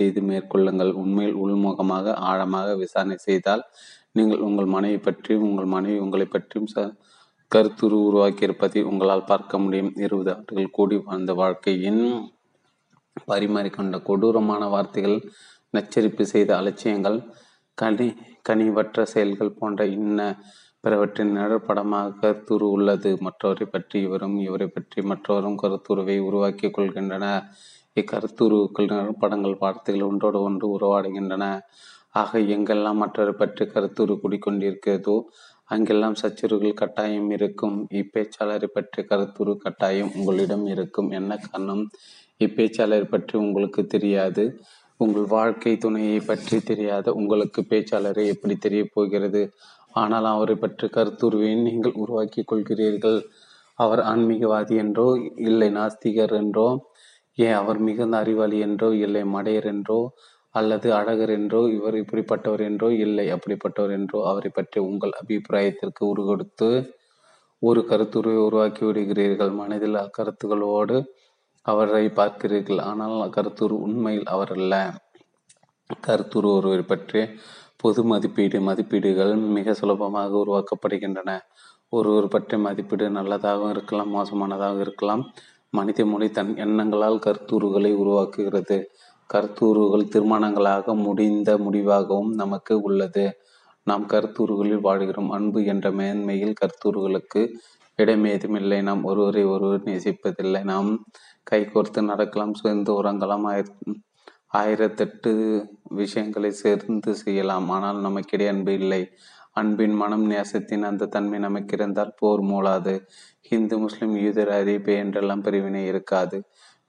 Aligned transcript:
செய்து 0.00 0.20
மேற்கொள்ளுங்கள். 0.30 0.92
உண்மையில் 1.02 1.38
உள்முகமாக 1.44 2.14
ஆழமாக 2.30 2.68
விசாரணை 2.82 3.18
செய்தால் 3.28 3.64
நீங்கள் 4.18 4.44
உங்கள் 4.48 4.68
மனைவி 4.76 4.98
பற்றியும் 5.00 5.46
உங்கள் 5.48 5.72
மனைவி 5.76 5.98
உங்களை 6.06 6.26
பற்றியும் 6.28 6.70
ச 6.74 6.86
கருத்துரு 7.52 7.96
உருவாக்கியிருப்பதை 8.08 8.80
உங்களால் 8.90 9.28
பார்க்க 9.30 9.58
முடியும். 9.58 9.92
இருபது 10.04 10.30
ஆண்டுகள் 10.34 10.74
கூடி 10.76 10.96
வாழ்ந்த 11.06 11.32
வாழ்க்கையின் 11.40 12.02
பரிமாறிக்கொண்ட 13.30 13.96
கொடூரமான 14.08 14.62
வார்த்தைகள் 14.74 15.16
நச்சரிப்பு 15.74 16.24
செய்த 16.32 16.50
அலட்சியங்கள் 16.60 17.18
கனி 17.78 18.06
கனிவற்ற 18.48 19.02
செயல்கள் 19.12 19.56
போன்ற 19.58 19.80
இன்ன 19.96 20.20
பிறவற்றின் 20.84 21.34
நிழற்படமாக 21.36 22.14
கருத்துரு 22.20 22.66
உள்ளது. 22.76 23.10
மற்றவரை 23.26 23.66
பற்றி 23.74 23.96
இவரும் 24.06 24.36
இவரை 24.46 24.68
பற்றி 24.68 25.00
மற்றவரும் 25.10 25.58
கருத்துருவை 25.62 26.16
உருவாக்கி 26.28 26.68
கொள்கின்றன 26.68 27.26
இக்கருத்துருக்கள் 27.96 28.90
நிழற்படங்கள் 28.92 29.56
வார்த்தைகள் 29.60 30.08
ஒன்றோடு 30.08 30.40
ஒன்று 30.40 30.66
உருவாடுகின்றன 30.76 31.44
ஆக 32.14 32.38
எங்கெல்லாம் 32.54 33.00
மற்றவரை 33.02 33.34
பற்றி 33.36 33.64
கருத்துரு 33.64 34.14
குடிக்கொண்டிருக்கிறதோ 34.22 35.16
அங்கெல்லாம் 35.70 36.16
சச்சுறுகள் 36.20 36.78
கட்டாயம் 36.80 37.28
இருக்கும். 37.30 37.76
இப்பேச்சாளரை 37.92 38.68
பற்றி 38.72 39.00
கருத்துரு 39.02 39.52
கட்டாயம் 39.56 40.10
உங்களிடம் 40.16 40.64
இருக்கும். 40.66 41.08
என்ன 41.10 41.32
காரணம்? 41.36 41.84
இப்பேச்சாளரை 42.40 43.06
பற்றி 43.08 43.34
உங்களுக்கு 43.38 43.82
தெரியாது. 43.86 44.44
உங்கள் 45.00 45.26
வாழ்க்கை 45.26 45.74
துணையை 45.76 46.18
பற்றி 46.20 46.56
தெரியாத 46.60 47.12
உங்களுக்கு 47.12 47.60
பேச்சாளரை 47.70 48.24
எப்படி 48.26 48.56
தெரிய 48.56 48.82
போகிறது? 48.94 49.42
ஆனால் 49.94 50.26
அவரை 50.34 50.56
பற்றி 50.56 50.86
கருத்துருவை 50.88 51.52
நீங்கள் 51.62 51.94
உருவாக்கி 51.94 52.42
கொள்கிறீர்கள். 52.42 53.20
அவர் 53.78 54.02
ஆன்மீகவாதி 54.02 54.74
என்றோ 54.76 55.06
இல்லை 55.48 55.68
நாஸ்திகர் 55.70 56.34
என்றோ 56.42 56.68
ஏன் 57.38 57.56
அவர் 57.60 57.78
மிகுந்த 57.78 58.14
அறிவாளி 58.22 58.58
என்றோ 58.66 58.88
இல்லை 59.04 59.22
மடையர் 59.34 59.68
என்றோ 59.72 59.98
அல்லது 60.54 60.88
அழகர் 60.98 61.32
என்றோ 61.38 61.60
இவர் 61.76 61.96
இப்படிப்பட்டவர் 62.02 62.62
என்றோ 62.68 62.88
இல்லை 63.04 63.26
அப்படிப்பட்டவர் 63.34 63.94
என்றோ 63.98 64.20
அவரை 64.30 64.50
பற்றி 64.50 64.78
உங்கள் 64.88 65.14
அபிப்பிராயத்திற்கு 65.20 66.02
உருகொடுத்து 66.12 66.70
ஒரு 67.62 67.80
கருத்துருவை 67.88 68.40
உருவாக்கி 68.46 68.82
விடுகிறீர்கள். 68.86 69.52
மனதில் 69.60 69.96
அக்கருத்துகளோடு 70.02 70.96
அவரை 71.66 72.04
பார்க்கிறீர்கள். 72.18 72.80
ஆனால் 72.80 73.32
கருத்துரு 73.36 73.74
உண்மையில் 73.86 74.28
அவர் 74.34 74.52
அல்ல. 74.56 74.74
கருத்துரு 76.06 76.48
ஒருவர் 76.58 76.84
பற்றிய 76.84 77.22
பொது 77.82 78.00
மதிப்பீடு 78.04 78.58
மதிப்பீடுகள் 78.68 79.34
மிக 79.56 79.74
சுலபமாக 79.80 80.32
உருவாக்கப்படுகின்றன. 80.42 81.30
ஒருவர் 81.92 82.32
பற்றிய 82.34 82.58
மதிப்பீடு 82.66 83.06
நல்லதாகவும் 83.18 83.72
இருக்கலாம் 83.74 84.12
மோசமானதாகவும் 84.16 84.84
இருக்கலாம். 84.86 85.22
மனித 85.72 86.04
மொழி 86.04 86.28
தன் 86.30 86.54
எண்ணங்களால் 86.56 87.22
கருத்துருகளை 87.26 87.90
உருவாக்குகிறது. 88.02 88.78
கருத்துருகள் 89.30 90.10
தீர்மானங்களாக 90.14 90.94
முடிந்த 91.02 91.50
முடிவாகவும் 91.58 92.30
நமக்கு 92.34 92.74
உள்ளது. 92.80 93.24
நாம் 93.86 94.06
கருத்துருகளில் 94.06 94.80
வாழ்கிறோம். 94.80 95.30
அன்பு 95.30 95.60
என்ற 95.64 95.86
மேன்மையில் 95.90 96.58
கருத்துருகளுக்கு 96.60 97.42
இடமேதுமில்லை. 97.98 98.78
நாம் 98.82 99.02
ஒருவரை 99.04 99.44
ஒருவர் 99.44 99.82
நேசிப்பதில்லை. 99.82 100.62
நாம் 100.64 100.90
கைகோர்த்து 101.50 102.02
நடக்கலாம் 102.02 102.54
சேர்ந்து 102.54 102.90
உறங்கலாம் 103.02 103.46
ஆயிரத்தெட்டு 104.58 105.32
விஷயங்களை 105.98 106.50
சேர்ந்து 106.62 107.10
செய்யலாம். 107.14 107.68
ஆனால் 107.68 108.00
நமக்கிடையே 108.06 108.48
அன்பு 108.48 108.72
இல்லை. 108.72 109.02
அன்பின் 109.56 109.94
மனம் 109.94 110.26
நேசத்தின் 110.30 110.84
அந்த 110.88 111.08
தன்மை 111.14 111.38
நமக்கு 111.38 111.74
இருந்தால் 111.76 112.16
போர் 112.18 112.42
மூலாது 112.42 112.94
ஹிந்து 113.48 113.76
முஸ்லிம் 113.78 114.14
யூதர் 114.16 114.52
அரேபிய 114.58 115.02
என்றெல்லாம் 115.04 115.44
பிரிவினை 115.46 115.82
இருக்காது. 115.86 116.38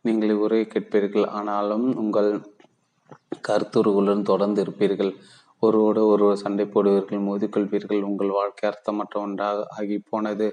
நீங்கள் 0.02 0.42
உரையை 0.44 0.66
கேட்பீர்கள் 0.67 1.28
ஆனாலும் 1.30 1.88
உங்கள் 1.95 2.30
கருத்துருவுடன் 3.48 4.22
தொடர்ந்து 4.22 4.59
இருப்பீர்கள். 4.66 5.12
ஒருவோடு 5.64 6.02
ஒருவர் 6.06 6.44
சண்டை 6.44 6.66
போடுவீர்கள் 6.66 7.26
மோதிக்கொள்வீர்கள். 7.30 8.02
உங்கள் 8.09 8.36
வாழ்க்கை 8.38 8.66
அர்த்தமற்ற 8.70 9.16
ஒன்றாக 9.20 9.66
ஆகி 9.78 9.98
போனது 10.09 10.48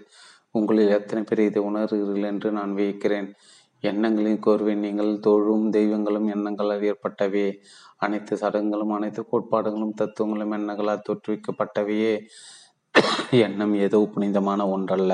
உங்களில் 0.51 0.95
எத்தனை 0.99 1.23
பேர் 1.23 1.49
இதை 1.49 1.61
உணர்கிறீர்கள் 1.71 2.29
என்று 2.33 2.49
நான் 2.53 2.73
வியக்கிறேன். 2.75 3.29
எண்ணங்களின் 3.85 4.43
கோர்வை 4.47 4.75
நீங்கள் 4.77 5.13
தோழும் 5.27 5.67
தெய்வங்களும் 5.71 6.29
எண்ணங்களால் 6.35 6.87
ஏற்பட்டவே. 6.91 7.47
அனைத்து 8.01 8.35
சடங்குகளும் 8.37 8.95
அனைத்து 8.97 9.23
கோட்பாடுகளும் 9.31 9.97
தத்துவங்களும் 9.97 10.55
எண்ணங்களால் 10.59 11.05
தோற்றுவிக்கப்பட்டவையே. 11.09 12.15
எண்ணம் 13.45 13.75
ஏதோ 13.77 13.99
புனிதமான 14.15 14.61
ஒன்றல்ல. 14.69 15.13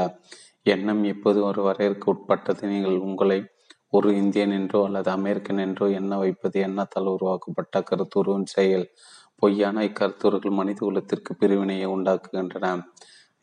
எண்ணம் 0.67 1.03
எப்போது 1.05 1.39
ஒரு 1.45 1.61
வரையறுக்கு 1.63 2.07
உட்பட்டது? 2.13 2.63
நீங்கள் 2.67 2.99
உங்களை 2.99 3.39
ஒரு 3.89 4.09
இந்தியன் 4.15 4.55
என்றோ 4.59 4.79
அல்லது 4.87 5.11
அமெரிக்கன் 5.11 5.61
என்றோ 5.67 5.87
எண்ண 5.91 6.13
வைப்பது 6.17 6.59
எண்ணத்தால் 6.61 7.13
உருவாக்கப்பட்ட 7.17 7.83
கருத்துருவின் 7.91 8.49
செயல். 8.55 8.87
பொய்யான 9.43 9.83
இக்கருத்துருகள் 9.85 10.59
மனித 10.61 10.79
குலத்திற்கு 10.81 11.33
பிரிவினையை 11.35 11.89
உண்டாக்குகின்றன. 11.97 12.67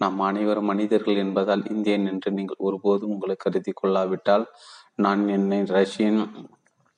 நாம் 0.01 0.19
அனைவரும் 0.19 0.69
மனிதர்கள் 0.71 1.21
என்பதால் 1.23 1.63
இந்தியன் 1.69 2.05
என்று 2.05 2.29
நீங்கள் 2.31 2.63
ஒருபோதும் 2.67 3.11
உங்களை 3.15 3.35
கருதி 3.39 3.71
கொள்ளாவிட்டால் 3.71 4.45
நான் 4.95 5.21
என்னை 5.27 5.59
ரஷ்யன் 5.75 6.21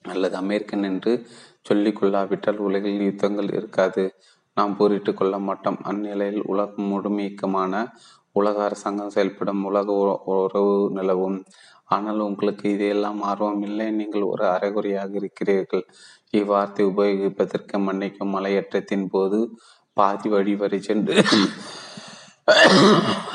அல்லது 0.06 0.36
அமெரிக்கன் 0.36 0.84
என்று 0.84 1.14
சொல்லிக் 1.66 1.98
கொள்ளாவிட்டால் 2.00 2.64
உலகில் 2.68 3.06
யுத்தங்கள் 3.10 3.50
இருக்காது. 3.58 4.04
நாம் 4.58 4.76
போரிட்டு 4.80 5.12
கொள்ள 5.14 5.36
மாட்டோம். 5.48 5.80
அந்நிலையில் 5.90 6.42
உலகம் 6.54 6.90
முழுமைக்கமான 6.92 7.74
உலக 8.40 8.58
அரசாங்கம் 8.68 9.14
செயல்படும் 9.16 9.64
உலக 9.70 9.88
உறவு 10.36 10.76
நிலவும். 10.98 11.38
ஆனால் 11.96 12.20
உங்களுக்கு 12.28 12.66
இதையெல்லாம் 12.76 13.20
ஆர்வம் 13.30 13.64
இல்லை. 13.68 13.88
நீங்கள் 14.00 14.30
ஒரு 14.32 14.44
அரைகுறையாக 14.56 15.12
இருக்கிறீர்கள். 15.22 15.86
இவ்வார்த்தை 16.40 16.84
உபயோகிப்பதற்கு 16.92 17.78
மன்னிக்கும் 17.88 18.34
மலையேற்றத்தின் 18.36 19.08
போது 19.16 19.40
பாதி 19.98 20.30
வழி 20.34 20.54
வரை 20.62 20.80
சென்று 20.88 21.16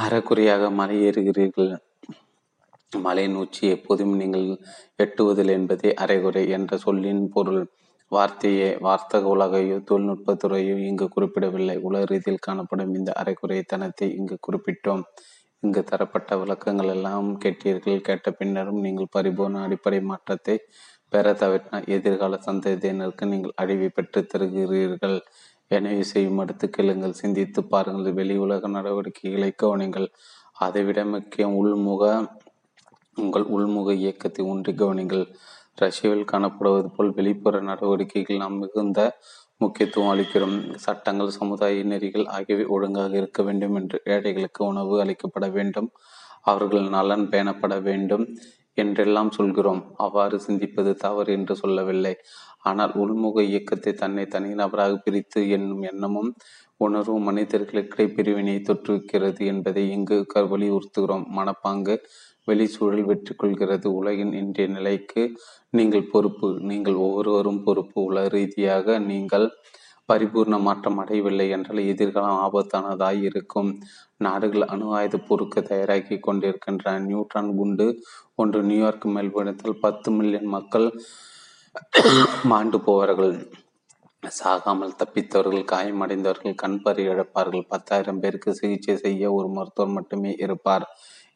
அறக்குறையாக 0.05 0.71
மலை 0.79 0.97
ஏறுகிறீர்கள் 1.09 1.71
மலையின் 2.93 3.39
உச்சி 3.43 3.65
எப்போதும் 3.77 4.15
நீங்கள் 4.21 4.47
எட்டுவதில் 5.05 5.53
என்பதே 5.57 5.91
அரைகுறை 6.03 6.43
என்ற 6.57 6.77
சொல்லின் 6.85 7.23
பொருள். 7.35 7.63
வார்த்தையே 8.13 8.69
வார்த்தக 8.87 9.25
உலகையோ 9.35 9.79
தொழில்நுட்பத்துறையோ 9.91 10.77
இங்கு 10.89 11.07
குறிப்பிடவில்லை. 11.15 11.77
உலக 11.89 12.05
ரீதியில் 12.13 12.47
காணப்படும் 12.47 12.95
இந்த 12.99 13.11
அரைக்குறைத்தனத்தை 13.21 14.07
இங்கு 14.19 14.37
குறிப்பிட்டோம். 14.47 15.03
இங்கு 15.63 15.81
தரப்பட்ட 15.91 16.31
விளக்கங்கள் 16.43 16.93
எல்லாம் 16.97 17.29
கேட்டீர்கள். 17.45 17.99
கேட்ட 18.09 18.31
பின்னரும் 18.41 18.81
நீங்கள் 18.87 19.13
பரிபூர்ண 19.17 19.63
அடிப்படை 19.67 20.01
மாற்றத்தை 20.11 20.57
பெற 21.13 21.27
தவிர்த்தால் 21.43 21.87
எதிர்கால 21.97 22.39
சந்ததியினருக்கு 22.47 23.27
நீங்கள் 23.33 23.55
அழிவை 23.63 23.89
பெற்று 23.89 24.21
தருகிறீர்கள். 24.33 25.19
எனவே 25.71 26.03
செய்யும் 26.13 26.41
அடுத்து 26.43 26.67
கேளுங்கள் 26.77 27.21
சிந்தித்து 27.23 27.61
பாருங்கள். 27.73 28.17
வெளி 28.21 28.37
உலக 28.47 28.69
நடவடிக்கைகளை 28.77 29.51
கவனிங்கள். 29.63 30.09
அதைவிட 30.67 31.01
முக்கியம் 31.15 31.57
உள்முக 31.61 32.05
உங்கள் 33.19 33.47
உள்முக 33.55 33.91
இயக்கத்தை 34.03 34.43
ஒன்றி 34.53 34.73
கவனிங்கள். 34.75 35.25
ரஷ்யாவில் 35.79 36.31
காணப்படுவது 36.33 36.89
போல் 36.97 37.11
வெளிப்புற 37.19 37.57
நடவடிக்கைகள் 37.63 38.43
நாம் 38.45 38.57
மிகுந்த 38.59 39.01
முக்கியத்துவம் 39.61 40.13
அளிக்கிறோம். 40.13 40.57
சட்டங்கள் 40.77 41.37
சமுதாய 41.39 41.83
நெறிகள் 41.85 42.27
ஆகியவை 42.37 42.65
ஒழுங்காக 42.75 43.13
இருக்க 43.21 43.43
வேண்டும் 43.43 43.77
என்று 43.81 43.99
ஏழைகளுக்கு 44.15 44.61
உணவு 44.65 44.95
அளிக்கப்பட 45.05 45.47
வேண்டும். 45.57 45.89
அவர்கள் 46.45 46.87
நலன் 46.89 47.27
பேணப்பட 47.33 47.75
வேண்டும் 47.81 48.25
என்றெல்லாம் 48.79 49.31
சொல்கிறோம். 49.31 49.83
அவ்வாறு 49.97 50.37
சிந்திப்பது 50.47 50.91
தவறு 50.97 51.31
என்று 51.33 51.55
சொல்லவில்லை. 51.57 52.15
ஆனால் 52.61 52.93
உள்முக 52.95 53.39
இயக்கத்தை 53.51 53.93
தன்னை 53.95 54.25
தனிநபராக 54.27 54.95
பிரித்து 55.05 55.41
என்னும் 55.49 55.83
எண்ணமும் 55.83 56.31
உணர்வும் 56.81 57.27
மனிதர்களுக்கிடையே 57.29 58.09
பிரிவினை 58.17 58.57
தொற்றுவிக்கிறது 58.61 59.43
என்பதை 59.53 59.85
இங்கு 59.91 60.19
வலியுறுத்துகிறோம் 60.53 61.27
மனப்பாங்கு 61.39 61.97
வெளிச்சூழல் 62.49 63.09
வெற்றி 63.09 63.33
கொள்கிறது 63.35 63.89
உலகின் 63.93 64.33
இன்றைய 64.33 64.69
நிலைக்கு 64.69 65.23
நீங்கள் 65.73 66.11
பொறுப்பு 66.13 66.49
நீங்கள் 66.71 66.97
ஒவ்வொருவரும் 67.07 67.63
பொறுப்பு 67.67 67.99
உலக 68.11 68.29
ரீதியாக 68.37 68.99
நீங்கள் 69.11 69.47
பரிபூர்ண 70.09 70.57
மாற்றம் 70.67 70.99
அடையவில்லை 71.03 71.47
என்றால் 71.55 71.81
எதிர்காலம் 71.93 72.43
ஆபத்தானதாய் 72.45 73.21
இருக்கும். 73.29 73.71
நாடுகள் 74.27 74.65
அணு 74.75 74.87
ஆயுத 74.99 75.17
பொறுக்க 75.29 75.61
தயாராகி 75.71 76.17
கொண்டிருக்கின்றன 76.27 77.03
நியூட்ரான் 77.09 77.51
குண்டு 77.59 77.87
ஒன்று 78.43 78.61
நியூயார்க் 78.71 79.07
மெல்போர்னத்தில் 79.17 79.81
பத்து 79.85 80.11
மில்லியன் 80.19 80.51
மக்கள் 80.57 80.89
மாண்டு 82.53 82.79
போவார்கள். 82.87 83.35
சாகாமல் 84.39 84.99
தப்பித்தவர்கள் 85.01 85.71
காயமடைந்தவர்கள் 85.73 86.61
கண்பறி 86.63 87.03
இழப்பார்கள். 87.11 87.69
பத்தாயிரம் 87.73 88.21
பேருக்கு 88.23 88.59
சிகிச்சை 88.61 88.97
செய்ய 89.05 89.33
ஒரு 89.39 89.49
மருத்துவர் 89.57 89.97
மட்டுமே 89.99 90.33
இருப்பார். 90.47 90.87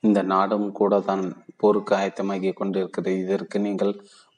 இந்த 0.09 0.21
நாடும் 0.33 0.69
கூட 0.79 0.95
தான் 1.09 1.25
போருக்கு 1.63 1.93
ஆயத்தமாகி 1.99 2.51
கொண்டிருக்கிறது. 2.61 3.13
இதற்கு 3.25 3.59
நீங்கள் 3.67 3.93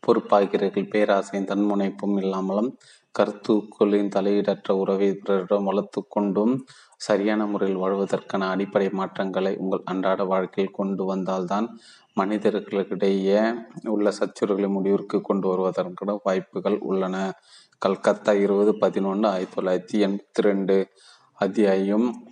பொறுப்பாகிறீர்கள். 0.07 0.91
பேராசையும் 0.91 1.49
தன்முனைப்பும் 1.51 2.17
இல்லாமலும் 2.23 2.79
கருத்துக்களின் 3.11 4.09
தலையீடற்ற 4.09 4.73
உறவை 4.73 5.15
பிறரிடம் 5.15 5.65
வளர்த்து 5.65 6.05
கொண்டும் 6.09 6.67
சரியான 6.97 7.47
முறையில் 7.47 7.79
வாழ்வதற்கான 7.79 8.49
அடிப்படை 8.51 8.91
மாற்றங்களை 8.91 9.57
உங்கள் 9.57 9.83
அன்றாட 9.85 10.25
வாழ்க்கையில் 10.25 10.73
கொண்டு 10.73 11.05
வந்தால்தான் 11.05 11.79
மனிதர்களுக்கிடையே 12.21 13.65
உள்ள 13.85 14.13
சச்சுறுகளை 14.19 14.69
முடிவிற்கு 14.69 15.21
கொண்டு 15.21 15.49
வருவதற்கான 15.49 16.19
வாய்ப்புகள் 16.23 16.79
உள்ளன. 16.79 17.33
கல்கத்தா 17.79 18.33
இருபது 18.33 18.79
பதினொன்று 18.79 19.29
ஆயிரத்தி 19.29 19.63
தொள்ளாயிரத்தி 19.63 20.07
எண்பத்தி 20.07 20.41
ரெண்டு 20.41 20.87
அத்தியாயம் 21.35 22.25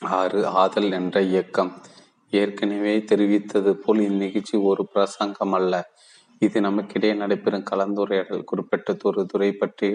ஆறு 0.00 0.46
ஆதல் 0.46 0.92
என்ற 0.92 1.22
இயக்கம். 1.22 1.72
ஏற்கனவே 2.30 2.98
தெரிவித்தது 2.98 3.72
போல் 3.72 4.00
இந்நிகழ்ச்சி 4.00 4.58
ஒரு 4.58 4.88
பிரசங்கம் 4.92 5.52
அல்ல. 5.52 5.90
இது 6.42 6.58
நமக்கிடையே 6.60 7.14
நடைபெறும் 7.14 7.68
கலந்துரையாடல். 7.70 8.44
குறிப்பிட்ட 8.44 8.94
ஒரு 9.02 9.22
துறை 9.26 9.50
பற்றிய 9.52 9.92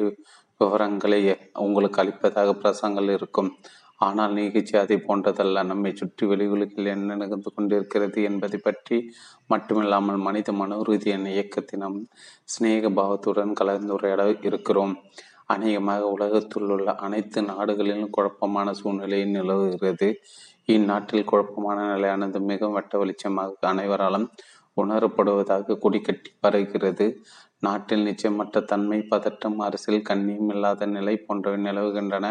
விவரங்களை 0.62 1.20
உங்களுக்கு 1.66 2.02
அளிப்பதாக 2.02 2.50
பிரசங்கள் 2.62 3.10
இருக்கும். 3.18 3.50
ஆனால் 4.00 4.34
நிகழ்ச்சி 4.34 4.76
அதை 4.78 4.98
போன்றதல்ல. 5.08 5.64
நம்மை 5.64 5.92
சுற்றி 5.96 6.26
வெளியுலகில் 6.32 6.92
என்ன 6.96 7.16
நடந்து 7.16 7.50
கொண்டிருக்கிறது 7.56 8.20
என்பதை 8.30 8.60
பற்றி 8.60 8.98
மட்டுமில்லாமல் 9.54 10.20
மனித 10.28 10.52
மனோரீதியின் 10.52 11.28
இயக்கத்தினம் 11.34 11.98
சிநேக 12.44 12.90
பாவத்துடன் 13.00 13.54
கலந்துரையாட 13.60 14.24
இருக்கிறோம். 14.50 14.96
அநேகமாக 15.46 16.04
உலகத்தில் 16.08 16.72
உள்ள 16.76 16.90
அனைத்து 17.06 17.40
நாடுகளிலும் 17.42 18.16
குழப்பமான 18.18 18.74
சூழ்நிலை 18.74 19.20
நிலவுகிறது. 19.36 20.10
இந்நாட்டில் 20.66 21.30
குழப்பமான 21.32 21.78
நிலையானது 21.94 22.40
மிகவும் 22.42 22.76
வெட்ட 22.78 22.98
வெளிச்சமாக 23.02 23.68
அனைவராலும் 23.72 24.28
உணரப்படுவதாக 24.78 25.78
கொடிக்கட்டி 25.84 26.32
பரவுகிறது 26.44 27.06
நாட்டில் 27.60 28.06
நிச்சயமற்ற 28.06 28.64
தன்மை 28.66 29.00
பதட்டம் 29.10 29.58
அரசியல் 29.60 30.02
கண்ணியம் 30.02 30.50
இல்லாத 30.50 30.86
நிலை 30.88 31.16
போன்றவை 31.18 31.60
நிலவுகின்றன. 31.66 32.28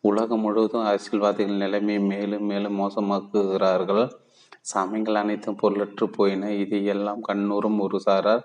உலகம் 0.00 0.40
முழுவதும் 0.40 0.86
அரசியல்வாதிகள் 0.86 1.62
நிலைமை 1.64 1.96
மேலும் 2.10 2.46
மேலும் 2.46 2.78
மோசமாக்குகிறார்கள். 2.80 4.04
சாமிகள் 4.72 5.20
அனைத்தும் 5.22 5.60
பொருளற்று 5.62 6.06
போயின. 6.12 6.50
இது 6.54 6.78
எல்லாம் 6.84 7.22
கண்ணூரும் 7.28 7.78
ஒரு 7.80 7.98
சாரார் 8.00 8.44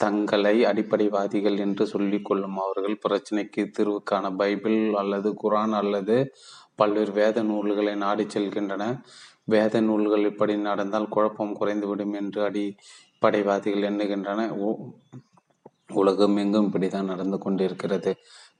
தங்களை 0.00 0.54
அடிப்படைவாதிகள் 0.64 1.56
என்று 1.58 1.84
சொல்லிக் 1.86 2.24
கொள்ளும் 2.24 2.56
அவர்கள் 2.56 3.02
பிரச்சனைக்கு 3.04 3.62
தீர்வுக்கான 3.76 4.30
பைபிள் 4.36 4.80
அல்லது 4.94 5.28
குரான் 5.42 5.74
அல்லது 5.74 6.16
பல்வேறு 6.74 7.12
வேத 7.12 7.42
நூல்களை 7.42 7.94
நாடி 7.94 8.24
செல்கின்றன 8.24 8.84
வேத 9.48 9.80
நூல்கள் 9.88 10.28
இப்படி 10.30 10.54
நடந்தால் 10.68 11.12
குழப்பம் 11.14 11.56
குறைந்துவிடும் 11.60 12.14
என்று 12.20 12.40
அடிப்படைவாதிகள் 12.48 13.88
எண்ணுகின்றன. 13.90 14.40
உலகம் 16.00 16.36
எங்கும் 16.42 16.66
இப்படிதான் 16.68 17.10
நடந்து 17.12 17.38
கொண்டிருக்கிறது. 17.38 18.10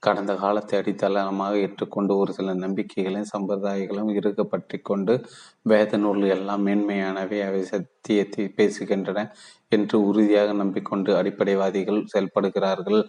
கடந்த 0.03 0.31
காலத்தை 0.41 0.75
அடித்தளமாக 0.79 1.61
ஏற்றுக்கொண்டு 1.65 2.13
ஒரு 2.21 2.31
சில 2.37 2.53
நம்பிக்கைகளையும் 2.63 3.31
சம்பிரதாயங்களும் 3.33 4.11
இருக்க 4.19 4.41
பற்றி 4.43 4.77
கொண்டு 4.89 5.13
வேத 5.71 5.97
நூல்கள் 6.03 6.33
எல்லாம் 6.37 6.65
மேன்மையானவை. 6.67 7.39
அவை 7.47 7.61
சத்தியத்தை 7.71 8.45
பேசுகின்றன 8.57 9.23
என்று 9.77 9.97
உறுதியாக 10.09 10.53
நம்பிக்கொண்டு 10.61 11.11
அடிப்படைவாதிகள் 11.19 12.01
செயல்படுகிறார்கள். 12.13 13.01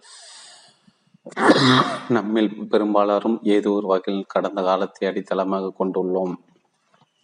நம்மில் 2.16 2.50
பெரும்பாலாரும் 2.72 3.38
ஏதோ 3.56 3.70
ஒரு 3.78 3.86
வகையில் 3.92 4.32
கடந்த 4.34 4.60
காலத்தை 4.70 5.04
அடித்தளமாக 5.10 5.74
கொண்டுள்ளோம். 5.80 6.34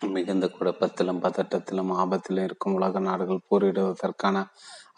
மிகுந்த 0.00 0.46
குழப்பத்திலும் 0.46 1.22
பதட்டத்திலும் 1.22 1.90
ஆபத்திலும் 1.96 2.44
இருக்கும் 2.44 2.74
உலக 2.74 2.98
நாடுகள் 2.98 3.46
போரிடுவதற்கான 3.50 4.44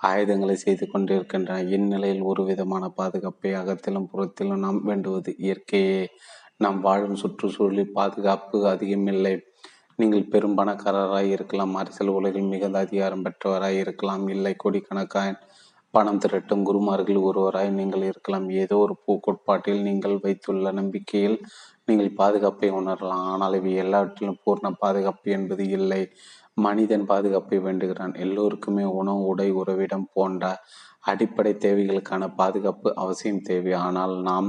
ஆயுதங்களை 0.01 0.57
செய்து 0.57 0.85
கொண்டிருக்கின்றன. 0.89 1.63
இந்நிலையில் 1.69 2.23
ஒரு 2.23 2.45
விதமான 2.45 2.89
பாதுகாப்பை 2.89 3.53
அகத்திலும் 3.55 4.09
புறத்திலும் 4.11 4.59
நாம் 4.59 4.81
வேண்டுவது 4.85 5.35
இயற்கையே. 5.39 6.07
நாம் 6.57 6.81
வாழும் 6.81 7.21
சுற்றுச்சூழலில் 7.23 7.93
பாதுகாப்பு 7.93 8.59
அதிகமில்லை 8.69 9.35
நீங்கள் 9.97 10.29
பெரும் 10.29 10.57
பணக்காரராய் 10.57 11.31
இருக்கலாம் 11.31 11.75
அரசியல் 11.75 12.13
உலகில் 12.13 12.43
மிகுந்த 12.43 12.79
அதிகாரம் 12.79 13.25
பெற்றவராய் 13.25 13.79
இருக்கலாம் 13.79 14.29
இல்லை 14.29 14.55
கோடிக்கணக்கான 14.57 15.35
பணம் 15.95 16.21
திரட்டும் 16.25 16.65
குருமார்கள் 16.69 17.19
ஒருவராய் 17.29 17.71
நீங்கள் 17.79 18.05
இருக்கலாம். 18.11 18.47
ஏதோ 18.63 18.77
ஒரு 18.85 18.95
பூ 19.05 19.13
கோட்பாட்டில் 19.25 19.83
நீங்கள் 19.89 20.17
வைத்துள்ள 20.25 20.71
நம்பிக்கையில் 20.79 21.37
நீங்கள் 21.89 22.11
பாதுகாப்பை 22.21 22.69
உணரலாம். 22.79 23.27
ஆனால் 23.33 23.57
இவை 23.61 23.73
எல்லாவற்றிலும் 23.85 24.41
பூர்ண 24.45 24.71
பாதுகாப்பு 24.85 25.31
என்பது 25.39 25.65
இல்லை. 25.79 26.03
மனிதன் 26.67 27.05
பாதுகாப்பை 27.11 27.59
வேண்டுகிறான். 27.67 28.15
எல்லோருக்குமே 28.25 28.85
உணவு 29.01 29.23
உடை 29.33 29.49
உறவிடம் 29.61 30.09
போன்ற 30.15 30.45
அடிப்படை 31.11 31.53
தேவைகளுக்கான 31.65 32.25
பாதுகாப்பு 32.41 32.89
அவசியம் 33.05 33.45
தேவை. 33.51 33.75
ஆனால் 33.87 34.15
நாம் 34.31 34.49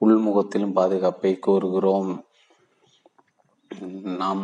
உள்முகத்திலும் 0.00 0.76
பாதுகாப்பை 0.80 1.32
கோருகிறோம். 1.46 2.12
நாம் 4.22 4.42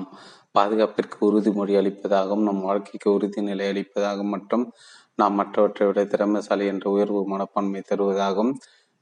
பாதுகாப்பிற்கு 0.59 1.17
உறுதிமொழி 1.27 1.73
அளிப்பதாகவும் 1.81 2.47
நம் 2.49 2.65
வாழ்க்கைக்கு 2.69 3.09
உறுதிநிலை 3.17 3.67
அளிப்பதாகவும் 3.73 4.33
மற்றும் 4.35 4.65
நாம் 5.21 5.39
மற்றவற்றை 5.41 5.87
விட 5.87 6.01
திறமைசாலி 6.05 6.67
என்ற 6.73 6.87
உயர்வு 6.91 7.21
மனப்பான்மை 7.33 7.83
தருவதாகவும் 7.91 8.53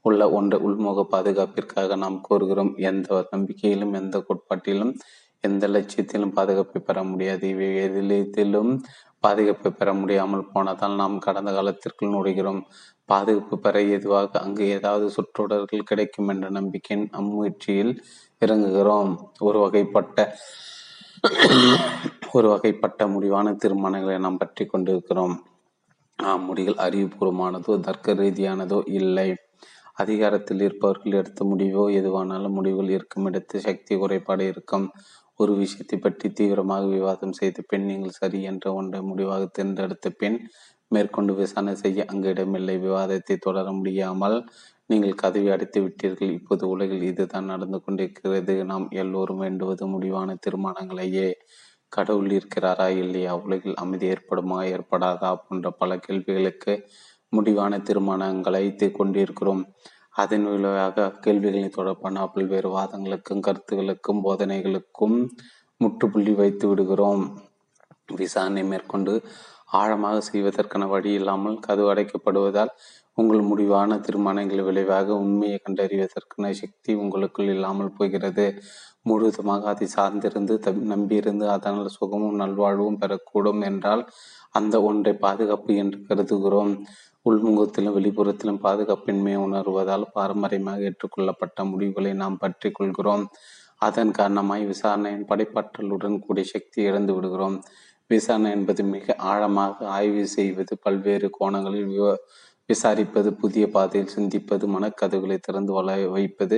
உள்ள 0.05 0.21
ஒன்று 0.37 0.57
உள்முக 0.67 0.99
பாதுகாப்பிற்காக 1.13 1.95
நாம் 1.95 2.17
கூறுகிறோம் 2.27 2.71
எந்த 2.89 3.25
நம்பிக்கையிலும் 3.33 3.95
எந்த 4.01 4.17
கோட்பாட்டிலும் 4.27 4.93
எந்த 5.43 5.65
லட்சியத்திலும் 5.67 6.33
பாதுகாப்பை 6.37 6.79
பெற 6.81 6.97
முடியாது. 7.03 7.43
இவை 7.53 7.67
எதிலும் 7.83 8.71
பாதுகாப்பை 9.23 9.69
பெற 9.71 9.89
முடியாமல் 9.93 10.49
போனதால் 10.53 10.99
நாம் 11.01 11.17
கடந்த 11.25 11.51
காலத்திற்குள் 11.57 12.13
நுழைகிறோம். 12.15 12.61
பாதுகாப்பு 13.05 13.55
பெற 13.65 13.75
எதுவாக 13.97 14.39
அங்கு 14.45 14.65
ஏதாவது 14.77 15.05
சுற்றுடர்கள் 15.17 15.87
கிடைக்கும் 15.91 16.31
என்ற 16.33 16.47
நம்பிக்கையின் 16.57 17.07
அம்முயற்சியில் 17.19 17.93
இறங்குகிறோம். 18.41 19.13
ஒரு 19.47 19.59
வகைப்பட்ட 19.65 20.17
ஒரு 22.31 22.47
வகைப்பட்ட 22.53 23.03
முடிவான 23.13 23.53
தீர்மானங்களை 23.61 24.17
நாம் 24.25 24.41
பற்றி 24.43 24.63
கொண்டிருக்கிறோம். 24.65 25.35
முடிகள் 26.47 26.81
அறிவுபூர்வமானதோ 26.85 27.73
தர்க்க 27.87 28.13
ரீதியானதோ 28.13 28.79
இல்லை. 28.99 29.29
அதிகாரத்தில் 29.93 30.61
இருப்பவர்கள் 30.65 31.17
எடுத்த 31.21 31.45
முடிவோ 31.51 31.83
எதுவானாலும் 31.99 32.55
முடிவுகள் 32.57 32.91
இருக்கும் 32.97 33.27
இடத்து 33.29 33.57
சக்தி 33.67 33.93
குறைபாடு 33.97 34.45
இருக்கும். 34.53 34.87
ஒரு 35.39 35.53
விஷயத்தை 35.55 35.97
பற்றி 35.99 36.27
தீவிரமாக 36.37 36.83
விவாதம் 36.95 37.37
செய்த 37.39 37.61
பெண் 37.67 37.87
நீங்கள் 37.89 38.17
சரி 38.19 38.39
என்ற 38.51 38.73
ஒன்றை 38.73 38.99
முடிவாக 39.01 39.43
தேர்ந்தெடுத்த 39.57 40.09
பின் 40.21 40.37
மேற்கொண்டு 40.91 41.33
விசாரணை 41.39 41.73
செய்ய 41.83 42.05
அங்கு 42.11 42.29
இடமில்லை. 42.33 42.75
விவாதத்தை 42.87 43.35
தொடர 43.47 43.71
முடியாமல் 43.79 44.37
நீங்கள் 44.85 45.19
கதவி 45.23 45.49
அடைத்து 45.55 45.79
விட்டீர்கள். 45.85 46.31
இப்போது 46.37 46.63
உலகில் 46.67 47.07
இதுதான் 47.11 47.51
நடந்து 47.53 47.79
கொண்டிருக்கிறது. 47.85 48.53
நாம் 48.71 48.87
எல்லோரும் 49.03 49.43
வேண்டுவது 49.45 49.87
முடிவான 49.95 50.35
தீர்மானங்களையே. 50.45 51.29
கடவுள் 51.89 52.29
இருக்கிறாரா 52.29 52.87
இல்லையா? 52.97 53.35
உலகில் 53.35 53.75
அமைதி 53.75 54.07
ஏற்படுமா? 54.09 54.59
ஏற்படாதா? 54.73 55.35
போன்ற 55.35 55.69
பல 55.71 55.97
கேள்விகளுக்கு 55.97 56.89
முடிவான 57.29 57.79
தீர்மானங்களை 57.79 58.91
கொண்டிருக்கிறோம். 58.91 59.63
அதன் 60.09 60.45
விளைவாக 60.45 61.11
கேள்விகளை 61.11 61.69
தொடர்பான 61.69 62.27
பல்வேறு 62.27 62.69
வாதங்களுக்கும் 62.77 63.43
கருத்துகளுக்கும் 63.47 64.23
போதனைகளுக்கும் 64.23 65.17
முற்றுப்புள்ளி 65.77 66.33
வைத்து 66.33 66.67
விடுகிறோம். 66.67 67.23
விசாரணை 68.15 68.63
மேற்கொண்டு 68.63 69.21
ஆழமாக 69.71 70.21
செய்வதற்கான 70.21 70.87
வழி 70.87 71.11
இல்லாமல் 71.13 71.59
கதவு 71.59 71.93
அடைக்கப்படுவதால் 71.93 72.71
உங்கள் 73.13 73.41
முடிவான 73.41 73.99
தீர்மானங்கள் 73.99 74.63
விளைவாக 74.63 75.15
உண்மையை 75.15 75.61
கண்டறிவதற்கான 75.69 76.51
சக்தி 76.51 76.93
உங்களுக்குள் 76.93 77.45
இல்லாமல் 77.45 77.95
போகிறது. 77.97 78.45
முழுவதுமாக 79.09 79.67
அதை 79.73 79.87
சார்ந்திருந்து 79.95 80.55
நம்பியிருந்து 80.93 81.45
அதனால் 81.55 81.95
சுகமும் 81.97 82.39
நல்வாழ்வும் 82.41 82.99
பெறக்கூடும் 83.01 83.61
என்றால் 83.69 84.03
அந்த 84.59 84.75
ஒன்றை 84.81 85.13
பாதுகாப்பு 85.25 85.71
என்று 85.75 85.99
கருதுகிறோம். 86.09 86.73
உள்முகத்திலும் 87.25 87.95
வெளிப்புறத்திலும் 87.97 88.61
பாதுகாப்பின்மையை 88.65 89.39
உணர்வதால் 89.47 90.05
பாரம்பரியமாக 90.13 90.85
ஏற்றுக்கொள்ளப்பட்ட 90.89 91.65
முடிவுகளை 91.71 92.11
நாம் 92.13 92.37
பற்றி 92.37 92.69
கொள்கிறோம். 92.71 93.25
அதன் 93.81 94.11
காரணமாய் 94.11 94.63
விசாரணையின் 94.65 95.27
படைப்பாற்றலுடன் 95.29 96.17
கூடிய 96.25 96.45
சக்தி 96.53 96.79
இழந்து 96.89 97.13
விடுகிறோம். 97.13 97.57
விசாரணை 98.09 98.51
என்பது 98.51 98.81
மிக 98.93 99.15
ஆழமாக 99.31 99.87
ஆய்வு 99.97 100.23
செய்வது 100.27 100.73
பல்வேறு 100.85 101.27
கோணங்களில் 101.37 101.91
விசாரிப்பது 102.69 103.29
புதிய 103.41 103.65
பாதையில் 103.75 104.13
சிந்திப்பது 104.15 104.65
மனக்கதவுகளை 104.75 105.37
திறந்து 105.39 105.71
வள 105.73 105.95
வைப்பது 106.07 106.57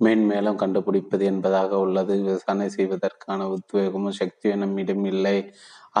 மேன்மேலும் 0.00 0.60
கண்டுபிடிப்பது 0.62 1.24
என்பதாக 1.32 1.78
உள்ளது. 1.84 2.14
விசாரணை 2.26 2.66
செய்வதற்கான 2.76 3.40
உத்வேகமும் 3.56 4.18
சக்தியும் 4.20 4.62
நம்மிடம் 4.64 5.06
இல்லை. 5.12 5.36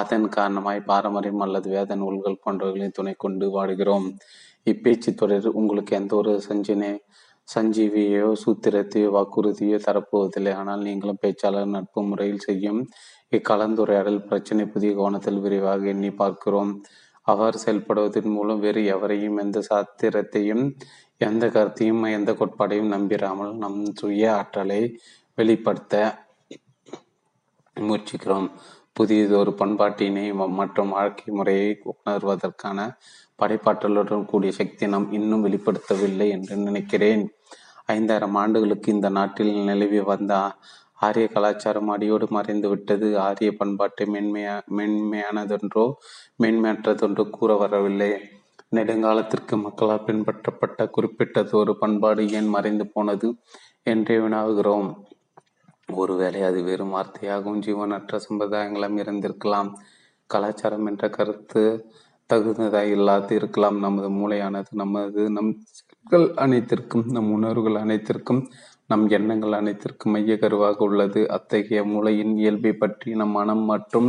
அதன் 0.00 0.26
காரணமாய் 0.36 0.80
பாரம்பரியம் 0.90 1.44
அல்லது 1.46 1.68
வேத 1.76 1.94
நூல்கள் 2.02 2.42
போன்றவர்களின் 2.44 2.96
துணை 2.98 3.14
கொண்டு 3.24 3.46
வாடுகிறோம் 3.56 4.06
இப்பேச்சு 4.66 5.10
தொடர் 5.14 5.48
உங்களுக்கு 5.60 5.92
எந்த 6.00 6.12
ஒரு 6.16 6.32
சஞ்சினை 6.48 6.90
சஞ்சீவியோ 7.48 8.28
சூத்திரத்தையோ 8.42 9.08
வாக்குறுதியோ 9.16 9.78
தரப்போவதில்லை. 9.86 10.52
ஆனால் 10.60 10.82
நீங்களும் 10.88 11.22
பேச்சாளர் 11.24 11.74
நட்பு 11.76 12.00
முறையில் 12.10 12.44
செய்யும் 12.48 12.80
இக்கலந்துரையாடல் 13.32 14.20
பிரச்சனை 14.28 14.64
புதிய 14.74 14.90
கோணத்தில் 14.94 15.40
விரிவாக 15.44 15.88
எண்ணி 15.94 16.10
பார்க்கிறோம். 16.22 16.72
அவர் 17.32 17.56
செயல்படுவதன் 17.64 18.30
மூலம் 18.36 18.62
வேறு 18.64 18.82
எவரையும் 18.94 19.36
எந்த 19.36 19.58
சாத்திரத்தையும் 19.70 20.64
எந்த 21.20 21.44
கருத்தையும் 21.48 22.02
எந்த 22.18 22.30
கோட்பாடையும் 22.32 22.92
நம்பிராமல் 22.94 23.54
நம் 23.62 23.78
சுய 24.00 24.24
ஆற்றலை 24.36 24.80
வெளிப்படுத்த 25.38 25.94
முயற்சிக்கிறோம். 27.76 28.48
புதியதொரு 28.96 29.52
பண்பாட்டினை 29.60 30.24
மற்றும் 30.60 30.92
வாழ்க்கை 30.96 31.28
முறையை 31.34 31.68
உணர்வதற்கான 31.92 32.78
படைப்பாற்றலுடன் 33.38 34.24
கூடிய 34.24 34.52
சக்தி 34.52 34.84
நாம் 34.94 35.06
இன்னும் 35.12 35.44
வெளிப்படுத்தவில்லை 35.46 36.26
என்று 36.36 36.54
நினைக்கிறேன். 36.68 37.22
ஐந்தாயிரம் 37.96 38.36
ஆண்டுகளுக்கு 38.42 38.88
இந்த 38.96 39.08
நாட்டில் 39.18 39.52
நிலவி 39.68 40.00
வந்த 40.10 40.32
ஆரிய 41.00 41.26
கலாச்சாரம் 41.28 41.88
அடியோடு 41.88 42.26
மறைந்து 42.30 42.68
விட்டது. 42.68 43.08
ஆரிய 43.18 43.50
பண்பாட்டை 43.56 44.04
மென்மையா 44.14 44.54
மென்மையானதென்றோ 44.78 45.84
மென்மையற்றதென்றோ 46.42 47.24
கூற 47.30 47.56
வரவில்லை. 47.56 48.10
நெடுங்காலத்திற்கு 48.76 49.54
மக்களால் 49.56 50.06
பின்பற்றப்பட்ட 50.06 50.90
குறிப்பிட்டதொரு 50.96 51.72
பண்பாடு 51.72 52.24
ஏன் 52.30 52.48
மறைந்து 52.48 52.86
போனது 52.86 53.28
என்றே 53.82 54.16
வினாவுகிறோம். 54.18 54.88
ஒருவேளை 55.92 56.40
அது 56.42 56.58
வெறும் 56.62 56.94
வார்த்தையாகவும் 56.94 57.62
ஜீவனற்ற 57.66 58.18
சம்பிரதாயங்களும் 58.26 58.98
இருந்திருக்கலாம். 58.98 59.70
கலாச்சாரம் 60.30 60.86
என்ற 60.86 61.04
கருத்து 61.08 61.62
தகுந்ததாக 62.30 62.92
இல்லாது 62.96 63.34
இருக்கலாம். 63.34 63.78
நமது 63.78 64.08
மூளையானது 64.10 64.70
நமது 64.72 65.22
நம் 65.30 65.50
செயல்கள் 65.76 66.26
அனைத்திற்கும் 66.44 67.04
நம் 67.06 67.30
உணர்வுகள் 67.32 67.82
அனைத்திற்கும் 67.82 68.42
நம் 68.90 69.04
எண்ணங்கள் 69.08 69.56
அனைத்திற்கும் 69.58 70.12
மைய 70.14 70.34
கருவாக 70.34 70.78
உள்ளது. 70.86 71.20
அத்தகைய 71.36 71.80
மூளையின் 71.84 72.34
இயல்பை 72.42 72.72
பற்றி 72.74 73.08
நம் 73.14 73.34
மனம் 73.38 73.64
மற்றும் 73.64 74.08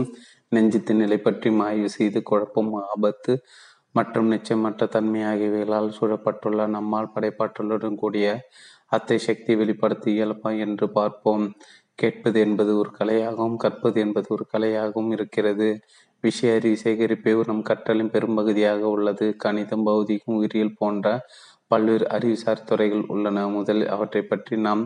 நெஞ்சத்தின் 0.55 1.01
நிலை 1.03 1.17
பற்றி 1.19 1.49
ஆய்வு 1.65 1.89
செய்து 1.97 2.19
குழப்பம் 2.23 2.71
ஆபத்து 2.83 3.33
மற்றும் 3.95 4.29
நிச்சயமற்ற 4.33 4.87
தன்மை 4.87 5.21
ஆகியவைகளால் 5.23 5.95
சூழப்பட்டுள்ள 5.97 6.67
நம்மால் 6.67 7.11
படைப்பாற்றலுடன் 7.15 7.99
கூடிய 8.03 8.27
அத்தை 8.87 9.17
சக்தி 9.27 9.53
வெளிப்படுத்த 9.55 10.05
இயல்பா 10.11 10.51
என்று 10.65 10.85
பார்ப்போம். 10.89 11.45
கேட்பது 11.99 12.37
என்பது 12.39 12.71
ஒரு 12.81 12.91
கலையாகவும் 12.99 13.57
கற்பது 13.57 13.97
என்பது 14.05 14.27
ஒரு 14.35 14.45
கலையாகவும் 14.53 15.11
இருக்கிறது. 15.11 15.69
விஷய 16.23 16.55
அறிவு 16.55 16.77
சேகரிப்பே 16.83 17.33
நம் 17.49 17.63
கற்றலின் 17.63 18.13
பெரும்பகுதியாக 18.13 18.81
உள்ளது. 18.95 19.27
கணிதம் 19.37 19.85
பௌதிகம் 19.87 20.37
உயிரியல் 20.39 20.77
போன்ற 20.81 21.07
பல்வேறு 21.71 22.05
அறிவுசார் 22.15 22.67
துறைகள் 22.69 23.05
உள்ளன. 23.13 23.47
முதலில் 23.55 23.93
அவற்றை 23.95 24.21
பற்றி 24.21 24.55
நாம் 24.67 24.83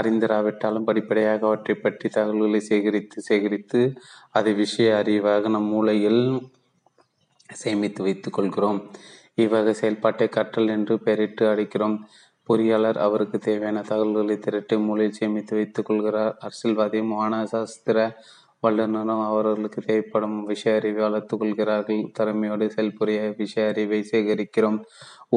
அறிந்திராவிட்டாலும் 0.00 0.86
படிப்படியாக 0.88 1.46
அவற்றை 1.46 1.74
பற்றி 1.76 2.08
தகவல்களை 2.08 2.60
சேகரித்து 2.70 3.18
சேகரித்து 3.28 3.80
அதை 4.38 4.52
விஷய 4.62 4.90
அறிவாக 5.02 5.48
நம் 5.48 5.70
மூளையில் 5.74 6.22
சேமித்து 7.50 8.00
வைத்துக் 8.02 8.36
கொள்கிறோம். 8.36 8.80
இவ்வகை 9.34 9.72
செயல்பாட்டை 9.74 10.28
கற்றல் 10.28 10.74
என்று 10.76 10.94
பெயரிட்டு 11.06 11.44
அழைக்கிறோம். 11.52 11.96
பொறியாளர் 12.48 12.98
அவருக்கு 13.06 13.38
தேவையான 13.38 13.80
தகவல்களை 13.90 14.36
திரட்டி 14.38 14.76
மூலையில் 14.86 15.18
சேமித்து 15.18 15.52
வைத்துக் 15.56 15.88
கொள்கிறார். 15.88 16.34
அரசியல்வாதியும் 16.46 17.12
வானசாஸ்திர 17.18 17.98
வல்லுநரும் 18.62 19.22
அவர்களுக்கு 19.28 19.80
தேவைப்படும் 19.80 20.36
விஷய 20.44 20.74
அறிவை 20.78 21.00
வளர்த்துக் 21.02 21.40
கொள்கிறார்கள் 21.42 22.02
திறமையோடு 22.18 22.66
செயல்புரிய 22.76 23.20
விஷய 23.40 23.68
அறிவை 23.72 24.00
சேகரிக்கிறோம். 24.12 24.78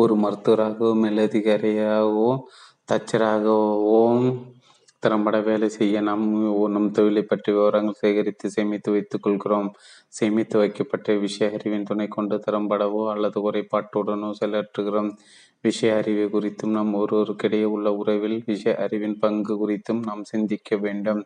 ஒரு 0.01 0.15
மருத்துவராகவோ 0.15 0.91
மேலதிகாரியாகவோ 1.03 2.29
தச்சராகவோ 2.91 4.01
திறம்பட 5.03 5.37
வேலை 5.41 5.67
செய்ய 5.69 6.01
நாம் 6.01 6.23
நம் 6.73 6.91
தொழிலை 6.91 7.23
பற்றி 7.23 7.49
விவரங்கள் 7.51 7.99
சேகரித்து 8.01 8.47
சேமித்து 8.49 8.89
வைத்துக் 8.91 9.23
கொள்கிறோம் 9.25 9.69
சேமித்து 10.09 10.55
வைக்கப்பட்ட 10.61 11.15
விஷய 11.23 11.47
அறிவின் 11.57 11.87
துணை 11.89 12.07
கொண்டு 12.07 12.35
திறம்படவோ 12.45 13.01
அல்லது 13.13 13.39
குறைபாட்டுடனோ 13.45 14.29
செயலாற்றுகிறோம். 14.39 15.11
விஷய 15.63 15.95
அறிவு 15.95 16.25
குறித்தும் 16.35 16.75
நம் 16.77 16.93
ஒருவருக்கிடையே 17.01 17.67
உள்ள 17.75 17.89
உறவில் 18.01 18.37
விஷய 18.45 18.73
அறிவின் 18.85 19.17
பங்கு 19.19 19.55
குறித்தும் 19.63 20.01
நாம் 20.09 20.23
சிந்திக்க 20.33 20.77
வேண்டும். 20.85 21.21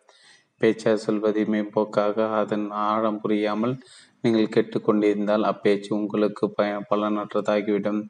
பேச்சா 0.62 0.94
சொல்வதை 1.06 1.44
மேம்போக்காக 1.54 2.28
அதன் 2.40 2.68
ஆழம் 2.88 3.22
புரியாமல் 3.24 3.76
நீங்கள் 4.24 4.54
கேட்டுக்கொண்டிருந்தால் 4.56 5.46
அப்பேச்சு 5.52 5.90
உங்களுக்கு 6.00 6.46
பய 6.58 6.72
பலனற்றதாகிவிடும். 6.92 8.02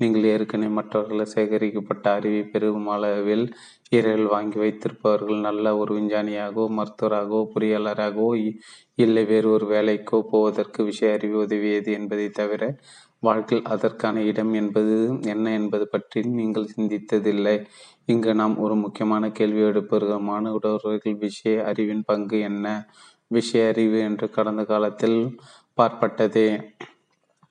நீங்கள் 0.00 0.24
ஏற்கனவே 0.32 0.70
மற்றவர்கள் 0.78 1.32
சேகரிக்கப்பட்ட 1.34 2.06
அறிவை 2.16 2.42
பெருகும் 2.52 2.88
அளவில் 2.94 3.44
இரவில் 3.92 4.28
வாங்கி 4.34 4.58
வைத்திருப்பவர்கள் 4.62 5.38
நல்ல 5.46 5.72
ஒரு 5.78 5.92
விஞ்ஞானியாகவோ 5.98 6.64
மருத்துவராகவோ 6.78 7.40
பொறியாளராகவோ 7.54 8.30
இல்லை 8.98 9.24
வேறு 9.30 9.48
ஒரு 9.56 9.66
வேலைக்கோ 9.74 10.18
போவதற்கு 10.32 10.80
விஷய 10.90 11.16
அறிவு 11.16 11.38
உதவியது 11.44 11.90
என்பதை 11.98 12.28
தவிர 12.40 12.62
வாழ்க்கையில் 13.22 13.68
அதற்கான 13.74 14.22
இடம் 14.30 14.52
என்பது 14.54 14.94
என்ன 15.32 15.46
என்பது 15.60 15.86
பற்றி 15.94 16.20
நீங்கள் 16.38 16.72
சிந்தித்ததில்லை. 16.74 17.56
இங்கு 18.08 18.34
நாம் 18.34 18.58
ஒரு 18.58 18.74
முக்கியமான 18.74 19.30
கேள்வி 19.30 19.60
எடுப்பவர்கள் 19.60 20.18
மாணவர்கள் 20.20 21.18
விஷய 21.18 21.64
அறிவின் 21.64 22.04
பங்கு 22.04 22.40
என்ன? 22.40 22.66
விஷய 23.26 23.68
அறிவு 23.68 23.98
என்று 23.98 24.30
கடந்த 24.30 24.64
காலத்தில் 24.64 25.18
பார்ப்பட்டதே. 25.78 26.48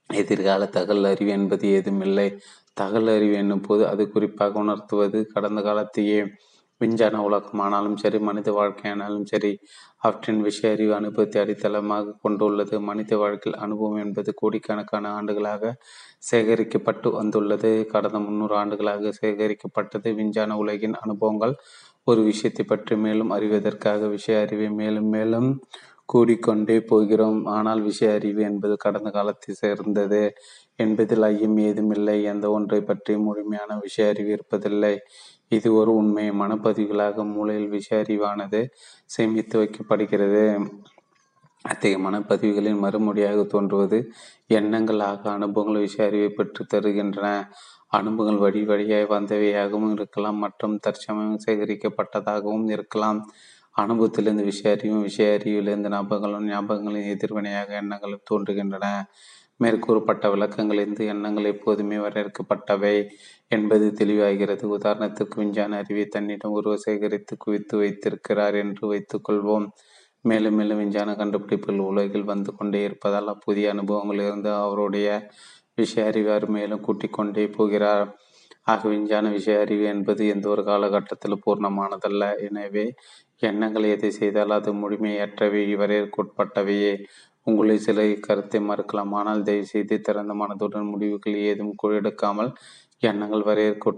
எதிர்கால 0.09 0.65
தகவல் 0.67 1.03
அறிவு 1.03 1.31
என்பது 1.31 1.67
ஏதுமில்லை 1.67 2.27
தகவல் 2.73 3.15
அறிவு 3.15 3.35
என்னும் 3.35 3.61
போது 3.61 3.87
அது 3.87 4.11
குறிப்பாக 4.11 4.59
உணர்த்துவது 4.59 5.27
கடந்த 5.33 5.61
காலத்தையே. 5.61 6.19
விஞ்ஞான 6.81 7.21
உலகம் 7.27 7.61
ஆனாலும் 7.65 7.97
சரி 7.97 8.17
மனித 8.19 8.49
வாழ்க்கையானாலும் 8.51 9.27
சரி 9.31 9.51
அவற்றின் 9.97 10.41
விஷய 10.41 10.71
அறிவு 10.75 10.93
அனுபவத்தை 10.93 11.37
அடித்தளமாக 11.43 12.15
கொண்டுள்ளது. 12.23 12.75
மனித 12.89 13.11
வாழ்க்கையில் 13.17 13.59
அனுபவம் 13.65 14.01
என்பது 14.05 14.31
கோடிக்கணக்கான 14.35 15.11
ஆண்டுகளாக 15.17 15.73
சேகரிக்கப்பட்டு 16.31 17.09
வந்துள்ளது. 17.19 17.71
கடந்த 17.93 18.19
முன்னூறு 18.19 18.55
ஆண்டுகளாக 18.55 19.13
சேகரிக்கப்பட்டது. 19.21 20.09
விஞ்ஞான 20.19 20.57
உலகின் 20.63 20.97
அனுபவங்கள் 21.03 21.55
ஒரு 22.07 22.21
விஷயத்தை 22.23 22.63
பற்றி 22.65 22.95
மேலும் 23.05 23.31
அறிவதற்காக 23.31 24.07
விஷய 24.15 24.41
அறிவை 24.45 24.69
மேலும் 24.81 25.09
மேலும் 25.09 25.49
கூடிக்கொண்டே 26.09 26.75
போகிறோம். 26.89 27.39
ஆனால் 27.55 27.81
விஷய 27.81 28.09
அறிவு 28.17 28.41
என்பது 28.49 28.75
கடந்த 28.77 29.09
காலத்தை 29.09 29.51
சேர்ந்தது 29.61 30.21
என்பதில் 30.75 31.25
ஐயம் 31.29 31.57
ஏதுமில்லை. 31.67 32.17
எந்த 32.33 32.45
ஒன்றை 32.49 32.79
பற்றி 32.81 33.13
முழுமையான 33.27 33.77
விஷய 33.85 34.11
அறிவு 34.13 34.31
இருப்பதில்லை. 34.37 34.95
இது 35.51 35.69
ஒரு 35.73 35.91
உண்மை 35.91 36.25
மனப்பதிவுகளாக 36.31 37.25
மூளையில் 37.33 37.69
விஷய 37.69 37.99
அறிவானது 38.03 38.61
சேமித்து 39.05 39.55
வைக்கப்படுகிறது. 39.61 40.43
அத்தகைய 41.65 41.97
மனப்பதிவுகளின் 41.97 42.81
மறுமொழியாக 42.83 43.39
தோன்றுவது 43.45 43.97
எண்ணங்கள் 44.49 45.01
ஆக 45.01 45.23
அனுபவங்கள் 45.31 45.85
விஷய 45.85 46.07
அறிவை 46.07 46.29
பெற்று 46.29 46.63
தருகின்றன. 46.73 47.27
அனுபவங்கள் 47.89 48.43
வழி 48.45 48.61
வழியாய் 48.63 49.11
வந்தவையாகவும் 49.15 49.93
இருக்கலாம் 49.97 50.37
மற்றும் 50.37 50.75
தற்சமயம் 50.79 51.43
சேகரிக்கப்பட்டதாகவும் 51.45 52.67
இருக்கலாம். 52.75 53.19
அனுபவத்திலிருந்து 53.75 54.43
விஷய 54.43 54.75
அறிவும் 54.75 55.01
விஷய 55.01 55.29
அறிவிலிருந்து 55.37 55.89
ஞாபகங்களும் 55.95 56.49
ஞாபகங்களின் 56.51 57.09
எதிர்வினையாக 57.15 57.69
எண்ணங்களும் 57.81 58.27
தோன்றுகின்றன. 58.31 58.85
மேற்கூறப்பட்ட 59.59 60.25
விளக்கங்களிலிருந்து 60.33 61.03
எண்ணங்கள் 61.05 61.51
எப்போதுமே 61.53 61.97
வரையறுக்கப்பட்டவை 61.97 62.95
என்பது 63.47 63.85
தெளிவாகிறது. 63.99 64.63
உதாரணத்துக்கு 64.77 65.35
விஞ்ஞான 65.35 65.77
அறிவை 65.77 66.05
தன்னிடம் 66.05 66.51
ஒருவர் 66.51 66.77
சேகரித்து 66.77 67.35
குவித்து 67.37 67.77
வைத்திருக்கிறார் 67.77 68.55
என்று 68.55 68.83
வைத்துக்கொள்வோம். 68.93 69.67
மேலும் 70.25 70.55
மேலும் 70.55 70.77
விஞ்ஞான 70.77 71.09
கண்டுபிடிப்புகள் 71.15 71.87
உலகில் 71.89 72.23
வந்து 72.23 72.51
கொண்டே 72.55 72.79
இருப்பதால் 72.83 73.41
புதிய 73.45 73.73
அனுபவங்களிலிருந்து 73.73 74.51
அவருடைய 74.63 75.07
விஷய 75.75 76.05
அறிவார் 76.05 76.45
மேலும் 76.47 76.81
கூட்டிக் 76.81 77.13
கொண்டே 77.13 77.45
போகிறார். 77.47 78.05
ஆக 78.63 78.81
விஞ்ஞான 78.89 79.25
விஷய 79.29 79.59
அறிவு 79.59 79.83
என்பது 79.85 80.21
எந்த 80.27 80.45
ஒரு 80.49 80.63
காலகட்டத்தில் 80.63 81.43
பூர்ணமானதல்ல. 81.45 82.23
எனவே 82.47 82.85
எண்ணங்கள் 83.41 83.83
எதை 83.83 84.09
செய்தால் 84.11 84.49
அது 84.49 84.71
முழுமையற்றவை 84.73 85.63
வரையறுக்குட்பட்டவையே 85.81 86.93
உங்களை 87.47 87.75
சில 87.87 87.99
கருத்தை 88.27 88.59
மறுக்கலாம். 88.69 89.11
ஆனால் 89.19 89.45
தயவு 89.47 89.67
செய்து 89.73 89.95
திறந்த 90.07 90.33
மனதுடன் 90.41 90.89
முடிவுகள் 90.93 91.37
ஏதும் 91.49 91.73
எடுக்காமல் 91.99 92.51
எண்ணங்கள் 93.09 93.47
வரையறுக்க 93.49 93.91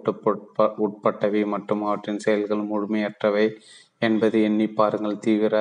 உட்பட்டவை 0.85 1.41
மற்றும் 1.53 1.83
அவற்றின் 1.87 2.23
செயல்கள் 2.25 2.63
முழுமையற்றவை 2.71 3.45
என்பதை 4.07 4.39
எண்ணி 4.49 4.67
பாருங்கள். 4.79 5.17
தீவிர 5.19 5.55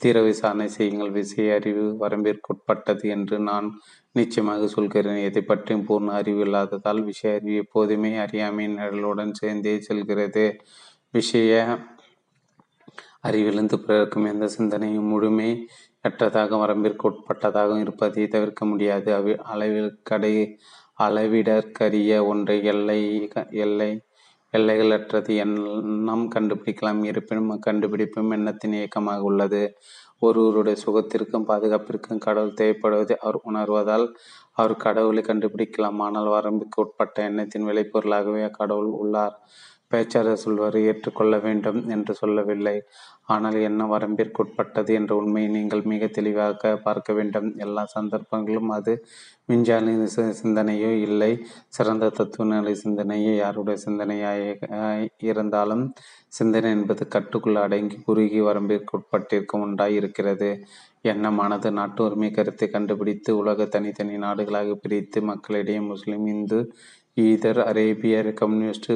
தீர 0.00 0.16
விசாரணை 0.22 0.66
செய்யுங்கள். 0.68 1.12
விஷய 1.18 1.54
அறிவு 1.58 1.84
வரம்பிற்குட்பட்டது 2.02 3.04
என்று 3.16 3.36
நான் 3.50 3.66
நிச்சயமாக 4.12 4.66
சொல்கிறேன். 4.76 5.20
எதை 5.28 5.42
பற்றியும் 5.42 5.86
பூர்ண 5.88 6.10
அறிவு 6.20 6.42
இல்லாததால் 6.46 7.00
விஷய 7.08 7.32
அறிவு 7.38 7.56
எப்போதுமே 7.64 8.10
அறியாமையின் 8.24 8.78
நிழலுடன் 8.80 9.38
சேர்ந்தே 9.40 9.74
செல்கிறது. 9.88 10.44
விஷய 11.14 11.54
அறிவிலிருந்து 13.28 13.76
பிறக்கும் 13.86 14.28
எந்த 14.32 14.46
சிந்தனையும் 14.56 15.10
முழுமை 15.12 15.50
அற்றதாக 16.06 16.58
வரம்பிற்கு 16.62 17.04
உட்பட்டதாகவும் 17.10 17.82
இருப்பதை 17.84 18.24
தவிர்க்க 18.34 18.64
முடியாது. 18.64 19.08
அவை 19.14 19.34
அளவில் 19.52 19.92
கடை 20.02 20.34
அளவிடற்கரிய 21.06 22.12
ஒன்றை 22.32 22.58
எல்லை 22.72 23.00
எல்லை 23.64 23.90
எல்லைகளற்றது 24.54 25.32
எண்ணம் 25.44 26.26
கண்டுபிடிக்கலாம். 26.34 27.00
இருப்பினும் 27.04 27.50
கண்டுபிடிப்பும் 27.66 28.30
எண்ணத்தின் 28.30 28.76
இயக்கமாக 28.78 29.28
உள்ளது. 29.30 29.62
ஒருவருடைய 30.18 30.76
சுகத்திற்கும் 30.84 31.48
பாதுகாப்பிற்கும் 31.48 32.22
கடவுள் 32.26 32.58
தேவைப்படுவதை 32.60 33.16
அவர் 33.16 33.38
உணர்வதால் 33.42 34.06
அவர் 34.52 34.74
கடவுளை 34.76 35.22
கண்டுபிடிக்கலாம். 35.26 35.98
ஆனால் 35.98 36.28
வரம்புக்கு 36.36 36.80
உட்பட்ட 36.84 37.24
எண்ணத்தின் 37.30 37.66
விளைபொருளாகவே 37.68 38.44
கடவுள் 38.50 38.92
உள்ளார். 39.02 39.36
பேச்சாளர் 39.92 40.42
சொல்வார் 40.44 40.78
ஏற்றுக்கொள்ள 40.88 41.34
வேண்டும் 41.38 41.80
என்று 41.88 42.12
சொல்லவில்லை. 42.14 42.76
ஆனால் 43.28 43.56
என்ன 43.60 43.82
வரம்பிற்குட்பட்டது 43.86 44.90
என்ற 44.94 45.12
உண்மையை 45.16 45.48
நீங்கள் 45.50 45.82
மிக 45.82 46.06
தெளிவாக 46.06 46.76
பார்க்க 46.76 47.12
வேண்டும். 47.12 47.48
எல்லா 47.58 47.84
சந்தர்ப்பங்களும் 47.94 48.70
அது 48.70 48.92
விஞ்ஞானி 49.46 49.92
சிந்தனையோ 50.42 50.90
இல்லை 50.98 51.32
சிறந்த 51.68 52.08
தத்துவ 52.08 52.44
நிலை 52.44 52.74
சிந்தனையோ 52.84 53.32
யாருடைய 53.36 53.76
சிந்தனையாய் 53.86 55.08
இருந்தாலும் 55.22 55.84
சிந்தனை 56.28 56.70
என்பது 56.70 57.08
கட்டுக்குள் 57.08 57.56
அடங்கி 57.56 57.98
குறுகி 58.04 58.40
வரம்பிற்குட்பட்டிருக்கும் 58.40 59.64
உண்டாய் 59.66 59.94
இருக்கிறது 59.94 60.50
எண்ணமானது 61.02 61.68
நாட்டு 61.72 62.00
உரிமை 62.04 62.30
கருத்தை 62.30 62.66
கண்டுபிடித்து 62.68 63.30
உலக 63.36 63.66
தனித்தனி 63.66 64.16
நாடுகளாக 64.16 64.74
பிரித்து 64.74 65.22
மக்களிடையே 65.22 65.80
முஸ்லிம் 65.80 66.26
இந்து 66.26 66.58
ஈதர் 67.16 67.60
அரேபியர் 67.62 68.28
கம்யூனிஸ்ட் 68.34 68.88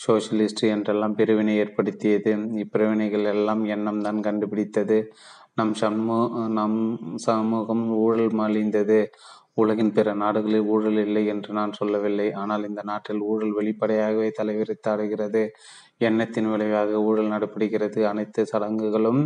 சோசியலிஸ்ட் 0.00 0.62
என்றெல்லாம் 0.72 1.14
பிரிவினை 1.14 1.54
ஏற்படுத்தியது. 1.56 2.32
இப்பிரிவினைகள் 2.64 3.26
எல்லாம் 3.34 3.62
எண்ணம் 3.66 4.02
தான் 4.02 4.20
கண்டுபிடித்தது. 4.20 4.98
நம் 5.54 5.72
சண்மு 5.80 6.18
நம் 6.58 6.78
சமூகம் 7.26 7.84
ஊழல் 8.00 8.34
மலிந்தது. 8.40 9.00
உலகின் 9.54 9.92
பிற 9.92 10.08
நாடுகளில் 10.14 10.66
ஊழல் 10.66 10.98
இல்லை 11.04 11.22
என்று 11.26 11.50
நான் 11.52 11.72
சொல்லவில்லை. 11.72 12.28
ஆனால் 12.32 12.66
இந்த 12.70 12.82
நாட்டில் 12.82 13.22
ஊழல் 13.30 13.54
வெளிப்படையாகவே 13.58 14.28
தலைவிரித்தாடுகிறது 14.40 15.42
எண்ணத்தின் 15.98 16.50
விளைவாக 16.52 16.98
ஊழல் 17.02 17.32
நடப்படுகிறது 17.34 18.00
அனைத்து 18.04 18.40
சடங்குகளும் 18.44 19.22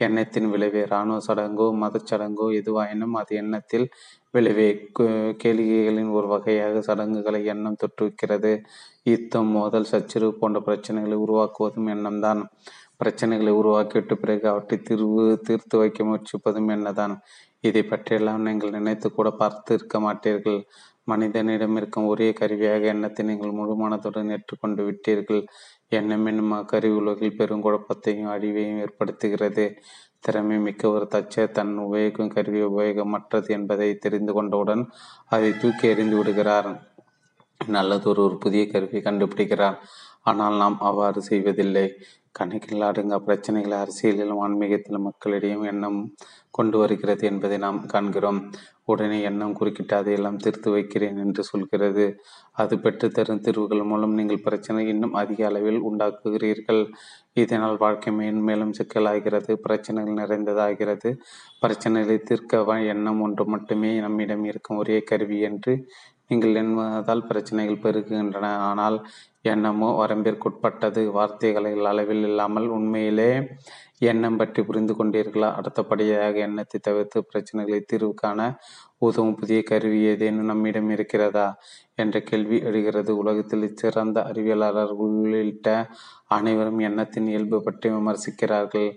எண்ணத்தின் 0.00 0.48
விளைவே. 0.52 0.80
இராணுவ 0.90 1.18
சடங்கோ 1.26 1.66
மதச்சடங்கோ 1.82 2.46
எதுவாயினும் 2.60 3.16
அது 3.20 3.32
எண்ணத்தில் 3.42 3.86
விளைவே. 4.34 4.68
கேளிகைகளின் 5.42 6.10
ஒரு 6.18 6.26
வகையாக 6.26 6.80
சடங்குகளை 6.88 7.40
எண்ணம் 7.54 7.80
தொற்றுவிக்கிறது. 7.82 8.52
யுத்தம் 9.12 9.50
மோதல் 9.56 9.90
சச்சரவு 9.92 10.34
போன்ற 10.40 10.60
பிரச்சனைகளை 10.68 11.18
உருவாக்குவதும் 11.26 11.90
எண்ணம்தான். 11.94 12.42
பிரச்சனைகளை 13.02 13.52
உருவாக்கிவிட்ட 13.60 14.14
பிறகு 14.22 14.46
அவற்றை 14.50 14.76
தீர்வு 14.88 15.24
தீர்த்து 15.46 15.76
வைக்க 15.78 16.00
முயற்சிப்பதும் 16.04 16.70
என்னதான் 16.76 17.14
இதை 17.68 17.82
பற்றியெல்லாம் 17.84 18.44
நீங்கள் 18.48 18.74
நினைத்து 18.78 19.08
கூட 19.10 19.28
பார்த்து 19.40 19.72
இருக்க 19.76 19.98
மாட்டீர்கள். 20.06 20.58
மனிதனிடம் 21.12 21.76
இருக்கும் 21.78 22.08
ஒரே 22.12 22.28
கருவியாக 22.38 22.84
எண்ணத்தை 22.92 23.22
நீங்கள் 23.30 23.56
முழு 23.58 23.74
மனத்துடன் 23.80 24.30
ஏற்றுக்கொண்டு 24.36 24.82
விட்டீர்கள். 24.88 25.42
எண்ணம் 25.88 26.26
என்னும் 26.26 26.50
அக்கருவி 26.50 26.94
உலகில் 26.94 27.36
பெரும் 27.36 27.64
குழப்பத்தையும் 27.64 28.30
அழிவையும் 28.30 28.80
ஏற்படுத்துகிறது. 28.84 29.76
திறமை 30.20 30.58
மிக்க 30.58 30.90
ஒரு 30.90 31.06
தச்சர் 31.10 31.50
தன் 31.50 31.78
உபயோகிக்கும் 31.78 32.34
கருவி 32.34 32.62
உபயோகமற்றது 32.62 33.48
என்பதை 33.48 33.94
தெரிந்து 33.94 34.32
கொண்டவுடன் 34.32 34.88
அதை 35.28 35.58
தூக்கி 35.58 35.88
எறிந்து 35.88 36.16
விடுகிறார். 36.16 36.92
நல்லதொரு 37.66 38.22
ஒரு 38.22 38.38
புதிய 38.38 38.66
கருவியை 38.66 39.02
கண்டுபிடிக்கிறார். 39.02 39.76
ஆனால் 40.26 40.56
நாம் 40.56 40.76
அவ்வாறு 40.80 41.22
செய்வதில்லை 41.22 41.86
கணக்கில் 42.32 42.86
அடங்க 42.88 43.16
பிரச்சனைகள் 43.20 43.74
அரசியலிலும் 43.82 44.40
ஆன்மீகத்திலும் 44.44 45.06
மக்களிடையும் 45.08 45.64
எண்ணம் 45.64 45.98
கொண்டு 46.50 46.76
வருகிறது 46.78 47.24
என்பதை 47.26 47.56
நாம் 47.58 47.78
காண்கிறோம். 47.86 48.40
உடனே 48.84 49.18
எண்ணம் 49.22 49.54
குறுக்கிட்டு 49.54 49.94
அதையெல்லாம் 49.96 50.36
தீர்த்து 50.36 50.68
வைக்கிறேன் 50.70 51.18
என்று 51.18 51.42
சொல்கிறது. 51.42 52.04
அது 52.52 52.74
பெற்றுத்தரும் 52.76 53.40
தீர்வுகள் 53.40 53.82
மூலம் 53.82 54.14
நீங்கள் 54.14 54.42
பிரச்சனை 54.42 54.82
இன்னும் 54.88 55.14
அதிக 55.14 55.46
அளவில் 55.46 55.80
உண்டாக்குகிறீர்கள். 55.80 56.82
இதனால் 57.32 57.76
வாழ்க்கை 57.76 58.12
மேன்மேலும் 58.12 58.76
சிக்கலாகிறது. 58.78 59.52
பிரச்சனைகள் 59.66 60.20
நிறைந்ததாகிறது. 60.22 61.12
பிரச்சனைகளை 61.62 62.18
தீர்க்க 62.22 62.80
எண்ணம் 62.94 63.20
ஒன்று 63.20 63.46
மட்டுமே 63.46 63.92
நம்மிடம் 64.00 64.44
இருக்கும். 64.44 64.76
ஒரே 64.76 64.98
கருவி 65.00 65.40
என்று 65.40 65.74
நீங்கள் 66.34 66.58
எண்ணுவதால் 66.62 67.28
பிரச்சனைகள் 67.30 67.84
பெருகுகின்றன. 67.86 68.46
ஆனால் 68.70 68.98
எண்ணமோ 69.52 69.88
வரம்பிற்குட்பட்டது. 70.00 71.02
வார்த்தைகளில் 71.16 71.90
அளவில் 71.92 72.24
இல்லாமல் 72.30 72.68
உண்மையிலே 72.78 73.30
எண்ணம் 74.10 74.38
பற்றி 74.38 74.60
புரிந்து 74.68 74.94
கொண்டீர்களா? 74.98 75.48
அடுத்தபடியாக 75.58 76.38
எண்ணத்தை 76.46 76.78
தவிர்த்து 76.88 77.18
பிரச்சனைகளை 77.30 77.80
தீர்வு 77.92 78.14
காண 78.22 78.40
உதவும் 79.06 79.36
புதிய 79.40 79.60
கருவி 79.70 79.98
ஏதேனும் 80.12 80.50
நம்மிடம் 80.50 80.90
இருக்கிறதா? 80.96 81.46
என்ற 81.98 82.16
கேள்வி 82.20 82.56
எழுகிறது. 82.68 83.10
உலகத்தில் 83.22 83.66
சிறந்த 83.82 84.18
அறிவியலாளர் 84.30 84.92
உள்ளிட்ட 85.04 85.68
அனைவரும் 86.36 86.80
எண்ணத்தின் 86.88 87.28
இயல்பு 87.32 87.58
பற்றி 87.62 87.88
விமர்சிக்கிறார்கள் 87.88 88.88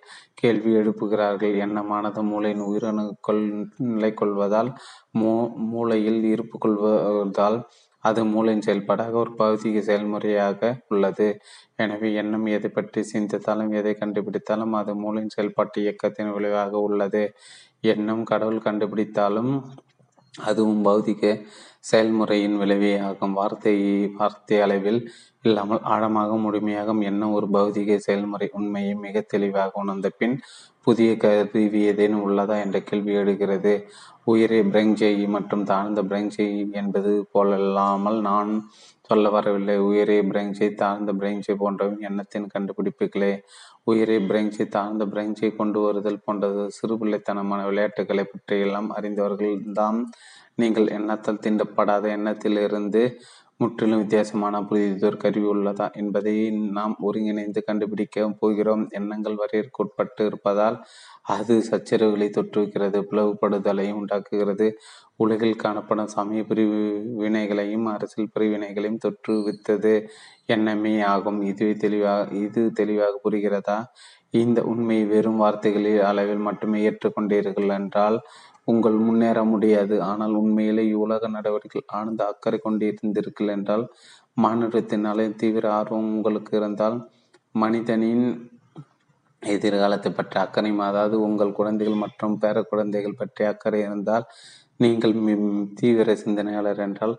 கேள்வி 0.41 0.71
எழுப்புகிறார்கள். 0.79 1.55
எண்ணமானது 1.65 2.21
மூளையின் 2.31 2.63
உயிரணுக்கள் 2.69 3.43
நிலை 3.91 4.11
கொள்வதால் 4.13 4.71
மூ 5.19 5.33
மூளையில் 5.73 6.21
இருப்பு 6.33 6.57
கொள்வதால் 6.65 7.59
அது 8.03 8.21
மூளையின் 8.33 8.65
செயல்பாடாக 8.65 9.13
ஒரு 9.23 9.31
பௌதிக 9.39 9.77
செயல்முறையாக 9.87 10.59
உள்ளது. 10.87 11.27
எனவே 11.75 12.09
எண்ணம் 12.21 12.45
எதை 12.57 12.69
பற்றி 12.69 13.01
சிந்தித்தாலும் 13.13 13.71
எதை 13.79 13.93
கண்டுபிடித்தாலும் 14.01 14.75
அது 14.79 14.91
மூளையின் 15.03 15.33
செயல்பாட்டு 15.35 15.77
இயக்கத்தின் 15.85 16.33
விளைவாக 16.37 16.73
உள்ளது. 16.87 17.23
எண்ணம் 17.93 18.23
கடவுள் 18.23 18.65
கண்டுபிடித்தாலும் 18.67 19.51
அதுவும் 20.33 20.81
பௌதிக 20.85 21.23
செயல்முறையின் 21.89 22.57
விளைவே 22.57 22.93
ஆகும். 22.99 23.33
வார்த்தை 23.33 23.75
வார்த்தை 24.17 24.57
அளவில் 24.61 25.01
இல்லாமல் 25.45 25.83
ஆழமாக 25.93 26.37
முழுமையாகும் 26.45 27.01
எண்ணம் 27.09 27.35
ஒரு 27.37 27.47
பௌதிக 27.53 27.97
செயல்முறை 27.97 28.47
உண்மையை 28.53 28.93
மிக 29.05 29.21
தெளிவாக 29.33 29.79
உணர்ந்த 29.83 30.09
பின் 30.19 30.35
புதிய 30.83 31.11
கருவி 31.17 31.81
ஏதேனும் 31.89 32.25
உள்ளதா 32.27 32.55
என்ற 32.65 32.77
கேள்வி 32.79 33.13
எழுகிறது. 33.13 33.73
உயிரை 34.23 34.61
பிரெஞ்சை 34.63 35.13
மற்றும் 35.27 35.63
தாழ்ந்த 35.63 35.99
பிரெஞ்சை 36.03 36.47
என்பது 36.81 37.11
போலல்லாமல் 37.33 38.19
நான் 38.21 38.51
சொல்ல 39.09 39.29
வரவில்லை. 39.29 39.75
உயிரை 39.89 40.17
பிரெஞ்சை 40.31 40.67
தாழ்ந்த 40.73 41.11
பிரெஞ்சை 41.13 41.53
போன்றவை 41.55 41.97
எண்ணத்தின் 42.09 42.47
கண்டுபிடிப்புகளே. 42.55 43.33
உயிரை 43.83 44.17
பிரெஞ்சை 44.29 44.65
தாழ்ந்த 44.67 45.03
பிரெஞ்சை 45.05 45.49
கொண்டு 45.55 45.79
வருதல் 45.79 46.23
போன்றது 46.25 46.63
சிறுபிள்ளைத்தனமான 46.77 47.61
விளையாட்டுகளை 47.65 48.25
பற்றியெல்லாம் 48.31 48.89
அறிந்தவர்கள் 48.89 49.55
தான் 49.73 49.99
நீங்கள் 50.57 50.87
எண்ணத்தால் 50.87 51.43
தீண்டப்படாத 51.43 52.05
எண்ணத்திலிருந்து 52.17 53.01
முற்றிலும் 53.59 54.01
வித்தியாசமான 54.01 54.55
புதியதொரு 54.61 55.17
கருவி 55.17 55.47
உள்ளதா 55.47 55.85
என்பதை 55.93 56.33
நாம் 56.71 56.93
ஒருங்கிணைந்து 56.99 57.61
கண்டுபிடிக்க 57.63 58.25
போகிறோம். 58.41 58.83
எண்ணங்கள் 58.89 59.37
வரையறுக்குட்பட்டு 59.37 60.25
இருப்பதால் 60.25 60.77
அது 61.35 61.55
சச்சரவுகளை 61.69 62.27
தொற்றுவிக்கிறது 62.29 62.99
பிளவுபடுதலையும் 63.11 63.99
உண்டாக்குகிறது. 64.01 64.67
உலகில் 65.15 65.55
காணப்படும் 65.55 66.13
சமய 66.15 66.41
பிரிவினைகளையும் 66.49 67.87
அரசியல் 67.95 68.33
பிரிவினைகளையும் 68.35 69.01
தொற்றுவித்தது 69.05 69.93
எண்ணமே 70.47 70.95
ஆகும். 71.13 71.41
இது 71.51 71.67
தெளிவாக 71.77 72.35
இது 72.45 72.63
தெளிவாக 72.71 73.13
புரிகிறதா? 73.25 73.79
இந்த 74.33 74.59
உண்மையை 74.63 75.05
வெறும் 75.05 75.41
வார்த்தைகளில் 75.43 76.01
அளவில் 76.01 76.45
மட்டுமே 76.47 76.79
ஏற்றுக்கொண்டீர்கள் 76.89 77.71
என்றால் 77.79 78.17
உங்கள் 78.67 78.97
முன்னேற 79.07 79.39
முடியாது. 79.53 79.95
ஆனால் 80.09 80.33
உண்மையிலே 80.41 80.83
இவ்வுலக 80.93 81.29
நடவடிக்கைகள் 81.35 81.91
ஆழ்ந்த 81.99 82.21
அக்கறை 82.31 82.59
கொண்டிருந்தீர்கள் 82.65 83.53
என்றால் 83.55 83.85
மாநிலத்தினாலே 84.37 85.25
தீவிர 85.41 85.65
ஆர்வம் 85.79 86.11
உங்களுக்கு 86.17 86.53
இருந்தால் 86.59 86.97
மனிதனின் 87.55 88.25
எதிர்காலத்தை 89.43 90.09
பற்றி 90.11 90.37
அக்கறை 90.43 90.71
அதாவது 90.89 91.15
உங்கள் 91.27 91.57
குழந்தைகள் 91.59 92.01
மற்றும் 92.03 92.37
பேர 92.43 92.61
குழந்தைகள் 92.71 93.19
பற்றி 93.19 93.43
அக்கறை 93.51 93.79
இருந்தால் 93.87 94.25
நீங்கள் 94.83 95.13
தீவிர 95.79 96.15
சிந்தனையாளர் 96.23 96.81
என்றால் 96.87 97.15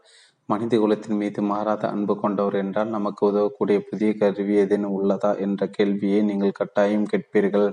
மனித 0.49 0.75
குலத்தின் 0.83 1.19
மீது 1.21 1.41
மாறாத 1.51 1.83
அன்பு 1.95 2.15
கொண்டவர் 2.21 2.57
என்றால் 2.61 2.93
நமக்கு 2.97 3.23
உதவக்கூடிய 3.31 3.79
புதிய 3.89 4.11
கருவி 4.21 4.55
எதுன்னு 4.63 4.89
உள்ளதா 4.99 5.31
என்ற 5.47 5.63
கேள்வியை 5.77 6.21
நீங்கள் 6.29 6.59
கட்டாயம் 6.61 7.09
கேட்பீர்கள். 7.11 7.67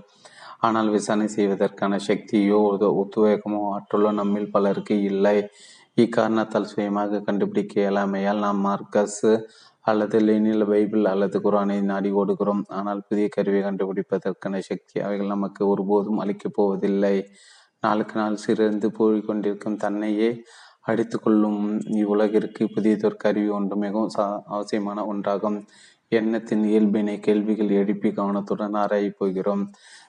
ஆனால் 0.62 0.90
விசாரணை 0.90 1.28
செய்வதற்கான 1.28 2.00
சக்தியோ 2.08 2.60
உத்வேகமோ 3.04 3.62
ஆற்றலோ 3.76 4.12
நம்மில் 4.12 4.52
பலருக்கு 4.52 4.98
இல்லை. 5.04 5.38
இக்காரணத்தால் 5.98 6.72
சுயமாக 6.72 7.22
கண்டுபிடிக்க 7.22 7.74
இயலாமையால் 7.82 8.44
நாம் 8.46 8.60
மார்க்கஸ் 8.60 9.22
அல்லது 9.86 10.18
லெனில் 10.20 10.66
பைபிள் 10.66 11.06
அல்லது 11.06 11.38
குரானை 11.44 11.78
நாடி 11.82 12.10
ஓடுகிறோம். 12.12 12.64
ஆனால் 12.70 13.02
புதிய 13.10 13.28
கருவியை 13.28 13.64
கண்டுபிடிப்பதற்கான 13.66 14.60
சக்தி 14.70 14.96
அவைகள் 15.00 15.34
நமக்கு 15.36 15.62
ஒருபோதும் 15.68 16.22
அளிக்கப் 16.24 16.56
போவதில்லை. 16.56 17.16
நாளுக்கு 17.84 18.16
நாள் 18.20 18.44
சிறந்து 18.46 18.88
போய்கொண்டிருக்கும் 19.00 19.82
தன்னையே 19.84 20.30
அடித்து 20.82 21.18
கொள்ளும் 21.20 21.62
இவ்வுலகிற்கு 22.02 22.64
புதியதொரு 22.76 23.18
கருவி 23.18 23.50
ஒன்று 23.50 23.76
மிகவும் 23.76 24.12
அவசியமான 24.56 25.00
ஒன்றாகும். 25.14 25.60
எண்ணத்தின் 26.12 26.64
இயல்பினை 26.64 27.16
கேள்விகள் 27.20 27.72
எழுப்பி 27.82 28.10
கவனத்துடன் 28.12 28.76
ஆராயப் 28.82 29.18
போகிறோம். 29.20 29.64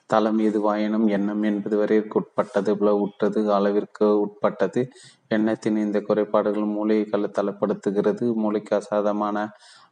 தளம் 0.09 0.39
எதுவாயினும் 0.39 1.07
எண்ணம் 1.07 1.43
என்பது 1.43 1.75
வரையிற்கு 1.83 2.15
உட்பட்டது 2.15 2.71
உற்றது 3.01 3.53
அளவிற்கு 3.53 4.19
உட்பட்டது. 4.19 4.81
எண்ணத்தின் 5.27 5.77
இந்த 5.77 6.01
குறைபாடுகள் 6.01 6.63
மூளையை 6.63 7.05
தளப்படுத்துகிறது. 7.11 8.33
மூளைக்கு 8.33 8.75
அசாதமான 8.75 9.37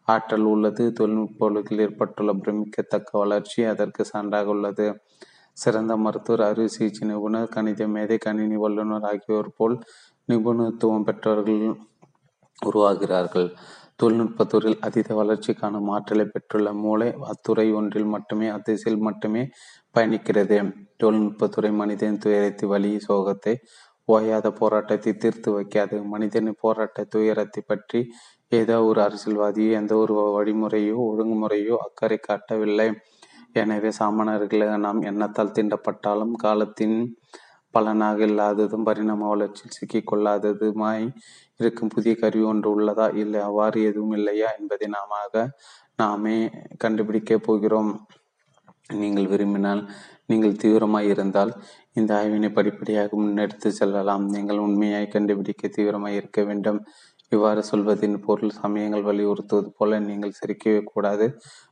ஆற்றல் 0.04 0.42
உள்ளது. 0.42 0.92
தொழில்நுட்ப 0.92 1.64
ஏற்பட்டுள்ள 1.78 2.34
பிரமிக்கத்தக்க 2.34 3.18
வளர்ச்சி 3.18 3.64
அதற்கு 3.64 4.06
சான்றாக 4.14 4.46
உள்ளது. 4.46 4.88
சிறந்த 5.54 5.98
மருத்துவர் 5.98 6.42
அறுவை 6.42 6.68
சிகிச்சை 6.68 7.08
நிபுணர் 7.08 7.48
கணித 7.48 7.88
மேதை 7.88 8.18
கணினி 8.18 8.56
வல்லுநர் 8.56 9.04
ஆகியோர் 9.04 9.56
போல் 9.58 9.76
நிபுணத்துவம் 10.30 11.04
பெற்றவர்கள் 11.04 11.76
உருவாகிறார்கள். 12.66 13.50
தொழில்நுட்பத்துறையில் 13.96 14.82
அதீத 14.82 15.14
வளர்ச்சி 15.14 15.54
காணும் 15.54 15.90
ஆற்றலை 15.90 16.26
பெற்றுள்ள 16.26 16.74
மூளை 16.74 17.14
அத்துறை 17.24 17.74
ஒன்றில் 17.74 18.06
மட்டுமே 18.06 18.48
அத்திசையில் 18.48 19.02
மட்டுமே 19.02 19.44
பயணிக்கிறது. 19.96 20.58
தொழில்நுட்பத்துறை 21.02 21.72
மனிதன் 21.74 22.22
துயரத்தை 22.24 22.66
வழி 22.74 22.92
சோகத்தை 23.08 23.54
ஓயாத 24.08 24.48
போராட்டத்தை 24.60 25.12
தீர்த்து 25.14 25.50
வைக்காது. 25.58 25.96
மனிதனின் 26.14 26.62
போராட்ட 26.62 27.06
துயரத்தை 27.14 27.62
பற்றி 27.64 28.00
ஏதோ 28.52 28.76
ஒரு 28.90 29.00
அரசியல்வாதியோ 29.02 29.72
எந்த 29.72 29.94
ஒரு 29.96 30.14
வழிமுறையோ 30.38 30.98
ஒழுங்குமுறையோ 31.10 31.76
அக்கறை 31.86 32.18
காட்டவில்லை. 32.22 32.88
எனவே 33.54 33.90
சாமானியர்களை 34.00 34.68
நாம் 34.78 35.02
எண்ணத்தால் 35.02 35.56
தீண்டப்பட்டாலும் 35.56 36.36
காலத்தின் 36.36 36.98
பலனாக 37.74 38.20
இல்லாததும் 38.24 38.86
பரிணாம 38.88 39.30
வளர்ச்சியில் 39.30 39.76
சிக்கிக்கொள்ளாததுமாய் 39.78 41.06
இருக்கும் 41.60 41.92
புதிய 41.96 42.14
கருவி 42.16 42.46
ஒன்று 42.52 42.70
உள்ளதா? 42.76 43.08
இல்லை 43.16 43.40
அவ்வாறு 43.42 43.80
எதுவும் 43.90 44.16
இல்லையா 44.20 44.50
என்பதை 44.60 44.88
நாம 44.98 45.12
நாமே 46.00 46.38
கண்டுபிடிக்கப் 46.84 47.46
போகிறோம். 47.48 47.92
நீங்கள் 48.90 49.28
விரும்பினால் 49.28 49.82
நீங்கள் 50.30 50.60
தீவிரமாய் 50.62 51.10
இருந்தால் 51.14 51.52
இந்த 51.94 52.12
ஆய்வினை 52.20 52.50
படிப்படியாக 52.58 53.10
முன்னெடுத்து 53.22 53.70
செல்லலாம். 53.80 54.24
நீங்கள் 54.36 54.64
உண்மையாய் 54.68 55.14
கண்டுபிடிக்க 55.16 55.70
தீவிரமாய் 55.78 56.18
இருக்க 56.20 56.40
வேண்டும். 56.44 56.80
இவ்வாறு 57.32 57.62
சொல்வதின் 57.72 58.18
பொருள் 58.26 58.58
சமயங்கள் 58.62 59.08
வலியுறுத்துவது 59.10 59.70
போல 59.78 60.00
நீங்கள் 60.10 60.38
சிரிக்கவே 60.40 60.82
கூடாது. 60.92 61.26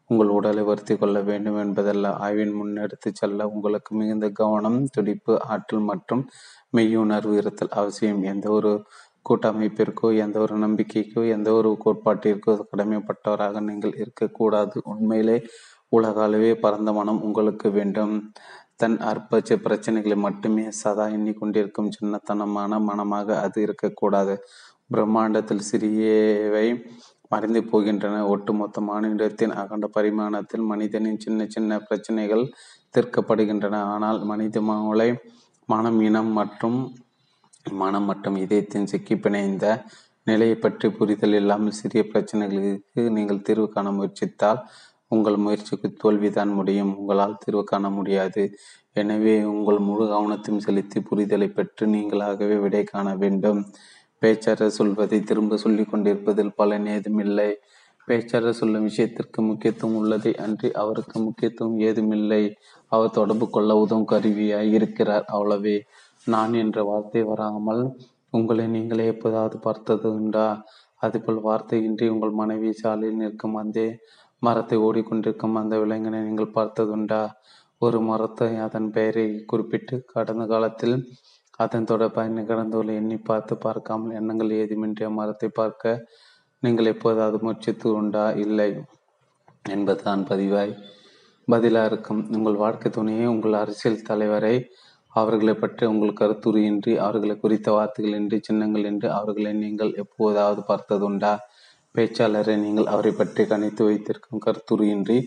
உங்கள் 0.10 0.34
உடலை 0.38 0.64
வருத்தி 0.64 0.96
கொள்ள 0.96 1.18
வேண்டும் 1.22 1.60
என்பதல்ல. 1.66 2.08
ஆய்வின் 2.26 2.56
முன்னெடுத்து 2.60 3.10
செல்ல 3.22 3.48
உங்களுக்கு 3.56 3.92
மிகுந்த 4.02 4.28
கவனம் 4.42 4.80
துடிப்பு 4.96 5.34
ஆற்றல் 5.54 5.88
மற்றும் 5.92 6.24
மெய்யுணர்வு 6.78 7.36
இருத்தல் 7.42 7.76
அவசியம். 7.82 8.22
எந்த 8.34 8.48
ஒரு 8.50 8.72
கூட்டமைப்பிற்கோ 9.26 10.08
எந்த 10.24 10.38
ஒரு 10.46 10.56
நம்பிக்கைக்கோ 10.64 11.22
எந்த 11.36 11.50
ஒரு 11.60 11.70
கோட்பாட்டிற்கோ 11.84 12.54
கடமைப்பட்டவராக 12.72 13.62
நீங்கள் 13.70 13.94
இருக்கக்கூடாது. 14.04 14.76
உண்மையிலே 14.94 15.38
உலக 15.98 16.18
அளவே 16.26 16.52
பரந்த 16.64 16.90
மனம் 16.98 17.24
உங்களுக்கு 17.28 17.68
வேண்டும். 17.78 18.14
தன் 18.82 18.98
அற்பச்ச 19.10 19.58
பிரச்சனைகளை 19.66 20.18
மட்டுமே 20.26 20.64
சதா 20.82 21.06
எண்ணிக்கொண்டிருக்கும் 21.16 21.94
சின்னத்தனமான 21.98 22.80
மனமாக 22.90 23.28
அது 23.46 23.58
இருக்கக்கூடாது. 23.66 24.36
பிரம்மாண்டத்தில் 24.94 25.68
சிறியவை 25.70 26.68
மறைந்து 27.32 27.62
போகின்றன. 27.72 28.16
ஒட்டுமொத்த 28.34 28.82
மாநிலத்தின் 28.90 29.54
அகண்ட 29.62 29.88
பரிமாணத்தில் 29.98 30.66
மனிதனின் 30.72 31.22
சின்ன 31.26 31.46
சின்ன 31.56 31.80
பிரச்சனைகள் 31.88 32.44
தீர்க்கப்படுகின்றன. 32.96 33.76
ஆனால் 33.94 34.20
மனித 34.32 34.62
மூளை 34.70 35.10
மனம் 35.70 36.00
இனம் 36.08 36.32
மற்றும் 36.40 36.80
மனம் 37.82 38.08
மற்றும் 38.10 38.38
இதயத்தின் 38.44 38.90
சிக்கி 38.92 39.16
பிணைந்த 39.26 39.66
நிலையை 40.30 40.56
பற்றி 40.56 40.88
புரிதல் 40.98 41.36
இல்லாமல் 41.40 41.78
சிறிய 41.80 42.02
பிரச்சனைகளுக்கு 42.12 43.02
நீங்கள் 43.18 43.46
தீர்வு 43.48 43.68
காண 43.70 43.88
முயற்சித்தால் 43.98 44.60
உங்கள் 45.12 45.38
முயற்சிக்கு 45.38 45.90
தோல்விதான் 46.04 46.54
முடியும். 46.54 46.92
உங்களால் 46.98 47.42
தீர்வு 47.44 47.64
காண 47.64 47.90
முடியாது. 47.90 48.44
எனவே 48.94 49.36
உங்கள் 49.44 49.80
முழு 49.80 50.06
கவனத்தையும் 50.06 50.64
செலுத்தி 50.68 51.00
புரிதலை 51.00 51.48
பெற்று 51.54 51.86
நீங்களாகவே 51.88 52.58
விடை 52.62 52.84
காண 52.84 53.08
வேண்டும். 53.16 53.62
பேச்சாளர் 54.22 54.78
சொல்வதை 54.80 55.20
திரும்ப 55.24 55.58
சொல்லிக் 55.58 55.92
கொண்டிருப்பதில் 55.92 56.56
பலன் 56.56 56.86
ஏதுமில்லை 56.86 57.50
பேச்சாளர் 58.08 58.60
சொல்லும் 58.60 58.84
விஷயத்திற்கு 58.84 59.40
முக்கியத்துவம் 59.42 59.96
உள்ளதை 59.96 60.32
அன்றி 60.36 60.70
அவருக்கு 60.74 61.18
முக்கியத்துவம் 61.20 61.78
ஏதுமில்லை 61.80 62.42
அவர் 62.92 63.12
தொடர்பு 63.12 63.46
கொள்ள 63.50 63.76
உதவும் 63.76 64.10
கருவியாய் 64.12 64.72
இருக்கிறார். 64.72 65.26
அவ்வளவே. 65.34 65.78
நான் 66.28 66.54
என்ற 66.54 66.84
வார்த்தை 66.84 67.22
வராமல் 67.24 67.84
உங்களை 68.30 68.66
நீங்களே 68.68 69.06
எப்போதாவது 69.06 69.58
பார்த்தது 69.60 70.08
உண்டா 70.14 70.46
அதுபோல் 70.98 71.40
வார்த்தையின்றி 71.44 72.06
உங்கள் 72.08 72.32
மனைவி 72.32 72.70
சாலையில் 72.74 73.22
நிற்கும் 73.22 73.56
அந்த 73.56 73.80
மரத்தை 74.46 74.78
ஓடிக்கொண்டிருக்கும் 74.88 75.60
அந்த 75.62 75.76
விலங்கினை 75.84 76.20
நீங்கள் 76.28 76.56
பார்த்ததுண்டா? 76.56 77.22
ஒரு 77.82 78.00
மரத்தை 78.02 78.50
அதன் 78.66 78.90
பெயரை 78.92 79.26
குறிப்பிட்டு 79.52 79.96
கடந்த 80.14 80.44
காலத்தில் 80.46 80.96
அதன் 81.58 81.88
தொடர்பாக 81.92 82.34
நிகழ்ந்துள்ள 82.38 82.92
எண்ணி 82.94 83.18
பார்த்து 83.30 83.54
பார்க்காமல் 83.58 84.16
எண்ணங்கள் 84.20 84.52
ஏதுமின்றி 84.62 85.08
மரத்தை 85.20 85.50
பார்க்க 85.50 86.08
நீங்கள் 86.64 86.92
எப்போதாவது 86.94 87.38
முயற்சித்து 87.42 87.88
உண்டா 87.94 88.26
இல்லை 88.46 88.70
என்பதுதான் 89.70 90.24
பதிவாய் 90.30 90.74
பதிலாக 91.48 91.90
இருக்கும். 91.92 92.22
உங்கள் 92.36 92.62
வாழ்க்கை 92.64 92.90
துணையை 92.92 93.26
உங்கள் 93.26 93.54
அரசியல் 93.54 94.06
தலைவரை 94.10 94.56
அவர்களை 95.14 95.54
பற்றி 95.54 95.86
உங்கள் 95.86 96.20
கருத்துரு 96.22 96.94
அவர்களை 97.08 97.36
குறித்த 97.38 97.72
வார்த்தைகள் 97.72 98.18
என்று 98.20 98.38
சின்னங்கள் 98.42 98.88
என்று 98.92 99.08
அவர்களை 99.12 99.52
நீங்கள் 99.54 99.92
எப்போதாவது 100.04 100.62
பார்த்ததுண்டா? 100.68 101.34
பேச்சாளரை 101.96 102.56
நீங்கள் 102.58 102.86
அவரை 102.86 103.12
பற்றி 103.12 103.44
கணித்து 103.44 103.84
வைத்திருக்கும் 103.84 104.44
கருத்துரு 104.46 104.86
இன்றி 104.96 105.18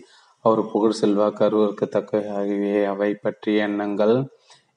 அவர் 0.45 0.61
புகழ் 0.71 0.97
செல்வாக்கு 1.01 1.41
அருவருக்கத்தக்க 1.45 2.21
ஆகியவை 2.31 2.83
அவை 2.85 3.11
பற்றிய 3.15 3.63
எண்ணங்கள் 3.63 4.15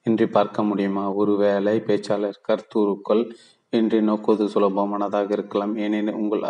இன்றி 0.03 0.25
பார்க்க 0.27 0.63
முடியுமா? 0.63 1.03
ஒருவேளை 1.13 1.75
பேச்சாளர் 1.87 2.39
கருத்துருக்கள் 2.47 3.23
இன்றி 3.69 3.99
நோக்குவது 4.01 4.45
சுலபமானதாக 4.53 5.29
இருக்கலாம். 5.31 5.73
ஏனெனில் 5.77 6.19
உங்கள் 6.21 6.45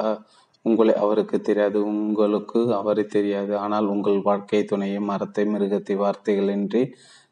உங்களை 0.65 0.93
அவருக்கு 0.95 1.37
தெரியாது 1.41 1.79
உங்களுக்கு 1.91 2.59
அவரை 2.73 3.03
தெரியாது. 3.05 3.53
ஆனால் 3.57 3.87
உங்கள் 3.87 4.19
வாழ்க்கை 4.21 4.63
துணையை 4.63 4.99
மரத்தை 4.99 5.45
மிருகத்தை 5.45 5.95
வார்த்தைகள் 5.95 6.51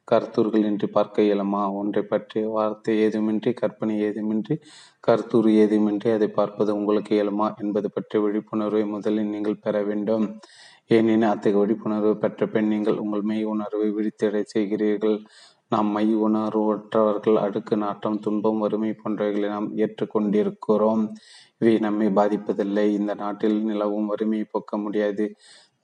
இன்றி 0.09 0.17
கருத்தூர்கள் 0.17 0.65
இன்றி 0.65 0.87
பார்க்க 0.87 1.21
இயலுமா? 1.21 1.61
ஒன்றை 1.71 2.01
பற்றிய 2.03 2.43
வார்த்தை 2.49 2.93
ஏதுமின்றி 3.05 3.51
கற்பனை 3.53 3.95
ஏதுமின்றி 4.03 4.55
கருத்தூர் 5.07 5.49
ஏதுமின்றி 5.61 6.09
அதை 6.13 6.27
பார்ப்பது 6.29 6.71
உங்களுக்கு 6.75 7.11
இயலுமா? 7.15 7.47
என்பது 7.63 7.87
பற்றிய 7.91 8.19
விழிப்புணர்வை 8.25 8.83
முதலில் 8.85 9.29
நீங்கள் 9.29 9.61
பெற 9.61 9.83
வேண்டும். 9.83 10.25
ஏனெனில் 10.87 11.31
அத்தகைய 11.31 11.59
விழிப்புணர்வு 11.61 12.13
பெற்ற 12.17 12.47
பெண் 12.47 12.67
நீங்கள் 12.67 12.97
உங்கள் 12.97 13.21
மெய் 13.21 13.43
உணர்வை 13.43 13.89
விழித்தடை 13.97 14.41
செய்கிறீர்கள். 14.55 15.17
நாம் 15.69 15.89
மை 15.95 16.05
உணர்வற்றவர்கள் 16.27 17.37
அடுக்கு 17.45 17.77
நாட்டம் 17.77 18.19
துன்பம் 18.19 18.59
வறுமை 18.59 18.91
போன்றவைகளை 19.01 19.47
நாம் 19.47 19.69
ஏற்றுக்கொண்டிருக்கிறோம். 19.77 21.03
இவை 21.61 21.75
நம்மை 21.79 22.07
பாதிப்பதில்லை. 22.07 22.85
இந்த 22.99 23.13
நாட்டில் 23.13 23.57
நிலவும் 23.63 24.05
வறுமையை 24.05 24.45
போக்க 24.51 24.77
முடியாது. 24.77 25.25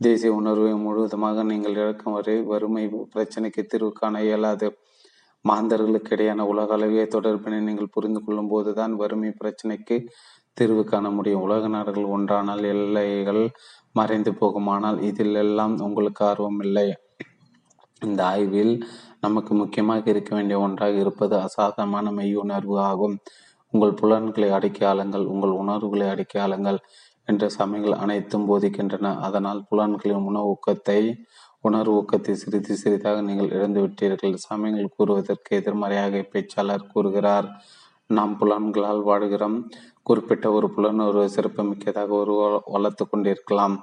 தேசிய 0.02 0.32
உணர்வை 0.34 0.72
முழுவதுமாக 0.86 1.44
நீங்கள் 1.44 1.78
இழக்கும் 1.82 2.16
வரை 2.16 2.36
வறுமை 2.52 2.84
பிரச்சனைக்கு 3.14 3.62
தீர்வு 3.72 3.92
காண 3.92 4.16
இயலாது. 4.24 4.68
மாந்தர்களுக்கு 5.46 6.12
இடையான 6.16 6.46
உலக 6.52 6.74
அளவிய 6.78 7.04
தொடர்பினை 7.16 7.60
நீங்கள் 7.60 7.94
புரிந்து 7.96 8.20
கொள்ளும் 8.24 8.52
போதுதான் 8.54 8.94
வறுமை 9.02 9.30
பிரச்சனைக்கு 9.42 9.98
தீர்வு 10.58 10.84
காண 10.84 11.06
முடியும். 11.10 11.46
உலக 11.48 11.68
நாடுகள் 11.68 12.12
ஒன்றானால் 12.16 12.64
எல்லைகள் 12.74 13.44
மறைந்து 14.00 14.32
போகுமானால் 14.42 15.00
இதில் 15.10 15.40
எல்லாம் 15.46 15.76
உங்களுக்கு 15.88 16.22
ஆர்வம் 16.26 16.62
இல்லை. 16.68 16.88
இந்த 18.02 18.22
ஆய்வில் 18.34 18.76
நமக்கு 19.20 19.52
முக்கியமாக 19.54 20.10
இருக்க 20.14 20.32
வேண்டிய 20.36 20.58
ஒன்றாக 20.60 20.96
இருப்பது 21.04 21.36
அசாதமான 21.46 22.12
மெய் 22.18 22.36
உணர்வு 22.44 22.78
ஆகும். 22.90 23.16
உங்கள் 23.74 23.98
புலன்களை 24.02 24.50
அடக்கி 24.58 24.84
ஆளுங்கள். 24.86 25.26
உங்கள் 25.34 25.54
உணர்வுகளை 25.62 26.08
அடக்கி 26.08 26.38
ஆளுங்கள். 26.40 26.80
என்ற 27.28 27.44
சமயங்கள் 27.58 28.00
அனைத்தும் 28.04 28.48
போதிக்கின்றன. 28.50 29.14
அதனால் 29.28 29.62
புலன்களின் 29.70 30.28
உணவு 30.30 30.50
ஊக்கத்தை 30.54 31.00
உணர்வு 31.68 31.94
ஊக்கத்தை 32.00 32.34
சிறிது 32.42 32.74
சிறிதாக 32.82 33.22
நீங்கள் 33.28 33.54
இழந்துவிட்டீர்கள். 33.58 34.36
சமயங்கள் 34.50 34.96
கூறுவதற்கு 34.98 35.52
எதிர்மறையாக 35.60 36.22
பேச்சாளர் 36.34 36.90
கூறுகிறார். 36.94 37.48
நாம் 38.10 38.34
புலன்களால் 38.42 39.02
வாழ்கிறோம் 39.10 39.58
குறிப்பிட்ட 40.04 40.46
ஒரு 40.58 40.68
புலன் 40.76 41.02
ஒரு 41.10 41.22
சிறப்புமிக்கதாக 41.36 42.12
ஒரு 42.24 42.34
வளர்த்து 42.74 43.04
கொண்டிருக்கலாம். 43.06 43.76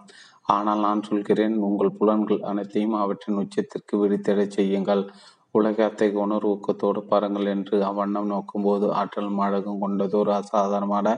ஆனால் 0.54 0.84
நான் 0.86 1.06
சொல்கிறேன் 1.08 1.56
உங்கள் 1.68 1.96
புலன்கள் 1.98 2.40
அனைத்தையும் 2.50 2.96
அவற்றின் 3.02 3.40
உச்சத்திற்கு 3.42 3.94
விழித்தடை 4.02 4.46
செய்யுங்கள். 4.58 5.02
உலக 5.50 5.78
அத்தகைய 5.84 6.20
உணர்வு 6.24 6.50
ஊக்கத்தோடு 6.52 7.00
பாருங்கள் 7.10 7.48
என்று 7.54 7.76
அவ்வண்ணம் 7.88 8.30
நோக்கும்போது 8.32 8.86
ஆற்றல் 9.00 9.34
மாடகம் 9.38 9.82
கொண்டதோர் 9.82 10.30
அசாதாரணமான 10.38 11.08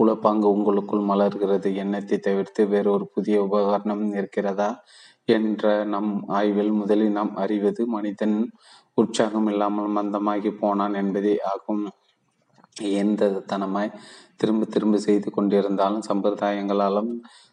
உழப்பாங்கு 0.00 0.46
உங்களுக்குள் 0.54 1.08
மலர்கிறது. 1.08 1.68
எண்ணத்தை 1.74 2.18
தவிர்த்து 2.18 2.62
வேறொரு 2.68 3.06
புதிய 3.14 3.36
உபகரணம் 3.42 4.04
இருக்கிறதா? 4.14 4.70
என்ற 5.28 5.64
நம் 5.84 6.12
ஆய்வில் 6.28 6.72
முதலில் 6.72 7.10
நாம் 7.10 7.32
அறிவது 7.36 7.82
மனிதன் 7.86 8.36
உற்சாகம் 8.94 9.46
இல்லாமல் 9.46 9.94
மந்தமாகி 9.96 10.50
போனான் 10.60 10.94
என்பதே 10.94 11.34
ஆகும். 11.52 11.84
எந்த 13.00 13.28
தனமாய் 13.46 13.96
திரும்ப 14.36 14.64
திரும்ப 14.64 14.96
செய்து 14.98 15.28
கொண்டிருந்தாலும் 15.36 16.06
சம்பிரதாயங்களாலும் 16.08 17.10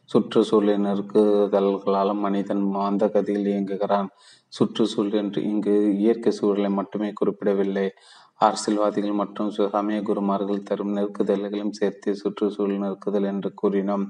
சுற்றுச்சூழல் 0.10 0.83
நெருக்குதல்களாலும் 0.83 2.21
மனிதன் 2.25 2.63
மந்த 2.75 3.05
கதியில் 3.07 3.49
இயங்குகிறான். 3.51 4.10
சுற்றுச்சூழல் 4.53 5.19
என்று 5.23 5.39
இங்கு 5.43 5.73
இயற்கை 5.97 6.31
சூழலை 6.31 6.69
மட்டுமே 6.69 7.10
குறிப்பிடவில்லை. 7.13 7.88
அரசியல்வாதிகள் 8.41 9.19
மற்றும் 9.21 9.50
சமய 9.73 10.00
குருமார்கள் 10.02 10.67
தரும் 10.69 10.95
நெருக்குதல்களையும் 10.97 11.78
சேர்த்து 11.80 12.10
சுற்றுச்சூழல் 12.15 12.84
நெருக்குதல் 12.84 13.28
என்று 13.34 13.50
கூறினோம். 13.62 14.06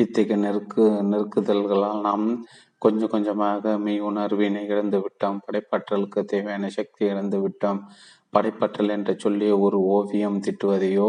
இத்தகைய 0.00 0.36
நெருக்கு 0.36 0.84
நெருக்குதல்களால் 1.10 2.00
நாம் 2.00 2.26
கொஞ்சம் 2.78 3.08
கொஞ்சமாக 3.08 3.74
மெய் 3.78 4.00
உணர்வினை 4.00 4.62
இழந்து 4.66 4.98
விட்டோம். 5.04 5.38
படைப்பாற்றலுக்கு 5.46 6.20
தேவையான 6.24 6.68
சக்தி 6.68 7.02
இழந்து 7.06 7.38
விட்டோம். 7.44 7.80
படைப்பாற்றல் 8.30 8.94
என்ற 8.96 9.10
சொல்லிய 9.18 9.52
ஒரு 9.58 9.78
ஓவியம் 9.96 10.38
திட்டுவதையோ 10.46 11.08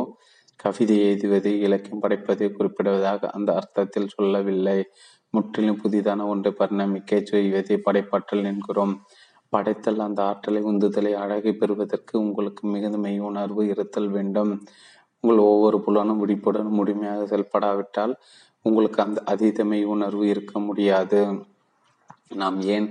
கவிதை 0.59 0.97
எழுதுவது 1.07 1.51
இலக்கியம் 1.59 2.03
படைப்பதை 2.03 2.47
குறிப்பிடுவதாக 2.57 3.29
அந்த 3.37 3.49
அர்த்தத்தில் 3.59 4.13
சொல்லவில்லை. 4.15 4.79
முற்றிலும் 5.29 5.79
புதிதான 5.83 6.25
ஒன்றை 6.27 6.51
பரிணமிக்க 6.59 7.21
செய்வதை 7.23 7.75
படைப்பாற்றல் 7.85 8.47
என்கிறோம். 8.51 8.93
படைத்தல் 9.53 10.05
அந்த 10.05 10.19
ஆற்றலை 10.29 10.61
உந்துதலை 10.71 11.13
அழகை 11.23 11.51
பெறுவதற்கு 11.61 12.13
உங்களுக்கு 12.25 12.63
மிகுந்த 12.73 12.99
மெய் 13.05 13.19
உணர்வு 13.29 13.63
இருத்தல் 13.73 14.09
வேண்டும். 14.17 14.51
உங்கள் 15.23 15.41
ஒவ்வொரு 15.49 15.77
புலனும் 15.85 16.21
விடிப்புடன் 16.21 16.71
முழுமையாக 16.77 17.25
செயல்படாவிட்டால் 17.31 18.13
உங்களுக்கு 18.65 18.99
அந்த 19.05 19.19
அதீத 19.31 19.63
மெய் 19.71 19.85
உணர்வு 19.95 20.25
இருக்க 20.33 20.53
முடியாது. 20.67 21.21
நாம் 22.41 22.57
ஏன் 22.75 22.87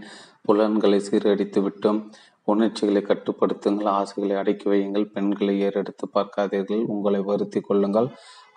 புலன்களை 0.46 0.98
சீரடித்து 1.08 1.60
விட்டோம்? 1.66 2.00
உணர்ச்சிகளை 2.48 3.00
கட்டுப்படுத்துங்கள் 3.08 3.88
ஆசைகளை 3.98 4.34
அடக்கி 4.40 4.66
வையுங்கள் 4.70 5.10
பெண்களை 5.14 5.54
ஏறெடுத்து 5.66 6.06
பார்க்காதீர்கள். 6.16 6.82
உங்களை 6.94 7.20
வருத்தி 7.30 7.60
கொள்ளுங்கள். 7.60 8.08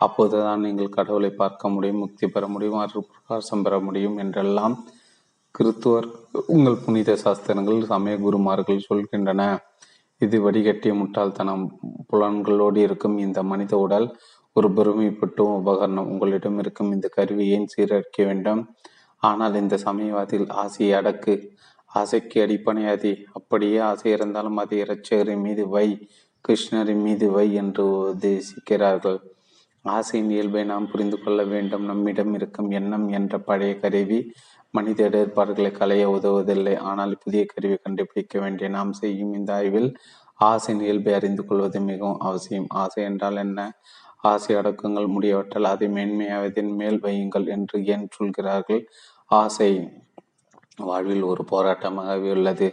அப்போதுதான் 0.02 0.64
நீங்கள் 0.66 0.96
கடவுளை 0.98 1.32
பார்க்க 1.42 1.70
முடியும் 1.70 2.02
முக்தி 2.04 2.26
பெற 2.28 2.46
முடியும் 2.54 2.82
அருள் 2.84 3.10
பிரகாசம் 3.12 3.64
பெற 3.66 3.76
முடியும் 3.80 4.18
என்றெல்லாம் 4.24 4.76
கிறித்துவர் 5.56 6.08
உங்கள் 6.54 6.82
புனித 6.86 7.12
சாஸ்திரங்கள் 7.16 7.78
சமய 7.92 8.16
குருமார்கள் 8.24 8.86
சொல்கின்றன. 8.88 9.42
இது 10.22 10.38
வடிகட்டிய 10.46 10.94
முட்டாள்தனம். 11.02 11.64
புலன்களோடு 12.10 12.80
இருக்கும் 12.88 13.16
இந்த 13.18 13.40
மனித 13.44 13.74
உடல் 13.78 14.08
ஒரு 14.56 14.70
பெருமைப்பட்டும் 14.78 15.54
உபகரணம். 15.60 16.10
உங்களிடம் 16.14 16.58
இருக்கும் 16.60 16.92
இந்த 16.92 17.08
கருவி 17.08 17.46
ஏன் 17.56 17.70
சீரழிக்க 17.74 18.26
வேண்டும்? 18.26 18.62
ஆனால் 19.24 19.56
இந்த 19.62 19.78
சமயவாதிகள் 19.88 20.52
ஆசையை 20.64 20.92
அடக்கு. 21.00 21.36
ஆசைக்கு 21.92 22.38
அடிப்பணையாதி 22.46 23.14
அப்படியே 23.40 23.78
ஆசை 23.90 24.10
இருந்தாலும் 24.12 24.60
அதை 24.64 24.78
இரட்சகரின் 24.84 25.46
மீது 25.46 25.66
வை 25.76 25.88
கிருஷ்ணரின் 26.46 27.06
மீது 27.08 27.28
வை 27.36 27.48
என்று 27.62 27.86
உதேசிக்கிறார்கள் 28.12 29.20
ஆசையின் 29.86 30.32
இயல்பை 30.36 30.62
நாம் 30.74 30.90
புரிந்து 30.92 31.18
கொள்ள 31.24 31.40
வேண்டும். 31.54 31.84
நம்மிடம் 31.90 32.34
இருக்கும் 32.34 32.70
எண்ணம் 32.80 33.08
என்ற 33.18 33.34
பழைய 33.48 33.74
கருவி 33.84 34.20
மனித 34.78 35.00
இடர்பாடுகளை 35.10 35.72
களைய 35.72 36.04
உதவுவதில்லை. 36.10 36.76
ஆனால் 36.90 37.14
புதிய 37.24 37.42
கருவி 37.46 37.78
கண்டுபிடிக்க 37.78 38.40
வேண்டிய 38.40 38.68
நாம் 38.70 38.94
செய்யும் 39.02 39.34
இந்த 39.34 39.52
ஆய்வில் 39.54 39.90
ஆசையின் 40.40 40.84
இயல்பை 40.86 41.14
அறிந்து 41.14 41.44
கொள்வது 41.46 41.80
மிகவும் 41.82 42.24
அவசியம். 42.28 42.68
ஆசை 42.84 43.02
என்றால் 43.04 43.40
என்ன? 43.46 43.60
ஆசை 44.24 44.54
அடக்கங்கள் 44.56 45.14
முடியவற்றால் 45.16 45.68
அதை 45.72 45.88
மேன்மையாவதின் 45.88 46.72
மேல் 46.80 47.00
வையுங்கள் 47.06 47.48
என்று 47.56 47.78
ஏன் 47.94 48.06
சொல்கிறார்கள்? 48.18 48.82
ஆசை 49.32 49.70
வாழ்வில் 50.82 51.24
ஒரு 51.24 51.44
போராட்டமாகவே 51.52 52.32
உள்ளது. 52.32 52.68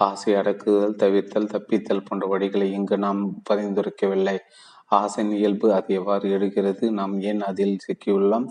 ஆசை 0.00 0.30
அடக்குதல் 0.34 1.00
தவிர்த்தல் 1.02 1.52
தப்பித்தல் 1.54 2.06
போன்ற 2.06 2.26
வழிகளை 2.32 2.68
இங்கு 2.78 2.96
நாம் 2.98 3.20
பரிந்துரைக்கவில்லை. 3.50 4.36
ஆசையின் 4.92 5.34
இயல்பு 5.38 5.66
அது 5.74 5.90
எவ்வாறு 5.94 6.26
எடுக்கிறது 6.36 6.84
நாம் 6.98 7.14
ஏன் 7.30 7.42
அதில் 7.50 7.82
சிக்கியுள்ளோம்? 7.86 8.46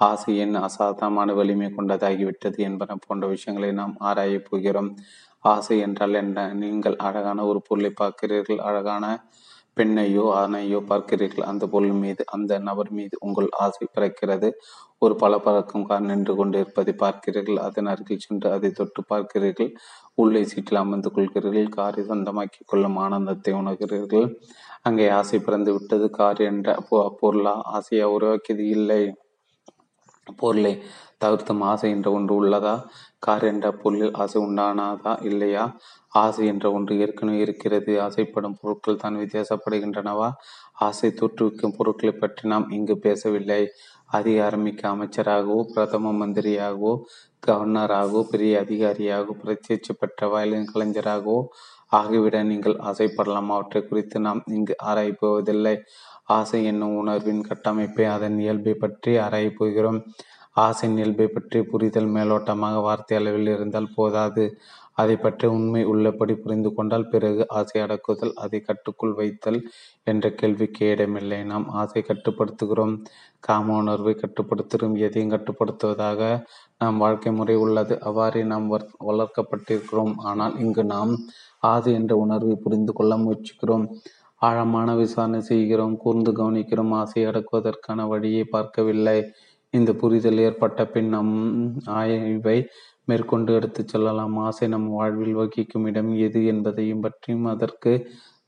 ஆசை 0.00 0.32
என் 0.36 0.56
அசாதாரணமான 0.66 1.34
வலிமை 1.34 1.68
கொண்டதாகிவிட்டது 1.76 2.58
என்பன 2.68 2.96
போன்ற 3.06 3.26
விஷயங்களை 3.26 3.70
நாம் 3.72 3.94
ஆராயப் 4.00 4.48
போகிறோம். 4.48 4.90
ஆசை 5.44 5.76
என்றால் 5.78 6.14
என்ன? 6.14 6.38
நீங்கள் 6.62 6.96
அழகான 7.08 7.44
ஒரு 7.46 7.60
பொருளை 7.68 7.90
பார்க்கிறீர்கள் 8.00 8.60
அழகான 8.68 9.04
பெண்ணையோ 9.76 10.24
ஆணையோ 10.40 10.78
பார்க்கிறீர்கள். 10.90 11.46
அந்த 11.50 11.64
பொருள் 11.66 11.96
மீது 12.02 12.22
அந்த 12.26 12.52
நபர் 12.58 12.90
மீது 12.90 13.16
உங்கள் 13.20 13.48
ஆசை 13.64 13.86
பிறக்கிறது. 13.96 14.48
ஒரு 14.98 15.14
பளபளக்கும் 15.14 15.86
கார் 15.88 16.06
நின்று 16.10 16.34
கொண்டு 16.36 16.56
இருப்பதை 16.58 16.92
பார்க்கிறீர்கள். 17.02 17.58
அதன் 17.58 17.90
அருகில் 17.92 18.24
சென்று 18.26 18.48
அதை 18.50 18.70
தொட்டு 18.70 19.02
பார்க்கிறீர்கள். 19.12 19.70
உள்ளே 20.14 20.42
சீட்டில் 20.44 20.82
அமர்ந்து 20.84 21.10
கொள்கிறீர்கள். 21.16 21.68
காரை 21.68 22.04
சொந்தமாக்கி 22.04 22.62
கொள்ளும் 22.66 22.96
ஆனந்தத்தை 22.96 23.54
உணர்கிறீர்கள். 23.54 24.26
அங்கே 24.82 25.06
ஆசை 25.10 25.38
பிறந்து 25.40 25.72
விட்டது 25.72 26.08
கார் 26.10 26.42
என்ற 26.50 26.78
பொருளா 27.20 27.54
ஆசையா 27.78 28.08
உருவாக்கியது 28.08 28.66
இல்லை. 28.68 29.02
பொருளை 30.26 30.82
தவிர்த்தும் 31.24 31.62
ஆசை 31.62 31.90
என்ற 31.90 32.10
ஒன்று 32.12 32.32
உள்ளதா? 32.42 32.74
கார் 33.18 33.44
என்ற 33.44 33.72
பொருளில் 33.72 34.12
ஆசை 34.12 34.42
உண்டானதா 34.42 35.22
இல்லையா? 35.22 35.64
ஆசை 36.08 36.46
என்ற 36.46 36.72
ஒன்று 36.72 36.98
ஏற்கனவே 36.98 37.38
இருக்கிறது. 37.38 38.00
ஆசைப்படும் 38.00 38.58
பொருட்கள் 38.60 38.96
தான் 38.96 39.16
வித்தியாசப்படுகின்றனவா? 39.16 40.28
ஆசை 40.72 41.10
தோற்றுவிக்கும் 41.10 41.76
பொருட்களை 41.76 42.12
பற்றி 42.12 42.48
நாம் 42.48 42.70
இங்கு 42.70 42.96
பேசவில்லை. 42.98 43.62
அதிகாரமிக்க 44.12 44.82
அமைச்சராகவோ 44.94 45.60
பிரதம 45.74 46.12
மந்திரியாகவோ 46.12 46.92
கவர்னராகவோ 47.46 48.20
பெரிய 48.22 48.64
அதிகாரியாகவோ 48.64 49.34
பிரத்யட்சி 49.42 49.92
பெற்ற 49.98 50.28
வயலின் 50.28 50.70
கலைஞராகவோ 50.74 51.38
ஆகிவிட 51.92 52.42
நீங்கள் 52.42 52.76
ஆசைப்படலாம். 52.90 53.50
அவற்றை 53.54 53.82
குறித்து 53.82 54.20
நாம் 54.20 54.42
இங்கு 54.46 54.74
ஆராயப் 54.82 55.20
போவதில்லை 55.20 55.74
ஆசை 56.28 56.60
என்னும் 56.64 56.96
உணர்வின் 56.96 57.42
கட்டமைப்பை 57.48 58.06
அதன் 58.14 58.38
இயல்பை 58.38 58.74
பற்றி 58.74 59.12
ஆராயப் 59.24 59.58
போகிறோம். 59.58 60.00
ஆசையின் 60.56 60.98
இயல்பை 60.98 61.26
பற்றி 61.28 61.58
புரிதல் 61.62 62.10
மேலோட்டமாக 62.16 62.76
வார்த்தை 62.86 63.16
அளவில் 63.18 63.50
இருந்தால் 63.54 63.94
போதாது. 63.96 64.44
அதை 65.00 65.16
பற்றி 65.16 65.46
உண்மை 65.56 65.82
உள்ளபடி 65.84 66.34
புரிந்து 66.34 66.70
கொண்டால் 66.74 67.08
பிறகு 67.08 67.42
ஆசை 67.58 67.78
அடக்குதல் 67.82 68.32
அதை 68.44 68.58
கட்டுக்குள் 68.60 69.12
வைத்தல் 69.18 69.58
என்ற 70.10 70.30
கேள்விக்கு 70.30 70.84
இடமில்லை 70.92 71.38
நாம் 71.44 71.66
ஆசை 71.80 72.02
கட்டுப்படுத்துகிறோம். 72.08 72.94
காம 73.40 73.76
உணர்வை 73.82 74.14
கட்டுப்படுத்துகிறோம். 74.22 74.96
எதையும் 75.06 75.34
கட்டுப்படுத்துவதாக 75.34 76.20
நம் 76.78 77.00
வாழ்க்கை 77.04 77.32
முறை 77.32 77.56
உள்ளது. 77.64 77.94
அவ்வாறே 78.08 78.42
நாம் 78.52 78.68
வளர்க்கப்பட்டிருக்கிறோம். 79.10 80.14
ஆனால் 80.30 80.56
இங்கு 80.64 80.84
நாம் 80.94 81.12
ஆசை 81.72 81.92
என்ற 82.00 82.14
உணர்வை 82.24 82.56
புரிந்து 82.64 82.92
கொள்ள 82.92 83.12
முயற்சிக்கிறோம். 83.16 83.86
ஆழமான 84.46 84.88
விசாரணை 84.94 85.40
செய்கிறோம் 85.42 85.94
கூர்ந்து 85.96 86.30
கவனிக்கிறோம் 86.32 86.92
ஆசை 86.92 87.22
அடக்குவதற்கான 87.26 88.06
வழியை 88.08 88.44
பார்க்கவில்லை. 88.54 89.18
இந்த 89.74 89.90
புரிதல் 89.92 90.38
ஏற்பட்ட 90.38 90.80
பின் 90.86 91.08
நம் 91.08 91.34
ஆய்வை 92.00 92.58
மேற்கொண்டு 93.04 93.50
எடுத்துச் 93.54 93.88
செல்லலாம். 93.88 94.36
ஆசை 94.38 94.66
நம் 94.68 94.88
வாழ்வில் 94.88 95.34
வகிக்கும் 95.34 95.86
இடம் 95.86 96.12
எது 96.18 96.40
என்பதையும் 96.46 97.00
பற்றியும் 97.00 97.46
அதற்கு 97.46 97.92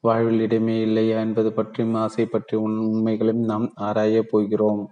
வாழ்வில் 0.05 0.41
இடமே 0.41 0.77
இல்லையா 0.81 1.19
என்பது 1.21 1.51
பற்றியும் 1.53 1.95
ஆசை 1.95 2.25
பற்றிய 2.27 2.59
உண்மைகளையும் 2.67 3.49
நாம் 3.53 3.67
ஆராயப் 3.81 4.31
போகிறோம். 4.31 4.83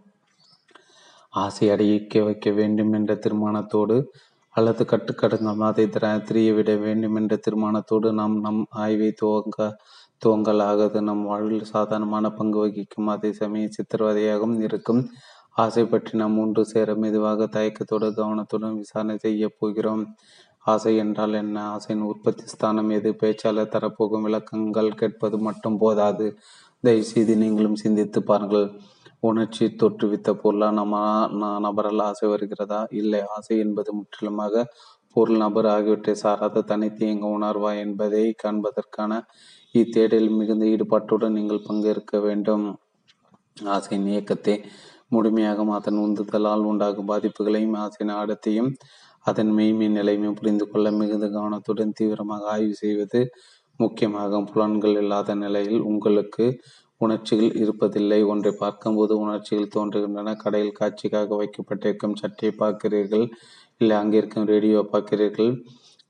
ஆசை 1.34 1.66
அடையிக்க 1.70 2.22
வைக்க 2.22 2.50
வேண்டும் 2.50 2.92
என்ற 2.92 3.12
தீர்மானத்தோடு 3.24 3.96
அல்லது 4.56 4.82
கட்டுக்கடங்காமல் 4.84 5.70
அதை 5.70 5.84
திரிய 6.28 6.50
விட 6.52 6.70
வேண்டும் 6.76 7.16
என்ற 7.16 7.34
தீர்மானத்தோடு 7.46 8.08
நாம் 8.12 8.36
நம் 8.40 8.62
ஆய்வை 8.76 9.10
துவங்க 9.20 9.58
துவங்கலாகது 10.22 11.00
நம் 11.00 11.24
வாழ்வில் 11.24 11.64
சாதாரணமான 11.64 12.26
பங்கு 12.30 12.58
வகிக்கும் 12.58 13.06
அதே 13.06 13.30
சமயம் 13.32 13.74
சித்திரவதையாகவும் 13.76 14.58
இருக்கும். 14.60 15.02
ஆசை 15.56 15.84
பற்றி 15.84 16.18
நாம் 16.18 16.38
ஒன்று 16.38 16.62
சேர 16.64 16.94
மெதுவாக 16.94 17.46
தயக்கத்தோடு 17.46 18.08
கவனத்துடன் 18.14 18.74
விசாரணை 18.74 19.16
செய்ய 19.18 19.48
போகிறோம். 19.58 20.02
ஆசை 20.66 20.96
என்றால் 20.96 21.32
என்ன? 21.32 21.56
ஆசையின் 21.68 22.02
உற்பத்தி 22.02 22.44
ஸ்தானம் 22.46 22.90
எது? 22.90 23.10
பேச்சாளர் 23.22 23.72
தரப்போகும் 23.74 24.22
விளக்கங்கள் 24.22 24.90
கேட்பது 24.94 25.38
மட்டும் 25.38 25.78
போதாது. 25.78 26.26
தயவுசெய்து 26.84 27.36
நீங்களும் 27.36 27.74
சிந்தித்து 27.74 28.22
பாருங்கள். 28.22 28.66
உணர்ச்சி 29.20 29.64
தோற்றுவித்த 29.82 30.32
பொருளா? 30.32 30.70
நம்ம 30.70 30.94
நபரால் 31.60 32.02
ஆசை 32.08 32.26
வருகிறதா? 32.28 32.80
இல்லை. 32.90 33.20
ஆசை 33.36 33.58
என்பது 33.58 33.92
முற்றிலுமாக 33.94 34.64
பொருள் 35.16 35.42
நபர் 35.42 35.68
ஆகியவற்றை 35.74 36.14
சாராத 36.22 36.64
தனித்து 36.70 37.04
எங்க 37.12 37.26
உணர்வா 37.36 37.70
என்பதை 37.84 38.24
காண்பதற்கான 38.42 39.12
இத்தேடலில் 39.74 40.36
மிகுந்த 40.40 40.64
ஈடுபாட்டுடன் 40.72 41.36
நீங்கள் 41.38 41.66
பங்கேற்க 41.68 42.18
வேண்டும். 42.26 42.66
ஆசையின் 43.74 44.08
இயக்கத்தை 44.12 44.54
முழுமையாக 45.14 45.64
அதன் 45.78 46.00
உந்துதலால் 46.04 46.64
உண்டாகும் 46.70 47.10
பாதிப்புகளையும் 47.10 47.76
ஆசையின் 47.84 48.14
ஆடத்தையும் 48.20 48.70
அதன் 49.26 49.52
மெய்மை 49.58 49.88
நிலைமையும் 49.96 50.38
புரிந்து 50.40 50.64
கொள்ள 50.72 50.86
மிகுந்த 51.00 51.26
கவனத்துடன் 51.36 51.94
தீவிரமாக 51.98 52.44
ஆய்வு 52.54 52.74
செய்வது 52.82 53.20
முக்கியமாகும். 53.80 54.48
புலன்கள் 54.52 54.98
இல்லாத 55.02 55.34
நிலையில் 55.44 55.80
உங்களுக்கு 55.90 56.44
உணர்ச்சிகள் 57.00 57.56
இருப்பதில்லை. 57.62 58.20
ஒன்றை 58.32 58.52
பார்க்கும்போது 58.62 59.14
உணர்ச்சிகள் 59.24 59.74
தோன்றுகின்றன. 59.76 60.34
கடையில் 60.44 60.78
காட்சிக்காக 60.80 61.36
வைக்கப்பட்டிருக்கும் 61.40 62.18
சட்டையை 62.22 62.52
பார்க்கிறீர்கள். 62.62 63.26
இல்லை 63.80 63.94
அங்கிருக்கும் 64.02 64.48
ரேடியோ 64.52 64.78
பார்க்கிறீர்கள். 64.92 65.50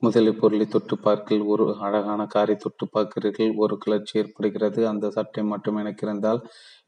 முதலை 0.03 0.33
பொருளை 0.33 0.67
தொட்டு 0.67 0.95
பார்க்கில். 1.07 1.43
ஒரு 1.53 1.65
அழகான 1.87 2.23
காரை 2.35 2.55
தொட்டு 2.57 2.85
பார்க்கிறீர்கள். 2.95 3.51
ஒரு 3.63 3.75
கிளர்ச்சி 3.85 4.15
ஏற்படுகிறது. 4.21 4.81
அந்த 4.93 5.07
சட்டை 5.17 5.43
மட்டும் 5.53 5.79
எனக்கு 5.83 6.05
இருந்தால் 6.07 6.41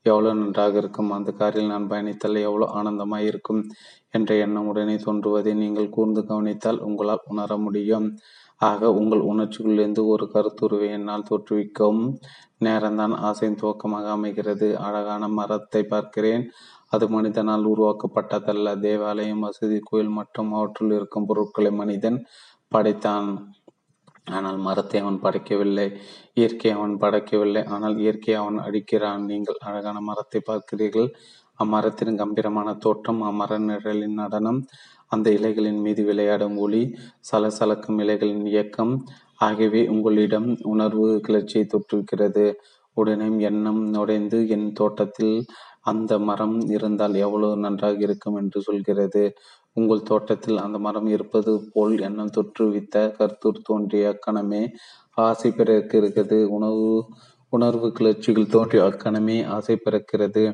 எவ்வளோ 0.06 0.32
நன்றாக 0.32 0.74
இருக்கும்? 0.82 1.10
அந்த 1.16 1.30
காரில் 1.40 1.72
நான் 1.72 1.88
பயணித்தால் 1.92 2.38
எவ்வளோ 2.48 2.66
ஆனந்தமாய் 2.78 3.28
இருக்கும்? 3.30 3.62
என்ற 4.10 4.30
எண்ணம் 4.44 4.68
உடனே 4.72 4.96
தோன்றுவதை 5.06 5.54
நீங்கள் 5.64 5.94
கூர்ந்து 5.96 6.22
கவனித்தால் 6.30 6.82
உங்களால் 6.88 7.26
உணர 7.32 7.56
முடியும். 7.66 8.06
ஆக 8.60 8.90
உங்கள் 9.00 9.22
உணர்ச்சிகளிலிருந்து 9.32 10.02
ஒரு 10.12 10.24
கருத்துருவை 10.34 10.88
என்னால் 10.96 11.28
தோற்றுவிக்கவும் 11.30 12.06
நேரம்தான் 12.66 13.14
ஆசையின் 13.28 13.60
துவக்கமாக 13.60 14.06
அமைகிறது. 14.16 14.68
அழகான 14.86 15.28
மரத்தை 15.38 15.82
பார்க்கிறேன். 15.94 16.44
அது 16.92 17.04
மனிதனால் 17.08 17.64
உருவாக்கப்பட்டதல்ல. 17.72 18.68
தேவாலயம் 18.80 19.42
மசூதி 19.44 19.78
கோயில் 19.84 20.12
மற்றும் 20.18 20.50
அவற்றுள் 20.52 20.94
இருக்கும் 20.98 21.28
பொருட்களை 21.30 21.72
மனிதன் 21.72 22.18
படைத்தான். 22.72 23.28
ஆனால் 24.26 24.58
மரத்தை 24.58 24.98
அவன் 25.00 25.20
படைக்கவில்லை. 25.22 25.86
இயற்கை 26.34 26.70
அவன் 26.70 26.94
படைக்கவில்லை. 26.98 27.62
ஆனால் 27.66 27.96
இயற்கை 27.98 28.34
அவன் 28.34 28.58
அடிக்கிறான். 28.58 29.22
நீங்கள் 29.24 29.60
அழகான 29.68 29.98
மரத்தை 30.00 30.40
பார்க்கிறீர்கள். 30.42 31.08
அம்மரத்தின் 31.58 32.18
கம்பீரமான 32.20 32.68
தோற்றம் 32.76 33.20
அம்மர 33.22 33.52
நிழலின் 33.60 34.18
நடனம் 34.20 34.60
அந்த 35.12 35.28
இலைகளின் 35.30 35.80
மீது 35.80 36.02
விளையாடும் 36.04 36.56
ஒளி 36.56 36.82
சலசலக்கும் 37.30 38.00
இலைகளின் 38.00 38.44
இயக்கம் 38.46 38.92
ஆகியவை 39.40 39.82
உங்களிடம் 39.88 40.48
உணர்வு 40.72 41.08
கிளர்ச்சியை 41.26 41.64
தொற்றுவிக்கிறது 41.66 42.44
உடனே 42.96 43.28
எண்ணம் 43.40 43.82
நுழைந்து 43.90 44.38
என் 44.48 44.68
தோட்டத்தில் 44.72 45.34
அந்த 45.84 46.12
மரம் 46.20 46.56
இருந்தால் 46.68 47.14
எவ்வளவு 47.16 47.56
நன்றாக 47.56 47.98
இருக்கும் 47.98 48.36
என்று 48.36 48.60
சொல்கிறது. 48.62 49.22
உங்கள் 49.72 50.02
தோட்டத்தில் 50.02 50.58
அந்த 50.58 50.78
மரம் 50.78 51.06
இருப்பது 51.06 51.52
போல் 51.72 51.96
எண்ணம் 52.00 52.34
தொற்றுவித்த 52.36 52.96
கருத்தூர் 53.18 53.64
தோன்றிய 53.64 54.08
அக்கணமே 54.08 54.62
ஆசை 55.18 55.50
பிறக்கிறது. 55.50 56.38
உணவு 56.50 56.88
உணர்வு 57.52 57.88
கிளர்ச்சிகள் 57.98 58.52
தோன்றிய 58.54 58.82
அக்கணமே 58.84 59.36
ஆசை 59.48 59.76
பிறக்கிறது. 59.84 60.44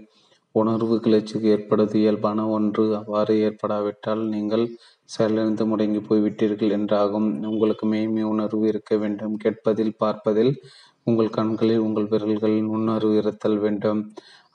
உணர்வு 0.55 0.97
கிளர்ச்சிக்கு 1.01 1.49
ஏற்படுவது 1.49 1.97
இயல்பான 1.99 2.41
ஒன்று. 2.49 2.85
அவ்வாறு 2.95 3.35
ஏற்படாவிட்டால் 3.47 4.23
நீங்கள் 4.29 4.65
செயலிழந்து 5.11 5.65
முடங்கி 5.67 6.01
போய்விட்டீர்கள் 6.09 6.75
என்றாகும். 6.79 7.29
உங்களுக்கு 7.45 7.87
மெய்மை 7.87 8.25
உணர்வு 8.25 8.65
இருக்க 8.69 8.97
வேண்டும். 8.97 9.37
கேட்பதில் 9.37 9.99
பார்ப்பதில் 9.99 10.53
உங்கள் 11.07 11.31
கண்களில் 11.31 11.79
உங்கள் 11.79 12.11
விரல்களில் 12.13 12.69
நுண்ணறிவு 12.69 13.17
இருத்தல் 13.17 13.59
வேண்டும். 13.59 14.01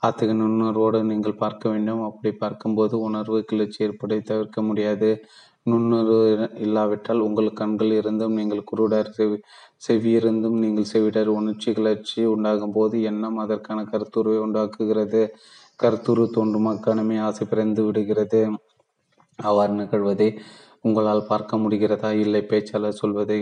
அத்தகைய 0.02 0.34
நுண்ணுணர்வோடு 0.36 0.98
நீங்கள் 1.10 1.40
பார்க்க 1.42 1.64
வேண்டும். 1.72 2.02
அப்படி 2.06 2.30
பார்க்கும்போது 2.34 2.94
உணர்வு 3.08 3.38
கிளர்ச்சி 3.50 3.80
ஏற்பட 3.86 4.18
தவிர்க்க 4.30 4.60
முடியாது. 4.62 5.10
நுண்ணுணர்வு 5.66 6.20
இல்லாவிட்டால் 6.64 7.24
உங்கள் 7.26 7.50
கண்கள் 7.52 7.92
இருந்தும் 7.98 8.36
நீங்கள் 8.40 8.62
குருடர் 8.70 9.10
செவி 9.18 9.36
செவியிருந்தும் 9.86 10.56
நீங்கள் 10.64 10.88
செவிடர் 10.92 11.30
உணர்ச்சி 11.38 11.70
கிளர்ச்சி 11.72 12.20
உண்டாகும் 12.34 12.74
போது 12.78 12.96
எண்ணம் 13.10 13.38
அதற்கான 13.44 13.84
கருத்துருவை 13.92 14.38
உண்டாக்குகிறது. 14.46 15.22
கருத்துரு 15.80 16.24
தோன்றும் 16.36 16.70
அக்கணமே 16.72 17.18
ஆசை 17.28 17.44
பிறந்து 17.52 17.82
விடுகிறது. 17.86 18.40
அவ்வாறு 19.38 19.74
நிகழ்வதை 19.80 20.28
உங்களால் 20.84 21.28
பார்க்க 21.30 21.62
முடிகிறதா? 21.64 22.10
இல்லை 22.24 22.42
பேச்சாளர் 22.52 23.00
சொல்வதை 23.02 23.38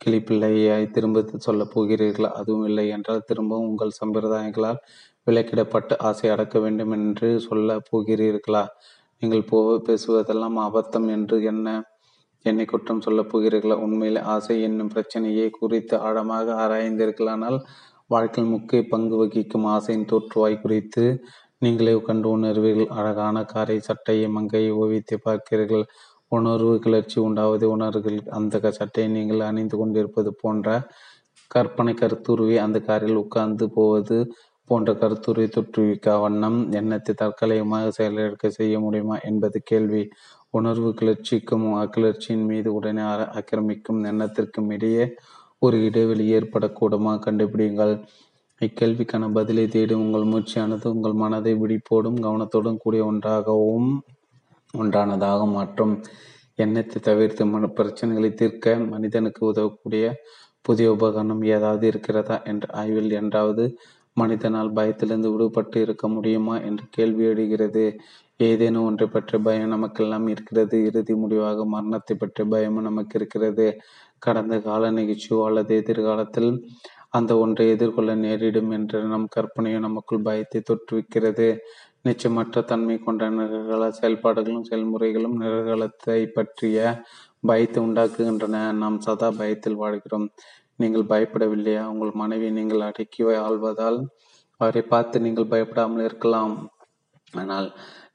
கிளிப்பிள்ளையாய் 0.00 0.92
திரும்ப 0.96 1.22
சொல்லப் 1.46 1.72
போகிறீர்களா? 1.74 2.30
அதுவும் 2.40 2.66
இல்லை 2.70 2.86
என்றால் 2.96 3.26
திரும்பவும் 3.30 3.68
உங்கள் 3.70 3.98
சம்பிரதாயங்களால் 4.00 4.80
விலக்கிடப்பட்டு 5.26 5.94
ஆசை 5.98 6.28
அடக்க 6.30 6.58
வேண்டும் 6.58 6.92
என்று 6.96 7.28
சொல்ல 7.38 7.78
போகிறீர்களா? 7.88 8.64
நீங்கள் 9.22 9.48
போ 9.50 9.58
பேசுவதெல்லாம் 9.88 10.58
அபத்தம் 10.66 11.08
என்று 11.08 11.36
என்ன 11.42 11.68
என்னை 12.44 12.64
குற்றம் 12.64 13.00
சொல்லப் 13.00 13.30
போகிறீர்களா? 13.32 13.76
உண்மையில் 13.86 14.20
ஆசை 14.34 14.56
என்னும் 14.62 14.92
பிரச்சனையை 14.94 15.48
குறித்து 15.50 15.94
ஆழமாக 15.98 16.54
ஆராய்ந்தீர்களானால் 16.62 17.58
வாழ்க்கையில் 18.10 18.52
முக்கிய 18.52 18.80
பங்கு 18.88 19.16
வகிக்கும் 19.16 19.66
ஆசையின் 19.74 20.08
தோற்றுவாய் 20.12 20.62
குறித்து 20.62 21.04
நீங்களே 21.58 21.94
கண்டு 22.00 22.28
உணர்வீர்கள். 22.36 22.90
அழகான 22.98 23.36
காரை 23.44 23.76
சட்டையை 23.80 24.26
மங்கையை 24.28 24.70
ஓவியத்தை 24.82 25.16
பார்க்கிறீர்கள். 25.26 25.84
உணர்வு 26.32 26.74
கிளர்ச்சி 26.78 27.18
உண்டாவதை 27.20 27.66
உணர்வுகள் 27.76 28.18
அந்த 28.38 28.72
சட்டையை 28.78 29.08
நீங்கள் 29.12 29.48
அணிந்து 29.50 29.76
கொண்டிருப்பது 29.76 30.30
போன்ற 30.42 30.68
கற்பனை 31.50 31.92
கருத்துருவி 31.94 32.56
அந்த 32.64 32.78
காரில் 32.88 33.20
உட்கார்ந்து 33.22 33.66
போவது 33.76 34.18
போன்ற 34.70 34.90
கருத்துரை 34.94 35.46
தொற்றுவிக்க 35.48 36.16
வண்ணம் 36.20 36.58
எண்ணத்தை 36.72 37.12
தற்காலிகமாக 37.14 37.92
செயலிழக்க 37.98 38.48
செய்ய 38.58 38.74
முடியுமா 38.80 39.16
என்பது 39.30 39.58
கேள்வி. 39.62 40.02
உணர்வு 40.54 40.90
கிளர்ச்சிக்கும் 41.00 41.66
அக்கிளர்ச்சியின் 41.82 42.46
மீது 42.50 42.68
உடனே 42.74 43.02
ஆக்கிரமிக்கும் 43.38 44.00
எண்ணத்திற்கும் 44.04 44.70
இடையே 44.70 45.04
ஒரு 45.62 45.76
இடைவெளி 45.88 46.24
ஏற்படக்கூடுமா? 46.36 47.12
கண்டுபிடிங்கள் 47.26 47.94
இக்கேள்விக்கான 48.60 49.28
பதிலை 49.32 49.64
தேடி 49.68 49.94
உங்கள் 49.94 50.26
முயற்சியானது 50.30 50.86
உங்கள் 50.86 51.20
மனதை 51.22 51.52
விழிப்போடும் 51.54 52.18
கவனத்தோடும் 52.22 52.80
கூடிய 52.82 53.04
ஒன்றாகவும் 53.04 53.90
ஒன்றானதாக 54.74 55.46
மாற்றும். 55.50 55.94
எண்ணத்தை 56.58 56.98
தவிர்த்து 57.02 57.42
மன 57.46 57.68
பிரச்சனைகளை 57.78 58.30
தீர்க்க 58.34 58.74
மனிதனுக்கு 58.92 59.42
உதவக்கூடிய 59.52 60.04
புதிய 60.64 60.88
உபகரணம் 60.92 61.42
ஏதாவது 61.56 61.84
இருக்கிறதா? 61.86 62.36
என்ற 62.44 62.64
ஆய்வில் 62.80 63.14
என்றாவது 63.20 63.64
மனிதனால் 64.20 64.70
பயத்திலிருந்து 64.72 65.30
விடுபட்டு 65.34 65.78
இருக்க 65.86 66.08
முடியுமா 66.08 66.54
என்று 66.60 66.84
கேள்வி 66.90 67.24
எழுகிறது. 67.24 67.84
ஏதேனும் 68.40 68.86
ஒன்றை 68.88 69.06
பற்றிய 69.08 69.38
பயம் 69.42 69.74
நமக்கெல்லாம் 69.74 70.26
இருக்கிறது. 70.28 70.76
இறுதி 70.88 71.14
முடிவாக 71.14 71.64
மரணத்தை 71.74 72.14
பற்றிய 72.16 72.46
பயமும் 72.48 72.88
நமக்கு 72.88 73.16
இருக்கிறது. 73.18 73.66
கடந்த 74.18 74.54
கால 74.60 74.90
நிகழ்ச்சியோ 74.90 75.38
அல்லது 75.48 75.74
எதிர்காலத்தில் 75.82 76.50
அந்த 77.10 77.32
ஒன்றை 77.38 77.64
எதிர்கொள்ள 77.70 78.12
நேரிடும் 78.24 78.70
என்ற 78.70 79.00
நம் 79.12 79.28
கற்பனையோ 79.36 79.78
நமக்குள் 79.78 80.26
பயத்தை 80.28 80.60
தொற்றுவிக்கிறது. 80.62 81.48
நிச்சயமற்ற 82.08 82.60
தன்மை 82.64 82.96
கொண்ட 82.98 83.24
நிகழ்கால 83.30 83.88
செயல்பாடுகளும் 83.98 84.68
செயல்முறைகளும் 84.70 85.36
நிகழ்காலத்தை 85.42 86.20
பற்றிய 86.38 86.78
பயத்தை 87.40 87.80
உண்டாக்குகின்றன. 87.84 88.56
நாம் 88.82 88.98
சதா 89.00 89.28
பயத்தில் 89.40 89.80
வாழ்கிறோம். 89.82 90.26
நீங்கள் 90.80 91.10
பயப்படவில்லையா? 91.12 91.84
உங்கள் 91.92 92.12
மனைவி 92.14 92.48
நீங்கள் 92.58 92.86
அடக்கி 92.88 93.22
ஆள்வதால் 93.46 93.98
அவரை 94.60 94.82
பார்த்து 94.92 95.16
நீங்கள் 95.26 95.50
பயப்படாமல் 95.52 96.04
இருக்கலாம். 96.08 96.54
ஆனால் 97.34 97.68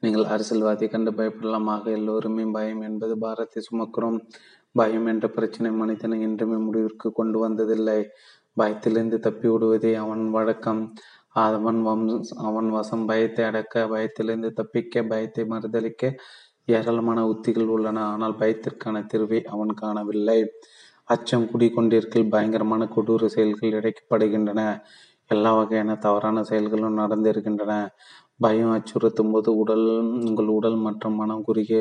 நீங்கள் 0.03 0.29
அரசியல்வாதி 0.33 0.85
கண்டு 0.87 1.11
பயப்படலாமாக 1.11 1.85
எல்லோருமே 1.99 2.43
பயம் 2.57 2.81
என்பது 2.81 3.13
பாரத்தை 3.17 3.59
சுமக்கிறோம். 3.67 4.17
பயம் 4.71 5.07
என்ற 5.11 5.25
பிரச்சனை 5.35 5.69
மனிதனை 5.81 6.17
என்றுமே 6.21 6.57
முடிவிற்கு 6.65 7.09
கொண்டு 7.11 7.37
வந்ததில்லை. 7.45 7.99
பயத்திலிருந்து 8.57 9.17
தப்பி 9.19 9.47
விடுவதே 9.49 9.91
அவன் 10.03 10.23
வழக்கம். 10.29 10.81
அவன் 11.45 11.79
வம் 11.87 12.03
அவன் 12.49 12.69
வசம் 12.69 13.05
பயத்தை 13.05 13.43
அடக்க 13.45 13.85
பயத்திலிருந்து 13.93 14.49
தப்பிக்க 14.59 15.03
பயத்தை 15.11 15.43
மறுதளிக்க 15.53 16.11
ஏராளமான 16.75 17.19
உத்திகள் 17.31 17.71
உள்ளன. 17.75 18.03
ஆனால் 18.13 18.37
பயத்திற்கான 18.41 19.01
தீர்வை 19.13 19.39
அவன் 19.55 19.73
காணவில்லை. 19.81 20.39
அச்சம் 21.09 21.49
குடிக்கொண்டிருக்கில் 21.51 22.29
பயங்கரமான 22.29 22.83
கொடூர 22.95 23.25
செயல்கள் 23.27 23.75
இழைக்கப்படுகின்றன. 23.79 24.61
எல்லா 25.31 25.51
வகையான 25.53 25.91
தவறான 25.97 26.43
செயல்களும் 26.43 26.99
நடந்திருக்கின்றன. 26.99 27.73
பயம் 28.39 28.73
அச்சுறுத்தும் 28.77 29.31
போது 29.31 29.49
உடல் 29.55 29.85
உங்கள் 30.27 30.49
உடல் 30.57 30.77
மற்றும் 30.77 31.15
மனம் 31.15 31.43
குறுகிய 31.43 31.79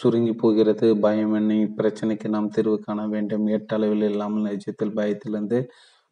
சுருங்கி 0.00 0.34
போகிறது. 0.34 0.86
பயம் 1.00 1.34
என்னை 1.34 1.58
பிரச்சனைக்கு 1.78 2.28
நாம் 2.28 2.48
தீர்வு 2.48 2.78
காண 2.80 3.00
வேண்டும். 3.06 3.44
ஏற்றளவில் 3.48 4.06
இல்லாமல் 4.10 4.46
நிஜத்தில் 4.50 4.96
பயத்திலிருந்து 4.98 5.60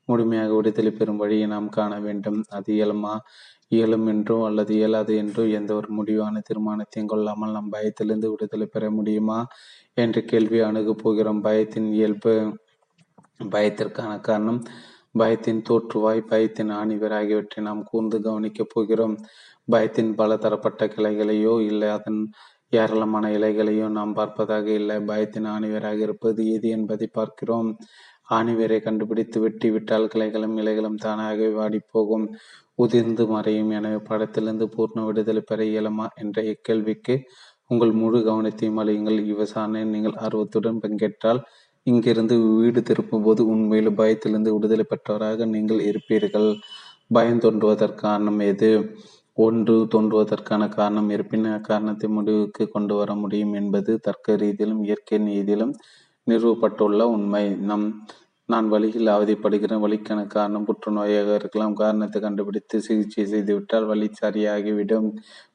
முழுமையாக 0.09 0.53
விடுதலை 0.55 0.91
பெறும் 0.93 1.21
வழியை 1.23 1.47
நாம் 1.47 1.69
காண 1.79 1.93
வேண்டும். 2.01 2.41
அது 2.51 2.71
இயலுமா 2.75 3.15
இயலும் 3.73 4.07
என்றோ 4.07 4.37
அல்லது 4.47 4.73
இயலாது 4.75 5.13
என்றோ 5.17 5.43
எந்த 5.59 5.71
ஒரு 5.75 5.89
முடிவான 5.99 6.43
தீர்மானத்தையும் 6.49 7.11
கொள்ளாமல் 7.13 7.55
நாம் 7.57 7.71
பயத்திலிருந்து 7.71 8.31
விடுதலை 8.33 8.67
பெற 8.67 8.85
முடியுமா? 8.91 9.39
என்ற 9.97 10.19
கேள்வி 10.23 10.59
அணுகு 10.61 10.95
போகிறோம். 10.97 11.41
பயத்தின் 11.43 11.89
இயல்பு 11.99 12.35
பயத்திற்கான 13.55 14.13
காரணம் 14.21 14.61
பயத்தின் 15.15 15.61
தோற்றுவாய் 15.69 16.29
பயத்தின் 16.31 16.71
ஆணிவர் 16.73 17.15
ஆகியவற்றை 17.19 17.61
நாம் 17.65 17.83
கூர்ந்து 17.83 18.19
கவனிக்கப் 18.23 18.73
போகிறோம். 18.75 19.15
பயத்தின் 19.69 20.11
பல 20.15 20.37
தரப்பட்ட 20.37 20.85
கிளைகளையோ 20.95 21.55
இல்லை 21.71 21.89
அதன் 21.91 22.21
ஏராளமான 22.73 23.27
இலைகளையோ 23.39 23.87
நாம் 23.99 24.17
பார்ப்பதாக 24.17 24.67
இல்லை. 24.81 24.97
பயத்தின் 25.11 25.49
ஆணிவராக 25.55 25.99
இருப்பது 26.07 26.43
எது 26.55 26.69
என்பதை 26.77 27.07
பார்க்கிறோம். 27.13 27.71
ஆணிவேரை 28.31 28.79
கண்டுபிடித்து 28.83 29.39
வெட்டி 29.41 29.69
விட்டால் 29.71 30.11
கிளைகளும் 30.15 30.57
இலைகளும் 30.63 31.01
தானாகவே 31.05 31.49
வாடி 31.53 31.81
போகும் 31.93 32.27
உதிர்ந்து 32.79 33.25
மறையும். 33.27 33.73
எனவே 33.79 33.99
படத்திலிருந்து 34.11 34.67
பூர்ண 34.77 35.01
விடுதலை 35.09 35.43
பெற 35.51 35.61
இயலுமா 35.73 36.07
என்ற 36.23 36.37
இக்கேள்விக்கு 36.53 37.17
உங்கள் 37.71 37.93
முழு 38.01 38.19
கவனத்தையும் 38.29 38.81
அழியுங்கள் 38.83 39.19
இவ்விசாரணை 39.33 39.83
நீங்கள் 39.95 40.17
ஆர்வத்துடன் 40.27 40.83
பங்கேற்றால் 40.85 41.41
இங்கிருந்து 41.87 42.35
வீடு 42.59 42.81
திருப்பும் 42.89 43.25
போது 43.27 43.43
உண்மையில் 43.53 43.99
பயத்திலிருந்து 44.01 44.55
விடுதலை 44.55 44.85
பெற்றவராக 44.93 45.47
நீங்கள் 45.55 45.81
இருப்பீர்கள். 45.91 46.49
பயம் 47.13 47.43
தோன்றுவதற்கான 47.45 48.37
எது? 48.53 48.71
ஒன்று 49.39 49.75
தோன்றுவதற்கான 49.93 50.63
காரணம் 50.77 51.09
இருப்பின் 51.15 51.47
அக்காரணத்தை 51.57 52.09
முடிவுக்கு 52.17 52.65
கொண்டு 52.75 52.95
வர 52.95 53.11
முடியும் 53.23 53.55
என்பது 53.61 53.93
தர்க்க 54.07 54.37
ரீதியிலும் 54.43 54.83
இயற்கை 54.89 55.19
நீதியிலும் 55.29 55.73
நிறுவப்பட்டுள்ள 56.27 57.03
உண்மை. 57.15 57.45
நம் 57.71 57.87
நான் 58.49 58.67
வழியில் 58.73 59.09
அவதிப்படுகிறேன். 59.15 59.83
வழிக்கான 59.85 60.21
காரணம் 60.35 60.67
புற்றுநோயாக 60.69 61.29
இருக்கலாம். 61.41 61.77
காரணத்தை 61.83 62.19
கண்டுபிடித்து 62.21 62.79
சிகிச்சை 62.87 63.25
செய்துவிட்டால் 63.33 63.89
வழி 63.91 64.09
சரியாகிவிடும். 64.23 65.09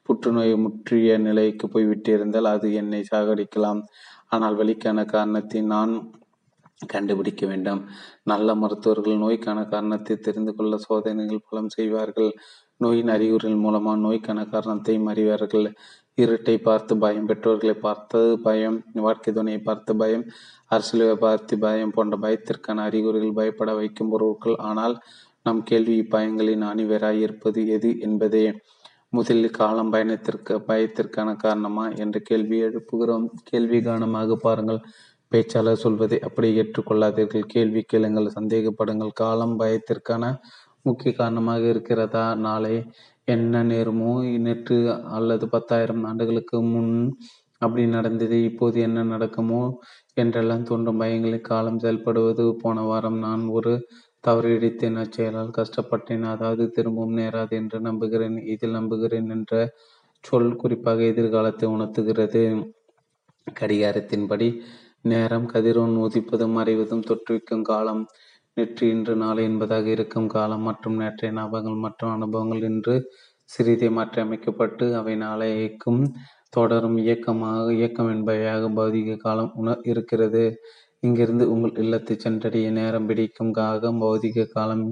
புற்றுநோய் 0.06 0.54
முற்றிய 0.64 1.18
நிலைக்கு 1.26 1.66
போய்விட்டிருந்தால் 1.74 2.52
அது 2.54 2.70
என்னை 2.80 3.02
சாகடிக்கலாம். 3.12 3.82
ஆனால் 4.28 4.58
வழிக்கான 4.62 5.04
காரணத்தை 5.14 5.60
நான் 5.74 5.92
கண்டுபிடிக்க 6.92 7.42
வேண்டும். 7.46 7.80
நல்ல 8.22 8.54
மருத்துவர்கள் 8.54 9.22
நோய்க்கான 9.24 9.60
காரணத்தை 9.72 10.14
தெரிந்து 10.26 10.52
கொள்ள 10.54 10.74
சோதனைகள் 10.86 11.46
பலம் 11.48 11.72
செய்வார்கள். 11.76 12.30
நோயின் 12.76 13.10
அறிகுறிகள் 13.14 13.64
மூலமாக 13.64 13.98
நோய்க்கான 14.06 14.40
காரணத்தையும் 14.54 15.10
அறிவார்கள். 15.12 15.66
இருட்டை 16.18 16.54
பார்த்து 16.68 16.92
பயம் 17.02 17.28
பெற்றோர்களை 17.28 17.74
பார்த்து 17.84 18.20
பயம் 18.46 18.78
வாழ்க்கை 19.06 19.30
துணையை 19.34 19.60
பார்த்து 19.68 19.92
பயம். 19.96 20.24
அரசியல் 20.70 21.22
பார்த்து 21.24 21.54
பயம் 21.58 21.94
போன்ற 21.96 22.16
பயத்திற்கான 22.16 22.82
அறிகுறிகள் 22.88 23.38
பயப்பட 23.38 23.70
வைக்கும் 23.74 24.10
பொருட்கள். 24.12 24.56
ஆனால் 24.68 24.94
நம் 25.46 25.62
கேள்வி 25.62 25.94
இப்பயங்களின் 26.02 26.64
அணிவராய் 26.70 27.20
இருப்பது 27.26 27.60
எது 27.68 27.90
என்பதே 28.00 28.44
முதலில் 29.10 29.50
காலம் 29.50 29.90
பயணத்திற்கு 29.90 30.54
பயத்திற்கான 30.68 31.28
காரணமா 31.36 31.84
என்ற 32.02 32.16
கேள்வி 32.28 32.58
எழுப்புகிறோம். 32.62 33.26
கேள்வி 33.44 33.78
காரணமாக 33.82 34.36
பாருங்கள். 34.36 34.80
பேச்சாளர் 35.32 35.82
சொல்வதை 35.84 36.18
அப்படி 36.20 36.48
ஏற்றுக்கொள்ளாதீர்கள். 36.60 37.46
கேள்வி 37.46 37.82
கேளுங்கள் 37.82 38.34
சந்தேகப்படுங்கள். 38.38 39.12
காலம் 39.12 39.56
பயத்திற்கான 39.60 40.24
முக்கிய 40.82 41.10
காரணமாக 41.12 41.62
இருக்கிறதா? 41.68 42.24
நாளை 42.46 42.74
என்ன 43.28 43.62
நேருமோ? 43.64 44.12
நேற்று 44.46 44.76
அல்லது 45.18 45.44
பத்தாயிரம் 45.48 46.04
ஆண்டுகளுக்கு 46.04 46.58
முன் 46.72 46.94
அப்படி 47.58 47.82
நடந்தது 47.86 48.36
இப்போது 48.44 48.76
என்ன 48.80 49.02
நடக்குமோ? 49.04 49.62
என்றெல்லாம் 50.16 50.66
தோன்றும் 50.70 51.00
பயங்களில் 51.02 51.48
காலம் 51.50 51.80
செயல்படுவது. 51.84 52.44
போன 52.62 52.82
வாரம் 52.82 53.18
நான் 53.18 53.44
ஒரு 53.56 53.72
தவறிடித்தேன் 54.24 54.98
அச்செயலால் 55.02 55.56
கஷ்டப்பட்டேன். 55.58 56.24
அதாவது 56.32 56.64
திரும்பவும் 56.68 57.18
நேராது 57.20 57.54
என்று 57.60 57.78
நம்புகிறேன். 57.80 58.36
இதில் 58.54 58.76
நம்புகிறேன் 58.78 59.30
என்ற 59.36 59.52
சொல் 60.24 60.52
குறிப்பாக 60.56 61.00
எதிர்காலத்தை 61.12 61.66
உணர்த்துகிறது. 61.76 62.42
கடிகாரத்தின்படி 63.46 64.48
நேரம் 65.02 65.46
கதிரோன் 65.52 65.94
உதிப்பதும் 66.06 66.56
மறைவதும் 66.58 67.06
தொற்றுவிக்கும் 67.08 67.66
காலம். 67.70 68.02
நேற்று 68.56 68.84
இன்று 68.94 69.14
நாளை 69.16 69.42
என்பதாக 69.44 69.86
இருக்கும் 69.96 70.28
காலம். 70.28 70.64
மற்றும் 70.68 70.98
நேற்றைய 71.02 71.32
ஞாபகங்கள் 71.32 71.84
மற்றும் 71.86 72.14
அனுபவங்கள் 72.16 72.64
இன்று 72.70 72.96
சிறிதே 73.50 73.88
மாற்றி 73.88 74.18
அமைக்கப்பட்டு 74.24 74.84
அவை 74.96 75.14
நாளைக்கும் 75.24 76.02
தொடரும் 76.52 76.96
இயக்கமாக 76.96 77.66
இயக்கம் 77.74 78.10
என்பவையாக 78.14 78.68
பௌதிக 78.78 79.16
காலம் 79.16 79.52
உண 79.54 79.76
இருக்கிறது. 79.82 80.44
இங்கிருந்து 81.02 81.44
உங்கள் 81.52 81.76
இல்லத்தை 81.76 82.14
சென்றடைய 82.16 82.68
நேரம் 82.70 83.06
பிடிக்கும் 83.06 83.52
காகம் 83.52 84.00
பௌதிக 84.02 84.48
காலம் 84.52 84.84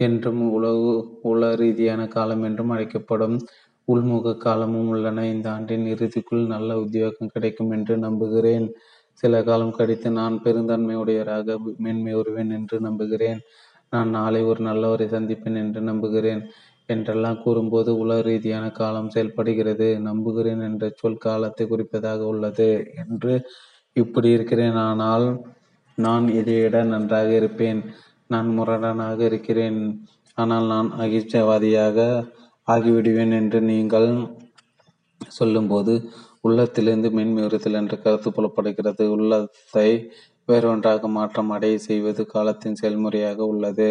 என்றும் 0.00 0.42
உலகு 0.50 0.92
உல 1.22 1.50
ரீதியான 1.54 2.02
காலம் 2.08 2.42
என்றும் 2.42 2.70
அழைக்கப்படும். 2.70 3.36
உள்முக 3.88 4.36
காலமும் 4.36 4.88
உள்ளன. 4.88 5.24
இந்த 5.26 5.46
ஆண்டின் 5.52 5.86
இறுதிக்குள் 5.86 6.44
நல்ல 6.46 6.70
உத்தியோகம் 6.80 7.32
கிடைக்கும் 7.34 7.70
என்று 7.70 7.94
நம்புகிறேன். 7.98 8.66
சில 9.22 9.42
காலம் 9.42 9.76
கழித்து 9.76 10.10
நான் 10.10 10.36
பெருந்தன்மையுடையவராக 10.44 11.56
மேன்மை 11.78 12.14
வருவேன் 12.14 12.50
என்று 12.50 12.76
நம்புகிறேன். 12.80 13.40
நான் 13.92 14.10
நாளை 14.10 14.40
ஒரு 14.42 14.60
நல்லவரை 14.64 15.06
சந்திப்பேன் 15.08 15.58
என்று 15.64 15.80
நம்புகிறேன். 15.80 16.42
என்றெல்லாம் 16.88 17.42
கூறும்போது 17.44 17.90
உலக 17.96 18.20
ரீதியான 18.22 18.64
காலம் 18.70 19.12
செயல்படுகிறது. 19.14 19.88
நம்புகிறேன் 20.08 20.62
என்ற 20.68 20.84
சொல் 21.00 21.22
காலத்தை 21.26 21.64
குறிப்பதாக 21.66 22.20
உள்ளது 22.32 22.70
என்று 23.02 23.34
இப்படி 23.96 24.28
இருக்கிறேன். 24.30 24.78
ஆனால் 24.88 25.26
நான் 25.98 26.26
இதைவிட 26.40 26.76
நன்றாக 26.84 27.30
இருப்பேன்? 27.40 27.80
நான் 28.26 28.48
முரடனாக 28.58 29.18
இருக்கிறேன். 29.30 29.80
ஆனால் 30.38 30.66
நான் 30.66 30.90
அகிச்சவாதியாக 31.04 31.98
ஆகிவிடுவேன் 32.68 33.34
என்று 33.40 33.58
நீங்கள் 33.72 34.08
சொல்லும்போது 35.20 35.94
உள்ளத்திலிருந்து 36.40 37.08
மென்மையுறுத்தல் 37.10 37.80
என்ற 37.80 37.94
கருத்து 37.96 38.30
புலப்படுகிறது. 38.30 39.04
உள்ளத்தை 39.16 39.88
வேறொன்றாக 40.48 41.08
மாற்றம் 41.08 41.52
அடைய 41.56 41.76
செய்வது 41.88 42.22
காலத்தின் 42.26 42.78
செயல்முறையாக 42.80 43.40
உள்ளது. 43.52 43.90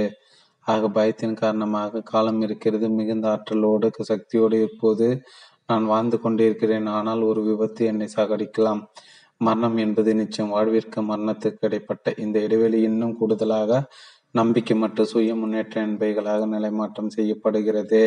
ஆக 0.68 0.90
பயத்தின் 0.90 1.34
காரணமாக 1.34 2.04
காலம் 2.12 2.42
இருக்கிறது. 2.42 2.88
மிகுந்த 3.00 3.26
ஆற்றலோடு 3.30 3.88
சக்தியோடு 4.12 4.58
இருப்போது 4.64 5.08
நான் 5.70 5.86
வாழ்ந்து 5.86 6.18
கொண்டிருக்கிறேன். 6.20 6.88
ஆனால் 6.98 7.22
ஒரு 7.22 7.42
விபத்து 7.44 7.82
என்னை 7.86 8.08
சாகடிக்கலாம். 8.16 8.82
மரணம் 9.42 9.78
என்பது 9.78 10.12
நிச்சயம். 10.16 10.54
வாழ்விற்கு 10.56 11.00
மரணத்துக்கு 11.02 11.66
இடைப்பட்ட 11.68 12.14
இந்த 12.18 12.38
இடைவெளி 12.40 12.80
இன்னும் 12.82 13.18
கூடுதலாக 13.22 13.72
நம்பிக்கை 14.36 14.76
மற்றும் 14.78 15.10
சுய 15.14 15.32
முன்னேற்ற 15.36 15.78
என்பைகளாக 15.88 16.46
நிலைமாற்றம் 16.56 17.14
செய்யப்படுகிறது. 17.18 18.02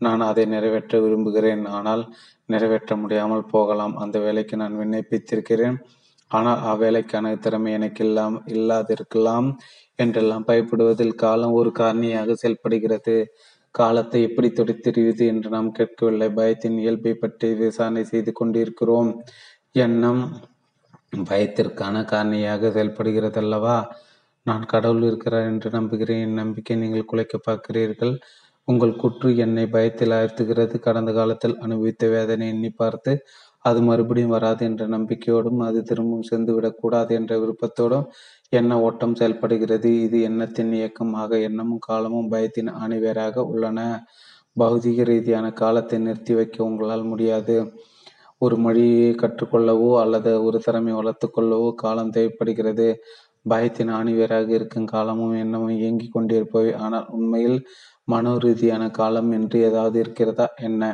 நான் 0.00 0.22
அதை 0.30 0.44
நிறைவேற்ற 0.46 0.94
விரும்புகிறேன். 1.00 1.64
ஆனால் 1.78 2.02
நிறைவேற்ற 2.48 2.92
முடியாமல் 2.96 3.50
போகலாம். 3.54 3.94
அந்த 3.96 4.16
வேலைக்கு 4.18 4.56
நான் 4.56 4.78
விண்ணப்பித்திருக்கிறேன். 4.80 5.76
ஆனால் 6.30 6.60
அவ்வேலைக்கான 6.70 7.26
திறமை 7.38 7.70
எனக்கு 7.72 8.02
இல்லாம 8.06 8.40
இல்லாதிருக்கலாம். 8.56 9.48
என்றெல்லாம் 9.98 10.46
பயப்படுவதில் 10.48 11.14
காலம் 11.14 11.56
ஒரு 11.60 11.70
காரணியாக 11.80 12.34
செயல்படுகிறது. 12.42 13.16
காலத்தை 13.74 14.20
எப்படி 14.22 14.48
துடைத்தெறிவது 14.50 15.24
என்று 15.26 15.48
நாம் 15.50 15.70
கேட்கவில்லை. 15.70 16.28
பயத்தின் 16.38 16.78
இயல்பை 16.78 17.12
பற்றி 17.14 17.48
விசாரணை 17.60 18.04
செய்து 18.04 18.32
கொண்டிருக்கிறோம். 18.32 19.10
எண்ணம் 19.76 20.22
பயத்திற்கான 21.30 21.96
காரணியாக 22.12 22.70
செயல்படுகிறது 22.72 23.40
அல்லவா 23.42 23.76
நான் 24.46 24.64
கடவுள் 24.66 25.04
இருக்கிறார் 25.08 25.48
என்று 25.52 25.68
நம்புகிறேன். 25.70 26.22
என் 26.26 26.40
நம்பிக்கை 26.42 26.76
நீங்கள் 26.76 27.10
குலைக்க 27.10 27.36
பார்க்கிறீர்கள். 27.48 28.14
உங்கள் 28.68 28.94
குற்று 28.96 29.28
என்னை 29.44 29.64
பயத்தில் 29.68 30.14
ஆழ்த்துகிறது. 30.18 30.76
கடந்த 30.78 31.10
காலத்தில் 31.12 31.56
அனுபவித்த 31.58 32.08
வேதனை 32.08 32.46
எண்ணி 32.48 32.70
பார்த்து 32.82 33.12
அது 33.64 33.80
மறுபடியும் 33.82 34.34
வராது 34.36 34.62
என்ற 34.68 34.84
நம்பிக்கையோடும் 34.88 35.60
அது 35.66 35.80
திரும்பவும் 35.82 36.28
சென்று 36.30 36.52
விடக்கூடாது 36.56 37.12
என்ற 37.14 37.32
விருப்பத்தோடும் 37.38 38.06
எண்ண 38.52 38.72
ஓட்டம் 38.80 39.18
செயல்படுகிறது 39.20 39.90
இது 40.06 40.18
எண்ணத்தின் 40.22 40.72
இயக்கமாக 40.72 41.38
எண்ணமும் 41.48 41.84
காலமும் 41.88 42.30
பயத்தின் 42.30 42.70
அணிவேராக 42.82 43.44
உள்ளன. 43.52 43.78
பௌதிக 44.56 45.04
ரீதியான 45.04 45.46
காலத்தை 45.60 45.98
நிறுத்தி 45.98 46.32
வைக்க 46.34 46.58
உங்களால் 46.64 47.04
முடியாது. 47.04 47.56
ஒரு 48.40 48.56
மொழியை 48.58 49.10
கற்றுக்கொள்ளவோ 49.14 49.90
அல்லது 50.02 50.30
ஒரு 50.44 50.58
திறமை 50.58 50.92
வளர்த்து 50.92 51.26
கொள்ளவோ 51.28 51.68
காலம் 51.76 52.14
தேவைப்படுகிறது. 52.16 52.88
பயத்தின் 53.46 53.92
ஆணிவேராக 53.98 54.48
இருக்கும் 54.50 54.90
காலமும் 54.94 55.34
எண்ணமும் 55.44 55.76
இயங்கிக் 55.78 56.14
கொண்டிருப்பவை. 56.16 56.72
ஆனால் 56.84 57.08
உண்மையில் 57.10 57.58
மனோ 58.08 58.34
ரீதியான 58.38 58.84
காலம் 58.92 59.30
என்று 59.32 59.58
ஏதாவது 59.68 59.96
இருக்கிறதா? 59.98 60.46
என்ன? 60.60 60.84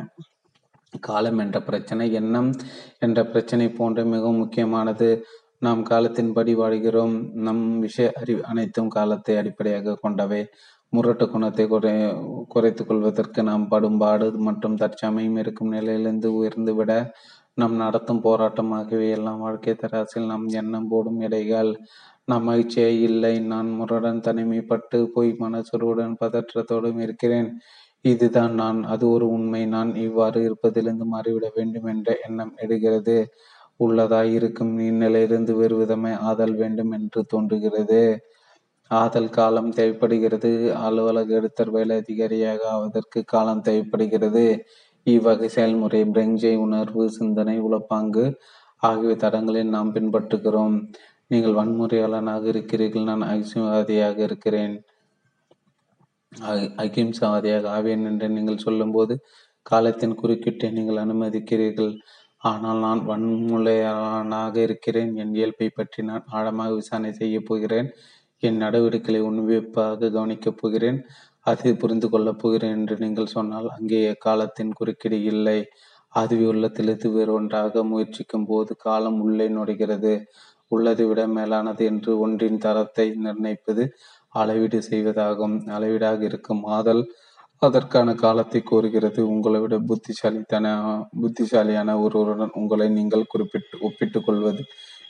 காலம் 1.00 1.38
என்ற 1.38 1.62
பிரச்சனை 1.62 2.12
எண்ணம் 2.12 2.50
என்ற 2.98 3.26
பிரச்சனை 3.26 3.68
போன்ற 3.70 4.04
மிகவும் 4.04 4.36
முக்கியமானது. 4.36 5.24
நாம் 5.58 5.84
காலத்தின்படி 5.84 6.52
வாழ்கிறோம். 6.54 7.14
நம் 7.34 7.78
விஷய 7.78 8.12
அறிவு 8.14 8.44
அனைத்தும் 8.44 8.88
காலத்தை 8.88 9.36
அடிப்படையாக 9.36 9.94
கொண்டவை. 9.94 10.46
முரட்டு 10.88 11.30
குணத்தை 11.30 11.66
குறை 11.66 11.92
குறைத்துக் 12.48 12.88
கொள்வதற்கு 12.88 13.42
நாம் 13.42 13.68
படும் 13.68 13.98
பாடு 13.98 14.32
மற்றும் 14.38 14.76
தற்சமயம் 14.76 15.36
இருக்கும் 15.36 15.68
நிலையிலிருந்து 15.68 16.34
உயர்ந்து 16.34 16.74
விட 16.74 16.92
நாம் 17.54 17.74
நடத்தும் 17.74 18.20
போராட்டம் 18.20 18.72
ஆகியவை 18.72 19.10
எல்லாம் 19.10 19.38
வாழ்க்கை 19.38 19.74
தராசில் 19.74 20.26
நாம் 20.26 20.46
எண்ணம் 20.48 20.88
போடும் 20.88 21.20
எடைகள். 21.20 21.70
நாம் 22.24 22.48
மகிழ்ச்சியே 22.48 22.90
இல்லை. 23.00 23.38
நான் 23.40 23.68
முரடன் 23.70 24.20
தனிமைப்பட்டு 24.20 25.04
போய் 25.14 25.36
மனசுருடன் 25.40 26.14
பதற்றத்தோடும் 26.24 27.00
இருக்கிறேன். 27.00 27.58
இதுதான் 28.10 28.54
நான் 28.54 28.82
அது 28.84 29.04
ஒரு 29.10 29.26
உண்மை. 29.28 29.66
நான் 29.66 29.90
இவ்வாறு 29.96 30.40
இருப்பதிலிருந்து 30.48 31.06
மாறிவிட 31.14 31.46
வேண்டும் 31.54 31.84
என்ற 31.84 32.16
எண்ணம் 32.28 32.52
எடுகிறது 32.56 33.16
உள்ளதாய் 33.80 34.32
இருக்கும் 34.32 34.78
இந்நிலையிலிருந்து 34.78 35.52
வேறு 35.52 35.76
ஆதல் 36.30 36.54
வேண்டும் 36.54 36.90
என்று 36.90 37.20
தோன்றுகிறது. 37.24 38.00
ஆதல் 38.90 39.30
காலம் 39.30 39.70
தேவைப்படுகிறது. 39.70 40.50
அலுவலக 40.78 41.34
எடுத்தர் 41.34 41.70
வேலை 41.70 41.96
அதிகாரியாக 41.96 42.60
ஆவதற்கு 42.70 43.24
காலம் 43.24 43.62
தேவைப்படுகிறது. 43.62 44.46
இவ்வகை 45.06 45.48
செயல்முறை 45.48 46.00
பிரெஞ்சை 46.06 46.56
உணர்வு 46.56 47.10
சிந்தனை 47.10 47.56
உளப்பாங்கு 47.60 48.24
ஆகிய 48.82 49.14
தடங்களில் 49.16 49.68
நாம் 49.68 49.94
பின்பற்றுகிறோம். 49.94 50.76
நீங்கள் 51.30 51.58
வன்முறையாளனாக 51.60 52.44
இருக்கிறீர்கள். 52.46 53.08
நான் 53.12 53.24
அகிம்சவாதியாக 53.32 54.18
இருக்கிறேன். 54.18 54.74
அகிம்சாவாதியாக 56.82 57.66
ஆவேன் 57.68 58.04
என்று 58.04 58.26
நீங்கள் 58.28 58.64
சொல்லும்போது 58.66 59.14
காலத்தின் 59.62 60.18
குறுக்கிட்டை 60.20 60.68
நீங்கள் 60.72 61.02
அனுமதிக்கிறீர்கள். 61.04 61.92
ஆனால் 62.42 62.78
நான் 62.78 63.00
வன்முறையாளனாக 63.06 64.54
இருக்கிறேன். 64.56 65.10
என் 65.16 65.34
இயல்பை 65.34 65.68
பற்றி 65.70 66.02
நான் 66.02 66.24
ஆழமாக 66.30 66.74
விசாரணை 66.74 67.12
செய்ய 67.12 67.38
போகிறேன். 67.40 67.88
என் 68.42 68.56
நடவடிக்கைகளை 68.56 69.20
உன்னிப்பாக 69.20 70.10
கவனிக்கப் 70.10 70.60
போகிறேன். 70.62 70.98
அதை 71.46 71.70
புரிந்து 71.74 72.08
கொள்ளப் 72.10 72.40
போகிறேன் 72.42 72.74
என்று 72.78 72.94
நீங்கள் 72.98 73.34
சொன்னால் 73.36 73.68
அங்கே 73.68 74.00
காலத்தின் 74.26 74.72
குறுக்கீடு 74.72 75.18
இல்லை. 75.22 75.58
அதுவே 76.14 76.44
உள்ளத்திலிருந்து 76.44 77.08
வேறு 77.10 77.32
ஒன்றாக 77.32 77.82
முயற்சிக்கும் 77.84 78.46
போது 78.46 78.72
காலம் 78.76 79.18
உள்ளே 79.20 79.46
நுழைகிறது. 79.48 80.12
உள்ளதை 80.68 81.04
விட 81.06 81.20
மேலானது 81.28 81.82
என்று 81.84 82.10
ஒன்றின் 82.18 82.58
தரத்தை 82.58 83.06
நிர்ணயிப்பது 83.26 83.84
அளவீடு 84.34 84.78
செய்வதாகும். 84.90 85.56
அளவீடாக 85.76 86.20
இருக்கும் 86.30 86.62
ஆதல் 86.76 87.02
அதற்கான 87.62 88.08
காலத்தை 88.14 88.60
கோருகிறது. 88.70 89.20
உங்களை 89.34 89.60
விட 89.60 89.76
புத்திசாலித்தன 89.90 90.66
புத்திசாலியான 91.22 91.96
ஒருவருடன் 92.04 92.54
உங்களை 92.60 92.88
நீங்கள் 92.98 93.30
குறிப்பிட்டு 93.32 93.76
ஒப்பிட்டுக் 93.88 94.26
கொள்வது 94.26 94.62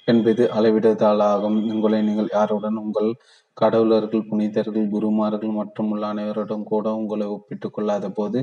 என்பது 0.08 0.42
அளவிடுதலாகும் 0.56 1.58
உங்களை 1.72 1.98
நீங்கள் 2.08 2.30
யாருடன்? 2.38 2.78
உங்கள் 2.84 3.10
கடவுளர்கள் 3.56 4.28
புனிதர்கள் 4.30 4.92
குருமார்கள் 4.94 5.52
மற்றும் 5.60 5.90
உள்ள 5.92 6.04
அனைவருடன் 6.06 6.64
கூட 6.72 6.86
உங்களை 7.00 7.26
ஒப்பிட்டுக் 7.36 7.74
கொள்ளாத 7.76 8.06
போது 8.10 8.40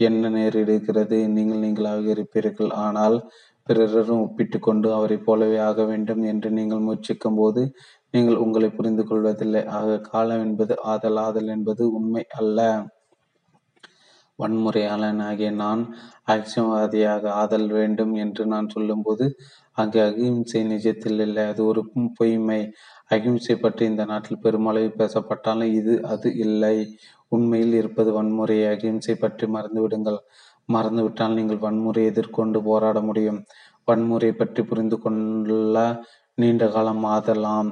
என்ன 0.00 0.30
நேரிடுகிறது? 0.36 1.18
நீங்கள் 1.36 1.62
நீங்களாக 1.64 2.04
இருப்பீர்கள். 2.14 2.70
ஆனால் 2.86 3.16
பிறரும் 3.66 4.22
ஒப்பிட்டு 4.26 4.58
கொண்டு 4.58 4.88
அவரைப் 4.98 5.26
போலவே 5.26 5.58
ஆக 5.68 5.84
வேண்டும் 5.84 6.22
என்று 6.22 6.48
நீங்கள் 6.58 6.84
முயற்சிக்கும் 6.86 7.38
போது 7.40 7.62
நீங்கள் 8.14 8.40
உங்களை 8.44 8.68
புரிந்து 8.70 9.02
கொள்வதில்லை. 9.04 9.62
ஆக 9.78 9.98
காலம் 10.10 10.42
என்பது 10.46 10.74
ஆதல். 10.92 11.18
ஆதல் 11.26 11.50
என்பது 11.56 11.82
உண்மை 11.98 12.24
அல்ல. 12.40 12.58
வன்முறையாளனாகிய 14.38 15.50
நான் 15.62 15.82
அகிம்சைவாதியாக 16.28 17.24
ஆதல் 17.42 17.66
வேண்டும் 17.78 18.14
என்று 18.14 18.42
நான் 18.46 18.68
சொல்லும்போது 18.68 19.24
அங்கு 19.78 19.98
அகிம்சை 20.08 20.62
நிஜத்தில் 20.72 21.20
இல்லை. 21.26 21.44
அது 21.52 21.60
ஒரு 21.64 21.82
பொய்மை. 22.18 22.60
அகிம்சை 23.08 23.56
பற்றி 23.56 23.82
இந்த 23.86 24.04
நாட்டில் 24.04 24.42
பெருமளவு 24.44 24.90
பேசப்பட்டாலும் 25.00 25.72
இது 25.80 25.94
அது 26.14 26.28
இல்லை. 26.46 26.76
உண்மையில் 27.32 27.74
இருப்பது 27.80 28.10
வன்முறை. 28.12 28.58
அகிம்சை 28.74 29.14
பற்றி 29.24 29.46
மறந்துவிடுங்கள் 29.56 30.18
மறந்துவிட்டால் 30.68 31.36
நீங்கள் 31.38 31.64
வன்முறை 31.66 32.02
எதிர்கொண்டு 32.10 32.58
போராட 32.68 32.98
முடியும். 33.00 33.40
வன்முறை 33.88 34.32
பற்றி 34.32 34.62
புரிந்து 34.62 34.96
கொள்ள 34.98 35.76
நீண்ட 36.38 36.66
காலம் 36.74 37.04
ஆதலாம். 37.14 37.70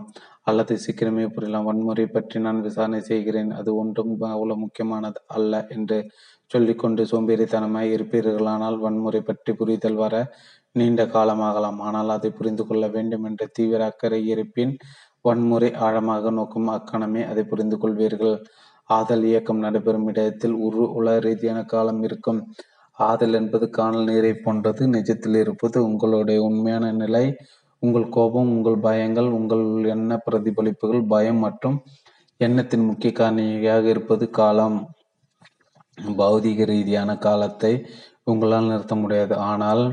அல்லது 0.50 0.74
சீக்கிரமே 0.84 1.24
புரியலாம். 1.34 1.66
வன்முறை 1.70 2.06
பற்றி 2.16 2.38
நான் 2.46 2.64
விசாரணை 2.68 3.00
செய்கிறேன். 3.10 3.50
அது 3.60 3.70
ஒன்றும் 3.82 4.12
அவ்வளவு 4.34 4.62
முக்கியமானது 4.64 5.20
அல்ல 5.36 5.62
என்று 5.76 5.98
சொல்லிக்கொண்டு 6.50 7.02
சோம்பேறித்தனமாய் 7.10 7.92
இருப்பீர்களானால் 7.96 8.78
வன்முறை 8.84 9.20
பற்றி 9.28 9.52
புரிதல் 9.60 10.00
வர 10.04 10.14
நீண்ட 10.76 11.02
காலமாகலாம். 11.16 11.78
ஆனால் 11.88 12.10
அதை 12.16 12.30
புரிந்து 12.38 12.64
கொள்ள 12.66 12.84
வேண்டும் 12.96 13.24
என்ற 13.28 13.42
தீவிர 13.58 13.84
அக்கறை 13.90 14.20
இருப்பின் 14.32 14.74
வன்முறை 15.24 15.70
ஆழமாக 15.86 16.30
நோக்கும் 16.38 16.68
அக்கணமே 16.76 17.22
அதை 17.30 17.42
புரிந்து 17.50 17.76
கொள்வீர்கள். 17.82 18.36
ஆதல் 18.90 19.24
இயக்கம் 19.30 19.64
நடைபெறும் 19.64 20.06
இடத்தில் 20.12 20.54
உரு 20.66 20.84
உல 20.98 21.16
ரீதியான 21.26 21.58
காலம் 21.72 22.02
இருக்கும். 22.08 22.40
ஆதல் 22.98 23.36
என்பது 23.40 23.66
காணல் 23.78 24.08
நீரை 24.10 24.32
போன்றது. 24.44 24.82
நிஜத்தில் 24.96 25.38
இருப்பது 25.44 25.78
உங்களுடைய 25.88 26.38
உண்மையான 26.48 26.86
நிலை. 27.02 27.24
உங்கள் 27.82 28.06
கோபம் 28.16 28.48
உங்கள் 28.54 28.78
பயங்கள் 28.86 29.28
உங்கள் 29.38 29.64
எண்ண 29.94 30.20
பிரதிபலிப்புகள் 30.26 31.02
பயம் 31.12 31.40
மற்றும் 31.46 31.76
எண்ணத்தின் 32.40 32.86
முக்கிய 32.88 33.12
காரணியாக 33.18 33.84
இருப்பது 33.94 34.26
காலம். 34.38 34.78
பௌதிக 36.20 36.66
ரீதியான 36.70 37.10
காலத்தை 37.26 37.72
உங்களால் 38.30 38.70
நிறுத்த 38.72 38.94
முடியாது. 38.94 39.34
ஆனால் 39.50 39.84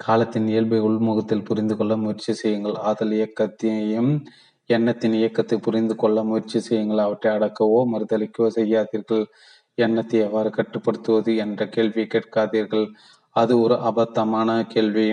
காலத்தின் 0.00 0.48
இயல்பை 0.52 0.80
உள்முகத்தில் 0.88 1.46
புரிந்து 1.48 1.74
கொள்ள 1.78 1.94
முயற்சி 2.02 2.32
செய்யுங்கள். 2.42 2.76
ஆதல் 2.88 3.14
இயக்கத்தையும் 3.18 4.12
எண்ணத்தின் 4.70 5.16
இயக்கத்தை 5.20 5.56
புரிந்து 5.66 5.94
கொள்ள 6.02 6.18
முயற்சி 6.30 6.58
செய்யுங்கள். 6.68 7.04
அவற்றை 7.06 7.30
அடக்கவோ 7.36 7.80
மறுதளிக்கவோ 7.92 8.48
செய்யாதீர்கள். 8.58 9.24
எண்ணத்தை 9.78 10.18
எவ்வாறு 10.26 10.50
கட்டுப்படுத்துவது 10.58 11.32
என்ற 11.44 11.60
கேள்வியை 11.76 12.06
கேட்காதீர்கள். 12.14 12.86
அது 13.36 13.52
ஒரு 13.64 13.76
அபத்தமான 13.90 14.50
கேள்வி. 14.74 15.08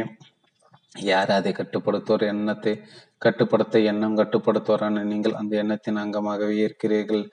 யார் 0.96 1.32
அதை 1.38 1.52
கட்டுப்படுத்துவோர்? 1.54 2.24
எண்ணத்தை 2.34 2.74
கட்டுப்படுத்த 3.18 3.80
எண்ணம் 3.92 4.18
கட்டுப்படுத்துவாரான 4.18 5.04
நீங்கள் 5.12 5.38
அந்த 5.42 5.54
எண்ணத்தின் 5.64 6.02
அங்கமாகவே 6.04 6.56
இருக்கிறீர்கள். 6.66 7.24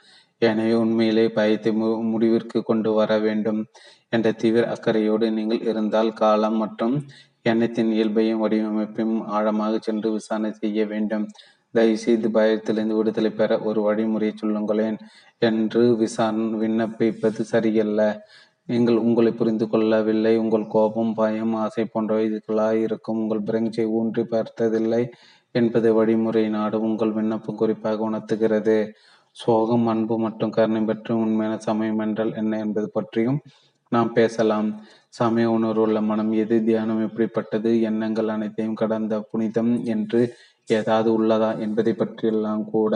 எனவே 0.43 0.75
உண்மையிலே 0.75 1.25
பயத்தை 1.39 1.73
முடிவிற்கு 2.13 2.59
கொண்டு 2.63 2.91
வர 2.93 3.11
வேண்டும் 3.19 3.61
என்ற 4.09 4.29
தீவிர 4.33 4.65
அக்கறையோடு 4.75 5.27
நீங்கள் 5.31 5.67
இருந்தால் 5.71 6.13
காலம் 6.13 6.57
மற்றும் 6.57 6.95
எண்ணத்தின் 7.43 7.91
இயல்பையும் 7.97 8.43
வடிவமைப்பையும் 8.45 9.17
ஆழமாக 9.37 9.79
சென்று 9.79 10.09
விசாரணை 10.13 10.51
செய்ய 10.53 10.85
வேண்டும். 10.87 11.25
தயவுசெய்து 11.75 12.29
பயத்திலிருந்து 12.31 12.97
விடுதலை 12.99 13.31
பெற 13.33 13.53
ஒரு 13.69 13.81
வழிமுறையை 13.89 14.35
சொல்லுங்களேன் 14.37 14.99
என்று 15.39 15.83
விசாரணை 16.03 16.59
விண்ணப்பிப்பது 16.63 17.43
சரியல்ல. 17.53 18.01
நீங்கள் 18.73 18.99
உங்களை 19.07 19.31
புரிந்து 19.41 19.67
கொள்ளவில்லை. 19.73 20.33
உங்கள் 20.43 20.67
கோபம் 20.75 21.13
பயம் 21.21 21.55
ஆசை 21.65 21.85
போன்றவைகளாய் 21.95 22.81
இருக்கும். 22.87 23.21
உங்கள் 23.23 23.47
பிரங்கை 23.49 23.85
ஊன்றி 23.99 24.25
பார்த்ததில்லை 24.35 25.03
என்பதை 25.55 25.91
வழிமுறை 25.99 26.45
நாடு 26.57 26.77
உங்கள் 26.89 27.17
விண்ணப்பம் 27.19 27.61
குறிப்பாக 27.63 28.05
உணர்த்துகிறது. 28.09 28.77
சோகம் 29.37 29.87
அன்பு 29.93 30.15
மற்றும் 30.25 30.55
கருணை 30.57 30.83
பற்றி 30.91 31.13
உண்மையான 31.25 31.55
சமயம் 31.69 32.01
என்றால் 32.07 32.33
என்ன 32.41 32.59
என்பது 32.65 32.89
பற்றியும் 32.97 33.39
நாம் 33.93 34.11
பேசலாம். 34.19 34.69
சமய 35.19 35.47
உணர்வுள்ள 35.57 35.99
மனம் 36.11 36.33
எது 36.43 36.57
தியானம் 36.69 37.03
எப்படிப்பட்டது 37.07 37.71
எண்ணங்கள் 37.91 38.33
அனைத்தையும் 38.35 38.81
கடந்த 38.83 39.15
புனிதம் 39.31 39.73
என்று 39.95 40.21
ஏதாவது 40.69 41.09
உள்ளதா 41.19 41.51
என்பதை 41.67 41.93
பற்றியெல்லாம் 42.03 42.63
கூட 42.75 42.95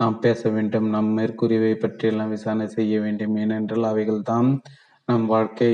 நாம் 0.00 0.18
பேச 0.24 0.50
வேண்டும். 0.56 0.86
நம் 0.94 1.10
மேற்கூறியவை 1.18 1.74
பற்றியெல்லாம் 1.78 2.34
விசாரணை 2.34 2.66
செய்ய 2.76 2.94
வேண்டும். 3.06 3.34
ஏனென்றால் 3.42 3.90
அவைகள் 3.92 4.22
தான் 4.32 4.48
நம் 5.10 5.26
வாழ்க்கை. 5.26 5.70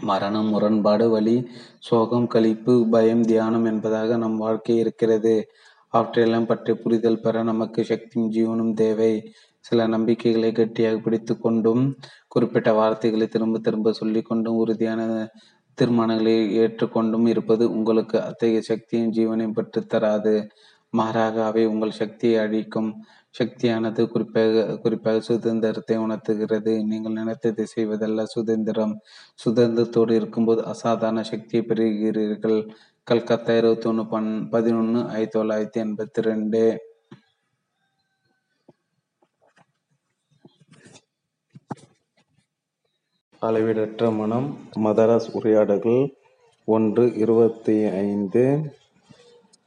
மரணம் 0.00 0.48
முரண்பாடு 0.48 1.10
வழி 1.10 1.34
சோகம் 1.78 2.26
கழிப்பு 2.34 2.72
பயம் 2.90 3.22
தியானம் 3.22 3.64
என்பதாக 3.64 4.16
நம் 4.16 4.36
வாழ்க்கை 4.36 4.76
இருக்கிறது. 4.76 5.34
அவற்றையெல்லாம் 5.88 6.46
பற்றி 6.46 6.72
புரிதல் 6.74 7.20
பெற 7.20 7.42
நமக்கு 7.42 7.84
சக்தியும் 7.84 8.32
ஜீவனும் 8.32 8.72
தேவை. 8.72 9.12
சில 9.60 9.86
நம்பிக்கைகளை 9.86 10.50
கட்டியாக 10.52 10.98
பிடித்து 10.98 11.36
கொண்டும் 11.38 11.82
குறிப்பிட்ட 12.28 12.72
வார்த்தைகளை 12.72 13.26
திரும்ப 13.26 13.58
திரும்ப 13.58 13.92
சொல்லிக்கொண்டும் 14.00 14.60
உறுதியான 14.62 15.00
தீர்மானங்களை 15.78 16.36
ஏற்றுக்கொண்டும் 16.62 17.26
இருப்பது 17.26 17.66
உங்களுக்கு 17.72 18.18
அத்தகைய 18.22 18.60
சக்தியும் 18.60 19.12
ஜீவனையும் 19.12 19.56
பெற்றுத்தராது 19.58 20.34
மாறாக 20.90 21.44
அவை 21.44 21.66
உங்கள் 21.66 21.98
சக்தியை 22.02 22.38
அழிக்கும். 22.38 22.90
சக்தியானது 23.34 24.02
குறிப்பாக 24.12 24.64
குறிப்பாக 24.84 25.20
சுதந்திரத்தை 25.28 25.96
உணர்த்துகிறது. 25.96 26.72
நீங்கள் 26.90 27.18
நினைத்ததை 27.20 27.64
செய்வதல்ல. 27.74 28.24
சுதந்திரம் 28.34 28.94
சுதந்திரத்தோடு 29.44 30.14
இருக்கும்போது 30.20 30.62
அசாதாரண 30.72 31.22
சக்தியை 31.32 31.62
பெறுகிறீர்கள். 31.70 32.58
கல்கத்தா 33.06 33.52
இருபத்தி 33.60 33.88
ஒன்று 33.90 34.04
பன் 34.06 34.28
பதினொன்று 34.50 35.00
ஆயிரத்தி 35.14 35.36
தொள்ளாயிரத்தி 35.38 35.78
எண்பத்தி 35.84 36.20
ரெண்டு 36.28 36.60
அளவீடற்ற 43.42 44.10
மனம் 44.18 44.48
மதராஸ் 44.84 45.30
உரையாடல்கள் 45.38 46.02
ஒன்று 46.68 47.04
இருபத்தி 47.14 47.74
ஐந்து 48.02 48.42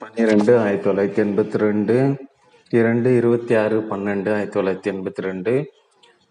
பன்னிரெண்டு 0.01 0.51
ஆயிரத்தி 0.63 0.87
தொள்ளாயிரத்தி 0.87 1.21
எண்பத்தி 1.25 1.57
ரெண்டு 1.57 1.95
இரண்டு 2.69 3.15
இருபத்தி 3.15 3.55
ஆறு 3.55 3.87
பன்னெண்டு 3.89 4.33
ஆயிரத்தி 4.33 4.59
தொள்ளாயிரத்தி 4.59 4.93
எண்பத்தி 4.93 5.21
ரெண்டு 5.21 5.71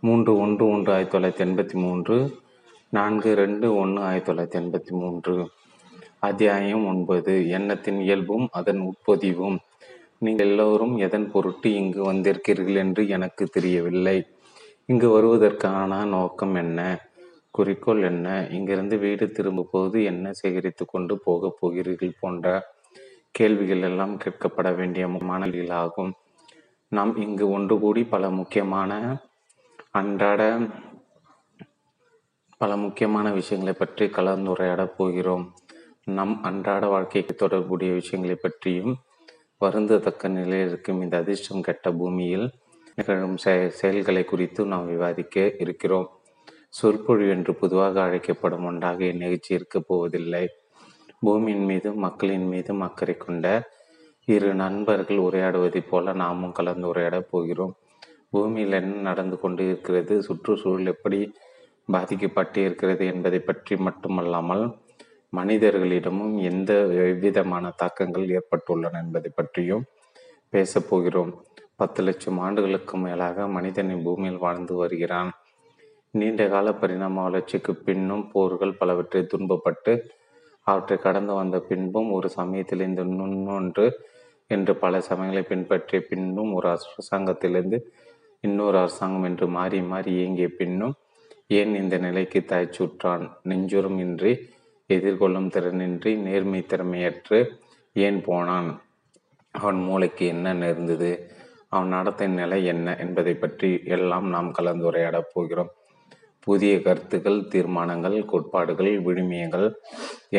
மூன்று 0.00 0.38
ஒன்று 0.38 0.68
ஒன்று 0.68 0.92
ஆயிரத்தி 0.92 1.18
தொள்ளாயிரத்தி 1.18 1.48
எண்பத்தி 1.48 1.72
மூன்று 1.72 2.30
நான்கு 2.90 3.34
ரெண்டு 3.34 3.74
ஒன்று 3.74 4.02
ஆயிரத்தி 4.02 4.32
தொள்ளாயிரத்தி 4.32 4.62
எண்பத்தி 4.62 4.90
மூன்று. 4.90 5.48
அத்தியாயம் 6.18 6.86
ஒன்பது. 6.86 7.48
எண்ணத்தின் 7.48 8.00
இயல்பும் 8.00 8.48
அதன் 8.52 8.80
உட்பொதிவும். 8.80 9.56
நீங்கள் 10.18 10.46
எல்லோரும் 10.46 10.96
எதன் 10.96 11.30
பொருட்டு 11.30 11.74
இங்கு 11.74 12.12
வந்திருக்கிறீர்கள் 12.12 12.76
என்று 12.76 13.08
எனக்கு 13.08 13.46
தெரியவில்லை. 13.46 14.26
இங்கு 14.86 15.10
வருவதற்கான 15.10 16.04
நோக்கம் 16.04 16.54
என்ன? 16.54 17.10
குறிக்கோள் 17.50 18.02
என்ன? 18.02 18.48
இங்கிருந்து 18.50 18.98
வீடு 18.98 19.30
திரும்பும் 19.30 19.68
போது 19.70 20.04
என்ன 20.04 20.32
சேகரித்து 20.32 20.86
கொண்டு 20.86 21.18
போகப் 21.18 21.56
போகிறீர்கள் 21.60 22.18
போன்ற 22.20 22.72
கேள்விகள் 23.30 23.82
எல்லாம் 23.82 24.18
கேட்கப்பட 24.18 24.76
வேண்டிய 24.76 25.06
மாணவிகளாகும் 25.06 26.12
நாம் 26.96 27.12
இங்கு 27.16 27.44
ஒன்று 27.50 27.74
கூடி 27.82 28.02
பல 28.04 28.24
முக்கியமான 28.30 28.92
அன்றாட 29.90 30.42
பல 32.60 32.76
முக்கியமான 32.76 33.26
விஷயங்களை 33.32 33.74
பற்றி 33.78 34.04
கலந்துரையாடப் 34.06 34.96
போகிறோம். 34.98 35.44
நம் 36.16 36.34
அன்றாட 36.42 36.86
வாழ்க்கைக்கு 36.86 37.34
தொடர்புடைய 37.34 37.90
விஷயங்களை 37.92 38.36
பற்றியும் 38.42 38.92
வருந்தத்தக்க 39.60 40.28
நிலையில் 40.28 40.68
இருக்கும் 40.68 41.00
இந்த 41.00 41.16
அதிர்ஷ்டம் 41.22 41.62
கெட்ட 41.62 41.92
பூமியில் 41.92 42.46
நிகழும் 42.96 43.36
செயல்களை 43.80 44.24
குறித்து 44.24 44.64
நாம் 44.72 44.86
விவாதிக்க 44.86 45.46
இருக்கிறோம். 45.58 46.08
சொற்பொழிவு 46.68 47.30
என்று 47.30 47.54
பொதுவாக 47.54 48.02
அழைக்கப்படும் 48.02 48.64
ஒன்றாக 48.64 49.04
இந்நிகழ்ச்சி 49.04 49.52
இருக்கப் 49.54 49.88
போவதில்லை. 49.88 50.44
பூமியின் 51.20 51.64
மீதும் 51.64 51.98
மக்களின் 51.98 52.46
மீதும் 52.46 52.80
அக்கறை 52.80 53.16
கொண்ட 53.16 53.46
இரு 54.28 54.50
நண்பர்கள் 54.54 55.18
உரையாடுவதைப் 55.18 55.88
போல 55.90 56.12
நாமும் 56.12 56.52
கலந்து 56.52 56.86
உரையாடப் 56.92 57.30
போகிறோம். 57.30 57.74
பூமியில் 58.30 58.72
என்ன 58.72 59.00
நடந்து 59.00 59.36
கொண்டு 59.38 59.62
இருக்கிறது 59.68 60.14
சுற்றுச்சூழல் 60.22 60.86
எப்படி 60.86 61.18
பாதிக்கப்பட்டு 61.88 62.58
இருக்கிறது 62.64 63.04
என்பதை 63.06 63.38
பற்றி 63.38 63.74
மட்டுமல்லாமல் 63.76 64.64
மனிதர்களிடமும் 65.32 66.34
எந்த 66.40 66.72
எவ்விதமான 67.04 67.72
தாக்கங்கள் 67.76 68.26
ஏற்பட்டுள்ளன 68.28 69.00
என்பதை 69.02 69.30
பற்றியும் 69.34 69.84
பேசப் 70.52 70.88
போகிறோம். 70.88 71.32
பத்து 71.76 72.00
லட்சம் 72.02 72.38
ஆண்டுகளுக்கு 72.38 72.96
மேலாக 72.96 73.46
மனிதனின் 73.48 74.02
பூமியில் 74.02 74.42
வாழ்ந்து 74.46 74.74
வருகிறான். 74.74 75.30
நீண்ட 76.14 76.42
கால 76.48 76.68
பரிணாம 76.72 77.22
வளர்ச்சிக்கு 77.22 77.72
பின்னும் 77.76 78.26
போர்கள் 78.30 78.74
பலவற்றை 78.74 79.22
துன்பப்பட்டு 79.22 79.94
அவற்றை 80.66 80.96
கடந்து 80.98 81.32
வந்த 81.32 81.56
பின்பும் 81.60 82.10
ஒரு 82.10 82.28
சமயத்தில் 82.28 82.80
இந்த 82.80 83.02
நுண்ணொன்று 83.04 83.86
என்று 84.50 84.76
பல 84.76 85.00
சமயங்களை 85.00 85.42
பின்பற்றிய 85.42 86.00
பின்னும் 86.08 86.52
ஒரு 86.52 86.68
அரசாங்கத்திலிருந்து 86.68 87.78
இன்னொரு 88.40 88.78
அரசாங்கம் 88.78 89.22
என்று 89.22 89.46
மாறி 89.48 89.80
மாறி 89.82 90.10
இயங்கிய 90.12 90.48
பின்னும் 90.48 90.94
ஏன் 91.46 91.74
இந்த 91.74 91.98
நிலைக்கு 91.98 92.40
தாய்ச்சுற்றான்? 92.40 93.24
நெஞ்சுரம் 93.48 93.98
இன்றி 93.98 94.32
எதிர்கொள்ளும் 94.90 95.48
திறனின்றி 95.48 96.12
நேர்மை 96.16 96.60
திறமையற்று 96.68 97.38
ஏன் 97.92 98.20
போனான்? 98.22 98.68
அவன் 99.54 99.80
மூளைக்கு 99.80 100.26
என்ன 100.26 100.54
நேர்ந்தது? 100.54 101.10
அவன் 101.68 101.88
நடத்தை 101.88 102.26
நிலை 102.28 102.64
என்ன 102.64 102.96
என்பதை 102.96 103.34
பற்றி 103.34 103.80
எல்லாம் 103.84 104.28
நாம் 104.28 104.52
கலந்துரையாடப் 104.58 105.32
போகிறோம். 105.32 105.70
புதிய 106.46 106.72
கருத்துக்கள் 106.82 107.38
தீர்மானங்கள் 107.52 108.16
கோட்பாடுகள் 108.30 108.90
விழுமியங்கள் 109.06 109.68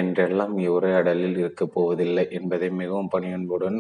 என்றெல்லாம் 0.02 0.54
இவ்வுரையாடலில் 0.58 1.38
இருக்கப் 1.38 1.74
போவதில்லை 1.74 2.26
என்பதை 2.40 2.70
மிகவும் 2.82 3.12
பணியன்புடன் 3.14 3.78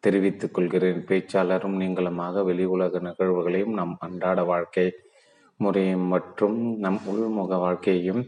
தெரிவித்துக் 0.00 0.54
கொள்கிறேன். 0.54 1.00
பேச்சாளரும் 1.08 1.76
நீங்களுமாக 1.82 2.42
வெளி 2.44 2.64
உலக 2.74 2.98
நிகழ்வுகளையும் 2.98 3.76
நம் 3.78 3.94
அன்றாட 4.06 4.42
வாழ்க்கை 4.42 4.86
முறையும் 5.60 6.06
மற்றும் 6.14 6.58
நம் 6.84 7.00
உள்முக 7.10 7.58
வாழ்க்கையையும் 7.58 8.22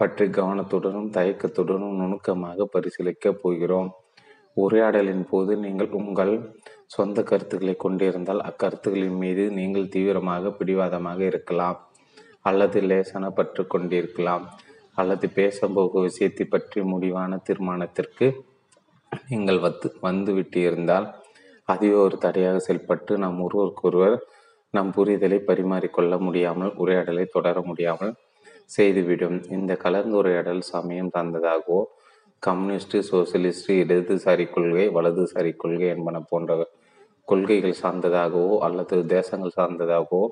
பற்றி 0.00 0.26
கவனத்துடனும் 0.26 1.10
தயக்கத்துடனும் 1.16 1.98
நுணுக்கமாக 2.00 2.66
பரிசீலிக்கப் 2.74 3.40
போகிறோம். 3.42 3.90
உரையாடலின் 4.56 5.24
போது 5.30 5.52
நீங்கள் 5.56 5.90
உங்கள் 6.00 6.32
சொந்த 6.86 7.18
கருத்துக்களை 7.22 7.74
கொண்டிருந்தால் 7.76 8.42
அக்கருத்துக்களின் 8.48 9.18
மீது 9.24 9.44
நீங்கள் 9.58 9.92
தீவிரமாக 9.94 10.52
பிடிவாதமாக 10.58 11.20
இருக்கலாம். 11.24 11.78
அல்லது 12.50 12.78
லேசான 12.90 13.30
பற்று 13.38 13.62
கொண்டிருக்கலாம். 13.74 14.44
அல்லது 15.00 15.26
பேசப்போகும் 15.38 16.06
விஷயத்தை 16.08 16.44
பற்றி 16.46 16.78
முடிவான 16.92 17.38
தீர்மானத்திற்கு 17.48 18.26
நீங்கள் 19.30 19.60
வந்து 19.66 19.88
வந்துவிட்டு 20.06 20.60
இருந்தால் 20.68 21.06
அதுவே 21.68 21.96
ஒரு 22.06 22.16
தடையாக 22.24 22.58
செயல்பட்டு 22.66 23.12
நாம் 23.22 23.38
ஒருவருக்கொருவர் 23.44 24.16
நம் 24.74 24.90
புரிதலை 24.96 25.38
பரிமாறிக்கொள்ள 25.48 26.14
முடியாமல் 26.26 26.72
உரையாடலை 26.82 27.24
தொடர 27.36 27.56
முடியாமல் 27.68 28.12
செய்துவிடும். 28.76 29.38
இந்த 29.56 29.72
கலந்துரையாடல் 29.84 30.62
சமயம் 30.74 31.12
சார்ந்ததாகவோ 31.14 31.78
கம்யூனிஸ்ட் 32.42 32.96
சோசியலிஸ்ட் 33.08 33.70
இடதுசாரி 33.80 34.46
கொள்கை 34.54 34.86
வலதுசாரி 34.96 35.52
கொள்கை 35.62 35.88
என்பன 35.94 36.20
போன்ற 36.30 36.52
கொள்கைகள் 37.28 37.80
சார்ந்ததாகவோ 37.82 38.54
அல்லது 38.66 38.96
தேசங்கள் 39.16 39.58
சார்ந்ததாகவோ 39.58 40.22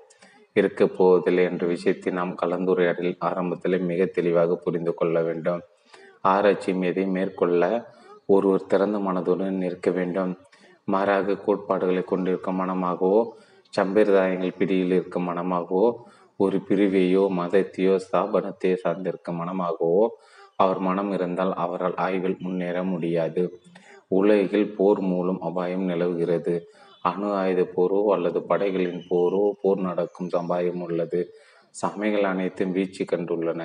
இருக்கப் 0.60 0.94
போவதில்லை 0.96 1.44
என்ற 1.44 1.64
விஷயத்தை 1.66 2.10
நாம் 2.12 2.32
கலந்துரையாடல் 2.42 3.14
ஆரம்பத்தில் 3.28 3.86
மிக 3.90 4.06
தெளிவாக 4.16 4.56
புரிந்து 4.56 4.92
கொள்ள 4.94 5.22
வேண்டும். 5.22 5.62
ஆராய்ச்சி 6.24 6.72
மீதை 6.72 7.04
மேற்கொள்ள 7.06 7.62
ஒருவர் 8.26 8.66
திறந்த 8.66 8.98
மனதுடன் 8.98 9.60
இருக்க 9.62 9.90
வேண்டும். 9.90 10.32
மாறாக 10.88 11.36
கோட்பாடுகளை 11.36 12.02
கொண்டிருக்கும் 12.02 12.60
மனமாகவோ 12.60 13.20
சம்பிரதாயங்கள் 13.72 14.58
பிடியில் 14.58 14.94
இருக்கும் 14.96 15.28
மனமாகவோ 15.28 15.86
ஒரு 16.40 16.56
பிரிவையோ 16.68 17.22
மதத்தையோ 17.38 17.94
ஸ்தாபனத்தையோ 18.04 18.76
சார்ந்திருக்கும் 18.84 19.38
மனமாகவோ 19.40 20.04
அவர் 20.56 20.78
மனம் 20.78 21.10
இருந்தால் 21.12 21.52
அவரால் 21.64 21.96
ஆய்வில் 22.06 22.36
முன்னேற 22.38 22.76
முடியாது. 22.82 23.42
உலகில் 24.10 24.68
போர் 24.76 25.00
மூலம் 25.10 25.40
அபாயம் 25.40 25.84
நிலவுகிறது. 25.84 26.54
அணு 27.08 27.28
ஆயுத 27.40 27.62
போரோ 27.76 28.00
அல்லது 28.14 28.38
படைகளின் 28.50 29.02
போரோ 29.10 29.42
போர் 29.62 29.80
நடக்கும் 29.88 30.32
சம்பாயம் 30.36 30.82
உள்ளது. 30.86 31.20
சமைகள் 31.74 32.30
அனைத்தும் 32.32 32.74
வீழ்ச்சி 32.76 33.04
கண்டுள்ளன. 33.04 33.62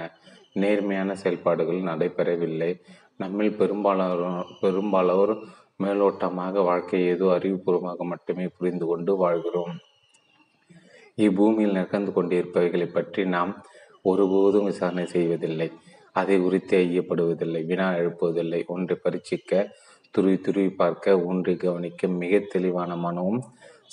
நேர்மையான 0.61 1.15
செயல்பாடுகள் 1.21 1.87
நடைபெறவில்லை. 1.89 2.71
நம்மில் 3.21 3.57
பெரும்பாலோர் 3.61 4.23
பெரும்பாலோர் 4.61 5.33
மேலோட்டமாக 5.83 6.63
வாழ்க்கையை 6.69 7.07
ஏதோ 7.13 7.27
அறிவுபூர்வமாக 7.37 8.03
மட்டுமே 8.11 8.45
புரிந்து 8.57 8.85
கொண்டு 8.85 9.11
வாழ்கிறோம். 9.23 9.73
இப்பூமியில் 11.17 11.77
நடந்து 11.79 12.11
கொண்டிருப்பவைகளை 12.11 12.87
பற்றி 12.91 13.21
நாம் 13.35 13.51
ஒருபோதும் 14.11 14.67
விசாரணை 14.69 15.05
செய்வதில்லை. 15.15 15.67
அதை 16.15 16.35
உரித்து 16.47 16.77
ஐயப்படுவதில்லை 16.85 17.61
வினா 17.69 17.87
எழுப்புவதில்லை 17.99 18.59
ஒன்றை 18.73 18.95
பரீட்சிக்க 19.03 19.51
துருவி 20.13 20.37
துருவி 20.39 20.69
பார்க்க 20.69 21.25
ஒன்றை 21.25 21.55
கவனிக்க 21.55 22.07
மிக 22.07 22.39
தெளிவான 22.39 22.95
மனமும் 22.95 23.43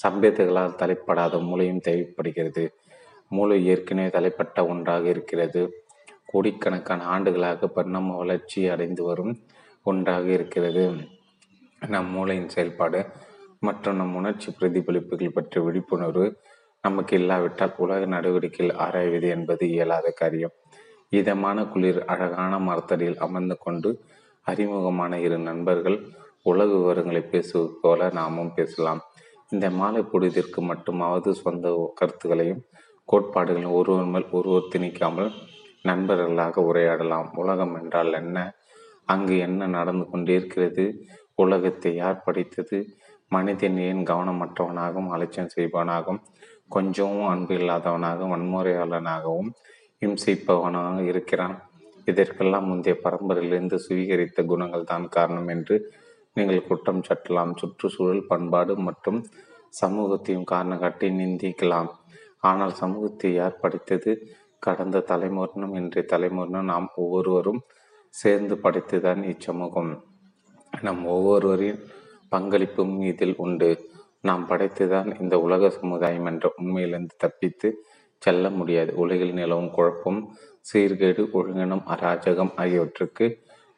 சம்பேதங்களால் 0.02 0.76
தலைப்படாத 0.76 1.40
மூளையும் 1.42 1.80
தேவைப்படுகிறது. 1.80 2.64
மூளை 3.28 3.66
ஏற்கனவே 3.66 4.08
தலைப்பட்ட 4.08 4.68
ஒன்றாக 4.68 5.08
இருக்கிறது. 5.08 5.62
கோடிக்கணக்கான 6.26 7.04
ஆண்டுகளாக 7.04 7.68
பரிணாம 7.68 8.16
வளர்ச்சி 8.16 8.68
அடைந்து 8.68 9.04
வரும் 9.04 9.32
ஒன்றாக 9.82 10.26
இருக்கிறது. 10.28 10.84
நம் 11.88 12.10
மூளையின் 12.10 12.48
செயல்பாடு 12.48 13.06
மற்றும் 13.60 13.96
நம் 13.96 14.14
உணர்ச்சி 14.14 14.54
பிரதிபலிப்புகள் 14.60 15.34
பற்றிய 15.34 15.64
விழிப்புணர்வு 15.66 16.26
நமக்கு 16.84 17.16
இல்லாவிட்டால் 17.16 17.74
உலக 17.76 18.04
நடவடிக்கையில் 18.06 18.76
ஆராய்வது 18.76 19.28
என்பது 19.28 19.68
இயலாத 19.68 20.10
காரியம். 20.10 20.54
இதமான 21.10 21.64
குளிர் 21.64 22.04
அழகான 22.04 22.58
மரத்தடியில் 22.58 23.18
அமர்ந்து 23.18 23.56
கொண்டு 23.58 23.90
அறிமுகமான 24.46 25.20
இரு 25.20 25.38
நண்பர்கள் 25.38 25.98
உலக 26.42 26.68
விவரங்களை 26.74 27.22
பேசுவது 27.22 27.72
போல 27.82 28.08
நாமும் 28.12 28.54
பேசலாம். 28.54 29.00
இந்த 29.50 29.70
மாலை 29.70 30.02
பொழுதிற்கு 30.02 30.60
மட்டுமாவது 30.62 31.30
சொந்த 31.30 31.92
கருத்துக்களையும் 31.94 32.62
கோட்பாடுகளையும் 33.08 33.72
ஒருவர் 33.72 34.04
மேல் 34.04 34.28
ஒருவர் 34.30 34.70
திணிக்காமல் 34.74 35.30
நண்பர்களாக 35.82 36.60
உரையாடலாம். 36.60 37.28
உலகம் 37.34 37.74
என்றால் 37.74 38.12
என்ன? 38.12 38.38
அங்கு 39.04 39.38
என்ன 39.38 39.66
நடந்து 39.66 40.04
கொண்டிருக்கிறது 40.10 40.84
உலகத்தை 41.34 41.94
யார் 41.94 42.22
படித்தது? 42.22 42.78
மனிதன் 43.28 43.78
ஏன் 43.78 44.02
கவனமற்றவனாகவும் 44.02 45.12
அலட்சியம் 45.14 45.52
செய்பவனாகவும் 45.56 46.22
கொஞ்சமும் 46.68 47.28
அன்பு 47.28 47.54
இல்லாதவனாகவும் 47.54 48.34
வன்முறையாளனாகவும் 48.34 49.50
இம்சிப்பவனாக 50.02 50.96
இருக்கிறான்? 51.04 51.56
இதற்கெல்லாம் 52.10 52.68
முந்தைய 52.70 52.94
பரம்பரையிலிருந்து 53.04 53.76
சுவீகரித்த 53.86 54.44
குணங்கள் 54.44 54.90
தான் 54.92 55.06
காரணம் 55.08 55.48
என்று 55.48 55.76
நீங்கள் 56.36 56.66
குற்றம் 56.66 57.04
சாட்டலாம். 57.06 57.52
சுற்றுச்சூழல் 57.56 58.28
பண்பாடு 58.28 58.74
மற்றும் 58.88 59.20
சமூகத்தையும் 59.80 60.48
காரணம் 60.52 60.78
காட்டி 60.78 61.08
நிந்திக்கலாம். 61.20 61.90
ஆனால் 62.40 62.74
சமூகத்தை 62.82 63.30
யார் 63.34 63.62
படித்தது? 63.62 64.12
கடந்த 64.62 65.04
தலைமுறையினும் 65.10 65.74
இன்றைய 65.80 66.04
தலைமுறையினும் 66.12 66.70
நாம் 66.72 66.88
ஒவ்வொருவரும் 66.94 67.60
சேர்ந்து 68.14 68.54
படைத்துதான் 68.64 69.22
இச்சமூகம். 69.32 69.92
நம் 70.72 71.02
ஒவ்வொருவரின் 71.06 71.80
பங்களிப்பும் 72.32 72.94
இதில் 73.02 73.36
உண்டு. 73.36 73.70
நாம் 74.20 74.42
படைத்துதான் 74.48 75.08
இந்த 75.20 75.34
உலக 75.40 75.70
சமுதாயம் 75.70 76.28
என்ற 76.30 76.46
உண்மையிலிருந்து 76.56 77.14
தப்பித்து 77.18 77.68
செல்ல 78.22 78.46
முடியாது. 78.50 78.90
உலகில் 78.94 79.32
நிலவும் 79.32 79.70
குழப்பம் 79.70 80.20
சீர்கேடு 80.64 81.22
ஒழுங்கினம் 81.32 81.84
அராஜகம் 81.86 82.52
ஆகியவற்றுக்கு 82.56 83.26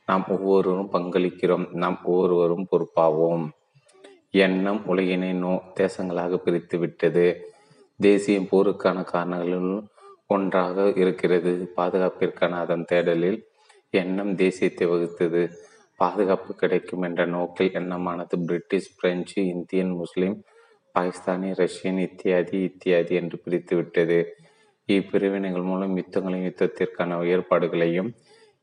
நாம் 0.07 0.25
ஒவ்வொருவரும் 0.29 0.93
பங்களிக்கிறோம். 0.93 1.71
நாம் 1.73 1.99
ஒவ்வொருவரும் 2.05 2.67
பொறுப்பாவோம். 2.71 3.49
எண்ணம் 4.31 4.83
உலகினை 4.87 5.33
நோ 5.33 5.63
தேசங்களாக 5.75 6.37
பிரித்து 6.37 6.79
விட்டது. 6.79 7.51
தேசியம் 8.01 8.49
போருக்கான 8.51 9.05
காரணங்களில் 9.05 9.83
ஒன்றாக 10.27 10.93
இருக்கிறது. 10.97 11.73
பாதுகாப்பிற்கான 11.77 12.51
அதன் 12.51 12.85
தேடலில் 12.93 13.39
எண்ணம் 13.91 14.33
தேசியத்தை 14.37 14.89
வகுத்தது. 14.89 15.51
பாதுகாப்பு 15.97 16.55
கிடைக்கும் 16.55 17.03
என்ற 17.03 17.27
நோக்கில் 17.27 17.73
எண்ணமானது 17.73 18.39
British 18.39 18.95
French 18.97 19.47
Indian 19.47 19.91
Muslim 19.91 20.45
Pakistani 20.95 21.51
Russian 21.53 21.99
இத்தியாதி 21.99 22.59
இத்தியாதி 22.63 23.15
என்று 23.15 23.39
பிரித்து 23.39 23.77
விட்டது. 23.77 24.19
இப்பிரிவினைகள் 24.89 25.63
மூலம் 25.63 25.97
யுத்தங்களையும் 25.97 26.49
யுத்தத்திற்கான 26.49 27.19
ஏற்பாடுகளையும் 27.25 28.11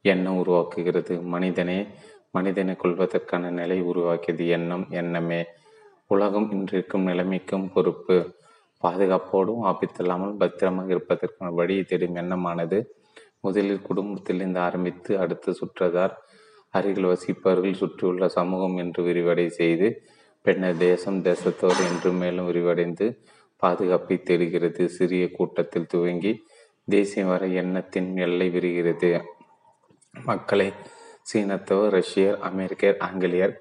எண்ணம் 0.01 0.39
உருவாக்குகிறது. 0.43 1.21
மனிதனே 1.21 1.87
மனிதனை 2.31 2.75
கொள்வதற்கான 2.75 3.49
நிலை 3.49 3.81
உருவாக்கியது 3.81 4.47
எண்ணம் 4.47 4.85
எண்ணமே. 4.89 5.45
உலகம் 6.07 6.51
இன்றிருக்கும் 6.51 7.07
நிலைமைக்கும் 7.07 7.71
பொறுப்பு. 7.73 8.17
பாதுகாப்போடும் 8.83 9.63
ஆபத்தில்லாமல் 9.63 10.37
பத்திரமாக 10.37 10.93
இருப்பதற்கான 10.93 11.53
வழியை 11.53 11.83
தேடும் 11.83 12.15
எண்ணமானது. 12.15 12.79
முதலில் 13.41 13.81
குடும்பத்திலிருந்து 13.81 14.59
ஆரம்பித்து 14.59 15.19
அடுத்து 15.19 15.51
சுற்றதார் 15.51 16.13
அருகில் 16.69 17.05
வசிப்பவர்கள் 17.05 17.73
சுற்றியுள்ள 17.73 18.27
சமூகம் 18.27 18.77
என்று 18.77 19.03
விரிவடை 19.03 19.45
செய்து 19.47 19.87
பின்னர் 20.41 20.77
தேசம் 20.77 21.21
தேசத்தோர் 21.23 21.79
என்று 21.89 22.11
மேலும் 22.11 22.47
விரிவடைந்து 22.49 23.07
பாதுகாப்பை 23.61 24.17
தேடுகிறது. 24.23 24.83
சிறிய 24.89 25.23
கூட்டத்தில் 25.31 25.85
துவங்கி 25.85 26.31
தேசியம் 26.87 27.27
வரை 27.27 27.49
எண்ணத்தின் 27.53 28.09
எல்லை 28.17 28.47
விரிகிறது. 28.49 29.09
மக்களை 30.13 30.73
சீனத்தவர் 31.29 31.89
ரஷ்யர் 31.89 32.37
அமெரிக்கர் 32.39 32.99
ஆங்கிலேயர் 32.99 33.53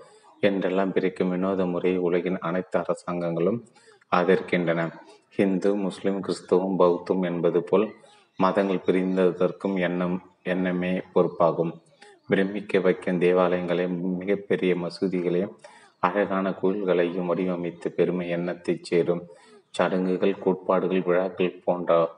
என்றெல்லாம் 0.42 0.92
பிரிக்கும் 0.92 1.30
வினோத 1.30 1.66
முறையை 1.66 2.00
உலகின் 2.00 2.38
அனைத்து 2.38 2.76
அரசாங்கங்களும் 2.78 3.58
ஆதரிக்கின்றன. 4.12 4.80
ஹிந்து 5.36 5.70
முஸ்லிம் 5.76 6.20
கிறிஸ்தவம் 6.20 6.76
பௌத்தம் 6.76 7.22
என்பது 7.22 7.60
போல் 7.62 7.86
மதங்கள் 8.38 8.84
பிரிந்ததற்கும் 8.86 9.76
எண்ணம் 9.78 10.16
எண்ணமே 10.42 10.92
பொறுப்பாகும். 11.14 11.72
பிரமிக்க 12.28 12.80
வைக்கும் 12.80 13.20
தேவாலயங்களையும் 13.20 13.98
மிகப்பெரிய 14.20 14.72
மசூதிகளையும் 14.74 15.54
அழகான 16.02 16.50
கோயில்களையும் 16.62 17.28
வடிவமைத்து 17.30 17.88
பெருமை 17.88 18.26
எண்ணத்தைச் 18.36 18.82
சேரும். 18.82 19.22
சடங்குகள் 19.70 20.38
கோட்பாடுகள் 20.38 21.02
விழாக்கள் 21.02 21.60
போன்ற 21.64 22.10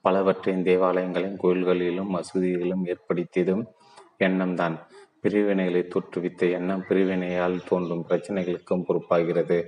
பலவற்றையும் 0.00 0.64
தேவாலயங்களையும் 0.64 1.38
கோயில்களிலும் 1.42 2.14
மசூதிகளிலும் 2.14 2.84
ஏற்படுத்தியதும் 2.84 3.64
எண்ணம்தான். 4.18 4.78
பிரிவினைகளை 5.22 5.88
தோற்றுவித்த 5.88 6.50
எண்ணம் 6.50 6.84
பிரிவினையால் 6.88 7.60
தோன்றும் 7.68 8.04
பிரச்சனைகளுக்கும் 8.08 8.84
பொறுப்பாகிறது. 8.88 9.66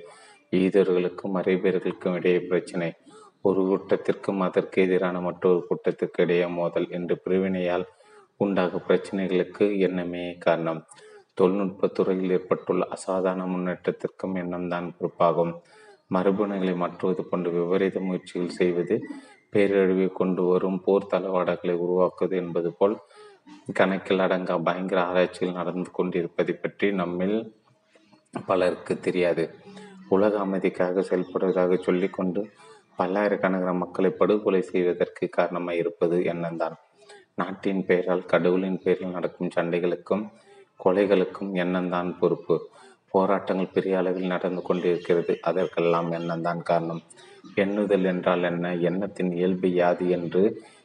ஈதர்களுக்கும் 0.51 1.35
அரேபியர்களுக்கும் 1.35 2.15
இடையே 2.15 2.41
பிரச்சனை. 2.41 2.93
ஒரு 3.43 3.61
கூட்டத்திற்கும் 3.63 4.41
அதற்கு 4.41 4.83
எதிரான 4.83 5.21
மற்றொரு 5.21 5.67
கூட்டத்திற்கு 5.67 6.23
இடையே 6.23 6.47
மோதல் 6.47 6.87
என்று 6.91 7.21
பிரிவினையால் 7.25 7.85
உண்டாகும் 8.37 8.83
பிரச்சனைகளுக்கு 8.89 9.79
எண்ணமே 9.79 10.37
காரணம். 10.37 10.85
தொழில்நுட்பத் 11.35 11.95
துறையில் 11.95 12.31
ஏற்பட்டுள்ள 12.31 12.87
அசாதாரண 12.87 13.47
முன்னேற்றத்திற்கும் 13.47 14.35
எண்ணம்தான் 14.35 14.91
பொறுப்பாகும். 15.01 15.61
மரபணுகளை 16.15 16.75
மாற்றுவது 16.83 17.23
போன்ற 17.25 17.51
விபரீத 17.51 18.01
முயற்சிகள் 18.01 18.57
செய்வது 18.61 18.95
பேரழிவை 19.53 20.09
கொண்டு 20.13 20.43
வரும் 20.43 20.81
போர் 20.85 21.11
தளவாடங்களை 21.13 21.75
உருவாக்குவது 21.85 22.37
என்பது 22.37 22.71
போல் 22.79 22.97
கணக்கில் 23.79 24.25
அடங்கா 24.27 24.55
பயங்கர 24.69 24.99
ஆராய்ச்சிகள் 25.03 25.59
நடந்து 25.59 25.91
கொண்டிருப்பதை 25.93 26.55
பற்றி 26.55 26.89
நம்மில் 26.93 27.39
பலருக்கு 28.47 28.95
தெரியாது. 29.01 29.45
உலக 30.09 30.35
அமைதிக்காக 30.47 31.03
செயல்படுவதாக 31.09 31.79
சொல்லிக்கொண்டு 31.87 32.43
பல்லாயிரக்கணக்கான 32.99 33.75
மக்களை 33.79 34.11
படுகொலை 34.11 34.63
செய்வதற்கு 34.63 35.25
காரணமாக 35.29 35.81
இருப்பது 35.83 36.17
என்னந்தான் 36.33 36.77
நாட்டின் 37.35 37.83
பெயரால் 37.89 38.25
கடவுளின் 38.33 38.81
பெயரில் 38.85 39.15
நடக்கும் 39.17 39.53
சண்டைகளுக்கும் 39.57 40.25
கொலைகளுக்கும் 40.85 41.51
எண்ணம்தான் 41.63 42.11
பொறுப்பு. 42.19 42.57
போராட்டங்கள் 43.13 43.75
பெரிய 43.75 43.99
அளவில் 43.99 44.27
நடந்து 44.27 44.63
கொண்டிருக்கிறது. 44.63 45.39
அதற்கெல்லாம் 45.41 46.13
எண்ணம்தான் 46.13 46.63
காரணம். 46.63 47.03
எண்ணுதல் 47.57 48.05
என்றால் 48.05 48.43
என்ன? 48.43 48.75
எண்ணத்தின் 48.91 49.33
இயல்பு 49.33 49.69
யாது 49.83 50.11
என்று 50.11 50.43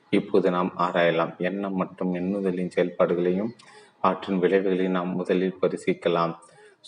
இப்போது 0.09 0.47
நாம் 0.51 0.71
ஆராயலாம். 0.77 1.33
எண்ணம் 1.37 1.75
மற்றும் 1.75 2.13
எண்ணுதலின் 2.13 2.73
செயல்பாடுகளையும் 2.75 3.51
அவற்றின் 3.99 4.39
விளைவுகளையும் 4.39 4.97
நாம் 4.97 5.15
முதலில் 5.15 5.59
பரிசீலிக்கலாம். 5.61 6.33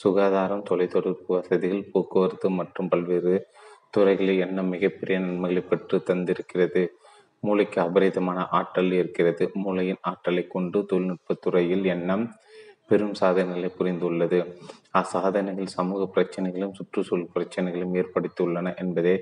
சுகாதாரம் 0.03 0.63
தொலைத்தொடர்பு 0.69 1.27
வசதிகள் 1.27 1.89
போக்குவரத்து 1.91 2.49
மற்றும் 2.49 2.87
பல்வேறு 2.87 3.33
துறைகளில் 3.89 4.39
எண்ணம் 4.39 4.67
மிகப்பெரிய 4.67 5.19
நன்மைகளை 5.19 5.61
பெற்று 5.61 5.97
தந்திருக்கிறது. 6.09 6.81
மூளைக்கு 7.43 7.81
அபரிதமான 7.81 8.47
ஆற்றல் 8.49 8.91
இருக்கிறது. 8.91 9.43
மூளையின் 9.53 10.01
ஆற்றலை 10.01 10.47
கொண்டு 10.47 10.85
தொழில்நுட்பத் 10.91 11.41
துறையில் 11.41 11.85
எண்ணம் 11.85 12.25
பெரும் 12.89 13.13
சாதனைகளை 13.13 13.69
புரிந்துள்ளது. 13.79 14.39
அசாதனைகள் 14.99 15.75
சமூக 15.77 16.01
பிரச்சனைகளும் 16.15 16.75
சுற்றுச்சூழல் 16.77 17.33
பிரச்சனைகளும் 17.35 17.95
ஏற்படுத்தியுள்ளன 18.01 18.73
என்பதே 18.83 19.15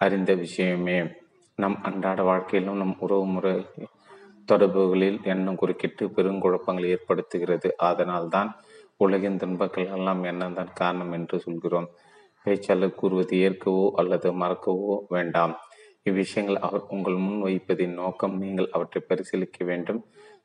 அறிந்த 0.00 0.30
விஷயமே. 0.44 0.98
நம் 1.58 1.76
அன்றாட 1.88 2.20
வாழ்க்கையிலும் 2.22 2.80
நம் 2.82 2.96
உறவு 3.04 3.26
முறை 3.34 3.54
தொடர்புகளில் 4.48 5.18
எண்ணம் 5.32 5.58
குறுக்கிட்டு 5.60 6.04
பெருங்குழப்பங்களை 6.16 6.88
ஏற்படுத்துகிறது. 6.96 7.68
அதனால் 7.88 8.28
தான் 8.28 8.50
உலகின் 9.00 9.38
துன்பங்கள் 9.42 9.92
எல்லாம் 9.96 10.22
எண்ணம் 10.30 10.58
காரணம் 10.80 11.14
என்று 11.18 11.38
சொல்கிறோம். 11.46 11.88
பேச்சாளர் 12.46 12.98
கூறுவது 13.00 13.36
ஏற்கவோ 13.46 13.84
அல்லது 14.00 14.28
மறக்கவோ 14.42 14.94
வேண்டாம். 15.14 15.54
இவ்விஷயங்கள் 16.08 16.58
அவர் 16.66 16.82
உங்கள் 16.94 17.16
முன் 17.24 17.40
வைப்பதின் 17.46 17.94
நோக்கம் 18.00 18.34
நீங்கள் 18.42 18.72
அவற்றை 18.76 19.00
பரிசீலிக்க 19.08 19.58
வேண்டும் 19.70 20.00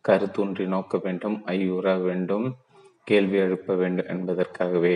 கருத்தூன்றி 0.05 0.65
நோக்க 0.73 0.97
வேண்டும் 1.05 1.37
ஐயுற 1.55 1.87
வேண்டும். 2.05 2.47
கேள்வி 3.09 3.37
எழுப்ப 3.37 3.75
வேண்டும் 3.75 4.09
என்பதற்காகவே 4.13 4.93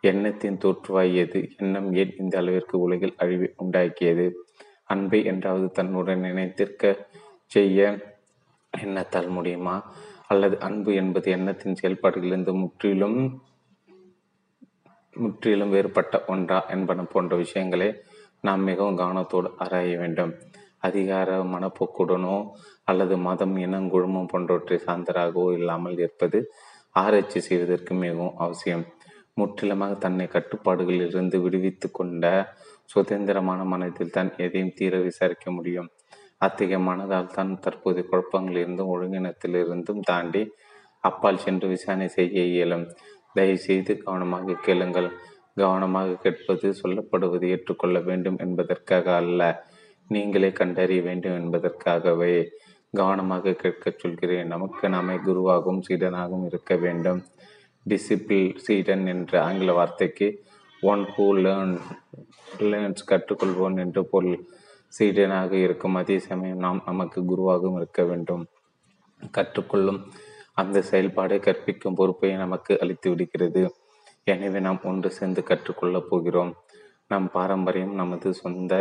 எண்ணத்தின் 0.00 0.60
தோற்றுவாய் 0.62 1.12
எது 1.14 1.40
எண்ணம் 1.56 1.88
ஏன் 1.94 2.14
இந்த 2.18 2.34
அளவிற்கு 2.38 2.76
உலகில் 2.78 3.18
அழிவை 3.18 3.48
உண்டாக்கியது? 3.62 4.26
அன்பை 4.84 5.20
என்றாவது 5.24 5.66
தன்னுடன் 5.70 6.24
நினைத்திருக்க 6.24 6.86
செய்ய 7.52 7.80
எண்ணத்தால் 8.72 9.30
முடியுமா? 9.30 9.76
அல்லது 10.28 10.56
அன்பு 10.60 10.90
என்பது 10.94 11.28
எண்ணத்தின் 11.30 11.78
செயல்பாடுகளிலிருந்து 11.80 12.52
முற்றிலும் 12.54 13.18
முற்றிலும் 15.16 15.72
வேறுபட்ட 15.74 16.16
ஒன்றா 16.26 16.58
என்பன 16.74 17.00
போன்ற 17.04 17.32
விஷயங்களை 17.36 17.88
நாம் 18.40 18.62
மிகவும் 18.62 18.98
கவனத்தோடு 18.98 19.48
ஆராய 19.56 19.96
வேண்டும். 19.98 20.32
அதிகார 20.78 21.30
மனப்போக்குடனோ 21.52 22.36
அல்லது 22.84 23.14
மதம் 23.26 23.56
இனம் 23.56 23.90
குழுமம் 23.90 24.30
போன்றவற்றை 24.32 24.78
சார்ந்தராகவோ 24.86 25.44
இல்லாமல் 25.52 25.98
இருப்பது 25.98 26.38
ஆராய்ச்சி 26.94 27.40
செய்வதற்கு 27.40 27.94
மிகவும் 27.94 28.36
அவசியம். 28.36 28.84
முற்றிலுமாக 29.34 29.94
தன்னை 29.94 30.26
கட்டுப்பாடுகளில் 30.26 31.06
இருந்து 31.06 31.40
விடுவித்து 31.40 31.90
கொண்ட 31.90 32.54
சுதந்திரமான 32.84 33.64
மனதில் 33.64 34.10
தான் 34.10 34.30
எதையும் 34.36 34.74
தீர 34.74 34.98
விசாரிக்க 34.98 35.50
முடியும். 35.50 35.88
அத்தகைய 36.38 36.78
மனதால் 36.78 37.32
தான் 37.32 37.58
தற்போதைய 37.60 38.04
குழப்பங்களிலிருந்தும் 38.10 38.92
ஒழுங்கினத்திலிருந்தும் 38.94 40.00
தாண்டி 40.00 40.42
அப்பால் 41.00 41.38
சென்று 41.38 41.68
விசாரணை 41.68 42.08
செய்ய 42.08 42.42
இயலும். 42.42 42.86
தயவுசெய்து 43.34 43.92
கவனமாக 43.98 44.52
கேளுங்கள். 44.52 45.10
கவனமாக 45.54 46.14
கேட்பது 46.14 46.74
சொல்லப்படுவது 46.82 47.46
ஏற்றுக்கொள்ள 47.48 47.98
வேண்டும் 48.00 48.38
என்பதற்காக 48.38 49.16
அல்ல. 49.16 49.40
நீங்களே 50.08 50.50
கண்டறிய 50.52 51.02
வேண்டும் 51.02 51.36
என்பதற்காகவே. 51.36 52.36
கவனமாக 52.96 53.52
கேட்கச் 53.52 53.98
சொல்கிறேன். 53.98 54.46
நமக்கு 54.46 54.88
நாமே 54.88 55.14
குருவாகவும் 55.16 55.82
சீடனாகவும் 55.88 56.44
இருக்க 56.44 56.76
வேண்டும். 56.76 57.20
டிசிபிள் 57.88 58.56
சீடன் 58.56 59.06
என்ற 59.06 59.42
ஆங்கில 59.42 59.72
வார்த்தைக்கு 59.72 60.44
ஒன் 60.82 61.04
ஹூ 61.14 61.26
லேர்ன் 61.44 61.80
லேர்ன்ஸ் 62.58 63.06
கற்றுக்கொள்வோன் 63.10 63.78
என்று 63.78 64.02
பொருள். 64.06 64.38
சீடனாக 64.98 65.52
இருக்கும் 65.52 65.94
அதே 65.94 66.18
சமயம் 66.18 66.56
நாம் 66.56 66.82
நமக்கு 66.86 67.20
குருவாகவும் 67.22 67.76
இருக்க 67.76 68.02
வேண்டும். 68.04 68.44
கற்றுக்கொள்ளும் 69.30 70.00
அந்த 70.52 70.82
செயல்பாடை 70.90 71.38
கற்பிக்கும் 71.40 71.94
பொறுப்பை 71.94 72.32
நமக்கு 72.36 72.80
அளித்து 72.80 73.10
விடுகிறது. 73.10 73.62
எனவே 74.24 74.60
நாம் 74.60 74.80
ஒன்று 74.84 75.10
சேர்ந்து 75.10 75.42
கற்றுக்கொள்ளப் 75.42 76.10
போகிறோம். 76.10 76.52
நம் 77.08 77.30
பாரம்பரியம் 77.30 77.94
நமது 77.94 78.34
சொந்த 78.34 78.74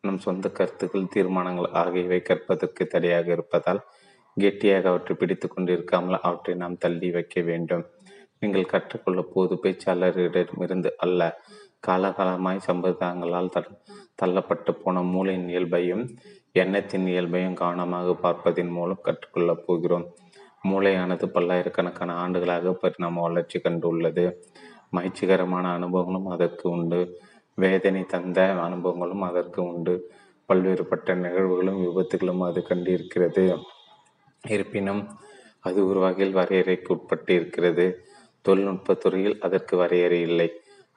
நம் 0.00 0.18
சொந்த 0.18 0.50
கருத்துக்கள் 0.50 1.06
தீர்மானங்கள் 1.06 1.70
ஆகியவை 1.72 2.22
கற்பதற்கு 2.22 2.86
தடையாக 2.86 3.32
இருப்பதால் 3.32 3.80
கெட்டியாக 4.36 4.88
அவற்றை 4.88 5.16
பிடித்து 5.16 5.48
கொண்டிருக்காமல் 5.48 6.20
அவற்றை 6.20 6.56
நாம் 6.56 6.76
தள்ளி 6.76 7.10
வைக்க 7.10 7.40
வேண்டும். 7.40 7.84
நீங்கள் 8.38 8.64
கற்றுக்கொள்ள 8.64 9.22
போது 9.22 9.54
பேச்சாளரிடமிருந்து 9.62 10.90
அல்ல 10.96 11.40
காலகாலமாய் 11.86 12.64
சம்பிரதாயங்களால் 12.66 13.50
தள்ளப்பட்டு 14.22 14.70
போன 14.70 15.02
மூளையின் 15.02 15.48
இயல்பையும் 15.48 16.04
எண்ணத்தின் 16.52 17.06
இயல்பையும் 17.06 17.54
கவனமாக 17.54 18.14
பார்ப்பதன் 18.14 18.68
மூலம் 18.68 19.04
கற்றுக்கொள்ளப் 19.04 19.64
போகிறோம். 19.66 20.06
மூளையானது 20.68 21.26
பல்லாயிரக்கணக்கான 21.26 22.14
ஆண்டுகளாக 22.14 22.72
பரிணாம 22.72 23.20
வளர்ச்சி 23.20 23.58
கண்டுள்ளது. 23.58 24.24
மகிழ்ச்சிகரமான 24.90 25.78
அனுபவங்களும் 25.78 26.28
அதற்கு 26.28 26.70
உண்டு. 26.70 27.00
வேதனை 27.58 28.02
தந்த 28.04 28.38
அனுபவங்களும் 28.66 29.20
அதற்கு 29.20 29.62
உண்டு. 29.62 29.94
பல்வேறுபட்ட 30.48 31.14
நிகழ்வுகளும் 31.14 31.80
விபத்துகளும் 31.82 32.44
அது 32.46 32.64
கண்டிருக்கிறது. 32.68 33.44
இருப்பினும் 34.48 35.02
அது 35.60 35.86
ஒரு 35.86 36.00
வகையில் 36.00 36.36
வரையறைக்கு 36.36 36.88
உட்பட்டு 36.88 37.34
இருக்கிறது 37.34 37.86
தொழில்நுட்பத் 38.48 39.00
துறையில் 39.00 39.36
அதற்கு 39.40 39.76
வரையறை 39.76 40.20
இல்லை. 40.20 40.48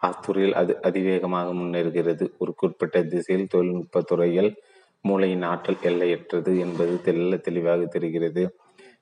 அத்துறையில் 0.02 0.54
அது 0.54 0.82
அதிவேகமாக 0.82 1.54
முன்னேறுகிறது. 1.54 2.30
ஒரு 2.38 2.54
குறிப்பிட்ட 2.56 3.04
திசையில் 3.04 3.48
தொழில்நுட்ப 3.48 4.02
துறையில் 4.02 4.56
மூளையின் 5.02 5.42
ஆற்றல் 5.42 5.82
எல்லையற்றது 5.82 6.60
என்பது 6.60 7.02
தெல்ல 7.06 7.42
தெளிவாக 7.42 7.86
தெரிகிறது. 7.86 8.44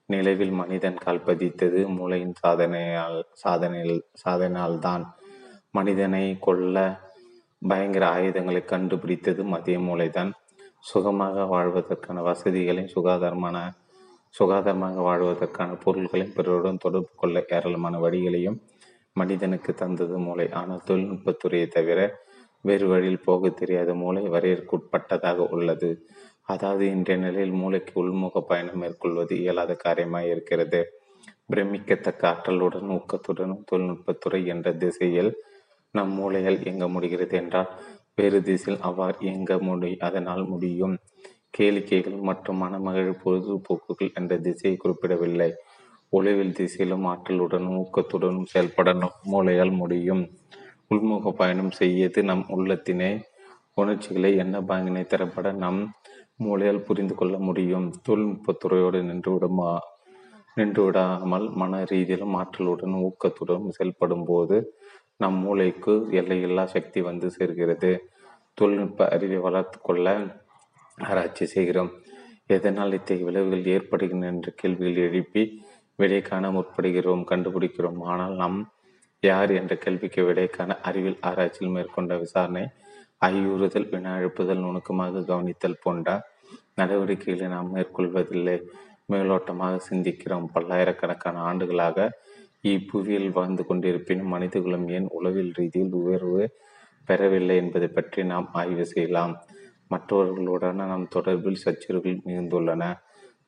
நிலவில் 0.05 0.51
மனிதன் 0.51 0.97
கால் 0.97 1.23
பதித்தது 1.25 1.87
மூளையின் 1.87 2.33
சாதனையால் 2.47 3.23
சாதனையில் 3.47 4.01
சாதனையால்தான். 4.25 5.03
மனிதனை 5.71 6.37
கொல்ல 6.39 7.07
பயங்கர 7.61 8.07
ஆயுதங்களை 8.07 8.61
கண்டுபிடித்ததும் 8.67 9.51
அதே 9.51 9.75
மூளைதான். 9.77 10.31
சுகமாக 10.79 11.45
வாழ்வதற்கான 11.45 12.21
வசதிகளையும் 12.21 12.93
சுகாதாரமான 12.95 13.57
சுகாதாரமாக 14.39 15.01
வாழ்வதற்கான 15.01 15.71
பொருள்களையும் 15.83 16.35
பிறருடன் 16.35 16.77
தொடர்பு 16.77 17.13
கொள்ள 17.15 17.45
ஏராளமான 17.47 17.97
வழிகளையும் 17.99 18.57
மனிதனுக்கு 19.15 19.73
தந்தது 19.73 20.17
மூளை. 20.17 20.47
ஆனால் 20.51 20.85
தொழில்நுட்பத்துறையை 20.87 21.67
தவிர 21.67 21.99
வேறு 22.61 22.87
வழியில் 22.87 23.25
போக 23.25 23.49
தெரியாத 23.49 23.93
மூளை 23.93 24.23
வரையறுக்குட்பட்டதாக 24.27 25.47
உள்ளது. 25.49 25.89
அதாவது 26.43 26.85
இன்றைய 26.85 27.17
நிலையில் 27.21 27.51
மூளைக்கு 27.51 27.93
உள்முக 28.03 28.41
பயணம் 28.41 28.77
மேற்கொள்வது 28.77 29.33
இயலாத 29.39 29.73
காரியமாக 29.75 30.25
இருக்கிறது 30.25 30.79
பிரமிக்கத்தக்க 31.45 32.23
ஆற்றலுடன் 32.29 32.89
ஊக்கத்துடனும் 32.95 33.63
தொழில்நுட்பத்துறை 33.71 34.45
என்ற 34.45 34.73
திசையில் 34.73 35.31
நம் 35.95 36.11
மூளைகள் 36.17 36.57
இயங்க 36.63 36.85
முடிகிறது 36.87 37.35
என்றால் 37.37 37.69
வேறு 38.17 38.39
திசையில் 38.41 38.81
அவ்வாறு 38.81 39.17
இயங்க 39.25 39.53
முடி 39.67 39.91
அதனால் 40.07 40.43
முடியும். 40.45 40.95
கேளிக்கைகள் 41.57 42.17
மற்றும் 42.29 42.59
மனமகிழ் 42.63 43.19
பொழுதுபோக்குகள் 43.23 44.11
என்ற 44.13 44.33
திசையை 44.37 44.75
குறிப்பிடவில்லை. 44.77 45.49
ஒளிவில் 46.13 46.57
திசையிலும் 46.59 47.05
ஆற்றலுடனும் 47.13 47.79
ஊக்கத்துடனும் 47.81 48.49
செயல்பட 48.53 48.89
மூளையால் 49.31 49.73
முடியும். 49.81 50.23
உள்முக 50.91 51.31
பயணம் 51.41 51.73
செய்யது 51.79 52.19
நம் 52.23 52.45
உள்ளத்தினை 52.49 53.09
உணர்ச்சிகளை 53.73 54.31
என்ன 54.35 54.55
பாங்கினை 54.61 55.03
திறப்பட 55.05 55.47
நம் 55.63 55.81
மூளையால் 56.37 56.85
புரிந்து 56.87 57.15
கொள்ள 57.15 57.35
முடியும். 57.47 57.87
தொழில்நுட்பத்துறையோடு 58.07 58.99
நின்றுவிடுமா 59.09 59.71
நின்றுவிடாமல் 60.57 61.45
மன 61.61 61.81
ரீதியிலும் 61.91 62.35
ஆற்றலுடன் 62.41 62.95
ஊக்கத்துடன் 63.07 63.67
செயல்படும் 63.77 64.25
போது 64.25 64.57
நம் 65.19 65.39
மூளைக்கு 65.43 65.93
எல்லையில்லா 66.11 66.63
சக்தி 66.65 66.99
வந்து 67.01 67.27
சேர்கிறது. 67.37 67.89
தொழில்நுட்ப 68.53 69.07
அறிவை 69.15 69.37
வளர்த்து 69.37 69.77
கொள்ள 69.81 70.13
ஆராய்ச்சி 70.97 71.45
செய்கிறோம். 71.45 71.91
எதனால் 72.47 72.95
இத்தகைய 72.97 73.25
விளைவுகள் 73.25 73.65
ஏற்படுகின்றன 73.65 74.31
என்ற 74.33 74.49
கேள்விகள் 74.55 75.01
எழுப்பி 75.07 75.43
விடை 75.95 76.21
காண 76.21 76.45
முற்படுகிறோம் 76.51 77.23
கண்டுபிடிக்கிறோம். 77.31 77.99
ஆனால் 78.11 78.35
நாம் 78.35 78.57
யார் 79.23 79.51
என்ற 79.51 79.75
கேள்விக்கு 79.75 80.21
விடை 80.25 80.47
காண 80.47 80.77
அறிவியல் 80.81 81.19
ஆராய்ச்சியில் 81.21 81.73
மேற்கொண்ட 81.75 82.17
விசாரணை 82.17 82.63
ஐயுறுதல் 83.29 83.89
வினா 83.89 84.11
எழுப்புதல் 84.17 84.63
நுணுக்கமாக 84.65 85.23
கவனித்தல் 85.31 85.81
போன்ற 85.83 86.09
நடவடிக்கைகளை 86.75 87.47
நாம் 87.47 87.73
மேற்கொள்வதில்லை. 87.75 88.57
மேலோட்டமாக 89.11 89.75
சிந்திக்கிறோம். 89.89 90.47
பல்லாயிரக்கணக்கான 90.53 91.41
ஆண்டுகளாக 91.49 91.97
இப்புவியில் 92.63 93.29
வாழ்ந்து 93.31 93.65
கொண்டிருப்பினும் 93.65 94.27
மனிதகுலம் 94.27 94.87
ஏன் 94.87 95.07
உளவியல் 95.09 95.53
ரீதியில் 95.53 95.91
உயர்வு 95.91 96.55
பெறவில்லை 97.05 97.55
என்பதை 97.55 97.87
பற்றி 97.87 98.23
நாம் 98.23 98.49
ஆய்வு 98.51 98.85
செய்யலாம். 98.85 99.33
மற்றவர்களுடன் 99.87 100.75
நம் 100.75 101.07
தொடர்பில் 101.15 101.61
சச்சரவுகள் 101.65 102.25
மிகுந்துள்ளன. 102.25 102.83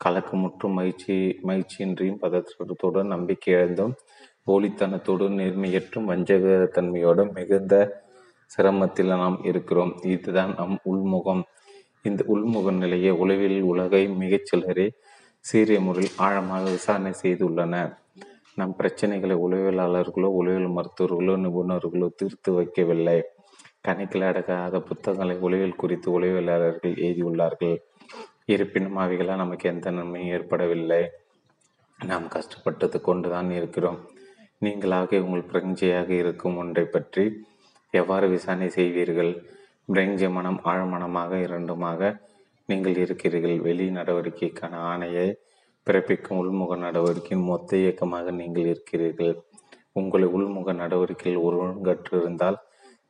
கலக்கமுற்றும் 0.05 0.78
மகிழ்ச்சி 0.78 1.39
மகிழ்ச்சியின்றியும் 1.47 2.22
பதற்றத்துடன் 2.22 3.12
நம்பிக்கை 3.16 3.53
இழந்தும் 3.53 3.93
போலித்தனத்தோடும் 4.47 5.36
நேர்மையற்றும் 5.39 6.07
வஞ்சகத்தன்மையோடும் 6.12 7.34
மிகுந்த 7.34 8.03
சிரமத்தில் 8.57 9.12
நாம் 9.16 9.43
இருக்கிறோம். 9.43 9.93
இதுதான் 10.03 10.53
நம் 10.57 10.80
உள்முகம். 10.91 11.43
இந்த 12.01 12.24
உள்முக 12.28 12.72
நிலையை 12.78 13.12
உளவில் 13.12 13.62
உலகை 13.62 14.07
மிகச் 14.07 14.45
சிலரே 14.45 14.91
சீரிய 15.39 15.80
முறையில் 15.80 16.14
ஆழமாக 16.18 16.64
விசாரணை 16.64 17.12
செய்துள்ளனர் 17.24 17.91
நம் 18.58 18.74
பிரச்சனைகளை 18.80 19.36
உளவியலாளர்களோ 19.45 20.30
உளவியல் 20.39 20.76
மருத்துவர்களோ 20.78 21.36
நிபுணர்களோ 21.43 22.08
தீர்த்து 22.20 22.52
வைக்கவில்லை. 22.58 23.20
கணக்கில் 23.82 24.26
அடக்காத 24.30 24.80
புத்தகங்களை 24.80 25.36
உளவியல் 25.45 25.80
குறித்து 25.82 26.08
உளவியலாளர்கள் 26.18 26.95
எழுதியுள்ளார்கள். 27.06 27.76
இருப்பினும் 28.45 28.97
அவைகளால் 29.04 29.41
நமக்கு 29.43 29.66
எந்த 29.70 29.91
நன்மையும் 29.91 30.34
ஏற்படவில்லை. 30.38 31.02
நாம் 31.99 32.28
கஷ்டப்பட்டது 32.28 32.97
கொண்டுதான் 33.02 33.52
இருக்கிறோம். 33.52 33.99
நீங்களாக 34.62 35.22
உங்கள் 35.26 35.49
பிரஞ்சையாக 35.52 36.10
இருக்கும் 36.24 36.58
ஒன்றை 36.58 36.86
பற்றி 36.86 37.24
எவ்வாறு 37.93 38.28
விசாரணை 38.30 38.68
செய்வீர்கள்? 38.78 39.32
பிரஞ்ச 39.86 40.30
மனம் 40.30 40.60
ஆழ்மனமாக 40.72 41.32
இரண்டுமாக 41.47 42.12
நீங்கள் 42.70 42.99
இருக்கிறீர்கள். 43.04 43.58
வெளி 43.68 43.88
நடவடிக்கைக்கான 43.89 44.74
ஆணையை 44.91 45.28
பிறப்பிக்கும் 45.88 46.40
உள்முக 46.42 46.76
நடவடிக்கையின் 46.86 47.48
மொத்த 47.50 47.78
இயக்கமாக 47.78 48.32
நீங்கள் 48.32 48.70
இருக்கிறீர்கள். 48.74 49.34
உங்களை 49.92 50.28
உள்முக 50.36 50.74
நடவடிக்கையில் 50.74 51.44
ஒழுங்கற்றிருந்தால் 51.46 52.58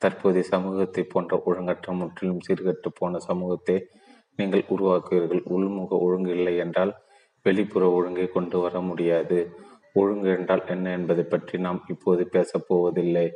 தற்போதைய 0.02 0.46
சமூகத்தை 0.54 1.04
போன்ற 1.04 1.42
ஒழுங்கற்ற 1.46 1.94
முற்றிலும் 1.94 2.44
சீர்கட்டு 2.48 2.90
போன 3.00 3.20
சமூகத்தை 3.28 3.76
நீங்கள் 4.40 4.64
உருவாக்குவீர்கள். 4.74 5.44
உள்முக 5.56 6.00
ஒழுங்கு 6.06 6.32
இல்லை 6.38 6.56
என்றால் 6.66 6.94
வெளிப்புற 7.46 7.84
ஒழுங்கை 7.98 8.26
கொண்டு 8.28 8.58
வர 8.64 8.76
முடியாது. 8.90 9.38
ஒழுங்கு 9.94 10.30
என்றால் 10.38 10.64
என்ன 10.74 10.92
என்பதை 10.98 11.24
பற்றி 11.24 11.56
நாம் 11.66 11.80
இப்போது 11.94 12.24
பேசப் 12.36 12.68
போவதில்லை. 12.68 13.28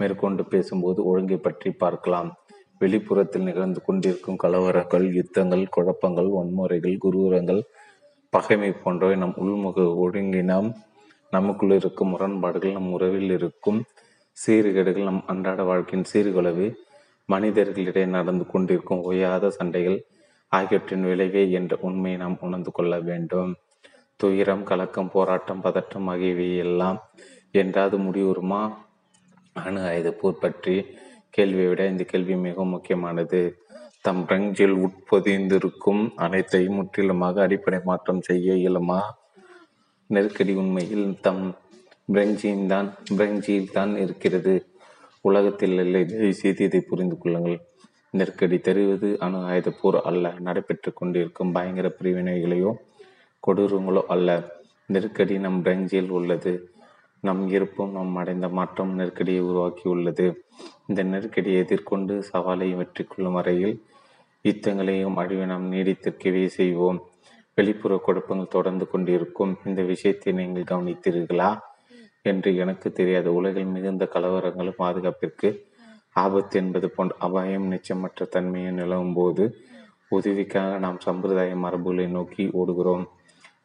மேற்கொண்டு 0.00 0.42
பேசும்போது 0.52 1.00
ஒழுங்கை 1.10 1.38
பற்றி 1.46 1.70
பார்க்கலாம். 1.84 2.30
வெளிப்புறத்தில் 2.80 3.48
நிகழ்ந்து 3.48 3.80
கொண்டிருக்கும் 3.86 4.40
கலவரங்கள் 4.44 5.06
யுத்தங்கள் 5.18 5.64
குழப்பங்கள் 5.76 6.28
வன்முறைகள் 6.36 6.96
குருவரங்கள் 7.04 7.60
பகைமை 8.32 8.70
போன்றவை 8.72 9.14
நம் 9.16 9.38
உள்முக 9.38 9.84
ஒழுங்கினம் 10.02 10.68
நமக்குள் 11.32 11.70
இருக்கும் 11.70 12.10
முரண்பாடுகள் 12.12 12.72
நம் 12.72 12.90
உறவில் 12.90 13.30
இருக்கும் 13.30 13.78
சீர்கேடுகள் 14.38 15.08
நம் 15.08 15.22
அன்றாட 15.26 15.62
வாழ்க்கையின் 15.62 16.08
சீர்குலைவு 16.12 16.66
மனிதர்களிடையே 17.28 18.06
நடந்து 18.06 18.44
கொண்டிருக்கும் 18.46 19.02
ஓயாத 19.02 19.48
சண்டைகள் 19.48 19.98
ஆகியவற்றின் 20.52 21.02
விளைவே 21.02 21.42
என்ற 21.50 21.72
உண்மையை 21.80 22.18
நாம் 22.20 22.36
உணர்ந்து 22.40 22.70
கொள்ள 22.72 22.94
வேண்டும். 23.00 23.50
துயரம் 24.16 24.62
கலக்கம் 24.62 25.10
போராட்டம் 25.10 25.60
பதற்றம் 25.60 26.06
ஆகியவை 26.06 26.56
எல்லாம் 26.56 26.98
என்றாவது 27.54 27.98
முடிவுறுமா? 27.98 28.62
அணு 29.56 29.80
ஆயுத 29.80 30.10
போர் 30.12 30.42
பற்றி 30.42 30.76
கேள்வியை 31.30 31.68
விட 31.68 31.82
இந்த 31.86 32.04
கேள்வி 32.04 32.34
மிகவும் 32.36 32.68
முக்கியமானது. 32.68 33.40
தம் 34.04 34.20
பிரெஞ்சில் 34.28 34.74
உட்பொதிந்திருக்கும் 34.84 36.02
அனைத்தையும் 36.24 36.76
முற்றிலுமாக 36.78 37.40
அடிப்படை 37.46 37.78
மாற்றம் 37.84 38.20
செய்ய 38.20 38.54
இயலுமா? 38.54 38.98
நெருக்கடி 40.10 40.52
உண்மையில் 40.54 41.08
தம் 41.20 41.42
பிரெஞ்சின் 42.14 42.62
தான் 42.66 42.88
பிரெஞ்சியில் 43.18 43.72
தான் 43.72 43.92
இருக்கிறது. 43.96 44.54
உலகத்தில் 45.20 45.76
இல்லை 45.84 46.02
செய்து 46.32 46.64
இதை 46.68 46.80
புரிந்து 46.80 47.16
கொள்ளுங்கள். 47.18 47.58
நெருக்கடி 48.10 48.58
தெரிவது 48.68 49.08
அணு 49.24 49.38
ஆயுத 49.50 49.70
போர் 49.80 49.98
அல்ல 50.10 50.32
நடைபெற்று 50.46 50.92
கொண்டிருக்கும் 50.92 51.54
பயங்கர 51.56 51.88
பிரிவினைகளையோ 51.98 52.70
கொடூரங்களோ 53.42 54.02
அல்ல. 54.16 54.28
நெருக்கடி 54.86 55.36
நம் 55.38 55.62
பிரெஞ்சில் 55.64 56.10
உள்ளது. 56.10 56.52
நம் 57.24 57.44
இருப்பும் 57.56 57.94
நம் 57.98 58.16
அடைந்த 58.16 58.48
மாற்றம் 58.48 58.94
நெருக்கடியை 59.00 59.42
உருவாக்கியுள்ளது. 59.50 60.26
இந்த 60.88 61.00
நெருக்கடியை 61.02 61.58
எதிர்கொண்டு 61.62 62.14
சவாலை 62.32 62.68
வெற்றி 62.76 63.02
கொள்ளும் 63.04 63.36
வரையில் 63.38 63.74
யுத்தங்களையும் 64.44 65.16
அழிவை 65.16 65.46
நாம் 65.46 65.66
நீடித்திருக்கவே 65.72 66.44
செய்வோம். 66.58 66.98
வெளிப்புற 67.54 67.92
குழப்பங்கள் 67.96 68.54
தொடர்ந்து 68.56 68.84
கொண்டிருக்கும் 68.88 69.52
இந்த 69.64 69.82
விஷயத்தை 69.82 70.32
நீங்கள் 70.32 70.70
கவனித்தீர்களா? 70.70 71.50
என்று 72.22 72.50
எனக்கு 72.56 72.88
தெரியாது. 72.92 73.28
உலகில் 73.32 73.72
மிகுந்த 73.74 74.04
கலவரங்களும் 74.14 74.80
பாதுகாப்பிற்கு 74.82 75.48
ஆபத்து 76.12 76.56
என்பது 76.60 76.88
போன்ற 76.90 77.14
அபாயம் 77.18 77.66
நிச்சயமற்ற 77.72 78.26
தன்மையை 78.28 78.70
நிலவும் 78.70 79.12
போது 79.12 79.44
உதவிக்காக 80.10 80.78
நாம் 80.78 80.98
சம்பிரதாய 80.98 81.54
மரபுகளை 81.64 82.06
நோக்கி 82.08 82.44
ஓடுகிறோம். 82.60 83.04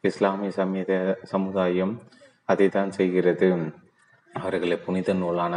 இஸ்லாமிய 0.00 0.50
சமீத 0.50 0.92
சமுதாயம் 1.22 1.94
அதை 2.48 2.68
தான் 2.68 2.90
செய்கிறது. 2.90 3.48
அவர்களை 4.34 4.76
புனித 4.76 5.12
நூலான 5.14 5.54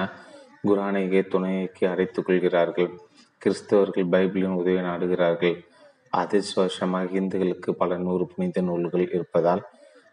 குரானையே 0.63 1.27
துணைக்கு 1.27 1.87
அடைத்துக் 1.87 2.25
கொள்கிறார்கள். 2.25 2.91
கிறிஸ்தவர்கள் 3.45 4.11
பைபிளின் 4.11 4.55
உதவி 4.55 4.77
நாடுகிறார்கள். 4.77 5.63
அதிர்ஷ்டவசமாக 6.17 7.15
இந்துக்களுக்கு 7.15 7.73
பல 7.73 7.97
நூறு 7.97 8.27
புனித 8.27 8.61
நூல்கள் 8.61 9.11
இருப்பதால் 9.11 9.63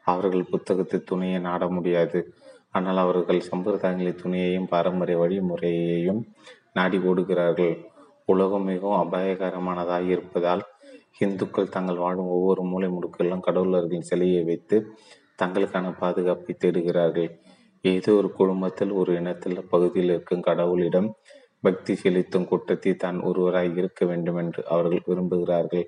அவர்கள் 0.02 0.50
புத்தகத்தை 0.50 1.02
துணையை 1.04 1.38
நாட 1.38 1.68
முடியாது. 1.68 2.34
ஆனால் 2.70 2.96
அவர்கள் 2.96 3.48
சம்பிரதாயங்களின் 3.50 4.20
துணையையும் 4.22 4.68
பாரம்பரிய 4.68 5.18
வழிமுறையையும் 5.18 6.26
நாடி 6.72 6.98
ஓடுகிறார்கள். 6.98 7.86
உலகம் 8.24 8.64
மிகவும் 8.64 9.00
அபாயகரமானதாக 9.02 10.08
இருப்பதால் 10.08 10.62
இந்துக்கள் 11.18 11.68
தங்கள் 11.68 11.96
வாழும் 11.96 12.26
ஒவ்வொரு 12.26 12.62
மூலை 12.62 12.88
முடுக்கிலும் 12.88 13.44
கடவுளர்களின் 13.46 14.08
சிலையை 14.10 14.44
வைத்து 14.44 14.94
தங்களுக்கான 15.42 15.98
பாதுகாப்பை 15.98 16.56
தேடுகிறார்கள். 16.58 17.40
ஏதோ 17.84 18.10
ஒரு 18.18 18.28
குடும்பத்தில் 18.32 18.92
ஒரு 19.00 19.12
இனத்தில் 19.20 19.68
பகுதியில் 19.70 20.12
இருக்கும் 20.14 20.46
கடவுளிடம் 20.46 21.08
பக்தி 21.64 21.92
செலுத்தும் 21.94 22.46
கூட்டத்தில் 22.46 23.02
தான் 23.04 23.18
ஒருவராய் 23.20 23.70
இருக்க 23.80 24.00
வேண்டும் 24.10 24.38
என்று 24.42 24.60
அவர்கள் 24.68 25.06
விரும்புகிறார்கள். 25.08 25.86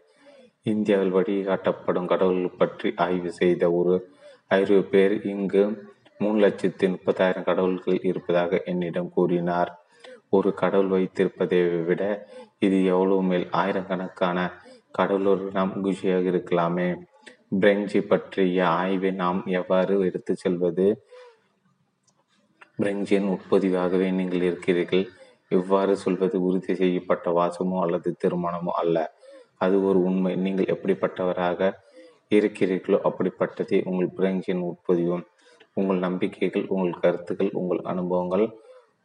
இந்தியாவில் 0.66 1.14
வழிகாட்டப்படும் 1.16 2.10
கடவுள்கள் 2.12 2.58
பற்றி 2.58 2.88
ஆய்வு 3.04 3.30
செய்த 3.32 3.64
ஒரு 3.72 3.94
ஐரோப்பியர் 4.50 5.14
இங்கு 5.32 5.62
மூணு 6.20 6.38
லட்சத்தி 6.44 6.86
முப்பதாயிரம் 6.92 7.48
கடவுள்கள் 7.48 7.98
இருப்பதாக 8.10 8.60
என்னிடம் 8.72 9.10
கூறினார். 9.16 9.70
ஒரு 10.28 10.50
கடவுள் 10.62 10.92
வைத்திருப்பதை 10.94 11.58
விட 11.88 12.02
இது 12.58 12.78
எவ்வளவு 12.94 13.22
மேல் 13.30 13.46
ஆயிரக்கணக்கான 13.60 14.38
கடவுளோடு 14.98 15.44
நாம் 15.58 15.74
குஷியாக 15.84 16.26
இருக்கலாமே. 16.32 16.88
பிரெஞ்சு 17.60 18.00
பற்றிய 18.10 18.60
ஆய்வை 18.80 19.10
நாம் 19.22 19.40
எவ்வாறு 19.58 19.94
எடுத்து 20.08 20.32
செல்வது? 20.36 20.86
பிரெஞ்சின் 22.78 23.28
உட்பதிவாகவே 23.34 24.08
நீங்கள் 24.18 24.46
இருக்கிறீர்கள். 24.48 25.04
எவ்வாறு 25.50 25.92
சொல்வது 25.96 26.36
உறுதி 26.48 26.72
செய்யப்பட்ட 26.80 27.26
வாசமோ 27.38 27.76
அல்லது 27.84 28.08
திருமணமோ 28.22 28.72
அல்ல. 28.82 28.96
அது 29.64 29.76
ஒரு 29.88 29.98
உண்மை. 30.08 30.32
நீங்கள் 30.44 30.70
எப்படிப்பட்டவராக 30.74 31.60
இருக்கிறீர்களோ 32.30 32.98
அப்படிப்பட்டதே 33.08 33.78
உங்கள் 33.90 34.14
பிரெஞ்சின் 34.18 34.62
உட்பதிவும். 34.70 35.24
உங்கள் 35.72 36.00
நம்பிக்கைகள் 36.06 36.66
உங்கள் 36.74 37.00
கருத்துக்கள் 37.02 37.52
உங்கள் 37.52 37.82
அனுபவங்கள் 37.84 38.46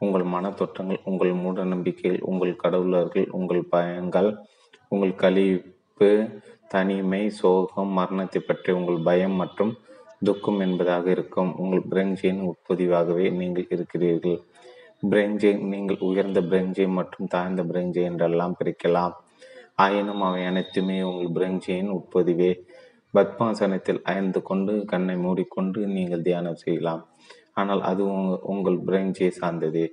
உங்கள் 0.01 0.25
மனத்தோற்றங்கள் 0.33 0.99
உங்கள் 1.09 1.33
மூட 1.41 1.63
நம்பிக்கைகள் 1.63 2.21
உங்கள் 2.29 2.53
கடவுளர்கள் 2.63 3.27
உங்கள் 3.37 3.63
பயங்கள் 3.73 4.29
உங்கள் 4.91 5.13
கழிப்பு 5.15 6.09
தனிமை 6.67 7.21
சோகம் 7.39 7.91
மரணத்தை 7.97 8.39
பற்றி 8.41 8.71
உங்கள் 8.71 8.99
பயம் 9.03 9.35
மற்றும் 9.41 9.73
துக்கம் 10.25 10.59
என்பதாக 10.59 11.05
இருக்கும். 11.15 11.51
உங்கள் 11.61 11.87
பிரெஞ்சின் 11.91 12.41
உட்பதிவாகவே 12.49 13.25
நீங்கள் 13.39 13.69
இருக்கிறீர்கள். 13.75 14.39
பிரெஞ்சை 15.11 15.51
நீங்கள் 15.73 16.03
உயர்ந்த 16.09 16.39
பிரெஞ்சை 16.49 16.85
மற்றும் 16.97 17.29
தாழ்ந்த 17.33 17.61
பிரெஞ்சை 17.71 18.01
என்றெல்லாம் 18.09 18.55
பிரிக்கலாம். 18.59 19.15
ஆயினும் 19.83 20.23
அவை 20.27 20.41
அனைத்துமே 20.45 20.97
உங்கள் 21.09 21.35
பிரஞ்சியின் 21.37 21.91
உட்பதிவே 21.97 22.51
பத்மாசனத்தில் 23.13 24.01
அயர்ந்து 24.09 24.39
கொண்டு 24.49 24.73
கண்ணை 24.91 25.15
மூடிக்கொண்டு 25.17 25.79
நீங்கள் 25.95 26.25
தியானம் 26.27 26.61
செய்யலாம். 26.63 27.01
ஆனால் 27.59 27.81
அது 27.91 28.03
உங்கள் 28.53 28.77
பிரெஞ்சை 28.87 29.29
சார்ந்தது. 29.39 29.83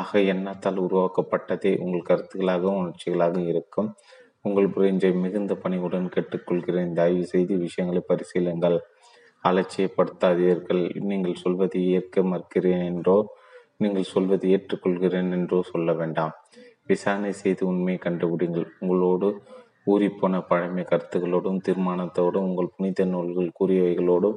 ஆக 0.00 0.20
எண்ணத்தால் 0.32 0.80
உருவாக்கப்பட்டதே 0.86 1.72
உங்கள் 1.84 2.08
கருத்துக்களாக 2.08 2.66
உணர்ச்சிகளாக 2.78 3.36
இருக்கும். 3.52 3.88
உங்கள் 4.40 4.68
பிரெஞ்சை 4.74 5.10
மிகுந்த 5.22 5.54
பணிவுடன் 5.62 6.06
கேட்டுக்கொள்கிறேன். 6.14 6.92
தயவு 6.98 7.24
செய்து 7.32 7.54
விஷயங்களை 7.64 8.02
பரிசீலுங்கள் 8.10 8.78
அலட்சியப்படுத்தாதீர்கள். 9.44 10.82
நீங்கள் 11.10 11.40
சொல்வதை 11.42 11.80
ஏற்க 11.96 12.22
மறுக்கிறேன் 12.32 12.84
என்றோ 12.90 13.18
நீங்கள் 13.82 14.10
சொல்வதை 14.12 14.48
ஏற்றுக்கொள்கிறேன் 14.56 15.30
என்றோ 15.36 15.58
சொல்ல 15.72 15.92
வேண்டாம். 16.00 16.32
விசாரணை 16.90 17.32
செய்து 17.42 17.62
உண்மையை 17.70 17.98
கண்டுபிடிங்கள். 18.06 18.68
உங்களோடு 18.80 19.28
ஊறிப்போன 19.92 20.40
பழமை 20.48 20.82
கருத்துக்களோடும் 20.90 21.62
தீர்மானத்தோடும் 21.66 22.48
உங்கள் 22.48 22.74
புனித 22.74 23.04
நூல்கள் 23.12 23.56
கூறியவைகளோடும் 23.58 24.36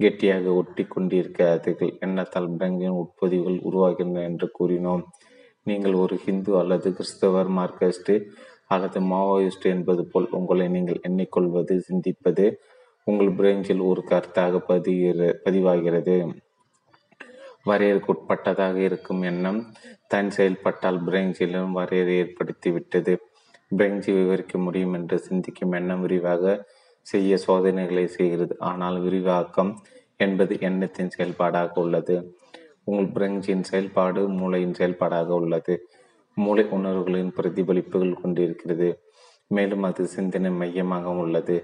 கெட்டியாக 0.00 0.54
ஒட்டி 0.60 0.84
கொண்டிருக்காதீர்கள். 0.84 1.92
எண்ணத்தால் 2.04 2.48
பிரங்கின் 2.56 2.98
உட்பதிவுகள் 3.02 3.58
உருவாகின்றன 3.68 4.24
என்று 4.30 4.46
கூறினோம். 4.58 5.04
நீங்கள் 5.68 5.94
ஒரு 6.04 6.14
ஹிந்து 6.24 6.52
அல்லது 6.60 6.88
கிறிஸ்தவர் 6.98 7.50
மார்க்கஸ்ட் 7.58 8.12
அல்லது 8.74 8.98
மாவோயிஸ்ட் 9.10 9.66
என்பது 9.74 10.02
போல் 10.12 10.28
உங்களை 10.38 10.66
நீங்கள் 10.76 11.02
எண்ணிக்கொள்வது 11.08 11.74
சிந்திப்பது 11.88 12.44
உங்கள் 13.04 13.32
பிரெஞ்சில் 13.32 13.84
ஒரு 13.84 14.04
கருத்தாக 14.06 14.58
பதிகிற 14.58 15.40
பதிவாகிறது. 15.44 16.34
வரையறுக்குட்பட்டதாக 17.66 18.76
இருக்கும் 18.76 19.22
எண்ணம் 19.22 19.72
தன் 20.08 20.30
செயல்பட்டால் 20.30 21.04
பிரெஞ்சிலும் 21.04 21.70
வரையறை 21.70 22.16
ஏற்படுத்தி 22.16 22.70
விட்டது. 22.70 23.18
பிரெஞ்சு 23.68 24.12
விவரிக்க 24.12 24.58
முடியும் 24.58 24.92
என்று 24.92 25.18
சிந்திக்கும் 25.18 25.72
எண்ணம் 25.72 26.00
விரிவாக 26.00 26.68
செய்ய 27.02 27.36
சோதனைகளை 27.36 28.06
செய்கிறது. 28.06 28.56
ஆனால் 28.58 29.00
விரிவாக்கம் 29.00 29.82
என்பது 30.16 30.60
எண்ணத்தின் 30.60 31.10
செயல்பாடாக 31.10 31.80
உள்ளது. 31.80 32.36
உங்கள் 32.84 33.12
பிரெஞ்சின் 33.12 33.62
செயல்பாடு 33.62 34.28
மூளையின் 34.28 34.74
செயல்பாடாக 34.74 35.34
உள்ளது. 35.34 35.88
மூளை 36.34 36.64
உணர்வுகளின் 36.68 37.32
பிரதிபலிப்புகள் 37.36 38.20
கொண்டிருக்கிறது. 38.20 39.02
மேலும் 39.46 39.82
அது 39.82 40.06
சிந்தனை 40.06 40.50
மையமாக 40.50 41.08
உள்ளது. 41.08 41.56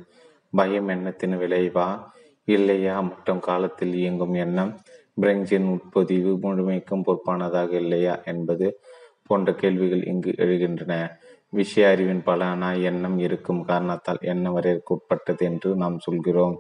பயம் 0.51 0.88
எண்ணத்தின் 0.88 1.36
விளைவா? 1.38 2.05
இல்லையா? 2.44 3.01
மற்றும் 3.01 3.40
காலத்தில் 3.40 3.94
இயங்கும் 3.94 4.34
எண்ணம். 4.34 4.80
பிரெஞ்சின் 5.20 5.66
உட்பதிவு 5.68 6.38
முழுமைக்கும் 6.38 7.03
பொறுப்பானதாக 7.07 7.72
இல்லையா 7.72 8.22
என்பது 8.24 8.80
போன்ற 9.26 9.55
கேள்விகள் 9.55 10.05
இங்கு 10.05 10.34
எழுகின்றன. 10.36 11.11
விஷய 11.51 11.88
அறிவின் 11.88 12.22
பலனா 12.26 12.82
எண்ணம் 12.82 13.18
இருக்கும் 13.18 13.64
காரணத்தால் 13.64 14.18
எண்ணம் 14.20 14.57
வரையறுக்குட்பட்டது 14.57 15.38
என்று 15.38 15.76
நாம் 15.76 15.99
சொல்கிறோம். 15.99 16.57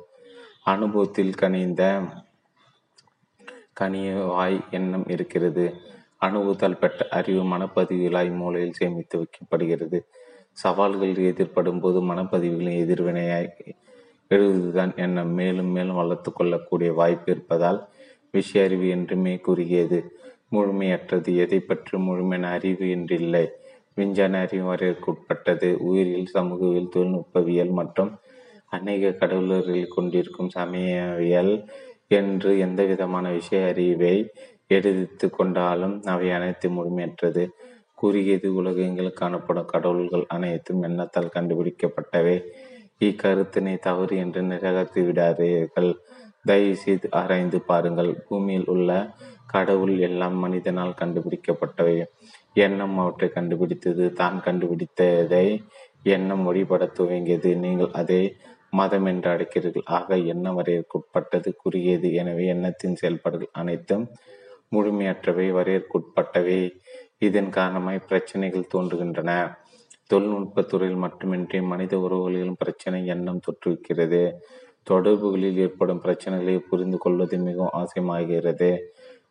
அனுபவத்தில் 0.64 1.34
கனிந்த 1.34 2.00
கனிய 3.80 4.26
வாய் 4.26 4.64
எண்ணம் 4.70 5.08
இருக்கிறது. 5.08 5.74
அனுபவத்தால் 6.16 6.78
பெற்ற 6.78 7.08
அறிவு 7.10 7.42
மனப்பதிவுகளாய் 7.42 8.34
மூலையில் 8.34 8.72
சேமித்து 8.72 9.16
வைக்கப்படுகிறது. 9.18 9.98
சவால்கள் 10.62 11.14
எதிர்படும் 11.30 11.80
போது 11.80 11.98
மனப்பதிவுகளின் 12.10 12.80
எதிர்வினையாய் 12.84 13.50
எழுதுதான் 14.30 14.92
எண்ணம் 15.04 15.32
மேலும் 15.40 15.70
மேலும் 15.76 16.00
வளர்த்து 16.00 16.30
கொள்ளக்கூடிய 16.32 16.90
வாய்ப்பு 16.92 17.28
இருப்பதால் 17.34 17.80
விஷய 18.34 18.64
அறிவு 18.64 18.86
என்றுமே 18.96 19.34
குறுகியது 19.46 19.98
முழுமையற்றது 20.54 21.30
எதை 21.44 21.60
பற்றி 21.60 21.94
முழுமையான 22.06 22.50
அறிவு 22.56 22.84
என்றில்லை. 22.96 23.44
விஞ்ஞான 23.94 24.40
அறிவு 24.44 24.66
வரையறுக்குட்பட்டது 24.70 25.68
உயிரியல் 25.88 26.32
சமூகவியல் 26.34 26.92
தொழில்நுட்பவியல் 26.94 27.72
மற்றும் 27.78 28.10
அநேக 28.72 29.12
கடவுளர்கள் 29.20 29.94
கொண்டிருக்கும் 29.94 30.52
சமயவியல் 30.58 31.52
என்று 32.18 32.50
எந்த 32.66 32.80
விதமான 32.84 33.24
விஷய 33.30 33.62
அறிவை 33.72 34.14
எடுத்து 34.76 35.26
கொண்டாலும் 35.30 35.96
அவை 36.12 36.28
அனைத்து 36.30 36.66
முழுமையற்றது. 36.76 37.44
குறுகியது 38.00 38.48
உலகங்கள் 38.60 39.18
காணப்படும் 39.20 39.70
கடவுள்கள் 39.72 40.24
அனைத்தும் 40.36 40.82
எண்ணத்தால் 40.88 41.34
கண்டுபிடிக்கப்பட்டவை. 41.36 42.36
இக்கருத்தினை 43.06 43.74
தவறு 43.86 44.14
என்று 44.22 44.40
நிராகரித்து 44.50 45.02
விடாதீர்கள். 45.08 45.90
தயவு 46.44 46.76
செய்து 46.84 47.06
ஆராய்ந்து 47.20 47.58
பாருங்கள். 47.70 48.12
பூமியில் 48.28 48.68
உள்ள 48.74 48.90
கடவுள் 49.54 49.94
எல்லாம் 50.08 50.36
மனிதனால் 50.44 50.98
கண்டுபிடிக்கப்பட்டவை. 51.00 51.96
எண்ணம் 52.64 52.96
அவற்றை 53.02 53.28
கண்டுபிடித்தது 53.36 54.04
தான் 54.20 54.38
கண்டுபிடித்ததை 54.46 55.46
எண்ணம் 56.14 56.44
வழிபட 56.48 56.84
துவங்கியது. 56.98 57.50
நீங்கள் 57.64 57.94
அதை 58.00 58.20
மதம் 58.78 59.06
என்று 59.10 59.28
அழைக்கிறீர்கள். 59.34 59.86
ஆக 59.98 60.16
எண்ணம் 60.32 60.58
வரையறுக்குட்பட்டது 60.58 61.50
குறுகியது. 61.62 62.08
எனவே 62.20 62.44
எண்ணத்தின் 62.54 62.98
செயல்பாடுகள் 63.02 63.56
அனைத்தும் 63.60 64.04
முழுமையற்றவை 64.74 65.46
வரையறுக்குட்பட்டவை 65.58 66.58
இதன் 67.22 67.48
காரணமாய் 67.48 68.06
பிரச்சனைகள் 68.08 68.70
தோன்றுகின்றன. 68.74 69.30
தொழில்நுட்பத்துறையில் 70.06 70.96
மட்டுமின்றி 70.96 71.60
மனித 71.60 71.96
உறவுகளிலும் 71.96 72.58
பிரச்சனை 72.58 73.06
எண்ணம் 73.06 73.40
தொற்றுவிக்கிறது 73.46 74.20
தொடர்புகளில் 74.82 75.56
ஏற்படும் 75.56 76.02
பிரச்சனைகளை 76.02 76.58
புரிந்து 76.58 76.98
கொள்வது 76.98 77.38
மிகவும் 77.38 77.76
அவசியமாகிறது. 77.78 78.70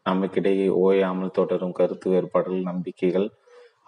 நமக்கிடையே 0.10 0.68
ஓயாமல் 0.70 1.32
தொடரும் 1.32 1.72
கருத்து 1.72 2.10
வேறுபாடுகள் 2.10 2.62
நம்பிக்கைகள் 2.62 3.28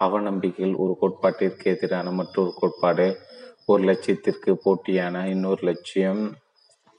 அவநம்பிக்கைகள் 0.00 0.74
ஒரு 0.74 0.92
கோட்பாட்டிற்கு 1.00 1.64
எதிரான 1.64 2.10
மற்றொரு 2.10 2.52
கோட்பாடு. 2.56 3.06
ஒரு 3.66 3.82
லட்சியத்திற்கு 3.84 4.50
போட்டியான 4.64 5.26
இன்னொரு 5.26 5.62
லட்சியம் 5.62 6.22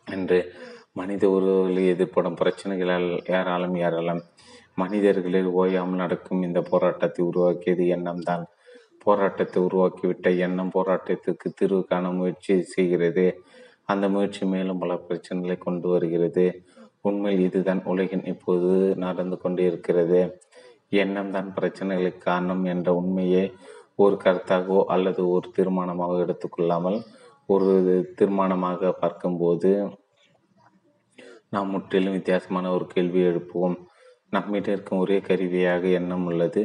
என்று 0.08 0.54
மனித 0.94 1.30
உறவுகளில் 1.30 1.90
எதிர்ப்படும் 1.94 2.40
பிரச்சனைகளால் 2.42 3.10
ஏராளம் 3.26 3.76
ஏராளம். 3.76 4.22
மனிதர்களில் 4.82 5.50
ஓயாமல் 5.62 6.02
நடக்கும் 6.04 6.42
இந்த 6.48 6.60
போராட்டத்தை 6.72 7.22
உருவாக்கியது 7.30 7.86
எண்ணம் 7.96 8.24
தான் 8.30 8.44
போராட்டத்தை 9.06 9.60
உருவாக்கிவிட்ட 9.68 10.30
எண்ணம் 10.46 10.74
போராட்டத்திற்கு 10.76 11.48
தீர்வு 11.60 11.82
காண 11.84 12.06
முயற்சி 12.18 12.56
செய்கிறது. 12.74 13.26
அந்த 13.86 14.06
முயற்சி 14.14 14.44
மேலும் 14.54 14.82
பல 14.84 14.94
பிரச்சனைகளை 15.08 15.58
கொண்டு 15.58 15.88
வருகிறது. 15.94 16.46
உண்மையில் 17.02 17.46
இதுதான் 17.48 17.82
உலகின் 17.92 18.26
இப்போது 18.34 18.72
நடந்து 19.04 19.38
கொண்டிருக்கிறது. 19.44 20.22
எண்ணம் 20.94 21.34
தான் 21.36 21.50
பிரச்சனைகளுக்கு 21.58 22.22
காரணம் 22.30 22.64
என்ற 22.74 22.90
உண்மையை 23.02 23.44
ஒரு 24.04 24.16
கருத்தாகவோ 24.24 24.82
அல்லது 24.96 25.22
ஒரு 25.36 25.48
தீர்மானமாக 25.58 26.16
எடுத்துக்கொள்ளாமல் 26.26 27.00
ஒரு 27.50 27.72
தீர்மானமாக 28.20 28.92
பார்க்கும்போது 29.02 29.72
நாம் 31.54 31.72
முற்றிலும் 31.74 32.16
வித்தியாசமான 32.18 32.66
ஒரு 32.76 32.86
கேள்வி 32.94 33.22
எழுப்புவோம். 33.30 33.78
நம்மிடம் 34.34 34.74
இருக்கும் 34.74 35.00
ஒரே 35.00 35.18
கருவியாக 35.20 35.88
எண்ணம் 35.88 36.26
உள்ளது. 36.26 36.62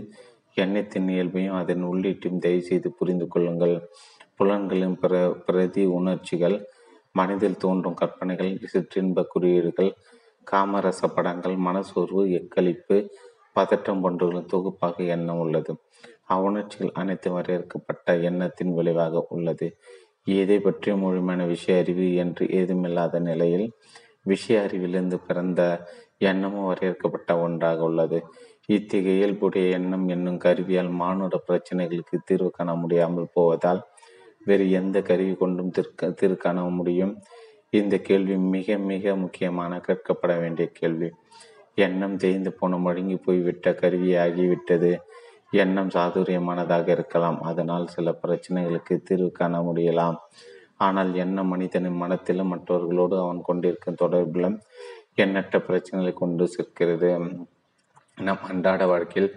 எண்ணத்தின் 0.56 1.08
இயல்பையும் 1.08 1.56
அதன் 1.56 1.84
உள்ளீட்டையும் 1.84 2.38
தயவு 2.38 2.62
செய்து 2.62 2.88
புரிந்து 2.92 3.26
கொள்ளுங்கள். 3.28 3.74
புலன்களின் 4.36 4.96
பிர 5.02 5.14
பிரதி 5.44 5.84
உணர்ச்சிகள் 5.98 6.56
மனதில் 7.12 7.56
தோன்றும் 7.56 7.94
கற்பனைகள் 7.94 8.52
சிற்றின்ப 8.72 9.24
குறியீடுகள் 9.28 9.90
காமரச 10.46 11.08
படங்கள் 11.14 11.56
மனசோர்வு 11.58 12.22
எக்களிப்பு 12.38 12.96
பதற்றம் 13.52 14.02
போன்றவர்களின் 14.02 14.50
தொகுப்பாக 14.50 15.02
எண்ணம் 15.14 15.38
உள்ளது. 15.38 15.72
அவ்வுணர்ச்சிகள் 16.28 16.92
அனைத்து 16.92 17.28
வரையறுக்கப்பட்ட 17.30 18.16
எண்ணத்தின் 18.20 18.72
விளைவாக 18.74 19.24
உள்ளது. 19.28 19.66
எதை 20.36 20.58
பற்றிய 20.60 20.92
முழுமையான 20.96 21.42
விஷய 21.46 21.78
அறிவு 21.78 22.06
என்று 22.14 22.44
ஏதுமில்லாத 22.58 23.20
நிலையில் 23.20 23.66
விஷய 24.22 24.60
அறிவிலிருந்து 24.60 25.18
பிறந்த 25.26 25.60
எண்ணமும் 26.20 26.66
வரையறுக்கப்பட்ட 26.66 27.30
ஒன்றாக 27.40 27.82
உள்ளது. 27.82 28.18
இத்தகைய 28.66 29.18
இயல்புடைய 29.18 29.66
எண்ணம் 29.68 30.06
என்னும் 30.08 30.38
கருவியால் 30.38 30.90
மானுட 30.90 31.34
பிரச்சனைகளுக்கு 31.48 32.16
தீர்வு 32.24 32.50
காண 32.50 32.70
முடியாமல் 32.74 33.32
போவதால் 33.32 33.82
வேறு 34.44 34.64
எந்த 34.70 34.96
கருவி 35.02 35.34
கொண்டும் 35.34 35.70
தீர்க்க 35.70 36.10
தீர்வு 36.10 36.36
காண 36.36 36.60
முடியும்? 36.78 37.12
இந்த 37.70 37.94
கேள்வி 37.98 38.36
மிக 38.54 38.76
மிக 38.90 39.14
முக்கியமான 39.16 39.80
கேட்கப்பட 39.86 40.32
வேண்டிய 40.40 40.66
கேள்வி. 40.72 41.08
எண்ணம் 41.78 42.16
தேய்ந்து 42.16 42.50
போன 42.52 42.76
மழுங்கி 42.76 43.16
போய்விட்ட 43.16 43.70
கருவியாகிவிட்டது 43.80 44.92
எண்ணம் 45.52 45.88
சாதுரியமானதாக 45.88 46.86
இருக்கலாம். 46.88 47.38
அதனால் 47.42 47.86
சில 47.86 48.14
பிரச்சனைகளுக்கு 48.22 48.94
தீர்வு 49.02 49.30
காண 49.32 49.58
முடியலாம். 49.60 50.16
ஆனால் 50.76 51.10
எண்ணம் 51.14 51.46
மனிதனின் 51.46 52.00
மனத்திலும் 52.02 52.50
மற்றவர்களோடு 52.52 53.16
அவன் 53.18 53.40
கொண்டிருக்கும் 53.42 54.00
தொடர்பிலும் 54.00 54.56
எண்ணற்ற 55.18 55.56
பிரச்சனைகளை 55.68 56.12
கொண்டு 56.12 56.44
சேர்க்கிறது 56.46 57.10
நம் 58.18 58.44
அன்றாட 58.48 58.82
வாழ்க்கையில் 58.86 59.30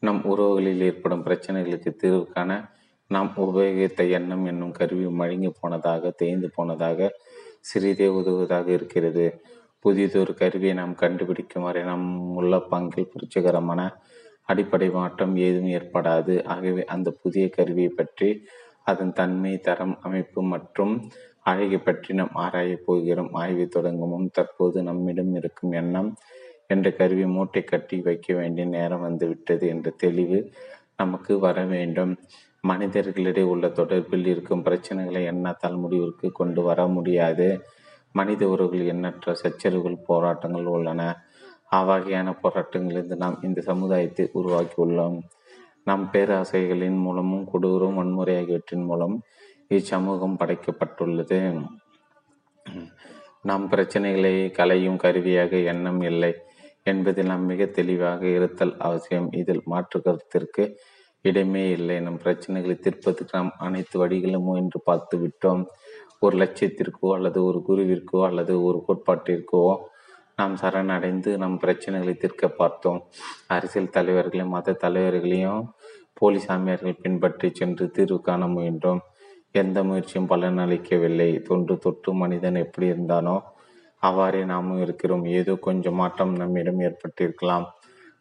நம் 0.00 0.20
உறவுகளில் 0.24 0.84
ஏற்படும் 0.88 1.24
பிரச்சனைகளுக்கு 1.24 1.90
தீர்வு 1.96 2.24
காண 2.26 2.50
நாம் 3.10 3.30
உபயோகித்த 3.36 4.02
எண்ணம் 4.10 4.44
என்னும் 4.44 4.72
கருவி 4.72 5.06
மழுங்கி 5.20 5.50
போனதாக 5.60 6.10
தேய்ந்து 6.10 6.48
போனதாக 6.54 7.10
சிறிதே 7.60 8.08
உதவுவதாக 8.18 8.66
இருக்கிறது. 8.72 9.26
புதியதொரு 9.84 10.32
கருவியை 10.34 10.74
நாம் 10.74 10.94
கண்டுபிடிக்கும் 10.94 11.62
வரை 11.62 11.82
நம் 11.82 12.06
உள்ள 12.34 12.56
பங்கில் 12.70 13.10
புரட்சிகரமான 13.12 13.80
அடிப்படை 14.48 14.88
மாற்றம் 14.90 15.34
ஏதும் 15.46 15.70
ஏற்படாது. 15.76 16.34
ஆகவே 16.46 16.82
அந்த 16.94 17.08
புதிய 17.22 17.44
கருவியை 17.48 17.92
பற்றி 17.94 18.28
அதன் 18.84 19.12
தன்மை 19.12 19.54
தரம் 19.58 19.94
அமைப்பு 20.02 20.40
மற்றும் 20.44 20.94
அழகை 21.46 21.78
பற்றி 21.78 22.10
நாம் 22.14 22.34
ஆராயப் 22.34 22.84
போகிறோம். 22.86 23.30
ஆய்வை 23.32 23.66
தொடங்கும் 23.66 24.08
முன் 24.08 24.30
தற்போது 24.32 24.78
நம்மிடம் 24.82 25.32
இருக்கும் 25.34 25.72
எண்ணம் 25.72 26.10
என்ற 26.66 26.86
கருவி 26.90 27.26
மூட்டை 27.26 27.62
கட்டி 27.62 27.96
வைக்க 28.00 28.34
வேண்டிய 28.34 28.64
நேரம் 28.66 29.00
வந்துவிட்டது 29.00 29.64
என்ற 29.68 29.90
தெளிவு 29.96 30.38
நமக்கு 30.96 31.32
வர 31.38 31.64
வேண்டும். 31.64 32.12
மனிதர்களிடையே 32.68 33.42
உள்ள 33.44 33.66
தொடர்பில் 33.68 34.26
இருக்கும் 34.26 34.64
பிரச்சனைகளை 34.64 35.22
எண்ணத்தால் 35.24 35.76
முடிவிற்கு 35.76 36.28
கொண்டு 36.32 36.60
வர 36.62 36.86
முடியாது. 36.86 37.48
மனித 38.12 38.42
உறவுகள் 38.48 38.84
எண்ணற்ற 38.86 39.34
சச்சரவுகள் 39.34 40.04
போராட்டங்கள் 40.06 40.66
உள்ளன. 40.66 41.02
அவ்வகையான 41.70 42.28
போராட்டங்களிலிருந்து 42.42 43.16
நாம் 43.16 43.38
இந்த 43.42 43.60
சமுதாயத்தை 43.60 44.24
உருவாக்கியுள்ளோம் 44.34 45.16
நம் 45.84 46.04
பேராசைகளின் 46.12 46.98
மூலமும் 46.98 47.48
கொடூரம் 47.52 47.94
வன்முறை 47.94 48.34
ஆகியவற்றின் 48.36 48.84
மூலம் 48.84 49.16
இச்சமூகம் 49.70 50.38
படைக்கப்பட்டுள்ளது. 50.40 51.38
நம் 53.48 53.66
பிரச்சனைகளை 53.72 54.34
கலையும் 54.58 55.00
கருவியாக 55.04 55.56
எண்ணம் 55.72 56.00
இல்லை 56.10 56.32
என்பதில் 56.90 57.30
நாம் 57.30 57.44
மிக 57.50 57.64
தெளிவாக 57.78 58.22
இருத்தல் 58.36 58.74
அவசியம். 58.86 59.28
இதில் 59.40 59.62
மாற்று 59.72 59.98
கருத்திற்கு 60.06 60.64
இடமே 61.24 61.64
இல்லை. 61.76 61.96
நம் 62.06 62.20
பிரச்சனைகளை 62.24 62.76
தீர்ப்பதற்கு 62.84 63.36
நாம் 63.38 63.52
அனைத்து 63.66 63.96
வழிகளும் 64.02 64.46
முயன்று 64.48 64.80
பார்த்து 64.88 65.16
விட்டோம். 65.22 65.62
ஒரு 66.24 66.34
லட்சியத்திற்கோ 66.42 67.08
அல்லது 67.16 67.38
ஒரு 67.48 67.58
குருவிற்கோ 67.68 68.20
அல்லது 68.28 68.52
ஒரு 68.68 68.78
கோட்பாட்டிற்கோ 68.86 69.64
நாம் 70.38 70.54
சரணடைந்து 70.62 71.30
நம் 71.42 71.58
பிரச்சனைகளை 71.62 72.14
தீர்க்க 72.22 72.48
பார்த்தோம். 72.60 73.00
அரசியல் 73.54 73.94
தலைவர்களையும் 73.96 74.54
மத 74.56 74.76
தலைவர்களையும் 74.84 75.62
போலி 76.18 76.40
சாமியார்கள் 76.46 77.00
பின்பற்றி 77.02 77.48
சென்று 77.60 77.84
தீர்வு 77.96 78.18
காண 78.28 78.42
முயன்றோம். 78.46 79.02
எந்த 79.54 79.78
முயற்சியும் 79.88 80.28
பலன் 80.32 80.60
அளிக்கவில்லை. 80.64 81.28
தொன்று 81.48 81.74
தொட்டு 81.84 82.10
மனிதன் 82.22 82.58
எப்படி 82.64 82.86
இருந்தானோ 82.94 83.36
அவ்வாறே 84.02 84.40
நாமும் 84.44 84.80
இருக்கிறோம். 84.84 85.24
ஏதோ 85.38 85.52
கொஞ்சம் 85.66 85.98
மாற்றம் 86.00 86.32
நம்மிடம் 86.40 86.82
ஏற்பட்டிருக்கலாம். 86.88 87.66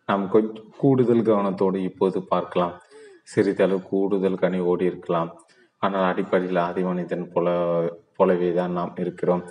நாம் 0.09 0.23
கொஞ்சம் 0.29 0.69
கூடுதல் 0.77 1.27
கவனத்தோடு 1.29 1.77
இப்போது 1.89 2.19
பார்க்கலாம். 2.33 2.73
சிறிதளவு 3.27 3.81
கூடுதல் 3.89 4.41
கனிவோடு 4.43 4.83
இருக்கலாம். 4.91 5.29
ஆனால் 5.81 6.07
அடிப்படையில் 6.11 6.61
ஆதி 6.65 6.83
மனிதன் 6.83 7.25
போல 7.33 7.47
போலவே 8.17 8.49
தான் 8.59 8.75
நாம் 8.79 8.93
இருக்கிறோம். 9.03 9.43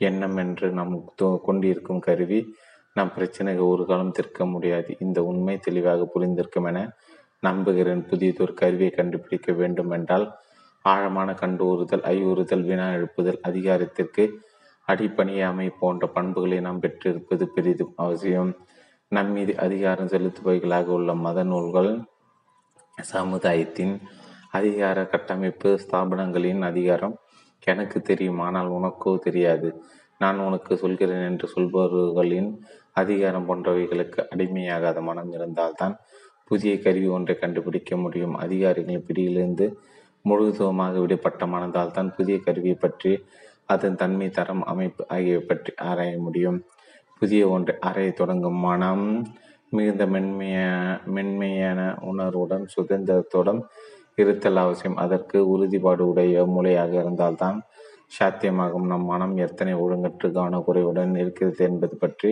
எண்ணம் 0.00 0.38
என்று 0.42 0.66
நாம் 0.78 0.94
கொண்டிருக்கும் 1.48 2.04
கருவி 2.08 2.40
நம் 2.96 3.12
பிரச்சனைகள் 3.14 3.70
ஒரு 3.72 3.84
காலம் 3.84 4.14
தீர்க்க 4.18 4.44
முடியாது. 4.46 4.90
இந்த 5.04 5.18
உண்மை 5.30 5.56
தெளிவாக 5.66 6.06
புரிந்திருக்கும் 6.14 6.68
என 6.70 6.80
நம்புகிறேன். 7.42 8.02
புதியதொரு 8.10 8.52
கருவியை 8.62 8.92
கண்டுபிடிக்க 8.92 9.52
வேண்டும் 9.60 9.92
என்றால் 9.98 10.26
ஆழமான 10.84 11.28
கண்டுறுதல் 11.32 12.04
ஐயுறுதல் 12.12 12.64
வினா 12.64 12.86
எழுப்புதல் 12.96 13.40
அதிகாரத்திற்கு 13.42 14.24
அடிப்பணியாமை 14.88 15.68
போன்ற 15.80 16.06
பண்புகளை 16.06 16.58
நாம் 16.60 16.80
பெற்றிருப்பது 16.80 17.44
பெரிதும் 17.48 17.94
அவசியம். 17.96 18.50
நம் 19.12 19.30
மீது 19.32 19.52
அதிகாரம் 19.58 20.10
செலுத்துபவைகளாக 20.12 20.88
உள்ள 20.88 21.10
மத 21.14 21.38
நூல்கள் 21.42 21.90
சமுதாயத்தின் 22.98 23.94
அதிகார 24.50 24.98
கட்டமைப்பு 25.04 25.70
ஸ்தாபனங்களின் 25.84 26.62
அதிகாரம் 26.62 27.14
எனக்கு 27.66 27.98
தெரியும் 28.02 28.38
ஆனால் 28.38 28.68
உனக்கோ 28.68 29.12
தெரியாது. 29.18 29.68
நான் 30.20 30.38
உனக்கு 30.38 30.72
சொல்கிறேன் 30.76 31.24
என்று 31.30 31.46
சொல்பவர்களின் 31.54 32.50
அதிகாரம் 32.92 33.46
போன்றவைகளுக்கு 33.48 34.20
அடிமையாகாத 34.32 34.98
மனம் 35.00 35.32
இருந்தால்தான் 35.32 35.94
புதிய 36.44 36.72
கருவி 36.78 37.08
ஒன்றை 37.16 37.34
கண்டுபிடிக்க 37.38 37.96
முடியும். 37.96 38.36
அதிகாரிகளின் 38.36 39.06
பிடியிலிருந்து 39.08 39.66
முழுதுவமாக 40.24 40.94
விடுபட்ட 41.04 41.46
மனதால் 41.54 41.94
தான் 41.96 42.14
புதிய 42.16 42.36
கருவியை 42.46 42.76
பற்றி 42.84 43.12
அதன் 43.72 43.98
தன்மை 44.02 44.28
தரம் 44.38 44.62
அமைப்பு 44.72 45.02
ஆகியவை 45.14 45.42
பற்றி 45.50 45.70
ஆராய 45.88 46.12
முடியும். 46.26 46.58
புதிய 47.22 47.42
ஒன்றை 47.54 47.74
அறைய 47.88 48.10
தொடங்கும் 48.20 48.60
மனம் 48.66 49.06
மிகுந்த 49.76 50.04
மென்மைய 50.14 50.58
மென்மையான 51.14 51.80
உணர்வுடன் 52.10 52.64
சுதந்திரத்துடன் 52.74 53.60
இருத்தல் 54.18 54.60
அவசியம். 54.64 54.98
அதற்கு 55.04 55.38
உறுதிப்பாடு 55.52 56.02
உடைய 56.10 56.44
மூளையாக 56.54 56.92
இருந்தால்தான் 57.02 57.58
சாத்தியமாகும். 58.18 58.86
நம் 58.92 59.06
மனம் 59.12 59.34
எத்தனை 59.46 59.72
ஒழுங்கற்று 59.84 60.28
கவனக்குறைவுடன் 60.36 61.14
இருக்கிறது 61.22 61.62
என்பது 61.70 61.96
பற்றி 62.04 62.30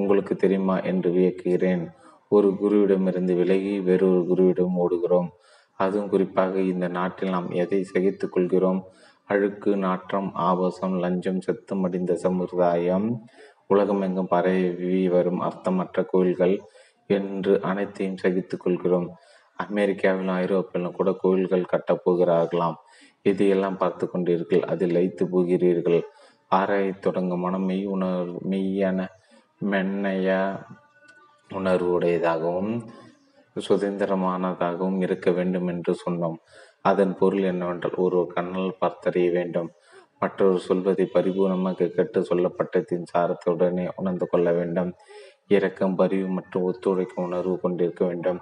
உங்களுக்கு 0.00 0.34
தெரியுமா 0.44 0.76
என்று 0.90 1.08
வியக்குகிறேன் 1.16 1.84
ஒரு 2.32 2.48
குருவிடமிருந்து 2.60 3.32
விலகி 3.40 3.74
வேறொரு 3.88 4.20
குருவிடம் 4.30 4.78
ஓடுகிறோம். 4.84 5.28
அதுவும் 5.76 6.08
குறிப்பாக 6.08 6.58
இந்த 6.58 6.88
நாட்டில் 6.88 7.30
நாம் 7.30 7.50
எதை 7.50 7.82
சகித்துக் 7.82 8.32
கொள்கிறோம்? 8.32 8.84
அழுக்கு 9.24 9.76
நாற்றம் 9.76 10.34
ஆபாசம் 10.34 10.98
லஞ்சம் 10.98 11.40
செத்து 11.40 11.76
அடிந்த 11.82 12.14
சமுதாயம். 12.14 13.22
உலகமெங்கும் 13.66 14.28
பரவி 14.28 15.08
வரும் 15.08 15.40
அர்த்தமற்ற 15.40 16.04
கோயில்கள் 16.04 16.60
என்று 17.06 17.62
அனைத்தையும் 17.62 18.16
சகித்துக் 18.16 18.60
கொள்கிறோம். 18.60 19.16
அமெரிக்காவிலும் 19.58 20.36
ஐரோப்பிலும் 20.44 20.92
கூட 20.92 21.12
கோயில்கள் 21.12 21.70
கட்டப்போகிறார்களாம் 21.72 22.74
இதையெல்லாம் 23.22 23.76
பார்த்து 23.76 24.10
கொண்டீர்கள் 24.12 24.60
அதில் 24.60 24.94
லைத்து 24.94 25.24
போகிறீர்கள். 25.24 26.02
ஆராய 26.48 26.92
தொடங்கும் 26.92 27.40
மனம் 27.40 27.64
மெய் 27.64 27.84
உணர்வு 27.84 28.40
மெய்யான 28.50 29.06
மென்னைய 29.70 30.58
உணர்வு 31.50 32.00
உடையதாகவும் 32.00 32.82
சுதந்திரமானதாகவும் 33.60 35.00
இருக்க 35.00 35.30
வேண்டும் 35.30 35.66
என்று 35.66 35.96
சொன்னோம். 36.06 36.36
அதன் 36.80 37.16
பொருள் 37.18 37.42
என்னவென்றால் 37.42 37.94
ஒரு 37.94 38.26
கண்ணால் 38.26 38.78
பார்த்தறிய 38.80 39.30
வேண்டும். 39.32 39.70
மற்றொரு 40.18 40.58
சொல்வதை 40.58 41.10
பரிபூர்ணமாக 41.14 41.88
கேட்டு 41.88 42.20
சொல்லப்பட்டதின் 42.20 43.06
சாரத்துடனே 43.12 43.88
உணர்ந்து 43.96 44.28
கொள்ள 44.28 44.52
வேண்டும். 44.52 44.94
இரக்கம் 45.46 45.94
பரிவு 45.94 46.28
மற்றும் 46.28 46.64
ஒத்துழைக்கும் 46.64 47.24
உணர்வு 47.24 47.60
கொண்டிருக்க 47.60 48.06
வேண்டும். 48.06 48.40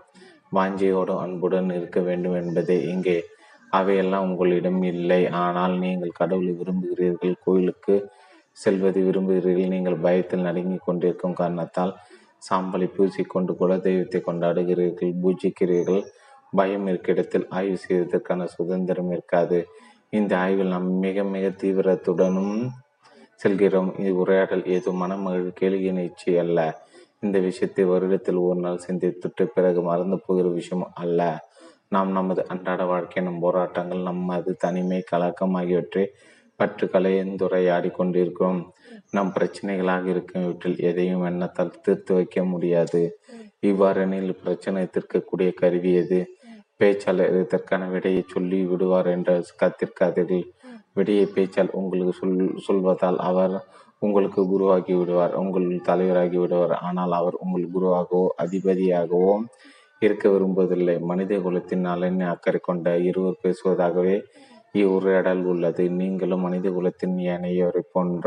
வாஞ்சியோடு 0.55 1.19
அன்புடன் 1.19 1.71
இருக்க 1.71 2.01
வேண்டும் 2.01 2.35
என்பதே 2.35 2.83
இங்கே. 2.83 3.25
அவையெல்லாம் 3.71 4.31
உங்களிடம் 4.31 4.83
இல்லை. 4.83 5.29
ஆனால் 5.29 5.79
நீங்கள் 5.79 6.09
கடவுளை 6.09 6.53
விரும்புகிறீர்கள். 6.53 7.35
கோயிலுக்கு 7.45 8.11
செல்வதை 8.53 9.03
விரும்புகிறீர்கள். 9.03 9.69
நீங்கள் 9.69 9.97
பயத்தில் 9.97 10.41
நடுங்கிக் 10.41 10.85
கொண்டிருக்கும் 10.85 11.33
காரணத்தால் 11.33 11.97
சாம்பலை 12.49 12.87
பூசிக்கொண்டு 12.97 13.53
கூட 13.57 13.73
தெய்வத்தை 13.79 14.21
கொண்டாடுகிறீர்கள் 14.27 15.13
பூஜிக்கிறீர்கள். 15.23 16.03
பயம் 16.53 16.87
இருக்கிடத்தில் 16.87 17.47
ஆய்வு 17.49 17.77
செய்வதற்கான 17.77 18.47
சுதந்திரம் 18.57 19.11
இருக்காது. 19.11 19.59
இந்த 20.11 20.33
ஆய்வில் 20.39 20.73
நாம் 20.75 20.89
மிக 20.99 21.25
மிக 21.25 21.49
தீவிரத்துடனும் 21.63 22.55
செல்கிறோம். 23.41 23.91
இது 23.99 24.13
உரையாடல் 24.17 24.65
ஏதோ 24.67 24.91
மனமகிழ் 24.91 25.51
கேள்வி 25.53 25.91
நிச்சய 25.91 26.39
அல்ல. 26.39 26.61
இந்த 27.21 27.39
விஷயத்தை 27.39 27.85
வருடத்தில் 27.85 28.41
ஒரு 28.41 28.61
நாள் 28.61 28.85
சிந்தித்துட்டு 28.87 29.45
பிறகு 29.55 29.81
மறந்து 29.83 30.19
போகிற 30.27 30.49
விஷயம் 30.49 30.87
அல்ல. 30.95 31.21
நாம் 31.89 32.11
நமது 32.13 32.43
அன்றாட 32.47 32.83
வாழ்க்கை 32.85 33.23
நம் 33.25 33.41
போராட்டங்கள் 33.41 34.03
நமது 34.03 34.51
தனிமை 34.57 35.01
கலக்கம் 35.07 35.55
ஆகியவற்றை 35.55 36.05
பற்று 36.61 36.87
கலையந்துரையாடி 36.93 37.91
கொண்டிருக்கிறோம். 37.91 38.61
நம் 39.11 39.33
பிரச்சனைகளாக 39.37 40.05
இருக்கும் 40.15 40.47
வீட்டில் 40.47 40.79
எதையும் 40.91 41.25
எண்ணத்தால் 41.31 41.79
தீர்த்து 41.83 42.13
வைக்க 42.15 42.45
முடியாது. 42.45 43.03
இவ்வாறெனில் 43.69 44.33
பிரச்சனை 44.43 44.83
தீர்க்கக்கூடிய 44.95 45.51
கருவி 45.55 45.93
எது? 46.03 46.21
பேச்சாளர் 46.81 47.35
இதற்கான 47.41 47.83
விடையை 47.87 48.23
சொல்லி 48.27 48.59
விடுவார் 48.71 49.09
என்று 49.15 49.35
காத்திருக்காதீர்கள் 49.63 50.47
விடையை 50.99 51.27
பேச்சால் 51.35 51.75
உங்களுக்கு 51.81 52.13
சொல் 52.21 52.39
சொல்வதால் 52.67 53.19
அவர் 53.29 53.57
உங்களுக்கு 53.99 54.41
குருவாகி 54.53 54.93
விடுவார் 54.99 55.35
உங்கள் 55.41 55.67
தலைவராகி 55.89 56.39
விடுவார். 56.41 56.75
ஆனால் 56.89 57.13
அவர் 57.13 57.37
உங்கள் 57.45 57.67
குருவாகவோ 57.75 58.23
அதிபதியாகவோ 58.45 59.35
இருக்க 60.03 60.25
விரும்புவதில்லை. 60.29 60.97
மனித 61.11 61.39
குலத்தின் 61.39 61.87
நலனை 61.89 62.27
அக்கறை 62.27 62.61
கொண்ட 62.63 62.97
இருவர் 63.09 63.43
பேசுவதாகவே 63.43 64.17
இவ்வுரையாடல் 64.75 65.45
உள்ளது. 65.45 65.85
நீங்களும் 65.91 66.41
மனித 66.41 66.71
குலத்தின் 66.71 67.17
ஏனையோரை 67.33 67.83
போன்ற 67.93 68.27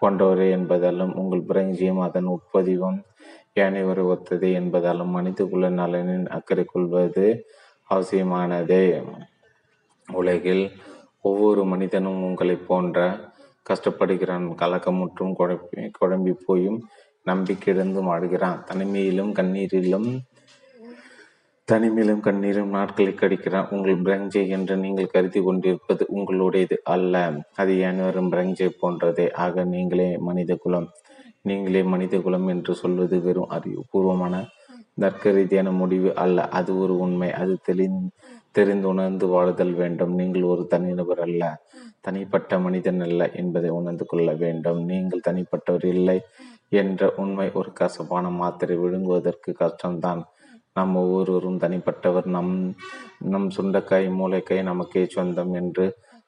போன்றவரே 0.00 0.46
என்பதாலும் 0.56 1.12
உங்கள் 1.14 1.48
பிரஞ்சியம் 1.48 2.00
அதன் 2.00 2.30
உட்பதிவும் 2.36 2.98
ஏனையவரை 3.54 4.04
ஒத்தது 4.04 4.48
என்பதாலும் 4.60 5.12
மனித 5.16 5.44
குல 5.44 5.68
நலனின் 5.70 6.26
அக்கறை 6.26 6.64
கொள்வது 6.64 7.26
அவசியமானதே. 7.90 8.84
உலகில் 10.08 10.64
ஒவ்வொரு 11.20 11.62
மனிதனும் 11.64 12.20
உங்களை 12.22 12.56
போன்ற 12.56 12.98
கஷ்டப்படுகிறான் 13.66 14.46
கலக்கமுற்றும் 14.62 15.34
குழப்பி 15.38 15.82
குழம்பி 15.98 16.32
போயும் 16.46 16.78
நம்பிக்கையிழந்து 17.26 18.00
ஆடுகிறான். 18.14 18.58
தனிமையிலும் 18.68 19.32
கண்ணீரிலும் 19.32 20.08
தனிமையிலும் 21.72 22.20
கண்ணீரும் 22.20 22.68
நாட்களை 22.68 23.12
கடிக்கிறான் 23.12 23.70
உங்கள் 23.70 24.02
பிரஞ்சை 24.02 24.48
என்று 24.48 24.76
நீங்கள் 24.76 25.06
கருதி 25.06 25.40
கொண்டிருப்பது 25.42 26.04
உங்களுடையது 26.14 26.76
அல்ல. 26.94 27.14
அது 27.56 27.74
அனைவரும் 27.86 28.32
பிரஞ்சை 28.32 28.68
போன்றதே. 28.80 29.26
ஆக 29.44 29.64
நீங்களே 29.64 30.08
மனித 30.18 30.54
குலம். 30.54 30.88
நீங்களே 31.42 31.82
மனித 31.82 32.18
குலம் 32.18 32.48
என்று 32.48 32.74
சொல்வது 32.74 33.16
வெறும் 33.20 33.50
அறிவுபூர்வமான 33.50 34.34
தர்க்க 35.00 35.30
ரீதியான 35.30 35.70
முடிவு 35.72 36.10
அல்ல. 36.14 36.48
அது 36.48 36.78
ஒரு 36.78 36.98
உண்மை. 36.98 37.32
அது 37.32 37.54
தெளி 37.62 37.86
தெரிந்துணர்ந்து 38.58 39.26
வாழுதல் 39.34 39.74
வேண்டும். 39.74 40.12
நீங்கள் 40.14 40.42
ஒரு 40.42 40.66
தனிநபர் 40.66 41.20
அல்ல. 41.20 41.42
தனிப்பட்ட 42.00 42.58
மனிதன் 42.58 43.00
அல்ல 43.00 43.30
என்பதை 43.32 43.70
உணர்ந்து 43.70 44.06
கொள்ள 44.06 44.34
வேண்டும். 44.34 44.84
நீங்கள் 44.84 45.26
தனிப்பட்டவர் 45.28 45.86
இல்லை 45.86 46.18
என்ற 46.68 47.12
உண்மை 47.16 47.50
ஒரு 47.52 47.72
கசப்பான 47.72 48.28
மாத்திரை. 48.30 48.76
விழுங்குவதற்கு 48.76 49.50
கஷ்டம்தான். 49.58 50.22
நாம் 50.76 50.92
ஒவ்வொருவரும் 50.96 51.58
தனிப்பட்டவர் 51.58 52.26
நம் 52.34 52.52
நம் 53.32 53.48
சுண்டக்காய் 53.56 54.06
மூளைக்காய் 54.18 54.62
நமக்கே 54.62 55.02
சொந்தம் 55.14 55.52
என்று 55.54 55.86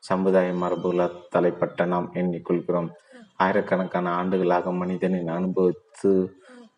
சமுதாய 0.09 0.49
மரபுகளால் 0.62 1.21
தலைப்பட்ட 1.35 1.87
நாம் 1.93 2.09
எண்ணிக்கொள்கிறோம். 2.15 2.89
ஆயிரக்கணக்கான 3.37 4.07
ஆண்டுகளாக 4.19 4.73
மனிதனின் 4.73 5.31
அனுபவித்து 5.37 6.12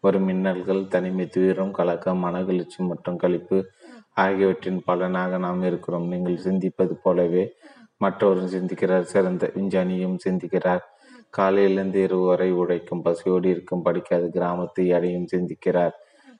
வரும் 0.00 0.28
மின்னல்கள் 0.28 0.82
தனிமை 0.88 1.26
துயரம் 1.28 1.74
கலக்கம் 1.78 2.22
மனகிழ்ச்சி 2.24 2.78
மற்றும் 2.90 3.20
கழிப்பு 3.24 3.58
ஆகியவற்றின் 4.24 4.80
பலனாக 4.84 5.38
நாம் 5.38 5.62
இருக்கிறோம். 5.62 6.06
நீங்கள் 6.12 6.38
சிந்திப்பது 6.46 6.94
போலவே 7.04 7.44
மற்றவரும் 8.04 8.52
சிந்திக்கிறார். 8.56 9.06
சிறந்த 9.14 9.44
விஞ்ஞானியும் 9.56 10.16
சிந்திக்கிறார். 10.26 10.84
காலையிலிருந்து 11.30 12.00
இரவு 12.06 12.24
வரை 12.24 12.50
உழைக்கும் 12.62 13.02
பசியோடு 13.02 13.46
இருக்கும் 13.48 13.82
படிக்காத 13.82 14.24
கிராமத்தை 14.36 14.84
அடையும் 14.92 15.30
சிந்திக்கிறார். 15.34 15.94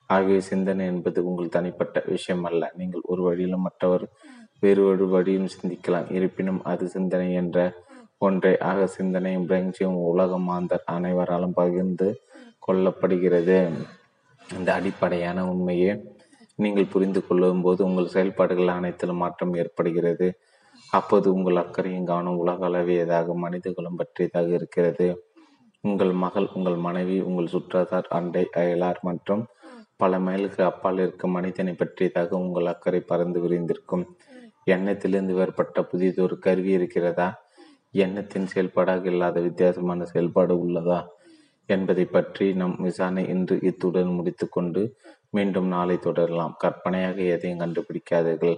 ஆகிய 0.06 0.40
சிந்தனை 0.40 0.86
என்பது 0.86 1.18
உங்கள் 1.28 1.54
தனிப்பட்ட 1.56 2.02
விஷயம் 2.06 2.44
அல்ல 2.44 2.72
நீங்கள் 2.76 3.06
ஒரு 3.06 3.22
வழியிலும் 3.22 3.66
மற்றவர் 3.68 4.04
வேறு 4.62 4.82
ஒரு 4.90 5.06
வழியும் 5.08 5.52
சிந்திக்கலாம். 5.54 6.10
இருப்பினும் 6.10 6.60
அது 6.64 6.84
சிந்தனை 6.88 7.28
என்ற 7.32 7.58
ஒன்றை. 8.18 8.52
ஆக 8.70 8.86
சிந்தனையும் 8.86 9.48
பிரஞ்சியும் 9.48 9.98
உலக 10.10 10.38
மாந்தர் 10.48 10.84
அனைவராலும் 10.96 11.56
பகிர்ந்து 11.60 12.08
கொள்ளப்படுகிறது. 12.66 13.58
இந்த 14.48 14.68
அடிப்படையான 14.78 15.38
உண்மையை 15.52 15.92
நீங்கள் 16.58 16.92
புரிந்து 16.92 17.20
கொள்ளும் 17.26 17.62
போது 17.62 17.80
உங்கள் 17.84 18.12
செயல்பாடுகள் 18.14 18.76
அனைத்திலும் 18.78 19.22
மாற்றம் 19.22 19.54
ஏற்படுகிறது. 19.54 20.28
அப்போது 20.92 21.26
உங்கள் 21.34 21.60
அக்கறையும் 21.62 22.08
கவனம் 22.10 22.40
உலக 22.42 22.60
அளவியதாக 22.68 23.34
மனிதகுலம் 23.44 23.98
பற்றியதாக 24.00 24.48
இருக்கிறது. 24.58 25.08
உங்கள் 25.84 26.12
மகள் 26.24 26.48
உங்கள் 26.54 26.78
மனைவி 26.86 27.16
உங்கள் 27.20 27.52
சுற்றத்தார் 27.54 28.08
அண்டை 28.08 28.44
அயலார் 28.60 29.00
மற்றும் 29.00 29.42
பல 29.96 30.18
மைலுக்கு 30.18 30.64
அப்பால் 30.64 30.98
இருக்கும் 30.98 31.30
மனிதனை 31.30 31.72
பற்றியதாக 31.72 32.36
உங்கள் 32.36 32.66
அக்கறை 32.66 33.00
பறந்து 33.00 33.40
விரிந்திருக்கும். 33.40 34.04
எண்ணத்திலிருந்து 34.64 35.34
வேறுபட்ட 35.34 35.82
புதியதொரு 35.82 36.38
கருவி 36.38 36.70
இருக்கிறதா? 36.70 37.28
எண்ணத்தின் 37.90 38.46
செயல்பாடாக 38.46 39.06
இல்லாத 39.06 39.40
வித்தியாசமான 39.40 40.04
செயல்பாடு 40.04 40.68
உள்ளதா? 40.68 41.06
என்பதை 41.66 42.04
பற்றி 42.04 42.54
நம் 42.54 42.76
விசாரணை 42.78 43.28
இன்று 43.28 43.58
இத்துடன் 43.62 44.06
முடித்துக்கொண்டு 44.06 44.96
மீண்டும் 45.30 45.66
நாளை 45.66 45.96
தொடரலாம். 45.98 46.54
கற்பனையாக 46.58 47.22
எதையும் 47.22 47.60
கண்டுபிடிக்காதீர்கள். 47.60 48.56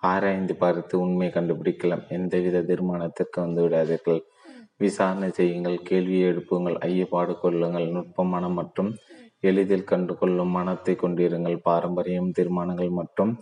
ஆராய்ந்து 0.00 0.54
பார்த்து 0.54 1.00
உண்மை 1.00 1.28
கண்டுபிடிக்கலாம். 1.28 2.08
எந்தவித 2.08 2.62
தீர்மானத்திற்கு 2.62 3.36
வந்து 3.36 3.68
விடாதீர்கள். 3.68 4.20
விசாரணை 4.76 5.30
செய்யுங்கள். 5.30 5.78
கேள்வியை 5.82 6.32
எழுப்புங்கள். 6.32 6.76
ஐயப்பாடு 6.88 7.40
கொள்ளுங்கள். 7.40 7.88
நுட்பமான 7.88 8.48
மற்றும் 8.48 8.96
எளிதில் 9.40 9.88
கண்டுகொள்ளும் 9.90 10.54
மனத்தை 10.58 10.96
கொண்டிருங்கள். 10.96 11.56
பாரம்பரியம் 11.62 12.30
தீர்மானங்கள் 12.30 12.90
மற்றும் 12.90 13.32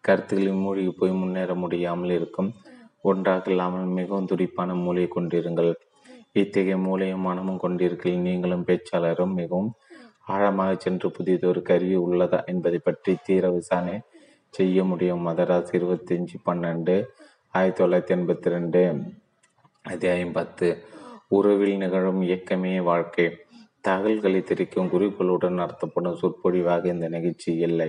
கருத்துக்களில் 0.00 0.62
மூழ்கி 0.62 0.90
போய் 0.90 1.10
முன்னேற 1.10 1.54
முடியாமல் 1.54 2.10
இருக்கும். 2.10 2.54
ஒன்றாக 3.00 3.50
இல்லாமல் 3.50 3.94
மிகவும் 3.98 4.26
துடிப்பான 4.26 4.74
மூளையை 4.74 5.08
கொண்டிருங்கள். 5.08 5.72
இத்தகைய 6.32 6.76
மூளையும் 6.76 7.26
மனமும் 7.28 7.62
கொண்டிருக்கையில் 7.64 8.24
நீங்களும் 8.28 8.66
பேச்சாளரும் 8.68 9.34
மிகவும் 9.40 9.72
ஆழமாக 10.26 10.76
சென்று 10.78 11.10
புதியதொரு 11.10 11.62
கருவி 11.62 11.96
உள்ளதா 11.96 12.44
என்பதை 12.44 12.78
பற்றி 12.78 13.16
தீர 13.22 13.50
விசாரணை 13.50 13.96
செய்ய 14.50 14.84
முடியும். 14.84 15.26
மதராஸ் 15.26 15.74
இருபத்தஞ்சி 15.78 16.36
பன்னெண்டு 16.46 16.94
ஆயிரத்தி 17.50 17.84
தொள்ளாயிரத்தி 17.84 18.14
எண்பத்தி 18.16 18.48
ரெண்டு 18.54 18.80
அத்தியாயம் 19.84 20.32
பத்து. 20.32 20.68
உறவில் 21.28 21.76
நிகழும் 21.76 22.22
இயக்கமே 22.22 22.82
வாழ்க்கை. 22.82 23.26
தகவல்களை 23.84 24.40
தெரிவிக்கும் 24.42 24.90
குறிப்புகளுடன் 24.90 25.60
நடத்தப்படும் 25.60 26.20
சொற்பொழிவாக 26.20 26.84
இந்த 26.86 27.08
நிகழ்ச்சி 27.08 27.50
இல்லை 27.66 27.88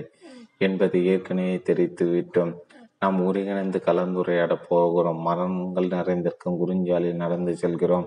என்பதை 0.58 1.00
ஏற்கனவே 1.06 1.54
தெரிவித்து 1.68 2.04
விட்டோம் 2.12 2.52
நாம் 2.98 3.18
ஒருங்கிணைந்து 3.24 3.78
கலந்துரையாட 3.86 4.52
போகிறோம். 4.68 5.20
மரங்கள் 5.20 5.88
நிறைந்திருக்கும் 5.88 6.58
குறிஞ்சாலில் 6.60 7.20
நடந்து 7.22 7.52
செல்கிறோம். 7.56 8.06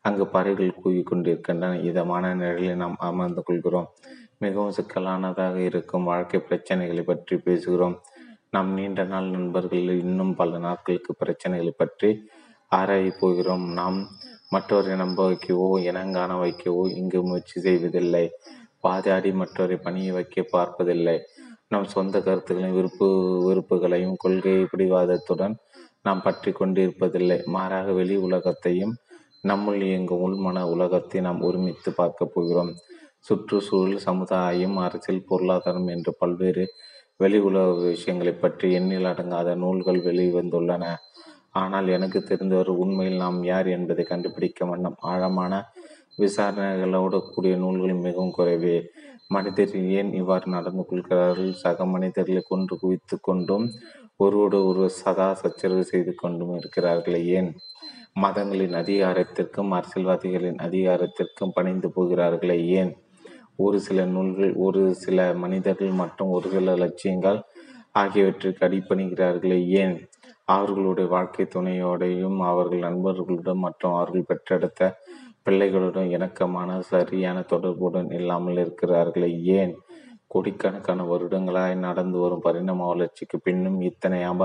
அங்கு 0.00 0.24
பறவைகள் 0.26 0.80
கூவிக்கொண்டிருக்கின்றன 0.84 1.74
இதமான 1.82 2.34
நிழலில் 2.34 2.80
நாம் 2.82 2.96
அமர்ந்து 3.08 3.42
கொள்கிறோம். 3.42 3.88
மிகவும் 4.38 4.76
சிக்கலானதாக 4.78 5.56
இருக்கும் 5.60 6.04
வாழ்க்கை 6.04 6.38
பிரச்சனைகளை 6.48 7.02
பற்றி 7.02 7.36
பேசுகிறோம். 7.36 7.96
நம் 8.50 8.72
நீண்ட 8.72 9.02
நாள் 9.04 9.28
நண்பர்கள் 9.28 9.86
இன்னும் 9.98 10.34
பல 10.34 10.58
நாட்களுக்கு 10.58 11.12
பிரச்சனைகளை 11.20 11.74
பற்றி 11.76 12.10
ஆராயப் 12.72 13.20
போகிறோம். 13.20 13.66
நாம் 13.72 13.98
மற்றவரை 14.52 14.96
நம்ப 15.02 15.18
வைக்கவோ 15.28 15.68
இனங்காண 15.88 16.30
வைக்கவோ 16.42 16.82
இங்கு 17.00 17.20
முயற்சி 17.28 17.58
செய்வதில்லை. 17.66 18.24
வாதாடி 18.86 19.30
மற்றவரை 19.40 19.76
பணியை 19.86 20.12
வைக்க 20.16 20.44
பார்ப்பதில்லை. 20.54 21.16
நம் 21.68 21.92
சொந்த 21.94 22.16
கருத்துக்களையும் 22.20 22.76
விருப்பு 22.78 23.06
விருப்புகளையும் 23.46 24.16
கொள்கை 24.22 24.56
பிடிவாதத்துடன் 24.72 25.54
நாம் 26.06 26.24
பற்றி 26.26 26.50
கொண்டிருப்பதில்லை. 26.52 27.38
மாறாக 27.54 27.92
வெளி 27.98 28.16
உலகத்தையும் 28.26 28.94
நம்முள் 29.50 29.80
இயங்கும் 29.88 30.22
உள்மன 30.26 30.58
உலகத்தை 30.74 31.20
நாம் 31.26 31.40
ஒருமித்து 31.48 31.90
பார்க்க 32.00 32.32
போகிறோம். 32.34 32.72
சுற்றுச்சூழல் 33.28 34.04
சமுதாயம் 34.08 34.76
அரசியல் 34.86 35.26
பொருளாதாரம் 35.28 35.88
என்று 35.94 36.12
பல்வேறு 36.20 36.64
வெளி 37.20 37.38
உலக 37.48 37.66
விஷயங்களை 37.86 38.32
பற்றி 38.34 38.66
எண்ணில் 38.78 39.08
அடங்காத 39.10 39.50
நூல்கள் 39.62 40.00
வெளிவந்துள்ளன. 40.06 40.84
ஆனால் 41.54 41.88
எனக்கு 41.88 42.18
தெரிந்தவர் 42.22 42.70
உண்மையில் 42.82 43.22
நாம் 43.22 43.38
யார் 43.44 43.68
என்பதை 43.68 44.04
கண்டுபிடிக்க 44.04 44.66
வண்ணம் 44.66 44.98
ஆழமான 45.10 45.52
விசாரணைகளோடு 46.18 47.18
கூடிய 47.28 47.54
நூல்கள் 47.56 48.04
மிகவும் 48.06 48.36
குறைவே. 48.38 48.76
மனிதர்கள் 49.30 49.86
ஏன் 49.98 50.10
இவ்வாறு 50.12 50.46
நடந்து 50.50 50.82
கொள்கிறார்கள்? 50.86 51.52
சக 51.62 51.84
மனிதர்களை 51.86 52.42
கொன்று 52.44 52.74
குவித்து 52.78 53.16
கொண்டும் 53.20 53.66
ஒருவோடு 54.20 54.58
ஒருவர் 54.70 54.98
சதா 55.02 55.28
சச்சரவு 55.34 55.84
செய்து 55.84 56.12
கொண்டும் 56.14 56.52
இருக்கிறார்களே 56.58 57.20
ஏன்? 57.38 57.50
மதங்களின் 58.16 58.74
அதிகாரத்திற்கும் 58.82 59.70
அரசியல்வாதிகளின் 59.78 60.58
அதிகாரத்திற்கும் 60.66 61.54
பணிந்து 61.56 61.88
போகிறார்களே 61.94 62.58
ஏன்? 62.80 62.92
ஒரு 63.58 63.78
சில 63.80 64.04
நூல்கள் 64.06 64.52
ஒரு 64.66 64.82
சில 65.04 65.18
மனிதர்கள் 65.42 65.92
மற்றும் 66.02 66.32
ஒரு 66.36 66.48
சில 66.50 66.74
லட்சியங்கள் 66.76 67.38
ஆகியவற்றிற்கு 67.94 68.64
அடிப்பணிகிறார்களே 68.68 69.60
ஏன்? 69.82 69.96
அவர்களுடைய 70.54 71.06
வாழ்க்கை 71.14 71.44
துணையோடையும் 71.54 72.38
அவர்கள் 72.50 72.84
நண்பர்களுடன் 72.86 73.62
மற்றும் 73.64 73.94
அவர்கள் 73.94 74.28
பெற்றெடுத்த 74.30 74.90
பிள்ளைகளுடன் 75.46 76.10
இணக்கமான 76.10 76.80
சரியான 76.90 77.38
தொடர்புடன் 77.52 78.10
இல்லாமல் 78.18 78.60
இருக்கிறார்களே. 78.64 79.30
ஏன்? 79.58 79.74
கோடிக்கணக்கான 80.26 81.00
வருடங்களாய் 81.04 81.74
நடந்து 81.86 82.18
வரும் 82.18 82.44
பரிணாம 82.44 82.86
வளர்ச்சிக்கு 82.86 83.36
பின்னும் 83.40 83.80
இத்தனை 83.80 84.20
ஆப 84.22 84.42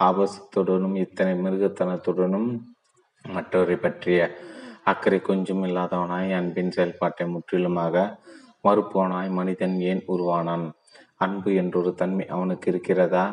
ஆபாசத்துடனும் 0.00 0.96
இத்தனை 1.04 1.32
மிருகத்தனத்துடனும் 1.44 2.48
மற்றவரை 3.24 3.76
பற்றிய 3.76 4.18
அக்கறை 4.84 5.18
கொஞ்சம் 5.20 5.62
இல்லாதவனாய் 5.64 6.30
அன்பின் 6.32 6.70
செயல்பாட்டை 6.70 7.24
முற்றிலுமாக 7.26 7.96
மறுப்பவனாய் 8.64 9.30
மனிதன் 9.30 9.74
ஏன் 9.90 10.02
உருவானான்? 10.08 10.66
அன்பு 11.16 11.50
என்றொரு 11.54 11.90
தன்மை 11.94 12.26
அவனுக்கு 12.28 12.66
இருக்கிறதா? 12.70 13.24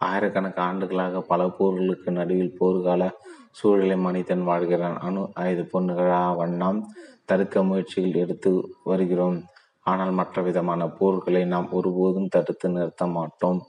ஆயிரக்கணக்கு 0.00 0.60
ஆண்டுகளாக 0.60 1.20
பல 1.30 1.42
போர்களுக்கு 1.58 2.10
நடுவில் 2.10 2.56
போர்கால 2.60 3.02
சூழலை 3.50 3.96
மனிதன் 3.96 4.44
வாழ்கிறான். 4.48 4.96
அணு 4.98 5.22
ஆயுத 5.42 5.62
பொண்ணுகளா 5.72 6.22
வண்ணம் 6.36 6.80
தடுக்க 7.24 7.62
முயற்சிகள் 7.62 8.20
எடுத்து 8.22 8.50
வருகிறோம். 8.84 9.38
ஆனால் 9.86 10.12
மற்ற 10.12 10.42
விதமான 10.42 10.86
போர்களை 10.98 11.42
நாம் 11.44 11.68
ஒருபோதும் 11.72 12.28
தடுத்து 12.28 12.68
நிறுத்த 12.68 13.06
மாட்டோம். 13.06 13.60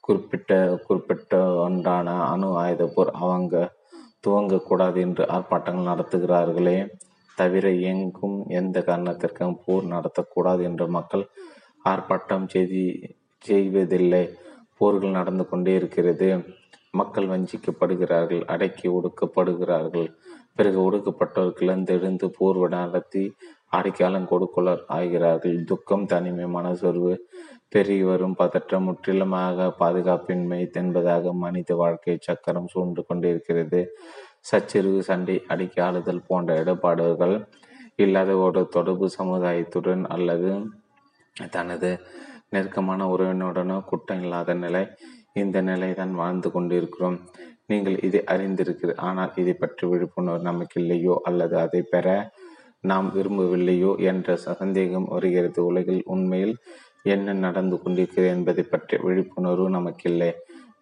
குறிப்பிட்ட 0.00 0.52
குறிப்பிட்ட 0.86 1.34
ஒன்றான 1.64 2.16
அணு 2.32 2.48
ஆயுத 2.62 2.84
போர் 2.94 3.10
அவங்க 3.24 3.54
துவங்கக்கூடாது 4.26 4.98
என்று 5.06 5.24
ஆர்ப்பாட்டங்கள் 5.36 5.90
நடத்துகிறார்களே 5.90 6.78
தவிர 7.38 7.66
எங்கும் 7.90 8.38
எந்த 8.60 8.78
காரணத்திற்கும் 8.82 9.60
போர் 9.64 9.84
நடத்தக்கூடாது 9.86 10.62
என்று 10.62 10.86
மக்கள் 10.88 11.24
ஆர்ப்பாட்டம் 11.84 12.46
செய்தி 12.46 12.82
செய்வதில்லை. 13.44 14.24
போர்கள் 14.80 15.16
நடந்து 15.18 15.44
கொண்டே 15.48 15.72
இருக்கிறது. 15.80 16.28
மக்கள் 16.98 17.30
வஞ்சிக்கப்படுகிறார்கள் 17.32 18.42
அடக்கி 18.52 18.86
ஒடுக்கப்படுகிறார்கள். 18.88 20.08
பிறகு 20.56 20.78
ஒடுக்கப்பட்டவர் 20.86 21.58
கிளந்தெழுந்து 21.60 22.28
நடத்தி 22.76 23.24
அடைக்காலம் 23.76 24.30
கொடுக்கொள்ளர் 24.30 24.82
ஆகிறார்கள். 24.98 25.58
துக்கம் 25.64 26.06
தனிமை 26.12 26.46
மனசொர்வு 26.56 27.12
பெருகி 27.72 28.04
வரும். 28.10 28.34
பதற்றம் 28.34 28.86
முற்றிலுமாக 28.88 29.68
பாதுகாப்பின்மை 29.80 30.60
என்பதாக 30.80 31.32
மனித 31.44 31.74
வாழ்க்கை 31.82 32.16
சக்கரம் 32.20 32.70
சூழ்ந்து 32.72 33.04
கொண்டிருக்கிறது. 33.06 33.82
சச்சரிவு 34.50 35.00
சண்டை 35.08 35.36
அடிக்க 35.52 35.76
ஆளுதல் 35.86 36.26
போன்ற 36.28 36.50
இடர்பாடுகள் 36.62 37.36
இல்லாத 37.96 38.30
ஒரு 38.44 38.60
தொடர்பு 38.76 39.06
சமுதாயத்துடன் 39.18 40.04
அல்லது 40.14 40.50
தனது 41.50 41.90
நெருக்கமான 42.52 43.06
உறவினுடனோ 43.14 43.78
குற்றம் 43.90 44.22
இல்லாத 44.24 44.54
நிலை 44.64 44.84
இந்த 45.40 45.58
நிலை 45.60 45.90
தான் 45.94 46.14
வாழ்ந்து 46.14 46.48
கொண்டிருக்கிறோம். 46.50 47.18
நீங்கள் 47.70 47.96
இதை 48.06 48.20
அறிந்திருக்கிற 48.32 48.92
ஆனால் 49.08 49.34
இதை 49.40 49.54
பற்றி 49.54 49.84
விழிப்புணர்வு 49.90 50.48
நமக்கு 50.48 50.76
இல்லையோ 50.82 51.14
அல்லது 51.28 51.54
அதை 51.64 51.82
பெற 51.92 52.06
நாம் 52.90 53.08
விரும்பவில்லையோ? 53.16 53.90
என்ற 54.10 54.36
சந்தேகம் 54.46 55.10
வருகிறது. 55.14 55.60
உலகில் 55.70 56.02
உண்மையில் 56.06 56.54
என்ன 57.14 57.32
நடந்து 57.46 57.76
கொண்டிருக்கிறது 57.82 58.30
என்பதை 58.36 58.64
பற்றிய 58.72 58.98
விழிப்புணர்வு 59.06 59.68
நமக்கில்லை. 59.76 60.30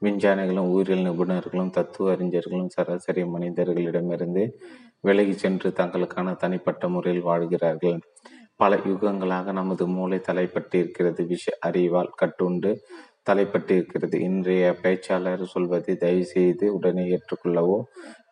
விஞ்ஞானிகளும் 0.07 0.71
உயிரியல் 0.75 1.07
நிபுணர்களும் 1.07 1.73
தத்துவ 1.77 2.11
அறிஞர்களும் 2.15 2.73
சராசரி 2.75 3.23
மனிதர்களிடமிருந்து 3.35 4.45
விலகி 5.01 5.35
சென்று 5.43 5.69
தங்களுக்கான 5.81 6.35
தனிப்பட்ட 6.43 6.89
முறையில் 6.89 7.27
வாழ்கிறார்கள். 7.29 7.99
பல 8.61 8.77
யுகங்களாக 8.91 9.53
நமது 9.59 9.85
மூளை 9.97 10.19
தலைப்பட்டிருக்கிறது. 10.29 11.23
விஷ 11.33 11.45
அறிவால் 11.69 12.17
கட்டுண்டு 12.21 12.71
தலைப்பட்டிருக்கிறது. 13.29 14.17
இன்றைய 14.29 14.65
பேச்சாளர் 14.83 15.43
சொல்வதை 15.55 15.95
தயவு 15.97 16.25
செய்து 16.35 16.67
உடனே 16.77 17.05
ஏற்றுக்கொள்ளவோ 17.17 17.79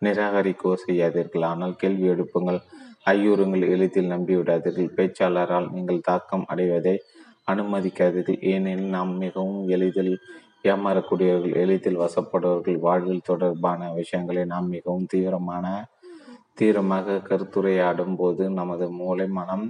நிராகரிக்கவோ 0.06 0.74
செய்யாதீர்கள். 0.86 1.44
ஆனால் 1.52 1.74
கேள்வி 1.82 2.06
எழுப்புங்கள். 2.14 2.60
ஐயூறுங்கள் 3.14 3.64
எளிதில் 3.74 4.12
நம்பிவிடாதீர்கள். 4.14 4.90
பேச்சாளரால் 4.98 5.68
நீங்கள் 5.76 6.06
தாக்கம் 6.10 6.46
அடைவதை 6.54 6.96
அனுமதிக்காதீர்கள். 7.48 8.40
ஏனெனில் 8.52 8.94
நாம் 8.96 9.12
மிகவும் 9.24 9.62
எளிதில் 9.76 10.14
ஏமாறக்கூடியவர்கள் 10.70 11.58
எளிதில் 11.62 12.00
வசப்படுவர்கள் 12.04 12.78
வாழ்வில் 12.86 13.26
தொடர்பான 13.30 13.90
விஷயங்களை 13.98 14.42
நாம் 14.54 14.68
மிகவும் 14.68 15.06
தீவிரமான 15.12 15.66
தீவிரமாக 16.58 17.18
கருத்துரையாடும் 17.28 18.16
போது 18.20 18.42
நமது 18.58 18.86
மூளை 19.00 19.26
மனம் 19.38 19.66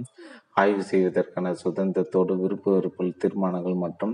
ஆய்வு 0.61 0.83
செய்வதற்கான 0.91 1.47
சுதந்திரத்தோடு 1.63 2.33
விருப்ப 2.41 2.71
வெறுப்பில் 2.75 3.19
தீர்மானங்கள் 3.23 3.77
மற்றும் 3.85 4.13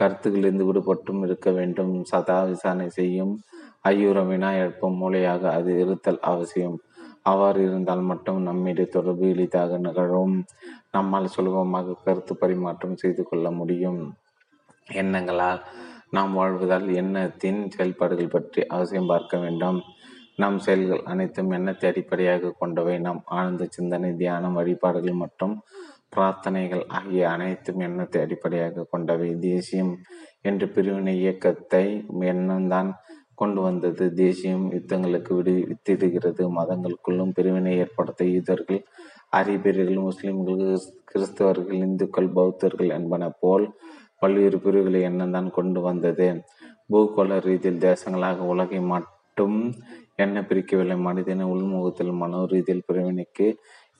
கருத்துக்களிலிருந்து 0.00 0.64
விடுபட்டும் 0.68 1.20
இருக்க 1.26 1.48
வேண்டும். 1.58 1.92
சதா 2.10 2.38
விசாரணை 2.50 2.88
செய்யும் 2.98 3.34
ஐயூரம் 3.92 4.30
வினா 4.32 4.50
எழுப்பும் 4.62 4.98
மூளையாக 5.02 5.42
அது 5.58 5.70
இருத்தல் 5.82 6.20
அவசியம். 6.32 6.76
அவ்வாறு 7.30 7.60
இருந்தால் 7.68 8.02
மட்டும் 8.10 8.40
நம்மிடையே 8.48 8.88
தொடர்பு 8.96 9.26
எளிதாக 9.34 9.78
நிகழும். 9.86 10.34
நம்மால் 10.96 11.32
சுலபமாக 11.34 11.96
கருத்து 12.04 12.34
பரிமாற்றம் 12.42 13.00
செய்து 13.02 13.22
கொள்ள 13.30 13.46
முடியும். 13.60 14.00
எண்ணங்களால் 15.00 15.60
நாம் 16.16 16.34
வாழ்வதால் 16.38 16.86
எண்ணத்தின் 17.00 17.60
செயல்பாடுகள் 17.74 18.34
பற்றி 18.34 18.60
அவசியம் 18.74 19.10
பார்க்க 19.12 19.36
வேண்டும். 19.44 19.78
நம் 20.38 20.58
செயல்கள் 20.58 21.02
அனைத்தும் 21.04 21.50
எண்ணத்தை 21.50 21.86
அடிப்படையாக 21.90 22.54
கொண்டவை. 22.58 22.98
நம் 22.98 23.20
ஆழ்ந்த 23.24 23.68
சிந்தனை 23.70 24.10
தியானம் 24.14 24.52
வழிபாடுகள் 24.52 25.20
மற்றும் 25.22 25.54
பிரார்த்தனைகள் 26.14 26.84
ஆகிய 26.88 27.22
அனைத்தும் 27.30 27.80
எண்ணத்தை 27.80 28.20
அடிப்படையாக 28.22 28.86
கொண்டவை. 28.90 29.28
தேசியம் 29.38 29.92
என்ற 30.42 30.66
பிரிவினை 30.66 31.14
இயக்கத்தை 31.16 31.84
எண்ணம்தான் 32.32 32.90
கொண்டு 33.34 33.60
வந்தது. 33.60 34.04
தேசியம் 34.14 34.66
யுத்தங்களுக்கு 34.72 35.32
விடு 35.34 35.54
வித்திடுகிறது. 35.70 36.42
மதங்களுக்குள்ளும் 36.58 37.34
பிரிவினை 37.38 37.74
ஏற்படுத்த 37.78 38.24
யூதர்கள் 38.24 38.80
அரேபியர்கள் 39.36 40.06
முஸ்லிம்கள் 40.08 40.62
கிறிஸ்தவர்கள் 41.10 41.80
இந்துக்கள் 41.86 42.28
பௌத்தர்கள் 42.28 42.90
என்பன 42.90 43.24
போல் 43.40 43.66
பல்வேறு 44.22 44.58
பிரிவுகளை 44.58 45.00
எண்ணம் 45.02 45.50
கொண்டு 45.50 45.80
வந்தது. 45.80 46.28
பூகோள 46.92 47.38
ரீதியில் 47.38 47.84
தேசங்களாக 47.88 48.46
உலகை 48.54 48.80
மட்டும் 49.38 49.56
என்ன 50.24 50.36
பிரிக்கவில்லை. 50.48 50.94
மனிதனை 51.06 51.44
உள்முகத்தில் 51.54 52.12
மனோ 52.20 52.38
ரீதியில் 52.52 52.86
பிரிவினைக்கு 52.86 53.46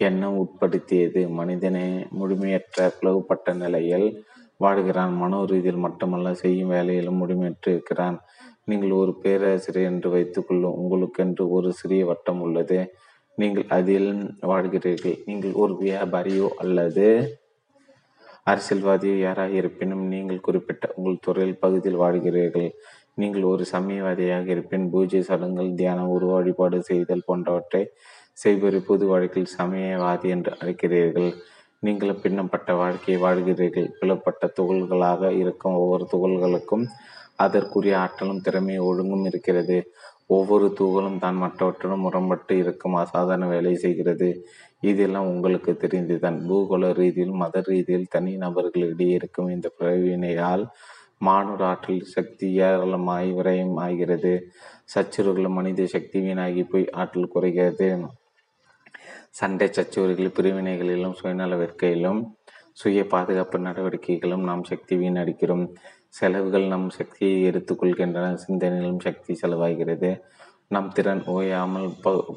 எண்ணம் 0.07 0.37
உட்படுத்தியது. 0.43 1.23
மனிதனை 1.39 1.83
முழுமையற்ற 2.19 2.87
பிளவுபட்ட 2.99 3.55
நிலையில் 3.63 4.07
வாழ்கிறான். 4.65 5.13
மனோ 5.23 5.41
ரீதியில் 5.51 5.83
மட்டுமல்ல 5.87 6.33
செய்யும் 6.43 6.73
வேலையிலும் 6.77 7.21
முழுமையற்று 7.23 7.69
இருக்கிறான். 7.75 8.17
நீங்கள் 8.71 8.95
ஒரு 9.01 9.15
பேராசிரியர் 9.25 9.89
என்று 9.91 10.11
வைத்துக்கொள்ளும் 10.17 10.79
உங்களுக்கென்று 10.83 11.47
ஒரு 11.57 11.71
சிறிய 11.81 12.05
வட்டம் 12.11 12.41
உள்ளது. 12.47 12.79
நீங்கள் 13.39 13.67
அதில் 13.79 14.11
வாழ்கிறீர்கள். 14.53 15.19
நீங்கள் 15.29 15.59
ஒரு 15.65 15.75
வியாபாரியோ 15.85 16.49
அல்லது 16.65 17.09
அரசியல்வாதியோ 18.53 19.17
யாராக 19.27 19.53
இருப்பினும் 19.61 20.05
நீங்கள் 20.15 20.45
குறிப்பிட்ட 20.49 20.87
உங்கள் 20.97 21.25
துறையில் 21.27 21.63
பகுதியில் 21.65 22.03
வாழ்கிறீர்கள். 22.05 22.71
நீங்கள் 23.19 23.45
ஒரு 23.51 23.65
சமயவாதியாக 23.75 24.47
இருப்பின் 24.55 24.87
பூஜை 24.93 25.21
சடங்குகள் 25.29 25.79
தியானம் 25.81 26.13
உருவ 26.15 26.33
வழிபாடு 26.37 26.79
செய்தல் 26.89 27.27
போன்றவற்றை 27.29 27.83
செய்வரை 28.39 28.81
பொது 28.89 29.05
வழக்கில் 29.11 29.55
சமயவாதி 29.59 30.29
என்று 30.35 30.51
அழைக்கிறீர்கள். 30.61 31.31
நீங்கள் 31.83 32.21
பின்னப்பட்ட 32.23 32.71
வாழ்க்கையை 32.81 33.19
வாழ்கிறீர்கள். 33.23 33.89
பிளப்பட்ட 34.01 34.51
துகள்களாக 34.59 35.31
இருக்கும் 35.43 35.79
ஒவ்வொரு 35.83 36.05
துகள்களுக்கும் 36.13 36.85
அதற்குரிய 37.45 37.95
ஆற்றலும் 38.03 38.45
திறமையும் 38.47 38.87
ஒழுங்கும் 38.91 39.25
இருக்கிறது. 39.31 39.79
ஒவ்வொரு 40.37 40.67
துகளும் 40.79 41.19
தான் 41.25 41.41
மற்றவற்றுடன் 41.43 42.05
முரண்பட்டு 42.05 42.55
இருக்கும் 42.63 42.97
அசாதாரண 43.03 43.47
வேலை 43.55 43.75
செய்கிறது. 43.85 44.29
இதெல்லாம் 44.91 45.29
உங்களுக்கு 45.33 45.73
தெரிந்துதான். 45.85 46.39
பூகோள 46.49 46.93
ரீதியில் 47.01 47.35
மத 47.43 47.63
ரீதியில் 47.71 48.11
தனி 48.15 48.33
நபர்களிடையே 48.45 49.15
இருக்கும் 49.19 49.51
இந்த 49.57 49.69
பிரிவினையால் 49.79 50.65
மானுட 51.21 51.65
ஆற்றல் 51.67 52.03
சக்தி 52.15 52.47
ஏராளமாய் 52.59 53.29
விரயம் 53.33 53.77
ஆகிறது. 53.77 54.33
சச்சுறுகளும் 54.95 55.57
மனித 55.59 55.87
சக்தி 55.87 56.21
வீணாகி 56.21 56.63
போய் 56.63 56.91
ஆற்றல் 56.91 57.33
குறைகிறது. 57.35 57.89
சண்டை 59.31 59.69
சச்சுவர்கள் 59.69 60.37
பிரிவினைகளிலும் 60.37 61.17
சுயநல 61.21 61.57
வேட்கையிலும் 61.57 62.21
சுய 62.73 63.07
பாதுகாப்பு 63.07 63.59
நடவடிக்கைகளும் 63.59 64.45
நாம் 64.45 64.65
சக்தி 64.65 64.95
வீணடிக்கிறோம். 64.97 65.67
செலவுகள் 66.09 66.67
நம் 66.67 66.89
சக்தியை 66.91 67.37
எடுத்துக்கொள்கின்றன 67.51 68.27
சிந்தனையிலும் 68.47 69.01
சக்தி 69.01 69.33
செலவாகிறது. 69.43 70.11
நம் 70.69 70.93
திறன் 70.93 71.23
ஓயாமல் 71.27 71.89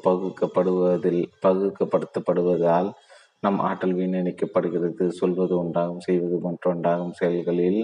பகுக்கப்படுவதில் 0.04 1.22
பகுக்கப்படுத்தப்படுவதால் 1.42 2.90
நம் 3.40 3.58
ஆற்றல் 3.58 3.94
வீணடிக்கப்படுகிறது. 3.94 5.08
சொல்வது 5.08 5.54
ஒன்றாகும் 5.64 6.04
செய்வது 6.08 6.38
மற்றொன்றாகும். 6.48 7.12
செயல்களில் 7.12 7.80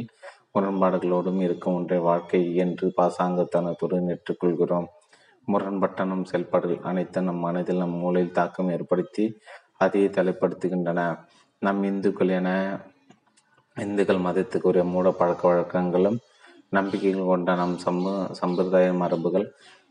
முரண்பாடுகளோடும் 0.56 1.40
இருக்கும் 1.42 1.74
ஒன்றை 1.74 1.98
வாழ்க்கை 2.02 2.40
என்று 2.58 2.86
பாசாங்கத்தனத்துடன் 2.96 4.10
ஏற்றுக்கொள்கிறோம் 4.10 4.88
முரண்பட்ட 5.48 6.04
நம் 6.04 6.24
செயல்பாடுகள் 6.24 6.86
அனைத்தும் 6.86 7.26
நம் 7.26 7.42
மனதில் 7.42 7.82
நம் 7.82 7.98
மூளையில் 7.98 8.32
தாக்கம் 8.32 8.70
ஏற்படுத்தி 8.70 9.24
அதையே 9.76 10.08
தலைப்படுத்துகின்றன 10.10 11.00
நம் 11.62 11.82
இந்துக்கள் 11.82 12.32
என 12.32 12.50
இந்துக்கள் 13.76 14.24
மதத்துக்குரிய 14.24 14.84
மூட 14.86 15.08
பழக்க 15.12 15.42
வழக்கங்களும் 15.48 16.18
நம்பிக்கைகள் 16.72 17.30
கொண்ட 17.30 17.50
நம் 17.54 17.76
சம்பு 17.78 18.12
சம்பிரதாய 18.38 18.88
மரபுகள் 18.94 19.46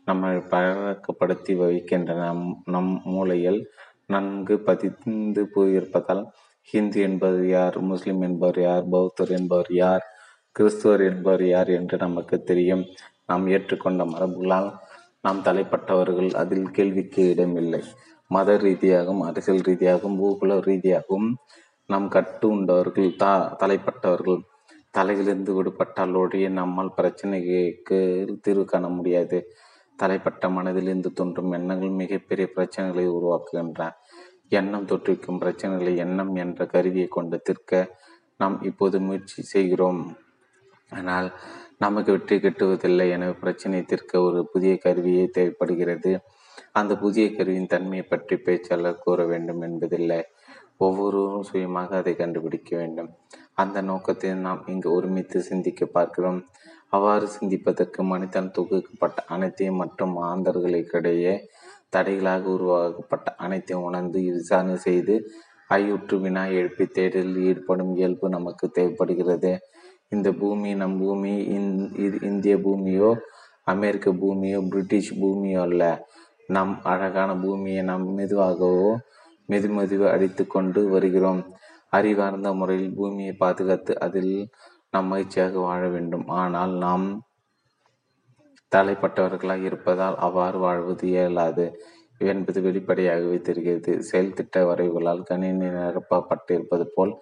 நம்மை 0.06 0.32
பழக்கப்படுத்தி 0.50 1.52
வைக்கின்றன 1.60 2.26
நம் 2.66 2.92
மூளையில் 3.06 3.60
நன்கு 4.06 4.56
பதிந்து 4.66 5.44
போயிருப்பதால் 5.54 6.24
ஹிந்து 6.68 7.00
என்பவர் 7.02 7.46
யார் 7.48 7.76
முஸ்லிம் 7.84 8.22
என்பவர் 8.22 8.60
யார் 8.60 8.84
பௌத்தர் 8.92 9.32
என்பவர் 9.38 9.72
யார் 9.76 10.04
கிறிஸ்துவர் 10.58 11.02
என்பவர் 11.10 11.46
யார் 11.46 11.68
என்று 11.68 11.98
நமக்கு 11.98 12.42
தெரியும். 12.42 12.84
நாம் 13.26 13.46
ஏற்றுக்கொண்ட 13.46 14.02
மரபுகளால் 14.04 14.72
நாம் 15.20 15.42
தலைப்பட்டவர்கள் 15.42 16.30
அதில் 16.34 16.70
கேள்விக்கு 16.70 17.22
இடமில்லை. 17.30 17.82
மத 18.28 18.56
ரீதியாகவும் 18.56 19.20
அரசியல் 19.20 19.60
ரீதியாகவும் 19.60 20.18
பூகுல 20.20 20.60
ரீதியாகவும் 20.60 21.36
நாம் 21.86 22.08
கட்டு 22.08 22.48
உண்டவர்கள் 22.48 23.16
தா 23.16 23.56
தலைப்பட்டவர்கள். 23.58 24.40
தலையிலிருந்து 24.90 25.54
விடுபட்டால் 25.54 26.14
ஒழிய 26.14 26.48
நம்மால் 26.48 26.96
பிரச்சனைக்கு 26.96 27.98
தீர்வு 28.40 28.64
காண 28.64 28.88
முடியாது. 28.88 29.38
தலைப்பட்ட 30.02 30.48
மனதிலிருந்து 30.48 31.12
தோன்றும் 31.12 31.52
எண்ணங்கள் 31.52 31.88
மிகப்பெரிய 31.88 32.48
பிரச்சனைகளை 32.56 33.06
உருவாக்குகின்றன. 33.08 33.90
எண்ணம் 34.48 34.86
தொற்றுவிக்கும் 34.86 35.40
பிரச்சனைகளை 35.40 35.96
எண்ணம் 35.96 36.34
என்ற 36.34 36.66
கருவியை 36.66 37.06
கொண்டு 37.06 37.40
தீர்க்க 37.40 37.98
நாம் 38.36 38.62
இப்போது 38.62 39.00
முயற்சி 39.00 39.42
செய்கிறோம். 39.42 40.00
ஆனால் 40.92 41.28
நமக்கு 41.84 42.10
வெற்றி 42.14 42.36
கிட்டுவதில்லை 42.38 43.06
எனவே 43.16 43.34
பிரச்சனை 43.42 43.78
தீர்க்க 43.82 44.20
ஒரு 44.28 44.40
புதிய 44.52 44.72
கருவியே 44.84 45.24
தேவைப்படுகிறது. 45.36 46.12
அந்த 46.72 46.92
புதிய 47.02 47.26
கருவியின் 47.30 47.72
தன்மையை 47.72 48.04
பற்றி 48.06 48.36
பேச்சாளர் 48.46 49.02
கூற 49.04 49.18
வேண்டும் 49.32 49.62
என்பதில்லை. 49.68 50.20
ஒவ்வொருவரும் 50.76 51.46
சுயமாக 51.50 51.90
அதை 51.96 52.12
கண்டுபிடிக்க 52.16 52.70
வேண்டும். 52.80 53.10
அந்த 53.54 53.78
நோக்கத்தை 53.90 54.30
நாம் 54.46 54.62
இங்கு 54.72 54.88
ஒருமித்து 54.96 55.38
சிந்திக்க 55.50 55.84
பார்க்கிறோம். 55.96 56.40
அவ்வாறு 56.96 57.26
சிந்திப்பதற்கு 57.36 58.00
மனிதன் 58.12 58.52
தொகுக்கப்பட்ட 58.56 59.20
அனைத்தையும் 59.36 59.80
மற்றும் 59.82 60.14
ஆந்தர்களுக்கிடையே 60.30 61.34
தடைகளாக 61.94 62.44
உருவாக்கப்பட்ட 62.56 63.28
அனைத்தையும் 63.44 63.86
உணர்ந்து 63.88 64.18
விசாரணை 64.38 64.76
செய்து 64.88 65.14
ஐயுற்று 65.70 66.16
வினா 66.24 66.42
எழுப்பி 66.58 66.84
தேடலில் 66.96 67.40
ஈடுபடும் 67.48 67.92
இயல்பு 67.98 68.26
நமக்கு 68.36 68.66
தேவைப்படுகிறது. 68.78 69.52
இந்த 70.12 70.28
பூமி 70.40 70.70
நம் 70.82 70.96
பூமி 71.02 71.32
இது 72.04 72.16
இந்திய 72.30 72.54
பூமியோ 72.66 73.10
அமெரிக்க 73.72 74.08
பூமியோ 74.22 74.58
பிரிட்டிஷ் 74.70 75.12
பூமியோ 75.20 75.60
அல்ல. 75.68 75.82
நம் 76.56 76.74
அழகான 76.92 77.30
பூமியை 77.44 77.82
நாம் 77.90 78.04
மெதுவாகவோ 78.18 78.90
மெது 79.48 79.68
மெதுவாக 79.76 80.12
அடித்து 80.14 80.42
கொண்டு 80.46 80.80
வருகிறோம். 80.94 81.40
அறிவார்ந்த 81.92 82.48
முறையில் 82.60 82.94
பூமியை 82.98 83.32
பாதுகாத்து 83.42 83.92
அதில் 84.06 84.34
நாம் 84.92 85.10
மகிழ்ச்சியாக 85.12 85.54
வாழ 85.68 85.82
வேண்டும். 85.88 86.26
ஆனால் 86.42 86.74
நாம் 86.84 87.06
தலைப்பட்டவர்களாக 88.72 89.68
இருப்பதால் 89.70 90.16
அவ்வாறு 90.26 90.58
வாழ்வது 90.58 91.06
இயலாது. 91.12 91.66
என்பது 92.30 92.58
வெளிப்படையாகவே 92.66 93.38
தெரிகிறது. 93.48 93.92
செயல் 94.10 94.36
திட்ட 94.38 94.64
வரைவுகளால் 94.68 95.26
கணினி 95.30 95.68
நிரப்பப்பட்டிருப்பது 95.76 96.86
போல் 96.94 97.12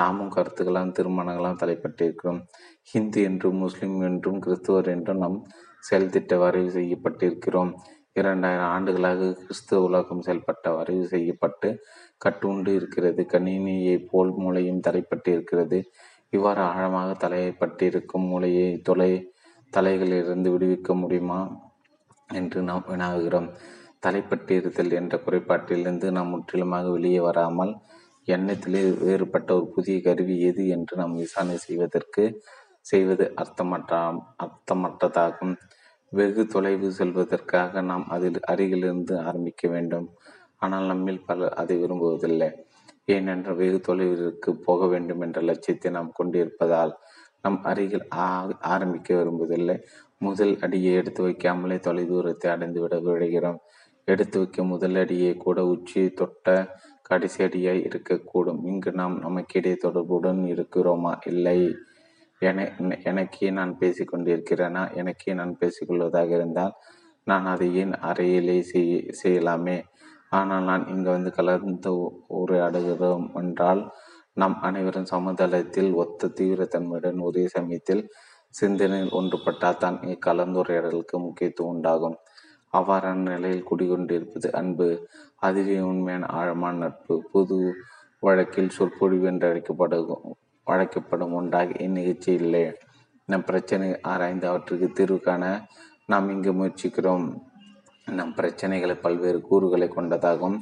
நாமும் 0.00 0.34
கருத்துக்களால் 0.36 0.96
திருமணங்களாம் 0.98 1.60
தலைப்பட்டிருக்கிறோம். 1.62 2.40
ஹிந்து 2.82 3.20
என்றும் 3.28 3.62
முஸ்லிம் 3.64 3.96
என்றும் 4.08 4.40
கிறிஸ்துவர் 4.44 4.90
என்றும் 4.94 5.22
நம் 5.24 5.38
செயல் 5.84 6.12
திட்ட 6.14 6.36
வரைவு 6.36 6.70
செய்யப்பட்டிருக்கிறோம். 6.78 7.72
இரண்டாயிரம் 8.12 8.72
ஆண்டுகளாக 8.74 9.30
கிறிஸ்துவ 9.40 9.80
உலகம் 9.88 10.22
செயல்பட்ட 10.26 10.68
வரைவு 10.76 11.06
செய்யப்பட்டு 11.06 11.68
கட்டுண்டு 12.24 12.70
இருக்கிறது. 12.78 13.22
கணினியை 13.32 13.96
போல் 14.10 14.32
மூளையும் 14.42 14.84
தலைப்பட்டிருக்கிறது 14.86 15.78
இவ்வாறு 16.32 16.62
ஆழமாக 16.70 17.10
தலையப்பட்டிருக்கும் 17.24 18.26
மூளையை 18.30 18.68
தொலை 18.88 19.12
தலைகளிலிருந்து 19.72 20.48
விடுவிக்க 20.54 20.92
முடியுமா 20.94 21.40
என்று 22.30 22.58
நாம் 22.62 22.88
வினாவுகிறோம். 22.88 23.48
தலைப்பட்டிருத்தல் 24.06 24.92
என்ற 24.92 25.14
குறைபாட்டிலிருந்து 25.24 26.08
நாம் 26.16 26.32
முற்றிலுமாக 26.34 26.90
வெளியே 26.90 27.20
வராமல் 27.20 27.72
எண்ணத்திலே 28.34 28.80
வேறுபட்ட 29.04 29.50
ஒரு 29.58 29.66
புதிய 29.74 29.96
கருவி 30.06 30.34
எது 30.48 30.62
என்று 30.76 30.94
நாம் 31.00 31.14
விசாரணை 31.22 31.56
செய்வதற்கு 31.66 32.24
செய்வது 32.90 33.24
அர்த்தமற்ற 33.42 33.92
அர்த்தமற்றதாகும். 34.44 35.54
வெகு 36.12 36.42
தொலைவு 36.46 36.88
செல்வதற்காக 36.98 37.82
நாம் 37.90 38.04
அதில் 38.16 38.38
அருகிலிருந்து 38.52 39.14
ஆரம்பிக்க 39.28 39.62
வேண்டும். 39.74 40.06
ஆனால் 40.56 40.86
நம்மில் 40.86 41.24
பலர் 41.28 41.56
அதை 41.62 41.76
விரும்புவதில்லை. 41.82 42.48
ஏனென்றால் 43.14 43.58
வெகு 43.60 43.78
தொலைவிற்கு 43.88 44.50
போக 44.66 44.86
வேண்டும் 44.86 45.22
என்ற 45.26 45.38
லட்சியத்தை 45.48 45.90
நாம் 45.96 46.10
கொண்டிருப்பதால் 46.18 46.92
நம் 47.44 47.58
அருகில் 47.70 48.06
ஆரம்பிக்க 48.72 49.08
விரும்புவதில்லை. 49.20 49.76
முதல் 50.20 50.54
அடியை 50.64 50.92
எடுத்து 51.00 51.20
வைக்காமலே 51.26 51.76
தொலைதூரத்தை 51.86 52.48
அடைந்து 52.54 52.80
விட 52.84 52.94
விழுகிறோம். 53.06 53.60
எடுத்து 54.08 54.36
வைக்க 54.40 54.62
முதல் 54.72 54.98
அடியை 55.02 55.32
கூட 55.44 55.58
உச்சி 55.72 56.02
தொட்ட 56.20 56.46
கடைசடியாய் 57.10 57.84
இருக்கக்கூடும். 57.88 58.60
இங்கு 58.66 58.90
நாம் 58.92 59.16
நமக்கிடையே 59.22 59.76
தொடர்புடன் 59.76 60.42
இருக்கிறோமா? 60.54 61.12
இல்லை. 61.26 61.58
என 62.42 62.64
எனக்கே 63.04 63.48
நான் 63.50 63.72
பேசிக்கொண்டிருக்கிறேனா 63.80 64.82
எனக்கே 64.94 65.32
நான் 65.34 65.54
பேசிக்கொள்வதாக 65.60 66.30
இருந்தால் 66.30 66.74
நான் 67.26 67.46
அதை 67.46 67.68
ஏன் 67.74 67.94
அறையிலே 68.10 68.58
செய் 68.62 68.92
செய்யலாமே? 69.22 69.78
ஆனால் 70.30 70.64
நான் 70.64 70.84
இங்கு 70.88 71.10
வந்து 71.10 71.30
கலந்து 71.32 71.92
உரையாடுகிறோம் 72.40 73.26
என்றால் 73.34 73.82
நாம் 74.32 74.56
அனைவரும் 74.60 75.10
சமதளத்தில் 75.12 75.92
ஒத்த 75.94 76.30
தீவிரத்தன்மையுடன் 76.38 77.20
ஒரே 77.20 77.44
சமயத்தில் 77.48 78.02
சிந்தனையில் 78.54 79.12
ஒன்றுபட்டால் 79.12 79.80
தான் 79.80 79.98
இக்கலந்துரையாடலுக்கு 80.12 81.16
முக்கியத்துவம் 81.18 81.72
உண்டாகும். 81.74 82.16
அவ்வாறான 82.72 83.14
நிலையில் 83.14 83.68
குடிகொண்டிருப்பது 83.70 84.48
அன்பு 84.52 84.88
அதுவே 85.36 85.78
உண்மையான 85.80 86.26
ஆழமான 86.26 86.76
நட்பு 86.76 87.24
பொது 87.32 87.58
வழக்கில் 88.20 88.68
சொற்பொழிவு 88.68 89.26
என்று 89.26 89.48
அழைக்கப்படும் 89.48 90.36
அழைக்கப்படும் 90.66 91.32
ஒன்றாக 91.32 91.70
இந்நிகழ்ச்சி 91.78 92.32
இல்லை. 92.32 92.64
நம் 93.28 93.44
பிரச்சனை 93.44 94.00
ஆராய்ந்து 94.02 94.48
அவற்றுக்கு 94.48 94.88
தீர்வு 94.92 95.20
காண 95.20 95.44
நாம் 96.06 96.28
இங்கு 96.30 96.52
முயற்சிக்கிறோம். 96.52 97.26
நம் 98.06 98.34
பிரச்சனைகளை 98.36 98.96
பல்வேறு 99.00 99.40
கூறுகளை 99.42 99.88
கொண்டதாகவும் 99.88 100.58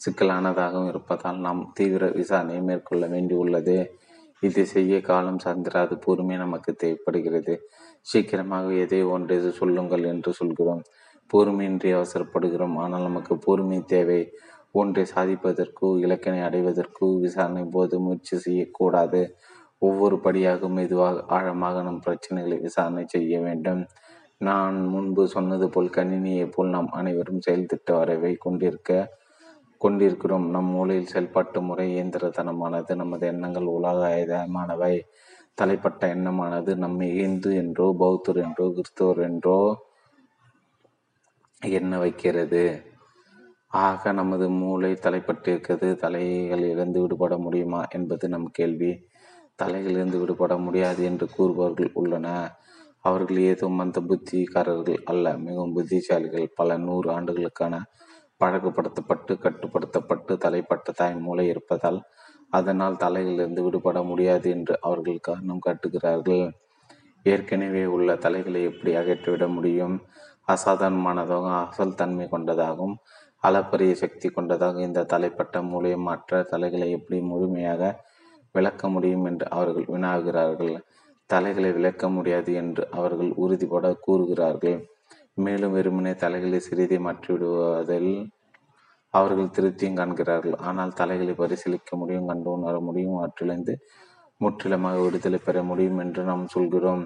சிக்கலானதாகவும் 0.00 0.86
இருப்பதால் 0.86 1.38
நாம் 1.38 1.72
தீவிர 1.74 2.04
விசாரணையை 2.06 2.62
மேற்கொள்ள 2.62 3.06
வேண்டியுள்ளது. 3.06 3.76
இது 4.42 4.66
செய்ய 4.66 5.00
காலம் 5.00 5.42
சார்ந்திராத 5.44 5.96
பொறுமை 5.96 6.36
நமக்கு 6.36 6.72
தேவைப்படுகிறது. 6.72 7.54
சீக்கிரமாக 8.00 8.72
எதை 8.72 9.02
ஒன்றை 9.02 9.50
சொல்லுங்கள் 9.50 10.04
என்று 10.04 10.32
சொல்கிறோம். 10.32 10.82
பொறுமையின்றி 11.30 11.90
அவசரப்படுகிறோம். 11.98 12.76
ஆனால் 12.82 13.06
நமக்கு 13.08 13.34
பொறுமை 13.46 13.78
தேவை. 13.94 14.20
ஒன்றை 14.74 15.04
சாதிப்பதற்கோ 15.14 15.88
இலக்கினை 16.04 16.40
அடைவதற்கோ 16.48 17.06
விசாரணை 17.24 17.64
போது 17.74 17.96
முயற்சி 17.98 18.36
செய்யக்கூடாது. 18.46 19.22
ஒவ்வொரு 19.82 20.16
படியாக 20.26 20.68
மெதுவாக 20.76 21.24
ஆழமாக 21.36 21.82
நம் 21.82 22.02
பிரச்சனைகளை 22.06 22.58
விசாரணை 22.60 23.04
செய்ய 23.14 23.40
வேண்டும். 23.40 23.82
நான் 24.40 24.78
முன்பு 24.94 25.22
சொன்னது 25.34 25.66
போல் 25.74 25.94
கணினியை 25.96 26.46
போல் 26.54 26.74
நாம் 26.76 26.90
அனைவரும் 26.92 27.44
செயல் 27.46 27.70
திட்ட 27.72 27.90
வரைவை 27.98 28.32
கொண்டிருக்க 28.36 28.90
கொண்டிருக்கிறோம். 29.80 30.46
நம் 30.54 30.70
மூலையில் 30.74 31.10
செயல்பாட்டு 31.12 31.60
முறை 31.62 31.86
இயந்திரத்தனமானது 31.94 32.92
நமது 33.02 33.24
எண்ணங்கள் 33.32 33.68
உலகாயதமானவை 33.76 34.94
தலைப்பட்ட 35.58 36.02
எண்ணமானது 36.14 36.72
நம்மை 36.84 37.08
இந்து 37.26 37.50
என்றோ 37.62 37.86
பௌத்தர் 38.00 38.40
என்றோ 38.46 38.64
கிறிஸ்தவர் 38.76 39.20
என்றோ 39.28 39.58
என்ன 41.62 41.98
வைக்கிறது? 41.98 42.62
ஆக 43.72 44.12
நமது 44.12 44.48
மூளை 44.50 44.90
தலைப்பட்டிருக்கிறது 44.92 45.88
தலைகளிலிருந்து 45.94 46.98
விடுபட 47.00 47.38
முடியுமா 47.38 47.80
என்பது 47.90 48.28
நம் 48.28 48.50
கேள்வி. 48.50 48.90
தலைகளிலிருந்து 49.62 50.18
விடுபட 50.18 50.58
முடியாது 50.58 51.04
என்று 51.04 51.26
கூறுபவர்கள் 51.28 51.90
உள்ளன. 51.94 52.26
அவர்கள் 53.00 53.36
ஏதோ 53.36 53.66
மந்த 53.68 54.00
புத்திக்காரர்கள் 54.00 55.00
அல்ல 55.04 55.36
மிகவும் 55.38 55.74
புத்திசாலிகள். 55.76 56.46
பல 56.54 56.76
நூறு 56.78 57.10
ஆண்டுகளுக்கான 57.10 57.74
பழக்கப்படுத்தப்பட்டு 58.40 59.34
கட்டுப்படுத்தப்பட்டு 59.38 60.32
தலைப்பட்ட 60.36 60.92
தாய் 60.92 61.16
மூளை 61.16 61.46
இருப்பதால் 61.46 62.00
அதனால் 62.50 62.96
தலையிலிருந்து 62.96 63.62
விடுபட 63.62 64.02
முடியாது 64.02 64.50
என்று 64.50 64.74
அவர்கள் 64.80 65.18
காரணம் 65.20 65.58
காட்டுகிறார்கள். 65.58 66.44
ஏற்கனவே 67.26 67.84
உள்ள 67.86 68.16
தலைகளை 68.16 68.62
எப்படி 68.62 68.92
அகற்றிவிட 68.96 69.48
முடியும்? 69.48 69.96
அசாதாரணமானதாகவும் 70.48 71.60
அசல் 71.62 71.98
தன்மை 72.00 72.26
கொண்டதாகவும் 72.34 72.96
அளப்பரிய 73.42 73.94
சக்தி 74.02 74.28
கொண்டதாக 74.28 74.76
இந்த 74.88 75.06
தலைப்பட்ட 75.12 75.56
மூளையை 75.70 75.98
மற்ற 76.08 76.42
தலைகளை 76.52 76.88
எப்படி 76.98 77.18
முழுமையாக 77.30 77.82
விளக்க 78.54 78.88
முடியும் 78.88 79.26
என்று 79.30 79.46
அவர்கள் 79.56 79.88
வினாகிறார்கள் 79.94 80.74
தலைகளை 81.30 81.70
விளக்க 81.76 82.08
முடியாது 82.08 82.50
என்று 82.62 82.82
அவர்கள் 82.98 83.30
உறுதிபட 83.42 83.86
கூறுகிறார்கள். 84.06 84.78
மேலும் 85.44 85.74
வெறுமனே 85.76 86.12
தலைகளை 86.22 86.58
சிறிதை 86.66 86.98
மாற்றிவிடுவதில் 87.06 88.12
அவர்கள் 89.14 89.54
திருப்தியும் 89.56 89.98
காண்கிறார்கள். 90.00 90.56
ஆனால் 90.68 90.96
தலைகளை 91.00 91.34
பரிசீலிக்க 91.42 91.96
முடியும் 91.96 92.28
கண்டு 92.30 92.48
உணர 92.56 92.74
முடியும் 92.88 93.18
அவற்றிலிருந்து 93.20 93.74
முற்றிலுமாக 94.40 95.02
விடுதலை 95.04 95.38
பெற 95.44 95.58
முடியும் 95.70 96.00
என்று 96.04 96.22
நாம் 96.30 96.44
சொல்கிறோம். 96.54 97.04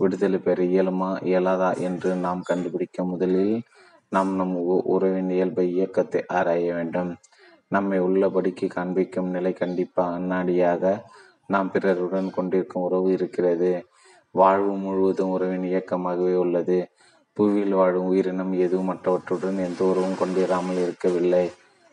விடுதலை 0.00 0.38
பெற 0.38 0.58
இயலுமா? 0.64 1.10
இயலாதா 1.22 1.70
என்று 1.78 2.10
நாம் 2.14 2.42
கண்டுபிடிக்க 2.42 3.04
முதலில் 3.04 3.62
நாம் 4.08 4.30
நம் 4.36 4.54
உறவின் 4.84 5.30
இயல்பை 5.30 5.64
இயக்கத்தை 5.72 6.20
ஆராய 6.28 6.74
வேண்டும். 6.74 7.10
நம்மை 7.68 7.98
உள்ளபடிக்கு 8.00 8.66
காண்பிக்கும் 8.66 9.30
நிலை 9.30 9.52
கண்டிப்பாக 9.52 10.18
அந்நாடியாக 10.18 11.02
நாம் 11.46 11.70
பிறருடன் 11.70 12.30
கொண்டிருக்கும் 12.30 12.82
உறவு 12.82 13.08
இருக்கிறது. 13.12 13.72
வாழ்வு 14.34 14.72
முழுவதும் 14.76 15.28
உறவின் 15.28 15.62
இயக்கமாகவே 15.62 16.34
உள்ளது. 16.34 16.78
புவியில் 17.36 17.74
வாழும் 17.74 18.06
உயிரினம் 18.06 18.52
எதுவும் 18.52 18.90
மற்றவற்றுடன் 18.90 19.58
எந்த 19.58 19.80
உறவும் 19.84 20.18
கொண்டிராமல் 20.20 20.80
இருக்கவில்லை. 20.82 21.44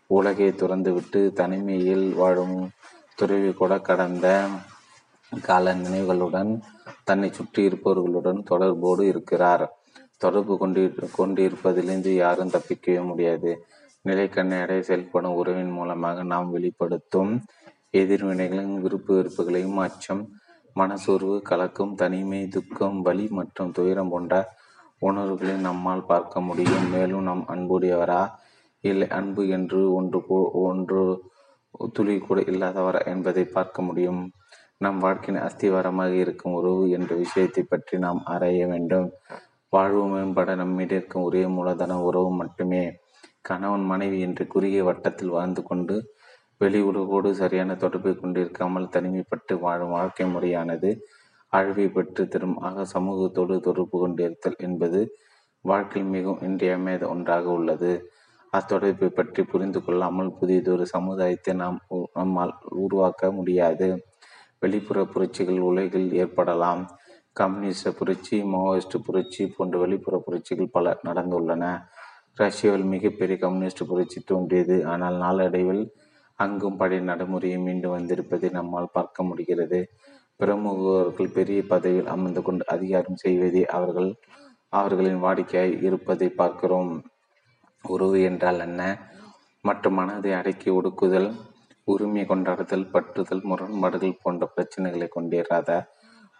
உலகை 0.10 0.49
துறந்துவிட்டு 0.52 1.34
தனிமையில் 1.34 2.07
வாழும் 2.14 2.57
துறவி 3.15 3.52
கூட 3.53 3.73
கடந்த 3.80 4.27
கால 5.32 5.74
நினைவுகளுடன் 5.74 6.52
தன்னை 7.04 7.30
சுற்றி 7.34 7.62
இருப்பவர்களுடன் 7.70 8.40
தொடர்போடு 8.44 9.08
இருக்கிறார். 9.08 9.66
தொடர்பு 10.18 10.58
கொண்டு 10.58 10.82
கொண்டிருப்பதிலிருந்து 11.18 12.12
யாரும் 12.16 12.50
தப்பிக்கவே 12.50 13.02
முடியாது. 13.06 13.52
நிலைக்கண்ணை 14.06 14.80
செயல்படும் 14.82 15.34
உறவின் 15.34 15.72
மூலமாக 15.72 16.24
நாம் 16.24 16.52
வெளிப்படுத்தும் 16.52 17.32
எதிர்வினைகளையும் 17.94 18.82
விருப்பு 18.82 19.12
வெறுப்புகளையும் 19.16 19.78
அச்சம் 19.78 20.24
மனசோர்வு 20.76 21.42
கலக்கம் 21.42 21.96
தனிமை 21.96 22.48
துக்கம் 22.48 23.02
வலி 23.02 23.28
மற்றும் 23.28 23.72
துயரம் 23.72 24.10
போன்ற 24.10 24.34
உணர்வுகளை 25.00 25.56
நம்மால் 25.56 26.06
பார்க்க 26.06 26.42
முடியும். 26.42 26.86
மேலும் 26.90 27.24
நம் 27.24 27.46
அன்புடையவரா? 27.48 28.22
இல்லை 28.84 29.08
அன்பு 29.10 29.48
என்று 29.48 29.94
ஒன்று 29.94 30.20
ஒன்று 30.68 31.04
துளி 31.94 32.18
கூட 32.18 32.42
இல்லாதவரா 32.42 33.06
என்பதை 33.06 33.44
பார்க்க 33.44 33.82
முடியும். 33.82 34.22
நம் 34.82 34.98
வாழ்க்கையின் 35.00 35.44
அஸ்திவாரமாக 35.44 36.14
இருக்கும் 36.24 36.56
உறவு 36.58 36.84
என்ற 36.90 37.12
விஷயத்தை 37.16 37.62
பற்றி 37.64 37.96
நாம் 37.98 38.20
ஆராய 38.26 38.66
வேண்டும். 38.68 39.08
வாழ்வு 39.74 40.04
மேம்பட 40.08 40.50
நம்மிடம் 40.56 40.98
இருக்கும் 40.98 41.24
ஒரே 41.24 41.44
மூலதன 41.48 42.00
உறவு 42.02 42.32
மட்டுமே. 42.32 42.84
கணவன் 43.42 43.86
மனைவி 43.86 44.18
என்று 44.20 44.44
குறுகிய 44.48 44.82
வட்டத்தில் 44.84 45.36
வாழ்ந்து 45.38 45.62
கொண்டு 45.64 45.96
வெளி 46.62 46.80
உலகோடு 46.82 47.30
சரியான 47.34 47.72
தொடர்பை 47.76 48.14
கொண்டிருக்காமல் 48.14 48.92
தனிமைப்பட்டு 48.94 49.54
வாழும் 49.60 49.94
வாழ்க்கை 49.98 50.26
முறையானது 50.26 50.90
அழிவை 51.54 51.88
பெற்று 51.88 52.24
தரும் 52.28 52.58
ஆக 52.60 52.86
சமூகத்தோடு 52.94 53.56
தொடர்பு 53.60 53.98
கொண்டிருத்தல் 54.00 54.60
என்பது 54.60 55.00
வாழ்க்கையில் 55.66 56.14
மிகவும் 56.16 56.44
இன்றியமையாத 56.44 57.04
ஒன்றாக 57.10 57.46
உள்ளது. 57.52 57.92
அத்தொடர்பை 58.54 59.10
பற்றி 59.12 59.42
புரிந்து 59.44 59.80
கொள்ளாமல் 59.82 60.36
புதியதொரு 60.40 60.86
சமுதாயத்தை 60.94 61.54
நாம் 61.54 61.80
நம்மால் 62.14 62.54
உருவாக்க 62.84 63.32
முடியாது. 63.32 63.88
வெளிப்புற 64.66 65.00
புரட்சிகள் 65.06 65.68
உலகில் 65.70 66.10
ஏற்படலாம். 66.22 66.84
கம்யூனிஸ்ட 67.40 67.90
புரட்சி 68.00 68.38
மாவோயிஸ்ட் 68.52 68.96
புரட்சி 69.06 69.44
போன்ற 69.48 69.78
வெளிப்புற 69.78 70.18
புரட்சிகள் 70.26 70.74
பல 70.78 70.96
நடந்துள்ளன. 71.06 71.64
ரஷ்யாவில் 72.38 72.92
மிகப்பெரிய 72.94 73.36
கம்யூனிஸ்ட் 73.38 73.88
புரட்சி 73.88 74.20
தோன்றியது. 74.26 74.78
ஆனால் 74.86 75.18
நாளடைவில் 75.18 75.84
அங்கும் 76.40 76.78
பழைய 76.78 77.02
நடைமுறையை 77.02 77.58
மீண்டும் 77.58 77.96
வந்திருப்பதை 77.98 78.48
நம்மால் 78.52 78.94
பார்க்க 78.94 79.24
முடிகிறது. 79.24 79.80
பிரமுகர்கள் 80.40 81.36
பெரிய 81.38 81.60
பதவியில் 81.68 82.12
அமர்ந்து 82.14 82.42
கொண்டு 82.42 82.64
அதிகாரம் 82.68 83.22
செய்வதே 83.24 83.64
அவர்கள் 83.78 84.10
அவர்களின் 84.74 85.22
வாடிக்கையாய் 85.24 85.76
இருப்பதை 85.84 86.28
பார்க்கிறோம். 86.40 86.92
உறவு 87.84 88.18
என்றால் 88.22 88.60
என்ன? 88.60 88.82
மற்ற 89.66 89.90
மனதை 89.90 90.32
அடக்கி 90.34 90.70
ஒடுக்குதல் 90.70 91.30
உரிமை 91.88 92.24
கொண்டாடுதல் 92.26 92.86
பற்றுதல் 92.94 93.44
முரண்பாடுகள் 93.44 94.22
போன்ற 94.22 94.44
பிரச்சனைகளை 94.56 95.07
கொண்டிராத 95.07 95.70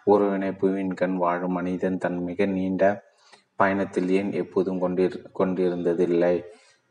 ஒருவினை 0.06 0.50
புவியின் 0.60 0.94
கண் 0.94 1.16
வாழும் 1.16 1.52
மனிதன் 1.52 1.98
தன் 1.98 2.18
மிக 2.22 2.46
நீண்ட 2.46 2.84
பயணத்தில் 3.56 4.08
ஏன் 4.08 4.30
எப்போதும் 4.32 4.80
கொண்டிரு 4.80 5.18
கொண்டிருந்ததில்லை 5.38 6.34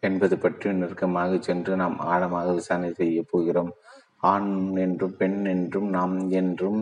என்பது 0.03 0.35
பற்றி 0.37 0.73
நெருக்கமாக 0.73 1.37
சென்று 1.39 1.73
நாம் 1.75 1.97
ஆழமாக 2.11 2.47
விசாரணை 2.53 2.91
செய்ய 2.93 3.19
போகிறோம். 3.29 3.71
ஆண் 4.31 4.51
என்றும் 4.75 5.15
பெண் 5.17 5.39
என்றும் 5.45 5.89
நாம் 5.89 6.15
என்றும் 6.31 6.81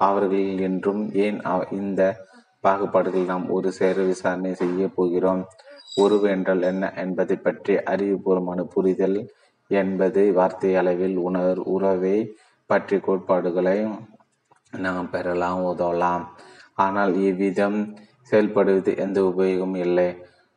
அவர்கள் 0.00 0.60
என்றும் 0.68 1.02
ஏன் 1.24 1.40
இந்த 1.70 2.02
பாகுபாடுகள் 2.64 3.30
நாம் 3.32 3.46
ஒரு 3.48 3.68
சேர 3.72 3.96
விசாரணை 4.02 4.52
செய்ய 4.54 4.88
போகிறோம்? 4.88 5.42
உறவு 5.94 6.26
என்றால் 6.30 6.62
என்ன 6.62 6.92
என்பதை 6.96 7.36
பற்றி 7.36 7.74
அறிவுபூர்வமான 7.92 8.60
புரிதல் 8.74 9.18
என்பது 9.70 10.32
வார்த்தை 10.32 10.70
அளவில் 10.76 11.16
உணர் 11.16 11.58
உறவை 11.58 12.16
பற்றி 12.66 12.96
கோட்பாடுகளை 12.98 13.78
நாம் 14.72 15.10
பெறலாம் 15.10 15.62
உதவலாம். 15.72 16.24
ஆனால் 16.74 17.14
இவ்விதம் 17.28 17.78
செயல்படுவது 18.32 18.90
எந்த 18.96 19.18
உபயோகமும் 19.22 19.80
இல்லை. 19.86 20.08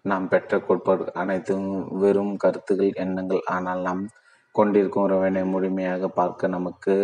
நாம் 0.06 0.26
பெற்ற 0.28 0.60
கோட்பாடு 0.60 1.04
அனைத்தும் 1.14 1.68
வெறும் 2.02 2.34
கருத்துகள் 2.36 2.92
எண்ணங்கள். 2.96 3.42
ஆனால் 3.48 3.82
நாம் 3.82 4.04
கொண்டிருக்கும் 4.52 5.04
உறவினை 5.04 5.44
முழுமையாக 5.44 6.08
பார்க்க 6.08 6.48
நமக்கு 6.48 6.96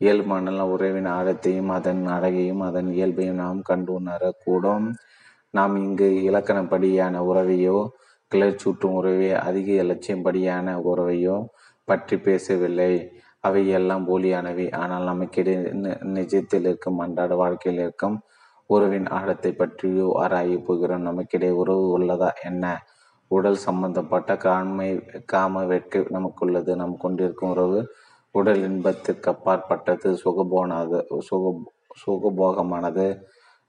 இயல்பான 0.00 0.64
உறவின் 0.64 1.08
ஆழத்தையும் 1.08 1.70
அதன் 1.76 2.02
அழகையும் 2.06 2.60
அதன் 2.60 2.88
இயல்பையும் 2.92 3.40
நாம் 3.44 3.60
கண்டு 3.62 3.92
உணரக்கூடும். 4.00 4.86
நாம் 5.50 5.74
இங்கு 5.76 6.08
இலக்கணப்படியான 6.28 7.20
உறவையோ 7.30 7.78
கிளர்ச்சூட்டும் 8.32 8.96
உறவே 8.98 9.28
அதிக 9.40 9.68
இலட்சியம்படியான 9.84 10.74
உறவையோ 10.90 11.36
பற்றி 11.88 12.16
பேசவில்லை. 12.18 12.92
அவை 13.40 13.62
எல்லாம் 13.68 14.04
போலியானவை. 14.08 14.66
ஆனால் 14.74 15.08
நமக்கிடையே 15.10 15.60
நிஜத்தில் 16.16 16.66
இருக்கும் 16.68 16.98
அன்றாட 16.98 17.34
வாழ்க்கையில் 17.34 17.82
இருக்கும் 17.82 18.16
உறவின் 18.70 19.06
ஆழத்தை 19.08 19.52
பற்றியோ 19.52 20.06
ஆராய 20.22 20.56
போகிறோம். 20.66 21.06
நமக்கிடையே 21.08 21.54
உறவு 21.62 21.84
உள்ளதா 21.98 22.30
என்ன? 22.42 22.64
உடல் 23.30 23.58
சம்பந்தப்பட்ட 23.66 24.32
காண்மை 24.46 24.88
காம 25.24 25.64
வெட்கை 25.64 26.00
நமக்குள்ளது. 26.10 26.72
நாம் 26.76 26.94
கொண்டிருக்கும் 26.96 27.50
உறவு 27.50 27.80
உடல் 28.34 28.62
இன்பத்திற்கு 28.62 29.28
அப்பாற்பட்டது 29.30 30.08
சுகபோனாது 30.24 30.98
சுக 31.28 31.44
சுகபோகமானது. 32.02 33.06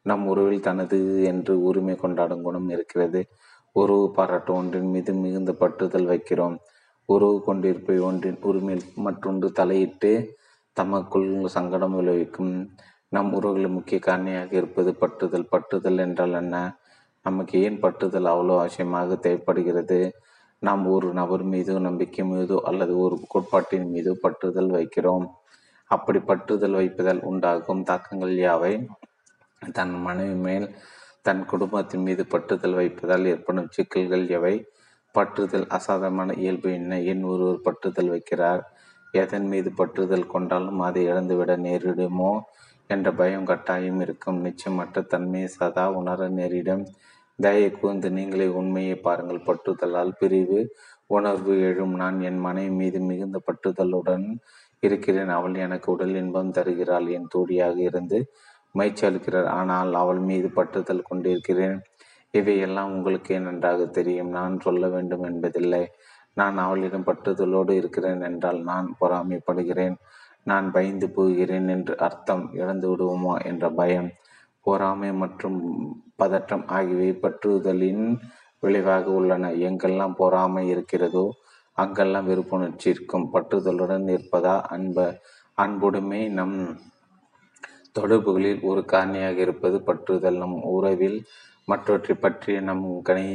நம் 0.05 0.25
உறவில் 0.27 0.65
தனது 0.67 0.97
என்று 1.23 1.53
உரிமை 1.61 1.95
கொண்டாடும் 1.95 2.43
குணம் 2.43 2.69
இருக்கிறது. 2.69 3.21
உறவு 3.71 4.11
பாராட்டு 4.11 4.53
ஒன்றின் 4.53 4.89
மீது 4.89 5.13
மிகுந்த 5.13 5.51
பற்றுதல் 5.59 6.09
வைக்கிறோம். 6.11 6.57
உறவு 7.05 7.43
கொண்டிருப்பை 7.43 7.99
ஒன்றின் 7.99 8.39
உரிமையில் 8.41 8.85
மற்றொன்று 8.95 9.51
தலையிட்டு 9.51 10.37
தமக்குள் 10.73 11.47
சங்கடம் 11.47 11.95
விளைவிக்கும். 11.95 12.69
நம் 13.07 13.33
உறவுகளின் 13.33 13.73
முக்கிய 13.73 13.99
காரணியாக 14.05 14.53
இருப்பது 14.53 14.95
பட்டுதல். 15.01 15.49
பற்றுதல் 15.51 15.97
என்றால் 15.97 16.33
என்ன? 16.33 16.79
நமக்கு 17.21 17.61
ஏன் 17.61 17.79
பற்றுதல் 17.79 18.29
அவ்வளோ 18.33 18.55
அவசியமாக 18.59 19.19
தேவைப்படுகிறது? 19.19 20.13
நாம் 20.59 20.85
ஒரு 20.85 21.13
நபர் 21.13 21.43
மீது 21.43 21.79
நம்பிக்கை 21.79 22.25
மீதோ 22.25 22.61
அல்லது 22.65 22.97
ஒரு 22.99 23.19
கோட்பாட்டின் 23.27 23.89
மீதோ 23.89 24.15
பற்றுதல் 24.23 24.69
வைக்கிறோம். 24.69 25.25
அப்படி 25.85 26.19
பற்றுதல் 26.19 26.71
வைப்பதால் 26.71 27.21
உண்டாகும் 27.21 27.83
தாக்கங்கள் 27.83 28.35
யாவை? 28.35 28.85
தன் 29.71 30.01
மனைவி 30.01 30.33
மேல் 30.33 30.75
தன் 31.29 31.45
குடும்பத்தின் 31.45 32.01
மீது 32.01 32.25
பற்றுதல் 32.29 32.73
வைப்பதால் 32.73 33.25
ஏற்படும் 33.25 33.67
சிக்கல்கள் 33.69 34.27
எவை? 34.27 34.65
பற்றுதல் 35.13 35.67
அசாதமான 35.67 36.33
இயல்பு 36.37 36.73
என்ன? 36.73 37.01
என் 37.01 37.23
ஒருவர் 37.23 37.59
பற்றுதல் 37.65 38.09
வைக்கிறார்? 38.09 38.61
எதன் 39.11 39.45
மீது 39.45 39.71
பற்றுதல் 39.77 40.27
கொண்டாலும் 40.27 40.79
அதை 40.79 41.03
இழந்துவிட 41.03 41.57
நேரிடுமோ? 41.57 42.39
என்ற 42.87 43.13
பயம் 43.13 43.45
கட்டாயம் 43.45 43.99
இருக்கும். 43.99 44.45
நிச்சயமற்ற 44.45 45.05
தன்மையை 45.05 45.49
சதா 45.49 45.91
உணர 45.91 46.29
நேரிடும். 46.29 46.85
தயை 47.37 47.71
கூர்ந்து 47.71 48.11
நீங்களே 48.11 48.47
உண்மையை 48.47 48.95
பாருங்கள். 48.95 49.41
பற்றுதலால் 49.41 50.15
பிரிவு 50.19 50.75
உணர்வு 51.05 51.61
எழும். 51.61 51.95
நான் 51.95 52.21
என் 52.21 52.37
மனைவி 52.37 52.69
மீது 52.69 52.99
மிகுந்த 52.99 53.41
பற்றுதலுடன் 53.45 54.37
இருக்கிறேன். 54.79 55.29
அவள் 55.29 55.53
எனக்கு 55.53 55.91
உடல் 55.91 56.15
இன்பம் 56.15 56.51
தருகிறாள். 56.51 57.07
என் 57.07 57.27
தோழியாக 57.29 57.79
இருந்து 57.79 58.31
மயிற்சி 58.75 59.03
அளிக்கிறார். 59.07 59.49
ஆனால் 59.59 59.91
அவள் 59.93 60.21
மீது 60.21 60.47
பற்றுதல் 60.55 61.07
கொண்டிருக்கிறேன். 61.09 61.77
இவையெல்லாம் 62.33 62.91
உங்களுக்கே 62.91 63.37
நன்றாக 63.39 63.85
தெரியும். 63.89 64.29
நான் 64.29 64.55
சொல்ல 64.59 64.87
வேண்டும் 64.87 65.23
என்பதில்லை. 65.23 65.83
நான் 66.33 66.57
அவளிடம் 66.57 67.07
பற்றுதலோடு 67.07 67.71
இருக்கிறேன் 67.71 68.21
என்றால் 68.21 68.59
நான் 68.63 68.87
பொறாமைப்படுகிறேன். 68.99 69.95
நான் 70.43 70.67
பயந்து 70.71 71.07
போகிறேன் 71.09 71.67
என்று 71.67 71.93
அர்த்தம் 71.97 72.43
இழந்து 72.53 72.87
விடுவோமா 72.89 73.33
என்ற 73.45 73.65
பயம். 73.69 74.09
பொறாமை 74.65 75.09
மற்றும் 75.13 75.57
பதற்றம் 76.15 76.65
ஆகியவை 76.67 77.11
பற்றுதலின் 77.23 78.05
விளைவாக 78.63 79.05
உள்ளன. 79.11 79.51
எங்கெல்லாம் 79.67 80.15
பொறாமை 80.15 80.63
இருக்கிறதோ 80.69 81.25
அங்கெல்லாம் 81.77 82.27
வெறுப்புணர்ச்சி 82.27 82.87
இருக்கும் 82.87 83.27
பற்றுதலுடன் 83.33 84.07
இருப்பதா 84.15 84.55
அன்ப? 84.75 84.97
அன்புடைமை 85.57 86.21
நம் 86.29 86.57
தொடர்புகளில் 87.99 88.61
ஒரு 88.69 88.81
காரணியாக 88.91 89.37
இருப்பது 89.45 89.77
பற்றுதல் 89.87 90.41
நம் 90.43 90.57
உறவில் 90.75 91.19
மற்றவற்றை 91.67 92.15
பற்றிய 92.15 92.59
நம் 92.61 92.85
கணி 93.09 93.25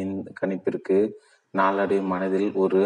கணிப்பிற்கு 0.41 0.99
நாளடை 1.55 1.99
மனதில் 2.13 2.49
ஒரு 2.63 2.83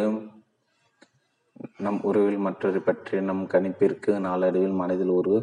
நம் 1.85 2.01
உறவில் 2.09 2.41
மற்றவரை 2.47 2.81
பற்றிய 2.83 3.21
நம் 3.21 3.45
கணிப்பிற்கு 3.53 4.13
நாளடைவில் 4.27 4.77
மனதில் 4.81 5.13
ஒரு 5.19 5.35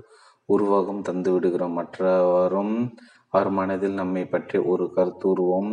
உருவகம் 0.49 1.02
தந்து 1.02 1.30
விடுகிறோம். 1.34 1.78
மற்றவரும் 1.80 2.76
அவர் 3.34 3.49
மனதில் 3.60 3.99
நம்மை 4.02 4.24
பற்றி 4.26 4.57
ஒரு 4.72 4.86
கருத்துருவம் 4.95 5.72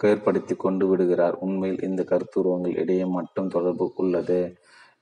ஏற்படுத்தி 0.00 0.54
கொண்டு 0.56 0.84
விடுகிறார். 0.90 1.36
உண்மையில் 1.44 1.84
இந்த 1.88 2.02
கருத்துருவங்கள் 2.10 2.78
இடையே 2.82 3.06
மட்டும் 3.16 3.52
தொடர்பு 3.54 3.86
உள்ளது. 4.02 4.40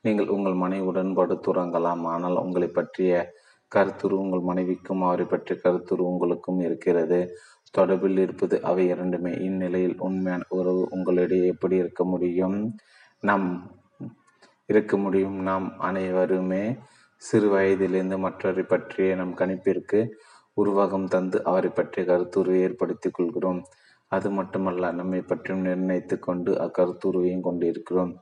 நீங்கள் 0.05 0.33
உங்கள் 0.37 0.57
மனைவியுடன் 0.63 1.13
படுத்துறங்கலாம் 1.19 2.03
ஆனால் 2.13 2.37
உங்களை 2.43 2.69
பற்றிய 2.79 3.13
கருத்துரு 3.75 4.13
உங்கள் 4.13 4.41
மனைவிக்கும் 4.41 5.03
அவரை 5.03 5.27
பற்றிய 5.27 5.61
கருத்துரு 5.65 6.03
உங்களுக்கும் 6.03 6.61
இருக்கிறது. 6.61 7.37
தொடர்பில் 7.79 8.19
இருப்பது 8.19 8.63
அவை 8.63 8.87
இரண்டுமே. 8.89 9.33
இந்நிலையில் 9.39 9.97
உண்மையான 9.99 10.43
உறவு 10.49 10.89
உங்களிடையே 10.91 11.45
எப்படி 11.45 11.77
இருக்க 11.77 12.05
முடியும்? 12.05 12.75
நாம் 13.21 13.71
இருக்க 14.67 14.97
முடியும். 14.97 15.39
நாம் 15.43 15.79
அனைவருமே 15.79 16.77
சிறு 17.23 17.49
வயதிலிருந்து 17.49 18.17
மற்றவரை 18.19 18.63
பற்றிய 18.63 19.15
நம் 19.15 19.37
கணிப்பிற்கு 19.37 20.09
உருவகம் 20.57 21.09
தந்து 21.09 21.45
அவரை 21.45 21.71
பற்றிய 21.71 22.05
கருத்துருவை 22.07 22.59
ஏற்படுத்திக் 22.61 23.15
கொள்கிறோம். 23.15 23.61
அது 24.13 24.31
மட்டுமல்ல 24.31 24.93
நம்மை 24.93 25.21
பற்றியும் 25.21 25.63
நிர்ணயித்து 25.63 26.19
கொண்டு 26.19 26.53
அக்கருத்துருவையும் 26.53 27.41
கொண்டிருக்கிறோம். 27.41 28.13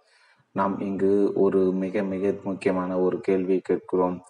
நாம் 0.52 0.80
இங்கு 0.80 1.32
ஒரு 1.34 1.72
மிக 1.72 2.02
மிக 2.02 2.34
முக்கியமான 2.44 3.00
ஒரு 3.00 3.20
கேள்வியை 3.20 3.60
கேட்கிறோம். 3.60 4.22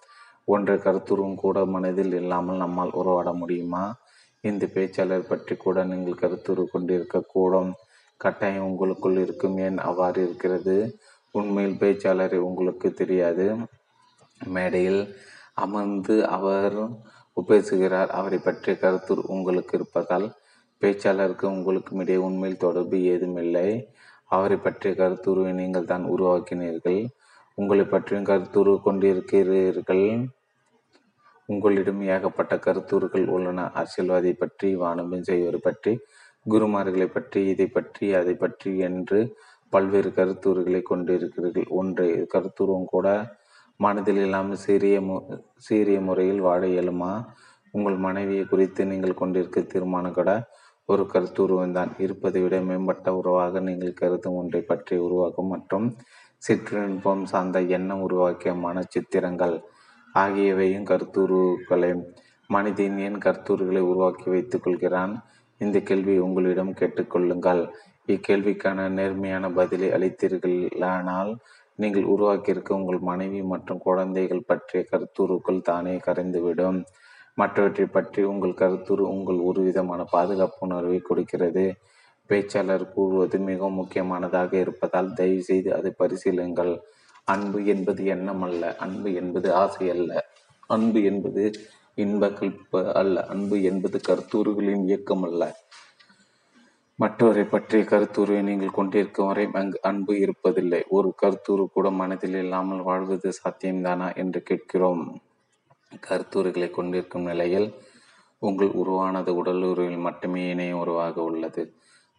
ஒன்றை 0.47 0.75
கருத்துருவும் 0.77 1.39
கூட 1.43 1.57
மனதில் 1.65 2.13
இல்லாமல் 2.21 2.61
நம்மால் 2.63 2.97
உறவாட 2.99 3.29
முடியுமா? 3.41 3.83
இந்த 4.43 4.63
பேச்சாளர் 4.75 5.29
பற்றி 5.29 5.53
கூட 5.55 5.77
நீங்கள் 5.91 6.21
கருத்துரு 6.21 6.63
கொண்டிருக்கக்கூடும் 6.73 7.71
கட்டாயம் 8.21 8.67
உங்களுக்குள் 8.69 9.17
இருக்கும் 9.23 9.57
ஏன் 9.65 9.79
அவ்வாறு 9.89 10.19
இருக்கிறது? 10.27 10.75
உண்மையில் 11.35 11.79
பேச்சாளரை 11.81 12.39
உங்களுக்கு 12.49 12.87
தெரியாது. 12.93 13.47
மேடையில் 14.41 15.01
அமர்ந்து 15.65 16.15
அவர் 16.37 16.77
பேசுகிறார் 17.37 18.11
அவரை 18.19 18.39
பற்றிய 18.39 18.73
கருத்து 18.83 19.13
உங்களுக்கு 19.35 19.73
இருப்பதால் 19.77 20.27
பேச்சாளருக்கு 20.81 21.45
உங்களுக்கும் 21.55 22.01
இடையே 22.01 22.19
உண்மையில் 22.27 22.63
தொடர்பு 22.65 22.97
ஏதுமில்லை. 23.11 23.69
அவரை 24.35 24.57
பற்றிய 24.57 24.93
கருத்துருவை 25.01 25.51
நீங்கள் 25.61 25.89
தான் 25.91 26.05
உருவாக்கினீர்கள். 26.13 27.01
உங்களை 27.57 27.85
பற்றியும் 27.85 28.27
கருத்துரு 28.31 28.73
கொண்டிருக்கிறீர்கள். 28.87 30.07
உங்களிடம் 31.49 32.01
ஏகப்பட்ட 32.13 32.53
கருத்துருக்கள் 32.65 33.27
உள்ளன. 33.35 33.65
அரசியல்வாதி 33.79 34.31
பற்றி 34.41 34.69
வானபம் 34.83 35.27
செய்வது 35.29 35.59
பற்றி 35.67 35.93
குருமார்களை 36.45 37.07
பற்றி 37.09 37.39
இதை 37.53 37.67
பற்றி 37.77 38.07
அதை 38.19 38.33
பற்றி 38.43 38.71
என்று 38.89 39.19
பல்வேறு 39.73 40.09
கருத்துருகளை 40.17 40.81
கொண்டிருக்கிறீர்கள். 40.91 41.69
ஒன்று 41.79 42.07
கருத்துருவம் 42.33 42.91
கூட 42.93 43.07
மனதில் 43.79 44.21
இல்லாமல் 44.25 44.61
சீரிய 44.65 44.97
மு 45.07 45.15
சீரிய 45.67 45.97
முறையில் 46.07 46.45
வாழ 46.47 46.61
இயலுமா? 46.75 47.11
உங்கள் 47.73 47.97
மனைவியை 48.05 48.45
குறித்து 48.45 48.81
நீங்கள் 48.85 49.19
கொண்டிருக்க 49.21 49.61
தீர்மானம் 49.73 50.15
கூட 50.19 50.31
ஒரு 50.89 51.03
கருத்துருவம்தான் 51.13 51.91
இருப்பதை 52.03 52.41
விட 52.43 52.55
மேம்பட்ட 52.67 53.13
உறவாக 53.19 53.59
நீங்கள் 53.59 53.99
கருத்தும் 54.01 54.37
ஒன்றை 54.41 54.61
பற்றி 54.61 54.95
உருவாக்கும் 55.07 55.51
மற்றும் 55.53 55.87
சிற்றின்பம் 56.43 57.23
சார்ந்த 57.31 57.59
எண்ணம் 57.77 58.03
உருவாக்கிய 58.07 58.51
மன 58.65 58.83
சித்திரங்கள் 58.93 59.55
ஆகியவையும் 60.21 60.87
கருத்துருக்களை 60.91 61.91
மனிதன் 62.49 62.97
ஏன் 62.97 63.17
கருத்துருகளை 63.17 63.81
உருவாக்கி 63.89 64.27
வைத்துக் 64.29 64.65
கொள்கிறான்? 64.65 65.13
இந்த 65.61 65.77
கேள்வி 65.79 66.15
உங்களிடம் 66.17 66.73
கேட்டுக்கொள்ளுங்கள் 66.73 67.61
இக்கேள்விக்கான 68.07 68.87
நேர்மையான 68.89 69.45
பதிலை 69.49 69.87
அளித்தீர்களானால் 69.91 71.31
நீங்கள் 71.79 72.09
உருவாக்கியிருக்க 72.13 72.79
உங்கள் 72.79 72.99
மனைவி 72.99 73.41
மற்றும் 73.43 73.83
குழந்தைகள் 73.83 74.47
பற்றிய 74.47 74.81
கருத்துருக்கள் 74.91 75.65
தானே 75.69 75.95
கரைந்துவிடும். 76.05 76.79
மற்றவற்றை 77.37 77.85
பற்றி 77.87 78.21
உங்கள் 78.23 78.59
கருத்துரு 78.61 79.03
உங்கள் 79.15 79.39
ஒரு 79.39 79.61
விதமான 79.61 80.01
பாதுகாப்பு 80.15 80.59
உணர்வை 80.59 80.99
கொடுக்கிறது. 80.99 81.65
பேச்சாளர் 82.29 82.85
கூறுவது 82.93 83.37
மிகவும் 83.39 83.79
முக்கியமானதாக 83.81 84.51
இருப்பதால் 84.59 85.11
தயவுசெய்து 85.13 85.69
அதை 85.75 85.91
பரிசீலிங்கள் 85.97 86.73
அன்பு 87.27 87.59
என்பது 87.65 88.01
எண்ணம் 88.05 88.41
அல்ல 88.41 88.63
அன்பு 88.79 89.09
என்பது 89.13 89.47
ஆசை 89.53 89.85
அல்ல. 89.89 90.11
அன்பு 90.69 90.99
என்பது 91.03 91.43
இன்ப 91.97 92.27
கல்ப 92.39 92.91
அல்ல 92.93 93.23
அன்பு 93.25 93.57
என்பது 93.61 93.97
கருத்தூறுகளின் 94.07 94.83
இயக்கம் 94.85 95.23
அல்ல. 95.23 95.43
மற்றவரை 96.99 97.43
பற்றிய 97.49 97.83
கருத்துருவை 97.83 98.41
நீங்கள் 98.41 98.77
கொண்டிருக்கும் 98.77 99.27
வரை 99.27 99.45
அங்கு 99.53 99.79
அன்பு 99.81 100.13
இருப்பதில்லை. 100.15 100.81
ஒரு 100.87 101.09
கருத்துரு 101.21 101.65
கூட 101.73 101.87
மனதில் 101.91 102.37
இல்லாமல் 102.43 102.81
வாழ்வது 102.81 103.29
சாத்தியம்தானா 103.41 104.07
என்று 104.15 104.39
கேட்கிறோம். 104.43 105.03
கருத்துரைகளை 106.07 106.69
கொண்டிருக்கும் 106.71 107.23
நிலையில் 107.23 107.67
உங்கள் 108.41 108.71
உருவானது 108.71 109.31
உடலுறவில் 109.35 110.05
மட்டுமே 110.07 110.41
இணைய 110.49 110.77
உருவாக 110.77 111.15
உள்ளது. 111.21 111.63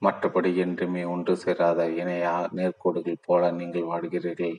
மற்றபடி 0.03 0.51
என்றுமே 0.57 1.05
ஒன்று 1.05 1.37
சேராத 1.37 1.87
இணையா 2.01 2.35
நேர்கோடுகள் 2.57 3.25
போல 3.27 3.51
நீங்கள் 3.51 3.89
வாழ்கிறீர்கள். 3.93 4.57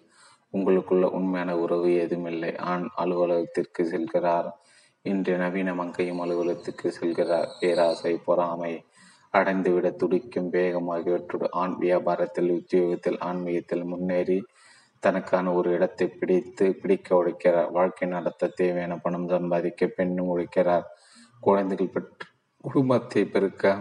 உங்களுக்குள்ள 0.54 1.06
உண்மையான 1.10 1.58
உறவு 1.58 1.90
ஏதுமில்லை 1.94 2.56
ஆண் 2.58 2.88
அலுவலகத்திற்கு 2.98 3.84
செல்கிறார். 3.84 4.50
இன்று 5.02 5.38
நவீன 5.38 5.74
மங்கையும் 5.74 6.20
அலுவலகத்துக்கு 6.20 6.94
செல்கிறார். 7.00 7.50
பேராசை 7.60 8.14
பொறாமை 8.26 8.74
அடைந்துவிட 9.34 9.88
துடிக்கும் 9.96 10.52
வேகமாகியவற்றோடு 10.52 11.48
ஆண் 11.52 11.76
வியாபாரத்தில் 11.80 12.50
உத்தியோகத்தில் 12.52 13.18
ஆன்மீகத்தில் 13.20 13.84
முன்னேறி 13.84 14.40
தனக்கான 15.00 15.54
ஒரு 15.54 15.72
இடத்தை 15.72 16.08
பிடித்து 16.08 16.76
பிடிக்க 16.76 17.16
உழைக்கிறார். 17.16 17.72
வாழ்க்கை 17.72 18.08
நடத்த 18.08 18.48
தேவையான 18.48 18.98
பணம் 18.98 19.28
சம்பாதிக்க 19.28 19.88
பெண்ணும் 19.88 20.32
உழைக்கிறார். 20.38 20.86
குழந்தைகள் 21.40 21.94
பெற்று 21.94 22.28
குடும்பத்தை 22.64 23.26
பெருக்க 23.26 23.78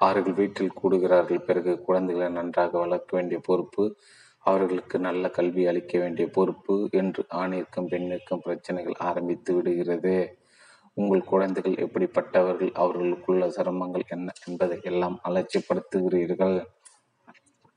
ஆறுகள் 0.00 0.32
வீட்டில் 0.32 0.76
கூடுகிறார்கள். 0.82 1.38
பிறகு 1.38 1.72
குழந்தைகளை 1.80 2.32
நன்றாக 2.32 2.78
வளர்க்க 2.78 3.16
வேண்டிய 3.16 3.40
பொறுப்பு 3.44 3.84
அவர்களுக்கு 4.46 4.98
நல்ல 4.98 5.28
கல்வி 5.28 5.66
அளிக்க 5.66 5.98
வேண்டிய 5.98 6.26
பொறுப்பு 6.28 6.88
என்று 6.90 7.22
ஆணிற்கும் 7.34 7.88
பெண்ணிற்கும் 7.90 8.42
பிரச்சனைகள் 8.42 8.96
ஆரம்பித்து 8.98 9.54
விடுகிறது. 9.54 10.14
உங்கள் 10.94 11.22
குழந்தைகள் 11.22 11.76
எப்படிப்பட்டவர்கள்? 11.76 12.72
அவர்களுக்குள்ள 12.72 13.46
சிரமங்கள் 13.48 14.06
என்ன 14.08 14.32
என்பதை 14.46 14.78
எல்லாம் 14.82 15.20
அலட்சியப்படுத்துகிறீர்கள். 15.24 16.64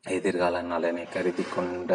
எதிர்கால 0.07 0.61
நலனை 0.61 1.03
கருதி 1.09 1.43
கொண்ட 1.43 1.91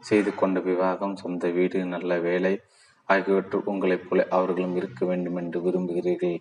செய்து 0.00 0.34
கொண்ட 0.34 0.60
விவாகம் 0.60 1.16
சொந்த 1.16 1.48
வீடு 1.50 1.84
நல்ல 1.84 2.18
வேலை 2.18 2.60
ஆகியவற்றில் 3.08 3.64
உங்களைப் 3.64 4.06
போல 4.08 4.26
அவர்களும் 4.30 4.76
இருக்க 4.76 5.06
வேண்டும் 5.06 5.36
என்று 5.36 5.58
விரும்புகிறீர்கள். 5.62 6.38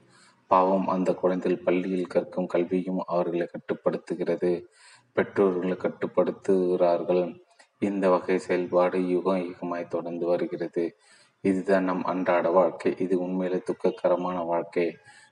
பாவம் 0.47 0.88
அந்த 0.88 1.13
குழந்தைகள் 1.13 1.63
பள்ளியில் 1.63 2.07
கற்கும் 2.07 2.47
கல்வியும் 2.47 3.01
அவர்களை 3.05 3.45
கட்டுப்படுத்துகிறது. 3.45 4.51
பெற்றோர்களை 5.15 5.77
கட்டுப்படுத்துகிறார்கள். 5.80 7.23
இந்த 7.81 8.10
வகை 8.10 8.38
செயல்பாடு 8.40 8.98
யுகம் 9.07 9.45
யுகமாய் 9.49 9.88
தொடர்ந்து 9.88 10.26
வருகிறது. 10.26 10.84
இதுதான் 11.44 11.84
நம் 11.84 12.03
அன்றாட 12.03 12.49
வாழ்க்கை. 12.49 12.91
இது 12.98 13.15
உண்மையிலே 13.19 13.60
துக்ககரமான 13.65 14.38
வாழ்க்கை. 14.44 14.88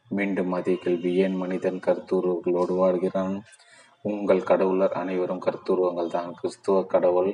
மீண்டும் 0.09 0.51
அதே 0.51 0.75
கேள்வி 0.75 1.11
ஏன் 1.15 1.35
மனிதன் 1.35 1.79
கருத்துருவங்களோடு 1.85 2.73
வாழ்கிறான்? 2.75 3.35
உங்கள் 4.01 4.43
கடவுளர் 4.43 4.91
அனைவரும் 4.91 5.43
கருத்துருவங்கள் 5.45 6.07
தான். 6.07 6.31
கிறிஸ்துவ 6.33 6.83
கடவுள் 6.83 7.31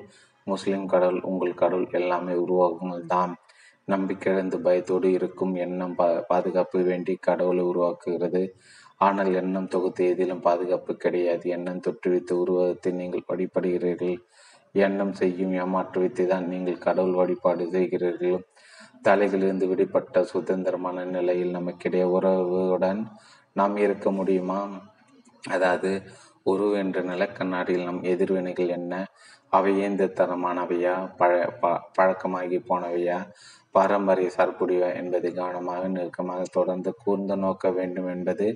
முஸ்லிம் 0.48 0.88
கடவுள் 0.88 1.22
உங்கள் 1.22 1.54
கடவுள் 1.54 1.88
எல்லாமே 1.92 2.34
உருவாக்குங்கள் 2.34 3.06
தான் 3.06 3.34
நம்பிக்கையிழந்து 3.88 4.58
பயத்தோடு 4.62 5.08
இருக்கும் 5.12 5.54
எண்ணம் 5.56 5.96
பா 5.96 6.08
பாதுகாப்பு 6.28 6.80
வேண்டி 6.84 7.14
கடவுளை 7.28 7.64
உருவாக்குகிறது. 7.64 8.44
ஆனால் 9.06 9.30
எண்ணம் 9.42 9.72
தொகுத்து 9.74 10.04
எதிலும் 10.12 10.46
பாதுகாப்பு 10.48 10.92
கிடையாது. 11.04 11.46
எண்ணம் 11.56 11.84
தொற்றுவித்த 11.86 12.32
உருவகத்தை 12.42 12.92
நீங்கள் 13.02 13.28
வழிபடுகிறீர்கள். 13.32 14.18
எண்ணம் 14.76 15.14
செய்யும் 15.22 15.54
ஏமாற்றுவித்து 15.62 16.24
தான் 16.32 16.46
நீங்கள் 16.54 16.84
கடவுள் 16.86 17.20
வழிபாடு 17.22 17.66
செய்கிறீர்கள். 17.76 18.38
தலைகளிலிருந்து 19.08 19.66
விடுபட்ட 19.72 20.24
சுதந்திரமான 20.34 21.06
நிலையில் 21.16 21.56
நமக்கிடையே 21.58 22.06
உறவுடன் 22.18 23.02
நாம் 23.60 23.76
இருக்க 23.86 24.08
முடியுமா? 24.20 24.60
அதாவது 25.56 25.90
உருவ 26.52 26.78
என்ற 26.84 27.00
நிலக்கண்ணாடியில் 27.12 27.88
நம் 27.90 28.02
எதிர்வினைகள் 28.14 28.72
என்ன? 28.78 28.94
அவை 29.58 29.72
இயந்திர 29.80 30.08
தரமானவையா 30.20 30.94
பழ 31.20 31.32
ப 31.62 31.74
பழக்கமாகி 31.98 32.58
போனவையா? 32.70 33.18
பாரம்பரிய 33.76 34.30
சார்புடையவா 34.38 34.90
என்பதை 34.96 35.30
கவனமாக 35.32 35.88
நெருக்கமாக 35.88 36.42
தொடர்ந்து 36.52 36.92
கூர்ந்து 37.04 37.36
நோக்க 37.36 37.72
வேண்டும் 37.72 38.08
என்பது 38.08 38.48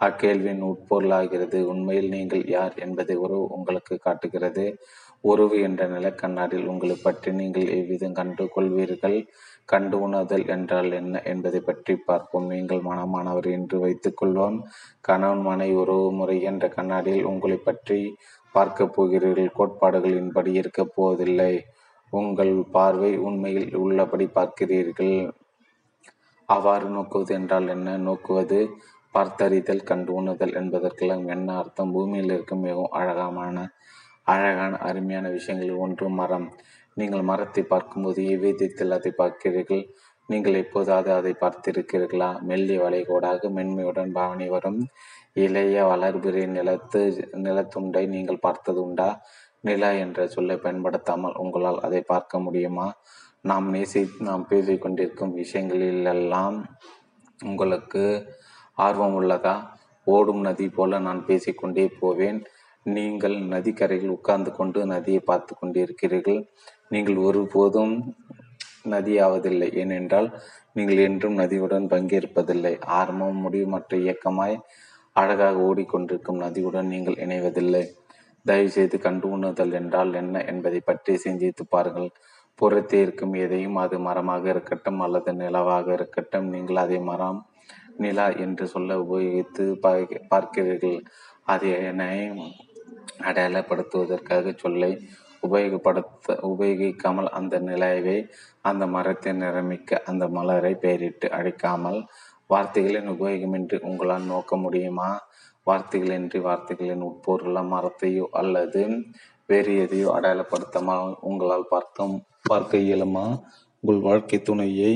அக்கேள்வியின் 0.00 0.64
உட்பொருளாகிறது. 0.70 1.60
உண்மையில் 1.62 2.08
நீங்கள் 2.08 2.44
யார் 2.46 2.74
என்பதை 2.76 3.16
உறவு 3.16 3.44
உங்களுக்கு 3.48 3.96
காட்டுகிறது. 3.96 4.66
உறவு 5.24 5.56
என்ற 5.60 5.82
நிலக்கண்ணாடில் 5.88 6.66
உங்களை 6.66 6.96
பற்றி 7.02 7.32
நீங்கள் 7.32 7.68
எவ்விதம் 7.68 8.12
கண்டு 8.12 8.44
கொள்வீர்கள் 8.56 9.18
கண்டு 9.64 9.96
உணர்தல் 10.00 10.46
என்றால் 10.46 10.92
என்ன 10.92 11.22
என்பதை 11.22 11.60
பற்றி 11.60 11.94
பார்ப்போம். 11.96 12.46
நீங்கள் 12.46 12.80
மனமானவர் 12.80 13.48
என்று 13.50 13.78
வைத்துக்கொள்வோம். 13.86 14.58
கணவன் 15.00 15.42
மனை 15.42 15.68
உறவு 15.74 16.06
முறை 16.12 16.36
என்ற 16.42 16.68
கண்ணாடியில் 16.68 17.24
உங்களை 17.24 17.56
பற்றி 17.56 17.98
பார்க்கப் 18.54 18.94
போகிறீர்கள். 18.94 19.56
கோட்பாடுகளின்படி 19.58 20.52
இருக்கப் 20.52 20.92
போவதில்லை. 20.94 21.52
உங்கள் 22.12 22.52
பார்வை 22.70 23.12
உண்மையில் 23.18 23.74
உள்ளபடி 23.76 24.26
பார்க்கிறீர்கள். 24.36 25.16
அவ்வாறு 26.48 26.86
நோக்குவது 26.88 27.32
என்றால் 27.34 27.68
என்ன? 27.68 27.96
நோக்குவது 27.98 28.58
பார்த்தறிதல் 29.14 29.86
கண்டு 29.90 30.10
உணர்தல் 30.12 30.56
என்பதற்கெல்லாம் 30.60 31.26
என்ன 31.28 31.56
அர்த்தம்? 31.56 31.92
பூமியில் 31.92 32.32
இருக்கும் 32.34 32.60
மிகவும் 32.60 32.94
அழகான 33.00 33.68
அழகான 34.26 34.76
அருமையான 34.76 35.26
விஷயங்கள் 35.28 35.82
ஒன்று 35.84 36.08
மரம். 36.08 36.48
நீங்கள் 36.96 37.22
மரத்தை 37.22 37.62
பார்க்கும்போது 37.62 38.22
எவ்விதத்தில் 38.30 38.96
அதை 38.96 39.10
பார்க்கிறீர்கள். 39.16 39.84
நீங்கள் 40.28 40.54
எப்போதாவது 40.54 41.10
அதை 41.12 41.32
பார்த்திருக்கிறீர்களா? 41.40 42.28
மெல்லிய 42.42 42.78
வளைகோடாக 42.84 43.50
மென்மையுடன் 43.50 44.12
பாவனை 44.12 44.48
வரும். 44.48 44.80
இளைய 45.34 45.84
வளர்பிறை 45.84 46.44
நிலத்து 46.56 47.00
நிலத்துண்டை 47.46 48.06
நீங்கள் 48.06 48.44
பார்த்தது 48.46 48.80
உண்டா? 48.86 49.08
நிலா 49.68 49.90
என்ற 50.04 50.26
சொல்லை 50.34 50.56
பயன்படுத்தாமல் 50.64 51.38
உங்களால் 51.42 51.80
அதை 51.86 52.00
பார்க்க 52.12 52.44
முடியுமா? 52.46 52.86
நாம் 53.44 53.66
நேசி 53.74 54.00
நாம் 54.28 54.44
பேசிக் 54.46 54.82
கொண்டிருக்கும் 54.82 55.34
விஷயங்களிலெல்லாம் 55.40 56.56
உங்களுக்கு 57.40 58.02
ஆர்வம் 58.86 59.16
உள்ளதா? 59.20 59.56
ஓடும் 60.06 60.42
நதி 60.46 60.66
போல 60.76 60.98
நான் 61.06 61.20
பேசிக்கொண்டே 61.26 61.84
போவேன். 62.00 62.38
நீங்கள் 62.86 63.36
நதிக்கரையில் 63.52 64.14
உட்கார்ந்து 64.16 64.50
கொண்டு 64.58 64.80
நதியை 64.94 65.20
பார்த்து 65.30 65.52
கொண்டிருக்கிறீர்கள். 65.54 66.40
நீங்கள் 66.88 67.18
ஒருபோதும் 67.26 67.94
நதியாவதில்லை. 68.94 69.68
ஏனென்றால் 69.82 70.28
நீங்கள் 70.76 71.00
என்றும் 71.06 71.38
நதியுடன் 71.40 71.86
பங்கேற்பதில்லை. 71.94 72.74
ஆரம்பம் 72.98 73.42
முடிவுமற்ற 73.44 73.96
இயக்கமாய் 74.04 74.56
அழகாக 75.16 75.56
ஓடிக்கொண்டிருக்கும் 75.68 76.42
நதியுடன் 76.44 76.90
நீங்கள் 76.94 77.20
இணைவதில்லை. 77.24 77.84
தயவுசெய்து 78.48 78.96
கண்டு 79.04 79.26
உண்ணுதல் 79.34 79.74
என்றால் 79.80 80.12
என்ன 80.20 80.42
என்பதை 80.52 80.80
பற்றி 80.82 81.12
சிந்தித்து 81.24 81.64
பாருங்கள். 81.74 82.10
புறத்தே 82.58 82.98
இருக்கும் 83.04 83.34
எதையும் 83.44 83.76
அது 83.82 83.96
மரமாக 84.06 84.44
இருக்கட்டும் 84.54 85.00
அல்லது 85.06 85.32
நிலவாக 85.42 85.86
இருக்கட்டும் 85.98 86.48
நீங்கள் 86.54 86.82
அதை 86.84 86.98
மரம் 87.10 87.40
நிலா 88.04 88.26
என்று 88.44 88.64
சொல்ல 88.74 88.96
உபயோகித்து 89.04 89.64
பார்க்கிறீர்கள். 90.32 90.98
அதனை 91.54 92.10
அடையாளப்படுத்துவதற்காக 93.28 94.52
சொல்லை 94.64 94.92
உபயோகப்படுத்த 95.42 96.36
உபயோகிக்காமல் 96.50 97.28
அந்த 97.38 97.56
நிலவை 97.68 98.16
அந்த 98.60 98.84
மரத்தை 98.94 99.32
நிரமிக்க 99.42 100.00
அந்த 100.10 100.24
மலரை 100.36 100.72
பெயரிட்டு 100.84 101.26
அழைக்காமல் 101.38 102.00
வார்த்தைகளின் 102.50 103.10
உபயோகமின்றி 103.14 103.78
உங்களால் 103.88 104.30
நோக்க 104.32 104.56
முடியுமா? 104.56 105.10
வார்த்தைகளின்றி 105.68 106.40
வார்த்தைகளின் 106.40 107.04
உட்பொருள 107.10 107.60
மரத்தையோ 107.72 108.26
அல்லது 108.30 108.82
வேறு 109.46 109.72
எதையோ 109.76 110.08
அடையாளப்படுத்தாமல் 110.16 111.14
உங்களால் 111.20 111.70
பார்க்க 111.70 112.06
பார்க்க 112.42 112.78
இயலுமா? 112.78 113.24
உங்கள் 113.80 114.00
வாழ்க்கை 114.00 114.42
துணையை 114.42 114.92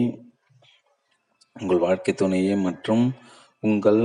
உங்கள் 1.61 1.79
வாழ்க்கை 1.79 2.15
துணையை 2.15 2.57
மற்றும் 2.57 3.05
உங்கள் 3.61 4.03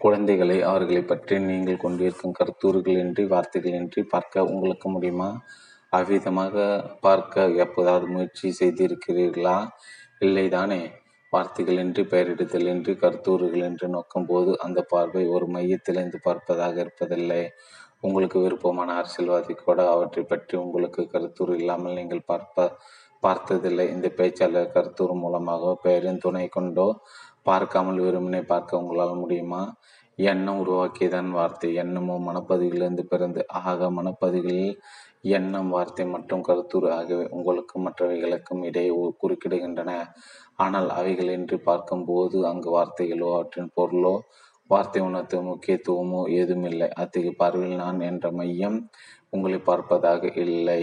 குழந்தைகளை 0.00 0.62
அவர்களை 0.62 1.02
பற்றி 1.02 1.38
நீங்கள் 1.38 1.76
கொண்டிருக்கும் 1.76 2.36
கருத்தூர்களின்றி 2.38 3.24
வார்த்தைகளின்றி 3.26 4.02
பார்க்க 4.02 4.44
உங்களுக்கு 4.44 4.88
முடியுமா? 4.88 5.30
அவ்விதமாக 5.92 6.56
பார்க்க 7.00 7.48
எப்போதாவது 7.64 8.06
முயற்சி 8.06 8.48
செய்திருக்கிறீர்களா? 8.60 9.58
இல்லைதானே? 10.20 10.80
வார்த்தைகளின்றி 11.32 12.02
பெயரிடுதல் 12.12 12.68
என்று 12.72 12.92
கருத்தூறுகள் 13.02 13.66
என்று 13.68 13.86
நோக்கும்போது 13.96 14.52
அந்த 14.64 14.80
பார்வை 14.92 15.22
ஒரு 15.34 15.46
மையத்திலிருந்து 15.56 16.18
பார்ப்பதாக 16.26 16.74
இருப்பதில்லை. 16.84 17.42
உங்களுக்கு 18.00 18.38
விருப்பமான 18.44 18.90
அரசியல்வாதி 19.00 19.54
கூட 19.56 19.80
அவற்றை 19.94 20.22
பற்றி 20.24 20.54
உங்களுக்கு 20.64 21.02
கருத்தூர் 21.12 21.52
இல்லாமல் 21.60 21.98
நீங்கள் 22.00 22.28
பார்ப்ப 22.30 22.66
பார்த்ததில்லை. 23.22 23.86
இந்த 23.94 24.08
பேச்சாளர் 24.18 24.74
கருத்தூர் 24.76 25.14
மூலமாக 25.24 25.72
பெயரின் 25.82 26.22
துணை 26.24 26.46
கொண்டோ 26.48 26.88
பார்க்காமல் 27.42 28.00
வெறுமனே 28.06 28.40
பார்க்க 28.52 28.80
உங்களால் 28.82 29.20
முடியுமா? 29.22 29.62
எண்ணம் 30.18 30.60
உருவாக்கியதான் 30.62 31.30
வார்த்தை. 31.36 31.68
எண்ணமும் 31.82 32.26
மனப்பதிவிலிருந்து 32.28 33.04
பிறந்து 33.12 33.42
ஆக 33.62 33.90
மனப்பதிகளில் 33.98 34.74
எண்ணம் 35.36 35.70
வார்த்தை 35.74 36.04
மற்றும் 36.06 36.44
கருத்துரு 36.48 36.88
ஆகியவை 36.98 37.26
உங்களுக்கும் 37.36 37.84
மற்றவைகளுக்கும் 37.86 38.62
இடையே 38.68 38.90
குறுக்கிடுகின்றன. 39.22 39.92
ஆனால் 40.62 40.88
அவைகளின்றி 40.98 41.56
பார்க்கும்போது 41.68 42.36
அங்கு 42.50 42.68
வார்த்தைகளோ 42.76 43.28
அவற்றின் 43.34 43.74
பொருளோ 43.76 44.14
வார்த்தை 44.70 45.00
உணர்த்து 45.02 45.36
முக்கியத்துவமோ 45.42 46.20
ஏதுமில்லை. 46.38 46.88
அத்தகைய 47.02 47.32
பார்வையில் 47.36 47.82
நான் 47.84 48.00
என்ற 48.00 48.26
மையம் 48.32 48.78
உங்களை 49.30 49.58
பார்ப்பதாக 49.60 50.22
இல்லை. 50.44 50.82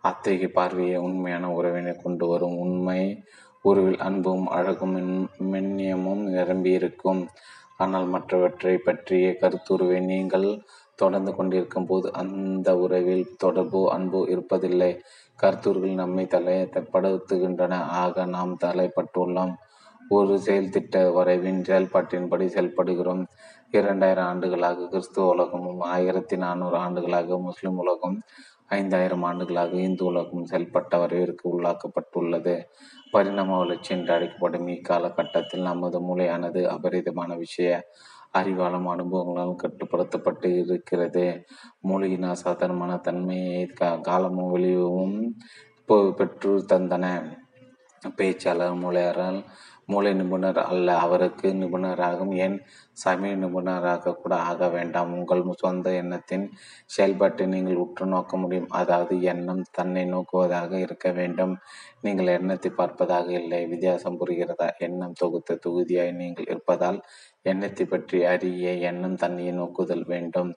அத்தகைய 0.00 0.48
பார்வையை 0.58 0.98
உண்மையான 1.06 1.46
உறவினை 1.50 1.94
கொண்டு 1.96 2.26
வரும். 2.26 2.56
உண்மை 2.56 3.00
உருவில் 3.64 4.00
அன்பும் 4.08 4.46
அழகும் 4.58 4.96
மென்னியமும் 5.52 6.22
நிரம்பியிருக்கும். 6.36 7.22
ஆனால் 7.76 8.06
மற்றவற்றை 8.06 8.74
பற்றிய 8.86 9.26
கருத்துருவை 9.42 9.98
நீங்கள் 10.12 10.48
தொடர்ந்து 11.02 11.32
கொண்டிருக்கும் 11.34 11.86
போது 11.86 12.06
அந்த 12.12 12.68
உறவில் 12.78 13.26
தொடர்போ 13.44 13.80
அன்போ 13.96 14.20
இருப்பதில்லை. 14.34 14.90
கருத்தூர்கள் 15.38 16.00
நம்மை 16.02 16.24
தலையை 16.26 16.64
தப்படுத்துகின்றன 16.76 17.74
ஆக 18.02 18.24
நாம் 18.26 18.54
தலைப்பட்டுள்ளோம். 18.64 19.54
ஒரு 20.08 20.34
செயல் 20.38 20.70
திட்ட 20.70 20.96
வரைவின் 21.10 21.60
செயல்பாட்டின்படி 21.68 22.46
செயல்படுகிறோம். 22.54 23.22
இரண்டாயிரம் 23.70 24.24
ஆண்டுகளாக 24.24 24.86
கிறிஸ்துவ 24.88 25.26
உலகமும் 25.28 25.80
ஆயிரத்தி 25.94 26.36
நானூறு 26.36 26.76
ஆண்டுகளாக 26.76 27.38
முஸ்லிம் 27.38 27.76
உலகம் 27.76 28.16
ஐந்தாயிரம் 28.76 29.22
ஆண்டுகளாக 29.22 29.72
இந்து 29.88 30.04
உலகம் 30.04 30.48
செயல்பட்ட 30.50 30.94
வரவிற்கு 31.02 31.44
உள்ளாக்கப்பட்டுள்ளது. 31.52 32.54
பரிணாம 33.10 33.58
வளர்ச்சி 33.58 33.90
என்று 33.94 34.12
அழைக்கப்படும் 34.14 34.66
இக்காலகட்டத்தில் 34.68 35.68
நமது 35.70 35.98
மூளையானது 36.00 36.62
அபரிதமான 36.74 37.30
விஷய 37.36 37.70
அறிவாலும் 38.40 38.90
அனுபவங்களாலும் 38.94 39.62
கட்டுப்படுத்தப்பட்டு 39.64 40.50
இருக்கிறது. 40.64 41.24
மூலியின் 41.88 42.28
அசாதாரணமான 42.34 42.98
தன்மையை 43.08 43.62
காலமும் 44.08 44.52
வெளியவும் 44.54 45.16
பெற்று 46.18 46.52
தந்தன. 46.72 47.06
பேச்சாளர் 48.18 48.80
மூளையாரால் 48.82 49.40
மூளை 49.92 50.10
நிபுணர் 50.18 50.58
அல்ல 50.70 50.88
அவருக்கு 51.04 51.48
நிபுணராகும். 51.60 52.32
ஏன் 52.44 52.56
சமய 53.02 53.36
நிபுணராக 53.42 54.12
கூட 54.22 54.34
ஆக 54.50 54.68
வேண்டாம். 54.74 55.12
உங்கள் 55.16 55.42
சொந்த 55.62 55.92
எண்ணத்தின் 56.00 56.44
செயல்பாட்டை 56.94 57.44
நீங்கள் 57.54 57.80
உற்று 57.84 58.06
நோக்க 58.06 58.36
முடியும். 58.36 58.68
அதாவது 58.80 59.14
எண்ணம் 59.32 59.62
தன்னை 59.78 60.02
நோக்குவதாக 60.12 60.72
இருக்க 60.86 61.10
வேண்டும். 61.18 61.54
நீங்கள் 62.06 62.32
எண்ணத்தை 62.36 62.70
பார்ப்பதாக 62.80 63.28
இல்லை. 63.40 63.60
வித்தியாசம் 63.72 64.18
புரிகிறதா? 64.20 64.68
எண்ணம் 64.86 65.18
தொகுத்த 65.22 65.58
தொகுதியாய் 65.66 66.12
நீங்கள் 66.22 66.50
இருப்பதால் 66.52 67.00
எண்ணத்தை 67.46 67.84
பற்றி 67.84 68.18
அறிய 68.24 68.72
எண்ணம் 68.90 69.16
தன்னையை 69.16 69.52
நோக்குதல் 69.52 70.04
வேண்டும். 70.06 70.50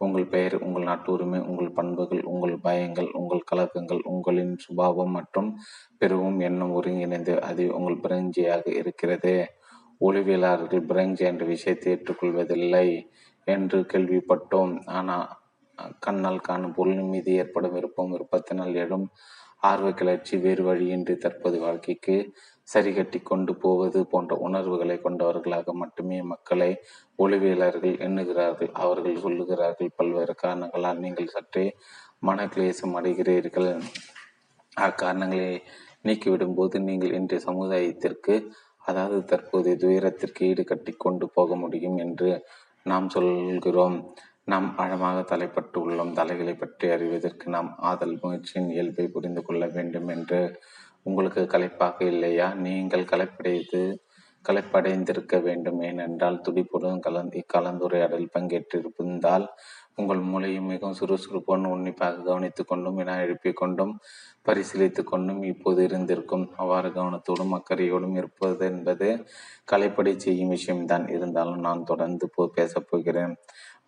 உங்கள் 0.00 0.26
பெயர் 0.26 0.56
உங்கள் 0.58 0.86
நாட்டு 0.88 1.08
உரிமை 1.12 1.38
உங்கள் 1.40 1.70
பண்புகள் 1.72 2.22
உங்கள் 2.32 2.56
பயங்கள் 2.64 3.08
உங்கள் 3.20 3.46
கலக்கங்கள் 3.50 4.02
உங்களின் 4.04 4.54
சுபாவம் 4.56 5.14
மற்றும் 5.18 5.48
பிறவும் 5.98 6.40
எண்ணம் 6.40 6.74
ஒருங்கிணைந்து 6.78 7.34
அது 7.40 7.64
உங்கள் 7.78 8.02
பிரஞ்சியாக 8.04 8.64
இருக்கிறது. 8.80 9.34
ஒளிவியலாளர்கள் 10.00 10.88
பிரஞ்சி 10.90 11.24
என்ற 11.24 11.44
விஷயத்தை 11.46 11.88
ஏற்றுக்கொள்வதில்லை 11.92 12.86
என்று 13.46 13.78
கேள்விப்பட்டோம். 13.92 14.74
ஆனால் 14.96 15.26
கண்ணால் 16.04 16.46
காணும் 16.48 16.76
பொருளின் 16.76 17.10
மீது 17.10 17.30
ஏற்படும் 17.34 17.74
விருப்பம் 17.74 18.12
விருப்பத்தினால் 18.12 18.74
எழும் 18.84 19.06
ஆர்வ 19.62 19.88
கிளர்ச்சி 19.90 20.34
வேறு 20.36 20.62
வழியின்றி 20.64 21.14
தற்போது 21.16 21.56
வாழ்க்கைக்கு 21.60 22.16
சரிகட்டி 22.68 23.18
கொண்டு 23.22 23.52
போவது 23.64 23.98
போன்ற 24.12 24.34
உணர்வுகளை 24.46 24.96
கொண்டவர்களாக 25.04 25.74
மட்டுமே 25.82 26.18
மக்களை 26.32 26.70
ஒளிவியலர்கள் 27.18 27.94
எண்ணுகிறார்கள். 28.06 28.70
அவர்கள் 28.84 29.22
சொல்லுகிறார்கள் 29.24 29.94
பல்வேறு 29.98 30.34
காரணங்களால் 30.42 31.02
நீங்கள் 31.04 31.34
சற்றே 31.34 31.66
மனக்லேசம் 32.28 32.96
அடைகிறீர்கள். 32.98 33.70
அக்காரணங்களை 34.76 35.50
நீக்கிவிடும் 36.08 36.56
போது 36.58 36.76
நீங்கள் 36.88 37.16
இன்றைய 37.18 37.40
சமுதாயத்திற்கு 37.48 38.34
அதாவது 38.84 39.20
தற்போதைய 39.30 39.76
துயரத்திற்கு 39.82 40.42
ஈடு 40.50 40.62
கட்டி 40.64 40.92
கொண்டு 41.04 41.26
போக 41.36 41.56
முடியும் 41.56 41.96
என்று 42.04 42.30
நாம் 42.86 43.06
சொல்கிறோம். 43.08 43.96
நாம் 44.52 44.66
ஆழமாக 44.82 45.18
தலைப்பட்டு 45.30 45.78
உள்ளோம் 45.84 46.12
தலைகளை 46.18 46.52
பற்றி 46.56 46.86
அறிவதற்கு 46.96 47.46
நாம் 47.54 47.70
ஆதல் 47.90 48.14
முயற்சியின் 48.22 48.68
இயல்பை 48.74 49.06
புரிந்து 49.14 49.42
கொள்ள 49.46 49.64
வேண்டும் 49.76 50.10
என்று 50.14 50.40
உங்களுக்கு 51.06 51.42
களைப்பாக 51.46 51.98
இல்லையா? 52.04 52.54
நீங்கள் 52.66 53.10
கலைப்படைத்து 53.12 53.80
கலைப்படைந்திருக்க 54.44 55.36
வேண்டும். 55.42 55.80
ஏனென்றால் 55.82 56.40
துடிப்புடன் 56.44 57.00
கலந்து 57.00 57.36
இக்கலந்துரையாடல் 57.42 58.28
பங்கேற்றிருந்தால் 58.34 59.46
உங்கள் 59.94 60.20
மூளையும் 60.20 60.66
மிகவும் 60.66 60.98
சுறுசுறுப்புடன் 61.00 61.66
உன்னிப்பாக 61.66 62.22
கவனித்துக் 62.22 62.68
கொண்டும் 62.68 62.94
வினா 62.94 63.14
எழுப்பிக் 63.20 63.56
கொண்டும் 63.56 63.92
பரிசீலித்துக் 64.46 65.10
கொண்டும் 65.10 65.42
இப்போது 65.42 65.82
இருந்திருக்கும். 65.82 66.44
அவ்வாறு 66.56 66.88
கவனத்தோடும் 66.88 67.54
அக்கறையோடும் 67.58 68.16
இருப்பது 68.16 68.66
என்பது 68.66 69.08
கலைப்படை 69.72 70.16
செய்யும் 70.16 70.48
விஷயம்தான். 70.48 71.08
இருந்தாலும் 71.08 71.60
நான் 71.60 71.84
தொடர்ந்து 71.84 72.28
போ 72.34 72.44
பேசப் 72.54 72.88
போகிறேன். 72.90 73.34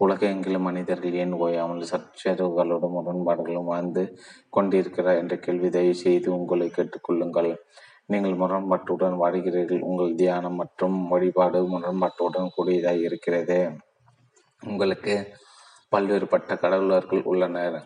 உலகெங்கிலும் 0.00 0.66
மனிதர்கள் 0.68 1.12
ஏன் 1.12 1.32
ஓயாமல் 1.32 1.88
சச்சரவுகளோடும் 1.90 2.94
முரண்பாடுகளும் 2.96 3.70
வாழ்ந்து 3.72 4.02
கொண்டிருக்கிறார் 4.50 5.16
என்ற 5.16 5.36
கேள்வி 5.36 5.70
தயவு 5.70 5.94
செய்து 5.94 6.28
உங்களை 6.38 6.68
கேட்டுக்கொள்ளுங்கள். 6.68 7.50
நீங்கள் 8.06 8.36
முரண்பாட்டுடன் 8.36 9.16
வாழ்கிறீர்கள். 9.22 9.80
உங்கள் 9.80 10.14
தியானம் 10.14 10.54
மற்றும் 10.54 10.96
வழிபாடு 11.08 11.60
முரண்பாட்டுடன் 11.68 12.54
கூடியதாக 12.54 12.96
இருக்கிறது. 12.96 13.58
உங்களுக்கு 14.62 15.14
பல்வேறுபட்ட 15.92 16.52
கடவுளர்கள் 16.58 17.22
உள்ளனர். 17.22 17.78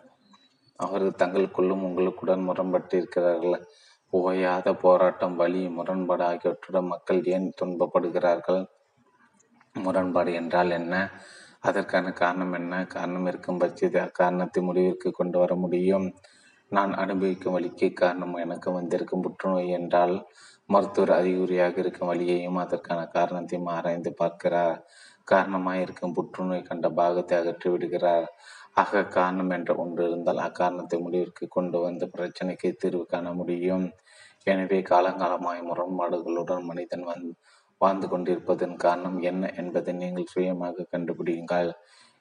அவர்கள் 0.79 1.19
தங்களுக்குள்ளும் 1.21 1.83
உங்களுக்குடன் 1.87 2.47
முரண்பட்டிருக்கிறார்கள். 2.49 3.57
ஓயாத 4.13 4.73
போராட்டம் 4.73 5.35
வலி 5.35 5.61
முரண்பாடு 5.69 6.23
ஆகியவற்றுடன் 6.23 6.89
மக்கள் 6.93 7.21
ஏன் 7.25 7.47
துன்பப்படுகிறார்கள்? 7.61 8.63
முரண்பாடு 9.75 10.33
என்றால் 10.33 10.71
என்ன? 10.71 10.95
அதற்கான 11.63 12.07
காரணம் 12.21 12.55
என்ன? 12.59 12.73
காரணம் 12.95 13.27
இருக்கும் 13.27 13.59
பட்சத்தை 13.61 13.99
அக்காரணத்தை 14.07 14.61
முடிவிற்கு 14.61 15.09
கொண்டு 15.11 15.37
வர 15.39 15.53
முடியும். 15.55 16.07
நான் 16.71 16.93
அனுபவிக்கும் 16.93 17.55
வழிக்கு 17.55 17.87
காரணம் 17.93 18.35
எனக்கு 18.35 18.69
வந்திருக்கும் 18.71 19.23
புற்றுநோய் 19.25 19.75
என்றால் 19.79 20.15
மருத்துவர் 20.69 21.13
அறிகுறியாக 21.17 21.75
இருக்கும் 21.83 22.09
வழியையும் 22.11 22.59
அதற்கான 22.63 22.99
காரணத்தையும் 23.07 23.71
ஆராய்ந்து 23.75 24.11
பார்க்கிறார். 24.21 24.77
காரணமாக 25.27 25.83
இருக்கும் 25.85 26.15
புற்றுநோய் 26.17 26.67
கண்ட 26.69 26.87
பாகத்தை 26.91 27.35
அகற்றி 27.39 27.67
விடுகிறார். 27.69 28.27
ஆக 28.73 29.03
காரணம் 29.17 29.51
என்ற 29.57 29.71
ஒன்று 29.75 30.03
இருந்தால் 30.07 30.45
அக்காரணத்தை 30.47 30.97
முடிவிற்கு 30.99 31.45
கொண்டு 31.47 31.77
வந்த 31.79 32.03
பிரச்சனைக்கு 32.15 32.69
தீர்வு 32.81 33.05
காண 33.05 33.27
முடியும். 33.33 33.85
எனவே 34.47 34.79
காலங்காலமாய் 34.91 35.61
முரண்பாடுகளுடன் 35.61 36.65
மனிதன் 36.69 37.05
வந் 37.09 37.27
வாழ்ந்து 37.83 38.07
கொண்டிருப்பதன் 38.11 38.75
காரணம் 38.85 39.17
என்ன 39.29 39.51
என்பதை 39.61 39.93
நீங்கள் 40.01 40.31
சுயமாக 40.33 40.87
கண்டுபிடியுங்கள். 40.93 41.69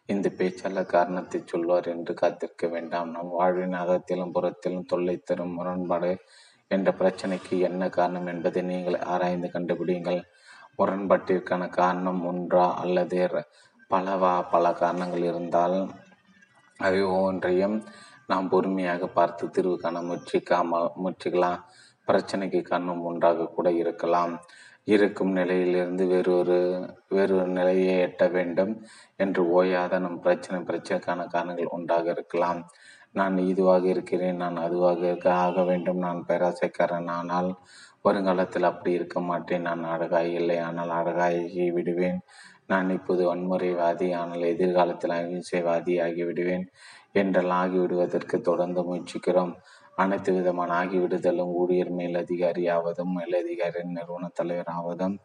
இந்த 0.08 0.28
பேச்சாளர் 0.38 0.92
காரணத்தை 0.94 1.38
சொல்வார் 1.52 1.88
என்று 1.94 2.12
காத்திருக்க 2.20 2.66
வேண்டாம். 2.74 3.10
நம் 3.16 3.34
வாழ்வின் 3.38 3.76
அகத்திலும் 3.82 4.34
புறத்திலும் 4.36 4.88
தொல்லை 4.92 5.16
தரும் 5.30 5.56
முரண்பாடு 5.58 6.12
என்ற 6.70 6.88
பிரச்சனைக்கு 7.00 7.54
என்ன 7.68 7.82
காரணம் 7.98 8.28
என்பதை 8.32 8.60
நீங்கள் 8.70 8.98
ஆராய்ந்து 9.12 9.48
கண்டுபிடியுங்கள். 9.54 10.20
முரண்பாட்டிற்கான 10.78 11.62
காரணம் 11.80 12.20
ஒன்றா 12.30 12.66
அல்லது 12.82 13.20
பலவா 13.90 14.34
பல 14.52 14.66
காரணங்கள் 14.82 15.24
இருந்தால் 15.30 15.78
அவை 16.80 17.00
ஒவ்வொன்றையும் 17.14 17.76
நாம் 18.30 18.48
பொறுமையாக 18.52 19.06
பார்த்து 19.16 19.44
தீர்வு 19.56 19.74
காண 19.78 19.96
முயற்சிக்காமல் 20.08 20.92
முயற்சிக்கலாம் 21.02 21.58
பிரச்சனைக்கு 22.08 22.60
காரணம் 22.70 23.02
ஒன்றாக 23.08 23.48
கூட 23.56 23.68
இருக்கலாம். 23.82 24.32
இருக்கும் 24.88 25.32
நிலையிலிருந்து 25.32 26.04
வேறொரு 26.12 26.56
வேறொரு 27.08 27.48
நிலையை 27.58 27.94
எட்ட 28.06 28.22
வேண்டும் 28.30 28.72
என்று 29.16 29.42
ஓயாத 29.58 30.00
நம் 30.00 30.20
பிரச்சனை 30.20 30.58
பிரச்சனைக்கான 30.70 31.26
காரணங்கள் 31.34 31.74
உண்டாக 31.76 32.06
இருக்கலாம். 32.10 32.60
நான் 33.14 33.36
இதுவாக 33.50 33.84
இருக்கிறேன் 33.94 34.40
நான் 34.42 34.58
அதுவாக 34.66 35.00
இருக்க 35.08 35.28
ஆக 35.46 35.64
வேண்டும் 35.64 36.00
நான் 36.06 36.20
பேராசைக்காரன். 36.28 37.10
ஆனால் 37.18 37.50
வருங்காலத்தில் 38.04 38.70
அப்படி 38.70 38.92
இருக்க 38.98 39.18
மாட்டேன். 39.20 39.66
நான் 39.68 39.82
அழகாய் 39.94 40.32
இல்லை 40.40 40.58
ஆனால் 40.68 40.92
அழகாகி 41.00 41.66
விடுவேன். 41.76 42.20
நான் 42.66 42.88
இப்போது 42.90 43.22
வன்முறைவாதி 43.30 44.08
ஆனால் 44.14 44.44
எதிர்காலத்தில் 44.52 45.14
அகிம்சைவாதி 45.18 45.94
ஆகிவிடுவேன். 46.06 46.66
என்றெல்லாம் 47.14 47.62
ஆகிவிடுவதற்கு 47.64 48.36
தொடர்ந்து 48.40 48.80
முயற்சிக்கிறோம். 48.90 49.52
அனைத்து 49.98 50.30
விதமான 50.32 50.70
ஆகிவிடுதலும் 50.74 51.52
ஊழியர் 51.54 51.92
மேலதிகாரி 51.92 52.64
ஆவதும் 52.68 53.12
மேலதிகாரி 53.18 53.82
நிறுவன 53.90 54.30
தலைவர் 54.34 54.70
ஆவதும் 54.70 55.16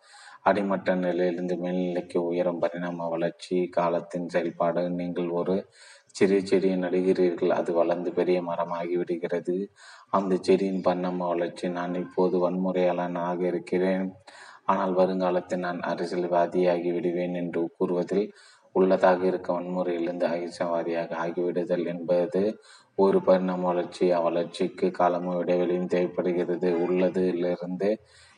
அடிமட்ட 0.43 0.95
நிலையிலிருந்து 0.95 1.55
மேல்நிலைக்கு 1.55 2.17
உயரும் 2.21 2.59
பரிணாம 2.59 3.07
வளர்ச்சி 3.07 3.57
காலத்தின் 3.69 4.27
செயல்பாடு 4.29 4.83
நீங்கள் 4.91 5.29
ஒரு 5.31 5.55
சிறிய 6.15 6.41
செடியை 6.41 6.77
நடுகிறீர்கள் 6.77 7.49
அது 7.49 7.71
வளர்ந்து 7.73 8.09
பெரிய 8.13 8.37
மரமாகி 8.41 8.95
விடுகிறது 8.97 9.55
அந்த 10.09 10.33
செடியின் 10.41 10.81
பரிணாம 10.81 11.27
வளர்ச்சி 11.27 11.67
நான் 11.69 11.95
இப்போது 11.95 12.37
வன்முறையாளனாக 12.39 13.39
இருக்கிறேன். 13.47 14.07
ஆனால் 14.65 14.93
வருங்காலத்தில் 14.93 15.59
நான் 15.59 15.81
அரசியல்வாதியாகி 15.81 16.89
விடுவேன் 16.93 17.33
என்று 17.33 17.61
கூறுவதில் 17.77 18.25
உள்ளதாக 18.75 19.21
இருக்க 19.25 19.49
வன்முறையிலிருந்து 19.53 20.25
அகிம்சவாதியாக 20.25 21.15
ஆகிவிடுதல் 21.15 21.85
என்பது 21.85 22.41
ஒரு 22.97 23.21
பரிணாம 23.21 23.65
வளர்ச்சி 23.65 24.11
அவ்வளர்ச்சிக்கு 24.11 24.91
காலமும் 24.91 25.41
இடைவெளியும் 25.43 25.85
தேவைப்படுகிறது. 25.85 26.69
உள்ளதிலிருந்து 26.85 27.89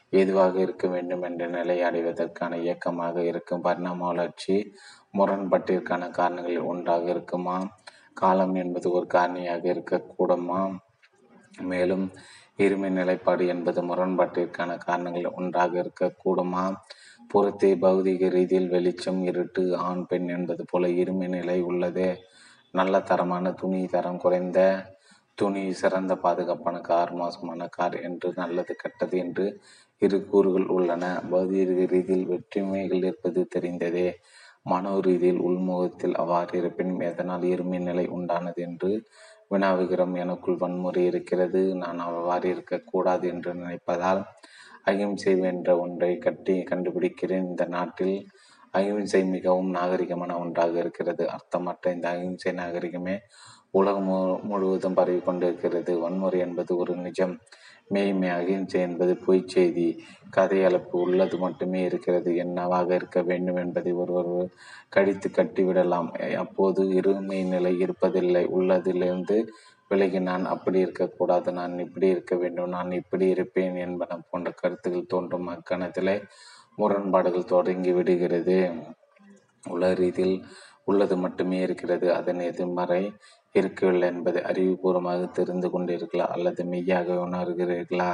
எதுவாக 0.09 0.59
இருக்க 0.59 0.87
வேண்டும் 0.87 1.21
என்ற 1.21 1.47
நிலை 1.47 1.81
அடைவதற்கான 1.81 2.57
இயக்கமாக 2.57 3.23
இருக்கும் 3.23 3.61
பரிணாம 3.61 4.05
வளர்ச்சி 4.05 4.55
முரண்பாட்டிற்கான 5.17 6.09
காரணங்களில் 6.09 6.59
ஒன்றாக 6.61 7.09
இருக்குமா? 7.09 7.57
காலம் 8.13 8.55
என்பது 8.55 8.91
ஒரு 8.91 9.07
காரணியாக 9.13 9.63
இருக்கக்கூடுமா? 9.73 10.61
மேலும் 11.61 12.05
இருமை 12.57 12.89
நிலைப்பாடு 12.89 13.47
என்பது 13.47 13.81
முரண்பாட்டிற்கான 13.83 14.77
காரணங்கள் 14.77 15.33
ஒன்றாக 15.35 15.83
இருக்கக்கூடுமா? 15.83 16.73
புறத்தே 17.27 17.75
பௌதிக 17.75 18.29
ரீதியில் 18.29 18.69
வெளிச்சம் 18.69 19.23
இருட்டு 19.23 19.77
ஆண் 19.77 20.05
பெண் 20.05 20.27
என்பது 20.27 20.65
போல 20.65 20.87
இருமை 20.87 21.27
நிலை 21.29 21.61
உள்ளது. 21.61 22.07
நல்ல 22.73 22.95
தரமான 23.01 23.45
துணி 23.51 23.79
தரம் 23.87 24.19
குறைந்த 24.19 24.59
துணி 25.37 25.63
சிறந்த 25.73 26.13
பாதுகாப்பான 26.15 26.77
கார் 26.81 27.11
மோசமான 27.13 27.67
கார் 27.67 27.95
என்று 28.01 28.29
நல்லது 28.35 28.73
கெட்டது 28.75 29.15
என்று 29.17 29.45
இரு 30.01 30.17
கூறுகள் 30.25 30.67
உள்ளன. 30.67 31.03
பௌதீக 31.31 31.87
ரீதியில் 31.93 32.27
வெற்றிமைகள் 32.27 33.03
இருப்பது 33.03 33.41
தெரிந்ததே. 33.55 34.07
மனோ 34.65 34.93
ரீதியில் 34.99 35.41
உள்முகத்தில் 35.41 36.15
அவ்வாறு 36.15 36.53
இருப்பினும் 36.57 37.01
எதனால் 37.01 37.45
இருமை 37.53 37.79
நிலை 37.79 38.05
உண்டானது 38.17 38.61
என்று 38.61 38.91
வினாவுகிறோம். 39.51 40.15
எனக்குள் 40.15 40.61
வன்முறை 40.63 41.03
இருக்கிறது. 41.05 41.61
நான் 41.75 41.99
அவ்வாறு 41.99 42.47
இருக்கக்கூடாது 42.49 43.25
என்று 43.27 43.53
நினைப்பதால் 43.53 44.21
அகிம்சை 44.85 45.33
என்ற 45.51 45.69
ஒன்றை 45.77 46.11
கட்டி 46.17 46.57
கண்டுபிடிக்கிறேன். 46.71 47.47
இந்த 47.51 47.65
நாட்டில் 47.67 48.15
அகிம்சை 48.71 49.21
மிகவும் 49.25 49.71
நாகரிகமான 49.75 50.39
ஒன்றாக 50.39 50.79
இருக்கிறது. 50.79 51.23
அர்த்தமற்ற 51.29 51.93
இந்த 51.93 52.07
அகிம்சை 52.09 52.51
நாகரிகமே 52.53 53.15
உலகம் 53.71 54.09
முழுவதும் 54.43 54.93
பரவி 54.93 55.19
கொண்டிருக்கிறது. 55.19 55.99
வன்முறை 55.99 56.39
என்பது 56.39 56.71
ஒரு 56.77 56.95
நிஜம். 56.95 57.33
மெய்மை 57.87 58.29
அகிம்சை 58.29 58.79
என்பது 58.81 59.13
பொய்ச் 59.25 59.47
செய்தி 59.47 59.85
கதையளப்பு 60.37 60.97
உள்ளது 61.05 61.37
மட்டுமே 61.37 61.79
இருக்கிறது. 61.83 62.35
என்னவாக 62.35 62.89
இருக்க 62.95 63.21
வேண்டும் 63.21 63.55
என்பதை 63.55 63.91
ஒருவர் 64.01 64.49
கடித்து 64.89 65.29
கட்டிவிடலாம். 65.29 66.09
அப்போது 66.43 66.83
இருமை 66.99 67.39
நிலை 67.53 67.73
இருப்பதில்லை. 67.85 68.43
உள்ளதிலிருந்து 68.59 69.37
விலகி 69.91 70.19
நான் 70.19 70.45
அப்படி 70.45 70.79
இருக்கக்கூடாது. 70.79 71.51
நான் 71.51 71.79
இப்படி 71.79 72.07
இருக்க 72.07 72.35
வேண்டும். 72.35 72.69
நான் 72.69 72.91
இப்படி 72.91 73.27
இருப்பேன் 73.27 73.75
என்பன 73.85 74.19
போன்ற 74.29 74.51
கருத்துக்கள் 74.61 75.11
தோன்றும். 75.13 75.49
அக்கணத்திலே 75.49 76.15
முரண்பாடுகள் 76.79 77.51
தொடங்கி 77.53 77.91
விடுகிறது. 77.91 78.57
உலக 79.67 79.93
ரீதியில் 79.93 80.37
உள்ளது 80.83 81.15
மட்டுமே 81.17 81.57
இருக்கிறது. 81.61 82.07
அதன் 82.13 82.41
எதிர்மறை 82.49 83.01
இருக்கவில்லை 83.55 84.07
என்பதை 84.09 84.41
அறிவுபூர்வமாக 84.41 85.31
தெரிந்து 85.31 85.67
கொண்டீர்களா? 85.67 86.25
அல்லது 86.35 86.63
மெய்யாக 86.65 87.13
உணர்கிறீர்களா? 87.25 88.11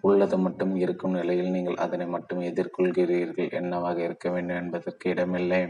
உள்ளது 0.00 0.36
மட்டும் 0.38 0.72
இருக்கும் 0.76 1.12
நிலையில் 1.12 1.50
நீங்கள் 1.50 1.82
அதனை 1.84 2.06
மட்டும் 2.06 2.40
எதிர்கொள்கிறீர்கள். 2.40 3.50
என்னவாக 3.52 3.98
இருக்க 4.02 4.28
வேண்டும் 4.30 4.56
என்பதற்கு 4.56 5.10
இடமில்லை. 5.10 5.62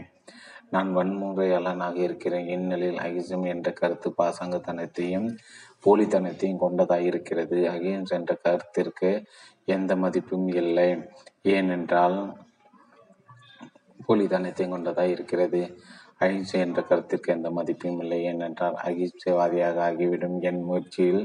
நான் 0.69 0.89
வன்முறையாளனாக 0.97 1.97
இருக்கிறேன். 1.97 2.47
இந்நிலையில் 2.47 3.03
அகிசம் 3.07 3.45
என்ற 3.53 3.71
கருத்து 3.71 4.09
பாசங்கத்தனத்தையும் 4.21 5.27
போலித்தனத்தையும் 5.85 6.61
கொண்டதாக 6.63 7.01
இருக்கிறது 7.01 7.57
அகிம்ஸ் 7.69 8.13
என்ற 8.17 8.33
கருத்திற்கு 8.45 9.09
எந்த 9.67 9.95
மதிப்பும் 9.95 10.47
இல்லை. 10.47 10.89
ஏனென்றால் 11.41 12.17
போலித்தனத்தையும் 14.07 14.69
கொண்டதாக 14.69 15.07
இருக்கிறது. 15.07 15.61
அகிம்சை 16.17 16.59
என்ற 16.59 16.81
கருத்திற்கு 16.81 17.29
எந்த 17.33 17.49
மதிப்பும் 17.51 17.99
இல்லை. 17.99 18.23
ஏனென்றால் 18.23 18.77
அகிம்சைவாதியாக 18.83 19.77
ஆகிவிடும் 19.79 20.39
என் 20.41 20.61
முயற்சியில் 20.61 21.23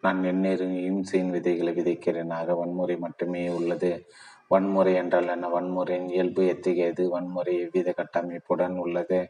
நான் 0.00 0.20
எந்நேரும் 0.22 0.76
இம்சையின் 0.88 1.30
விதைகளை 1.30 1.72
விதைக்கிறேன். 1.74 2.32
ஆக 2.32 2.54
வன்முறை 2.54 2.96
மட்டுமே 2.96 3.48
உள்ளது. 3.48 4.06
வன்முறை 4.48 4.94
என்றால் 4.94 5.28
என்ன? 5.28 5.48
வன்முறையின் 5.48 6.08
இயல்பு 6.08 6.46
எத்தகையது? 6.46 7.08
வன்முறை 7.08 7.54
எவ்வித 7.60 7.94
கட்டமைப்புடன் 7.96 8.76
உள்ளது? 8.76 9.20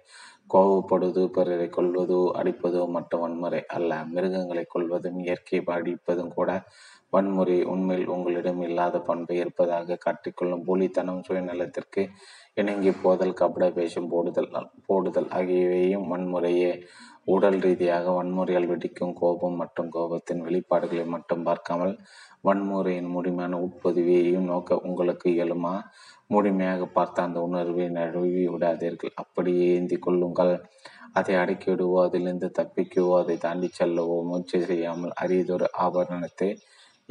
கோவப்படுவது 0.55 1.27
பிறரை 1.27 1.67
கொள்வதோ 1.69 2.21
அடிப்பதோ 2.41 2.89
மட்டும் 2.89 3.21
வன்முறை 3.21 3.61
அல்ல. 3.67 4.05
மிருகங்களை 4.05 4.65
கொள்வதும் 4.69 5.19
இயற்கை 5.19 5.61
அடிப்பதும் 5.67 6.33
கூட 6.35 6.51
வன்முறை 7.13 7.57
உண்மையில் 7.65 8.11
உங்களிடம் 8.15 8.61
இல்லாத 8.63 8.97
பண்பை 9.01 9.37
இருப்பதாக 9.37 9.99
காட்டிக்கொள்ளும் 10.05 10.65
போலித்தனம் 10.67 11.25
சுயநலத்திற்கு 11.29 12.03
இணங்கி 12.55 12.93
போதல் 13.03 13.39
கபட 13.41 13.65
வேஷம் 13.79 14.09
போடுதல் 14.09 14.51
போடுதல் 14.87 15.29
ஆகியவையும் 15.39 16.07
வன்முறையே. 16.13 16.73
உடல் 17.25 17.59
ரீதியாக 17.65 18.13
வன்முறையால் 18.19 18.71
வெடிக்கும் 18.71 19.17
கோபம் 19.21 19.57
மற்றும் 19.57 19.91
கோபத்தின் 19.97 20.45
வெளிப்பாடுகளை 20.47 21.05
மட்டும் 21.07 21.43
பார்க்காமல் 21.43 21.95
வன்முறையின் 22.45 23.11
முழுமையான 23.15 23.59
உட்பதிவையும் 23.67 24.49
நோக்க 24.51 24.79
உங்களுக்கு 24.89 25.27
இயலுமா? 25.35 25.75
முழுமையாக 26.27 26.83
பார்த்த 26.97 27.23
அந்த 27.23 27.39
உணர்வை 27.41 27.87
நழுவி 27.91 28.45
விடாதீர்கள். 28.55 29.15
அப்படியே 29.15 29.67
ஏந்தி 29.77 29.97
கொள்ளுங்கள். 29.99 30.55
அதை 31.13 31.35
அடக்கி 31.35 31.69
விடுவோ 31.71 31.99
அதிலிருந்து 32.07 32.49
தப்பிக்கவோ 32.59 33.15
அதை 33.23 33.37
தாண்டி 33.39 33.69
செல்லவோ 33.79 34.17
முயற்சி 34.29 34.59
செய்யாமல் 34.69 35.15
அரியதொரு 35.23 35.67
ஆபரணத்தை 35.85 36.51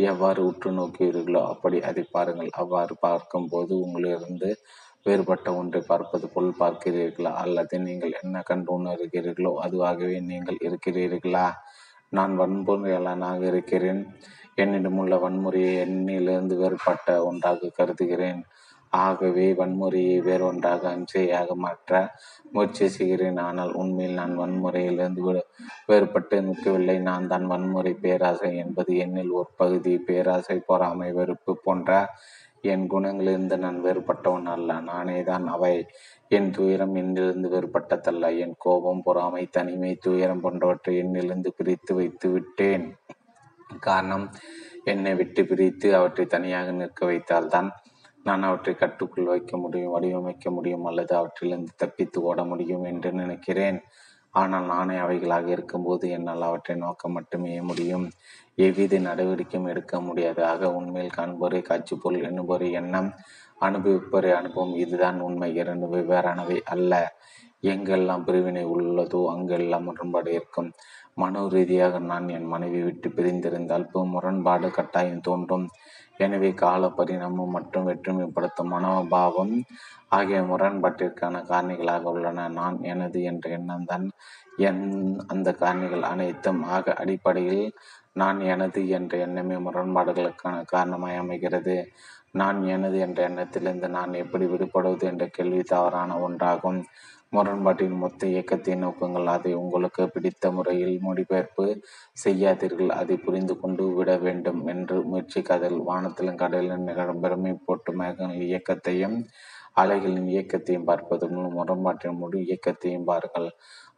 எவ்வாறு 0.07 0.45
உற்று 0.45 0.69
நோக்கியீர்களோ 0.71 1.41
அப்படி 1.43 1.81
அதை 1.81 2.03
பாருங்கள். 2.11 2.49
அவ்வாறு 2.51 2.97
பார்க்கும்போது 2.97 3.73
உங்களிலிருந்து 3.85 4.49
வேறுபட்ட 5.05 5.55
ஒன்றை 5.55 5.81
பார்ப்பது 5.87 6.27
போல் 6.27 6.49
பார்க்கிறீர்களா? 6.59 7.31
அல்லது 7.33 7.79
நீங்கள் 7.79 8.17
என்ன 8.23 8.41
கண்டு 8.41 8.71
உணர்கிறீர்களோ 8.79 9.51
அதுவாகவே 9.65 10.19
நீங்கள் 10.21 10.59
இருக்கிறீர்களா? 10.61 11.47
நான் 12.09 12.33
வன்முறையாளனாக 12.39 13.41
இருக்கிறேன். 13.43 14.01
என்னிடமுள்ள 14.57 15.15
வன்முறையை 15.25 15.73
எண்ணிலிருந்து 15.85 16.55
வேறுபட்ட 16.57 17.23
ஒன்றாக 17.23 17.71
கருதுகிறேன். 17.77 18.41
ஆகவே 18.93 19.53
வன்முறையை 19.53 20.17
வேறொன்றாக 20.21 20.81
அஞ்சையாக 20.89 21.55
மாற்ற 21.55 21.91
முயற்சி 22.51 22.87
செய்கிறேன். 22.87 23.37
ஆனால் 23.37 23.71
உண்மையில் 23.73 24.13
நான் 24.13 24.35
வன்முறையிலிருந்து 24.37 25.43
வேறுபட்டு 25.87 26.37
நிற்கவில்லை. 26.41 26.97
நான் 26.99 27.27
தான் 27.27 27.45
வன்முறை 27.45 27.93
பேராசை 27.93 28.51
என்பது 28.57 28.93
என்னில் 28.95 29.31
ஒரு 29.31 29.49
பகுதி. 29.55 29.97
பேராசை 29.97 30.57
பொறாமை 30.65 31.11
வெறுப்பு 31.11 31.53
போன்ற 31.63 31.91
என் 32.61 32.85
குணங்களிலிருந்து 32.89 33.57
நான் 33.57 33.77
வேறுபட்டவன் 33.83 34.49
அல்ல. 34.55 34.79
நானே 34.81 35.19
தான் 35.23 35.45
அவை. 35.47 35.75
என் 36.27 36.49
துயரம் 36.51 36.95
என்னிலிருந்து 36.95 37.49
வேறுபட்டதல்ல. 37.49 38.25
என் 38.37 38.55
கோபம் 38.57 39.03
பொறாமை 39.03 39.43
தனிமை 39.51 39.91
துயரம் 39.95 40.41
போன்றவற்றை 40.41 40.95
என்னிலிருந்து 41.03 41.51
பிரித்து 41.57 41.93
வைத்து 41.95 42.29
விட்டேன். 42.29 42.85
காரணம் 43.79 44.25
என்னை 44.83 45.13
விட்டு 45.15 45.41
பிரித்து 45.45 45.87
அவற்றை 45.95 46.25
தனியாக 46.25 46.71
நிற்க 46.71 47.05
வைத்தால்தான் 47.05 47.69
நான் 48.25 48.43
அவற்றை 48.43 48.73
கட்டுக்குள் 48.75 49.31
வைக்க 49.31 49.57
முடியும் 49.57 49.93
வடிவமைக்க 49.95 50.51
முடியும் 50.51 50.85
அல்லது 50.85 51.13
அவற்றிலிருந்து 51.17 51.73
தப்பித்து 51.75 52.19
ஓட 52.21 52.39
முடியும் 52.43 52.83
என்று 52.83 53.09
நினைக்கிறேன். 53.13 53.79
ஆனால் 54.33 54.65
நானே 54.65 54.95
அவைகளாக 54.97 55.47
இருக்கும்போது 55.47 56.05
என்னால் 56.09 56.47
அவற்றை 56.47 56.75
நோக்க 56.77 57.09
மட்டுமே 57.09 57.53
முடியும். 57.61 58.05
எவ்வித 58.57 58.99
நடவடிக்கையும் 58.99 59.69
எடுக்க 59.71 59.95
முடியாதாக 60.01 60.71
உண்மையில் 60.79 61.15
காண்போரை 61.17 61.61
காட்சி 61.61 61.95
பொருள் 61.95 62.25
எண்ணுபோரை 62.29 62.67
எண்ணம் 62.71 63.09
அனுபவிப்போரை 63.61 64.31
அனுபவம் 64.31 64.75
இதுதான் 64.75 65.17
உண்மை. 65.19 65.49
இரண்டு 65.61 65.87
வெவ்வேறானவை 65.87 66.57
அல்ல. 66.73 66.93
எங்கெல்லாம் 67.63 68.25
பிரிவினை 68.27 68.63
உள்ளதோ 68.73 69.21
அங்கெல்லாம் 69.33 69.87
முரண்பாடு 69.87 70.31
இருக்கும். 70.33 70.69
மனோ 71.13 71.41
ரீதியாக 71.47 71.99
நான் 72.11 72.27
என் 72.29 72.51
மனைவி 72.53 72.81
விட்டு 72.83 73.07
பிரிந்திருந்தால் 73.09 73.87
முரண்பாடு 74.13 74.67
கட்டாயம் 74.71 75.25
தோன்றும். 75.29 75.65
எனவே 76.19 76.49
கால 76.61 76.83
பரிணாமம் 76.89 77.55
மற்றும் 77.55 77.87
வெற்றுமைப்படுத்தும் 77.89 78.71
மனோபாவம் 78.73 79.53
ஆகிய 80.09 80.39
முரண்பாட்டிற்கான 80.49 81.41
காரணிகளாக 81.49 82.03
உள்ளன. 82.13 82.47
நான் 82.59 82.77
எனது 82.83 83.19
என்ற 83.31 83.45
எண்ணம் 83.57 83.85
தான் 83.85 84.05
என் 84.69 84.83
அந்த 85.27 85.49
காரணிகள் 85.61 86.05
அனைத்தும். 86.11 86.61
ஆக 86.75 86.93
அடிப்படையில் 86.93 87.63
நான் 88.13 88.39
எனது 88.53 88.81
என்ற 88.89 89.13
எண்ணமே 89.25 89.57
முரண்பாடுகளுக்கான 89.67 90.55
காரணமாய் 90.73 91.21
அமைகிறது. 91.23 91.77
நான் 92.31 92.59
எனது 92.75 92.97
என்ற 92.99 93.19
எண்ணத்திலிருந்து 93.29 93.87
நான் 93.89 94.11
எப்படி 94.23 94.45
விடுபடுவது 94.45 95.05
என்ற 95.11 95.25
கேள்வி 95.37 95.63
தவறான 95.73 96.17
ஒன்றாகும். 96.27 96.81
முரண்பாட்டின் 97.33 97.97
மொத்த 98.01 98.21
இயக்கத்தின் 98.33 98.81
நோக்கங்கள் 98.83 99.27
அதை 99.33 99.51
உங்களுக்கு 99.61 100.03
பிடித்த 100.13 100.51
முறையில் 100.51 100.95
மொழிபெயர்ப்பு 101.07 101.65
செய்யாதீர்கள். 102.23 102.91
அதை 103.01 103.15
புரிந்து 103.25 103.55
கொண்டு 103.61 103.83
விட 103.97 104.11
வேண்டும் 104.25 104.61
என்று 104.73 104.97
முயற்சிக்காதீர்கள். 105.11 105.85
வானத்திலும் 105.91 106.39
கடலிலும் 106.41 106.87
நிகழும் 106.89 107.21
பெருமை 107.25 107.53
போட்டு 107.67 107.93
மேகங்கள் 108.01 108.47
இயக்கத்தையும் 108.49 109.17
அலைகளின் 109.81 110.29
இயக்கத்தையும் 110.33 110.87
பார்ப்பது 110.87 111.25
மூலம் 111.33 111.57
முரண்பாட்டின் 111.57 112.19
முழு 112.21 112.37
இயக்கத்தையும் 112.45 113.07
பாருங்கள். 113.11 113.49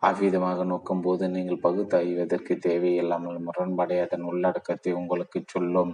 அவ்விதமாக 0.07 0.63
நோக்கும் 0.71 1.03
போது 1.05 1.23
நீங்கள் 1.35 1.63
பகுத்தாய்வதற்கு 1.65 2.53
தேவையில்லாமல் 2.67 3.39
முரண்பாடை 3.47 3.97
அதன் 4.05 4.27
உள்ளடக்கத்தை 4.31 4.91
உங்களுக்கு 5.01 5.39
சொல்லும். 5.53 5.91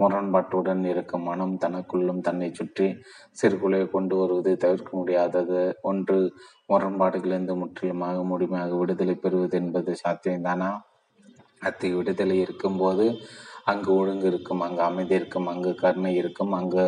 முரண்பாட்டுடன் 0.00 0.82
இருக்கும் 0.92 1.22
மனம் 1.22 1.54
தனக்குள்ளும் 1.64 2.20
தன்னை 2.20 2.48
சுற்றி 2.54 2.86
சிறுகுலையை 3.40 3.86
கொண்டு 3.90 4.14
வருவது 4.16 4.52
தவிர்க்க 4.56 4.90
முடியாதது. 4.96 5.62
ஒன்று 5.90 6.18
முரண்பாடுகளிலிருந்து 6.72 7.56
முற்றிலுமாக 7.62 8.24
முழுமையாக 8.24 8.74
விடுதலை 8.76 9.14
பெறுவது 9.14 9.56
என்பது 9.62 9.92
சாத்தியம்தானா? 10.04 10.70
அத்தகைய 11.62 11.96
விடுதலை 11.96 12.36
இருக்கும்போது 12.40 13.06
அங்கு 13.70 13.90
ஒழுங்கு 13.94 14.26
இருக்கும் 14.26 14.62
அங்கு 14.66 14.82
அமைதி 14.82 15.14
இருக்கும் 15.14 15.48
அங்கு 15.52 15.72
கருணை 15.74 16.12
இருக்கும் 16.14 16.52
அங்கு 16.52 16.84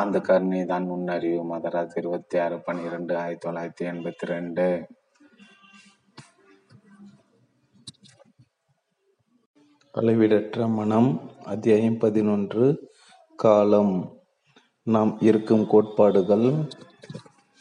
அந்த 0.00 0.16
கருணை 0.20 0.60
தான் 0.64 0.86
முன்னறிவு 0.90 1.42
மதராஸ் 1.52 1.96
இருபத்தி 2.00 2.36
ஆறு 2.38 2.56
பன்னிரெண்டு 2.66 3.12
ஆயிரத்தி 3.16 3.44
தொள்ளாயிரத்தி 3.44 3.84
எண்பத்தி 3.92 4.26
ரெண்டு. 4.26 4.66
அளவிடற்ற 9.98 10.66
மனம் 10.66 11.30
அத்தியாயம் 11.44 11.98
பதினொன்று 11.98 12.90
காலம். 13.36 14.18
நாம் 14.82 15.18
இருக்கும் 15.20 15.66
கோட்பாடுகள் 15.66 16.52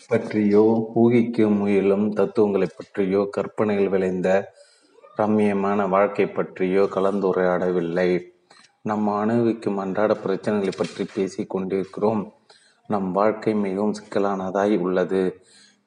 பற்றியோ 0.08 0.92
ஊகிக்க 0.96 1.58
முயலும் 1.58 2.12
தத்துவங்களை 2.12 2.68
பற்றியோ 2.78 3.28
கற்பனைகள் 3.32 3.90
விளைந்த 3.90 4.54
ரம்மியமான 5.18 5.90
வாழ்க்கை 5.90 6.28
பற்றியோ 6.28 6.84
கலந்துரையாடவில்லை. 6.84 8.22
நம் 8.82 9.08
அனுபவிக்கும் 9.08 9.78
அன்றாட 9.78 10.14
பிரச்சனைகளை 10.14 10.72
பற்றி 10.78 11.06
பேசிக் 11.14 11.50
கொண்டிருக்கிறோம். 11.50 12.34
நம் 12.88 13.12
வாழ்க்கை 13.12 13.54
மிகவும் 13.56 13.94
சிக்கலானதாய் 13.94 14.80
உள்ளது. 14.80 15.42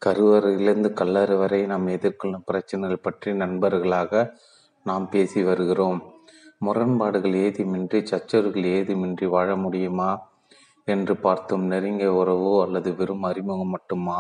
கருவறையிலிருந்து 0.07 0.93
கல்லறை 0.93 1.37
வரை 1.37 1.67
நாம் 1.67 1.87
எதிர்கொள்ளும் 1.87 2.45
பிரச்சனைகள் 2.45 2.99
பற்றி 2.99 3.35
நண்பர்களாக 3.35 4.37
நாம் 4.85 5.09
பேசி 5.09 5.43
வருகிறோம். 5.43 6.19
முரண்பாடுகள் 6.61 7.35
ஏதுமின்றி 7.45 7.99
சச்சரவுகள் 8.11 8.67
ஏதுமின்றி 8.77 9.27
வாழ 9.27 9.51
முடியுமா 9.57 10.09
என்று 10.89 11.15
பார்த்தும் 11.17 11.65
நெருங்கிய 11.65 12.09
உறவோ 12.13 12.53
அல்லது 12.63 12.91
வெறும் 12.95 13.23
அறிமுகம் 13.23 13.73
மட்டுமா? 13.75 14.19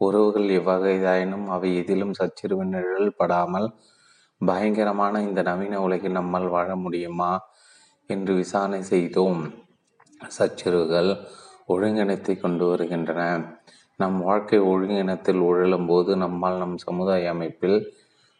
உறவுகள் 0.00 0.48
எவ்வகைதாயினும் 0.58 1.46
அவை 1.46 1.68
எதிலும் 1.76 2.12
சச்சரவு 2.12 2.64
நிழல் 2.64 3.16
படாமல் 3.16 3.68
பயங்கரமான 4.40 5.22
இந்த 5.22 5.40
நவீன 5.42 5.80
உலகில் 5.80 6.18
நம்மால் 6.18 6.48
வாழ 6.48 6.68
முடியுமா 6.76 7.30
என்று 8.10 8.32
விசாரணை 8.34 8.82
செய்தோம். 8.82 9.40
சச்சரவுகள் 10.20 11.10
ஒழுங்கினத்தை 11.68 12.34
கொண்டு 12.36 12.64
வருகின்றன. 12.66 13.22
நம் 14.00 14.18
வாழ்க்கை 14.20 14.58
ஒழுங்கினத்தில் 14.72 15.40
உழலும் 15.40 15.86
போது 15.86 16.12
நம்மால் 16.16 16.58
நம் 16.58 16.76
சமுதாய 16.78 17.30
அமைப்பில் 17.30 17.78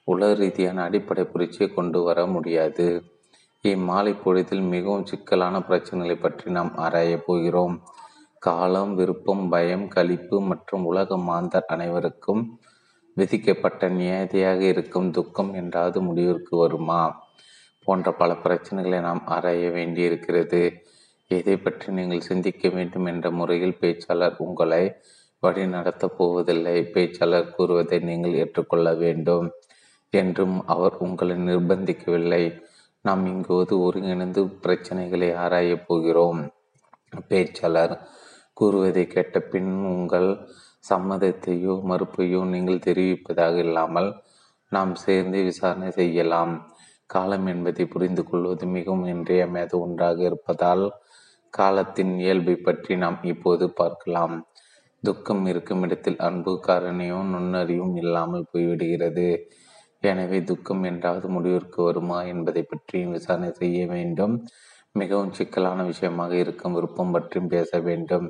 உலக 0.06 0.34
ரீதியான 0.34 0.82
அடிப்படை 0.82 1.24
புரட்சியை 1.24 1.74
கொண்டு 1.74 2.02
வர 2.02 2.26
முடியாது. 2.26 2.86
இம்மாலை 3.64 4.12
பொழுதில் 4.22 4.60
மிகவும் 4.60 5.06
சிக்கலான 5.06 5.58
பிரச்சனைகளை 5.58 6.20
பற்றி 6.20 6.50
நாம் 6.50 6.72
ஆராயப் 6.76 7.26
போகிறோம். 7.26 7.82
காலம் 8.38 8.94
விருப்பம் 8.94 9.48
பயம் 9.48 9.88
கழிப்பு 9.88 10.40
மற்றும் 10.40 10.84
உலக 10.84 11.16
மாந்தர் 11.18 11.64
அனைவருக்கும் 11.66 12.42
விதிக்கப்பட்ட 13.16 13.88
நியதியாக 13.88 14.60
இருக்கும் 14.60 15.10
துக்கம் 15.10 15.52
என்றாவது 15.54 16.00
முடிவிற்கு 16.00 16.56
வருமா? 16.56 17.02
போன்ற 17.84 18.12
பல 18.12 18.32
பிரச்சனைகளை 18.44 19.00
நாம் 19.00 19.22
ஆராய 19.26 19.70
வேண்டியிருக்கிறது. 19.70 20.62
எதை 21.30 21.56
பற்றி 21.56 21.92
நீங்கள் 21.92 22.20
சிந்திக்க 22.20 22.68
வேண்டும் 22.68 23.04
என்ற 23.04 23.30
முறையில் 23.30 23.78
பேச்சாளர் 23.80 24.34
உங்களை 24.38 24.82
வழி 25.38 25.66
நடத்தப் 25.66 26.18
போவதில்லை. 26.18 26.76
பேச்சாளர் 26.94 27.50
கூறுவதை 27.50 27.98
நீங்கள் 27.98 28.34
ஏற்றுக்கொள்ள 28.34 28.94
வேண்டும். 28.94 29.50
என்றும் 30.12 30.56
அவர் 30.66 30.94
உங்களை 30.98 31.36
நிர்பந்திக்கவில்லை. 31.36 32.44
நாம் 33.04 33.26
இங்குவது 33.26 33.74
ஒருங்கிணைந்து 33.80 34.42
பிரச்சனைகளை 34.62 35.28
ஆராயப் 35.34 35.86
போகிறோம். 35.86 36.40
பேச்சாளர் 37.30 37.94
கூறுவதை 38.52 39.04
கேட்ட 39.06 39.40
பின் 39.40 39.72
உங்கள் 39.84 40.30
சம்மதத்தையோ 40.90 41.74
மறுப்பையோ 41.90 42.40
நீங்கள் 42.44 42.84
தெரிவிப்பதாக 42.86 43.56
இல்லாமல் 43.56 44.10
நாம் 44.72 44.94
சேர்ந்து 44.94 45.38
விசாரணை 45.42 45.90
செய்யலாம். 45.90 46.54
காலம் 47.06 47.46
என்பதை 47.46 47.84
புரிந்து 47.86 48.22
கொள்வது 48.24 48.66
மிகவும் 48.66 49.06
இன்றியமையாத 49.06 49.72
ஒன்றாக 49.78 50.18
இருப்பதால் 50.22 50.84
காலத்தின் 51.54 52.18
இயல்பை 52.18 52.56
பற்றி 52.56 52.96
நாம் 52.96 53.18
இப்போது 53.22 53.64
பார்க்கலாம். 53.70 54.34
துக்கம் 55.02 55.44
இருக்கும் 55.46 55.82
இடத்தில் 55.82 56.18
அன்பு 56.18 56.52
காரணியும் 56.66 57.30
நுண்ணறிவும் 57.34 57.94
இல்லாமல் 57.96 58.48
போய்விடுகிறது. 58.52 59.28
எனவே 60.10 60.38
துக்கம் 60.42 60.82
என்றாவது 60.84 61.26
முடிவிற்கு 61.28 61.78
வருமா 61.82 62.18
என்பதை 62.32 62.62
பற்றியும் 62.62 63.14
விசாரணை 63.16 63.50
செய்ய 63.52 63.80
வேண்டும். 63.94 64.34
மிகவும் 64.94 65.32
சிக்கலான 65.32 65.80
விஷயமாக 65.84 66.32
இருக்கும் 66.36 66.76
விருப்பம் 66.76 67.14
பற்றியும் 67.14 67.50
பேச 67.54 67.80
வேண்டும். 67.80 68.26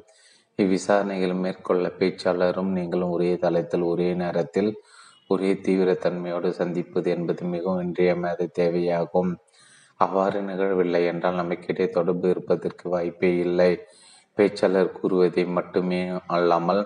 இவ்விசாரணைகள் 0.58 1.34
மேற்கொள்ள 1.44 1.86
பேச்சாளரும் 1.98 2.70
நீங்களும் 2.78 3.14
ஒரே 3.16 3.32
தளத்தில் 3.36 3.84
ஒரே 3.84 4.08
நேரத்தில் 4.14 4.70
ஒரே 5.30 5.50
தீவிரத்தன்மையோடு 5.64 6.48
சந்திப்பது 6.58 7.08
என்பது 7.10 7.42
மிகவும் 7.54 7.82
இன்றியமையாத 7.86 8.50
தேவையாகும். 8.58 9.32
அவ்வாறு 10.00 10.38
நிகழவில்லை 10.42 11.02
என்றால் 11.04 11.40
நமக்கிடையே 11.40 11.88
தொடர்பு 11.90 12.26
இருப்பதற்கு 12.28 12.84
வாய்ப்பே 12.88 13.30
இல்லை. 13.46 13.72
பேச்சாளர் 14.38 14.96
கூறுவதை 14.98 15.44
மட்டுமே 15.58 16.00
அல்லாமல் 16.36 16.82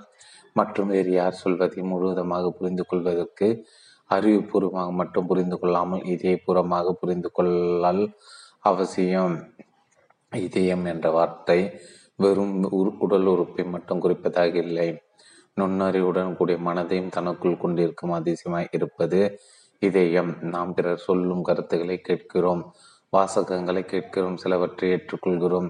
மற்றும் 0.57 0.91
வேறு 0.95 1.13
யார் 1.13 1.41
சொல்வதை 1.43 1.81
முழுவதுமாக 1.83 2.51
புரிந்து 2.59 2.85
கொள்வதற்கு 2.87 3.49
அறிவுபூர்வமாக 4.11 4.91
மட்டும் 5.01 5.29
புரிந்து 5.31 5.57
கொள்ளாமல் 5.59 6.07
இதயபூர்வமாக 6.15 6.95
புரிந்து 7.03 7.31
கொள்ளல் 7.37 8.05
அவசியம். 8.71 9.35
இதயம் 10.47 10.85
என்ற 10.93 11.07
வார்த்தை 11.17 11.61
வெறும் 12.23 12.57
உடல் 13.05 13.29
உறுப்பை 13.35 13.65
மட்டும் 13.75 14.03
குறிப்பதாக 14.05 14.55
இல்லை. 14.67 14.89
நுண்ணறிவுடன் 15.57 16.37
கூடிய 16.39 16.57
மனதையும் 16.69 17.15
தனக்குள் 17.17 17.61
கொண்டிருக்கும் 17.63 18.15
அதிசயமாய் 18.19 18.73
இருப்பது 18.77 19.21
இதயம். 19.83 20.31
நாம் 20.55 20.75
பிறர் 20.77 21.05
சொல்லும் 21.07 21.43
கருத்துக்களை 21.49 21.97
கேட்கிறோம் 22.09 22.63
வாசகங்களை 23.13 23.83
கேட்கிறோம் 23.93 24.37
சிலவற்றை 24.37 24.89
ஏற்றுக்கொள்கிறோம் 24.95 25.69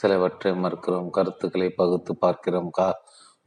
சிலவற்றை 0.00 0.50
மறுக்கிறோம் 0.64 1.08
கருத்துக்களை 1.16 1.68
பகுத்து 1.80 2.12
பார்க்கிறோம் 2.24 2.70
கா 2.78 2.88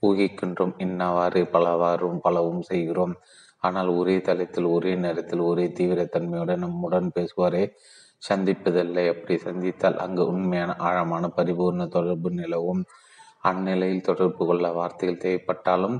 ஊகிக்கின்றோம் 0.03 0.73
இன்னவாறு 0.85 1.41
பலவாறும் 1.53 2.17
பலவும் 2.25 2.63
செய்கிறோம். 2.69 3.13
ஆனால் 3.65 3.89
ஒரே 3.93 4.15
தளத்தில் 4.21 4.67
ஒரே 4.75 4.93
நேரத்தில் 4.95 5.43
ஒரே 5.49 5.65
தீவிரத்தன்மையுடன் 5.79 6.63
நம்முடன் 6.65 7.09
பேசுவாரே? 7.15 7.63
சந்திப்பதில்லை. 8.21 9.03
அப்படி 9.09 9.35
சந்தித்தால் 9.37 9.97
அங்கு 9.97 10.23
உண்மையான 10.27 10.71
ஆழமான 10.87 11.25
பரிபூர்ண 11.37 11.83
தொடர்பு 11.87 12.29
நிலவும். 12.31 12.83
அந்நிலையில் 13.43 14.07
தொடர்பு 14.09 14.43
கொள்ள 14.45 14.67
வார்த்தைகள் 14.71 15.23
தேவைப்பட்டாலும் 15.25 15.97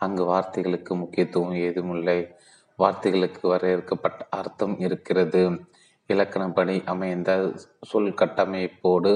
அங்கு 0.00 0.24
வார்த்தைகளுக்கு 0.24 0.92
முக்கியத்துவம் 0.94 1.56
ஏதுமில்லை. 1.66 2.20
வார்த்தைகளுக்கு 2.78 3.42
வரையறுக்கப்பட்ட 3.42 4.20
அர்த்தம் 4.30 4.76
இருக்கிறது. 4.78 5.42
இலக்கணப்படி 6.10 6.76
அமைந்த 6.84 7.30
சொல் 7.80 8.14
கட்டமைப்போடு 8.14 9.12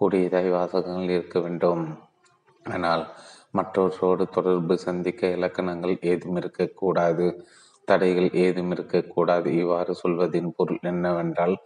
கூடியதாய் 0.00 0.50
வாசகங்கள் 0.50 1.10
இருக்க 1.10 1.38
வேண்டும். 1.40 1.84
ஆனால் 2.64 3.04
மற்றவர்களோடு 3.56 4.24
தொடர்பு 4.28 4.74
சந்திக்க 4.78 5.30
இலக்கணங்கள் 5.36 5.94
ஏதும் 6.02 6.36
இருக்கக்கூடாது. 6.36 7.26
தடைகள் 7.88 8.30
ஏதும் 8.44 8.70
இருக்கக்கூடாது. 8.70 9.48
இவ்வாறு 9.56 9.92
சொல்வதின் 10.02 10.54
பொருள் 10.56 10.82
என்னவென்றால் 10.82 11.56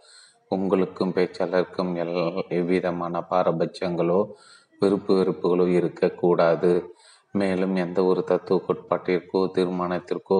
உங்களுக்கும் 0.51 1.15
பேச்சாளருக்கும் 1.15 1.91
எல் 2.03 2.17
எவ்விதமான 2.49 3.21
பாரபட்சங்களோ 3.29 4.19
விருப்பு 4.81 5.11
வெறுப்புகளோ 5.17 5.65
இருக்கக்கூடாது. 5.79 6.71
மேலும் 7.31 7.75
எந்த 7.75 7.99
ஒரு 8.03 8.21
தத்துவ 8.23 8.57
கோட்பாட்டிற்கோ 8.67 9.41
தீர்மானத்திற்கோ 9.57 10.39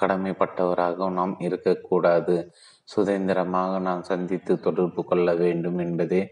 கடமைப்பட்டவராக 0.00 1.08
நாம் 1.10 1.34
இருக்கக்கூடாது. 1.40 2.36
சுதந்திரமாக 2.84 3.72
நாம் 3.78 4.02
சந்தித்து 4.02 4.52
தொடர்பு 4.60 5.02
கொள்ள 5.04 5.28
வேண்டும் 5.34 5.78
என்பதே 5.78 6.22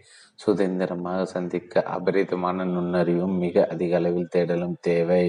சுதந்திரமாக 0.43 1.23
சந்திக்க 1.35 1.83
அபரிதமான 1.97 2.65
நுண்ணறிவும் 2.75 3.37
மிக 3.45 3.67
அதிக 3.71 3.97
அளவில் 3.97 4.33
தேடலும் 4.35 4.77
தேவை. 4.81 5.25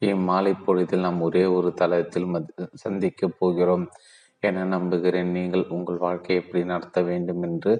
இம்மாலை 0.00 0.52
பொழுதில் 0.64 1.04
நாம் 1.06 1.20
ஒரே 1.20 1.44
ஒரு 1.56 1.70
தளத்தில் 1.72 2.28
சந்திக்கப் 2.84 3.36
போகிறோம். 3.38 3.86
என 4.42 4.64
நம்புகிறேன். 4.64 5.30
நீங்கள் 5.30 5.64
உங்கள் 5.68 5.96
வாழ்க்கையை 5.96 6.38
எப்படி 6.44 6.62
நடத்த 6.64 7.02
வேண்டும் 7.02 7.42
என்று 7.42 7.72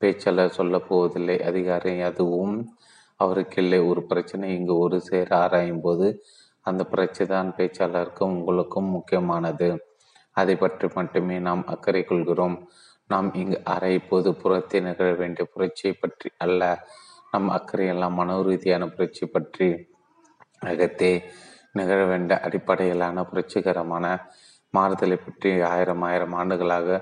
பேச்சாளர் 0.00 0.56
சொல்ல 0.58 0.76
போவதில்லை. 0.88 1.36
அதிகாரி 1.42 1.92
அதுவும் 2.00 2.56
அவருக்கில்லை 3.20 3.80
ஒரு 3.88 4.02
பிரச்சனை 4.06 4.46
இங்கு 4.58 4.74
ஒரு 4.78 4.98
சேர 5.00 5.28
ஆராயும் 5.36 5.82
போது 5.82 6.06
அந்த 6.66 6.82
பிரச்சனை 6.84 7.28
தான் 7.34 7.50
பேச்சாளருக்கும் 7.56 8.34
உங்களுக்கும் 8.38 8.88
முக்கியமானது. 8.96 9.68
அதை 10.36 10.54
பற்றி 10.56 10.88
மட்டுமே 10.94 11.36
நாம் 11.48 11.62
அக்கறை 11.66 12.02
கொள்கிறோம். 12.04 12.56
நாம் 13.10 13.28
இங்கு 13.34 13.56
அறை 13.64 13.92
இப்போது 13.94 14.28
புறத்தை 14.34 14.80
நிகழ 14.80 15.06
வேண்டிய 15.12 15.44
புரட்சியை 15.52 15.94
பற்றி 16.00 16.28
அல்ல. 16.44 16.62
நம் 17.32 17.48
அக்கறையெல்லாம் 17.56 18.16
மனோ 18.18 18.36
ரீதியான 18.42 18.84
புரட்சி 18.86 19.24
பற்றி 19.26 19.68
அகத்தே 20.62 21.12
நிகழ 21.72 21.98
வேண்டிய 22.04 22.36
அடிப்படையிலான 22.46 23.24
புரட்சிகரமான 23.30 24.06
மாறுதலை 24.74 25.16
பற்றி 25.16 25.50
ஆயிரம் 25.70 26.02
ஆயிரம் 26.02 26.34
ஆண்டுகளாக 26.34 26.98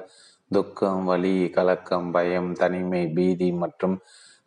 துக்கம் 0.51 1.05
வலி 1.05 1.35
கலக்கம் 1.57 2.09
பயம் 2.13 2.51
தனிமை 2.53 3.03
பீதி 3.17 3.49
மற்றும் 3.53 3.97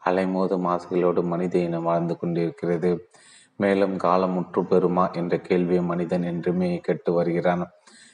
அலைமோது 0.06 0.56
மாசுகளோடு 0.68 1.22
மனித 1.24 1.56
இனம் 1.58 1.88
வாழ்ந்து 1.90 2.16
கொண்டிருக்கிறது. 2.18 2.92
மேலும் 3.56 3.96
காலம் 3.98 4.34
முற்று 4.34 4.62
பெறுமா 4.62 5.06
என்ற 5.14 5.34
கேள்வியை 5.38 5.84
மனிதன் 5.84 6.24
என்றுமே 6.24 6.70
கேட்டு 6.80 7.12
வருகிறான். 7.14 7.66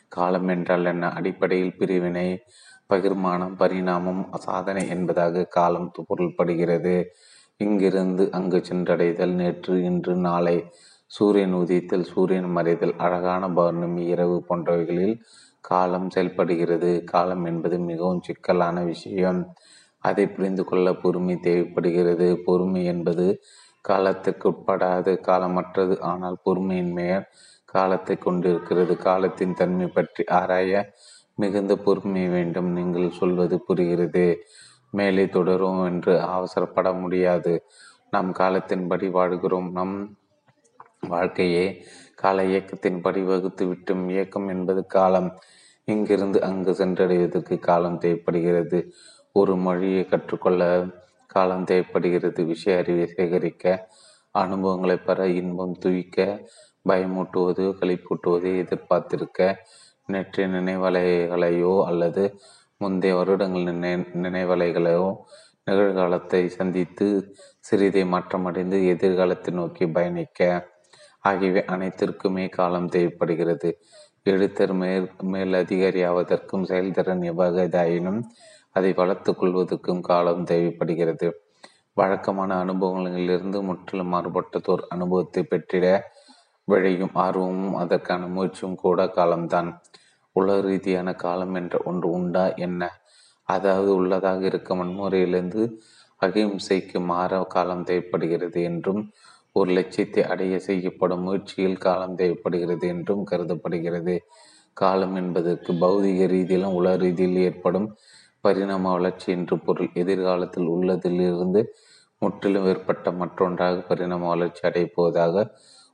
காலம் 0.08 0.48
என்றால் 0.48 0.86
என்ன? 0.86 1.06
அடிப்படையில் 1.10 1.78
பிரிவினை 1.80 2.28
பகிர்மானம் 2.94 3.56
பரிணாமம் 3.58 4.22
சாதனை 4.38 4.88
என்பதாக 4.88 5.44
காலம் 5.44 5.92
பொருள்படுகிறது. 6.10 6.96
இங்கிருந்து 7.58 8.32
அங்கு 8.32 8.58
சென்றடைதல் 8.58 9.34
நேற்று 9.34 9.84
இன்று 9.84 10.16
நாளை. 10.16 10.58
சூரியன் 11.12 11.54
உதித்தல் 11.54 12.04
சூரியன் 12.04 12.50
மறைதல் 12.58 12.96
அழகான 12.98 13.50
பௌர்ணமி 13.50 14.04
இரவு 14.06 14.38
போன்றவைகளில் 14.48 15.16
காலம் 15.62 16.10
செயல்படுகிறது. 16.10 17.04
காலம் 17.04 17.46
என்பது 17.46 17.78
மிகவும் 17.80 18.22
சிக்கலான 18.22 18.84
விஷயம். 18.84 19.42
அதை 19.98 20.26
புரிந்து 20.28 20.64
கொள்ள 20.64 20.88
பொறுமை 20.94 21.36
தேவைப்படுகிறது. 21.40 22.28
பொறுமை 22.46 22.86
என்பது 22.86 23.28
காலத்துக்கு 23.82 24.46
உட்படாது 24.50 25.12
காலமற்றது. 25.30 25.96
ஆனால் 26.02 26.38
பொறுமையின் 26.44 26.92
மேல் 26.92 27.26
காலத்தை 27.66 28.16
கொண்டிருக்கிறது. 28.18 28.94
காலத்தின் 28.98 29.54
தன்மை 29.54 29.88
பற்றி 29.88 30.24
ஆராய 30.32 30.72
மிகுந்த 31.38 31.78
பொறுமை 31.78 32.28
வேண்டும். 32.28 32.70
நீங்கள் 32.72 33.10
சொல்வது 33.12 33.62
புரிகிறது. 33.62 34.26
மேலே 34.92 35.30
தொடரும் 35.30 35.84
என்று 35.84 36.14
அவசரப்பட 36.22 37.00
முடியாது. 37.00 37.64
நம் 38.12 38.32
காலத்தின்படி 38.34 39.10
வாழ்கிறோம். 39.12 39.72
நம் 39.72 39.96
வாழ்க்கையே 41.08 41.66
கால 42.16 42.44
இயக்கத்தின்படி 42.44 43.24
வகுத்து 43.24 43.68
விட்டும் 43.68 44.10
இயக்கம் 44.10 44.48
என்பது 44.48 44.86
காலம். 44.86 45.30
இங்கிருந்து 45.86 46.44
அங்கு 46.44 46.72
சென்றடைவதற்கு 46.72 47.60
காலம் 47.60 47.98
தேவைப்படுகிறது. 47.98 48.94
ஒரு 49.34 49.56
மொழியை 49.58 50.06
கற்றுக்கொள்ள 50.06 50.86
காலம் 51.28 51.64
தேவைப்படுகிறது. 51.64 52.44
விஷய 52.44 52.78
அறிவை 52.78 53.08
சேகரிக்க 53.08 53.90
அனுபவங்களை 54.32 54.98
பெற 54.98 55.28
இன்பம் 55.28 55.78
துவிக்க 55.78 56.50
பயமூட்டுவது 56.90 57.64
கழிப்பூட்டுவது 57.80 58.58
எதிர்பார்த்திருக்க 58.58 59.66
நேற்றைய 60.10 60.48
நினைவலைகளையோ 60.48 61.86
அல்லது 61.86 62.24
முந்தைய 62.78 63.16
வருடங்கள் 63.16 63.64
நினை 63.64 63.94
நினைவலைகளையோ 64.22 65.08
நிகழ்காலத்தை 65.66 66.42
சந்தித்து 66.48 67.08
சிறிதை 67.60 68.04
மாற்றமடைந்து 68.08 68.78
எதிர்காலத்தை 68.88 69.54
நோக்கி 69.54 69.86
பயணிக்க 69.88 70.70
ஆகியவை 71.20 71.64
அனைத்திற்குமே 71.68 72.50
காலம் 72.50 72.90
தேவைப்படுகிறது. 72.90 73.70
எழுத்தர் 74.24 74.74
மேல் 74.74 75.08
மேல் 75.24 75.56
செயல்திறன் 76.66 77.24
எவ்வகைதாயினும் 77.24 78.22
அதை 78.72 78.94
வளர்த்து 78.94 79.32
கொள்வதற்கும் 79.32 80.02
காலம் 80.02 80.44
தேவைப்படுகிறது. 80.44 81.28
வழக்கமான 81.94 82.64
அனுபவங்களிலிருந்து 82.64 83.60
முற்றிலும் 83.62 84.14
மாறுபட்டதோர் 84.14 84.84
அனுபவத்தை 84.90 85.44
பெற்றிட 85.44 85.86
விழையும் 86.68 87.16
ஆர்வமும் 87.16 87.76
அதற்கான 87.76 88.28
முயற்சியும் 88.28 88.76
கூட 88.76 89.08
காலம்தான். 89.08 89.70
உலக 90.36 90.58
ரீதியான 90.62 91.10
காலம் 91.16 91.56
என்ற 91.56 91.76
ஒன்று 91.86 92.08
உண்டா 92.10 92.46
என்ன? 92.58 92.82
அதாவது 93.48 93.90
உள்ளதாக 93.96 94.42
இருக்க 94.46 94.76
வன்முறையிலிருந்து 94.76 95.64
அகிம்சைக்கு 96.22 97.00
மாற 97.06 97.40
காலம் 97.46 97.84
தேவைப்படுகிறது 97.84 98.60
என்றும் 98.64 99.02
ஒரு 99.52 99.70
லட்சியத்தை 99.72 100.24
அடைய 100.24 100.56
செய்யப்படும் 100.60 101.24
முயற்சியில் 101.24 101.78
காலம் 101.78 102.16
தேவைப்படுகிறது 102.16 102.86
என்றும் 102.88 103.24
கருதப்படுகிறது. 103.24 104.16
காலம் 104.74 105.16
என்பதற்கு 105.16 105.72
பௌதிக 105.74 106.26
ரீதியிலும் 106.28 106.76
உலக 106.76 106.96
ரீதியில் 106.98 107.40
ஏற்படும் 107.40 107.88
பரிணாம 108.44 108.92
வளர்ச்சி 108.92 109.28
என்று 109.32 109.56
பொருள். 109.60 109.90
எதிர்காலத்தில் 109.94 110.68
உள்ளதிலிருந்து 110.68 111.62
முற்றிலும் 112.22 112.64
வேறுபட்ட 112.64 113.12
மற்றொன்றாக 113.12 113.82
பரிணாம 113.82 114.28
வளர்ச்சி 114.28 114.62
அடைப்போவதாக 114.70 115.46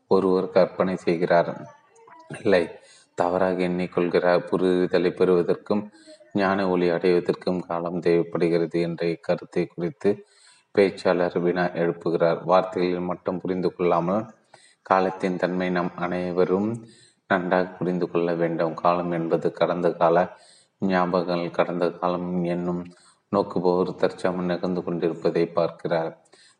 ஒருவர் 0.07 0.49
கற்பனை 0.49 0.95
செய்கிறார். 0.97 1.51
இல்லை 2.39 2.63
தவறாக 3.15 3.61
எண்ணிக்கொள்கிறார் 3.67 4.45
புரிதலை 4.49 5.11
பெறுவதற்கும் 5.11 5.91
ஞான 6.33 6.69
ஒளி 6.69 6.89
அடைவதற்கும் 6.91 7.59
காலம் 7.59 7.99
தேவைப்படுகிறது 7.99 8.81
என்ற 8.81 9.05
இக்கருத்தை 9.05 9.67
குறித்து 9.67 10.25
பேச்சாளர் 10.75 11.37
வினா 11.41 11.65
எழுப்புகிறார். 11.81 12.39
வார்த்தைகளில் 12.45 13.09
மட்டும் 13.09 13.39
புரிந்து 13.39 13.75
கொள்ளாமல் 13.75 14.23
காலத்தின் 14.81 15.37
தன்மை 15.37 15.69
நம் 15.69 15.91
அனைவரும் 15.95 16.69
நன்றாக 17.29 17.65
புரிந்து 17.65 18.09
கொள்ள 18.11 18.33
வேண்டும். 18.33 18.73
காலம் 18.73 19.11
என்பது 19.11 19.51
கடந்த 19.51 19.91
கால 19.91 20.17
ஞாபகங்கள். 20.81 21.51
கடந்த 21.51 21.89
காலம் 21.91 22.43
என்னும் 22.43 22.83
நோக்குபவர் 23.31 23.95
தற்சாமல் 23.95 24.45
நிகழ்ந்து 24.45 24.83
கொண்டிருப்பதை 24.83 25.45
பார்க்கிறார். 25.45 26.11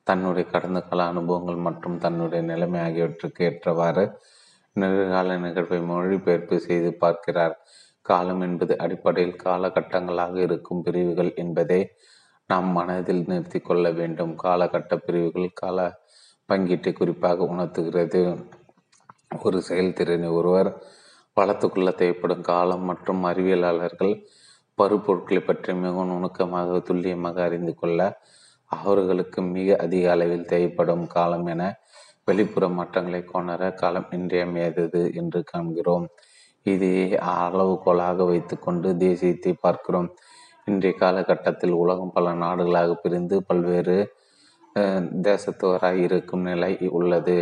தன்னுடைய 0.08 0.46
கடந்த 0.50 0.80
கால 0.82 1.06
அனுபவங்கள் 1.08 1.60
மற்றும் 1.68 1.98
தன்னுடைய 1.98 2.42
நிலைமை 2.44 2.80
ஆகியவற்றுக்கு 2.82 3.42
ஏற்றவாறு 3.50 4.04
நிகழ்கால 4.76 5.36
நிகழ்வை 5.46 5.80
மொழிபெயர்ப்பு 5.82 6.56
செய்து 6.60 6.90
பார்க்கிறார். 7.04 7.56
காலம் 8.06 8.42
என்பது 8.42 8.74
அடிப்படையில் 8.78 9.42
காலகட்டங்களாக 9.44 10.36
இருக்கும் 10.42 10.84
பிரிவுகள் 10.84 11.32
என்பதை 11.36 11.82
நாம் 12.50 12.70
மனதில் 12.72 13.24
நிறுத்தி 13.28 13.60
கொள்ள 13.60 13.86
வேண்டும். 13.92 14.34
காலகட்ட 14.36 14.94
பிரிவுகள் 14.98 15.50
கால 15.54 15.78
பங்கீட்டை 16.50 16.92
குறிப்பாக 16.94 17.46
உணர்த்துகிறது. 17.54 18.22
ஒரு 19.44 19.60
செயல்திறனை 19.62 20.30
ஒருவர் 20.30 20.70
வளர்த்துக்கொள்ள 21.38 21.92
தேவைப்படும் 21.96 22.44
காலம் 22.44 22.84
மற்றும் 22.84 23.22
அறிவியலாளர்கள் 23.26 24.14
பருப்பொருட்களை 24.78 25.42
பற்றி 25.46 25.72
மிகவும் 25.76 26.12
நுணுக்கமாக 26.12 26.80
துல்லியமாக 26.80 27.38
அறிந்து 27.44 27.74
கொள்ள 27.76 28.00
அவர்களுக்கு 28.76 29.40
மிக 29.56 29.76
அதிக 29.76 30.06
அளவில் 30.12 30.46
தேவைப்படும் 30.46 31.06
காலம் 31.08 31.48
என 31.48 31.64
வெளிப்புற 32.28 32.66
மாற்றங்களை 32.70 33.22
கொணர 33.24 33.64
காலம் 33.74 34.10
இன்றியமையாதது 34.12 35.02
என்று 35.14 35.40
காண்கிறோம். 35.44 36.06
இதையே 36.66 37.06
அளவுகோலாக 37.34 38.26
வைத்துக்கொண்டு 38.26 38.90
தேசியத்தை 38.98 39.54
பார்க்கிறோம். 39.60 40.10
இன்றைய 40.68 40.94
காலகட்டத்தில் 40.98 41.74
உலகம் 41.74 42.12
பல 42.12 42.34
நாடுகளாக 42.34 42.92
பிரிந்து 42.94 43.38
பல்வேறு 43.44 43.98
தேசத்தவராய் 45.28 46.02
இருக்கும் 46.08 46.46
நிலை 46.50 46.74
உள்ளது. 46.90 47.38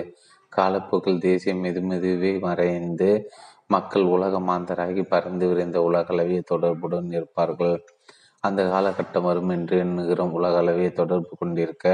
காலப்போக்கில் 0.54 1.24
தேசியம் 1.28 1.62
மெது 1.64 1.82
மெதுவே 1.90 2.32
மறைந்து 2.40 3.10
மக்கள் 3.68 4.06
உலக 4.16 4.36
மாந்தராகி 4.40 5.04
பறந்து 5.04 5.46
விரைந்த 5.50 5.78
உலகளவிய 5.90 6.40
தொடர்புடன் 6.46 7.10
இருப்பார்கள் 7.12 7.76
அந்த 8.44 8.62
காலகட்டம் 8.64 9.22
வரும் 9.22 9.50
என்று 9.50 9.78
எண்ணுகிறோம் 9.78 10.36
உலகளவிய 10.40 10.94
தொடர்பு 10.94 11.34
கொண்டிருக்க 11.38 11.86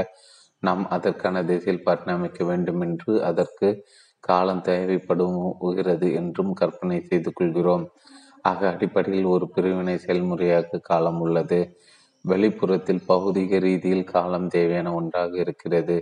நாம் 0.58 0.88
அதற்கான 0.88 1.42
திசையில் 1.44 1.86
பரிணமிக்க 1.86 2.44
வேண்டும் 2.44 2.80
என்று 2.80 3.24
அதற்கு 3.24 3.68
காலம் 4.20 4.60
தேவைப்படுகிறது 4.60 6.14
என்றும் 6.14 6.52
கற்பனை 6.52 7.00
செய்து 7.00 7.32
கொள்கிறோம். 7.32 7.84
ஆக 8.42 8.60
அடிப்படையில் 8.68 9.24
ஒரு 9.24 9.46
பிரிவினை 9.50 9.98
செயல்முறையாக 9.98 10.78
காலம் 10.78 11.20
உள்ளது. 11.20 11.60
வெளிப்புறத்தில் 12.24 13.02
பௌதிக 13.08 13.58
ரீதியில் 13.58 14.04
காலம் 14.04 14.48
தேவையான 14.48 14.94
ஒன்றாக 14.94 15.32
இருக்கிறது. 15.38 15.96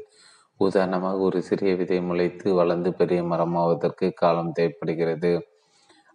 உதாரணமாக 0.56 1.18
ஒரு 1.18 1.42
சிறிய 1.42 1.74
விதை 1.76 2.00
முளைத்து 2.00 2.54
வளர்ந்து 2.54 2.94
பெரிய 2.94 3.22
மரமாவதற்கு 3.22 4.12
காலம் 4.14 4.52
தேவைப்படுகிறது. 4.52 5.32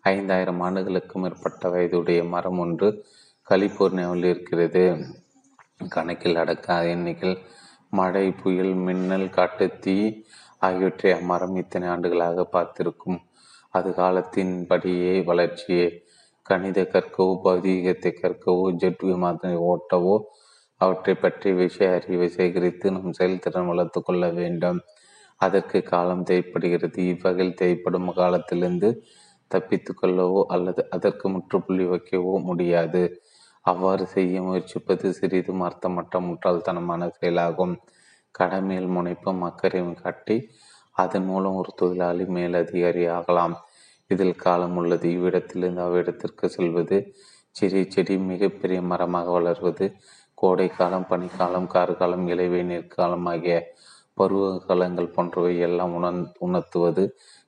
ஐந்தாயிரம் 0.03 0.60
ஆண்டுகளுக்கு 0.60 1.20
மேற்பட்ட 1.20 1.70
வயதுடைய 1.70 2.24
மரம் 2.24 2.60
ஒன்று 2.60 2.90
கலிபோர்னியாவில் 3.52 4.28
இருக்கிறது. 4.32 4.84
கணக்கில் 5.95 6.40
அடக்காத 6.41 6.84
எண்ணிக்கையில் 6.95 7.40
மழை 7.99 8.26
புயல் 8.41 8.76
மின்னல் 8.86 9.28
காட்டுத்தீ 9.38 9.95
ஆகியவற்றை 10.68 11.10
அம்மரம் 11.18 11.56
இத்தனை 11.61 11.88
ஆண்டுகளாக 11.94 12.45
பார்த்திருக்கும். 12.56 13.19
அது 13.73 13.90
காலத்தின் 13.99 14.53
படியே 14.69 15.14
வளர்ச்சியே. 15.30 15.88
கணித 16.45 16.80
கற்கவோ 16.94 17.34
பௌதீகத்தை 17.45 18.11
கற்கவோ 18.22 18.65
ஜெட் 18.84 19.03
விமானத்தை 19.10 19.52
ஓட்டவோ 19.72 20.15
அவற்றை 20.82 21.15
பற்றி 21.23 21.49
விஷய 21.60 21.90
அறிவை 21.98 22.28
சேகரித்து 22.38 22.91
நம் 22.95 23.18
செயல்திறன் 23.19 23.69
வளர்த்து 23.72 23.99
கொள்ள 24.02 24.23
வேண்டும். 24.40 24.80
அதற்கு 25.41 25.80
காலம் 25.91 26.23
தேவைப்படுகிறது. 26.30 27.02
இவ்வகையில் 27.14 27.60
தேவைப்படும் 27.61 28.10
காலத்திலிருந்து 28.22 28.90
தப்பித்து 29.52 29.91
கொள்ளவோ 29.94 30.41
அல்லது 30.56 30.82
அதற்கு 30.95 31.26
முற்றுப்புள்ளி 31.36 31.86
வைக்கவோ 31.94 32.34
முடியாது. 32.49 33.03
அவ்வாறு 33.66 34.06
செய்ய 34.08 34.36
முயற்சிப்பது 34.42 35.08
சிறிதும் 35.12 35.62
அர்த்தமற்ற 35.62 36.20
முட்டாள்தனமான 36.28 37.10
செயலாகும். 37.18 37.74
கடமையில் 38.36 38.90
முனைப்பும் 38.90 39.42
அக்கறையும் 39.42 39.96
காட்டி 40.02 40.38
அதன் 40.96 41.26
மூலம் 41.26 41.56
ஒரு 41.56 41.72
தொழிலாளி 41.76 42.26
மேலதிகாரி 42.30 43.04
ஆகலாம். 43.18 43.56
இதில் 44.12 44.36
காலம் 44.36 44.76
உள்ளது. 44.76 45.08
இவ்விடத்திலிருந்து 45.10 45.82
அவ்விடத்திற்கு 45.82 46.46
செல்வது 46.50 46.98
சிறிய 47.56 47.86
செடி 47.90 48.16
மிகப்பெரிய 48.32 48.80
மரமாக 48.82 49.30
வளர்வது 49.32 49.86
கோடை 50.38 50.68
காலம் 50.70 51.08
பனிக்காலம் 51.10 51.68
கார்காலம் 51.68 52.26
இலைவை 52.28 52.62
நெற்காலம் 52.64 53.28
ஆகிய 53.32 53.56
பருவ 54.18 54.46
காலங்கள் 54.68 55.14
போன்றவை 55.16 55.54
எல்லாம் 55.60 55.94
உணர் 55.94 56.18
உணர்த்துவது 56.40 57.04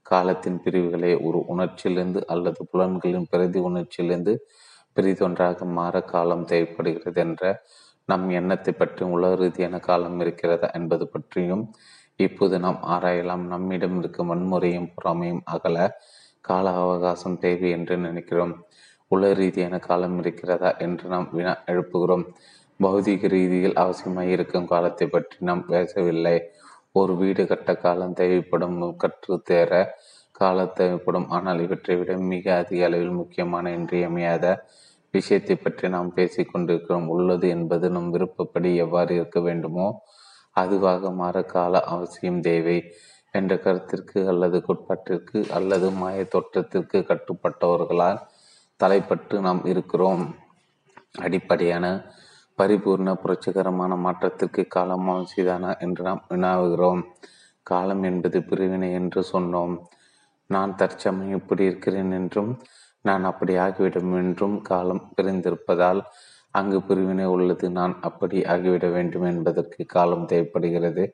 காலத்தின் 0.05 0.59
பிரிவுகளை. 0.63 1.11
ஒரு 1.27 1.39
உணர்ச்சியிலிருந்து 1.53 2.21
அல்லது 2.25 2.61
புலன்களின் 2.71 3.29
பிரதி 3.31 3.59
உணர்ச்சியிலிருந்து 3.59 4.33
பிரிதொன்றாக 4.97 5.65
மாற 5.77 5.95
காலம் 6.13 6.45
தேவைப்படுகிறது 6.45 7.21
என்ற 7.25 7.43
நம் 8.09 8.27
எண்ணத்தை 8.39 8.71
பற்றியும் 8.73 9.13
உலக 9.17 9.33
ரீதியான 9.35 9.75
காலம் 9.79 10.17
இருக்கிறதா 10.19 10.67
என்பது 10.79 11.05
பற்றியும் 11.07 11.63
இப்போது 12.19 12.55
நாம் 12.59 12.79
ஆராயலாம். 12.93 13.43
நம்மிடம் 13.53 13.95
இருக்கும் 13.99 14.31
வன்முறையும் 14.31 14.89
பொறாமையும் 14.95 15.43
அகல 15.55 15.77
கால 16.41 16.65
அவகாசம் 16.81 17.37
தேவை 17.37 17.69
என்று 17.69 17.95
நினைக்கிறோம். 17.97 18.53
உலக 19.11 19.31
ரீதியான 19.33 19.75
காலம் 19.79 20.17
இருக்கிறதா 20.19 20.71
என்று 20.85 21.05
நாம் 21.07 21.29
வினா 21.31 21.53
எழுப்புகிறோம். 21.71 22.25
பௌதிக 22.79 23.27
ரீதியில் 23.27 23.79
அவசியமாக 23.83 24.33
இருக்கும் 24.35 24.69
காலத்தை 24.73 25.07
பற்றி 25.07 25.37
நாம் 25.49 25.63
பேசவில்லை. 25.65 26.37
ஒரு 26.95 27.13
வீடு 27.15 27.43
கட்ட 27.47 27.71
காலம் 27.75 28.17
தேவைப்படும் 28.19 28.79
கற்று 29.03 29.35
தேர 29.49 29.71
காலம் 30.43 30.75
தேவைப்படும். 30.79 31.27
ஆனால் 31.37 31.63
இவற்றை 31.65 31.95
விட 31.99 32.17
மிக 32.33 32.45
அதிக 32.61 32.85
அளவில் 32.89 33.19
முக்கியமான 33.21 33.71
இன்றியமையாத 33.77 34.45
விஷயத்தை 35.13 35.55
பற்றி 35.57 35.85
நாம் 35.95 36.09
பேசிக் 36.17 36.51
கொண்டிருக்கிறோம். 36.51 37.07
உள்ளது 37.15 37.47
என்பது 37.55 37.85
நம் 37.95 38.11
விருப்பப்படி 38.15 38.69
எவ்வாறு 38.85 39.11
இருக்க 39.19 39.39
வேண்டுமோ 39.47 39.87
அதுவாக 40.55 41.11
மாற 41.19 41.35
கால 41.53 41.79
அவசியம் 41.93 42.39
தேவை 42.47 42.77
என்ற 43.33 43.53
கருத்திற்கு 43.65 44.19
அல்லது 44.31 44.57
கோட்பாட்டிற்கு 44.65 45.39
அல்லது 45.57 45.87
மாய 46.01 46.25
தோற்றத்திற்கு 46.33 46.99
கட்டுப்பட்டவர்களால் 47.09 48.19
தலைப்பட்டு 48.79 49.35
நாம் 49.47 49.61
இருக்கிறோம். 49.71 50.23
அடிப்படையான 51.25 51.85
பரிபூர்ண 52.59 53.11
புரட்சிகரமான 53.21 53.95
மாற்றத்திற்கு 54.05 54.63
காலம் 54.75 55.09
அவசியதானா 55.13 55.71
என்று 55.85 56.03
நாம் 56.09 56.21
வினாவுகிறோம் 56.31 57.01
காலம் 57.67 58.03
என்பது 58.09 58.39
பிரிவினை 58.49 58.89
என்று 58.99 59.21
சொன்னோம். 59.33 59.73
நான் 60.49 60.71
தற்சமயம் 60.75 61.39
இப்படி 61.39 61.63
இருக்கிறேன் 61.63 62.11
என்றும் 62.11 62.51
நான் 63.05 63.23
அப்படி 63.23 63.53
ஆகிவிடும் 63.57 64.13
என்றும் 64.21 64.57
காலம் 64.61 65.03
பிரிந்திருப்பதால் 65.15 66.01
அங்கு 66.53 66.79
பிரிவினை 66.81 67.25
உள்ளது 67.25 67.67
நான் 67.69 67.93
அப்படி 68.01 68.37
ஆகிவிட 68.45 68.87
வேண்டும் 68.91 69.23
என்பதற்கு 69.23 69.81
காலம் 69.85 70.25
தேவைப்படுகிறது 70.25 71.05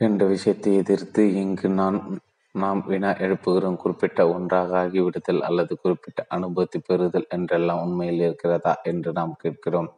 என்ற 0.00 0.22
விஷயத்தை 0.26 0.72
எதிர்த்து 0.76 1.22
இங்கு 1.34 1.68
நான் 1.68 1.98
நாம் 2.54 2.80
வினா 2.86 3.10
எழுப்புகிறோம். 3.16 3.78
குறிப்பிட்ட 3.82 4.20
ஒன்றாக 4.28 4.70
ஆகிவிடுதல் 4.78 5.40
அல்லது 5.40 5.72
குறிப்பிட்ட 5.82 6.20
அனுபவத்தை 6.28 6.78
பெறுதல் 6.80 7.26
என்றெல்லாம் 7.28 7.82
உண்மையில் 7.82 8.22
இருக்கிறதா 8.26 8.72
என்று 8.82 9.10
நாம் 9.12 9.34
கேட்கிறோம். 9.36 9.88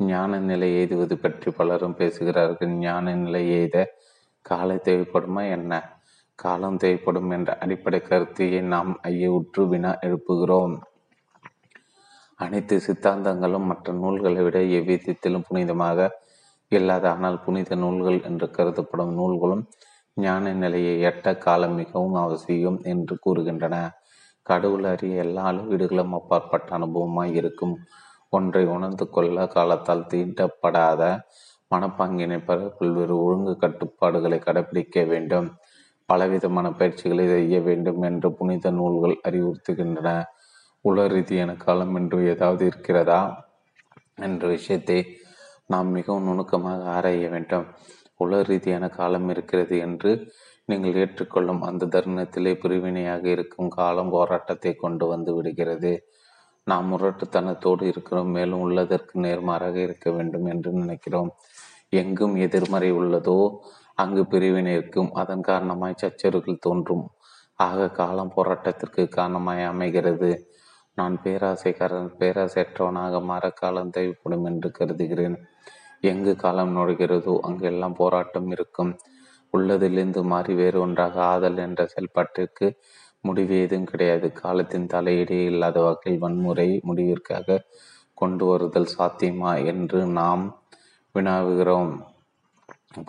ஞான 0.00 0.38
நிலை 0.40 0.68
எய்துவது 0.76 1.16
பற்றி 1.18 1.50
பலரும் 1.50 1.98
பேசுகிறார்கள். 2.00 2.72
ஞான 2.78 3.14
நிலை 3.14 3.42
எய்த 3.58 3.76
காலை 4.46 4.76
தேவைப்படுமா 4.88 5.42
என்ன? 5.50 5.72
காலம் 6.38 6.76
தேவைப்படும் 6.76 7.30
என்ற 7.30 7.50
அடிப்படை 7.60 8.00
கருத்தையை 8.00 8.60
நாம் 8.72 8.92
ஐயுற்று 9.10 9.62
வினா 9.68 9.90
எழுப்புகிறோம். 10.06 10.74
அனைத்து 12.40 12.76
சித்தாந்தங்களும் 12.86 13.68
மற்ற 13.70 13.92
நூல்களை 13.92 14.40
விட 14.42 14.58
எவ்விதத்திலும் 14.78 15.46
புனிதமாக 15.48 16.08
இல்லாத 16.72 17.04
ஆனால் 17.10 17.42
புனித 17.44 17.74
நூல்கள் 17.74 18.18
என்று 18.22 18.46
கருதப்படும் 18.50 19.12
நூல்களும் 19.12 19.64
ஞான 20.16 20.52
நிலையை 20.54 20.94
எட்ட 21.10 21.26
காலம் 21.38 21.74
மிகவும் 21.74 22.16
அவசியம் 22.24 22.78
என்று 22.82 23.14
கூறுகின்றன. 23.24 23.76
கடவுள் 24.46 24.86
அறிய 24.92 25.22
எல்லா 25.24 25.44
அளவீடுகளும் 25.50 26.14
அப்பாற்பட்ட 26.18 26.68
அனுபவமாய் 26.78 27.34
இருக்கும். 27.40 27.74
ஒன்றை 28.32 28.64
உணர்ந்து 28.66 29.04
கொள்ள 29.08 29.46
காலத்தால் 29.46 30.08
தீண்டப்படாத 30.10 31.02
மனப்பாங்கினை 31.70 32.38
பெற 32.38 32.58
பல்வேறு 32.78 33.14
ஒழுங்கு 33.24 33.54
கட்டுப்பாடுகளை 33.56 34.38
கடைபிடிக்க 34.40 35.04
வேண்டும். 35.12 35.48
பலவிதமான 36.06 36.66
பயிற்சிகளை 36.70 37.26
செய்ய 37.26 37.60
வேண்டும் 37.60 38.02
என்று 38.02 38.32
புனித 38.32 38.70
நூல்கள் 38.70 39.16
அறிவுறுத்துகின்றன. 39.28 40.08
உல 40.84 41.06
ரீதியான 41.06 41.50
காலம் 41.56 41.94
என்று 41.94 42.18
ஏதாவது 42.28 42.66
இருக்கிறதா? 42.66 43.20
என்ற 44.16 44.48
விஷயத்தை 44.48 44.98
நாம் 45.66 45.88
மிகவும் 45.88 46.22
நுணுக்கமாக 46.22 46.84
ஆராய 46.84 47.28
வேண்டும். 47.28 47.66
உல 48.24 48.42
ரீதியான 48.42 48.88
காலம் 48.88 49.28
இருக்கிறது 49.28 49.78
என்று 49.78 50.10
நீங்கள் 50.64 50.94
ஏற்றுக்கொள்ளும் 50.94 51.62
அந்த 51.62 51.86
தருணத்திலே 51.86 52.52
பிரிவினையாக 52.60 53.24
இருக்கும் 53.28 53.68
காலம் 53.68 54.10
போராட்டத்தை 54.10 54.72
கொண்டு 54.74 55.06
வந்து 55.06 55.34
விடுகிறது. 55.34 55.92
நாம் 56.66 56.86
முரட்டுத்தனத்தோடு 56.92 57.82
இருக்கிறோம் 57.82 58.30
மேலும் 58.30 58.60
உள்ளதற்கு 58.60 59.20
நேர்மாறாக 59.20 59.76
இருக்க 59.76 60.10
வேண்டும் 60.10 60.46
என்று 60.46 60.72
நினைக்கிறோம். 60.72 61.30
எங்கும் 61.88 62.36
எதிர்மறை 62.36 62.92
உள்ளதோ 62.92 63.38
அங்கு 63.98 64.26
பிரிவினை 64.26 64.72
இருக்கும் 64.74 65.10
அதன் 65.12 65.40
காரணமாய் 65.40 66.00
சச்சரவுகள் 66.02 66.64
தோன்றும். 66.66 67.04
ஆக 67.58 67.88
காலம் 67.90 68.32
போராட்டத்திற்கு 68.36 69.08
காரணமாய் 69.08 69.62
அமைகிறது. 69.62 70.30
நான் 70.94 71.14
பேராசைக்காரன் 71.24 72.10
பேராசையற்றவனாக 72.18 73.20
மாற 73.24 73.44
காலம் 73.50 73.90
தேவைப்படும் 73.90 74.44
என்று 74.44 74.70
கருதுகிறேன். 74.70 75.36
எங்கு 76.00 76.36
காலம் 76.36 76.76
நுழைகிறதோ 76.76 77.34
அங்கெல்லாம் 77.40 77.94
போராட்டம் 77.94 78.50
இருக்கும். 78.50 78.92
உள்ளதிலிருந்து 79.50 80.22
மாறி 80.24 80.54
வேறு 80.54 80.80
ஒன்றாக 80.80 81.22
ஆதல் 81.24 81.56
என்ற 81.56 81.80
செயல்பாட்டிற்கு 81.86 82.66
முடிவு 83.20 83.60
எதுவும் 83.60 83.84
கிடையாது. 83.84 84.32
காலத்தின் 84.32 84.86
தலையீடே 84.86 85.38
இல்லாத 85.44 85.80
வகையில் 85.80 86.20
வன்முறை 86.20 86.68
முடிவிற்காக 86.86 87.58
கொண்டு 88.14 88.44
வருதல் 88.46 88.92
சாத்தியமா 88.98 89.52
என்று 89.64 90.00
நாம் 90.06 90.42
வினாவுகிறோம். 91.14 91.92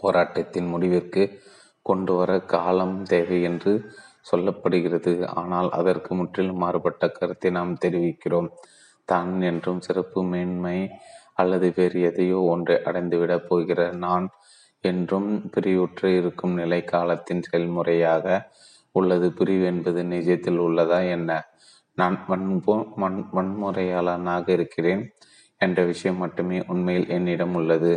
போராட்டத்தின் 0.01 0.67
முடிவிற்கு 0.67 1.23
கொண்டு 1.85 2.13
வர 2.13 2.31
காலம் 2.53 2.97
தேவை 3.03 3.39
என்று 3.41 3.73
சொல்லப்படுகிறது. 4.31 5.13
ஆனால் 5.33 5.69
அதற்கு 5.71 6.11
முற்றிலும் 6.19 6.61
மாறுபட்ட 6.63 7.03
கருத்தை 7.09 7.49
நாம் 7.49 7.73
தெரிவிக்கிறோம். 7.83 8.49
தான் 9.09 9.33
என்றும் 9.49 9.81
சிறப்பு 9.87 10.19
மேன்மை 10.31 10.77
அல்லது 11.33 11.67
வேறு 11.77 11.99
எதையோ 12.09 12.39
ஒன்றை 12.53 12.75
அடைந்துவிடப் 12.89 13.47
போகிற 13.49 13.79
நான் 14.05 14.25
என்றும் 14.83 15.29
பிரிவுற்று 15.53 16.09
இருக்கும் 16.19 16.53
நிலை 16.53 16.79
காலத்தின் 16.85 17.43
செயல்முறையாக 17.47 18.25
உள்ளது. 18.95 19.27
பிரிவு 19.39 19.65
என்பது 19.65 20.01
நிஜத்தில் 20.13 20.59
உள்ளதா 20.67 20.99
என்ன? 21.15 21.31
நான் 21.97 22.17
வன்போ 22.29 22.75
வன் 23.01 23.19
வன்முறையாளனாக 23.35 24.45
இருக்கிறேன் 24.49 25.03
என்ற 25.61 25.79
விஷயம் 25.83 26.21
மட்டுமே 26.23 26.57
உண்மையில் 26.67 27.07
என்னிடம் 27.09 27.55
உள்ளது. 27.55 27.93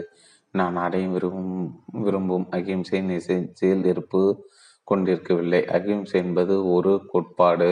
நான் 0.59 0.77
அடைய 0.85 1.07
விரும்பும் 1.15 1.65
விரும்பும் 2.05 2.47
அகிம்சை 2.57 2.99
நிசையில் 3.11 3.85
இருப்பு 3.93 4.23
கொண்டிருக்கவில்லை. 4.89 5.61
அகிம்சை 5.77 6.17
என்பது 6.25 6.55
ஒரு 6.77 6.93
கோட்பாடு. 7.13 7.71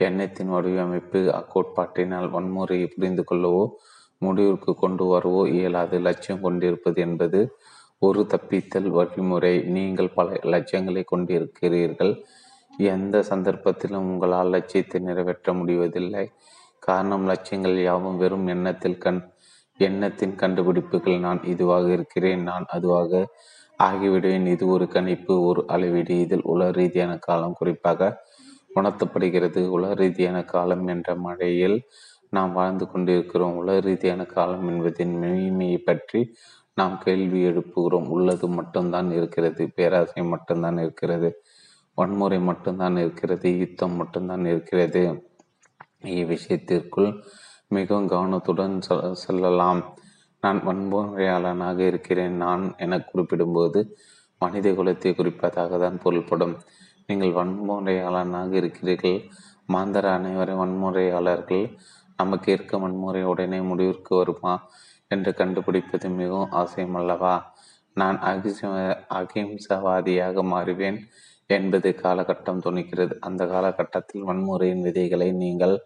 எண்ணத்தின் 0.00 0.52
வடிவமைப்பு 0.54 1.20
அக்கோட்பாட்டினால் 1.38 2.28
வன்முறையை 2.34 2.86
புரிந்து 2.94 3.24
கொள்ளவோ 3.30 3.64
முடிவிற்கு 4.22 4.72
கொண்டு 4.82 5.04
வரவோ 5.12 5.42
இயலாது. 5.56 5.96
லட்சியம் 6.06 6.42
கொண்டிருப்பது 6.46 6.98
என்பது 7.06 7.40
ஒரு 8.06 8.20
தப்பித்தல் 8.32 8.88
வழிமுறை. 8.96 9.54
நீங்கள் 9.76 10.14
பல 10.18 10.38
லட்சியங்களை 10.54 11.02
கொண்டிருக்கிறீர்கள். 11.12 12.12
எந்த 12.92 13.16
சந்தர்ப்பத்திலும் 13.30 14.08
உங்களால் 14.10 14.52
லட்சியத்தை 14.54 15.00
நிறைவேற்ற 15.08 15.52
முடிவதில்லை. 15.60 16.24
காரணம் 16.86 17.26
லட்சியங்கள் 17.30 17.76
யாவும் 17.88 18.20
வெறும் 18.22 18.46
எண்ணத்தில் 18.54 19.02
கண் 19.04 19.20
எண்ணத்தின் 19.88 20.34
கண்டுபிடிப்புகள் 20.34 21.18
நான் 21.18 21.40
இதுவாக 21.52 21.86
இருக்கிறேன் 21.92 22.42
நான் 22.42 22.66
அதுவாக 22.68 23.22
ஆகிவிடுவேன். 23.78 24.46
இது 24.46 24.64
ஒரு 24.66 24.86
கணிப்பு 24.88 25.34
ஒரு 25.42 25.60
அளவீடு. 25.66 26.14
இதில் 26.20 26.48
உலக 26.52 26.70
ரீதியான 26.70 27.12
காலம் 27.18 27.58
குறிப்பாக 27.58 28.10
உணர்த்தப்படுகிறது. 28.76 29.60
உலக 29.68 29.94
ரீதியான 29.94 30.38
காலம் 30.44 30.84
என்ற 30.86 31.08
மழையில் 31.26 31.78
நாம் 32.28 32.52
வாழ்ந்து 32.52 32.84
கொண்டிருக்கிறோம். 32.90 33.56
உலக 33.56 33.78
ரீதியான 33.80 34.22
காலம் 34.36 34.66
என்பதின் 34.68 35.14
மெய்மையை 35.22 35.80
பற்றி 35.84 36.20
நாம் 36.78 36.94
கேள்வி 37.04 37.40
எழுப்புகிறோம். 37.48 38.06
உள்ளது 38.08 38.46
மட்டும்தான் 38.58 39.08
இருக்கிறது 39.12 39.62
பேராசை 39.76 40.22
மட்டும்தான் 40.24 40.78
இருக்கிறது 40.78 41.30
வன்முறை 41.98 42.38
மட்டும்தான் 42.40 42.96
இருக்கிறது 42.96 43.48
யுத்தம் 43.58 43.96
மட்டும்தான் 43.96 44.44
இருக்கிறது. 44.44 45.02
இவ்விஷயத்திற்குள் 46.18 47.10
மிகவும் 47.76 48.10
கவனத்துடன் 48.14 48.76
செல்லலாம். 49.24 49.82
நான் 50.42 50.60
வன்முறையாளனாக 50.68 51.78
இருக்கிறேன். 51.90 52.36
நான் 52.44 52.64
என 52.84 52.98
குறிப்பிடும்போது 53.10 53.80
மனித 54.40 54.68
குலத்தை 54.78 55.10
குறிப்பதாக 55.18 55.78
தான் 55.84 55.98
பொருள்படும். 56.04 56.54
நீங்கள் 57.08 57.36
வன்முறையாளனாக 57.38 58.50
இருக்கிறீர்கள். 58.62 59.18
மாந்தர 59.74 60.06
அனைவரும் 60.18 60.60
வன்முறையாளர்கள். 60.62 61.66
நமக்கு 62.18 62.48
இருக்க 62.52 62.74
வன்முறை 62.78 63.22
உடனே 63.32 63.58
முடிவிற்கு 63.70 64.12
வருமா 64.16 64.54
என்று 65.10 65.30
கண்டுபிடிப்பது 65.40 66.08
மிகவும் 66.20 66.52
அவசியம் 66.58 66.96
அல்லவா 67.00 67.34
நான் 67.96 68.18
அகிம்ச 68.30 68.60
அகிம்சவாதியாக 69.18 70.42
மாறுவேன் 70.52 70.98
என்பது 71.50 71.88
காலகட்டம் 72.02 72.62
துணிக்கிறது. 72.66 73.14
அந்த 73.28 73.42
காலகட்டத்தில் 73.54 74.26
வன்முறையின் 74.28 74.84
விதைகளை 74.86 75.28
நீங்கள் 75.42 75.76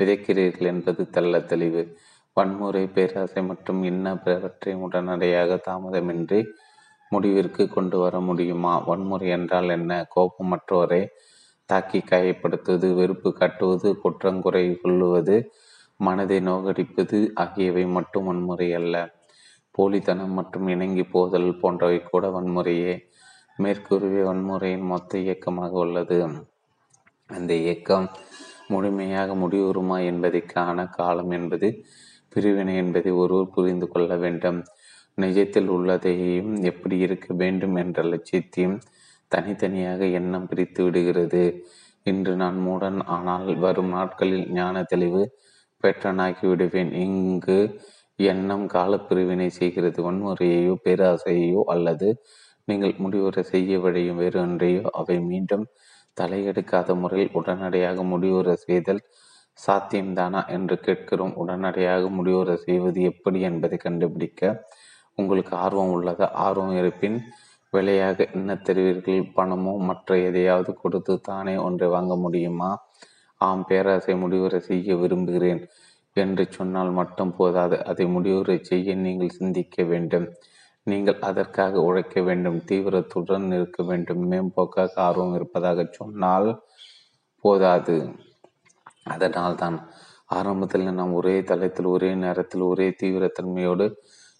விதைக்கிறீர்கள் 0.00 0.70
என்பது 0.72 1.02
தெல்ல 1.14 1.44
தெளிவு. 1.44 1.82
வன்முறை 2.36 2.86
பேராசை 2.86 3.42
மற்றும் 3.42 3.80
இன்ன 3.82 4.16
பிறவற்றை 4.16 4.74
உடனடியாக 4.74 5.60
தாமதமின்றி 5.66 6.40
முடிவிற்கு 7.12 7.68
கொண்டு 7.68 7.98
வர 7.98 8.20
முடியுமா? 8.20 8.72
வன்முறை 8.86 9.28
என்றால் 9.28 9.68
என்ன? 9.68 9.92
கோபமற்றவரை 10.16 11.02
தாக்கி 11.70 11.98
காயப்படுத்துவது 11.98 12.94
வெறுப்பு 12.94 13.30
காட்டுவது 13.32 13.88
குற்றங்குறை 14.04 14.64
கொள்ளுவது 14.82 15.36
மனதை 16.00 16.38
நோகடிப்பது 16.40 17.18
ஆகியவை 17.34 17.84
மட்டும் 17.86 18.24
வன்முறை 18.24 18.68
அல்ல. 18.74 18.94
போலித்தனம் 19.70 20.32
மற்றும் 20.32 20.68
இணங்கி 20.68 21.02
போதல் 21.02 21.58
போன்றவை 21.60 21.98
கூட 22.02 22.26
வன்முறையே. 22.28 22.94
மேற்கூறிய 23.56 24.22
வன்முறையின் 24.30 24.86
மொத்த 24.86 25.18
இயக்கமாக 25.18 25.72
உள்ளது. 25.78 26.18
அந்த 27.30 27.52
இயக்கம் 27.54 28.06
முழுமையாக 28.68 29.34
முடிவுறுமா 29.42 29.98
என்பதை 30.10 30.40
காண 30.46 30.86
காலம் 30.96 31.32
என்பது 31.38 31.68
பிரிவினை 32.32 32.74
என்பதை 32.76 33.10
ஒருவர் 33.22 33.54
புரிந்து 33.54 33.86
கொள்ள 33.88 34.10
வேண்டும். 34.16 34.60
நிஜத்தில் 35.18 35.68
உள்ளதையும் 35.76 36.52
எப்படி 36.70 36.96
இருக்க 36.98 37.28
வேண்டும் 37.34 37.76
என்ற 37.76 38.02
லட்சியத்தையும் 38.12 38.76
தனித்தனியாக 39.32 40.00
எண்ணம் 40.18 40.48
பிரித்து 40.50 40.80
விடுகிறது. 40.84 41.42
இன்று 42.06 42.34
நான் 42.36 42.58
மூடன் 42.66 42.98
ஆனால் 43.16 43.48
வரும் 43.56 43.92
நாட்களில் 43.96 44.46
ஞான 44.50 44.82
தெளிவு 44.82 45.22
பெற்றனாக்கி 45.84 46.44
விடுவேன். 46.46 46.92
இங்கு 47.04 47.58
எண்ணம் 48.18 48.66
காலப்பிரிவினை 48.74 49.48
செய்கிறது. 49.60 49.98
வன்முறையையோ 50.06 50.74
பேராசையோ 50.84 51.60
அல்லது 51.74 52.08
நீங்கள் 52.68 52.94
முடிவுரை 52.98 53.42
செய்ய 53.52 53.78
வழியும் 53.80 54.20
வேறு 54.22 54.38
ஒன்றையோ 54.46 54.82
அவை 55.00 55.16
மீண்டும் 55.30 55.64
தலையெடுக்காத 56.20 56.94
முறையில் 56.94 57.32
உடனடியாக 57.32 58.02
முடிவுரை 58.02 58.54
செய்தல் 58.66 59.02
சாத்தியம்தானா 59.58 60.40
என்று 60.48 60.76
கேட்கிறோம். 60.80 61.34
உடனடியாக 61.34 62.08
முடிவுரை 62.08 62.56
செய்வது 62.56 63.00
எப்படி 63.02 63.40
என்பதை 63.40 63.78
கண்டுபிடிக்க 63.78 64.42
உங்களுக்கு 65.14 65.56
ஆர்வம் 65.56 65.92
உள்ளதா? 65.96 66.26
ஆர்வம் 66.46 66.76
இருப்பின் 66.76 67.18
விலையாக 67.72 68.18
என்ன 68.34 68.50
தெரிவீர்கள்? 68.66 69.22
பணமோ 69.36 69.72
மற்ற 69.88 70.18
எதையாவது 70.18 70.72
கொடுத்து 70.74 71.14
தானே 71.20 71.54
ஒன்றை 71.56 71.88
வாங்க 71.88 72.14
முடியுமா? 72.16 72.70
ஆம் 73.40 73.64
பேராசை 73.68 74.14
முடிவுரை 74.16 74.60
செய்ய 74.60 74.96
விரும்புகிறேன். 74.96 75.62
என்று 76.16 76.44
சொன்னால் 76.50 76.90
மட்டும் 76.90 77.34
போதாது. 77.36 77.76
அதை 77.84 78.06
முடிவுரை 78.06 78.56
செய்ய 78.62 78.94
நீங்கள் 78.94 79.36
சிந்திக்க 79.38 79.82
வேண்டும். 79.82 80.26
நீங்கள் 80.90 81.20
அதற்காக 81.20 81.82
உழைக்க 81.82 82.20
வேண்டும் 82.20 82.58
தீவிரத்துடன் 82.70 83.46
இருக்க 83.58 83.82
வேண்டும். 83.82 84.22
மேம்போக்காக 84.30 84.94
ஆர்வம் 85.08 85.34
இருப்பதாக 85.34 85.86
சொன்னால் 85.90 86.48
போதாது. 87.44 87.96
அதனால்தான் 89.04 89.76
ஆரம்பத்தில் 90.30 90.98
நாம் 91.00 91.12
ஒரே 91.12 91.36
தளத்தில் 91.50 91.88
ஒரே 91.94 92.10
நேரத்தில் 92.14 92.64
ஒரே 92.70 92.88
தீவிரத்தன்மையோடு 93.00 93.86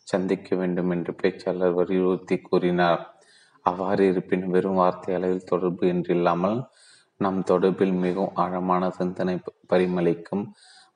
சந்திக்க 0.08 0.56
வேண்டும் 0.56 0.90
என்று 0.90 1.12
பேச்சாளர் 1.22 1.76
வலியுறுத்தி 1.78 2.36
கூறினார். 2.40 3.02
அவ்வாறு 3.66 4.02
இருப்பினும் 4.10 4.54
வெறும் 4.56 4.78
வார்த்தை 4.80 5.12
அளவில் 5.14 5.48
தொடர்பு 5.50 5.84
என்றில்லாமல் 5.94 6.58
நம் 7.20 7.40
தொடர்பில் 7.50 7.94
மிகவும் 8.04 8.36
ஆழமான 8.36 8.82
சிந்தனை 8.90 9.34
பரிமளிக்கும் 9.72 10.44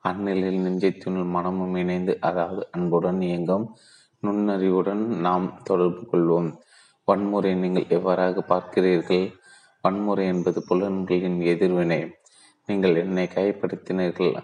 அந்நிலையில் 0.00 0.62
நெஞ்சத்தினுள் 0.66 1.32
மனமும் 1.34 1.74
இணைந்து 1.74 2.12
அதாவது 2.20 2.62
அன்புடன் 2.70 3.20
இயங்கும் 3.20 3.66
நுண்ணறிவுடன் 4.22 5.04
நாம் 5.26 5.46
தொடர்பு 5.62 6.02
கொள்வோம். 6.10 6.50
வன்முறை 7.08 7.52
நீங்கள் 7.54 7.92
எவ்வாறாக 7.96 8.42
பார்க்கிறீர்கள்? 8.52 9.26
வன்முறை 9.84 10.24
என்பது 10.26 10.58
புலன்களின் 10.68 11.38
எதிர்வினை. 11.52 12.00
நீங்கள் 12.68 12.96
என்னை 12.96 13.26
கைப்படுத்தினீர்கள் 13.34 14.34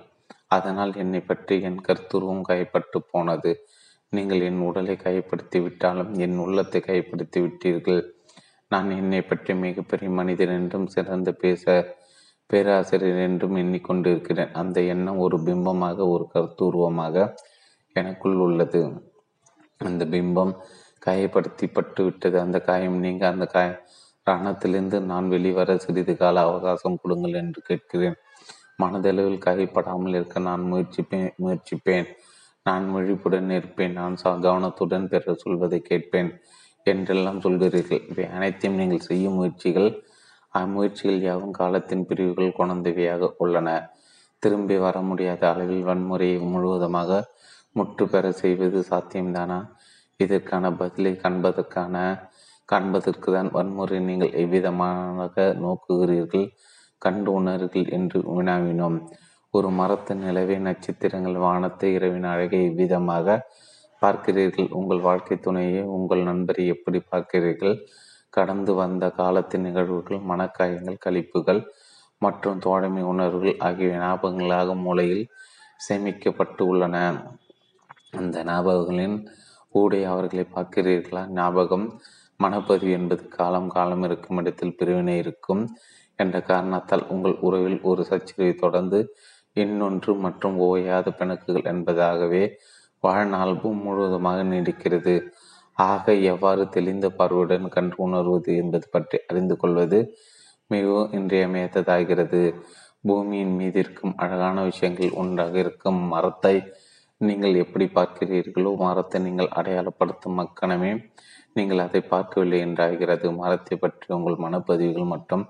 அதனால் 0.57 0.93
என்னை 0.97 1.21
பற்றி 1.21 1.55
என் 1.63 1.81
கருத்துருவம் 1.87 2.47
கைப்பட்டு 2.49 2.99
போனது. 3.11 3.51
நீங்கள் 4.13 4.41
என் 4.41 4.61
உடலை 4.69 4.95
கைப்படுத்தி 5.05 5.59
விட்டாலும் 5.63 6.13
என் 6.25 6.37
உள்ளத்தை 6.39 6.81
கைப்படுத்தி 6.87 7.39
விட்டீர்கள். 7.45 8.03
நான் 8.71 8.89
என்னை 8.91 9.21
பற்றி 9.23 9.53
மிகப்பெரிய 9.65 10.09
மனிதன் 10.11 10.55
என்றும் 10.59 10.87
சிறந்த 10.87 11.31
பேச 11.33 11.65
பேராசிரியர் 12.51 13.21
என்றும் 13.27 13.57
எண்ணிக்கொண்டிருக்கிறேன். 13.57 14.53
அந்த 14.53 14.79
எண்ணம் 14.93 15.21
ஒரு 15.27 15.37
பிம்பமாக 15.47 15.99
ஒரு 16.15 16.25
கருத்துருவமாக 16.35 17.27
எனக்குள் 17.97 18.39
உள்ளது. 18.47 18.81
அந்த 19.81 20.05
பிம்பம் 20.05 20.53
காயப்படுத்தப்பட்டு 21.07 22.03
விட்டது 22.05 22.37
அந்த 22.45 22.59
காயம் 22.61 22.99
நீங்க 23.05 23.25
அந்த 23.33 23.45
காய 23.47 23.69
ராணத்திலிருந்து 24.27 24.99
நான் 25.11 25.29
வெளிவர 25.29 25.77
சிறிது 25.77 26.15
கால 26.17 26.41
அவகாசம் 26.49 27.01
கொடுங்கள் 27.03 27.39
என்று 27.43 27.61
கேட்கிறேன். 27.69 28.17
மனதளவில் 28.83 29.45
காயப்படாமல் 29.47 30.17
இருக்க 30.19 30.41
நான் 30.49 30.65
முயற்சிப்பேன் 30.71 31.31
முயற்சிப்பேன். 31.43 32.09
நான் 32.67 32.87
விழிப்புடன் 32.95 33.51
இருப்பேன். 33.59 33.95
நான் 34.01 34.17
கவனத்துடன் 34.47 35.09
பிற 35.13 35.35
சொல்வதை 35.45 35.81
கேட்பேன் 35.91 36.31
என்றெல்லாம் 36.87 37.41
சொல்கிறீர்கள். 37.47 38.03
இவை 38.11 38.27
அனைத்தையும் 38.37 38.79
நீங்கள் 38.81 39.07
செய்யும் 39.09 39.39
முயற்சிகள் 39.41 39.91
அம்முயற்சிகள் 40.55 41.21
யாவும் 41.29 41.57
காலத்தின் 41.61 42.05
பிரிவுகள் 42.09 42.57
குழந்தைவையாக 42.59 43.31
உள்ளன. 43.45 43.69
திரும்பி 44.43 44.77
வர 44.85 44.97
முடியாத 45.09 45.43
அளவில் 45.53 45.87
வன்முறையை 45.89 46.39
முழுவதுமாக 46.53 47.21
முற்று 47.79 48.05
பெற 48.13 48.27
செய்வது 48.43 48.81
சாத்தியம்தானா? 48.91 49.59
இதற்கான 50.21 50.71
பதிலை 50.81 51.13
காண்பதற்கான 51.23 51.97
காண்பதற்கு 52.69 53.29
தான் 53.35 53.51
வன்முறை 53.57 53.99
நீங்கள் 54.09 54.35
எவ்விதமாக 54.43 55.45
நோக்குகிறீர்கள் 55.65 56.47
கண்டு 57.03 57.31
உணர்கள் 57.39 57.87
என்று 57.97 58.19
வினாவினோம் 58.37 58.99
ஒரு 59.55 59.69
மரத்தின் 59.79 60.23
நிலவே 60.27 60.57
நட்சத்திரங்கள் 60.67 61.37
வானத்தை 61.45 61.89
இரவின் 61.97 62.27
அழகை 62.33 62.61
எவ்விதமாக 62.71 63.37
பார்க்கிறீர்கள்? 64.03 64.69
உங்கள் 64.79 65.05
வாழ்க்கை 65.07 65.37
துணையை 65.47 65.83
உங்கள் 65.97 66.23
நண்பரை 66.23 66.65
எப்படி 66.75 66.99
பார்க்கிறீர்கள்? 67.13 67.77
கடந்து 68.37 68.73
வந்த 68.81 69.05
காலத்தின் 69.21 69.65
நிகழ்வுகள் 69.67 70.21
மனக்காயங்கள் 70.31 71.03
கழிப்புகள் 71.05 71.61
மற்றும் 72.23 72.61
தோழமை 72.67 73.03
உணர்வுகள் 73.13 73.57
ஆகிய 73.69 73.99
ஞாபகங்களாக 74.05 74.75
மூளையில் 74.85 75.25
சேமிக்கப்பட்டு 75.81 76.63
உள்ளன. 76.73 76.97
அந்த 78.13 78.43
ஞாபகங்களின் 78.45 79.17
ஊடே 79.71 80.05
அவர்களை 80.05 80.47
பார்க்கிறீர்களா? 80.55 81.23
ஞாபகம் 81.29 82.01
மனப்பதிவு 82.41 82.91
என்பது 82.91 83.29
காலம் 83.29 83.69
காலம் 83.69 84.03
இருக்கும் 84.03 84.37
இடத்தில் 84.37 84.77
பிரிவினை 84.77 85.17
இருக்கும் 85.19 85.63
என்ற 86.17 86.41
காரணத்தால் 86.41 87.05
உங்கள் 87.09 87.37
உறவில் 87.41 87.81
ஒரு 87.81 88.05
சச்சரவை 88.05 88.55
தொடர்ந்து 88.55 89.15
இன்னொன்று 89.53 90.15
மற்றும் 90.15 90.57
ஓயாத 90.61 91.13
பிணக்குகள் 91.19 91.69
என்பதாகவே 91.73 92.53
வாழ்நாள் 93.01 93.55
முழுவதுமாக 93.63 94.43
நீடிக்கிறது. 94.43 95.15
ஆக 95.73 96.15
எவ்வாறு 96.15 96.69
தெளிந்த 96.69 97.09
பார்வையுடன் 97.09 97.69
கண்டு 97.69 97.97
உணர்வது 97.97 98.57
என்பது 98.57 98.87
பற்றி 98.91 99.19
அறிந்து 99.27 99.57
கொள்வது 99.57 100.17
மிகவும் 100.67 101.13
இன்றியமையாததாகிறது. 101.13 102.55
பூமியின் 103.01 103.55
மீது 103.55 103.79
இருக்கும் 103.79 104.15
அழகான 104.17 104.63
விஷயங்கள் 104.63 105.11
ஒன்றாக 105.11 105.59
இருக்கும் 105.59 106.01
மரத்தை 106.07 106.57
நீங்கள் 107.21 107.55
எப்படி 107.63 107.87
பார்க்கிறீர்களோ 107.97 108.71
மரத்தை 108.83 109.19
நீங்கள் 109.25 109.55
அடையாளப்படுத்தும் 109.59 110.39
மக்கணமே. 110.41 110.91
நீங்கள் 111.53 111.83
அதை 111.85 112.01
பார்க்கவில்லை 112.13 112.59
என்றாகிறது 112.67 113.29
மரத்தை 113.41 113.77
பற்றி 113.77 114.09
உங்கள் 114.17 114.37
மனப்பதிவுகள் 114.45 115.13
மற்றும் 115.15 115.45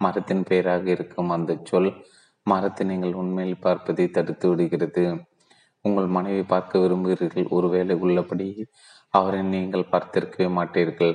மரத்தின் 0.00 0.42
பெயராக 0.42 0.84
இருக்கும் 0.96 1.32
அந்த 1.36 1.52
சொல் 1.70 1.90
மரத்தை 2.46 2.84
நீங்கள் 2.86 3.16
உண்மையில் 3.20 3.62
பார்ப்பதை 3.66 4.06
தடுத்து 4.16 4.46
விடுகிறது. 4.50 5.04
உங்கள் 5.84 6.08
மனைவி 6.16 6.42
பார்க்க 6.52 6.82
விரும்புகிறீர்கள். 6.84 7.48
ஒருவேளை 7.50 7.94
உள்ளபடி 8.04 8.48
அவரை 9.14 9.40
நீங்கள் 9.54 9.90
பார்த்திருக்கவே 9.92 10.48
மாட்டீர்கள். 10.58 11.14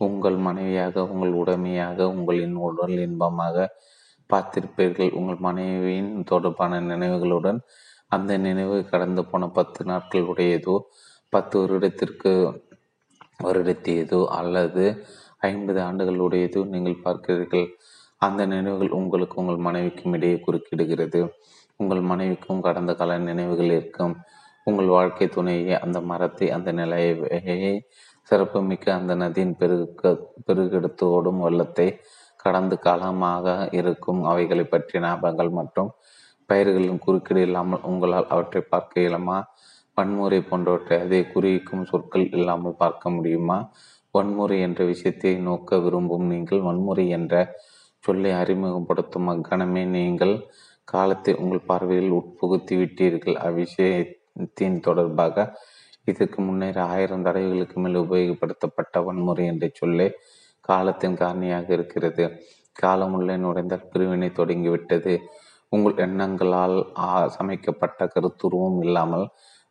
உங்கள் 0.00 0.38
மனைவியாக 0.46 1.04
உங்கள் 1.12 1.34
உடைமையாக 1.42 2.08
உங்களின் 2.14 2.56
உடல் 2.68 2.96
இன்பமாக 3.06 3.66
பார்த்திருப்பீர்கள். 4.30 5.10
உங்கள் 5.18 5.40
மனைவியின் 5.48 6.12
தொடர்பான 6.32 6.80
நினைவுகளுடன் 6.92 7.60
அந்த 8.12 8.32
நினைவு 8.46 8.76
கடந்து 8.92 9.22
போன 9.30 9.48
பத்து 9.58 9.80
நாட்கள் 9.90 10.28
உடையதோ 10.32 10.76
பத்து 11.32 11.54
வருடத்திற்கு 11.62 12.32
வருடத்தியதோ 13.44 14.20
அல்லது 14.38 14.84
ஐம்பது 15.48 15.80
ஆண்டுகள் 15.86 16.22
உடையதோ 16.26 16.60
நீங்கள் 16.74 17.02
பார்க்கிறீர்கள். 17.04 17.66
அந்த 18.22 18.42
நினைவுகள் 18.52 18.96
உங்களுக்கு 18.98 19.36
உங்கள் 19.42 19.64
மனைவிக்கும் 19.66 20.14
இடையே 20.16 20.36
குறுக்கிடுகிறது. 20.46 21.20
உங்கள் 21.80 22.02
மனைவிக்கும் 22.10 22.64
கடந்த 22.66 22.92
கால 22.94 23.18
நினைவுகள் 23.30 23.72
இருக்கும். 23.78 24.14
உங்கள் 24.66 24.88
வாழ்க்கை 24.96 25.26
துணையை 25.36 25.74
அந்த 25.84 25.98
மரத்தை 26.10 26.46
அந்த 26.56 26.70
நிலையை 26.72 27.74
சிறப்புமிக்க 28.30 28.86
அந்த 29.00 29.12
நதியின் 29.22 29.56
பெருக 29.58 30.12
பெருகெடுத்து 30.46 31.04
ஓடும் 31.16 31.42
வெள்ளத்தை 31.44 31.88
கடந்து 32.44 32.76
காலமாக 32.86 33.46
இருக்கும். 33.80 34.20
அவைகளை 34.30 34.64
பற்றிய 34.72 35.02
ஞாபகங்கள் 35.06 35.52
மற்றும் 35.58 35.90
பெயர்களின் 36.48 36.98
குறுக்கீடு 36.98 37.40
இல்லாமல் 37.40 37.84
உங்களால் 37.90 38.28
அவற்றை 38.28 38.62
பார்க்க 38.72 39.00
இயலுமா? 39.00 39.38
வன்முறை 39.96 40.38
போன்றவற்றை 40.40 40.96
அதை 41.00 41.20
குறிக்கும் 41.32 41.84
சொற்கள் 41.84 42.26
இல்லாமல் 42.30 42.78
பார்க்க 42.78 43.10
முடியுமா? 43.10 43.58
வன்முறை 44.14 44.58
என்ற 44.60 44.80
விஷயத்தை 44.84 45.32
நோக்க 45.48 45.78
விரும்பும் 45.78 46.26
நீங்கள் 46.26 46.60
வன்முறை 46.60 47.04
என்ற 47.08 47.34
சொல்லை 48.04 48.32
அறிமுகப்படுத்தும் 48.32 49.30
அக்கணமே 49.34 49.84
நீங்கள். 49.96 50.34
காலத்தை 50.88 51.32
உங்கள் 51.34 51.66
பார்வையில் 51.66 52.12
உட்புகுத்தி 52.18 52.74
விட்டீர்கள். 52.80 53.36
அவ்விஷயத்தின் 53.46 54.78
தொடர்பாக 54.80 55.46
இதற்கு 56.04 56.38
முன்னர் 56.42 56.78
ஆயிரம் 56.92 57.24
தடவைகளுக்கு 57.24 57.76
மேல் 57.80 58.02
உபயோகப்படுத்தப்பட்ட 58.04 59.02
வன்முறை 59.04 59.44
என்ற 59.46 59.66
சொல்லே 59.74 60.08
காலத்தின் 60.60 61.18
காரணியாக 61.20 61.68
இருக்கிறது. 61.70 62.24
காலமுள்ளே 62.76 63.34
நுழைந்தால் 63.36 63.88
பிரிவினை 63.92 64.28
தொடங்கிவிட்டது. 64.32 65.14
உங்கள் 65.72 65.96
எண்ணங்களால் 65.96 66.76
சமைக்கப்பட்ட 67.36 68.00
கருத்துருவம் 68.06 68.78
இல்லாமல் 68.82 69.26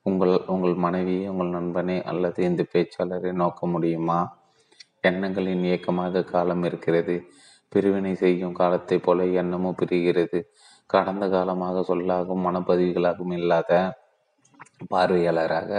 உங்கள் 0.06 0.34
உங்கள் 0.46 0.76
மனைவியை 0.76 1.28
உங்கள் 1.28 1.56
நண்பனை 1.58 1.96
அல்லது 2.04 2.40
இந்த 2.44 2.64
பேச்சாளரை 2.74 3.32
நோக்க 3.34 3.68
முடியுமா? 3.68 4.20
எண்ணங்களின் 5.02 5.64
இயக்கமாக 5.64 6.24
காலம் 6.24 6.64
இருக்கிறது. 6.64 7.16
பிரிவினை 7.72 8.14
செய்யும் 8.16 8.54
காலத்தைப் 8.54 9.06
போல 9.06 9.26
எண்ணமும் 9.42 9.78
பிரிகிறது. 9.82 10.40
கடந்த 10.90 11.26
காலமாக 11.30 11.84
சொல்லாகவும் 11.88 12.46
மனப்பதிவுகளாகவும் 12.48 13.38
இல்லாத 13.38 13.72
பார்வையாளராக 14.90 15.72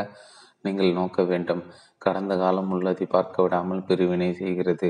நீங்கள் 0.65 0.93
நோக்க 0.93 1.21
வேண்டும். 1.23 1.63
கடந்த 1.99 2.33
காலம் 2.37 2.71
உள்ளதை 2.71 3.07
பார்க்க 3.07 3.43
விடாமல் 3.43 3.85
பிரிவினை 3.85 4.31
செய்கிறது. 4.35 4.89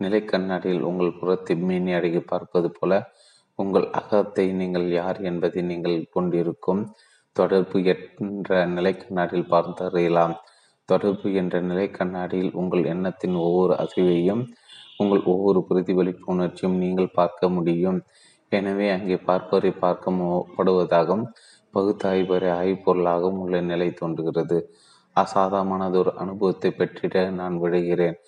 நிலை 0.00 0.20
கண்ணாடியில் 0.24 0.82
உங்கள் 0.82 1.16
புறத்தை 1.20 1.54
மீனி 1.68 1.92
அடகி 1.94 2.20
பார்ப்பது 2.22 2.68
போல 2.70 2.92
உங்கள் 3.58 3.86
அகத்தை 4.00 4.46
நீங்கள் 4.60 4.86
யார் 4.98 5.18
என்பதை 5.22 5.62
நீங்கள் 5.62 5.98
கொண்டிருக்கும். 6.16 6.82
தொடர்பு 7.36 7.78
என்ற 7.92 8.50
நிலை 8.76 8.92
கண்ணாடியில் 8.96 9.50
பார்த்தறியலாம் 9.52 10.34
தொடர்பு 10.88 11.28
என்ற 11.40 11.56
நிலை 11.60 11.86
கண்ணாடியில் 11.90 12.52
உங்கள் 12.60 12.84
எண்ணத்தின் 12.84 13.36
ஒவ்வொரு 13.46 13.74
அசைவையும் 13.84 14.42
உங்கள் 14.96 15.22
ஒவ்வொரு 15.32 15.60
பிரதிபலிப்பு 15.68 16.26
உணர்ச்சியும் 16.34 16.78
நீங்கள் 16.78 17.14
பார்க்க 17.18 17.50
முடியும். 17.56 17.98
எனவே 18.52 18.86
அங்கே 18.90 19.16
பார்ப்பவரை 19.28 19.72
பார்க்கப்படுவதாகவும் 19.82 21.26
பகுத்தாய்வரை 21.74 22.50
ஆய்ப்பொருளாகவும் 22.60 23.40
உள்ள 23.44 23.56
நிலை 23.70 23.88
தோன்றுகிறது. 23.92 24.58
அசாதாரணமானதொரு 25.16 26.10
அனுபவத்தை 26.22 26.70
பெற்றிட 26.72 27.24
நான் 27.40 27.56
விடுகிறேன் 27.58 28.18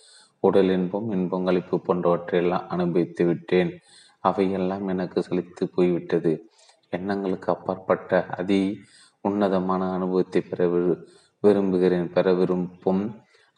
உடல் 0.42 0.70
இன்பம் 0.76 1.08
இன்பங்களிப்பு 1.16 1.76
போன்றவற்றையெல்லாம் 1.86 2.68
அனுபவித்து 2.68 3.22
விட்டேன் 3.24 3.70
அவையெல்லாம் 4.24 4.86
எனக்கு 4.88 5.18
செலுத்து 5.22 5.62
போய்விட்டது. 5.74 6.32
எண்ணங்களுக்கு 6.92 7.48
அப்பாற்பட்ட 7.54 8.20
அதி 8.38 8.60
உன்னதமான 9.24 9.82
அனுபவத்தை 9.96 10.40
பெற 10.42 10.60
விரும்புகிறேன். 11.44 12.08
பெற 12.14 12.26
விரும்பும் 12.34 13.02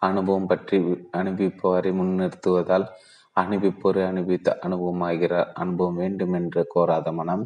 அனுபவம் 0.03 0.49
பற்றி 0.51 0.79
அனுபவிப்பவரை 1.21 1.91
முன்னிறுத்துவதால் 1.99 2.87
அனுபவிப்போரை 3.37 4.03
அனுபவித்த 4.09 4.59
அனுபவமாகிறார் 4.67 5.51
அனுபவம் 5.55 6.01
வேண்டும் 6.03 6.35
என்று 6.41 6.63
கோராத 6.75 7.13
மனம் 7.13 7.45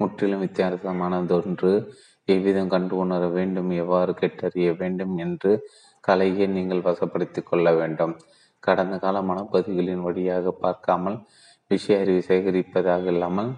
முற்றிலும் 0.00 0.42
வித்தியாசமானதொன்று. 0.44 1.72
எவ்விதம் 2.28 2.70
கண்டு 2.72 2.94
உணர 2.96 3.22
வேண்டும் 3.28 3.70
எவ்வாறு 3.82 4.12
கேட்டறிய 4.20 4.68
வேண்டும் 4.76 5.14
என்று 5.16 5.52
கலையை 6.04 6.46
நீங்கள் 6.56 6.86
வசப்படுத்தி 6.88 7.40
கொள்ள 7.42 7.66
வேண்டும். 7.72 8.14
கடந்த 8.62 8.94
கால 8.98 9.16
மனப்பதிவுகளின் 9.22 10.04
வழியாக 10.06 10.52
பார்க்காமல் 10.64 11.18
விஷய 11.70 12.02
அறிவை 12.02 12.20
சேகரிப்பதாக 12.26 13.04
இல்லாமல் 13.12 13.48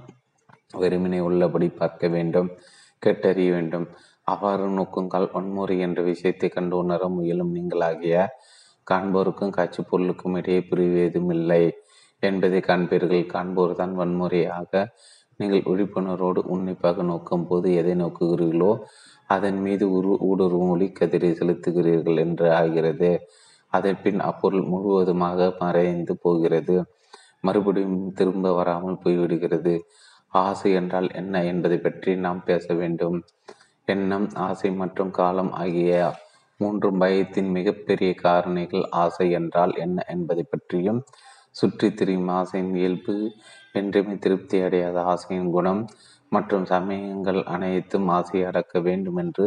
வெறுமனை 0.83 1.19
உள்ளபடி 1.27 1.67
பார்க்க 1.81 2.09
வேண்டும் 2.15 2.49
கேட்டறிய 3.03 3.49
வேண்டும். 3.57 3.85
அவ்வாறு 4.27 4.65
நோக்குங்கள் 4.79 5.27
வன்முறை 5.35 5.77
என்ற 5.87 6.01
விஷயத்தை 6.09 6.49
கண்டு 6.57 6.75
உணர 6.83 7.03
முயலும் 7.17 7.53
நீங்களாகிய 7.57 8.17
காண்போருக்கும் 8.87 9.55
காட்சி 9.59 9.81
பொருளுக்கும் 9.91 10.37
இடையே 10.41 10.61
பிரிவு 10.71 10.99
எதுவும் 11.09 11.35
இல்லை 11.37 11.63
என்பதை 12.23 12.61
காண்பீர்கள். 12.71 13.25
காண்போர் 13.35 13.79
தான் 13.81 13.95
வன்முறையாக 14.01 14.73
நீங்கள் 15.41 15.67
விழிப்புணர்வோடு 15.71 16.41
உன்னிப்பாக 16.55 17.03
நோக்கும் 17.11 17.47
போது 17.51 17.69
எதை 17.81 17.95
நோக்குகிறீர்களோ 18.03 18.73
அதன் 19.31 19.59
மீது 19.67 19.85
உரு 19.97 20.13
ஊடுருவும் 20.29 20.73
ஒளி 20.75 20.89
கதிரை 20.99 21.31
செலுத்துகிறீர்கள் 21.41 22.21
என்று 22.25 22.47
ஆகிறது. 22.61 23.11
அதன் 23.73 24.01
பின் 24.05 24.21
அப்பொருள் 24.29 24.65
முழுவதுமாக 24.73 25.49
மறைந்து 25.63 26.15
போகிறது. 26.25 26.77
மறுபடியும் 27.45 28.01
திரும்ப 28.19 28.53
வராமல் 28.53 29.01
போய்விடுகிறது. 29.05 29.75
ஆசை 30.35 30.71
என்றால் 30.81 31.09
என்ன 31.21 31.35
என்பதை 31.45 31.79
பற்றி 31.79 32.13
நாம் 32.25 32.41
பேச 32.45 32.67
வேண்டும். 32.75 33.19
எண்ணம் 33.89 34.29
ஆசை 34.47 34.71
மற்றும் 34.81 35.13
காலம் 35.13 35.53
ஆகிய 35.63 35.93
மூன்றும் 36.61 37.01
பயத்தின் 37.03 37.51
மிகப்பெரிய 37.57 38.13
காரணிகள். 38.25 38.85
ஆசை 39.03 39.27
என்றால் 39.41 39.75
என்ன 39.85 39.99
என்பதை 40.15 40.45
பற்றியும் 40.47 41.01
சுற்றி 41.57 41.89
திரியும் 41.91 42.31
ஆசையின் 42.39 42.75
இயல்பு 42.81 43.15
என்றுமே 43.75 44.15
திருப்தி 44.25 44.57
அடையாத 44.63 44.99
ஆசையின் 45.13 45.51
குணம் 45.51 45.83
மற்றும் 46.33 46.65
சமயங்கள் 46.73 47.41
அனைத்தும் 47.55 48.09
ஆசையை 48.17 48.45
அடக்க 48.51 48.81
வேண்டும் 48.81 49.19
என்று 49.23 49.45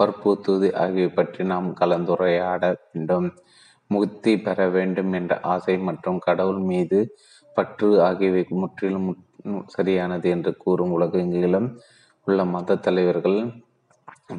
வற்புறுத்துவது 0.00 0.68
ஆகியவை 0.82 1.10
பற்றி 1.12 1.42
நாம் 1.44 1.68
கலந்துரையாட 1.80 2.62
வேண்டும். 2.86 3.28
முக்தி 3.90 4.32
பெற 4.38 4.58
வேண்டும் 4.68 5.12
என்ற 5.12 5.32
ஆசை 5.54 5.74
மற்றும் 5.88 6.18
கடவுள் 6.18 6.62
மீது 6.70 6.98
பற்று 7.56 7.88
ஆகியவை 8.08 8.42
முற்றிலும் 8.62 9.08
சரியானது 9.66 10.28
என்று 10.30 10.52
கூறும் 10.56 10.94
உலகெங்கிலும் 10.98 11.68
உள்ள 12.26 12.44
மத 12.54 12.78
தலைவர்கள் 12.86 13.38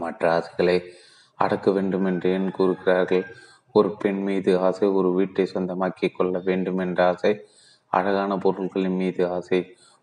மற்ற 0.04 0.22
ஆசைகளை 0.38 0.78
அடக்க 1.40 1.72
வேண்டும் 1.72 2.06
என்று 2.06 2.28
ஏன் 2.36 2.50
கூறுகிறார்கள்? 2.52 3.26
ஒரு 3.76 3.90
பெண் 4.02 4.22
மீது 4.24 4.52
ஆசை 4.60 4.88
ஒரு 5.00 5.10
வீட்டை 5.14 5.46
சொந்தமாக்கி 5.54 6.08
கொள்ள 6.12 6.36
வேண்டும் 6.40 6.78
என்ற 6.78 7.00
ஆசை 7.08 7.32
அழகான 7.94 8.32
பொருட்களின் 8.38 8.98
மீது 9.02 9.22
ஆசை 9.28 9.60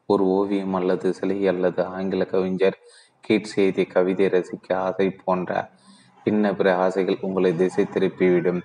ஒரு 0.08 0.24
ஓவியம் 0.38 0.74
அல்லது 0.74 1.08
சிலை 1.14 1.38
அல்லது 1.46 1.80
ஆங்கில 1.96 2.22
கவிஞர் 2.24 2.78
கீட் 3.28 3.52
செய்தி 3.54 3.84
கவிதை 3.94 4.26
ரசிக்க 4.26 4.68
ஆசை 4.86 5.06
போன்ற 5.24 5.50
இன்ன 6.26 6.54
பிற 6.54 6.68
ஆசைகள் 6.76 7.22
உங்களை 7.26 7.50
திசை 7.56 7.84
திருப்பிவிடும். 7.94 8.60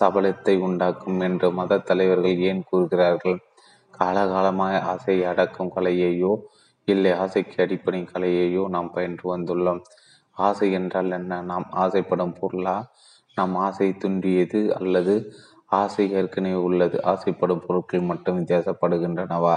சபலத்தை 0.00 0.54
உண்டாக்கும் 0.58 1.20
என்று 1.20 1.48
மத 1.52 1.78
தலைவர்கள் 1.78 2.44
ஏன் 2.50 2.62
கூறுகிறார்கள்? 2.70 3.38
காலகாலமாக 3.94 4.80
ஆசையை 4.92 5.24
அடக்கும் 5.26 5.74
கலையையோ 5.76 6.32
இல்லை 6.88 7.12
ஆசைக்கு 7.12 7.58
அடிப்படை 7.64 8.00
கலையையோ 8.12 8.62
நாம் 8.68 8.90
பயின்று 8.90 9.26
வந்துள்ளோம். 9.34 9.80
ஆசை 10.36 10.68
என்றால் 10.72 11.10
என்ன? 11.10 11.40
நாம் 11.42 11.66
ஆசைப்படும் 11.74 12.36
பொருளா? 12.40 12.76
நாம் 13.36 13.54
ஆசை 13.56 13.88
துண்டியது 14.02 14.60
அல்லது 14.70 15.14
ஆசை 15.72 16.04
ஏற்கனவே 16.12 16.58
உள்ளது 16.68 16.96
ஆசைப்படும் 17.04 17.64
பொருட்கள் 17.66 18.08
மட்டும் 18.10 18.38
வித்தியாசப்படுகின்றனவா? 18.40 19.56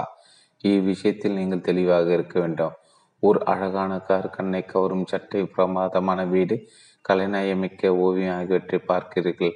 இவ்விஷயத்தில் 0.64 1.32
நீங்கள் 1.32 1.66
தெளிவாக 1.68 2.08
இருக்க 2.12 2.36
வேண்டும். 2.40 2.76
ஒரு 3.22 3.38
அழகான 3.44 3.92
கார் 3.98 4.28
கண்ணை 4.30 4.62
கவரும் 4.64 5.06
சட்டை 5.06 5.42
பிரமாதமான 5.44 6.24
வீடு 6.24 6.56
கலைநயமிக்க 7.04 7.90
ஓவியம் 7.96 8.36
ஆகியவற்றை 8.36 8.78
பார்க்கிறீர்கள். 8.86 9.54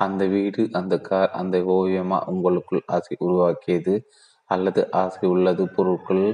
அந்த 0.00 0.22
வீடு 0.26 0.62
அந்த 0.72 0.94
கார் 1.00 1.30
அந்த 1.32 1.56
ஓவியமா 1.76 2.18
உங்களுக்குள் 2.26 2.82
ஆசை 2.86 3.16
உருவாக்கியது? 3.18 3.94
அல்லது 4.50 4.80
ஆசை 4.92 5.24
உள்ளது 5.28 5.64
பொருட்கள் 5.68 6.24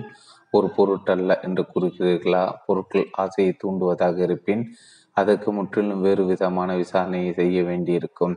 ஒரு 0.50 0.68
பொருட்டல்ல 0.76 1.32
என்று 1.42 1.62
கூறுகிறீர்களா? 1.72 2.44
பொருட்கள் 2.66 3.06
ஆசையை 3.14 3.52
தூண்டுவதாக 3.62 4.16
இருப்பின் 4.18 4.62
அதற்கு 5.16 5.50
முற்றிலும் 5.52 6.00
வேறு 6.00 6.22
விதமான 6.24 6.70
விசாரணையை 6.76 7.30
செய்ய 7.32 7.58
வேண்டியிருக்கும். 7.62 8.34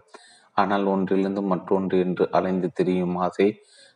ஆனால் 0.58 0.86
ஒன்றிலிருந்து 0.86 1.42
மற்றொன்று 1.42 2.00
என்று 2.00 2.26
அலைந்து 2.32 2.70
திரியும் 2.74 3.18
ஆசை 3.18 3.48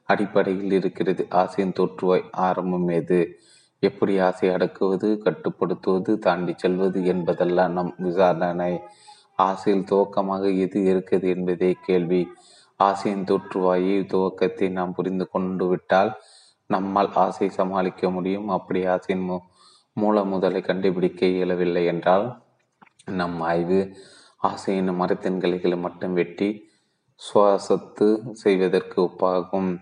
அடிப்படையில் 0.10 0.72
இருக்கிறது. 0.72 1.23
ஆசையின் 1.41 1.77
தொற்றுவாய் 1.80 2.26
ஆரம்பம் 2.47 2.89
எது? 2.99 3.19
எப்படி 3.84 4.14
ஆசை 4.19 4.47
அடக்குவது 4.49 5.07
கட்டுப்படுத்துவது 5.26 6.11
தாண்டி 6.19 6.53
செல்வது 6.57 6.99
என்பதெல்லாம் 7.05 7.73
நம் 7.73 7.93
விசாரணை. 7.97 8.73
ஆசையில் 9.35 9.88
துவக்கமாக 9.91 10.43
எது 10.57 10.84
இருக்கிறது 10.84 11.30
என்பதே 11.30 11.76
கேள்வி. 11.85 12.27
ஆசையின் 12.80 13.23
தோற்றுவாயை 13.23 13.97
துவக்கத்தை 14.05 14.69
நாம் 14.72 14.93
புரிந்து 14.93 15.30
கொண்டு 15.30 15.68
விட்டால் 15.68 16.11
நம்மால் 16.68 17.11
ஆசை 17.14 17.49
சமாளிக்க 17.49 18.10
முடியும். 18.10 18.49
அப்படி 18.49 18.85
ஆசையின் 18.85 19.30
மூ 19.30 19.38
மூல 19.93 20.23
முதலை 20.23 20.61
கண்டுபிடிக்க 20.61 21.26
இயலவில்லை 21.26 21.85
என்றால் 21.85 22.26
நம் 23.05 23.41
ஆய்வு 23.41 23.80
ஆசையின் 24.38 24.91
மரத்தின் 24.95 25.39
கிளைகளை 25.39 25.77
மட்டும் 25.77 26.14
வெட்டி 26.14 26.72
சுவாசத்து 27.22 28.07
செய்வதற்கு 28.31 29.01
ஒப்பாகும். 29.01 29.77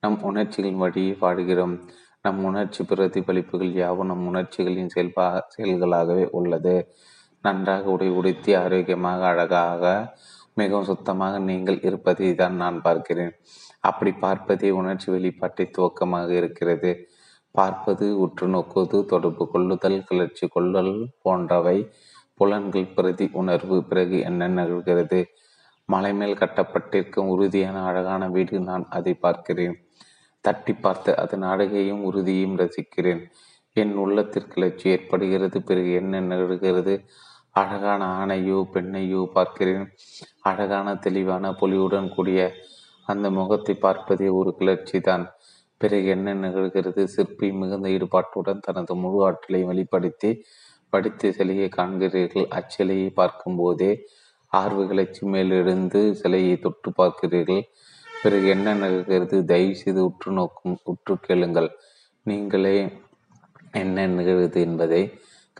நம் 0.00 0.18
உணர்ச்சிகளின் 0.22 0.76
வழியே 0.76 1.16
வாடுகிறோம். 1.20 1.74
நம் 2.22 2.44
உணர்ச்சி 2.44 2.84
பிரதிபலிப்புகள் 2.84 3.72
யாவும் 3.72 4.06
நம் 4.06 4.26
உணர்ச்சிகளின் 4.26 4.92
செயல்பா 4.94 5.40
செயல்களாகவே 5.56 6.30
உள்ளது. 6.30 6.76
நன்றாக 7.48 7.84
உடை 7.94 8.08
உடுத்தி 8.18 8.50
ஆரோக்கியமாக 8.62 9.22
அழகாக 9.32 9.84
மிகவும் 10.60 10.88
சுத்தமாக 10.90 11.34
நீங்கள் 11.48 11.78
இருப்பதை 11.88 12.28
தான் 12.40 12.56
நான் 12.62 12.78
பார்க்கிறேன். 12.86 13.32
அப்படி 13.88 14.10
பார்ப்பதே 14.24 14.70
உணர்ச்சி 14.80 15.08
வெளிப்பாட்டை 15.14 15.64
துவக்கமாக 15.76 16.28
இருக்கிறது. 16.40 16.90
பார்ப்பது 17.54 18.06
உற்று 18.24 18.46
நோக்குவது 18.54 18.98
தொடர்பு 19.12 19.44
கொள்ளுதல் 19.52 19.98
கிளர்ச்சி 20.08 20.46
கொள்ளல் 20.54 20.94
போன்றவை 21.24 21.78
புலன்கள் 22.40 22.92
பிரதி 22.96 23.26
உணர்வு 23.40 23.76
பிறகு 23.90 24.16
என்ன 24.28 24.48
நிகழ்கிறது? 24.58 25.20
மலை 25.88 26.12
மேல் 26.18 26.40
கட்டப்பட்டிருக்கும் 26.40 27.30
உறுதியான 27.34 27.76
அழகான 27.88 28.22
வீடு 28.34 28.56
நான் 28.68 28.84
அதை 28.96 29.14
பார்க்கிறேன். 29.24 29.76
தட்டி 30.44 30.72
பார்த்து 30.84 31.10
அதன் 31.22 31.46
அழகையும் 31.52 32.02
உறுதியையும் 32.08 32.58
ரசிக்கிறேன். 32.62 33.22
என் 33.76 33.94
உள்ளத்திற்கு 34.04 34.54
கிளர்ச்சி 34.54 34.86
ஏற்படுகிறது 34.94 35.58
பிறகு 35.68 35.90
என்ன 36.02 36.20
நிகழ்கிறது? 36.32 36.94
அழகான 37.60 38.02
ஆணையோ 38.18 38.58
பெண்ணையோ 38.74 39.20
பார்க்கிறேன். 39.36 39.84
அழகான 40.50 40.88
தெளிவான 41.04 41.50
பொலிவுடன் 41.60 42.08
கூடிய 42.16 42.40
அந்த 43.08 43.26
முகத்தை 43.38 43.74
பார்ப்பதே 43.86 44.28
ஒரு 44.38 44.50
கிளர்ச்சி 44.58 44.98
தான் 45.08 45.24
பிறகு 45.80 46.08
என்ன 46.14 46.34
நிகழ்கிறது? 46.44 47.02
சிற்பி 47.14 47.48
மிகுந்த 47.60 47.88
ஈடுபாட்டுடன் 47.96 48.64
தனது 48.66 48.94
முழு 49.02 49.18
ஆற்றலை 49.28 49.60
வெளிப்படுத்தி 49.70 50.30
படித்த 50.92 51.30
சிலையை 51.38 51.68
காண்கிறீர்கள். 51.76 52.46
அச்சிலையை 52.58 53.08
பார்க்கும் 53.20 53.58
போதே 53.60 53.90
ஆர்வ 54.52 54.84
கிளர்ச்சி 54.90 55.22
மேலெழுந்து 55.32 56.00
சிலையை 56.20 56.54
தொட்டு 56.64 56.90
பார்க்கிறீர்கள். 57.00 57.62
பிறகு 58.22 58.46
என்ன 58.54 58.68
நிகழ்கிறது? 58.82 59.36
தயவு 59.50 59.74
செய்து 59.82 60.00
உற்று 60.08 60.30
நோக்கும் 60.38 60.76
உற்று 60.92 61.14
கேளுங்கள். 61.26 61.70
நீங்களே 62.26 62.76
என்ன 63.82 64.06
நிகழ்கிறது 64.16 64.60
என்பதை 64.68 65.02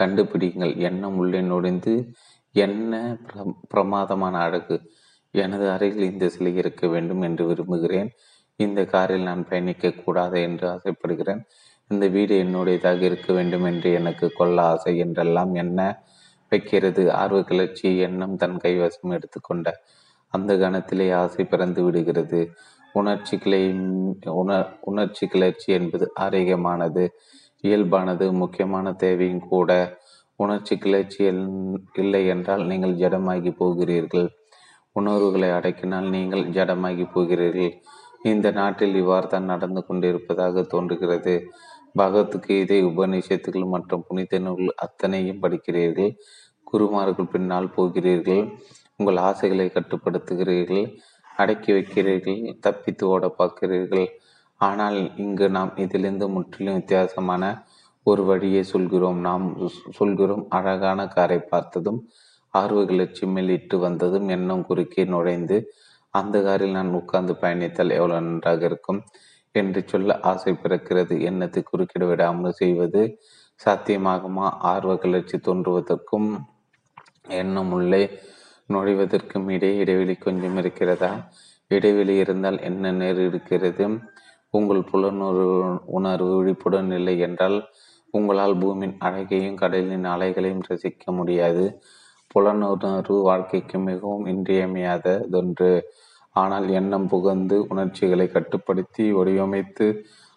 கண்டுபிடிங்கள். 0.01 0.77
எண்ணம் 0.77 1.16
உள்ளே 1.16 1.41
நுழைந்து 1.41 2.12
என்ன 2.53 3.16
பிர- 3.27 3.53
பிரமாதமான 3.69 4.39
அழகு. 4.39 4.91
எனது 5.31 5.70
அறையில் 5.70 6.12
இந்த 6.12 6.29
சிலை 6.29 6.57
இருக்க 6.57 6.87
வேண்டும் 6.87 7.20
என்று 7.20 7.47
விரும்புகிறேன். 7.47 8.11
இந்த 8.57 8.85
காரில் 8.85 9.23
நான் 9.23 9.49
பயணிக்க 9.49 9.91
கூடாது 9.91 10.43
என்று 10.43 10.70
ஆசைப்படுகிறேன். 10.70 11.45
இந்த 11.89 12.09
வீடு 12.09 12.43
என்னுடையதாக 12.45 13.01
இருக்க 13.01 13.33
வேண்டும் 13.33 13.65
என்று 13.65 13.93
எனக்கு 13.93 14.31
கொள்ள 14.31 14.62
ஆசை 14.62 14.99
என்றெல்லாம் 14.99 15.55
என்ன 15.55 16.03
வைக்கிறது? 16.49 17.12
ஆர்வ 17.12 17.43
கிளர்ச்சி 17.43 17.99
எண்ணம் 17.99 18.37
தன் 18.37 18.57
கைவசம் 18.57 19.11
எடுத்துக்கொண்ட 19.11 19.81
அந்த 20.29 20.57
கணத்திலே 20.57 21.15
ஆசை 21.15 21.45
பிறந்து 21.45 21.83
விடுகிறது. 21.83 22.51
உணர்ச்சி 22.93 23.39
கிளை 23.39 23.75
உணர் 24.25 24.79
உணர்ச்சி 24.81 25.27
கிளர்ச்சி 25.27 25.73
என்பது 25.73 26.12
ஆரோக்கியமானது 26.15 27.11
இயல்பானது 27.64 28.26
முக்கியமான 28.43 28.93
தேவையும் 29.05 29.47
கூட 29.52 29.70
உணர்ச்சி 30.40 30.74
கிளர்ச்சி 30.85 31.22
இல்லை 32.02 32.22
என்றால் 32.35 32.64
நீங்கள் 32.70 32.98
ஜடமாகி 33.02 33.51
போகிறீர்கள். 33.62 34.28
உணர்வுகளை 34.97 35.48
அடக்கினால் 35.59 36.09
நீங்கள் 36.16 36.44
ஜடமாகி 36.56 37.05
போகிறீர்கள். 37.14 37.72
இந்த 38.30 38.47
நாட்டில் 38.60 38.94
இவ்வாறு 39.01 39.26
தான் 39.26 39.51
நடந்து 39.52 39.80
கொண்டிருப்பதாக 39.89 40.62
தோன்றுகிறது. 40.72 41.35
பகவத்கீதை 42.01 42.78
உபநிஷத்துகள் 42.90 43.72
மற்றும் 43.74 44.05
புனித 44.09 44.39
நூல் 44.47 44.72
அத்தனையும் 44.85 45.43
படிக்கிறீர்கள். 45.44 46.12
குருமார்கள் 46.70 47.32
பின்னால் 47.35 47.74
போகிறீர்கள். 47.76 48.43
உங்கள் 48.97 49.20
ஆசைகளை 49.28 49.66
கட்டுப்படுத்துகிறீர்கள். 49.76 50.86
அடக்கி 51.36 51.70
வைக்கிறீர்கள். 51.72 52.40
தப்பித்து 52.66 53.05
ஓட 53.12 53.26
பார்க்கிறீர்கள். 53.39 54.09
ஆனால் 54.60 54.98
இங்கு 55.16 55.47
நாம் 55.51 55.72
இதிலிருந்து 55.76 56.26
முற்றிலும் 56.28 56.74
வித்தியாசமான 56.74 57.43
ஒரு 58.06 58.22
வழியை 58.24 58.62
சொல்கிறோம். 58.64 59.18
நாம் 59.20 59.44
சொல்கிறோம் 59.98 60.44
அழகான 60.48 61.01
காரை 61.09 61.39
பார்த்ததும் 61.52 62.01
ஆர்வ 62.55 62.80
கிளர்ச்சி 62.85 63.24
மேல் 63.26 63.48
இட்டு 63.48 63.76
வந்ததும் 63.78 64.28
எண்ணம் 64.28 64.66
குறுக்கே 64.66 65.05
நுழைந்து 65.05 65.56
அந்த 66.14 66.36
காரில் 66.43 66.76
நான் 66.78 66.93
உட்கார்ந்து 66.93 67.35
பயணித்தால் 67.43 67.97
எவ்வளவு 67.98 68.20
நன்றாக 68.20 68.62
இருக்கும்? 68.64 69.01
என்று 69.55 69.80
சொல்ல 69.86 70.16
ஆசை 70.22 70.52
பிறக்கிறது. 70.62 71.14
எண்ணத்தை 71.20 71.60
குறுக்கிட 71.62 72.05
விடாமல் 72.06 72.59
செய்வது 72.60 73.02
சாத்தியமாகுமா? 73.60 74.47
ஆர்வ 74.72 74.93
கிளர்ச்சி 74.97 75.36
தோன்றுவதற்கும் 75.39 76.28
எண்ணம் 77.40 77.72
உள்ளே 77.72 78.02
நுழைவதற்கும் 78.68 79.47
இடையே 79.51 79.76
இடைவெளி 79.76 80.14
கொஞ்சம் 80.16 80.56
இருக்கிறதா? 80.56 81.12
இடைவெளி 81.70 82.14
இருந்தால் 82.16 82.59
என்ன 82.60 82.93
நேர் 82.93 83.20
இருக்கிறது? 83.28 83.86
உங்கள் 84.55 84.83
புலனுணர்வு 84.91 85.57
உணர்வு 85.87 86.33
விழிப்புடன் 86.37 86.91
இல்லை 86.91 87.15
என்றால் 87.19 87.59
உங்களால் 88.15 88.55
பூமியின் 88.59 88.95
அழகையும் 88.99 89.57
கடலின் 89.57 90.07
அலைகளையும் 90.07 90.62
ரசிக்க 90.69 91.12
முடியாது. 91.12 91.65
புலனுணர்வு 92.35 93.16
வாழ்க்கைக்கு 93.23 93.79
மிகவும் 93.81 94.27
இன்றியமையாததொன்று. 94.27 95.73
ஆனால் 96.37 96.66
எண்ணம் 96.70 97.09
புகந்து 97.09 97.57
உணர்ச்சிகளை 97.69 98.27
கட்டுப்படுத்தி 98.29 99.05
வடிவமைத்து 99.12 99.87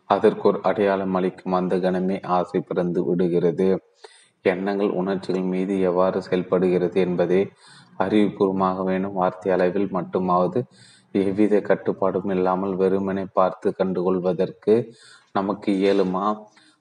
அதற்கு 0.10 0.46
ஒரு 0.48 0.60
அடையாளம் 0.62 1.14
அளிக்கும் 1.14 1.58
அந்த 1.60 1.76
கணமே 1.78 2.18
ஆசை 2.38 2.60
பிறந்து 2.60 3.02
விடுகிறது. 3.06 3.68
எண்ணங்கள் 4.46 4.92
உணர்ச்சிகள் 4.92 5.48
மீது 5.54 5.74
எவ்வாறு 5.82 6.20
செயல்படுகிறது 6.22 6.98
என்பதை 7.02 7.42
அறிவுபூர்வமாக 8.00 8.84
வேணும். 8.84 9.14
வார்த்தை 9.14 9.50
அளவில் 9.52 9.90
மட்டுமாவது 9.92 10.62
எவ்வித 11.14 11.56
கட்டுப்பாடும் 11.70 12.32
இல்லாமல் 12.36 12.74
வெறுமனை 12.76 13.26
பார்த்து 13.34 13.68
கண்டுகொள்வதற்கு 13.80 14.76
நமக்கு 15.32 15.70
இயலுமா? 15.82 16.26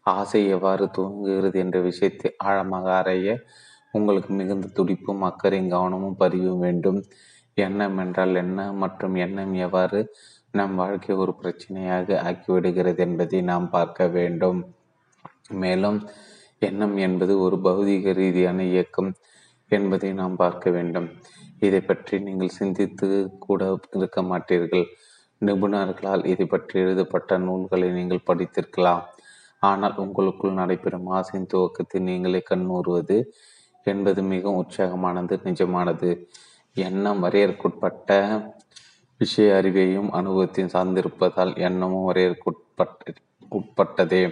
ஆசை 0.07 0.41
எவ்வாறு 0.49 0.85
துவங்குகிறது 0.97 1.57
என்ற 1.65 1.79
விஷயத்தை 1.81 2.29
ஆழமாக 2.49 2.87
அறைய 3.01 3.29
உங்களுக்கு 3.95 4.33
மிகுந்த 4.33 4.67
துடிப்பும் 4.77 5.23
அக்கறையும் 5.29 5.73
கவனமும் 5.75 6.17
பதிவும் 6.17 6.63
வேண்டும். 6.67 7.01
எண்ணம் 7.59 7.99
என்றால் 7.99 8.35
என்ன 8.35 8.59
மற்றும் 8.83 9.15
எண்ணம் 9.25 9.55
எவ்வாறு 9.67 10.01
நம் 10.51 10.75
வாழ்க்கை 10.75 11.15
ஒரு 11.23 11.33
பிரச்சனையாக 11.41 12.17
ஆக்கிவிடுகிறது 12.29 13.01
என்பதை 13.07 13.41
நாம் 13.51 13.67
பார்க்க 13.71 14.07
வேண்டும். 14.17 14.61
மேலும் 15.63 15.99
எண்ணம் 16.69 16.97
என்பது 17.07 17.35
ஒரு 17.41 17.57
பௌதீக 17.67 18.13
ரீதியான 18.13 18.59
இயக்கம் 18.73 19.11
என்பதை 19.73 20.11
நாம் 20.13 20.37
பார்க்க 20.37 20.71
வேண்டும். 20.71 21.09
இதை 21.61 21.81
பற்றி 21.81 22.15
நீங்கள் 22.19 22.57
சிந்தித்து 22.59 23.09
கூட 23.39 23.63
இருக்க 23.99 24.21
மாட்டீர்கள். 24.23 24.85
நிபுணர்களால் 25.43 26.25
இதை 26.25 26.47
பற்றி 26.47 26.75
எழுதப்பட்ட 26.81 27.39
நூல்களை 27.39 27.89
நீங்கள் 27.91 28.27
படித்திருக்கலாம். 28.29 29.03
ஆனால் 29.63 29.97
உங்களுக்குள் 29.97 30.59
நடைபெறும் 30.61 31.09
ஆசையின் 31.17 31.51
துவக்கத்தை 31.53 31.99
நீங்களே 32.01 32.41
கண்ணூறுவது 32.51 33.19
என்பது 33.87 34.21
மிகவும் 34.33 34.61
உற்சாகமானது 34.63 35.35
நிஜமானது. 35.49 36.11
எண்ணம் 36.77 37.23
வரையறுக்குட்பட்ட 37.25 38.11
விஷய 39.21 39.57
அறிவையும் 39.61 40.11
அனுபவத்தையும் 40.19 40.73
சார்ந்திருப்பதால் 40.75 41.53
எண்ணமும் 41.67 42.07
வரையறுக்குட்பட்ட 42.11 43.13
உட்பட்டதே. 43.53 44.23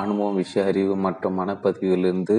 அனுபவம் 0.00 0.38
விஷய 0.42 0.64
அறிவு 0.64 0.94
மற்றும் 0.96 1.38
மனப்பதிவிலிருந்து 1.40 2.36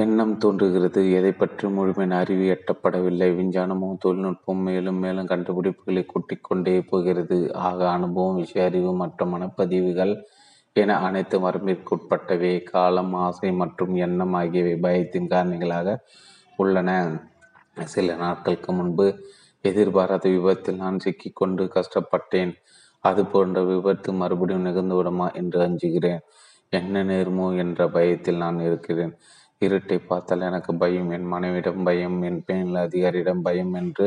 எண்ணம் 0.00 0.32
தோன்றுகிறது. 0.38 1.00
எதை 1.12 1.32
பற்றி 1.32 1.66
முழுமையான 1.68 2.18
அறிவு 2.18 2.44
எட்டப்படவில்லை. 2.54 3.26
விஞ்ஞானமும் 3.36 3.98
தொழில்நுட்பம் 4.00 4.62
மேலும் 4.66 4.98
மேலும் 4.98 5.26
கண்டுபிடிப்புகளை 5.26 6.02
கூட்டிக் 6.06 6.44
கொண்டே 6.44 6.74
போகிறது. 6.80 7.38
ஆக 7.68 7.78
அனுபவம் 7.90 8.34
விஷய 8.34 8.64
அறிவு 8.64 8.92
மற்றும் 8.94 9.32
மனப்பதிவுகள் 9.34 10.12
என 10.76 10.96
அனைத்து 10.98 11.36
மரபிற்குட்பட்டவை 11.40 12.52
காலம் 12.62 13.12
ஆசை 13.14 13.50
மற்றும் 13.52 13.94
எண்ணம் 13.96 14.32
ஆகியவை 14.32 14.74
பயத்தின் 14.76 15.30
காரணிகளாக 15.30 15.96
உள்ளன. 16.56 16.90
சில 17.84 18.14
நாட்களுக்கு 18.14 18.72
முன்பு 18.72 19.06
எதிர்பாராத 19.64 20.24
விபத்தில் 20.28 20.76
நான் 20.76 20.98
சிக்கிக்கொண்டு 20.98 21.64
கஷ்டப்பட்டேன். 21.76 22.52
அது 23.04 23.22
போன்ற 23.26 23.58
விபத்து 23.64 24.10
மறுபடியும் 24.12 24.66
நிகழ்ந்து 24.68 24.94
விடுமா 24.94 25.26
என்று 25.40 25.58
அஞ்சுகிறேன். 25.60 26.20
என்ன 26.70 27.02
நேருமோ 27.04 27.46
என்ற 27.56 27.80
பயத்தில் 27.88 28.36
நான் 28.36 28.60
இருக்கிறேன். 28.60 29.12
இருட்டை 29.60 29.98
பார்த்தால் 30.06 30.40
எனக்கு 30.40 30.74
பயம் 30.74 31.10
என் 31.10 31.32
மனைவிடம் 31.32 31.82
பயம் 31.84 32.22
என் 32.22 32.44
பெண் 32.44 32.74
அதிகாரியிடம் 32.74 33.42
பயம் 33.42 33.74
என்று 33.74 34.06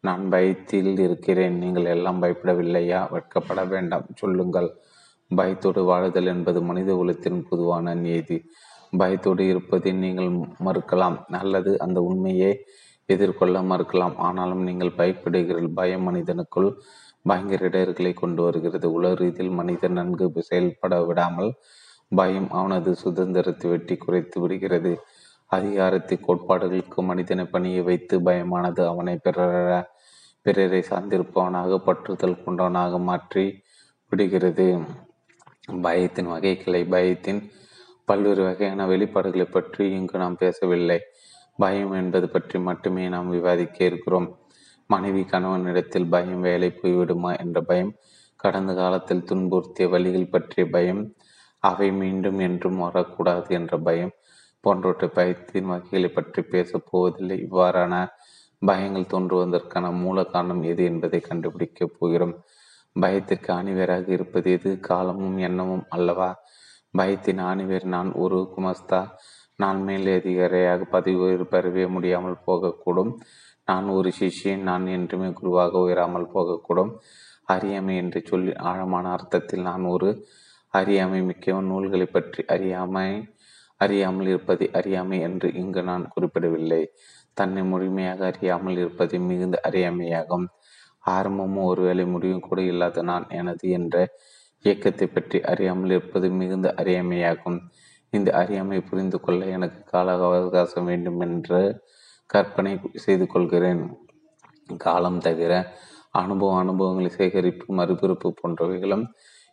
நான் 0.00 0.28
பயத்தில் 0.28 0.98
இருக்கிறேன். 0.98 1.58
நீங்கள் 1.58 1.84
எல்லாம் 1.84 2.22
பயப்படவில்லையா? 2.22 3.00
வெட்கப்பட 3.14 3.68
வேண்டாம். 3.68 4.06
சொல்லுங்கள். 4.14 4.68
பயத்தோடு 5.36 5.80
வாழுதல் 5.84 6.26
என்பது 6.26 6.62
மனித 6.62 6.94
குலத்தின் 6.94 7.46
பொதுவான 7.48 7.94
நீதி. 7.94 8.44
பயத்தோடு 8.98 9.46
இருப்பதை 9.46 9.92
நீங்கள் 9.92 10.30
மறுக்கலாம். 10.64 11.18
அல்லது 11.32 11.78
அந்த 11.78 12.00
உண்மையை 12.00 12.64
எதிர்கொள்ள 13.06 13.60
மறுக்கலாம். 13.62 14.16
ஆனாலும் 14.16 14.62
நீங்கள் 14.62 14.96
பயப்படுகிறீர்கள். 14.96 15.74
பயம் 15.74 16.06
மனிதனுக்குள் 16.08 16.70
பயங்கர 17.22 17.68
இடர்களை 17.68 18.14
கொண்டு 18.14 18.42
வருகிறது. 18.42 18.92
உலக 18.92 19.14
ரீதியில் 19.14 19.50
மனிதன் 19.50 19.92
நன்கு 19.92 20.32
செயல்பட 20.40 21.04
விடாமல் 21.04 21.54
பயம் 22.12 22.48
அவனது 22.50 22.90
சுதந்திரத்தை 22.94 23.70
வெட்டி 23.70 23.96
குறைத்து 23.96 24.36
விடுகிறது. 24.40 24.92
அதிகாரத்தை 25.50 26.16
கோட்பாடுகளுக்கு 26.26 27.02
மனிதனை 27.02 27.44
பணிய 27.44 27.82
வைத்து 27.82 28.16
பயமானது 28.20 28.82
அவனை 28.86 29.14
பிறர 29.16 29.78
பிறரை 30.46 30.80
சார்ந்திருப்பவனாக 30.90 31.78
பற்றுதல் 31.86 32.42
கொண்டவனாக 32.44 32.98
மாற்றி 32.98 33.44
விடுகிறது. 34.12 34.66
பயத்தின் 35.82 36.28
வகைகளை 36.28 36.82
பயத்தின் 36.84 37.40
பல்வேறு 38.04 38.42
வகையான 38.42 38.86
வெளிப்பாடுகளை 38.86 39.46
பற்றி 39.50 39.84
இங்கு 39.92 40.16
நாம் 40.18 40.36
பேசவில்லை. 40.36 40.98
பயம் 41.58 41.92
என்பது 41.92 42.26
பற்றி 42.28 42.58
மட்டுமே 42.58 43.04
நாம் 43.08 43.28
விவாதிக்க 43.28 43.78
இருக்கிறோம். 43.84 44.28
மனைவி 44.90 45.22
கணவனிடத்தில் 45.22 46.08
பயம் 46.08 46.40
வேலை 46.40 46.70
போய்விடுமா 46.80 47.30
என்ற 47.36 47.60
பயம் 47.60 47.92
கடந்த 48.36 48.72
காலத்தில் 48.74 49.26
துன்புறுத்திய 49.30 49.86
வழிகள் 49.88 50.30
பற்றிய 50.30 50.64
பயம் 50.70 51.02
அவை 51.64 51.92
மீண்டும் 51.92 52.38
என்றும் 52.38 52.78
வரக்கூடாது 52.78 53.54
என்ற 53.54 53.78
பயம் 53.78 54.14
போன்றவற்றை 54.60 55.08
பயத்தின் 55.14 55.66
வகைகளை 55.66 56.08
பற்றி 56.08 56.42
பேசப் 56.42 56.86
போவதில்லை. 56.90 57.46
இவ்வாறான 57.50 57.94
பயங்கள் 58.66 59.10
தோன்றுவதற்கான 59.12 59.90
மூல 59.92 60.24
காரணம் 60.24 60.62
எது 60.62 60.84
என்பதை 60.84 61.20
கண்டுபிடிக்கப் 61.20 61.96
போகிறோம். 61.98 62.34
பயத்திற்கு 62.96 63.52
ஆணிவேராக 63.52 64.08
இருப்பது 64.08 64.50
எது? 64.50 64.80
காலமும் 64.80 65.38
எண்ணமும் 65.38 65.84
அல்லவா? 65.88 66.30
பயத்தின் 66.98 67.40
ஆணிவேர் 67.40 67.84
நான் 67.84 68.12
ஒரு 68.12 68.54
குமஸ்தா. 68.56 69.00
நான் 69.56 69.80
மேலதிகாரியாக 69.86 70.84
பதவி 70.84 71.16
உயர் 71.16 71.44
பெறவே 71.44 71.88
முடியாமல் 71.88 72.42
போகக்கூடும். 72.46 73.12
நான் 73.64 73.88
ஒரு 73.88 74.12
சிஷியன். 74.20 74.62
நான் 74.62 74.86
என்றுமே 74.86 75.30
குருவாக 75.30 75.78
உயராமல் 75.78 76.32
போகக்கூடும். 76.34 76.92
அறியாமை 77.44 77.96
என்று 77.96 78.22
சொல்லி 78.24 78.52
ஆழமான 78.56 79.10
அர்த்தத்தில் 79.10 79.62
நான் 79.62 79.84
ஒரு 79.84 80.08
அறியாமை 80.74 81.20
மிக்கவன் 81.22 81.70
நூல்களை 81.72 82.06
பற்றி 82.06 82.40
அறியாமை 82.46 83.08
அறியாமல் 83.80 84.26
இருப்பதை 84.26 84.66
அறியாமை 84.72 85.18
என்று 85.20 85.48
இங்கு 85.54 85.82
நான் 85.82 86.04
குறிப்பிடவில்லை. 86.08 86.82
தன்னை 87.34 87.62
முழுமையாக 87.62 88.20
அறியாமல் 88.26 88.78
இருப்பது 88.78 89.16
மிகுந்த 89.20 89.56
அறியாமையாகும். 89.68 90.46
ஆரம்பமும் 91.04 91.68
ஒருவேளை 91.68 92.04
முடிவும் 92.06 92.46
கூட 92.48 92.60
இல்லாத 92.62 93.02
நான் 93.02 93.26
எனது 93.30 93.66
என்ற 93.70 93.96
இயக்கத்தை 94.64 95.06
பற்றி 95.06 95.38
அறியாமல் 95.42 95.90
இருப்பது 95.90 96.28
மிகுந்த 96.30 96.68
அறியாமையாகும். 96.78 97.58
இந்த 98.12 98.28
அறியாமை 98.32 98.80
புரிந்து 98.80 99.18
கொள்ள 99.20 99.40
எனக்கு 99.46 99.80
கால 99.84 100.16
அவகாசம் 100.18 100.84
வேண்டும் 100.84 101.20
என்று 101.20 101.60
கற்பனை 102.30 102.72
செய்து 102.96 103.26
கொள்கிறேன். 103.26 103.82
காலம் 104.80 105.18
தவிர 105.18 105.52
அனுபவ 106.12 106.56
அனுபவங்களை 106.58 107.10
சேகரிப்பு 107.10 107.66
மறுபிறப்பு 107.74 108.28
போன்றவைகளும் 108.40 109.04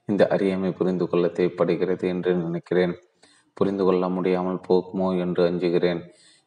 இந்த 0.09 0.23
அறியாமை 0.27 0.69
புரிந்து 0.71 1.05
கொள்ள 1.07 1.25
தேவைப்படுகிறது 1.27 2.05
என்று 2.07 2.31
நினைக்கிறேன். 2.35 2.93
புரிந்து 3.57 3.83
கொள்ள 3.83 4.05
முடியாமல் 4.09 4.63
போக்குமோ 4.67 5.07
என்று 5.15 5.41
அஞ்சுகிறேன். 5.49 6.01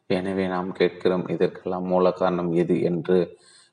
எனவே 0.09 0.45
நாம் 0.47 0.69
கேட்கிறோம் 0.71 1.25
இதற்கெல்லாம் 1.29 1.85
மூல 1.85 2.11
காரணம் 2.11 2.51
எது 2.53 2.75
என்று. 2.81 3.17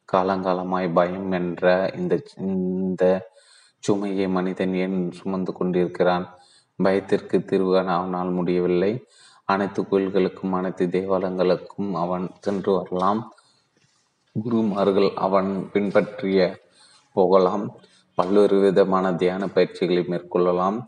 காலங்காலமாய் 0.08 0.88
பயம் 0.92 1.30
என்ற 1.32 1.64
இந்த 1.96 2.14
இந்த 2.46 3.04
சுமையை 3.84 4.26
மனிதன் 4.28 4.74
ஏன் 4.74 4.98
சுமந்து 5.10 5.52
கொண்டிருக்கிறான்? 5.52 6.26
பயத்திற்கு 6.78 7.36
தீர்வு 7.44 7.70
காண 7.74 7.88
அவனால் 7.94 8.30
முடியவில்லை. 8.30 8.92
அனைத்து 9.48 9.80
கோயில்களுக்கும் 9.82 10.54
அனைத்து 10.58 10.84
தேவாலயங்களுக்கும் 10.96 11.90
அவன் 11.94 12.24
சென்று 12.40 12.70
வரலாம். 12.78 13.20
குருமார்கள் 14.36 15.10
அவன் 15.26 15.50
பின்பற்றிய 15.72 16.40
போகலாம். 17.16 17.64
பல்வேறு 18.18 18.56
விதமான 18.64 19.06
தியான 19.22 19.42
பயிற்சிகளை 19.56 20.02
மேற்கொள்ளலாம். 20.12 20.78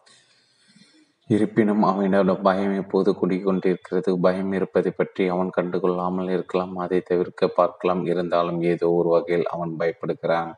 இருப்பினும் 1.31 1.83
அவனிடம் 1.89 2.45
பயம் 2.47 2.75
எப்போது 2.83 3.11
குடிக்கொண்டிருக்கிறது 3.21 4.11
பயம் 4.27 4.53
இருப்பதை 4.59 4.91
பற்றி 5.01 5.25
அவன் 5.35 5.51
கண்டுகொள்ளாமல் 5.57 6.31
இருக்கலாம். 6.37 6.75
அதை 6.85 7.01
தவிர்க்க 7.11 7.49
பார்க்கலாம். 7.59 8.03
இருந்தாலும் 8.13 8.61
ஏதோ 8.73 8.89
ஒரு 9.01 9.11
வகையில் 9.15 9.47
அவன் 9.55 9.73
பயப்படுகிறான். 9.81 10.53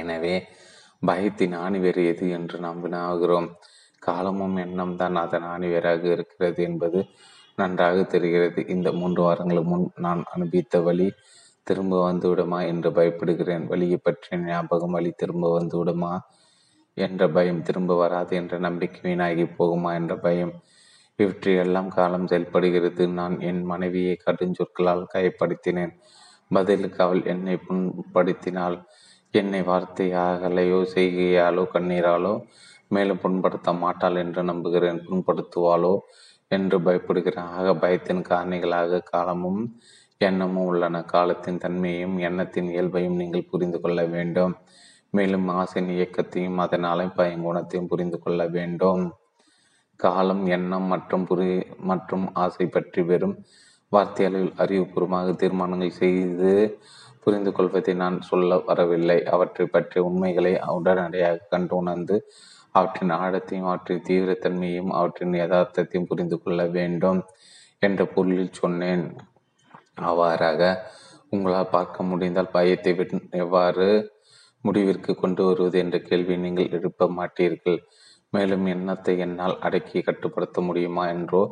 எனவே 0.00 0.34
பயத்தின் 1.02 1.54
ஆணிவேறு 1.64 2.02
எது 2.12 2.26
என்று 2.38 2.56
நாம் 2.64 2.82
வினாகிறோம் 2.84 3.48
காலமும் 4.02 4.56
எண்ணம் 4.64 4.96
தான் 5.00 5.16
அதன் 5.24 5.46
ஆணிவேராக 5.54 6.02
இருக்கிறது 6.14 6.60
என்பது 6.68 7.00
நன்றாக 7.58 7.98
தெரிகிறது. 8.14 8.60
இந்த 8.74 8.88
மூன்று 9.00 9.20
வாரங்களுக்கு 9.26 9.70
முன் 9.72 9.86
நான் 10.06 10.22
அனுபவித்த 10.34 10.76
வழி 10.86 11.08
திரும்ப 11.66 11.94
வந்துவிடுமா 12.08 12.58
என்று 12.66 12.90
பயப்படுகிறேன். 12.90 13.64
வழியை 13.66 13.98
பற்றிய 14.02 14.38
ஞாபகம் 14.46 14.94
வழி 14.96 15.10
திரும்ப 15.22 15.50
வந்துவிடுமா 15.58 16.12
என்ற 16.96 17.22
பயம் 17.28 17.62
திரும்ப 17.62 17.92
வராது 17.94 18.32
என்ற 18.36 18.54
நம்பிக்கை 18.58 19.00
வீணாகி 19.02 19.44
போகுமா 19.58 19.90
என்ற 19.94 20.14
பயம். 20.16 20.54
இவற்றையெல்லாம் 21.18 21.88
காலம் 21.88 22.26
செயல்படுகிறது. 22.26 23.02
நான் 23.18 23.34
என் 23.40 23.62
மனைவியை 23.62 24.14
கடுஞ்சொற்களால் 24.26 25.04
கைப்படுத்தினேன் 25.14 25.94
பதிலுக்கு 26.50 27.00
அவள் 27.04 27.22
என்னை 27.24 27.54
புண்படுத்தினாள். 27.66 28.76
என்னை 29.34 29.60
வார்த்தையாகலையோ 29.62 30.80
செய்கையாலோ 30.94 31.62
கண்ணீராலோ 31.74 32.34
மேலும் 32.88 33.22
புண்படுத்த 33.22 33.72
மாட்டாள் 33.78 34.20
என்று 34.24 34.42
நம்புகிறேன். 34.42 34.98
புண்படுத்துவாளோ 35.06 35.94
என்று 36.48 36.78
பயப்படுகிறேன். 36.80 37.50
ஆக 37.58 37.68
பயத்தின் 37.84 38.22
காரணிகளாக 38.30 39.02
காலமும் 39.12 39.62
எண்ணமும் 40.28 40.68
உள்ளன. 40.70 41.02
காலத்தின் 41.12 41.62
தன்மையையும் 41.64 42.16
எண்ணத்தின் 42.18 42.68
இயல்பையும் 42.74 43.18
நீங்கள் 43.20 43.48
புரிந்து 43.50 43.80
கொள்ள 43.80 44.00
வேண்டும். 44.14 44.54
மேலும் 45.10 45.48
ஆசின் 45.60 45.90
இயக்கத்தையும் 45.96 46.58
அதனாலே 46.58 47.06
பயங்குணத்தையும் 47.18 47.90
புரிந்து 47.92 48.18
கொள்ள 48.20 48.42
வேண்டும். 48.46 49.02
காலம் 49.96 50.44
எண்ணம் 50.46 50.86
மற்றும் 50.92 51.26
புரி 51.30 51.50
மற்றும் 51.90 52.24
ஆசை 52.34 52.66
பற்றி 52.66 53.02
வெறும் 53.02 53.36
வார்த்தையாளர்கள் 53.92 54.60
அறிவுபூர்வமாக 54.62 55.34
தீர்மானங்கள் 55.36 55.98
செய்து 56.02 56.52
புரிந்து 57.24 57.50
கொள்வதை 57.52 57.94
நான் 57.94 58.16
சொல்ல 58.20 58.56
வரவில்லை. 58.68 59.18
அவற்றை 59.34 59.66
பற்றிய 59.66 60.04
உண்மைகளை 60.04 60.52
உடனடியாக 60.76 61.46
கண்டு 61.50 61.74
உணர்ந்து 61.76 62.16
அவற்றின் 62.74 63.12
ஆழத்தையும் 63.22 63.68
அவற்றின் 63.70 64.06
தீவிரத்தன்மையையும் 64.08 64.92
அவற்றின் 64.98 65.34
யதார்த்தத்தையும் 65.42 66.08
புரிந்து 66.08 66.36
கொள்ள 66.42 66.62
வேண்டும். 66.76 67.20
என்ற 67.86 68.02
பொருளில் 68.14 68.58
சொன்னேன். 68.60 69.04
அவ்வாறாக 69.98 70.60
உங்களால் 71.28 71.72
பார்க்க 71.74 72.08
முடிந்தால் 72.10 72.54
பயத்தை 72.56 72.92
எவ்வாறு 73.44 73.86
முடிவிற்கு 74.64 75.12
கொண்டு 75.14 75.42
வருவது 75.44 75.76
என்ற 75.78 75.96
கேள்வி 76.00 76.34
நீங்கள் 76.36 76.72
எழுப்ப 76.76 77.08
மாட்டீர்கள். 77.18 77.78
மேலும் 78.32 78.66
எண்ணத்தை 78.66 79.14
என்னால் 79.18 79.56
அடக்கி 79.58 79.98
கட்டுப்படுத்த 80.00 80.60
முடியுமா 80.60 81.04
என்றோ 81.14 81.42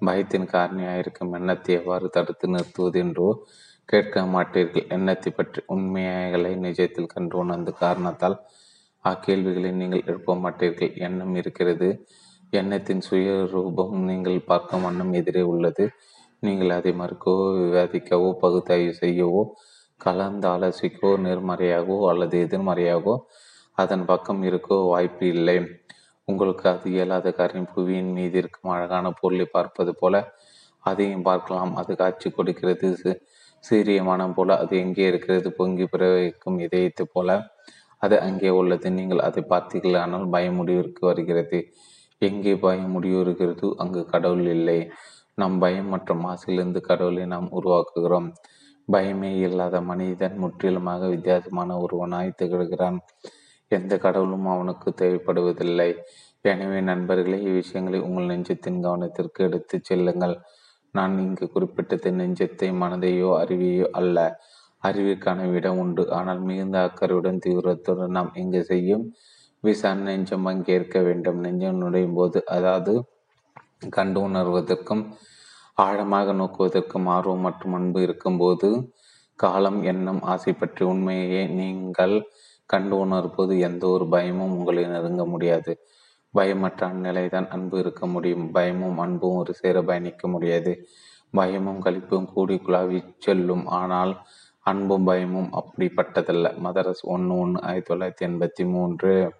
பயத்தின் 0.00 0.50
காரணியாயிருக்கும் 0.52 1.34
எண்ணத்தை 1.38 1.72
எவ்வாறு 1.74 2.06
தடுத்து 2.08 2.46
நிறுத்துவது 2.48 2.98
என்றோ 3.04 3.28
கேட்க 3.88 4.24
மாட்டீர்கள். 4.34 4.86
எண்ணத்தை 4.88 5.30
பற்றி 5.32 5.60
உண்மைகளை 5.66 6.52
நிஜத்தில் 6.66 7.12
கண்டு 7.14 7.36
உணர்ந்த 7.42 7.72
காரணத்தால் 7.82 8.36
அக்கேள்விகளை 9.04 9.70
நீங்கள் 9.72 10.06
எழுப்ப 10.08 10.36
மாட்டீர்கள். 10.44 10.92
எண்ணம் 11.06 11.34
இருக்கிறது. 11.40 11.88
எண்ணத்தின் 12.52 13.04
சுய 13.08 13.30
ரூபம் 13.54 13.96
நீங்கள் 14.10 14.38
பார்க்கும் 14.50 14.84
வண்ணம் 14.86 15.12
எதிரே 15.12 15.42
உள்ளது. 15.52 15.84
நீங்கள் 16.42 16.72
அதை 16.78 16.92
மறுக்கவோ 17.00 17.44
விவாதிக்கவோ 17.58 18.28
பகுத்தாய்வு 18.42 18.92
செய்யவோ 19.02 19.42
கலந்து 20.00 20.46
ஆலோசிக்கவோ 20.54 21.12
நேர்மறையாகவோ 21.26 21.98
அல்லது 22.10 22.36
எதிர்மறையாகவோ 22.46 23.14
அதன் 23.78 24.04
பக்கம் 24.10 24.42
இருக்கோ 24.48 24.76
வாய்ப்பு 24.92 25.24
இல்லை. 25.36 25.56
உங்களுக்கு 26.28 26.64
அது 26.72 26.86
இயலாத 26.94 27.30
காரியம் 27.38 27.70
புவியின் 27.74 28.12
மீது 28.18 28.36
இருக்கும் 28.42 28.72
அழகான 28.74 29.06
பொருளை 29.20 29.46
பார்ப்பது 29.56 29.92
போல 30.00 30.14
அதையும் 30.84 31.26
பார்க்கலாம். 31.28 31.72
அது 31.80 31.92
காட்சி 32.02 32.28
கொடுக்கிறது 32.30 32.88
சீரிய 33.64 34.00
மனம் 34.08 34.34
போல 34.36 34.56
அது 34.62 34.74
எங்கே 34.84 35.04
இருக்கிறது 35.10 35.48
பொங்கி 35.58 35.84
பிறவைக்கும் 35.92 36.58
இதயத்தை 36.66 37.04
போல 37.14 37.30
அது 38.02 38.16
அங்கே 38.26 38.50
உள்ளது. 38.60 38.88
நீங்கள் 38.98 39.22
அதை 39.28 39.42
பார்த்தீர்கள் 39.52 40.00
ஆனால் 40.02 40.26
பயம் 40.34 40.58
முடிவிற்கு 40.60 41.02
வருகிறது. 41.10 41.58
எங்கே 42.22 42.52
பயம் 42.64 42.92
முடிவு 42.96 43.18
இருக்கிறதோ 43.24 43.68
அங்கு 43.82 44.02
கடவுள் 44.12 44.48
இல்லை. 44.56 44.78
நம் 45.38 45.56
பயம் 45.62 45.90
மற்றும் 45.92 46.22
மாசிலிருந்து 46.26 46.80
கடவுளை 46.80 47.24
நாம் 47.32 47.48
உருவாக்குகிறோம். 47.58 48.28
பயமே 48.88 49.30
இல்லாத 49.46 49.76
மனிதன் 49.88 50.36
முற்றிலுமாக 50.42 51.08
வித்தியாசமான 51.14 51.70
ஒருவனாய் 51.84 52.38
திகழ்கிறான். 52.40 52.98
எந்த 53.70 53.92
கடவுளும் 54.04 54.46
அவனுக்கு 54.54 54.88
தேவைப்படுவதில்லை. 55.00 55.90
எனவே 56.44 56.78
நண்பர்களே 56.90 57.38
இவ்விஷயங்களை 57.48 57.98
உங்கள் 58.06 58.30
நெஞ்சத்தின் 58.32 58.78
கவனத்திற்கு 58.84 59.40
எடுத்துச் 59.48 59.88
செல்லுங்கள். 59.88 60.34
நான் 60.94 61.14
இங்கு 61.24 61.46
குறிப்பிட்டது 61.54 62.10
நெஞ்சத்தை 62.20 62.68
மனதையோ 62.82 63.30
அறிவையோ 63.42 63.88
அல்ல. 64.00 64.18
அறிவிற்கான 64.82 65.48
இடம் 65.58 65.80
உண்டு. 65.84 66.04
ஆனால் 66.18 66.40
மிகுந்த 66.50 66.78
அக்கறையுடன் 66.88 67.42
தீவிரத்துடன் 67.46 68.16
நாம் 68.18 68.32
இங்கு 68.42 68.62
செய்யும் 68.72 69.04
விசாரணை 69.64 70.06
நெஞ்சம் 70.10 70.46
பங்கேற்க 70.48 70.96
வேண்டும். 71.08 71.38
நெஞ்சம் 71.46 71.80
நுழையும் 71.82 72.16
போது 72.20 72.38
அதாவது 72.56 72.94
கண்டு 73.90 74.28
உணர்வதற்கும் 74.28 75.12
ஆழமாக 75.74 76.32
நோக்குவதற்கும் 76.32 77.06
ஆர்வம் 77.06 77.38
மற்றும் 77.38 77.72
அன்பு 77.72 78.02
இருக்கும்போது 78.02 78.92
காலம் 79.34 79.82
எண்ணம் 79.82 80.22
ஆசை 80.22 80.52
பற்றி 80.52 80.84
உண்மையே 80.84 81.46
நீங்கள் 81.46 82.28
கண்டு 82.66 82.98
உணர்வது 82.98 83.58
எந்த 83.58 83.86
ஒரு 83.86 84.08
பயமும் 84.08 84.58
உங்களை 84.58 84.84
நெருங்க 84.84 85.26
முடியாது. 85.26 85.78
பயமற்ற 86.34 86.86
அந்நிலைதான் 86.86 87.48
அன்பு 87.48 87.78
இருக்க 87.78 88.06
முடியும். 88.06 88.50
பயமும் 88.50 88.98
அன்பும் 88.98 89.34
ஒரு 89.34 89.54
சேர 89.54 89.82
பயணிக்க 89.82 90.28
முடியாது. 90.28 90.86
பயமும் 91.30 91.82
கழிப்பும் 91.82 92.32
கூடி 92.32 92.60
குழாவி 92.66 93.14
செல்லும். 93.18 93.66
ஆனால் 93.66 94.22
அன்பும் 94.60 95.04
பயமும் 95.04 95.50
அப்படிப்பட்டதல்ல. 95.52 96.54
மதரஸ் 96.64 97.02
ஒன்று 97.02 97.38
ஒன்று 97.38 97.62
ஆயிரத்தி 97.62 97.94
தொள்ளாயிரத்தி 97.94 98.28
எண்பத்தி 98.30 98.70
மூன்று. 98.70 99.32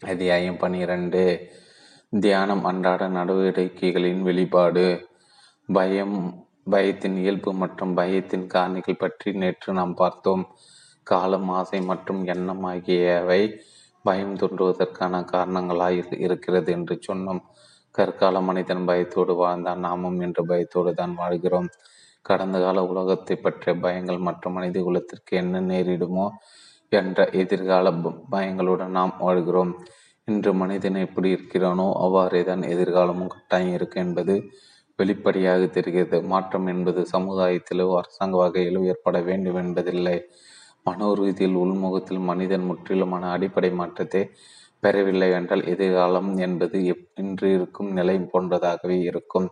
அதிகாயம் 0.00 0.56
பனிரெண்டு. 0.56 1.52
தியானம் 2.12 2.62
அன்றாட 2.64 3.02
நடவடிக்கைகளின் 3.08 4.20
வெளிப்பாடு. 4.22 4.84
பயம் 5.68 6.14
பயத்தின் 6.70 7.16
இயல்பு 7.22 7.50
மற்றும் 7.52 7.92
பயத்தின் 7.96 8.46
காரணிகள் 8.54 8.98
பற்றி 8.98 9.32
நேற்று 9.32 9.70
நாம் 9.72 9.92
பார்த்தோம். 9.94 10.44
காலம் 11.02 11.48
ஆசை 11.48 11.80
மற்றும் 11.80 12.20
எண்ணம் 12.24 12.64
ஆகியவை 12.64 13.42
பயம் 14.04 14.34
தோன்றுவதற்கான 14.36 15.20
காரணங்களாக 15.24 16.16
இருக்கிறது 16.26 16.72
என்று 16.72 16.96
சொன்னோம். 17.08 17.42
கற்கால 17.94 18.40
மனிதன் 18.40 18.84
பயத்தோடு 18.84 19.34
வாழ்ந்தான் 19.34 19.84
நாமும் 19.86 20.18
என்று 20.20 20.44
பயத்தோடு 20.46 20.92
தான் 20.94 21.14
வாழ்கிறோம். 21.14 21.68
கடந்த 22.22 22.56
கால 22.60 22.78
உலகத்தை 22.84 23.36
பற்றிய 23.36 23.74
பயங்கள் 23.84 24.20
மற்றும் 24.20 24.56
மனித 24.58 24.78
குலத்திற்கு 24.80 25.36
என்ன 25.36 25.60
நேரிடுமோ 25.70 26.26
என்ற 26.92 27.28
எதிர்கால 27.42 27.90
பயங்களுடன் 28.30 28.96
நாம் 28.98 29.14
வாழ்கிறோம். 29.18 29.72
இன்று 30.28 30.50
மனிதன் 30.54 30.96
எப்படி 31.04 31.28
இருக்கிறானோ 31.34 31.86
அவ்வாறே 31.96 32.40
தான் 32.42 32.62
எதிர்காலமும் 32.72 33.32
கட்டாயம் 33.34 33.76
இருக்கு 33.76 33.98
என்பது 34.04 34.34
வெளிப்படையாக 34.98 35.62
தெரிகிறது. 35.76 36.18
மாற்றம் 36.24 36.66
என்பது 36.66 37.00
சமுதாயத்திலோ 37.12 37.86
அரசாங்க 37.98 38.36
வகையிலோ 38.42 38.80
ஏற்பட 38.92 39.16
வேண்டும் 39.20 39.58
என்பதில்லை. 39.62 40.16
மனோ 40.86 41.08
ரீதியில் 41.14 41.56
உள்முகத்தில் 41.56 42.22
மனிதன் 42.30 42.66
முற்றிலுமான 42.70 43.24
அடிப்படை 43.36 43.70
மாற்றத்தை 43.72 44.22
பெறவில்லை 44.82 45.28
என்றால் 45.38 45.64
எதிர்காலம் 45.66 46.30
என்பது 46.38 46.78
இன்று 47.22 47.48
இருக்கும் 47.56 47.90
நிலை 47.92 48.16
போன்றதாகவே 48.32 48.98
இருக்கும். 49.10 49.48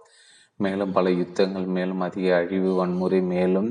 மேலும் 0.60 0.92
பல 0.92 1.06
யுத்தங்கள் 1.12 1.66
மேலும் 1.78 2.02
அதிக 2.08 2.28
அழிவு 2.36 2.70
வன்முறை 2.74 3.20
மேலும் 3.32 3.70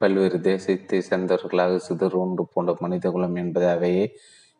பல்வேறு 0.00 0.38
தேசத்தை 0.40 0.98
சேர்ந்தவர்களாக 1.08 1.80
சிதறு 1.86 2.16
ஒன்று 2.16 2.44
போன்ற 2.52 2.72
மனிதகுலம் 2.80 3.36
என்பது 3.36 3.66
அவையே 3.68 4.04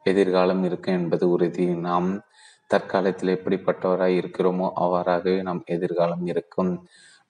எதிர்காலம் 0.07 0.65
இருக்கும் 0.65 0.95
என்பது 0.95 1.25
உறுதி. 1.31 1.67
நாம் 1.81 2.09
தற்காலத்தில் 2.67 3.35
எப்படிப்பட்டவராய் 3.37 4.19
இருக்கிறோமோ 4.21 4.67
அவ்வாறாகவே 4.81 5.43
நாம் 5.43 5.63
எதிர்காலம் 5.67 6.27
இருக்கும். 6.27 6.73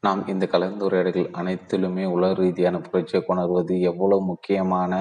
நாம் 0.02 0.26
இந்த 0.26 0.48
கலந்துரையாடல்கள் 0.52 1.32
அனைத்திலுமே 1.32 2.04
உலக 2.06 2.34
ரீதியான 2.34 2.76
புரட்சியை 2.80 3.20
கொணர்வது 3.24 3.74
எவ்வளவு 3.80 4.22
முக்கியமான 4.22 4.92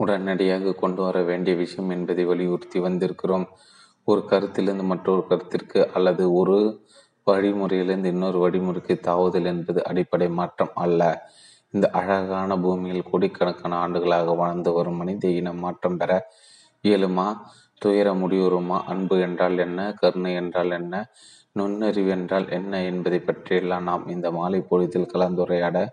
உடனடியாக 0.00 0.74
கொண்டு 0.74 1.02
வர 1.02 1.18
வேண்டிய 1.22 1.56
விஷயம் 1.56 1.90
என்பதை 1.90 2.24
வலியுறுத்தி 2.24 2.78
வந்திருக்கிறோம். 2.80 3.46
ஒரு 4.08 4.20
கருத்திலிருந்து 4.24 4.84
மற்றொரு 4.84 5.22
கருத்திற்கு 5.28 5.80
அல்லது 5.92 6.32
ஒரு 6.32 6.58
வழிமுறையிலிருந்து 7.26 8.06
இன்னொரு 8.06 8.38
வழிமுறைக்கு 8.38 8.94
தாவுதல் 9.00 9.44
என்பது 9.44 9.80
அடிப்படை 9.84 10.28
மாற்றம் 10.30 10.72
அல்ல. 10.74 11.00
இந்த 11.74 11.90
அழகான 11.90 12.58
பூமியில் 12.58 13.08
கோடிக்கணக்கான 13.10 13.76
ஆண்டுகளாக 13.76 14.32
வாழ்ந்து 14.32 14.72
வரும் 14.72 14.96
மனித 14.96 15.28
இனம் 15.28 15.58
மாற்றம் 15.58 15.96
பெற 15.96 16.26
இயலுமா? 16.82 17.36
துயர 17.78 18.12
முடிவுறுமா? 18.12 18.82
அன்பு 18.82 19.20
என்றால் 19.20 19.58
என்ன? 19.58 19.92
கருணை 19.92 20.34
என்றால் 20.34 20.70
என்ன? 20.70 21.10
நுண்ணறிவு 21.52 22.08
என்றால் 22.08 22.48
என்ன 22.50 22.84
என்பதை 22.84 23.18
பற்றியெல்லாம் 23.18 23.82
நாம் 23.82 24.08
இந்த 24.08 24.30
மாலை 24.30 24.60
பொழுதில் 24.60 25.10
கலந்துரையாட 25.12 25.88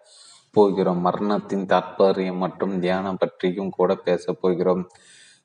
போகிறோம். 0.51 0.99
மரணத்தின் 0.99 1.65
தாற்பயம் 1.65 2.37
மற்றும் 2.37 2.79
தியானம் 2.79 3.17
பற்றியும் 3.17 3.69
கூட 3.69 3.95
பேசப் 3.95 4.41
போகிறோம். 4.41 4.89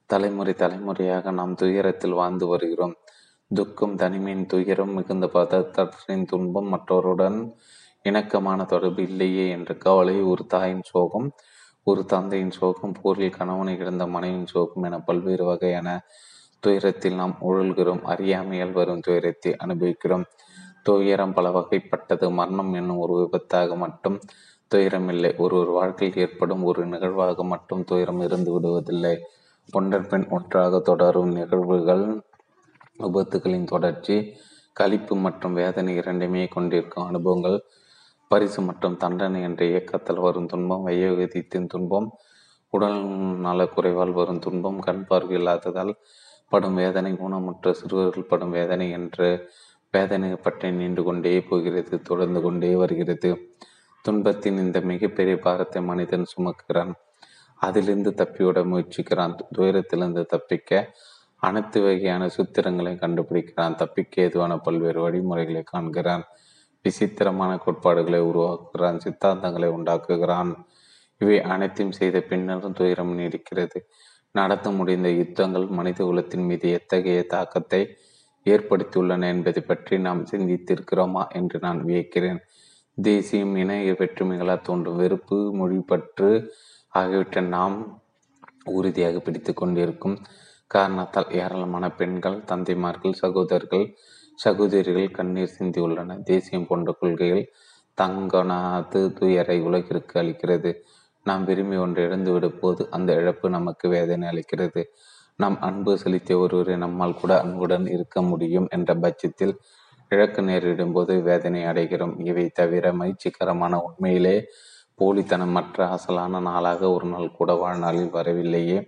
தலைமுறை 0.06 0.54
தலைமுறையாக 0.54 1.30
நாம் 1.30 1.54
துயரத்தில் 1.54 2.12
வாழ்ந்து 2.12 2.46
வருகிறோம். 2.46 2.94
துக்கம் 3.54 3.96
தனிமையின் 3.96 4.46
துயரம் 4.46 4.92
மிகுந்த 4.92 5.26
பதத்தின் 5.26 6.24
துன்பம் 6.24 6.68
மற்றவருடன் 6.68 7.54
இணக்கமான 8.04 8.64
தொடர்பு 8.64 9.02
இல்லையே 9.02 9.50
என்ற 9.50 9.74
கவலை 9.74 10.22
ஒரு 10.22 10.46
தாயின் 10.46 10.82
சோகம் 10.82 11.32
ஒரு 11.82 12.04
தந்தையின் 12.04 12.50
சோகம் 12.50 12.94
போரில் 13.02 13.36
கணவனை 13.36 13.76
இழந்த 13.76 14.06
மனைவியின் 14.06 14.46
சோகம் 14.46 14.82
என 14.82 15.00
பல்வேறு 15.00 15.44
வகையான 15.44 15.88
துயரத்தில் 16.60 17.14
நாம் 17.14 17.36
உழல்கிறோம். 17.40 18.02
அறியாமையால் 18.02 18.72
வரும் 18.72 19.00
துயரத்தை 19.00 19.56
அனுபவிக்கிறோம். 19.56 20.24
துயரம் 20.82 21.32
பல 21.32 21.48
வகைப்பட்டது. 21.50 22.32
மரணம் 22.32 22.72
என்னும் 22.72 22.98
ஒரு 22.98 23.14
விபத்தாக 23.22 23.76
மட்டும் 23.76 24.16
துயரமில்லை. 24.74 25.36
ஒரு 25.36 25.56
ஒரு 25.56 25.70
வாழ்க்கையில் 25.70 26.18
ஏற்படும் 26.18 26.64
ஒரு 26.64 26.86
நிகழ்வாக 26.86 27.44
மட்டும் 27.44 27.84
துயரம் 27.84 28.20
இருந்து 28.20 28.52
விடுவதில்லை. 28.52 29.14
ஒன்றன் 29.72 30.06
பெண் 30.06 30.26
ஒன்றாக 30.30 30.80
தொடரும் 30.80 31.32
நிகழ்வுகள் 31.32 32.04
விபத்துகளின் 32.98 33.64
தொடர்ச்சி 33.64 34.16
கழிப்பு 34.76 35.14
மற்றும் 35.16 35.52
வேதனை 35.52 35.94
இரண்டுமே 35.96 36.46
கொண்டிருக்கும் 36.46 37.06
அனுபவங்கள். 37.06 37.58
பரிசு 38.30 38.60
மற்றும் 38.62 38.96
தண்டனை 38.96 39.42
என்ற 39.42 39.60
இயக்கத்தில் 39.64 40.20
வரும் 40.20 40.46
துன்பம் 40.46 40.84
வயோகதித்தின் 40.86 41.66
துன்பம் 41.66 42.08
உடல் 42.72 42.98
நலக்குறைவால் 43.46 44.12
வரும் 44.12 44.38
துன்பம் 44.38 44.78
கண் 44.78 45.04
பார்வை 45.04 45.34
இல்லாததால் 45.36 45.92
படும் 46.52 46.74
வேதனை 46.74 47.12
ஊனமுற்ற 47.24 47.70
சிறுவர்கள் 47.70 48.28
படும் 48.28 48.50
வேதனை 48.50 48.86
என்று 48.90 49.28
வேதனை 49.94 50.28
பற்றி 50.36 50.68
நீண்டு 50.70 51.02
கொண்டே 51.02 51.32
போகிறது 51.40 51.94
தொடர்ந்து 52.00 52.40
கொண்டே 52.40 52.70
வருகிறது. 52.74 53.30
துன்பத்தின் 54.04 54.58
இந்த 54.58 54.78
மிகப்பெரிய 54.80 55.36
பாரத்தை 55.38 55.80
மனிதன் 55.82 56.26
சுமக்கிறான். 56.32 56.92
அதிலிருந்து 57.60 58.10
தப்பிவிட 58.10 58.58
முயற்சிக்கிறான். 58.64 59.34
துயரத்திலிருந்து 59.56 60.22
தப்பிக்க 60.26 60.70
அனைத்து 61.42 61.78
வகையான 61.82 62.22
சுத்திரங்களை 62.36 62.94
கண்டுபிடிக்கிறான். 63.02 63.74
தப்பிக்க 63.74 64.22
ஏதுவான 64.22 64.56
பல்வேறு 64.58 65.00
வழிமுறைகளை 65.00 65.62
காண்கிறான். 65.62 66.24
விசித்திரமான 66.84 67.52
கோட்பாடுகளை 67.56 68.20
உருவாக்குகிறான் 68.20 68.98
சித்தாந்தங்களை 68.98 69.68
உண்டாக்குகிறான். 69.68 70.52
இவை 71.20 71.38
அனைத்தையும் 71.42 71.92
செய்த 71.92 72.20
பின்னரும் 72.20 72.72
துயரம் 72.72 73.12
நீடிக்கிறது. 73.18 73.78
நடத்த 74.34 74.70
முடிந்த 74.70 75.08
யுத்தங்கள் 75.10 75.66
மனித 75.68 75.98
குலத்தின் 76.04 76.46
மீது 76.46 76.66
எத்தகைய 76.70 77.20
தாக்கத்தை 77.26 77.80
ஏற்படுத்தியுள்ளன 78.46 79.26
என்பதை 79.26 79.62
பற்றி 79.62 79.94
நாம் 79.98 80.20
சிந்தித்திருக்கிறோமா 80.30 81.22
என்று 81.28 81.58
நான் 81.58 81.80
வியக்கிறேன். 81.84 82.40
தேசியம் 82.98 83.54
இணைய 83.56 83.92
வெற்றுமைகளால் 83.92 84.66
தோன்றும். 84.68 84.96
வெறுப்பு 84.96 85.38
மொழிப்பற்று 85.60 86.30
ஆகியவற்றை 86.94 87.42
நாம் 87.56 87.76
உறுதியாக 88.64 89.18
பிடித்து 89.18 89.52
கொண்டிருக்கும் 89.54 90.16
காரணத்தால் 90.70 91.30
ஏராளமான 91.32 91.84
பெண்கள் 91.90 92.38
தந்தைமார்கள் 92.46 93.20
சகோதரர்கள் 93.22 93.86
சகோதரிகள் 94.42 95.10
கண்ணீர் 95.10 95.56
சிந்தியுள்ளன 95.58 96.16
தேசியம் 96.22 96.66
போன்ற 96.66 96.90
கொள்கைகள் 97.00 97.44
தங்கனாது 97.98 99.00
துயரை 99.12 99.56
உலகிற்கு 99.60 100.14
அளிக்கிறது. 100.20 100.70
நாம் 101.26 101.44
விரும்பி 101.44 101.76
ஒன்று 101.76 102.00
இழந்துவிடும் 102.08 102.58
போது 102.58 102.82
அந்த 102.90 103.10
இழப்பு 103.14 103.46
நமக்கு 103.50 103.86
வேதனை 103.88 104.24
அளிக்கிறது. 104.28 104.82
நாம் 105.36 105.56
அன்பு 105.60 105.92
செலுத்திய 105.98 106.38
ஒருவரை 106.38 106.76
நம்மால் 106.76 107.18
கூட 107.20 107.32
அன்புடன் 107.42 107.86
இருக்க 107.86 108.22
முடியும் 108.22 108.68
என்ற 108.70 108.94
பட்சத்தில் 108.94 109.54
இழக்க 110.10 110.42
நேரிடும் 110.42 110.92
போது 110.92 111.12
வேதனை 111.22 111.60
அடைகிறோம். 111.64 112.14
இவை 112.24 112.46
தவிர 112.48 112.92
மகிழ்ச்சிகரமான 112.92 113.74
உண்மையிலே 113.86 114.36
போலித்தனமற்ற 114.98 115.78
அசலான 115.96 116.40
நாளாக 116.40 116.90
ஒரு 116.90 117.06
நாள் 117.06 117.36
கூட 117.36 117.50
வாழ்நாளில் 117.54 118.10
வரவில்லையே 118.10 118.78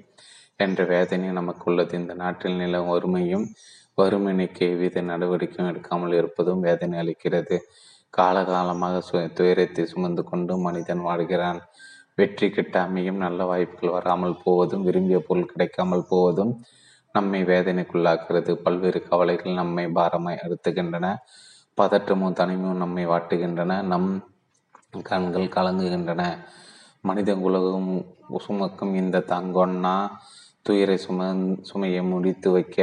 என்ற 0.57 0.85
வேதனை 0.85 1.29
நமக்குள்ளது. 1.31 1.93
இந்த 1.99 2.15
நாட்டில் 2.15 2.57
நில 2.57 2.81
வறுமையும் 2.81 3.47
வறுமை 3.99 4.33
எவ்வித 4.67 5.03
நடவடிக்கையும் 5.03 5.71
எடுக்காமல் 5.71 6.15
இருப்பதும் 6.15 6.61
வேதனை 6.61 6.97
அளிக்கிறது. 7.03 7.57
காலகாலமாக 8.15 8.97
சு 9.09 9.19
துயரத்தை 9.35 9.83
சுமந்து 9.87 10.23
கொண்டு 10.25 10.55
மனிதன் 10.59 11.03
வாழ்கிறான். 11.09 11.61
வெற்றி 12.15 12.47
கிட்டாமையும் 12.49 13.21
நல்ல 13.25 13.45
வாய்ப்புகள் 13.45 13.95
வராமல் 13.97 14.41
போவதும் 14.45 14.83
விரும்பிய 14.83 15.19
பொருள் 15.19 15.51
கிடைக்காமல் 15.53 16.09
போவதும் 16.09 16.53
நம்மை 17.15 17.41
வேதனைக்குள்ளாக்குகிறது. 17.45 18.53
பல்வேறு 18.65 19.01
கவலைகள் 19.09 19.53
நம்மை 19.53 19.87
பாரமாய் 19.95 20.43
அழுத்துகின்றன 20.45 21.07
பதற்றமும் 21.79 22.37
தனிமையும் 22.41 22.83
நம்மை 22.85 23.05
வாட்டுகின்றன. 23.07 23.73
நம் 23.83 24.11
கண்கள் 25.03 25.55
கலங்குகின்றன. 25.57 26.23
மனித 27.01 27.31
உலகம் 27.47 27.91
சுமக்கும் 28.39 28.93
இந்த 28.95 29.25
தங்கொன்னா 29.33 29.95
துயரை 30.63 30.97
சும 30.97 31.21
சுமையை 31.63 32.03
முடித்து 32.11 32.49
வைக்க 32.51 32.79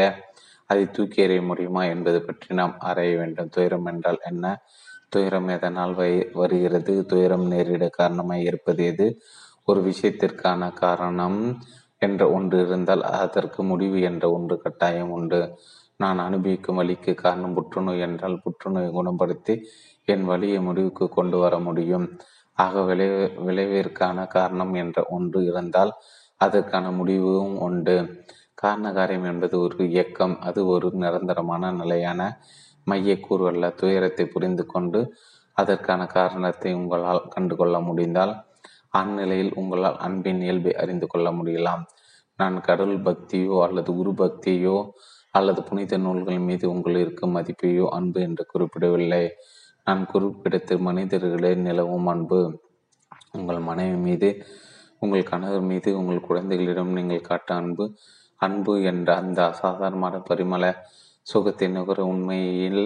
அதை 0.70 0.92
தூக்கி 0.92 1.20
எறிய 1.24 1.42
முடியுமா 1.46 1.84
என்பது 1.86 2.20
பற்றி 2.22 2.56
நாம் 2.56 2.76
ஆராய 2.80 3.12
வேண்டும். 3.18 3.50
துயரம் 3.50 3.86
என்றால் 3.86 4.20
என்ன? 4.22 4.46
துயரம் 5.10 5.48
எதனால் 5.48 5.94
வை 5.94 6.12
வருகிறது? 6.34 7.06
துயரம் 7.06 7.46
நேரிட 7.52 7.90
காரணமாய் 7.90 8.44
இருப்பது 8.44 8.84
எது? 8.86 9.08
ஒரு 9.66 9.82
விஷயத்திற்கான 9.82 10.74
காரணம் 10.74 11.40
என்ற 11.98 12.22
ஒன்று 12.32 12.58
இருந்தால் 12.68 13.04
அதற்கு 13.04 13.64
முடிவு 13.64 14.02
என்ற 14.02 14.32
ஒன்று 14.32 14.56
கட்டாயம் 14.62 15.10
உண்டு. 15.10 15.42
நான் 15.98 16.20
அனுபவிக்கும் 16.20 16.76
வழிக்கு 16.76 17.14
காரணம் 17.14 17.54
புற்றுநோய் 17.54 18.00
என்றால் 18.00 18.42
புற்றுநோயை 18.44 18.92
குணப்படுத்தி 18.92 19.56
என் 20.06 20.24
வழியை 20.24 20.60
முடிவுக்கு 20.60 21.10
கொண்டு 21.10 21.38
வர 21.38 21.60
முடியும். 21.60 22.06
ஆக 22.58 22.82
விளைவு 22.82 23.26
விளைவிற்கான 23.48 24.28
காரணம் 24.28 24.74
என்ற 24.74 25.06
ஒன்று 25.10 25.40
இருந்தால் 25.46 25.92
அதற்கான 26.42 26.92
முடிவும் 26.92 27.58
உண்டு. 27.58 27.98
காரணகாரியம் 28.64 29.28
என்பது 29.32 29.56
ஒரு 29.66 29.84
இயக்கம் 29.94 30.36
அது 30.48 30.62
ஒரு 30.74 30.88
நிரந்தரமான 31.04 31.72
நிலையான 31.82 32.22
மையக்கூறு 32.88 33.46
அல்ல. 33.52 33.64
துயரத்தை 33.80 34.26
புரிந்து 34.34 34.64
கொண்டு 34.66 35.00
அதற்கான 35.58 36.02
காரணத்தை 36.18 36.72
உங்களால் 36.80 37.24
கண்டுகொள்ள 37.36 37.78
முடிந்தால் 37.88 38.34
அந்நிலையில் 39.00 39.54
உங்களால் 39.62 39.98
அன்பின் 40.08 40.42
இயல்பை 40.46 40.74
அறிந்து 40.84 41.08
கொள்ள 41.08 41.28
முடியலாம். 41.32 41.84
நான் 42.40 42.58
கடவுள் 42.62 43.00
பக்தியோ 43.08 43.56
அல்லது 43.68 43.90
குரு 44.00 44.12
பக்தியோ 44.22 44.78
அல்லது 45.36 45.62
புனித 45.70 45.98
நூல்கள் 45.98 46.40
மீது 46.40 46.66
உங்கள் 46.74 46.96
இருக்கும் 46.96 47.36
மதிப்பையோ 47.38 47.86
அன்பு 47.98 48.20
என்று 48.28 48.44
குறிப்பிடவில்லை. 48.46 49.24
நான் 49.88 50.02
குறிப்பிடத்து 50.06 50.74
மனிதர்களே 50.88 51.52
நிலவும் 51.68 52.08
அன்பு. 52.14 52.40
உங்கள் 53.38 53.60
மனைவி 53.70 53.98
மீது 54.08 54.30
உங்கள் 55.02 55.30
கணவர் 55.32 55.66
மீது 55.72 55.90
உங்கள் 56.00 56.26
குழந்தைகளிடம் 56.28 56.96
நீங்கள் 56.98 57.28
காட்ட 57.30 57.50
அன்பு. 57.56 57.86
அன்பு 58.42 58.74
என்ற 58.92 59.10
அந்த 59.22 59.40
அசாதாரணமான 59.52 60.16
பரிமள 60.30 60.64
சுகத்தை 61.28 61.68
நுகர 61.68 62.00
உண்மையில் 62.04 62.84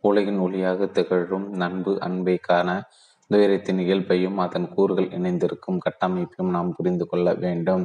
உலகின் 0.00 0.40
ஒளியாக 0.40 0.86
திகழும் 0.92 1.48
நண்பு 1.54 1.92
அன்பை 2.00 2.36
காண 2.40 2.68
துயரத்தின் 3.30 3.80
இயல்பையும் 3.84 4.38
அதன் 4.38 4.66
கூறுகள் 4.74 5.08
இணைந்திருக்கும் 5.10 5.82
கட்டமைப்பையும் 5.84 6.54
நாம் 6.56 6.74
புரிந்து 6.76 7.04
கொள்ள 7.06 7.28
வேண்டும். 7.44 7.84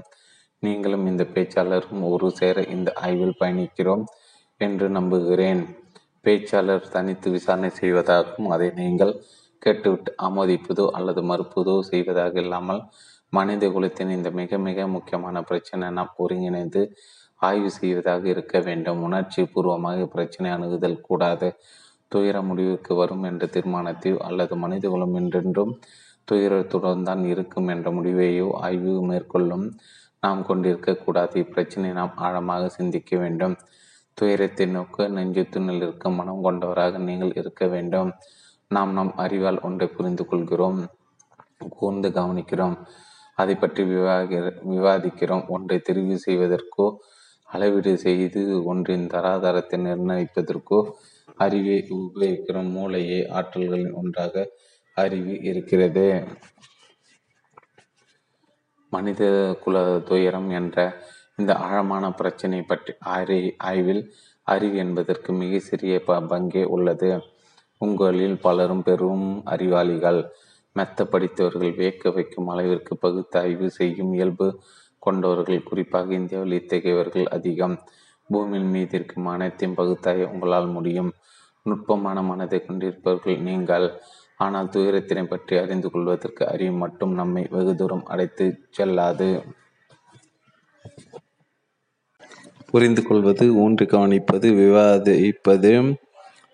நீங்களும் 0.63 1.05
இந்த 1.05 1.23
பேச்சாளரும் 1.35 2.01
ஒரு 2.11 2.27
சேர 2.31 2.63
இந்த 2.75 2.89
ஆய்வில் 3.01 3.39
பயணிக்கிறோம் 3.41 4.03
என்று 4.61 4.87
நம்புகிறேன். 4.89 5.61
பேச்சாளர் 6.25 6.91
தனித்து 6.93 7.27
விசாரணை 7.31 7.69
செய்வதாகவும் 7.81 8.49
அதை 8.55 8.69
நீங்கள் 8.79 9.13
கேட்டுவிட்டு 9.61 10.11
ஆமோதிப்பதோ 10.27 10.85
அல்லது 10.97 11.21
மறுப்பதோ 11.21 11.75
செய்வதாக 11.91 12.33
இல்லாமல் 12.41 12.81
மனித 13.33 13.63
குலத்தின் 13.69 14.11
இந்த 14.17 14.29
மிக 14.39 14.57
மிக 14.67 14.87
முக்கியமான 14.87 15.41
பிரச்சனை 15.49 15.87
நாம் 15.97 16.11
ஒருங்கிணைந்து 16.23 16.81
ஆய்வு 17.41 17.69
செய்வதாக 17.77 18.23
இருக்க 18.33 18.57
வேண்டும். 18.67 19.01
உணர்ச்சி 19.07 19.41
பூர்வமாக 19.53 20.05
பிரச்சனை 20.13 20.47
அணுகுதல் 20.51 21.03
கூடாது. 21.07 21.49
துயர 22.11 22.37
முடிவுக்கு 22.41 22.93
வரும் 22.95 23.23
என்ற 23.29 23.45
தீர்மானத்தையோ 23.55 24.17
அல்லது 24.27 24.55
மனித 24.63 24.85
குலம் 24.89 25.15
என்றென்றும் 25.21 25.73
துயரத்துடன் 26.27 27.03
தான் 27.09 27.23
இருக்கும் 27.33 27.67
என்ற 27.73 27.87
முடிவையோ 27.97 28.47
ஆய்வு 28.65 28.93
மேற்கொள்ளும் 29.09 29.65
நாம் 30.23 30.41
கொண்டிருக்கக்கூடாது 30.47 31.35
இப்பிரச்சனை 31.43 31.89
நாம் 31.99 32.13
ஆழமாக 32.27 32.69
சிந்திக்க 32.77 33.11
வேண்டும். 33.23 33.55
துயரத்தை 34.17 34.65
நோக்க 34.75 35.07
நெஞ்சு 35.17 35.43
துணில் 35.49 35.83
இருக்க 35.85 36.09
மனம் 36.09 36.43
கொண்டவராக 36.45 37.01
நீங்கள் 37.07 37.33
இருக்க 37.41 37.65
வேண்டும். 37.73 38.09
நாம் 38.67 38.93
நம் 38.93 39.11
அறிவால் 39.23 39.59
ஒன்றை 39.67 39.87
புரிந்து 39.87 40.23
கொள்கிறோம் 40.25 40.79
கூர்ந்து 41.75 42.09
கவனிக்கிறோம். 42.17 42.77
அதை 43.37 43.55
பற்றி 43.55 43.83
விவாதி 43.93 44.37
விவாதிக்கிறோம். 44.73 45.43
ஒன்றை 45.55 45.77
தெரிவு 45.89 46.15
செய்வதற்கோ 46.27 46.87
அளவீடு 47.49 47.91
செய்து 47.97 48.41
ஒன்றின் 48.71 49.05
தராதரத்தை 49.13 49.77
நிர்ணயிப்பதற்கோ 49.85 50.79
அறிவை 51.37 51.77
உபயோகிக்கிறோம். 51.97 52.71
மூளையே 52.77 53.19
ஆற்றல்களின் 53.37 53.93
ஒன்றாக 54.01 54.45
அறிவு 54.97 55.33
இருக்கிறது. 55.49 56.05
மனித 58.93 59.21
குல 59.63 59.77
துயரம் 60.09 60.49
என்ற 60.59 60.77
இந்த 61.35 61.51
ஆழமான 61.65 62.05
பிரச்சனை 62.11 62.59
பற்றி 62.61 62.91
அறி 63.15 63.39
ஆய்வில் 63.69 64.03
அறிவு 64.47 64.77
என்பதற்கு 64.77 65.29
மிக 65.33 65.59
சிறிய 65.59 65.95
ப 66.07 66.19
பங்கே 66.31 66.63
உள்ளது. 66.75 67.09
உங்களில் 67.81 68.37
பலரும் 68.39 68.83
பெரும் 68.83 69.27
அறிவாளிகள். 69.45 70.21
மெத்த 70.77 71.05
படித்தவர்கள் 71.13 71.77
வியக்க 71.79 72.11
வைக்கும் 72.15 72.49
அளவிற்கு 72.53 72.93
பகுத்தாய்வு 73.05 73.67
செய்யும் 73.79 74.11
இயல்பு 74.17 74.47
கொண்டவர்கள் 75.05 75.67
குறிப்பாக 75.69 76.13
இந்தியாவில் 76.19 76.57
இத்தகையவர்கள் 76.59 77.27
அதிகம். 77.37 77.75
பூமியின் 78.29 78.71
மீது 78.75 78.95
இருக்கும் 78.97 79.27
அனைத்தையும் 79.33 79.77
பகுத்தாய 79.77 80.29
உங்களால் 80.31 80.69
முடியும். 80.77 81.11
நுட்பமான 81.65 82.17
மனதை 82.29 82.59
கொண்டிருப்பவர்கள் 82.61 83.45
நீங்கள். 83.47 83.87
ஆனால் 84.45 84.71
துயரத்தினை 84.73 85.23
பற்றி 85.29 85.53
அறிந்து 85.61 85.87
கொள்வதற்கு 85.91 86.43
அறிவு 86.53 86.75
மட்டும் 86.81 87.13
நம்மை 87.19 87.43
வெகு 87.53 87.73
தூரம் 87.75 88.03
அடைத்து 88.13 88.45
செல்லாது. 88.77 89.29
புரிந்து 92.71 93.01
கொள்வது 93.07 93.45
ஊன்றி 93.63 93.85
கவனிப்பது 93.91 94.47
விவாதிப்பது 94.61 95.71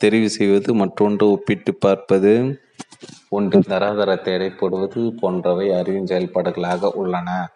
தெரிவு 0.02 0.30
செய்வது 0.38 0.70
மற்றொன்று 0.82 1.26
ஒப்பிட்டு 1.34 1.72
பார்ப்பது. 1.86 2.34
ஒன்று 3.30 3.60
தராதரத்தை 3.60 4.34
எடை 4.34 4.50
போன்றவை 5.22 5.74
அறிவின் 5.74 6.06
செயல்பாடுகளாக 6.06 6.92
உள்ளன. 6.94 7.50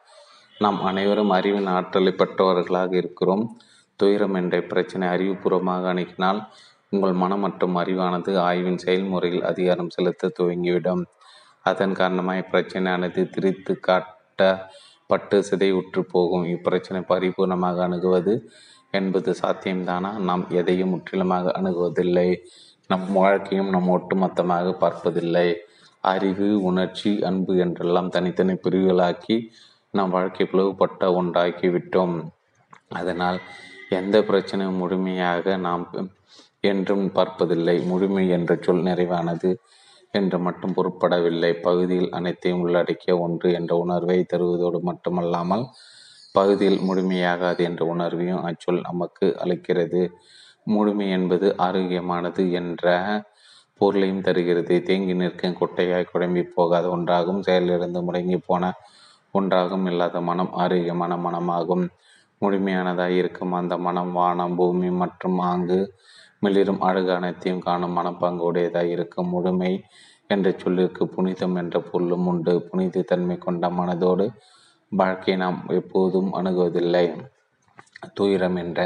நாம் 0.59 0.82
அனைவரும் 0.82 1.30
அறிவின் 1.30 1.67
ஆற்றலை 1.67 2.11
பெற்றவர்களாக 2.11 2.95
இருக்கிறோம். 2.95 3.58
துயரம் 3.95 4.34
என்ற 4.34 4.61
பிரச்சனை 4.61 5.08
அறிவுபூர்வமாக 5.08 5.93
அணுகினால் 5.93 6.45
உங்கள் 6.90 7.14
மனம் 7.14 7.40
மற்றும் 7.40 7.76
அறிவானது 7.76 8.38
ஆய்வின் 8.38 8.77
செயல்முறையில் 8.77 9.43
அதிகாரம் 9.43 9.90
செலுத்த 9.90 10.32
துவங்கிவிடும். 10.40 11.03
அதன் 11.61 11.93
காரணமாக 11.93 12.40
இப்பிரச்சனையானது 12.40 13.30
திரித்து 13.30 13.80
காட்டப்பட்டு 13.88 15.43
சிதைவுற்று 15.50 16.00
போகும். 16.00 16.45
இப்பிரச்சனை 16.45 17.01
பரிபூர்ணமாக 17.08 17.82
அணுகுவது 17.82 18.50
என்பது 18.92 19.35
சாத்தியம்தானா? 19.42 20.17
நாம் 20.17 20.50
எதையும் 20.50 20.90
முற்றிலுமாக 20.90 21.51
அணுகுவதில்லை. 21.61 22.30
நம் 22.90 23.07
வாழ்க்கையும் 23.11 23.69
நம் 23.69 23.90
ஒட்டுமொத்தமாக 23.95 24.67
பார்ப்பதில்லை. 24.83 25.48
அறிவு 26.03 26.48
உணர்ச்சி 26.69 27.11
அன்பு 27.30 27.53
என்றெல்லாம் 27.57 28.09
தனித்தனி 28.09 28.53
பிரிவுகளாக்கி 28.66 29.38
நம் 29.93 30.09
வாழ்க்கை 30.09 30.45
பிளவுபட்ட 30.51 31.09
ஒன்றாக்கி 31.14 31.67
விட்டோம். 31.67 32.16
அதனால் 32.90 33.40
எந்த 33.90 34.17
பிரச்சனையும் 34.19 34.80
முழுமையாக 34.82 35.56
நாம் 35.57 35.83
என்றும் 36.61 37.06
பார்ப்பதில்லை. 37.11 37.75
முழுமை 37.83 38.24
என்ற 38.30 38.51
சொல் 38.61 38.85
நிறைவானது 38.88 39.51
என்று 40.14 40.38
மட்டும் 40.40 40.75
பொருட்படவில்லை. 40.77 41.51
பகுதியில் 41.67 42.09
அனைத்தையும் 42.11 42.64
உள்ளடக்கிய 42.66 43.14
ஒன்று 43.25 43.49
என்ற 43.59 43.72
உணர்வை 43.75 44.19
தருவதோடு 44.33 44.80
மட்டுமல்லாமல் 44.82 45.66
பகுதியில் 46.35 46.80
முழுமையாகாது 46.80 47.61
என்ற 47.69 47.82
உணர்வையும் 47.95 48.43
அச்சொல் 48.49 48.82
நமக்கு 48.82 49.27
அளிக்கிறது. 49.43 50.01
முழுமை 50.73 51.07
என்பது 51.09 51.47
ஆரோக்கியமானது 51.57 52.43
என்ற 52.59 52.85
பொருளையும் 53.81 54.21
தருகிறது. 54.21 54.75
தேங்கி 54.83 55.13
நிற்கும் 55.13 55.57
குட்டையாய் 55.59 56.11
குழம்பி 56.11 56.41
போகாத 56.55 56.85
ஒன்றாகும். 56.95 57.41
செயலிலிருந்து 57.47 57.99
முடங்கி 58.07 58.37
போன 58.45 58.71
ஒன்றாகும். 59.33 59.85
இல்லாத 59.91 60.21
மனம் 60.29 60.51
ஆரோக்கியமான 60.63 61.15
மனமாகும். 61.25 61.85
முழுமையானதாக 62.41 63.17
இருக்கும் 63.21 63.53
அந்த 63.59 63.75
மனம் 63.85 64.11
வானம் 64.11 64.55
பூமி 64.55 64.89
மற்றும் 65.01 65.37
ஆங்கு 65.51 65.79
மிளிரும் 66.39 66.81
அழகு 66.81 67.11
அனைத்தையும் 67.13 67.63
காணும் 67.67 67.95
மனப்பங்கு 67.97 68.43
உடையதாக 68.49 68.93
இருக்கும். 68.95 69.29
முழுமை 69.29 69.71
என்ற 70.27 70.47
சொல்லிற்கு 70.63 71.03
புனிதம் 71.07 71.55
என்ற 71.55 71.75
பொருளும் 71.89 72.27
உண்டு. 72.27 72.53
புனித 72.69 73.05
தன்மை 73.11 73.37
கொண்ட 73.37 73.65
மனதோடு 73.79 74.25
வாழ்க்கையை 74.91 75.37
நாம் 75.43 75.59
எப்போதும் 75.79 76.29
அணுகுவதில்லை. 76.33 77.05
துயரம் 78.13 78.55
என்ற 78.55 78.79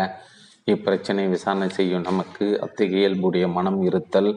இப்பிரச்சனை 0.68 1.24
விசாரணை 1.30 1.68
செய்யும் 1.78 2.08
நமக்கு 2.10 2.46
அத்தகைய 2.66 3.02
இயல்புடைய 3.02 3.46
மனம் 3.58 3.80
இருத்தல் 3.90 4.32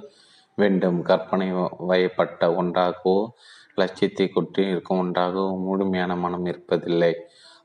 வேண்டும். 0.59 0.99
கற்பனை 1.09 1.49
வயப்பட்ட 1.91 2.43
ஒன்றாகவோ 2.61 3.17
லட்சியத்தை 3.81 4.27
கொட்டி 4.29 4.63
இருக்கும் 4.73 5.01
ஒன்றாகவோ 5.05 5.51
முழுமையான 5.67 6.13
மனம் 6.25 6.47
இருப்பதில்லை. 6.53 7.13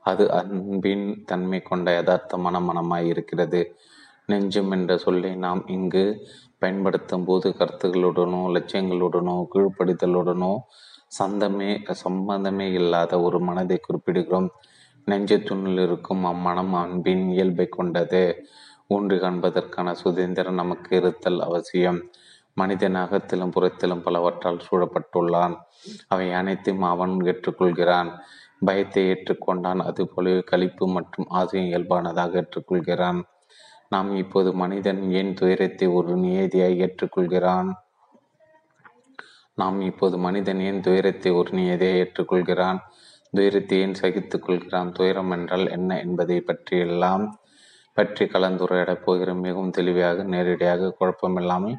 அது 0.05 0.23
அன்பின் 0.39 1.07
தன்மை 1.29 1.59
கொண்ட 1.61 1.87
யதார்த்தமான 1.97 2.59
மனமாய் 2.67 3.09
இருக்கிறது. 3.13 3.61
நெஞ்சம் 4.31 4.71
என்ற 4.75 4.91
சொல்லை 4.97 5.31
நாம் 5.45 5.61
இங்கு 5.75 6.05
பயன்படுத்தும் 6.63 7.25
போது 7.27 7.47
கருத்துகளுடனோ 7.59 8.41
லட்சியங்களுடனோ 8.55 9.35
கீழ்ப்படுத்தலுடனோ 9.53 10.53
சந்தமே 11.19 11.69
சம்பந்தமே 12.03 12.67
இல்லாத 12.79 13.13
ஒரு 13.27 13.37
மனதை 13.47 13.77
குறிப்பிடுகிறோம். 13.87 14.49
நெஞ்சத்துணில் 15.07 15.81
இருக்கும் 15.81 16.23
அம்மனம் 16.25 16.73
அன்பின் 16.73 17.29
இயல்பை 17.29 17.67
கொண்டது. 17.67 18.45
ஊன்றி 18.87 19.17
காண்பதற்கான 19.17 19.91
சுதந்திரம் 19.91 20.53
நமக்கு 20.53 20.95
இருத்தல் 20.95 21.41
அவசியம். 21.41 22.09
மனிதன் 22.53 22.95
அகத்திலும் 22.95 23.51
புறத்திலும் 23.51 24.03
பலவற்றால் 24.05 24.63
சூழப்பட்டுள்ளான். 24.67 25.55
அவை 26.07 26.33
அனைத்தையும் 26.33 26.83
அவன் 26.83 27.19
ஏற்றுக்கொள்கிறான். 27.21 28.09
பயத்தை 28.65 29.03
ஏற்றுக்கொண்டான். 29.09 29.79
அதுபோலவே 29.79 30.43
கழிப்பு 30.51 30.87
மற்றும் 30.87 31.27
ஆசையும் 31.29 31.69
இயல்பானதாக 31.69 32.43
ஏற்றுக்கொள்கிறான். 32.43 33.21
நாம் 33.89 34.15
இப்போது 34.15 34.53
மனிதன் 34.53 35.11
ஏன் 35.11 35.33
துயரத்தை 35.33 35.87
ஒரு 35.87 36.15
நியதியாய் 36.15 36.79
ஏற்றுக்கொள்கிறான்? 36.81 37.69
நாம் 39.55 39.81
இப்போது 39.81 40.17
மனிதன் 40.17 40.59
ஏன் 40.59 40.81
துயரத்தை 40.81 41.31
ஒரு 41.31 41.51
நியதியை 41.51 41.97
ஏற்றுக்கொள்கிறான்? 41.99 42.79
துயரத்தை 43.33 43.77
ஏன் 43.79 43.93
சகித்துக் 43.93 44.45
கொள்கிறான். 44.45 44.91
துயரம் 44.91 45.31
என்றால் 45.31 45.69
என்ன 45.69 45.99
என்பதை 45.99 46.37
பற்றியெல்லாம் 46.41 47.25
பற்றி 47.97 48.25
கலந்துரையாடப் 48.25 49.03
போகிறோம். 49.03 49.39
மிகவும் 49.39 49.69
தெளிவாக 49.69 50.23
நேரடியாக 50.23 50.95
குழப்பமில்லாமல் 50.99 51.77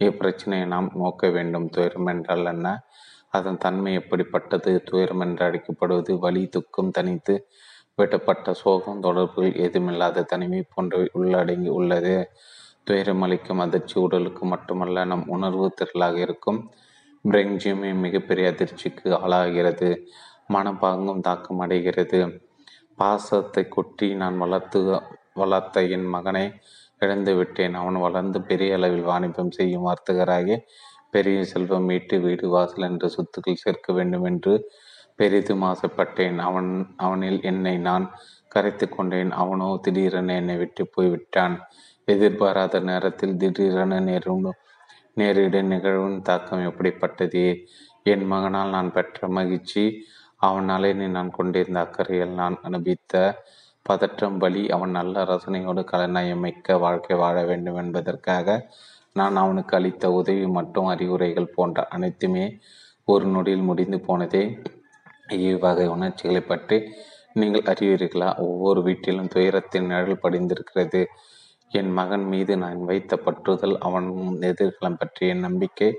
இப்பிரச்சனையை 0.00 0.66
நாம் 0.66 0.90
நோக்க 0.94 1.28
வேண்டும். 1.28 1.68
துயரம் 1.68 2.06
என்றால் 2.06 2.46
என்ன? 2.46 2.68
அதன் 3.28 3.58
தன்மை 3.58 3.94
எப்படிப்பட்டது? 3.94 4.82
துயரம் 4.84 5.20
என்று 5.20 5.44
அழைக்கப்படுவது 5.44 6.12
வலி 6.18 6.46
துக்கம் 6.46 6.90
தனித்து 6.90 7.34
வெட்டப்பட்ட 7.94 8.52
சோகம் 8.54 9.00
தொடர்புகள் 9.00 9.52
ஏதுமில்லாத 9.52 10.24
தனிமை 10.24 10.64
போன்றவை 10.74 11.08
உள்ளடங்கி 11.12 11.68
உள்ளது. 11.68 12.14
துயரம் 12.84 13.22
அளிக்கும் 13.22 13.58
அதிர்ச்சி 13.58 14.00
உடலுக்கு 14.00 14.46
மட்டுமல்ல 14.46 15.04
நம் 15.04 15.26
உணர்வு 15.28 15.66
திரளாக 15.80 16.16
இருக்கும். 16.16 16.60
பிரெஞ்சியமே 17.24 17.90
மிகப்பெரிய 17.94 18.52
அதிர்ச்சிக்கு 18.52 19.08
ஆளாகிறது. 19.22 19.90
மனப்பாங்கும் 20.54 21.20
தாக்கம் 21.20 21.60
அடைகிறது. 21.60 22.20
பாசத்தை 22.94 23.62
கொட்டி 23.68 24.08
நான் 24.14 24.38
வளர்த்து 24.38 24.80
வளர்த்த 25.34 25.82
என் 25.96 26.06
மகனை 26.06 26.44
இழந்து 26.98 27.32
விட்டேன். 27.34 27.74
அவன் 27.74 27.98
வளர்ந்து 28.00 28.38
பெரிய 28.42 28.74
அளவில் 28.74 29.08
வாணிபம் 29.10 29.50
செய்யும் 29.50 29.86
வர்த்தகராகி 29.88 30.56
பெரிய 31.10 31.38
செல்வம் 31.44 31.84
மீட்டு 31.84 32.16
வீடு 32.20 32.46
வாசல் 32.48 32.86
என்ற 32.88 33.06
சொத்துக்கள் 33.08 33.62
சேர்க்க 33.62 33.92
வேண்டும் 33.92 34.24
என்று 34.24 34.52
பெரிதும் 35.16 35.62
ஆசைப்பட்டேன். 35.62 36.38
அவன் 36.38 36.70
அவனில் 36.96 37.40
என்னை 37.42 37.74
நான் 37.78 38.04
கரைத்து 38.48 38.86
கொண்டேன். 38.88 39.30
அவனோ 39.32 39.68
திடீரென 39.82 40.34
என்னை 40.34 40.56
விட்டு 40.56 40.82
போய்விட்டான். 40.86 41.56
எதிர்பாராத 42.08 42.80
நேரத்தில் 42.80 43.36
திடீரென 43.36 44.00
நேரும் 44.00 44.46
நேரிட 45.16 45.56
நிகழ்வின் 45.62 46.22
தாக்கம் 46.22 46.66
எப்படிப்பட்டது? 46.66 47.44
என் 48.02 48.24
மகனால் 48.26 48.70
நான் 48.70 48.92
பெற்ற 48.92 49.28
மகிழ்ச்சி 49.28 49.84
அவன் 50.40 50.64
நலனை 50.64 51.06
நான் 51.08 51.30
கொண்டிருந்த 51.30 51.78
அக்கறையில் 51.80 52.34
நான் 52.34 52.56
அனுபவித்த 52.62 53.14
பதற்றம் 53.82 54.38
வழி 54.38 54.62
அவன் 54.68 54.90
நல்ல 54.90 55.24
ரசனையோடு 55.24 55.82
கலநயமிக்க 55.92 56.78
வாழ்க்கை 56.78 57.16
வாழ 57.16 57.36
வேண்டும் 57.44 57.74
என்பதற்காக 57.74 58.48
நான் 59.12 59.36
அவனுக்கு 59.36 59.76
அளித்த 59.76 60.10
உதவி 60.12 60.46
மற்றும் 60.46 60.86
அறிவுரைகள் 60.86 61.54
போன்ற 61.54 61.86
அனைத்துமே 61.88 62.44
ஒரு 63.04 63.24
நொடியில் 63.24 63.60
முடிந்து 63.60 63.98
போனதே. 64.00 64.42
இவ்வகை 65.48 65.86
உணர்ச்சிகளை 65.86 66.40
பற்றி 66.42 66.78
நீங்கள் 67.32 67.68
அறிவீர்களா? 67.72 68.28
ஒவ்வொரு 68.38 68.80
வீட்டிலும் 68.82 69.28
துயரத்தின் 69.28 69.86
நிழல் 69.86 70.22
படிந்திருக்கிறது. 70.22 71.02
என் 71.72 71.92
மகன் 71.92 72.24
மீது 72.24 72.52
நான் 72.56 72.80
வைத்த 72.84 73.18
பற்றுதல் 73.24 73.76
அவன் 73.78 74.08
எதிர்காலம் 74.40 74.96
பற்றிய 74.96 75.34
நம்பிக்கை 75.34 75.90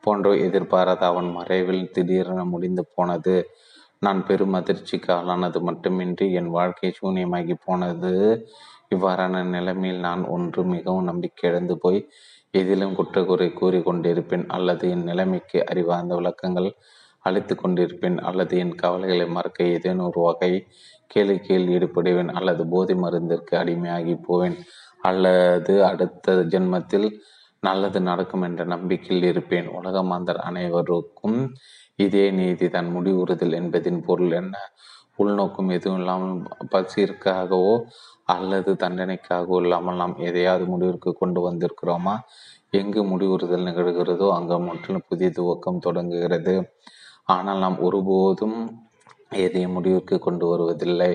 போன்ற 0.00 0.32
எதிர்பாராத 0.46 1.02
அவன் 1.06 1.30
மறைவில் 1.30 1.90
திடீரென 1.92 2.40
முடிந்து 2.44 2.82
போனது. 2.94 3.36
நான் 4.04 4.20
பெரும் 4.26 4.56
அதிர்ச்சிக்கு 4.58 5.10
ஆளானது 5.16 5.58
மட்டுமின்றி 5.60 6.26
என் 6.32 6.50
வாழ்க்கை 6.50 6.90
சூன்யமாகி 6.98 7.54
போனது. 7.66 8.12
இவ்வாறான 8.94 9.42
நிலைமையில் 9.54 10.00
நான் 10.00 10.22
ஒன்று 10.26 10.62
மிகவும் 10.72 11.04
நம்பிக்கை 11.04 11.44
இழந்து 11.50 11.74
போய் 11.78 12.00
எதிலும் 12.54 12.96
குற்றக்குறை 12.96 13.48
கூறி 13.52 13.78
கொண்டிருப்பேன் 13.80 14.44
அல்லது 14.48 14.84
என் 14.90 15.04
நிலைமைக்கு 15.04 15.58
அறிவார்ந்த 15.70 16.14
விளக்கங்கள் 16.14 16.68
அழித்து 17.24 17.54
கொண்டிருப்பேன் 17.54 18.18
அல்லது 18.20 18.54
என் 18.58 18.74
கவலைகளை 18.74 19.26
மறக்க 19.28 19.68
ஏதேனும் 19.74 20.06
ஒரு 20.06 20.20
வகை 20.20 20.52
கேளிக்கையில் 21.10 21.70
ஈடுபடுவேன் 21.74 22.32
அல்லது 22.32 22.62
போதை 22.68 22.94
மருந்திற்கு 22.96 23.54
அடிமையாகி 23.62 24.14
போவேன் 24.26 24.56
அல்லது 25.02 25.74
அடுத்த 25.84 26.36
ஜென்மத்தில் 26.52 27.08
நல்லது 27.66 27.98
நடக்கும் 28.00 28.44
என்ற 28.48 28.62
நம்பிக்கையில் 28.72 29.28
இருப்பேன். 29.30 29.68
உலக 29.78 29.96
மாந்தர் 30.02 30.40
அனைவருக்கும் 30.48 31.38
இதே 31.98 32.24
நீதி 32.38 32.66
தான் 32.68 32.88
முடிவுறுதல் 32.96 33.56
என்பதின் 33.60 34.00
பொருள் 34.06 34.32
என்ன? 34.40 34.54
உள்நோக்கம் 35.16 35.70
எதுவும் 35.76 36.00
இல்லாமல் 36.00 36.38
பசிற்காகவோ 36.72 37.74
அல்லது 38.28 38.70
தண்டனைக்காகவோ 38.82 39.56
இல்லாமல் 39.64 40.00
நாம் 40.02 40.14
எதையாவது 40.28 40.64
முடிவிற்கு 40.72 41.10
கொண்டு 41.12 41.40
வந்திருக்கிறோமா? 41.48 42.14
எங்கு 42.70 43.00
முடிவுறுதல் 43.10 43.66
நிகழ்கிறதோ 43.68 44.28
அங்கு 44.36 44.56
முற்றிலும் 44.66 45.08
புதிய 45.08 45.28
துவக்கம் 45.36 45.84
தொடங்குகிறது. 45.86 46.54
ஆனால் 47.28 47.62
நாம் 47.64 47.78
ஒருபோதும் 47.80 48.58
எதையும் 49.42 49.74
முடிவிற்கு 49.76 50.16
கொண்டு 50.18 50.44
வருவதில்லை. 50.46 51.12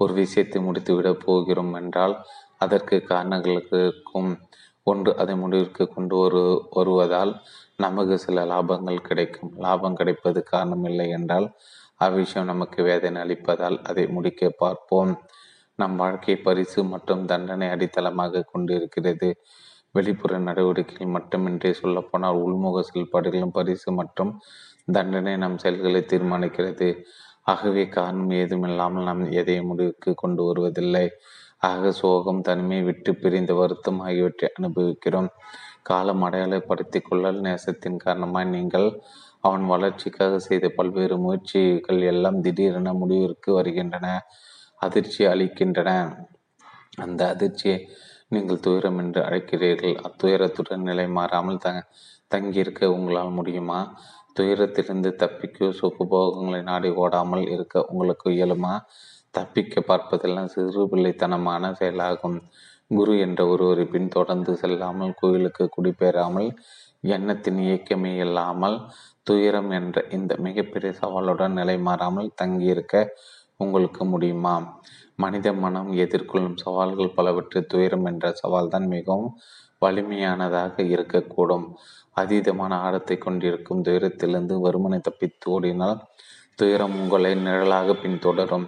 ஒரு 0.00 0.12
விஷயத்தை 0.14 0.58
முடித்துவிடப் 0.66 1.22
போகிறோம் 1.24 1.72
என்றால் 1.80 2.14
அதற்கு 2.56 2.96
காரணங்களுக்கும் 3.10 4.30
ஒன்று 4.92 5.10
அதை 5.22 5.34
முடிவிற்கு 5.42 5.84
கொண்டு 5.94 6.16
வரு 6.22 6.42
வருவதால் 6.76 7.32
நமக்கு 7.84 8.16
சில 8.24 8.44
லாபங்கள் 8.52 9.06
கிடைக்கும். 9.08 9.52
லாபம் 9.64 9.98
கிடைப்பது 10.00 10.40
காரணம் 10.52 10.86
இல்லை 10.90 11.06
என்றால் 11.18 11.46
அவ்விஷயம் 12.00 12.50
நமக்கு 12.52 12.80
வேதனை 12.88 13.18
அளிப்பதால் 13.24 13.78
அதை 13.90 14.04
முடிக்க 14.16 14.50
பார்ப்போம். 14.62 15.12
நம் 15.78 15.96
வாழ்க்கை 16.02 16.34
பரிசு 16.46 16.80
மற்றும் 16.92 17.22
தண்டனை 17.30 17.66
அடித்தளமாக 17.74 18.44
கொண்டிருக்கிறது. 18.52 19.28
வெளிப்புற 19.96 20.32
நடவடிக்கைகள் 20.48 21.14
மட்டுமின்றி 21.16 21.70
சொல்லப்போனால் 21.82 22.40
உள்முக 22.42 22.82
செயல்பாடுகளும் 22.88 23.56
பரிசு 23.58 23.88
மற்றும் 24.00 24.32
தண்டனை 24.96 25.32
நம் 25.44 25.60
செயல்களை 25.62 26.02
தீர்மானிக்கிறது. 26.12 26.88
ஆகவே 27.52 27.82
காரணம் 27.96 28.32
ஏதுமில்லாமல் 28.40 29.08
நாம் 29.08 29.22
எதையும் 29.40 29.70
முடிவுக்கு 29.70 30.10
கொண்டு 30.22 30.42
வருவதில்லை. 30.48 31.06
ஆக 31.62 31.90
சோகம் 31.92 32.40
தனிமை 32.40 32.78
விட்டு 32.82 33.10
பிரிந்த 33.14 33.52
வருத்தம் 33.54 33.98
ஆகியவற்றை 34.00 34.48
அனுபவிக்கிறோம். 34.58 35.30
காலம் 35.82 36.22
அடையாளப்படுத்திக் 36.22 37.08
கொள்ளல் 37.08 37.40
நேசத்தின் 37.40 37.96
காரணமாக 37.96 38.46
நீங்கள் 38.48 38.88
அவன் 39.40 39.64
வளர்ச்சிக்காக 39.64 40.38
செய்த 40.38 40.66
பல்வேறு 40.68 41.16
முயற்சிகள் 41.18 42.00
எல்லாம் 42.02 42.38
திடீரென 42.40 42.92
முடிவிற்கு 42.92 43.50
வருகின்றன 43.52 44.06
அதிர்ச்சி 44.80 45.22
அளிக்கின்றன. 45.24 45.90
அந்த 46.96 47.20
அதிர்ச்சியை 47.34 47.76
நீங்கள் 48.28 48.60
துயரம் 48.60 48.98
என்று 48.98 49.20
அழைக்கிறீர்கள். 49.22 49.94
அத்துயரத்துடன் 50.06 50.88
நிலை 50.90 51.06
மாறாமல் 51.08 51.62
த 51.64 51.68
தங்கியிருக்க 52.28 52.90
உங்களால் 52.96 53.36
முடியுமா? 53.38 53.78
துயரத்திலிருந்து 54.36 55.10
தப்பிக்க 55.22 55.70
சுகபோகங்களை 55.80 56.60
நாடி 56.62 56.90
ஓடாமல் 57.02 57.44
இருக்க 57.48 57.84
உங்களுக்கு 57.88 58.28
இயலுமா? 58.30 58.74
தப்பிக்க 59.34 59.82
பார்ப்பதெல்லாம் 59.88 60.52
சிறு 60.54 60.84
பிள்ளைத்தனமான 60.92 61.72
செயலாகும். 61.80 62.38
குரு 62.90 63.12
என்ற 63.24 63.40
ஒருவரை 63.46 63.84
பின்தொடர்ந்து 63.84 64.52
செல்லாமல் 64.62 65.18
கோயிலுக்கு 65.20 65.64
குடிபெறாமல் 65.76 66.48
எண்ணத்தின் 67.16 67.60
இயக்கமே 67.66 68.12
இல்லாமல் 68.24 68.76
துயரம் 69.22 69.70
என்ற 69.70 70.02
இந்த 70.10 70.32
மிகப்பெரிய 70.46 70.90
சவாலுடன் 71.02 71.56
நிலை 71.58 71.76
மாறாமல் 71.88 72.34
தங்கியிருக்க 72.34 72.94
உங்களுக்கு 73.56 74.02
முடியுமா? 74.04 74.54
மனித 75.14 75.48
மனம் 75.62 75.90
எதிர்கொள்ளும் 76.04 76.58
சவால்கள் 76.64 77.14
பலவற்றில் 77.16 77.70
துயரம் 77.72 78.06
என்ற 78.10 78.26
சவால் 78.32 78.72
தான் 78.74 78.86
மிகவும் 78.88 79.30
வலிமையானதாக 79.82 80.82
இருக்கக்கூடும். 80.94 81.66
அதீதமான 82.16 82.72
ஆழத்தை 82.86 83.16
கொண்டிருக்கும் 83.18 83.84
துயரத்திலிருந்து 83.86 84.56
வருமனை 84.66 85.00
தப்பித்து 85.00 85.48
ஓடினால் 85.50 86.00
துயரம் 86.54 86.96
உங்களை 87.02 87.32
நிழலாக 87.46 87.94
பின்தொடரும். 88.02 88.66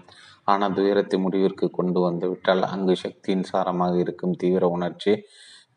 ஆனால் 0.49 0.77
துயரத்தை 0.79 1.17
முடிவிற்கு 1.21 1.67
கொண்டு 1.71 1.99
வந்துவிட்டால் 2.01 2.63
அங்கு 2.73 2.95
சக்தியின் 2.97 3.49
சாரமாக 3.51 3.95
இருக்கும் 4.05 4.39
தீவிர 4.43 4.65
உணர்ச்சி 4.69 5.13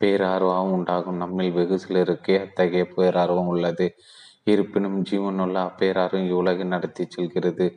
பேரார்வம் 0.02 0.72
உண்டாகும். 0.78 1.20
நம்மில் 1.24 1.56
வெகு 1.58 1.78
சிலருக்கு 1.80 2.34
அத்தகைய 2.44 2.86
பேரார்வம் 2.96 3.52
உள்ளது. 3.54 3.88
இருப்பினும் 4.48 4.98
ஜீவனுள்ள 5.10 5.58
அப்பேரார்வம் 5.70 6.28
இவ்வுலகை 6.32 6.66
நடத்தி 6.66 7.04
செல்கிறது. 7.10 7.68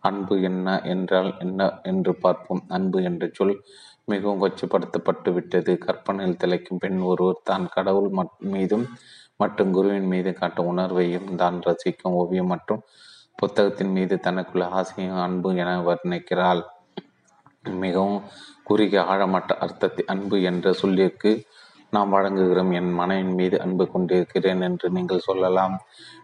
அன்பு 0.00 0.34
என்ன 0.48 0.68
என்றால் 0.84 1.30
என்ன 1.38 1.60
என்று 1.82 2.12
பார்ப்போம். 2.24 2.62
அன்பு 2.68 2.98
என்ற 3.02 3.24
சொல் 3.38 3.54
மிகவும் 4.04 4.42
கொச்சப்படுத்தப்பட்டு 4.42 5.30
விட்டது. 5.36 5.72
கற்பனையில் 5.86 6.40
திளைக்கும் 6.42 6.82
பெண் 6.84 7.00
ஒருவர் 7.10 7.46
தான் 7.50 7.64
கடவுள் 7.76 8.10
மீதும் 8.54 8.86
மற்றும் 9.42 9.72
குருவின் 9.76 10.10
மீது 10.12 10.30
காட்டும் 10.32 10.68
உணர்வையும் 10.72 11.30
தான் 11.42 11.56
ரசிக்கும் 11.66 12.16
ஓவியம் 12.20 12.52
மற்றும் 12.54 12.82
புத்தகத்தின் 13.36 13.92
மீது 13.92 14.14
தனக்குள்ள 14.22 14.64
ஆசையும் 14.78 15.20
அன்பு 15.26 15.48
என 15.56 15.70
வர்ணிக்கிறாள். 15.88 16.62
மிகவும் 17.84 18.22
குறுகிய 18.62 19.00
ஆழமற்ற 19.12 19.52
அர்த்தத்தை 19.58 20.04
அன்பு 20.06 20.36
என்ற 20.42 20.72
சொல்லிற்கு 20.72 21.30
நாம் 21.90 22.12
வழங்குகிறோம். 22.12 22.72
என் 22.72 22.92
மனைவின் 22.92 23.34
மீது 23.34 23.60
அன்பு 23.60 23.84
கொண்டிருக்கிறேன் 23.90 24.60
என்று 24.60 24.90
நீங்கள் 24.90 25.18
சொல்லலாம். 25.18 25.74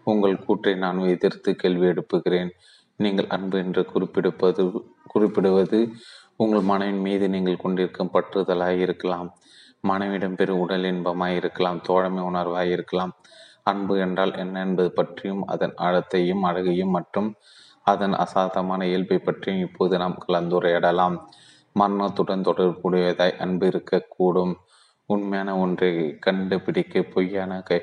உங்கள் 0.05 0.43
கூற்றை 0.45 0.75
நான் 0.75 0.99
எதிர்த்து 0.99 1.57
கேள்வி 1.57 1.87
எழுப்புகிறேன். 1.87 2.51
நீங்கள் 2.97 3.29
அன்பு 3.29 3.59
என்று 3.59 3.83
குறிப்பிடுப்பது 3.93 4.65
குறிப்பிடுவது 5.07 5.79
உங்கள் 6.37 6.61
மனைவின் 6.61 7.01
மீது 7.01 7.29
நீங்கள் 7.29 7.57
கொண்டிருக்கும் 7.57 8.13
பற்றுதலாக 8.13 8.77
இருக்கலாம். 8.77 9.29
மனைவிடம் 9.89 10.35
பெரும் 10.35 10.59
உடல் 10.59 10.83
இன்பமாய் 10.83 11.35
இருக்கலாம். 11.35 11.81
தோழமை 11.81 12.23
உணர்வாக 12.25 12.67
இருக்கலாம். 12.71 13.13
அன்பு 13.67 13.95
என்றால் 13.99 14.33
என்ன 14.37 14.61
என்பது 14.67 14.91
பற்றியும் 14.93 15.43
அதன் 15.47 15.75
ஆழத்தையும் 15.79 16.43
அழகையும் 16.43 16.95
மற்றும் 16.97 17.29
அதன் 17.87 18.15
அசாதமான 18.15 18.81
இயல்பை 18.87 19.19
பற்றியும் 19.19 19.65
இப்போது 19.67 19.95
நாம் 19.99 20.19
கலந்துரையாடலாம். 20.27 21.17
மரணத்துடன் 21.77 22.47
தொடர்புடையதாய் 22.49 23.39
அன்பு 23.39 23.67
இருக்கக்கூடும். 23.67 24.53
உண்மையான 25.11 25.51
ஒன்றை 25.59 25.91
கண்டுபிடிக்க 26.19 27.03
பொய்யான 27.15 27.53
கை 27.63 27.81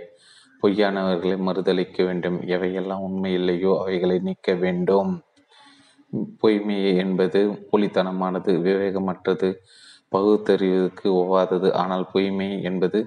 பொய்யானவர்களை 0.63 1.37
மறுதளிக்க 1.47 1.97
வேண்டும். 2.05 2.37
எவையெல்லாம் 2.55 3.03
உண்மை 3.07 3.31
இல்லையோ 3.33 3.71
அவைகளை 3.81 4.17
நீக்க 4.19 4.53
வேண்டும். 4.63 5.11
பொய்மையை 6.41 6.91
என்பது 6.97 7.39
போலித்தனமானது 7.69 8.51
விவேகமற்றது 8.65 9.49
பகுத்தறிவதற்கு 10.11 11.07
ஒவ்வாதது 11.19 11.69
ஆனால் 11.73 12.05
பொய்மை 12.13 12.49
என்பது 12.63 12.99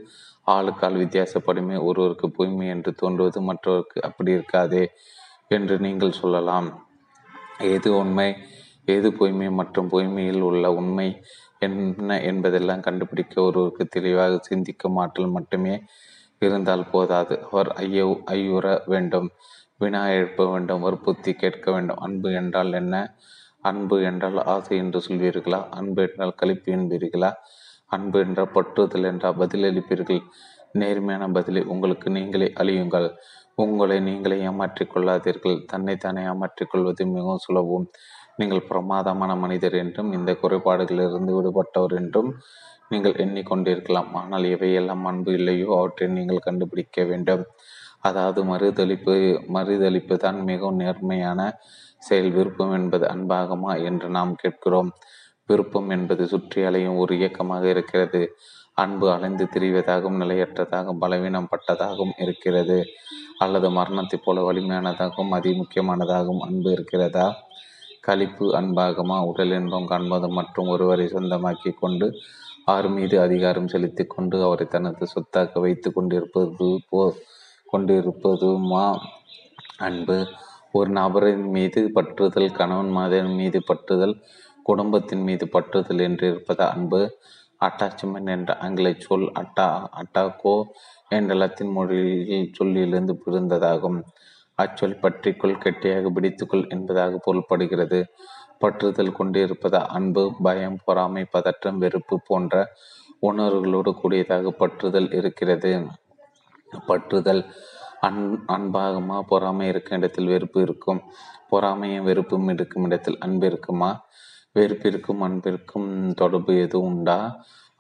ஆளுக்கால் 0.47 1.01
வித்தியாசப்படுமே 1.03 1.77
ஒருவருக்கு 1.83 2.29
பொய்மை 2.31 2.67
என்று 2.69 2.91
தோன்றுவது 2.95 3.41
மற்றவருக்கு 3.41 3.99
அப்படி 4.03 4.31
இருக்காதே 4.33 4.85
என்று 5.49 5.75
நீங்கள் 5.79 6.19
சொல்லலாம். 6.21 6.69
எது 7.75 7.89
உண்மை 7.97 8.29
எது 8.85 9.09
பொய்மை 9.13 9.49
மற்றும் 9.51 9.91
பொய்மையில் 9.91 10.41
உள்ள 10.41 10.65
உண்மை 10.73 11.09
என்ன 11.59 12.21
என்பதெல்லாம் 12.21 12.81
கண்டுபிடிக்க 12.81 13.35
ஒருவருக்கு 13.43 13.85
தெளிவாக 13.87 14.39
சிந்திக்கும் 14.43 14.97
ஆற்றல் 14.97 15.35
மட்டுமே 15.37 15.75
இருந்தால் 16.39 16.89
போதாது. 16.91 17.35
அவர் 17.51 17.69
ஐயோ 17.83 18.07
ஐயுற 18.31 18.67
வேண்டும் 18.87 19.29
வினா 19.79 20.01
எழுப்ப 20.11 20.47
வேண்டும் 20.53 20.81
வற்புறுத்தி 20.81 21.33
கேட்க 21.35 21.67
வேண்டும். 21.73 22.01
அன்பு 22.07 22.29
என்றால் 22.33 22.73
என்ன? 22.73 22.95
அன்பு 23.61 23.97
என்றால் 24.03 24.39
ஆசை 24.45 24.75
என்று 24.77 25.01
சொல்வீர்களா? 25.09 25.61
அன்பு 25.71 26.01
என்றால் 26.03 26.39
கழிப்பு 26.41 26.71
என்பீர்களா? 26.73 27.31
அன்பு 27.97 28.19
என்ற 28.27 28.43
பற்றுதல் 28.57 29.09
என்றால் 29.11 29.39
பதிலளிப்பீர்கள். 29.43 30.23
நேர்மையான 30.81 31.25
பதிலை 31.37 31.63
உங்களுக்கு 31.73 32.09
நீங்களே 32.17 32.49
அழியுங்கள் 32.61 33.09
உங்களை 33.63 33.97
நீங்களே 34.09 34.37
ஏமாற்றிக் 34.49 34.93
கொள்ளாதீர்கள். 34.93 35.59
தன்னைத்தானே 35.73 36.21
ஏமாற்றிக் 36.33 36.71
கொள்வது 36.73 37.03
மிகவும் 37.15 37.45
சுலபம். 37.47 37.87
நீங்கள் 38.41 38.67
பிரமாதமான 38.69 39.33
மனிதர் 39.45 39.77
என்றும் 39.83 40.11
இந்த 40.19 40.31
குறைபாடுகளிலிருந்து 40.43 41.33
விடுபட்டவர் 41.39 41.95
என்றும் 42.01 42.31
நீங்கள் 42.93 43.19
எண்ணிக்கொண்டிருக்கலாம். 43.25 44.09
ஆனால் 44.21 44.47
எவையெல்லாம் 44.55 45.05
அன்பு 45.11 45.33
இல்லையோ? 45.39 45.69
அவற்றை 45.79 46.09
நீங்கள் 46.19 46.47
கண்டுபிடிக்க 46.47 47.05
வேண்டும். 47.11 47.45
அதாவது 48.09 48.41
மறுதளிப்பு 48.51 49.15
மறுதளிப்பு 49.57 50.15
தான் 50.25 50.39
மிகவும் 50.51 50.81
நேர்மையான 50.83 51.41
செயல். 52.03 52.31
விருப்பம் 52.37 52.75
என்பது 52.79 53.05
அன்பாகுமா 53.15 53.73
என்று 53.89 54.09
நாம் 54.17 54.33
கேட்கிறோம். 54.43 54.91
விருப்பம் 55.49 55.91
என்பது 55.91 56.27
சுற்றி 56.27 56.63
அலையும் 56.63 56.97
ஒரு 56.97 57.17
இயக்கமாக 57.17 57.69
இருக்கிறது. 57.69 58.21
அன்பு 58.75 59.07
அலைந்து 59.13 59.45
திரிவதாகவும் 59.45 60.21
நிலையற்றதாகவும் 60.21 60.99
பலவீனம் 60.99 61.49
பட்டதாகவும் 61.51 62.15
இருக்கிறது. 62.19 62.85
அல்லது 63.39 63.71
மரணத்தைப் 63.71 64.25
போல 64.25 64.53
வலிமையானதாகவும் 64.53 65.31
அதி 65.31 65.51
முக்கியமானதாகவும் 65.53 66.39
அன்பு 66.39 66.71
இருக்கிறதா? 66.73 67.27
கழிப்பு 68.01 68.47
அன்பாகமா 68.61 69.17
உடல் 69.25 69.53
இன்பம் 69.53 69.87
காண்பது 69.87 70.29
மற்றும் 70.29 70.69
ஒருவரை 70.69 71.07
சொந்தமாக்கி 71.07 71.71
கொண்டு 71.75 72.07
அவர் 72.65 72.89
மீது 72.89 73.21
அதிகாரம் 73.21 73.69
செலுத்தி 73.69 74.05
கொண்டு 74.05 74.43
அவரை 74.43 74.67
தனது 74.67 75.07
சொத்தாக்க 75.15 75.61
வைத்து 75.61 75.93
கொண்டிருப்பது 75.93 76.69
போ 76.89 77.01
கொண்டிருப்பதுமா? 77.73 78.87
அன்பு. 79.79 80.17
ஒரு 80.73 80.91
நபரின் 80.91 81.47
மீது 81.51 81.91
பற்றுதல் 81.95 82.53
கணவன் 82.53 82.91
மாதன் 82.91 83.33
மீது 83.35 83.59
பற்றுதல் 83.69 84.15
குடும்பத்தின் 84.63 85.23
மீது 85.23 85.49
பற்றுதல் 85.53 86.01
என்று 86.01 86.29
இருப்பது? 86.31 86.65
அன்பு. 86.65 87.01
அட்டாச்மெண்ட் 87.61 88.27
என்ற 88.27 88.57
ஆங்கில 88.57 88.93
சொல் 88.99 89.33
அட்டா 89.41 89.67
அட்டாகோ 90.01 90.55
என்ற 91.09 91.35
லத்தின் 91.35 91.73
மொழியில் 91.73 92.51
சொல்லிலிருந்து 92.53 93.15
பிறந்ததாகும் 93.25 93.99
அச்சொல் 94.59 94.99
பற்றிக்குள் 95.03 95.59
கெட்டியாக 95.59 96.11
பிடித்துக்கொள் 96.11 96.69
என்பதாக 96.69 97.21
பொருள்படுகிறது. 97.27 98.01
பற்றுதல் 98.61 99.13
கொண்டிருப்பது? 99.13 99.79
அன்பு 99.89 100.23
பயம் 100.43 100.79
பொறாமை 100.85 101.25
பதற்றம் 101.25 101.79
வெறுப்பு 101.79 102.21
போன்ற 102.27 102.55
உணர்வுகளோடு 103.23 103.91
கூடியதாக 103.95 104.55
பற்றுதல் 104.59 105.15
இருக்கிறது. 105.15 105.73
பற்றுதல் 106.89 107.43
அன் 108.01 108.23
அன்பாகுமா? 108.49 109.21
பொறாமை 109.21 109.67
இருக்கும் 109.69 109.99
இடத்தில் 109.99 110.27
வெறுப்பு 110.27 110.61
இருக்கும். 110.61 111.01
பொறாமையும் 111.51 112.03
வெறுப்பும் 112.03 112.49
இருக்கும் 112.49 112.85
இடத்தில் 112.85 113.19
அன்பு 113.21 113.47
இருக்குமா? 113.47 113.91
வெறுப்பிற்கும் 114.57 115.21
அன்பிற்கும் 115.21 115.91
தொடர்பு 116.13 116.53
எதுவும் 116.61 116.89
உண்டா? 116.89 117.19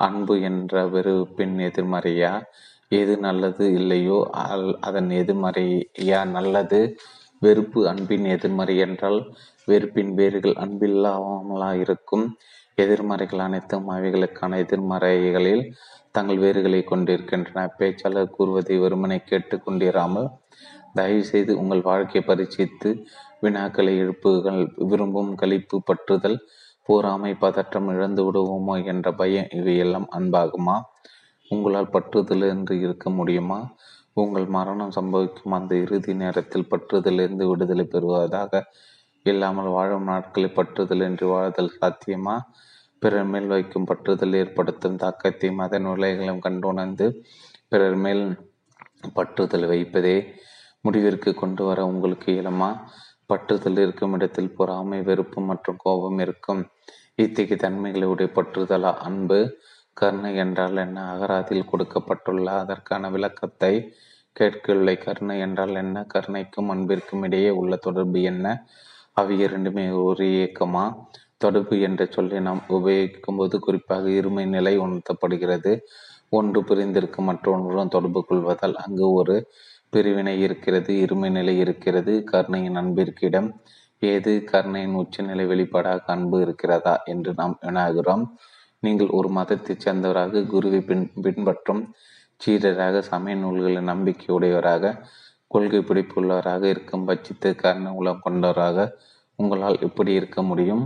அன்பு 0.00 0.34
என்ற 0.40 0.84
வெறுப்பின் 0.86 1.56
எதிர்மறையா? 1.58 2.30
எது 2.88 3.14
நல்லது 3.18 3.64
இல்லையோ? 3.72 4.18
அதன் 4.80 5.10
எதிர்மறையா 5.20 6.20
நல்லது? 6.36 6.80
வெறுப்பு 7.42 7.80
அன்பின் 7.88 8.24
எதிர்மறை 8.24 8.74
என்றால் 8.76 9.20
வெறுப்பின் 9.68 10.12
வேர்கள் 10.14 10.54
அன்பில்லாமலா 10.64 11.70
இருக்கும். 11.80 12.24
எதிர்மறைகள் 12.78 13.38
அனைத்தும் 13.38 13.88
அவைகளுக்கான 13.88 14.58
எதிர்மறைகளில் 14.64 15.64
தங்கள் 16.10 16.38
வேர்களை 16.38 16.80
கொண்டிருக்கின்றன. 16.84 17.66
பேச்சாளர் 17.78 18.34
கூறுவதை 18.36 18.76
வெறுமனை 18.80 19.18
கேட்டு 19.24 19.56
கொண்டிராமல் 19.66 20.30
தயவுசெய்து 20.94 21.52
உங்கள் 21.58 21.82
வாழ்க்கையை 21.82 22.22
பரிசீலித்து 22.26 22.90
வினாக்களை 23.42 23.92
எழுப்புகள் 24.02 24.60
விரும்பும் 24.90 25.30
கழிப்பு 25.34 25.76
பற்றுதல் 25.86 26.36
பூராமை 26.88 27.32
பதற்றம் 27.38 27.88
இழந்து 27.88 28.22
விடுவோமோ 28.24 28.84
என்ற 28.84 29.12
பயம் 29.12 29.48
இவையெல்லாம் 29.50 30.08
அன்பாகுமா? 30.12 30.76
உங்களால் 31.48 31.92
பற்றுதலின்றி 31.92 32.72
இருக்க 32.80 33.10
முடியுமா? 33.10 33.74
உங்கள் 34.12 34.46
மரணம் 34.46 34.94
சம்பவிக்கும் 34.94 35.52
அந்த 35.52 35.74
இறுதி 35.74 36.14
நேரத்தில் 36.14 36.68
பற்றுதலிருந்து 36.70 37.44
விடுதலை 37.44 37.84
பெறுவதாக 37.84 38.62
இல்லாமல் 39.22 39.66
வாழும் 39.66 40.02
நாட்களை 40.02 40.50
பற்றுதலின்றி 40.56 41.24
வாழ்தல் 41.24 41.76
சாத்தியமா? 41.80 42.36
பிறர் 42.98 43.24
மேல் 43.24 43.46
வைக்கும் 43.46 43.86
பற்றுதல் 43.86 44.34
ஏற்படுத்தும் 44.34 44.96
தாக்கத்தையும் 44.96 45.58
அதன் 45.58 45.86
விலைகளும் 45.86 46.38
கண்டுணர்ந்து 46.38 47.06
பிறர் 47.68 47.96
மேல் 47.96 48.24
பற்றுதல் 49.14 49.66
வைப்பதே 49.66 50.16
முடிவிற்கு 50.80 51.34
கொண்டு 51.34 51.64
வர 51.64 51.86
உங்களுக்கு 51.86 52.32
இயலுமா? 52.32 52.70
பற்றுதல் 53.32 53.78
இருக்கும் 53.78 54.12
இடத்தில் 54.12 54.54
பொறாமை 54.54 55.02
வெறுப்பு 55.02 55.40
மற்றும் 55.40 55.76
கோபம் 55.78 56.18
இருக்கும். 56.18 56.68
இத்தகைய 57.14 57.56
தன்மைகளை 57.56 58.08
உடைய 58.08 58.32
பற்றுதலா? 58.34 58.94
அன்பு. 58.94 59.58
கருணை 59.92 60.36
என்றால் 60.36 60.76
என்ன? 60.76 61.12
அகராதியில் 61.14 61.70
கொடுக்கப்பட்டுள்ள 61.70 62.50
அதற்கான 62.52 63.10
விளக்கத்தை 63.10 63.94
கேட்கவில்லை. 64.32 64.98
கருணை 64.98 65.38
என்றால் 65.38 65.74
என்ன? 65.74 66.06
கருணைக்கும் 66.14 66.68
அன்பிற்கும் 66.68 67.22
இடையே 67.22 67.50
உள்ள 67.50 67.76
தொடர்பு 67.76 68.22
என்ன? 68.22 68.64
அவை 69.12 69.38
இரண்டுமே 69.38 69.90
ஒரு 69.90 70.24
இயக்கமா? 70.24 70.84
தொடர்பு 71.36 71.80
என்ற 71.80 72.06
சொல்லை 72.10 72.40
நாம் 72.40 72.62
உபயோகிக்கும் 72.68 73.36
போது 73.36 73.58
குறிப்பாக 73.58 74.08
இருமை 74.08 74.48
நிலை 74.48 74.78
உணர்த்தப்படுகிறது. 74.78 75.80
ஒன்று 76.28 76.64
பிரிந்திருக்கும் 76.64 77.24
மற்றொன்றுடன் 77.24 77.88
தொடர்பு 77.88 78.24
கொள்வதால் 78.24 78.76
அங்கு 78.76 79.12
ஒரு 79.12 79.48
பிரிவினை 79.92 80.34
இருக்கிறது 80.40 80.92
இருமை 81.04 81.30
நிலை 81.30 81.54
இருக்கிறது 81.58 82.12
கருணையின் 82.24 82.74
அன்பிற்கு 82.74 83.26
இடம் 83.26 83.48
ஏது? 84.02 84.32
கருணையின் 84.44 84.94
உச்சநிலை 84.94 85.44
வெளிப்பாடாக 85.46 86.06
அன்பு 86.06 86.40
இருக்கிறதா 86.40 86.94
என்று 87.04 87.32
நாம் 87.36 87.56
வினாகிறோம் 87.62 88.24
நீங்கள் 88.82 89.08
ஒரு 89.08 89.28
மதத்தைச் 89.28 89.82
சேர்ந்தவராக 89.84 90.44
குருவை 90.46 90.80
பின் 90.80 91.04
பின்பற்றும் 91.22 91.82
சீடராக 92.40 93.02
சமய 93.10 93.34
நூல்களின் 93.36 93.90
நம்பிக்கையுடையவராக 93.92 94.94
கொள்கை 95.46 95.80
பிடிப்புள்ளவராக 95.80 96.62
இருக்கும் 96.64 97.06
பட்சத்து 97.08 97.50
கர்ண 97.54 97.86
உலம் 98.00 98.24
கொண்டவராக 98.24 98.88
உங்களால் 99.38 99.78
எப்படி 99.80 100.12
இருக்க 100.12 100.38
முடியும்? 100.42 100.84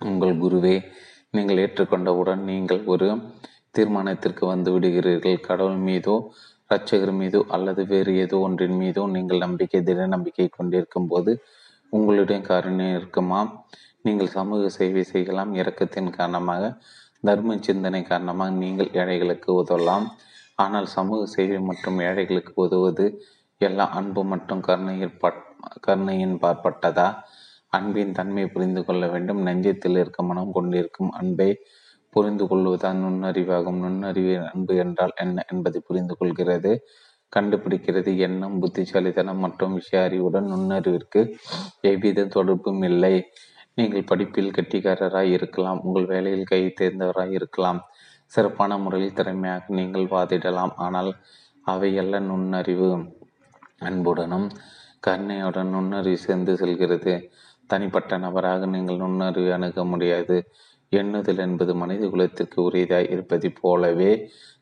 உங்கள் 0.00 0.34
குருவே 0.36 0.76
நீங்கள் 1.30 1.56
ஏற்றுக்கொண்டவுடன் 1.56 2.42
நீங்கள் 2.50 2.82
ஒரு 2.84 3.08
தீர்மானத்திற்கு 3.78 4.44
வந்து 4.46 4.70
விடுகிறீர்கள். 4.74 5.38
கடவுள் 5.40 5.78
மீதோ 5.88 6.16
இரட்சகர் 6.72 7.12
மீதோ 7.20 7.40
அல்லது 7.54 7.82
வேறு 7.86 8.12
ஏதோ 8.24 8.36
ஒன்றின் 8.46 8.76
மீதோ 8.82 9.02
நீங்கள் 9.06 9.42
நம்பிக்கை 9.44 9.80
திட 9.82 10.04
நம்பிக்கை 10.06 10.46
கொண்டிருக்கும் 10.48 11.08
போது 11.08 11.32
உங்களுடைய 11.92 12.38
காரணம் 12.40 12.92
இருக்குமா? 12.98 13.40
நீங்கள் 14.02 14.34
சமூக 14.36 14.68
சேவை 14.76 15.02
செய்யலாம். 15.10 15.50
இறக்கத்தின் 15.54 16.08
காரணமாக 16.10 16.62
தர்ம 17.28 17.56
சிந்தனை 17.60 18.00
காரணமாக 18.02 18.54
நீங்கள் 18.62 18.88
ஏழைகளுக்கு 19.00 19.50
உதவலாம். 19.62 20.06
ஆனால் 20.54 20.88
சமூக 20.96 21.20
சேவை 21.26 21.58
மற்றும் 21.60 21.98
ஏழைகளுக்கு 22.08 22.54
உதவுவது 22.64 23.06
எல்லா 23.60 23.84
அன்பு 23.98 24.22
மற்றும் 24.24 24.64
கருணையில் 24.68 25.14
கருணையின் 25.80 26.36
பார்ப்பட்டதா? 26.44 27.08
அன்பின் 27.68 28.16
தன்மை 28.18 28.46
புரிந்து 28.54 28.80
கொள்ள 28.84 29.04
வேண்டும். 29.06 29.42
நெஞ்சத்தில் 29.46 30.00
இருக்க 30.02 30.22
மனம் 30.22 30.54
கொண்டிருக்கும் 30.56 31.12
அன்பை 31.20 31.50
புரிந்து 32.12 32.44
கொள்வதுதான் 32.48 32.98
நுண்ணறிவாகும். 33.04 33.80
நுண்ணறிவு 33.84 34.34
அன்பு 34.50 34.74
என்றால் 34.76 35.14
என்ன 35.16 35.44
என்பதை 35.52 35.80
புரிந்து 35.88 36.14
கொள்கிறது. 36.16 36.72
கண்டுபிடிக்கிறது 37.32 38.10
எண்ணம் 38.16 38.56
புத்திசாலித்தனம் 38.60 39.38
மற்றும் 39.38 39.74
விஷய 39.74 40.00
அறிவுடன் 40.02 40.50
நுண்ணறிவிற்கு 40.52 41.20
எவ்வித 41.90 42.26
தொடர்பும் 42.26 42.82
இல்லை. 42.82 43.14
நீங்கள் 43.74 44.08
படிப்பில் 44.10 44.54
கெட்டிக்காரராய் 44.56 45.30
இருக்கலாம் 45.30 45.80
உங்கள் 45.80 46.06
வேலையில் 46.06 46.50
கை 46.50 46.62
தேர்ந்தவராய் 46.80 47.32
இருக்கலாம். 47.32 47.80
சிறப்பான 48.32 48.76
முறையில் 48.78 49.14
திறமையாக 49.14 49.74
நீங்கள் 49.78 50.06
வாதிடலாம். 50.06 50.74
ஆனால் 50.76 51.10
அவையல்ல 51.66 52.20
நுண்ணறிவு 52.20 52.90
அன்புடனும் 53.78 54.46
கருணையுடன் 55.00 55.72
நுண்ணறிவு 55.74 56.18
சேர்ந்து 56.18 56.52
செல்கிறது. 56.56 57.14
தனிப்பட்ட 57.70 58.18
நபராக 58.18 58.66
நீங்கள் 58.66 58.96
நுண்ணறிவு 58.96 59.50
அணுக 59.52 59.84
முடியாது. 59.84 60.36
எண்ணுதல் 60.92 61.38
என்பது 61.38 61.72
மனித 61.74 62.04
குலத்திற்கு 62.06 62.58
உரியதாய் 62.62 63.10
இருப்பதை 63.14 63.50
போலவே 63.60 64.10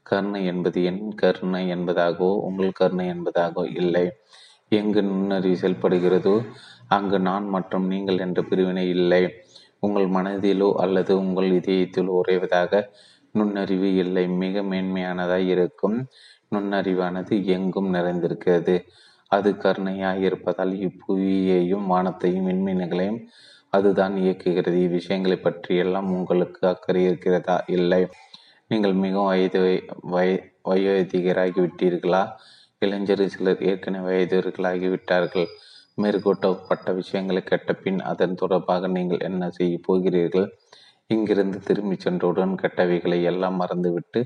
கருணை 0.02 0.40
என்பது 0.46 0.78
என் 0.90 1.00
கருணை 1.22 1.62
என்பதாகவோ 1.74 2.30
உங்கள் 2.48 2.78
கருணை 2.80 3.06
என்பதாகவோ 3.14 3.64
இல்லை. 3.80 4.04
எங்கு 4.72 5.00
நுண்ணறிவு 5.02 5.56
செயல்படுகிறதோ 5.62 6.34
அங்கு 6.88 7.18
நான் 7.20 7.46
மற்றும் 7.48 7.86
நீங்கள் 7.86 8.22
என்ற 8.26 8.40
பிரிவினை 8.42 8.86
இல்லை. 8.88 9.22
உங்கள் 9.80 10.08
மனதிலோ 10.08 10.68
அல்லது 10.84 11.12
உங்கள் 11.22 11.50
இதயத்திலோ 11.58 12.14
உறைவதாக 12.20 12.72
நுண்ணறிவு 13.34 13.90
இல்லை. 14.02 14.24
மிக 14.42 14.62
மேன்மையானதாய் 14.62 15.48
இருக்கும் 15.54 15.96
நுண்ணறிவானது 16.54 17.34
எங்கும் 17.56 17.90
நிறைந்திருக்கிறது. 17.94 18.76
அது 19.30 19.50
கருணையாய் 19.56 20.24
இருப்பதால் 20.28 20.74
இப்புவியையும் 20.86 21.86
வானத்தையும் 21.86 22.48
விண்மீன்களையும் 22.48 23.20
அதுதான் 23.72 24.14
இயக்குகிறது. 24.16 24.78
இவ்விஷயங்களை 24.86 25.38
பற்றி 25.42 25.76
எல்லாம் 25.76 26.08
உங்களுக்கு 26.12 26.68
அக்கறை 26.68 27.02
இருக்கிறதா? 27.04 27.56
இல்லை. 27.68 28.02
நீங்கள் 28.70 28.94
மிகவும் 28.94 29.26
வயது 29.26 29.60
வய 30.14 30.30
வயோதிகராகிவிட்டீர்களா? 30.68 32.22
இளைஞர் 32.78 33.24
சிலர் 33.28 33.62
ஏற்கனவே 33.62 34.10
வயதுகளாகிவிட்டார்கள் 34.10 35.48
மேற்கூட்டப்பட்ட 35.98 36.92
விஷயங்களை 36.92 37.42
கெட்ட 37.42 37.72
பின் 37.72 38.00
அதன் 38.00 38.34
தொடர்பாக 38.34 38.86
நீங்கள் 38.86 39.18
என்ன 39.18 39.50
செய்ய 39.50 39.78
போகிறீர்கள்? 39.82 40.46
இங்கிருந்து 41.06 41.58
திரும்பிச் 41.58 42.00
சென்றவுடன் 42.00 42.54
கெட்டவைகளை 42.62 43.18
எல்லாம் 43.22 43.56
மறந்துவிட்டு 43.56 44.20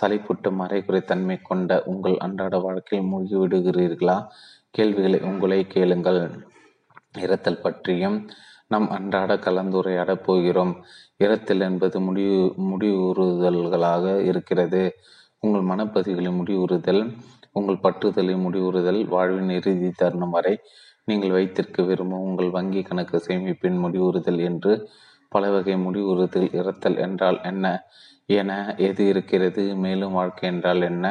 சலிப்புட்டு 0.00 0.48
மறைகுறை 0.60 1.00
தன்மை 1.04 1.36
கொண்ட 1.42 1.82
உங்கள் 1.84 2.16
அன்றாட 2.16 2.58
வாழ்க்கையில் 2.58 3.08
மூழ்கி 3.08 3.36
விடுகிறீர்களா 3.36 4.16
கேள்விகளை 4.70 5.20
உங்களை 5.20 5.66
கேளுங்கள். 5.66 6.20
இரத்தல் 7.18 7.62
பற்றியும் 7.62 8.18
நம் 8.74 8.88
அன்றாட 8.90 9.32
கலந்துரையாடப் 9.46 10.24
போகிறோம். 10.26 10.74
இரத்தல் 11.16 11.60
என்பது 11.60 11.96
முடிவு 12.00 12.38
முடிவுறுதல்களாக 12.70 14.04
இருக்கிறது. 14.24 14.82
உங்கள் 15.42 15.68
மனப்பதிவுகளின் 15.70 16.38
முடிவுறுதல் 16.40 17.02
உங்கள் 17.52 17.82
பற்றுதலை 17.82 18.34
முடிவுறுதல் 18.44 19.00
வாழ்வின் 19.08 19.50
இறுதி 19.50 19.90
தருணம் 19.96 20.34
வரை 20.36 20.54
நீங்கள் 21.08 21.34
வைத்திருக்க 21.36 21.82
விரும்பும் 21.82 22.26
உங்கள் 22.28 22.50
வங்கி 22.50 22.82
கணக்கு 22.82 23.16
சேமிப்பின் 23.26 23.78
முடிவுறுதல் 23.84 24.40
என்று 24.40 24.72
பல 25.32 25.44
வகை 25.50 25.76
முடிவுறுதல் 25.76 26.48
இரத்தல் 26.52 26.96
என்றால் 26.96 27.38
என்ன? 27.42 27.64
என 28.28 28.50
எது 28.78 29.02
இருக்கிறது? 29.08 29.62
மேலும் 29.76 30.12
வாழ்க்கை 30.12 30.46
என்றால் 30.48 30.82
என்ன? 30.82 31.06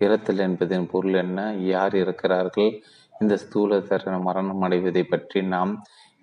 இரத்தல் 0.00 0.42
என்பதன் 0.46 0.88
பொருள் 0.90 1.16
என்ன? 1.24 1.38
யார் 1.72 1.94
இருக்கிறார்கள் 1.94 2.70
இந்த 3.20 3.34
ஸ்தூல 3.36 3.78
தருண 3.88 4.16
மரணம் 4.22 4.60
அடைவதை 4.60 5.02
பற்றி 5.04 5.40
நாம் 5.54 5.72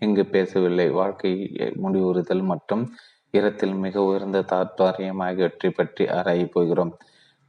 இங்கு 0.02 0.24
பேசவில்லை. 0.26 0.88
வாழ்க்கை 0.92 1.32
முடிவுறுதல் 1.84 2.44
மற்றும் 2.52 2.84
இரத்தில் 3.34 3.76
மிக 3.76 4.04
உயர்ந்த 4.04 4.40
தாத்பரியம் 4.52 5.22
ஆகியவற்றை 5.28 5.70
பற்றி 5.72 6.04
ஆராயப் 6.18 6.54
போகிறோம். 6.54 6.94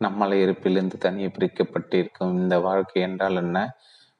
நம்மளை 0.00 0.36
இருப்பிலிருந்து 0.44 0.96
தனியே 0.98 1.28
பிரிக்கப்பட்டிருக்கும் 1.36 2.32
இந்த 2.42 2.56
வாழ்க்கை 2.58 3.02
என்றால் 3.02 3.34
என்ன? 3.34 3.58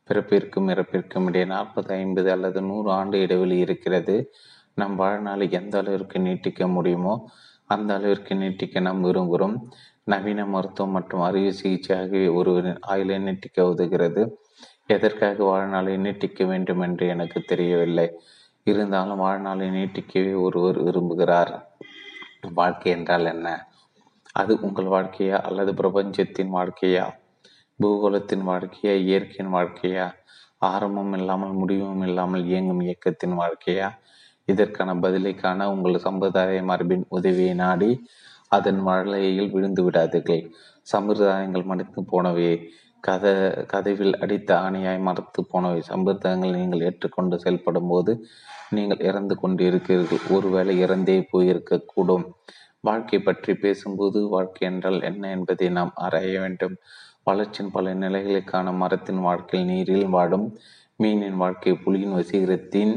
பிறப்பிற்கும் 0.09 0.69
இறப்பிற்கும் 0.73 1.27
இடையே 1.29 1.47
நாற்பது 1.47 1.91
ஐம்பது 1.95 2.29
அல்லது 2.31 2.61
நூறு 2.63 2.89
ஆண்டு 2.91 3.17
இடைவெளி 3.21 3.57
இருக்கிறது. 3.59 4.17
நம் 4.79 4.97
வாழ்நாளை 4.97 5.47
எந்த 5.59 5.75
அளவிற்கு 5.79 6.19
நீட்டிக்க 6.19 6.63
முடியுமோ 6.69 7.15
அந்த 7.71 7.91
அளவிற்கு 7.95 8.35
நீட்டிக்க 8.35 8.81
நாம் 8.81 9.05
விரும்புகிறோம். 9.05 9.57
நவீன 10.05 10.41
மருத்துவம் 10.47 10.95
மற்றும் 10.97 11.21
அறுவை 11.21 11.53
சிகிச்சை 11.53 11.95
ஆகிய 12.01 12.33
ஒருவரின் 12.33 12.81
ஆயுளை 12.93 13.17
நீட்டிக்க 13.19 13.59
உதவுகிறது. 13.73 14.23
எதற்காக 14.89 15.45
வாழ்நாளை 15.45 15.97
நீட்டிக்க 15.97 16.47
வேண்டும் 16.47 16.81
என்று 16.81 17.07
எனக்கு 17.07 17.41
தெரியவில்லை. 17.41 18.21
இருந்தாலும் 18.63 19.17
வாழ்நாளை 19.17 19.69
நீட்டிக்கவே 19.69 20.41
ஒருவர் 20.41 20.79
விரும்புகிறார். 20.85 21.53
வாழ்க்கை 22.55 22.93
என்றால் 22.93 23.25
என்ன? 23.25 23.67
அது 24.33 24.59
உங்கள் 24.61 24.85
வாழ்க்கையா 24.85 25.39
அல்லது 25.41 25.75
பிரபஞ்சத்தின் 25.75 26.53
வாழ்க்கையா? 26.53 27.05
பூகோளத்தின் 27.83 28.45
வாழ்க்கையா? 28.47 28.95
இயற்கையின் 28.97 29.55
வாழ்க்கையா? 29.55 30.07
ஆரம்பம் 30.59 31.13
இல்லாமல் 31.13 31.53
முடிவும் 31.53 32.03
இல்லாமல் 32.03 32.45
இயங்கும் 32.45 32.81
இயக்கத்தின் 32.81 33.37
வாழ்க்கையா? 33.39 33.89
இதற்கான 34.45 34.95
பதிலை 34.95 35.35
காண 35.35 35.73
உங்கள் 35.73 35.99
சம்பிரதாய 35.99 36.63
மரபின் 36.63 37.05
உதவியை 37.09 37.55
நாடி 37.55 37.91
அதன் 38.49 38.81
வாழையில் 38.83 39.51
விழுந்து 39.51 39.91
விடாதீர்கள் 39.91 40.51
சம்பிரதாயங்கள் 40.93 41.65
மடித்து 41.65 42.05
போனவை 42.05 42.71
கத 43.07 43.25
கதவில் 43.73 44.15
அடித்த 44.25 44.51
ஆணையாய் 44.65 45.07
மறத்து 45.09 45.41
போனவை 45.51 45.81
சம்பிரதாயங்கள் 45.91 46.57
நீங்கள் 46.61 46.85
ஏற்றுக்கொண்டு 46.89 47.37
செயல்படும் 47.45 47.91
போது 47.93 48.13
நீங்கள் 48.77 49.05
இறந்து 49.09 49.35
கொண்டிருக்கிறீர்கள். 49.43 50.23
ஒருவேளை 50.37 50.75
இறந்தே 50.85 51.19
போயிருக்கக்கூடும். 51.33 52.25
வாழ்க்கை 52.81 53.19
பற்றி 53.21 53.53
பேசும்போது 53.65 54.19
வாழ்க்கை 54.35 54.65
என்றால் 54.71 55.01
என்ன 55.11 55.31
என்பதை 55.37 55.69
நாம் 55.79 55.93
ஆராய 56.07 56.33
வேண்டும். 56.45 56.75
வளர்ச்சியின் 57.29 57.75
பல 57.77 57.93
நிலைகளுக்கான 58.03 58.73
மரத்தின் 58.83 59.23
வாழ்க்கையில் 59.29 59.69
நீரில் 59.71 60.09
வாடும் 60.17 60.47
மீனின் 61.03 61.39
வாழ்க்கை 61.43 61.73
புலியின் 61.85 62.17
வசீகரத்தின் 62.19 62.95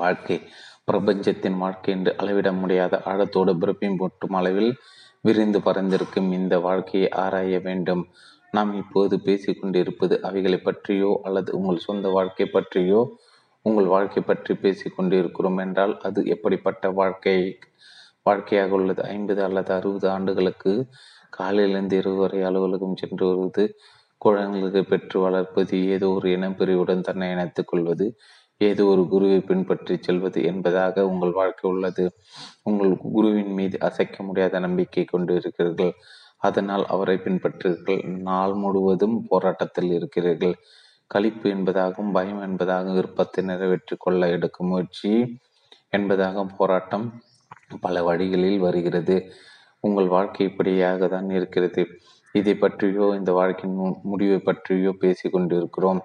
வாழ்க்கை 0.00 0.36
பிரபஞ்சத்தின் 0.88 1.58
வாழ்க்கை 1.62 1.90
என்று 1.96 2.12
அளவிட 2.22 2.48
முடியாத 2.62 2.94
ஆழத்தோடு 3.10 3.52
பிறப்பின் 3.62 3.98
போட்டும் 4.00 4.36
அளவில் 4.40 4.72
விரிந்து 5.24 5.58
பறந்திருக்கும் 5.58 6.28
இந்த 6.38 6.54
வாழ்க்கையை 6.66 7.08
ஆராய 7.24 7.58
வேண்டும். 7.68 8.02
நாம் 8.56 8.72
இப்போது 8.80 9.14
பேசிக்கொண்டிருப்பது 9.24 10.14
அவைகளை 10.20 10.58
பற்றியோ 10.60 11.10
அல்லது 11.24 11.50
உங்கள் 11.58 11.84
சொந்த 11.86 12.08
வாழ்க்கை 12.08 12.46
பற்றியோ 12.48 13.00
உங்கள் 13.64 13.88
வாழ்க்கை 13.94 14.22
பற்றி 14.22 14.52
பேசிக்கொண்டிருக்கிறோம் 14.62 15.58
என்றால் 15.64 15.94
அது 16.02 16.20
எப்படிப்பட்ட 16.34 16.90
வாழ்க்கை? 17.00 17.36
வாழ்க்கையாக 18.26 18.72
உள்ளது. 18.78 19.00
ஐம்பது 19.08 19.40
அல்லது 19.42 19.70
அறுபது 19.74 20.06
ஆண்டுகளுக்கு 20.10 20.72
காலையிலிருந்து 21.32 21.96
இரவு 21.96 22.18
வரை 22.18 22.40
அலுவலகம் 22.42 22.96
சென்று 22.96 23.24
வருவது 23.26 23.64
குழந்தைகளுக்கு 24.22 24.82
பெற்று 24.84 25.16
வளர்ப்பது 25.20 25.76
ஏதோ 25.94 26.06
ஒரு 26.16 26.28
இனப்பிரிவுடன் 26.36 27.06
தன்னை 27.08 27.26
இணைத்துக் 27.30 27.70
கொள்வது 27.70 28.06
ஏதோ 28.60 28.84
ஒரு 28.84 29.02
குருவை 29.08 29.40
பின்பற்றி 29.40 29.94
செல்வது 29.98 30.40
என்பதாக 30.50 31.04
உங்கள் 31.10 31.32
வாழ்க்கை 31.32 31.66
உள்ளது. 31.70 32.04
உங்கள் 32.62 32.92
குருவின் 33.06 33.52
மீது 33.52 33.76
அசைக்க 33.80 34.16
முடியாத 34.22 34.58
நம்பிக்கை 34.58 35.04
கொண்டு 35.04 35.32
இருக்கிறீர்கள். 35.40 35.92
அதனால் 36.48 36.84
அவரை 36.86 37.16
பின்பற்றுகிறீர்கள். 37.16 38.02
நாள் 38.28 38.54
முழுவதும் 38.54 39.16
போராட்டத்தில் 39.28 39.90
இருக்கிறீர்கள். 39.90 40.56
கழிப்பு 41.10 41.46
என்பதாகவும் 41.54 42.12
பயம் 42.12 42.42
என்பதாகவும் 42.46 42.98
விருப்பத்தை 42.98 43.42
நிறைவேற்றி 43.44 43.94
கொள்ள 43.98 44.28
எடுக்கும் 44.28 44.70
முயற்சி 44.70 45.10
என்பதாகவும் 45.92 46.54
போராட்டம் 46.58 47.06
பல 47.80 48.02
வழிகளில் 48.02 48.58
வருகிறது. 48.58 49.16
உங்கள் 49.84 50.08
வாழ்க்கை 50.08 50.42
இப்படியாக 50.46 51.08
தான் 51.08 51.28
இருக்கிறது. 51.30 51.82
இதை 52.34 52.54
பற்றியோ 52.54 53.06
இந்த 53.18 53.30
வாழ்க்கையின் 53.32 53.78
முடிவை 54.02 54.38
பற்றியோ 54.38 54.90
பேசி 54.98 55.26
கொண்டிருக்கிறோம். 55.28 56.00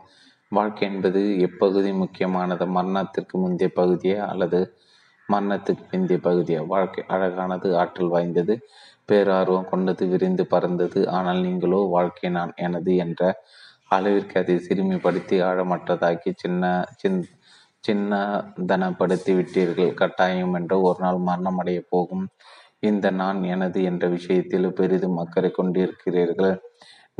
வாழ்க்கை 0.51 0.85
என்பது 0.91 1.19
எப்பகுதி 1.47 1.91
முக்கியமானது? 1.97 2.65
மரணத்திற்கு 2.77 3.35
முந்தைய 3.37 3.69
பகுதியா? 3.75 4.19
அல்லது 4.31 4.59
மரணத்துக்கு 5.29 5.83
பிந்தைய 5.91 6.19
பகுதியா? 6.27 6.61
வாழ்க்கை 6.65 7.01
அழகானது 7.07 7.67
ஆற்றல் 7.77 8.13
வாய்ந்தது. 8.15 8.55
பேரார்வம் 9.11 9.69
கொண்டது 9.71 10.05
விரிந்து 10.13 10.45
பறந்தது. 10.53 11.01
ஆனால் 11.17 11.41
நீங்களோ 11.47 11.81
வாழ்க்கை 11.95 12.31
நான் 12.37 12.53
எனது 12.67 12.93
என்ற 13.05 13.21
அளவிற்கு 13.95 14.35
அதை 14.41 14.55
சிறுமிப்படுத்தி 14.67 15.37
ஆழமற்றதாக்கி 15.49 16.31
சின்ன 16.43 16.65
சின் 17.01 17.21
சின்னதனப்படுத்தி 17.83 19.31
விட்டீர்கள். 19.37 19.93
கட்டாயம் 20.01 20.53
என்று 20.59 20.75
ஒரு 20.87 20.99
நாள் 21.05 21.19
மரணம் 21.29 21.61
போகும். 21.93 22.25
இந்த 22.89 23.05
நான் 23.21 23.39
எனது 23.53 23.79
என்ற 23.89 24.05
விஷயத்தில் 24.17 24.67
பெரிதும் 24.79 25.17
அக்கறை 25.23 25.49
கொண்டிருக்கிறீர்கள். 25.51 26.53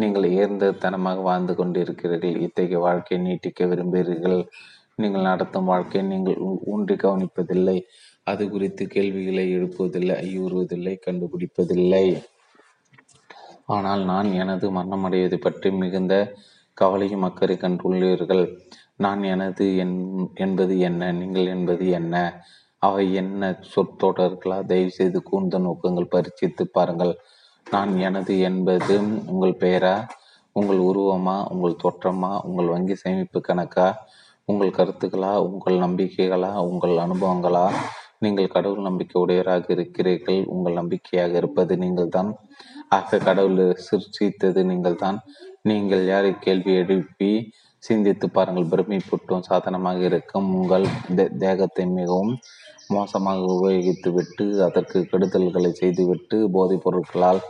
நீங்கள் 0.01 0.77
தனமாக 0.83 1.21
வாழ்ந்து 1.29 1.53
கொண்டிருக்கிறீர்கள். 1.53 2.37
இத்தகைய 2.45 2.79
வாழ்க்கையை 2.87 3.19
நீட்டிக்க 3.27 3.67
விரும்புகிறீர்கள். 3.71 4.39
நீங்கள் 5.01 5.27
நடத்தும் 5.29 5.69
வாழ்க்கையை 5.71 6.03
நீங்கள் 6.09 6.39
ஊன்றி 6.73 6.95
கவனிப்பதில்லை. 6.95 7.77
அது 8.31 8.43
குறித்து 8.49 8.83
கேள்விகளை 8.87 9.45
எழுப்புவதில்லை 9.55 10.15
ஐயுறுவதில்லை 10.27 10.95
கண்டுபிடிப்பதில்லை. 11.05 12.05
ஆனால் 13.75 14.01
நான் 14.03 14.29
எனது 14.33 14.65
மரணமடைவது 14.77 15.37
பற்றி 15.37 15.69
மிகுந்த 15.81 16.15
கவலையும் 16.77 17.25
அக்கறை 17.27 17.55
கண்டுள்ளீர்கள். 17.55 18.45
நான் 18.95 19.21
எனது 19.33 19.65
என் 19.77 19.95
என்பது 20.35 20.73
என்ன 20.79 21.11
நீங்கள் 21.11 21.47
என்பது 21.47 21.85
என்ன? 21.99 22.15
அவை 22.81 23.05
என்ன 23.13 23.49
சொற்றொடர்களா 23.73 24.57
தயவு 24.65 24.91
செய்து 24.91 25.19
கூர்ந்த 25.23 25.57
நோக்கங்கள் 25.57 26.13
பரிச்சித்து 26.15 26.63
பாருங்கள். 26.77 27.13
நான் 27.67 27.91
எனது 28.07 28.33
என்பது 28.49 28.95
உங்கள் 29.27 29.61
பெயரா? 29.63 29.95
உங்கள் 30.55 30.79
உருவமா? 30.89 31.35
உங்கள் 31.53 31.81
தோற்றமா? 31.83 32.31
உங்கள் 32.47 32.71
வங்கி 32.73 32.95
சேமிப்பு 32.95 33.41
கணக்கா? 33.49 33.87
உங்கள் 34.49 34.77
கருத்துக்களா? 34.77 35.33
உங்கள் 35.47 35.77
நம்பிக்கைகளா? 35.77 36.51
உங்கள் 36.69 36.95
அனுபவங்களா? 36.97 37.65
நீங்கள் 38.23 38.53
கடவுள் 38.55 38.87
நம்பிக்கை 38.87 39.17
உடையவராக 39.23 39.65
இருக்கிறீர்கள். 39.75 40.41
உங்கள் 40.53 40.79
நம்பிக்கையாக 40.79 41.33
இருப்பது 41.41 41.73
நீங்கள் 41.83 42.13
தான் 42.15 42.29
ஆக 42.97 43.19
கடவுள் 43.27 43.61
சிருஷ்டித்தது 43.87 44.61
நீங்கள் 44.71 45.01
தான் 45.03 45.17
நீங்கள் 45.69 46.03
யாரை 46.11 46.31
கேள்வி 46.45 46.73
எழுப்பி 46.81 47.31
சிந்தித்து 47.83 48.25
பாருங்கள். 48.35 48.67
பிரமிப்பூட்டும் 48.73 49.45
சாதனமாக 49.49 50.01
இருக்கும். 50.09 50.47
உங்கள் 50.57 50.85
தேகத்தை 51.43 51.85
மிகவும் 51.99 52.33
மோசமாக 52.95 53.41
உபயோகித்து 53.55 54.09
விட்டு 54.17 54.45
அதற்கு 54.67 54.99
கெடுதல்களை 55.11 55.71
செய்துவிட்டு 55.81 56.37
போதைப் 56.55 56.83
பொருட்களால் 56.85 57.41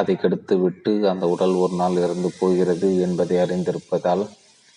அதை 0.00 0.14
கெடுத்துவிட்டு 0.22 0.92
அந்த 1.12 1.24
உடல் 1.34 1.54
ஒரு 1.64 1.74
நாள் 1.80 1.96
இறந்து 2.04 2.28
போகிறது 2.40 2.88
என்பதை 3.06 3.36
அறிந்திருப்பதால் 3.44 4.22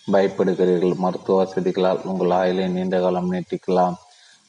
பயப்படுகிறீர்கள். 0.08 0.96
மருத்துவ 1.04 1.38
வசதிகளால் 1.42 2.02
உங்கள் 2.12 2.34
ஆயுளை 2.40 2.66
நீண்ட 2.76 2.96
காலம் 3.06 3.32
நீட்டிக்கலாம். 3.36 3.96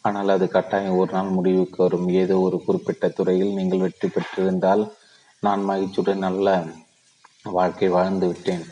ஆனால் 0.07 0.31
அது 0.35 0.47
கட்டாயம். 0.49 0.99
ஒரு 1.01 1.11
நாள் 1.13 1.35
முடிவுக்கு 1.37 1.79
வரும். 1.85 2.09
ஏதோ 2.23 2.35
ஒரு 2.39 2.59
குறிப்பிட்ட 2.65 3.09
துறையில் 3.09 3.57
நீங்கள் 3.59 3.85
வெற்றி 3.85 4.09
பெற்றிருந்தால் 4.09 4.83
நான் 5.43 5.63
மகிழ்ச்சியுடன் 5.65 6.25
நல்ல 6.27 6.49
வாழ்க்கை 7.51 7.89
வாழ்ந்து 7.89 8.27
விட்டேன். 8.27 8.65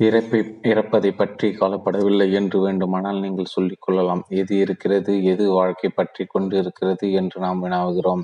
இறப்பை 0.00 0.38
இறப்பதை 0.62 1.10
பற்றி 1.12 1.48
கவலைப்படவில்லை 1.50 2.26
என்று 2.32 2.58
வேண்டுமானால் 2.60 3.18
நீங்கள் 3.20 3.52
சொல்லிக் 3.54 3.82
கொள்ளலாம். 3.84 4.22
எது 4.40 4.54
இருக்கிறது 4.56 5.12
எது 5.32 5.44
வாழ்க்கை 5.50 5.90
பற்றி 5.90 6.24
கொண்டு 6.24 6.54
இருக்கிறது 6.56 7.06
என்று 7.12 7.38
நாம் 7.40 7.62
வினாவுகிறோம். 7.64 8.22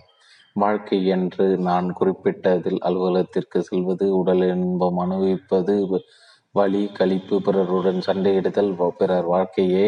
வாழ்க்கை 0.56 0.98
என்று 1.06 1.47
நான் 1.68 1.89
குறிப்பிட்டதில் 1.98 2.81
அலுவலகத்திற்கு 2.81 3.58
செல்வது 3.62 4.06
உடல் 4.20 4.44
இன்பம் 4.47 5.00
அனுபவிப்பது 5.05 5.74
வலி 6.55 6.82
கழிப்பு 6.98 7.36
பிறருடன் 7.47 8.00
சண்டையிடுதல் 8.06 8.73
பிறர் 9.00 9.28
வாழ்க்கையே 9.34 9.86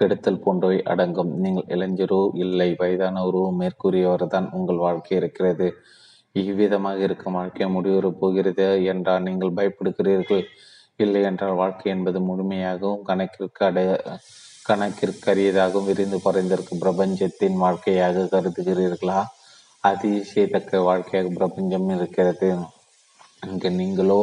கெடுத்தல் 0.00 0.42
போன்றவை 0.44 0.78
அடங்கும். 0.92 1.32
நீங்கள் 1.44 1.70
இளைஞரோ 1.74 2.20
இல்லை 2.44 2.68
வயதானவரோ 2.82 3.42
மேற்கூறியவர்தான் 3.60 4.48
உங்கள் 4.58 4.84
வாழ்க்கை 4.86 5.14
இருக்கிறது. 5.20 5.68
இவ்விதமாக 6.36 7.00
இருக்கும் 7.06 7.36
வாழ்க்கை 7.38 7.66
முடிவுறப் 7.76 8.18
போகிறது 8.20 8.66
என்றால் 8.92 9.26
நீங்கள் 9.28 9.56
பயப்படுகிறீர்கள். 9.58 10.44
இல்லை 10.96 11.22
என்றால் 11.22 11.60
வாழ்க்கை 11.62 11.88
என்பது 11.94 12.18
முழுமையாகவும் 12.28 13.04
கணக்கிற்கு 13.08 13.64
அடைய 13.68 13.90
கணக்கிற்கரியதாகவும் 14.66 15.86
விரிந்து 15.88 16.18
பறைந்திருக்கும் 16.24 16.82
பிரபஞ்சத்தின் 16.84 17.56
வாழ்க்கையாக 17.64 18.26
கருதுகிறீர்களா? 18.34 19.20
அதிசயத்தக்க 19.84 20.82
வாழ்க்கையாக 20.88 21.28
பிரபஞ்சம் 21.38 21.88
இருக்கிறது. 21.96 22.48
இங்கு 23.46 23.70
நீங்களோ 23.80 24.20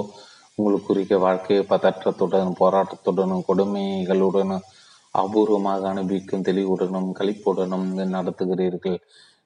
உங்களுக்குரிய 0.58 1.18
வாழ்க்கையை 1.26 1.64
பதற்றத்துடனும் 1.70 2.60
போராட்டத்துடனும் 2.62 3.48
கொடுமைகளுடனும் 3.50 4.66
அபூர்வமாக 5.14 5.84
அனுபவிக்கும் 5.88 6.46
தெளிவுடனும் 6.48 7.10
கழிப்புடனும் 7.20 7.88
நடத்துகிறீர்கள். 8.16 8.98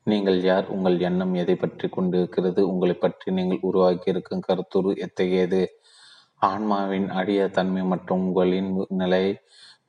நீங்கள் 0.04 0.40
யார்? 0.44 0.68
உங்கள் 0.68 0.98
எண்ணம் 1.00 1.34
எதை 1.34 1.56
பற்றி 1.56 1.88
கொண்டிருக்கிறது? 1.90 2.62
உங்களை 2.70 2.96
பற்றி 2.96 3.32
நீங்கள் 3.32 3.66
உருவாக்கியிருக்கும் 3.70 4.46
கருத்துரு 4.48 4.92
எத்தகையது? 4.98 5.62
ஆன்மாவின் 6.42 7.08
அடிய 7.10 7.42
தன்மை 7.48 7.84
மற்றும் 7.84 8.24
உங்களின் 8.28 8.72
நிலை 9.02 9.26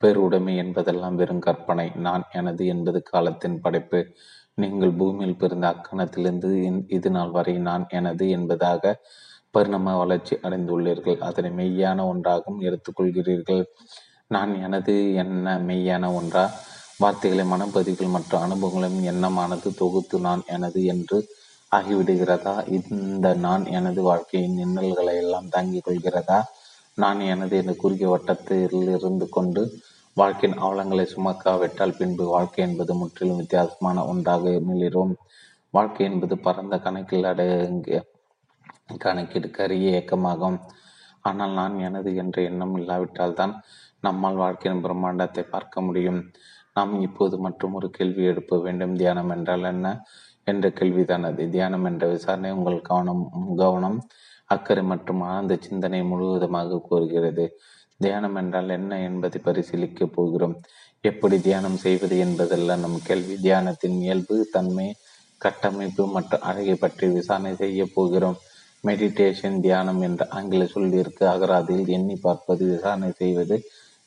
பேருடைமை 0.01 0.53
என்பதெல்லாம் 0.55 1.15
வெறும் 1.15 1.43
கற்பனை. 1.47 1.87
நான் 1.95 2.23
எனது 2.31 2.63
என்பது 2.65 2.99
காலத்தின் 3.03 3.61
படைப்பு. 3.61 4.01
நீங்கள் 4.61 4.91
பூமியில் 4.91 5.39
பிறந்த 5.41 5.65
அக்கணத்திலிருந்து 5.73 6.49
இது 6.87 7.09
நாள் 7.09 7.31
வரை 7.31 7.53
நான் 7.57 7.85
எனது 7.89 8.25
என்பதாக 8.29 8.93
பரிணாம 9.51 9.95
வளர்ச்சி 9.97 10.35
அடைந்துள்ளீர்கள். 10.45 11.17
அதனை 11.27 11.51
மெய்யான 11.59 12.05
ஒன்றாகவும் 12.07 12.61
எடுத்துக்கொள்கிறீர்கள். 12.61 13.63
நான் 14.35 14.51
எனது 14.65 14.93
என்ன 15.23 15.55
மெய்யான 15.67 16.09
ஒன்றா 16.19 16.43
வார்த்தைகளை 17.03 17.43
மனப்பதிவுகள் 17.51 18.15
மற்றும் 18.15 18.43
அனுபவங்களையும் 18.45 19.07
எண்ணமானது 19.11 19.69
தொகுத்து 19.81 20.17
நான் 20.27 20.43
எனது 20.55 20.81
என்று 20.93 21.17
ஆகிவிடுகிறதா? 21.71 22.55
இந்த 22.77 23.27
நான் 23.45 23.63
எனது 23.77 24.01
வாழ்க்கையின் 24.09 24.57
இன்னல்களை 24.65 25.15
எல்லாம் 25.23 25.47
தாங்கிக் 25.55 25.85
கொள்கிறதா? 25.87 26.39
நான் 26.97 27.21
எனது 27.33 27.53
என்ற 27.61 27.73
குறுகிய 27.83 28.09
வட்டத்தில் 28.11 28.89
இருந்து 28.97 29.27
கொண்டு 29.35 29.61
வாழ்க்கையின் 30.17 30.59
அவலங்களை 30.65 31.05
சுமக்காவிட்டால் 31.13 31.97
பின்பு 31.99 32.23
வாழ்க்கை 32.33 32.61
என்பது 32.67 32.93
முற்றிலும் 32.99 33.39
வித்தியாசமான 33.41 34.03
ஒன்றாக 34.11 34.51
மிளிரும் 34.69 35.13
வாழ்க்கை 35.73 36.03
என்பது 36.09 36.35
பரந்த 36.47 36.75
கணக்கில் 36.85 37.29
அடங்கிய 37.31 37.99
கணக்கிற்கு 39.05 39.61
அரிய 39.65 39.87
இயக்கமாகும். 39.93 40.57
ஆனால் 41.27 41.53
நான் 41.59 41.75
எனது 41.87 42.09
என்ற 42.21 42.37
எண்ணம் 42.49 42.75
இல்லாவிட்டால் 42.79 43.37
தான் 43.39 43.53
நம்மால் 44.03 44.35
வாழ்க்கையின் 44.35 44.83
பிரம்மாண்டத்தை 44.85 45.43
பார்க்க 45.49 45.81
முடியும். 45.81 46.19
நாம் 46.73 46.93
இப்போது 47.01 47.35
மற்றும் 47.37 47.73
ஒரு 47.73 47.89
கேள்வி 47.89 48.23
எழுப்ப 48.23 48.57
வேண்டும். 48.59 48.95
தியானம் 48.95 49.29
என்றால் 49.29 49.63
என்ன? 49.63 49.87
என்ற 50.43 50.69
கேள்விதான் 50.71 51.23
அது 51.23 51.43
தியானம் 51.49 51.85
என்ற 51.85 52.07
விசாரணை 52.07 52.49
உங்கள் 52.51 52.79
கவனம் 52.81 53.21
கவனம் 53.57 53.99
அக்கறை 54.45 54.83
மற்றும் 54.83 55.21
ஆனந்த 55.21 55.53
சிந்தனை 55.59 56.03
முழுவதுமாக 56.03 56.81
கோருகிறது. 56.89 57.45
தியானம் 57.97 58.35
என்றால் 58.35 58.69
என்ன 58.69 58.99
என்பதை 58.99 59.39
பரிசீலிக்கப் 59.45 60.15
போகிறோம். 60.15 60.55
எப்படி 61.01 61.37
தியானம் 61.41 61.77
செய்வது 61.77 62.17
என்பதல்ல 62.17 62.75
நம் 62.75 62.99
கேள்வி. 63.03 63.35
தியானத்தின் 63.45 63.97
இயல்பு 64.05 64.35
தன்மை 64.51 64.87
கட்டமைப்பு 65.37 66.03
மற்றும் 66.07 66.45
அழகை 66.49 66.75
பற்றி 66.75 67.07
விசாரணை 67.07 67.53
செய்ய 67.55 67.85
போகிறோம். 67.93 68.37
மெடிடேஷன் 68.87 69.57
தியானம் 69.59 70.01
என்ற 70.01 70.21
ஆங்கில 70.29 70.63
சொல்லிற்கு 70.65 71.23
அகராதியில் 71.27 71.91
எண்ணி 71.97 72.15
பார்ப்பது 72.21 72.63
விசாரணை 72.73 73.11
செய்வது 73.21 73.57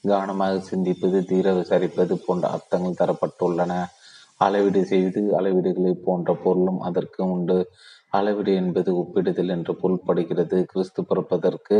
கவனமாக 0.06 0.62
சிந்திப்பது 0.70 1.18
தீர 1.24 1.52
விசாரிப்பது 1.54 2.14
போன்ற 2.26 2.48
அர்த்தங்கள் 2.48 3.00
தரப்பட்டுள்ளன. 3.02 3.74
அளவீடு 4.36 4.80
செய்து 4.84 5.20
அளவீடுகளை 5.38 5.92
போன்ற 6.06 6.34
பொருளும் 6.44 6.80
அதற்கு 6.80 7.20
உண்டு. 7.34 7.58
அளவீடு 8.10 8.52
என்பது 8.54 8.90
ஒப்பிடுதல் 9.02 9.52
என்று 9.56 9.72
பொருள்படுகிறது. 9.82 10.58
கிறிஸ்து 10.72 11.00
பிறப்பதற்கு 11.04 11.76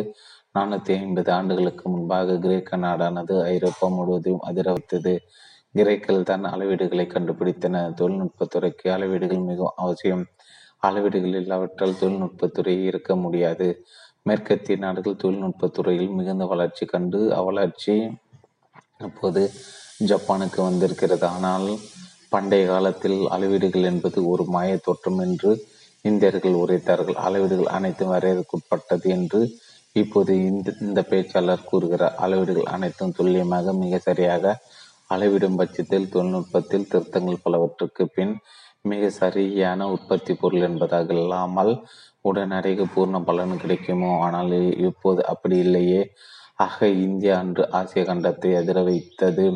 நானூற்றி 0.59 0.93
ஐம்பது 1.01 1.31
ஆண்டுகளுக்கு 1.33 1.85
முன்பாக 1.91 2.37
கிரேக்க 2.37 2.77
நாடானது 2.77 3.35
ஐரோப்பா 3.55 3.89
முழுவதையும் 3.89 4.47
அதிர 4.51 4.67
வைத்தது 4.73 5.15
தான் 6.25 6.45
அளவீடுகளை 6.53 7.07
கண்டுபிடித்தன. 7.07 7.83
தொழில்நுட்பத்துறைக்கு 8.01 8.87
அளவீடுகள் 8.97 9.49
மிகவும் 9.51 9.79
அவசியம். 9.85 10.25
அளவீடுகள் 10.79 11.37
இல்லாவிட்டால் 11.41 12.01
தொழில்நுட்பத்துறை 12.01 12.75
இருக்க 12.91 13.17
முடியாது. 13.17 13.69
மேற்கத்திய 14.27 14.77
நாடுகள் 14.77 15.21
தொழில்நுட்பத் 15.23 15.75
துறையில் 15.75 16.15
மிகுந்த 16.19 16.45
வளர்ச்சி 16.45 16.85
கண்டு 16.85 17.19
அவ்வளர்ச்சி 17.35 17.95
அப்போது 19.01 19.43
ஜப்பானுக்கு 20.09 20.61
வந்திருக்கிறது. 20.63 21.27
ஆனால் 21.29 21.69
பண்டைய 22.33 22.65
காலத்தில் 22.67 23.19
அளவீடுகள் 23.27 23.89
என்பது 23.91 24.19
ஒரு 24.27 24.45
மாய 24.47 24.71
தோற்றம் 24.79 25.21
என்று 25.21 25.51
இந்தியர்கள் 26.05 26.61
உரைத்தார்கள். 26.63 27.19
அளவீடுகள் 27.27 27.75
அனைத்தும் 27.77 28.13
வரையறுக்குட்பட்டது 28.15 29.07
என்று 29.09 29.41
இப்போது 29.97 30.33
இந்த 30.49 30.69
இந்த 30.81 31.01
பேச்சாளர் 31.11 31.69
கூறுகிறார். 31.71 32.17
அளவீடுகள் 32.17 32.73
அனைத்தும் 32.75 33.15
துல்லியமாக 33.19 33.75
மிக 33.75 33.99
சரியாக 33.99 34.55
அளவிடும் 35.11 35.59
பட்சத்தில் 35.59 36.11
தொழில்நுட்பத்தில் 36.11 36.89
திருத்தங்கள் 36.89 37.43
பலவற்றுக்கு 37.45 38.05
பின் 38.15 38.35
மிக 38.85 39.09
சரியான 39.13 39.87
உற்பத்தி 39.91 40.33
பொருள் 40.35 40.65
என்பதாக 40.69 41.15
இல்லாமல் 41.15 41.73
உடனடிக்கு 42.29 42.85
பூர்ண 42.95 43.17
பலன் 43.29 43.61
கிடைக்குமோ? 43.63 44.11
ஆனால் 44.27 44.53
இப்போது 44.89 45.21
அப்படி 45.33 45.57
இல்லையே. 45.67 46.03
ஆக 46.65 46.87
இந்தியா 47.07 47.35
அன்று 47.39 47.63
ஆசிய 47.79 48.03
கண்டத்தை 48.05 48.51
அதிர 48.61 48.83
வைத்தது. 48.83 49.47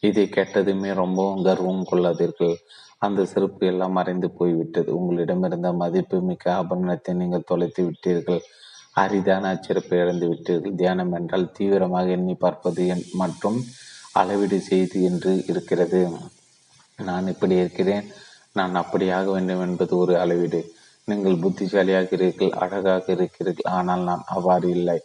இதை 0.00 0.24
கேட்டதுமே 0.36 0.90
ரொம்பவும் 1.02 1.44
கர்வம் 1.46 1.86
கொள்ளாதீர்கள். 1.90 2.56
அந்த 2.98 3.20
சிறப்பு 3.24 3.64
எல்லாம் 3.66 3.96
மறைந்து 3.98 4.28
போய்விட்டது. 4.30 4.90
உங்களிடமிருந்த 4.98 5.70
மதிப்பு 5.82 6.18
மிக்க 6.28 6.54
ஆபரணத்தை 6.54 7.14
நீங்கள் 7.14 7.48
தொலைத்து 7.50 7.82
விட்டீர்கள். 7.86 8.42
அரிதான 9.02 9.48
அச்சிறப்பை 9.54 9.96
இழந்து 10.02 10.26
விட்டீர்கள். 10.28 10.76
தியானம் 10.80 11.14
என்றால் 11.18 11.52
தீவிரமாக 11.52 12.14
எண்ணி 12.16 12.34
பார்ப்பது 12.44 12.84
மற்றும் 13.22 13.58
அளவீடு 14.12 14.58
செய்து 14.70 14.98
என்று 15.02 15.32
இருக்கிறது. 15.52 16.02
நான் 16.98 17.30
இப்படி 17.32 17.54
இருக்கிறேன். 17.56 18.04
நான் 18.58 18.74
அப்படியாக 18.74 19.26
வேண்டும் 19.36 19.64
என்பது 19.66 19.92
ஒரு 19.96 20.14
அளவீடு. 20.20 20.60
நீங்கள் 21.08 21.40
புத்திசாலியாக 21.42 22.02
இருக்கிறீர்கள் 22.02 22.52
அழகாக 22.64 23.06
இருக்கிறீர்கள். 23.16 23.70
ஆனால் 23.78 24.04
நான் 24.08 24.22
அவ்வாறு 24.36 24.68
இல்லை. 24.76 24.98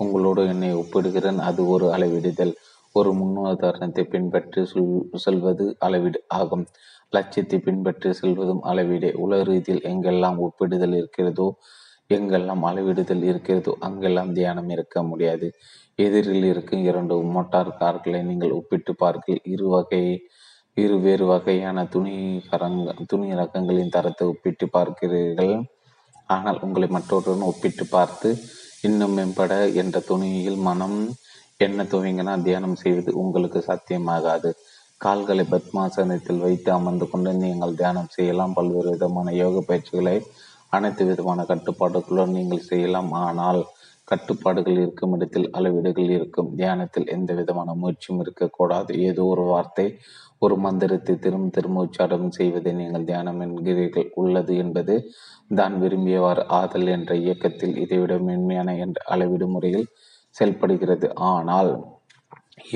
உங்களோடு 0.00 0.42
என்னை 0.52 0.70
ஒப்பிடுகிறேன். 0.80 1.40
அது 1.48 1.60
ஒரு 1.74 1.86
அளவிடுதல். 1.96 2.54
ஒரு 2.94 3.10
முன்னுதாரணத்தை 3.20 4.02
பின்பற்றி 4.14 4.62
சொல் 4.72 4.90
செல்வது 5.24 5.64
அளவீடு 5.86 6.18
ஆகும். 6.38 6.64
லட்சியத்தை 7.12 7.58
பின்பற்றி 7.68 8.10
செல்வதும் 8.20 8.62
அளவீடே. 8.70 9.10
உலக 9.24 9.42
ரீதியில் 9.50 9.82
எங்கெல்லாம் 9.92 10.38
ஒப்பிடுதல் 10.46 10.96
இருக்கிறதோ 11.00 11.48
எங்கெல்லாம் 12.10 12.62
அளவிடுதல் 12.70 13.24
இருக்கிறதோ 13.30 13.72
அங்கெல்லாம் 13.86 14.32
தியானம் 14.38 14.70
இருக்க 14.74 14.96
முடியாது. 15.10 15.46
எதிரில் 15.98 16.46
இருக்கும் 16.52 16.82
இரண்டு 16.90 17.14
மோட்டார் 17.34 17.70
கார்களை 17.80 18.20
நீங்கள் 18.30 18.54
ஒப்பிட்டு 18.58 18.92
பார்க்க 19.02 19.36
இரு 19.54 19.66
வகையை 19.74 20.14
இரு 20.76 20.94
வேறு 21.02 21.24
வகையான 21.30 21.78
துணி 21.94 22.14
கரங்க 22.46 22.92
துணி 23.10 23.26
ரகங்களின் 23.40 23.92
தரத்தை 23.96 24.24
ஒப்பிட்டு 24.30 24.66
பார்க்கிறீர்கள். 24.76 25.52
ஆனால் 26.34 26.58
உங்களை 26.66 26.86
மற்றவருடன் 26.94 27.48
ஒப்பிட்டு 27.50 27.84
பார்த்து 27.92 28.30
இன்னும் 28.88 29.14
மேம்பட 29.16 29.52
என்ற 29.82 29.96
துணியில் 30.08 30.58
மனம் 30.68 30.96
என்ன 31.66 31.84
துவங்கினா 31.92 32.32
தியானம் 32.46 32.80
செய்வது 32.82 33.10
உங்களுக்கு 33.22 33.60
சாத்தியமாகாது. 33.68 34.50
கால்களை 35.00 35.44
பத்மாசனத்தில் 35.52 36.42
வைத்து 36.46 36.70
அமர்ந்து 36.78 37.08
கொண்டு 37.12 37.30
நீங்கள் 37.44 37.78
தியானம் 37.82 38.12
செய்யலாம். 38.16 38.56
பல்வேறு 38.58 38.90
விதமான 38.96 39.36
யோக 39.42 39.62
பயிற்சிகளை 39.70 40.16
அனைத்து 40.76 41.02
விதமான 41.10 41.40
கட்டுப்பாடுகளுடன் 41.52 42.36
நீங்கள் 42.38 42.68
செய்யலாம். 42.70 43.12
ஆனால் 43.28 43.62
கட்டுப்பாடுகள் 44.08 44.78
இருக்கும் 44.82 45.14
இடத்தில் 45.16 45.48
அளவீடுகள் 45.58 46.10
இருக்கும் 46.18 46.50
தியானத்தில் 46.60 47.10
எந்த 47.16 47.32
விதமான 47.40 47.70
முயற்சியும் 47.82 48.20
இருக்கக்கூடாது. 48.24 48.90
ஏதோ 49.08 49.22
ஒரு 49.34 49.44
வார்த்தை 49.52 49.86
ஒரு 50.44 50.54
மந்திரத்தை 50.64 51.14
திரும்ப 51.24 51.50
திரும்ப 51.56 51.84
உச்சாரம் 51.86 52.34
செய்வதை 52.38 52.72
நீங்கள் 52.80 53.08
தியானம் 53.10 53.40
என்கிறீர்கள். 53.44 54.08
உள்ளது 54.22 54.52
என்பது 54.62 54.94
தான் 55.58 55.74
விரும்பியவாறு 55.82 56.42
ஆதல் 56.58 56.88
என்ற 56.96 57.12
இயக்கத்தில் 57.24 57.74
இதைவிட 57.82 58.14
மென்மையான 58.28 58.74
என்ற 58.84 58.98
அளவிடும் 59.14 59.54
முறையில் 59.56 59.86
செயல்படுகிறது. 60.36 61.08
ஆனால் 61.32 61.72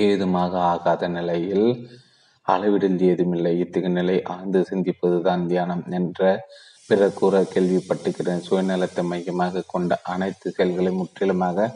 ஏதுமாக 0.05 0.53
ஆகாத 0.73 1.03
நிலையில் 1.17 1.67
அளவிடில் 2.47 2.99
ஏதுமில்லை 3.09 3.53
இத்தகைய 3.63 3.93
நிலை 3.97 4.17
ஆழ்ந்து 4.33 4.59
சிந்திப்பதுதான் 4.69 5.43
தியானம் 5.51 5.83
என்ற 5.97 6.21
பிறர் 6.89 7.17
கூற 7.19 7.41
கேள்விப்பட்டுகிறேன் 7.53 8.45
சுயநலத்தை 8.47 9.03
மையமாக 9.09 9.63
கொண்ட 9.73 9.97
அனைத்து 10.13 10.47
செயல்களையும் 10.55 10.99
முற்றிலுமாக 11.01 11.67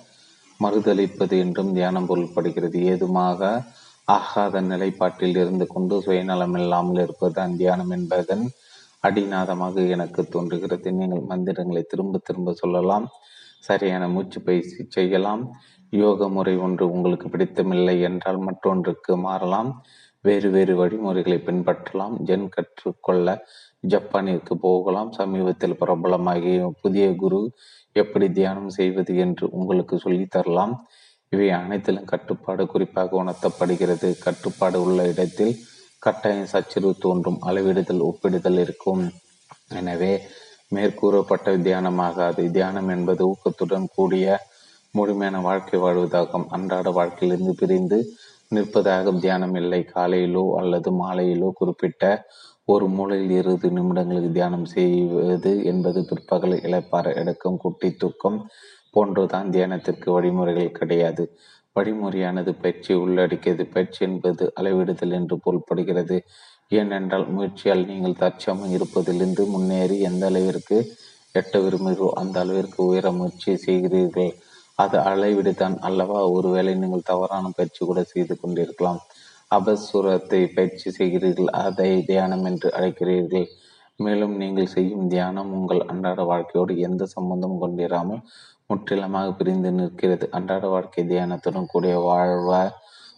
மறுதளிப்பது 0.60 1.36
என்றும் 1.44 1.72
தியானம் 1.78 2.08
பொருள்படுகிறது. 2.10 2.78
ஏதுமாக 2.92 3.52
ஆகாத 4.16 4.62
நிலைப்பாட்டில் 4.62 5.38
இருந்து 5.38 5.66
கொண்டு 5.68 6.02
சுயநலம் 6.02 6.56
இல்லாமல் 6.56 7.02
இருப்பதுதான் 7.02 7.56
தியானம் 7.56 7.90
என்பதன் 7.90 8.46
அடிநாதமாக 9.04 9.76
எனக்கு 9.90 10.22
தோன்றுகிறது. 10.26 10.90
நீங்கள் 10.94 11.28
மந்திரங்களை 11.32 11.84
திரும்ப 11.84 12.22
திரும்ப 12.24 12.54
சொல்லலாம். 12.54 13.08
சரியான 13.60 14.04
மூச்சு 14.08 14.40
பயிற்சி 14.42 14.86
செய்யலாம். 14.90 15.44
யோக 15.94 16.28
முறை 16.30 16.56
ஒன்று 16.58 16.86
உங்களுக்கு 16.92 17.28
பிடித்தமில்லை 17.28 17.96
என்றால் 18.02 18.40
மற்றொன்றுக்கு 18.48 19.14
மாறலாம். 19.18 19.70
வேறு 20.26 20.50
வேறு 20.50 20.74
வழிமுறைகளை 20.76 21.38
பின்பற்றலாம். 21.46 22.16
ஜென் 22.26 22.48
கற்றுக்கொள்ள 22.50 23.28
ஜப்பானிற்கு 23.88 24.54
போகலாம். 24.58 25.12
சமீபத்தில் 25.12 25.80
பிரபலமாகிய 25.82 26.60
புதிய 26.82 27.08
குரு 27.16 27.42
எப்படி 27.96 28.28
தியானம் 28.32 28.70
செய்வது 28.70 29.14
என்று 29.18 29.46
உங்களுக்கு 29.52 29.96
சொல்லித் 29.98 30.32
தரலாம். 30.32 30.76
இவை 31.34 31.48
அனைத்திலும் 31.60 32.10
கட்டுப்பாடு 32.12 32.64
குறிப்பாக 32.74 33.18
உணர்த்தப்படுகிறது. 33.24 34.10
கட்டுப்பாடு 34.26 34.78
உள்ள 34.86 35.00
இடத்தில் 35.14 35.54
கட்டாயம் 36.02 36.52
சச்சிறு 36.54 36.90
தோன்றும் 37.04 37.40
அளவிடுதல் 37.50 38.02
ஒப்பிடுதல் 38.10 38.60
இருக்கும். 38.66 39.04
எனவே 39.80 40.14
மேற்கூறப்பட்ட 40.76 41.56
தியானமாகாது. 41.68 42.44
தியானம் 42.58 42.90
என்பது 42.96 43.22
ஊக்கத்துடன் 43.32 43.88
கூடிய 43.96 44.28
முழுமையான 44.94 45.38
வாழ்க்கை 45.48 45.78
வாழ்வதாகும். 45.80 46.48
அன்றாட 46.56 46.88
வாழ்க்கையிலிருந்து 47.00 47.54
பிரிந்து 47.62 48.00
நிற்பதாக 48.52 49.14
தியானம் 49.20 49.56
இல்லை. 49.62 49.82
காலையிலோ 49.96 50.44
அல்லது 50.62 50.90
மாலையிலோ 51.04 51.50
குறிப்பிட்ட 51.60 52.04
ஒரு 52.74 52.86
மூலையில் 52.88 53.34
இருபது 53.40 53.70
நிமிடங்களுக்கு 53.78 54.30
தியானம் 54.32 54.68
செய்வது 54.74 55.52
என்பது 55.72 56.00
பிற்பகல் 56.10 56.56
இழைப்பார 56.68 57.06
எடுக்கும் 57.22 57.58
குட்டி 57.58 57.90
தூக்கம் 58.02 58.38
போன்றுதான் 58.94 59.52
தியானத்திற்கு 59.56 60.08
வழிமுறைகள் 60.16 60.78
கிடையாது. 60.80 61.24
வழிமுறையானது 61.76 62.52
பயிற்சி 62.64 62.92
உள்ளடக்கியது 63.04 63.64
பயிற்சி 63.76 64.02
என்பது 64.08 64.44
அளவிடுதல் 64.60 65.16
என்று 65.20 65.36
பொருள்படுகிறது. 65.46 66.18
ஏனென்றால் 66.72 67.26
முயற்சியால் 67.36 67.88
நீங்கள் 67.92 68.22
தற்சமம் 68.24 68.74
இருப்பதிலிருந்து 68.78 69.44
முன்னேறி 69.54 69.98
எந்த 70.10 70.26
அளவிற்கு 70.32 70.78
எட்ட 71.36 71.60
விரும்புகிறோ 71.64 72.08
அந்த 72.22 72.36
அளவிற்கு 72.44 72.80
உயர 72.92 73.08
முயற்சி 73.12 73.52
செய்கிறீர்கள். 73.66 74.32
அது 74.80 74.98
அளவிடுதான் 75.10 75.76
அல்லவா? 75.88 76.20
ஒருவேளை 76.36 76.72
நீங்கள் 76.76 77.10
தவறான 77.12 77.52
பயிற்சி 77.58 77.82
கூட 77.86 78.00
செய்து 78.14 78.36
கொண்டிருக்கலாம். 78.38 79.02
அபசுரத்தை 79.52 80.42
பயிற்சி 80.56 80.88
செய்கிறீர்கள் 81.00 81.50
அதை 81.66 81.92
தியானம் 82.10 82.46
என்று 82.50 82.70
அழைக்கிறீர்கள். 82.78 83.48
மேலும் 84.00 84.36
நீங்கள் 84.38 84.72
செய்யும் 84.76 85.08
தியானம் 85.08 85.52
உங்கள் 85.58 85.82
அன்றாட 85.92 86.22
வாழ்க்கையோடு 86.32 86.74
எந்த 86.88 87.04
சம்பந்தமும் 87.16 87.62
கொண்டிராமல் 87.64 88.24
முற்றிலுமாக 88.74 89.32
பிரிந்து 89.32 89.72
நிற்கிறது. 89.72 90.26
அன்றாட 90.32 90.68
வாழ்க்கை 90.68 91.04
தியானத்துடன் 91.12 91.72
கூடிய 91.74 91.96
வாழ்வ 92.10 92.52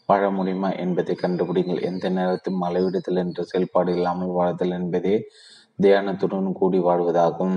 வாழ 0.09 0.23
முடியுமா 0.29 0.69
என்பதை 0.83 1.13
கண்டுபிடிங்கள். 1.21 1.79
எந்த 1.81 2.09
நேரத்திலும் 2.09 2.65
அளவிடுதல் 2.67 3.21
என்ற 3.21 3.43
செயல்பாடு 3.43 3.91
இல்லாமல் 3.93 4.35
வாழ்தல் 4.39 4.75
என்பதே 4.79 5.15
தியானத்துடன் 5.79 6.57
கூடி 6.59 6.79
வாழ்வதாகும். 6.79 7.55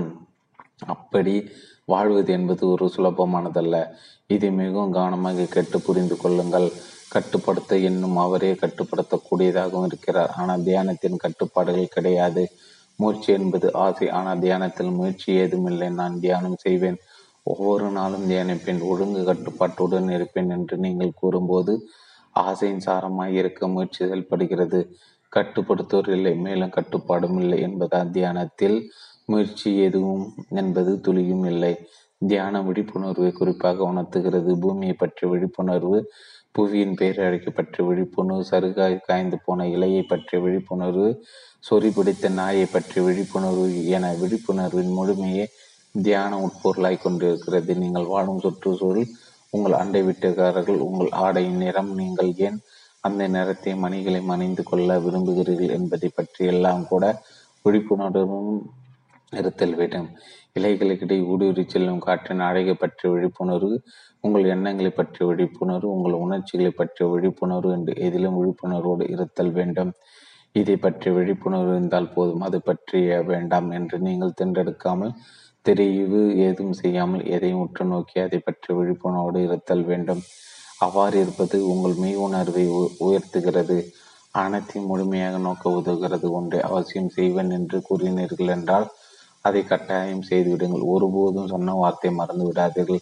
அப்படி 0.85 1.35
வாழ்வது 1.85 2.31
என்பது 2.33 2.63
ஒரு 2.69 2.85
சுலபமானதல்ல. 2.95 3.75
இது 4.27 4.47
மிகவும் 4.51 4.95
கவனமாக 4.97 5.47
கேட்டு 5.55 5.77
புரிந்து 5.81 6.15
கொள்ளுங்கள். 6.17 6.67
கட்டுப்படுத்த 7.09 7.77
என்னும் 7.89 8.17
அவரே 8.17 8.51
கட்டுப்படுத்தக்கூடியதாகவும் 8.53 9.87
இருக்கிறார். 9.87 10.31
ஆனால் 10.35 10.61
தியானத்தின் 10.61 11.21
கட்டுப்பாடுகள் 11.23 11.95
கிடையாது. 11.95 12.43
முயற்சி 12.95 13.29
என்பது 13.33 13.67
ஆசை. 13.85 14.07
ஆனால் 14.09 14.39
தியானத்தில் 14.39 14.91
முயற்சி 14.91 15.29
ஏதுமில்லை. 15.33 15.89
நான் 15.89 16.19
தியானம் 16.19 16.61
செய்வேன். 16.65 16.99
ஒவ்வொரு 17.49 17.87
நாளும் 17.89 18.25
தியானிப்பேன் 18.29 18.81
ஒழுங்கு 18.89 19.21
கட்டுப்பாட்டுடன் 19.23 20.09
இருப்பேன் 20.09 20.49
என்று 20.49 20.75
நீங்கள் 20.77 21.19
கூறும்போது 21.21 21.73
ஆசையின் 22.35 22.83
சாரமாய் 22.85 23.37
இருக்க 23.41 23.67
முயற்சி 23.67 23.99
செயல்படுகிறது 24.03 24.79
கட்டுப்படுத்துவோர் 25.31 26.09
இல்லை 26.09 26.33
மேலும் 26.37 26.75
கட்டுப்பாடும் 26.77 27.37
இல்லை 27.39 27.57
என்பதால் 27.61 28.11
தியானத்தில் 28.11 28.77
முயற்சி 29.25 29.69
எதுவும் 29.77 30.25
என்பது 30.49 30.91
துளியும் 31.07 31.45
இல்லை. 31.45 31.73
தியான 32.21 32.61
விழிப்புணர்வை 32.61 33.29
குறிப்பாக 33.31 33.83
உணர்த்துகிறது. 33.83 34.51
பூமியை 34.59 34.95
பற்றிய 34.97 35.27
விழிப்புணர்வு 35.31 35.99
புவியின் 36.55 36.95
பேரழைக்கு 36.99 37.51
பற்றிய 37.53 37.83
விழிப்புணர்வு 37.89 38.45
சருகாய் 38.51 38.97
காய்ந்து 39.07 39.37
போன 39.45 39.67
இலையை 39.67 40.03
பற்றிய 40.07 40.37
விழிப்புணர்வு 40.41 41.07
சொறி 41.69 41.89
பிடித்த 41.95 42.29
நாயை 42.29 42.65
பற்றிய 42.65 43.01
விழிப்புணர்வு 43.05 43.67
என 43.95 44.11
விழிப்புணர்வின் 44.21 44.91
முழுமையே 44.97 45.45
தியான 45.95 46.31
உட்பொருளாய் 46.45 47.03
கொண்டிருக்கிறது. 47.03 47.71
நீங்கள் 47.83 48.11
வாழும் 48.13 48.41
சுற்றுச்சூழல் 48.43 49.13
உங்கள் 49.53 49.79
அண்டை 49.81 50.01
வீட்டுக்காரர்கள் 50.07 50.81
உங்கள் 50.87 51.11
ஆடையின் 51.23 51.61
நிறம் 51.63 51.91
நீங்கள் 52.01 52.31
ஏன் 52.47 52.59
அந்த 53.03 53.23
நிறத்தை 53.35 53.71
மணிகளை 53.83 54.21
மணிந்து 54.31 54.63
கொள்ள 54.63 54.99
விரும்புகிறீர்கள் 55.05 55.75
என்பதை 55.77 56.09
பற்றி 56.17 56.43
எல்லாம் 56.53 56.83
கூட 56.87 57.05
விழிப்புணர்வும் 57.65 58.51
இருத்தல் 59.33 59.75
வேண்டும். 59.79 60.09
இலைகளுக்கிடையே 60.57 61.25
ஊடுருவி 61.31 61.63
செல்லும் 61.73 62.03
காற்றின் 62.05 62.45
அழகை 62.49 62.75
பற்றிய 62.75 63.09
விழிப்புணர்வு 63.15 63.75
உங்கள் 64.23 64.45
எண்ணங்களை 64.53 64.91
பற்றிய 64.91 65.25
விழிப்புணர்வு 65.29 65.89
உங்கள் 65.95 66.15
உணர்ச்சிகளை 66.23 66.71
பற்றிய 66.79 67.05
விழிப்புணர்வு 67.13 67.71
என்று 67.77 67.93
எதிலும் 68.07 68.37
விழிப்புணர்வோடு 68.39 69.05
இருத்தல் 69.15 69.53
வேண்டும். 69.59 69.91
இதை 70.55 70.75
பற்றிய 70.85 71.11
விழிப்புணர்வு 71.17 71.71
இருந்தால் 71.75 72.13
போதும் 72.15 72.45
அது 72.47 72.57
பற்றிய 72.69 73.19
வேண்டாம் 73.31 73.67
என்று 73.77 73.97
நீங்கள் 74.07 74.37
தேர்ந்தெடுக்காமல் 74.39 75.13
தெரிவு 75.65 76.21
ஏதும் 76.45 76.75
செய்யாமல் 76.79 77.23
எதையும் 77.35 77.63
உற்று 77.63 77.85
நோக்கி 77.85 78.17
அதை 78.25 78.39
பற்றி 78.39 78.69
விழிப்புணர்வோடு 78.77 79.39
இருத்தல் 79.47 79.85
வேண்டும். 79.89 80.21
அவ்வாறு 80.79 81.15
இருப்பது 81.23 81.57
உங்கள் 81.71 81.95
மெய் 82.01 82.21
உணர்வை 82.25 82.63
உயர்த்துகிறது. 83.07 83.77
அனைத்தையும் 84.35 84.89
முழுமையாக 84.91 85.37
நோக்க 85.45 85.71
உதவுகிறது. 85.79 86.27
ஒன்றை 86.37 86.59
அவசியம் 86.69 87.13
செய்வேன் 87.17 87.51
என்று 87.57 87.77
கூறினீர்கள் 87.87 88.53
என்றால் 88.55 88.87
அதை 89.45 89.61
கட்டாயம் 89.63 90.27
செய்துவிடுங்கள். 90.29 90.85
ஒருபோதும் 90.93 91.51
சொன்ன 91.53 91.75
வார்த்தை 91.81 92.11
மறந்து 92.19 92.45
விடாதீர்கள். 92.49 93.01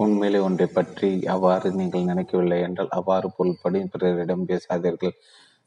உண்மையிலே 0.00 0.40
ஒன்றை 0.48 0.68
பற்றி 0.70 1.10
அவ்வாறு 1.34 1.68
நீங்கள் 1.80 2.08
நினைக்கவில்லை 2.10 2.58
என்றால் 2.66 2.92
அவ்வாறு 2.98 3.28
பொருள்படி 3.38 3.80
பிறரிடம் 3.94 4.48
பேசாதீர்கள். 4.50 5.14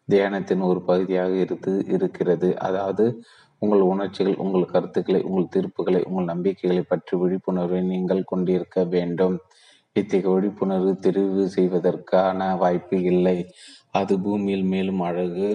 தியானத்தின் 0.10 0.64
ஒரு 0.70 0.80
பகுதியாக 0.90 1.34
இருந்து 1.44 1.74
இருக்கிறது. 1.95 2.50
அதாவது 2.68 3.06
உங்கள் 3.61 3.83
உணர்ச்சிகள் 3.91 4.41
உங்கள் 4.43 4.72
கருத்துக்களை 4.73 5.19
உங்கள் 5.22 5.51
தீர்ப்புகளை 5.56 6.01
உங்கள் 6.09 6.30
நம்பிக்கைகளை 6.31 6.83
பற்றி 6.83 7.14
விழிப்புணர்வை 7.17 7.81
நீங்கள் 7.91 8.23
கொண்டிருக்க 8.23 8.83
வேண்டும். 8.93 9.35
இத்தகைய 9.95 10.33
விழிப்புணர்வு 10.35 10.91
தெரிவு 11.06 11.43
செய்வதற்கான 11.56 12.40
வாய்ப்பு 12.57 12.98
இல்லை. 13.11 13.38
அது 13.99 14.14
பூமியில் 14.19 14.65
மேலும் 14.73 15.01
அழகு 15.09 15.49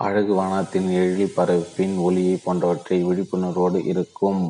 அழகு 0.00 0.32
வானத்தின் 0.34 0.88
எழில் 0.98 1.36
பரப்பின் 1.36 1.94
ஒளியை 1.98 2.34
போன்றவற்றை 2.44 2.98
விழிப்புணர்வோடு 3.04 3.78
இருக்கும். 3.92 4.42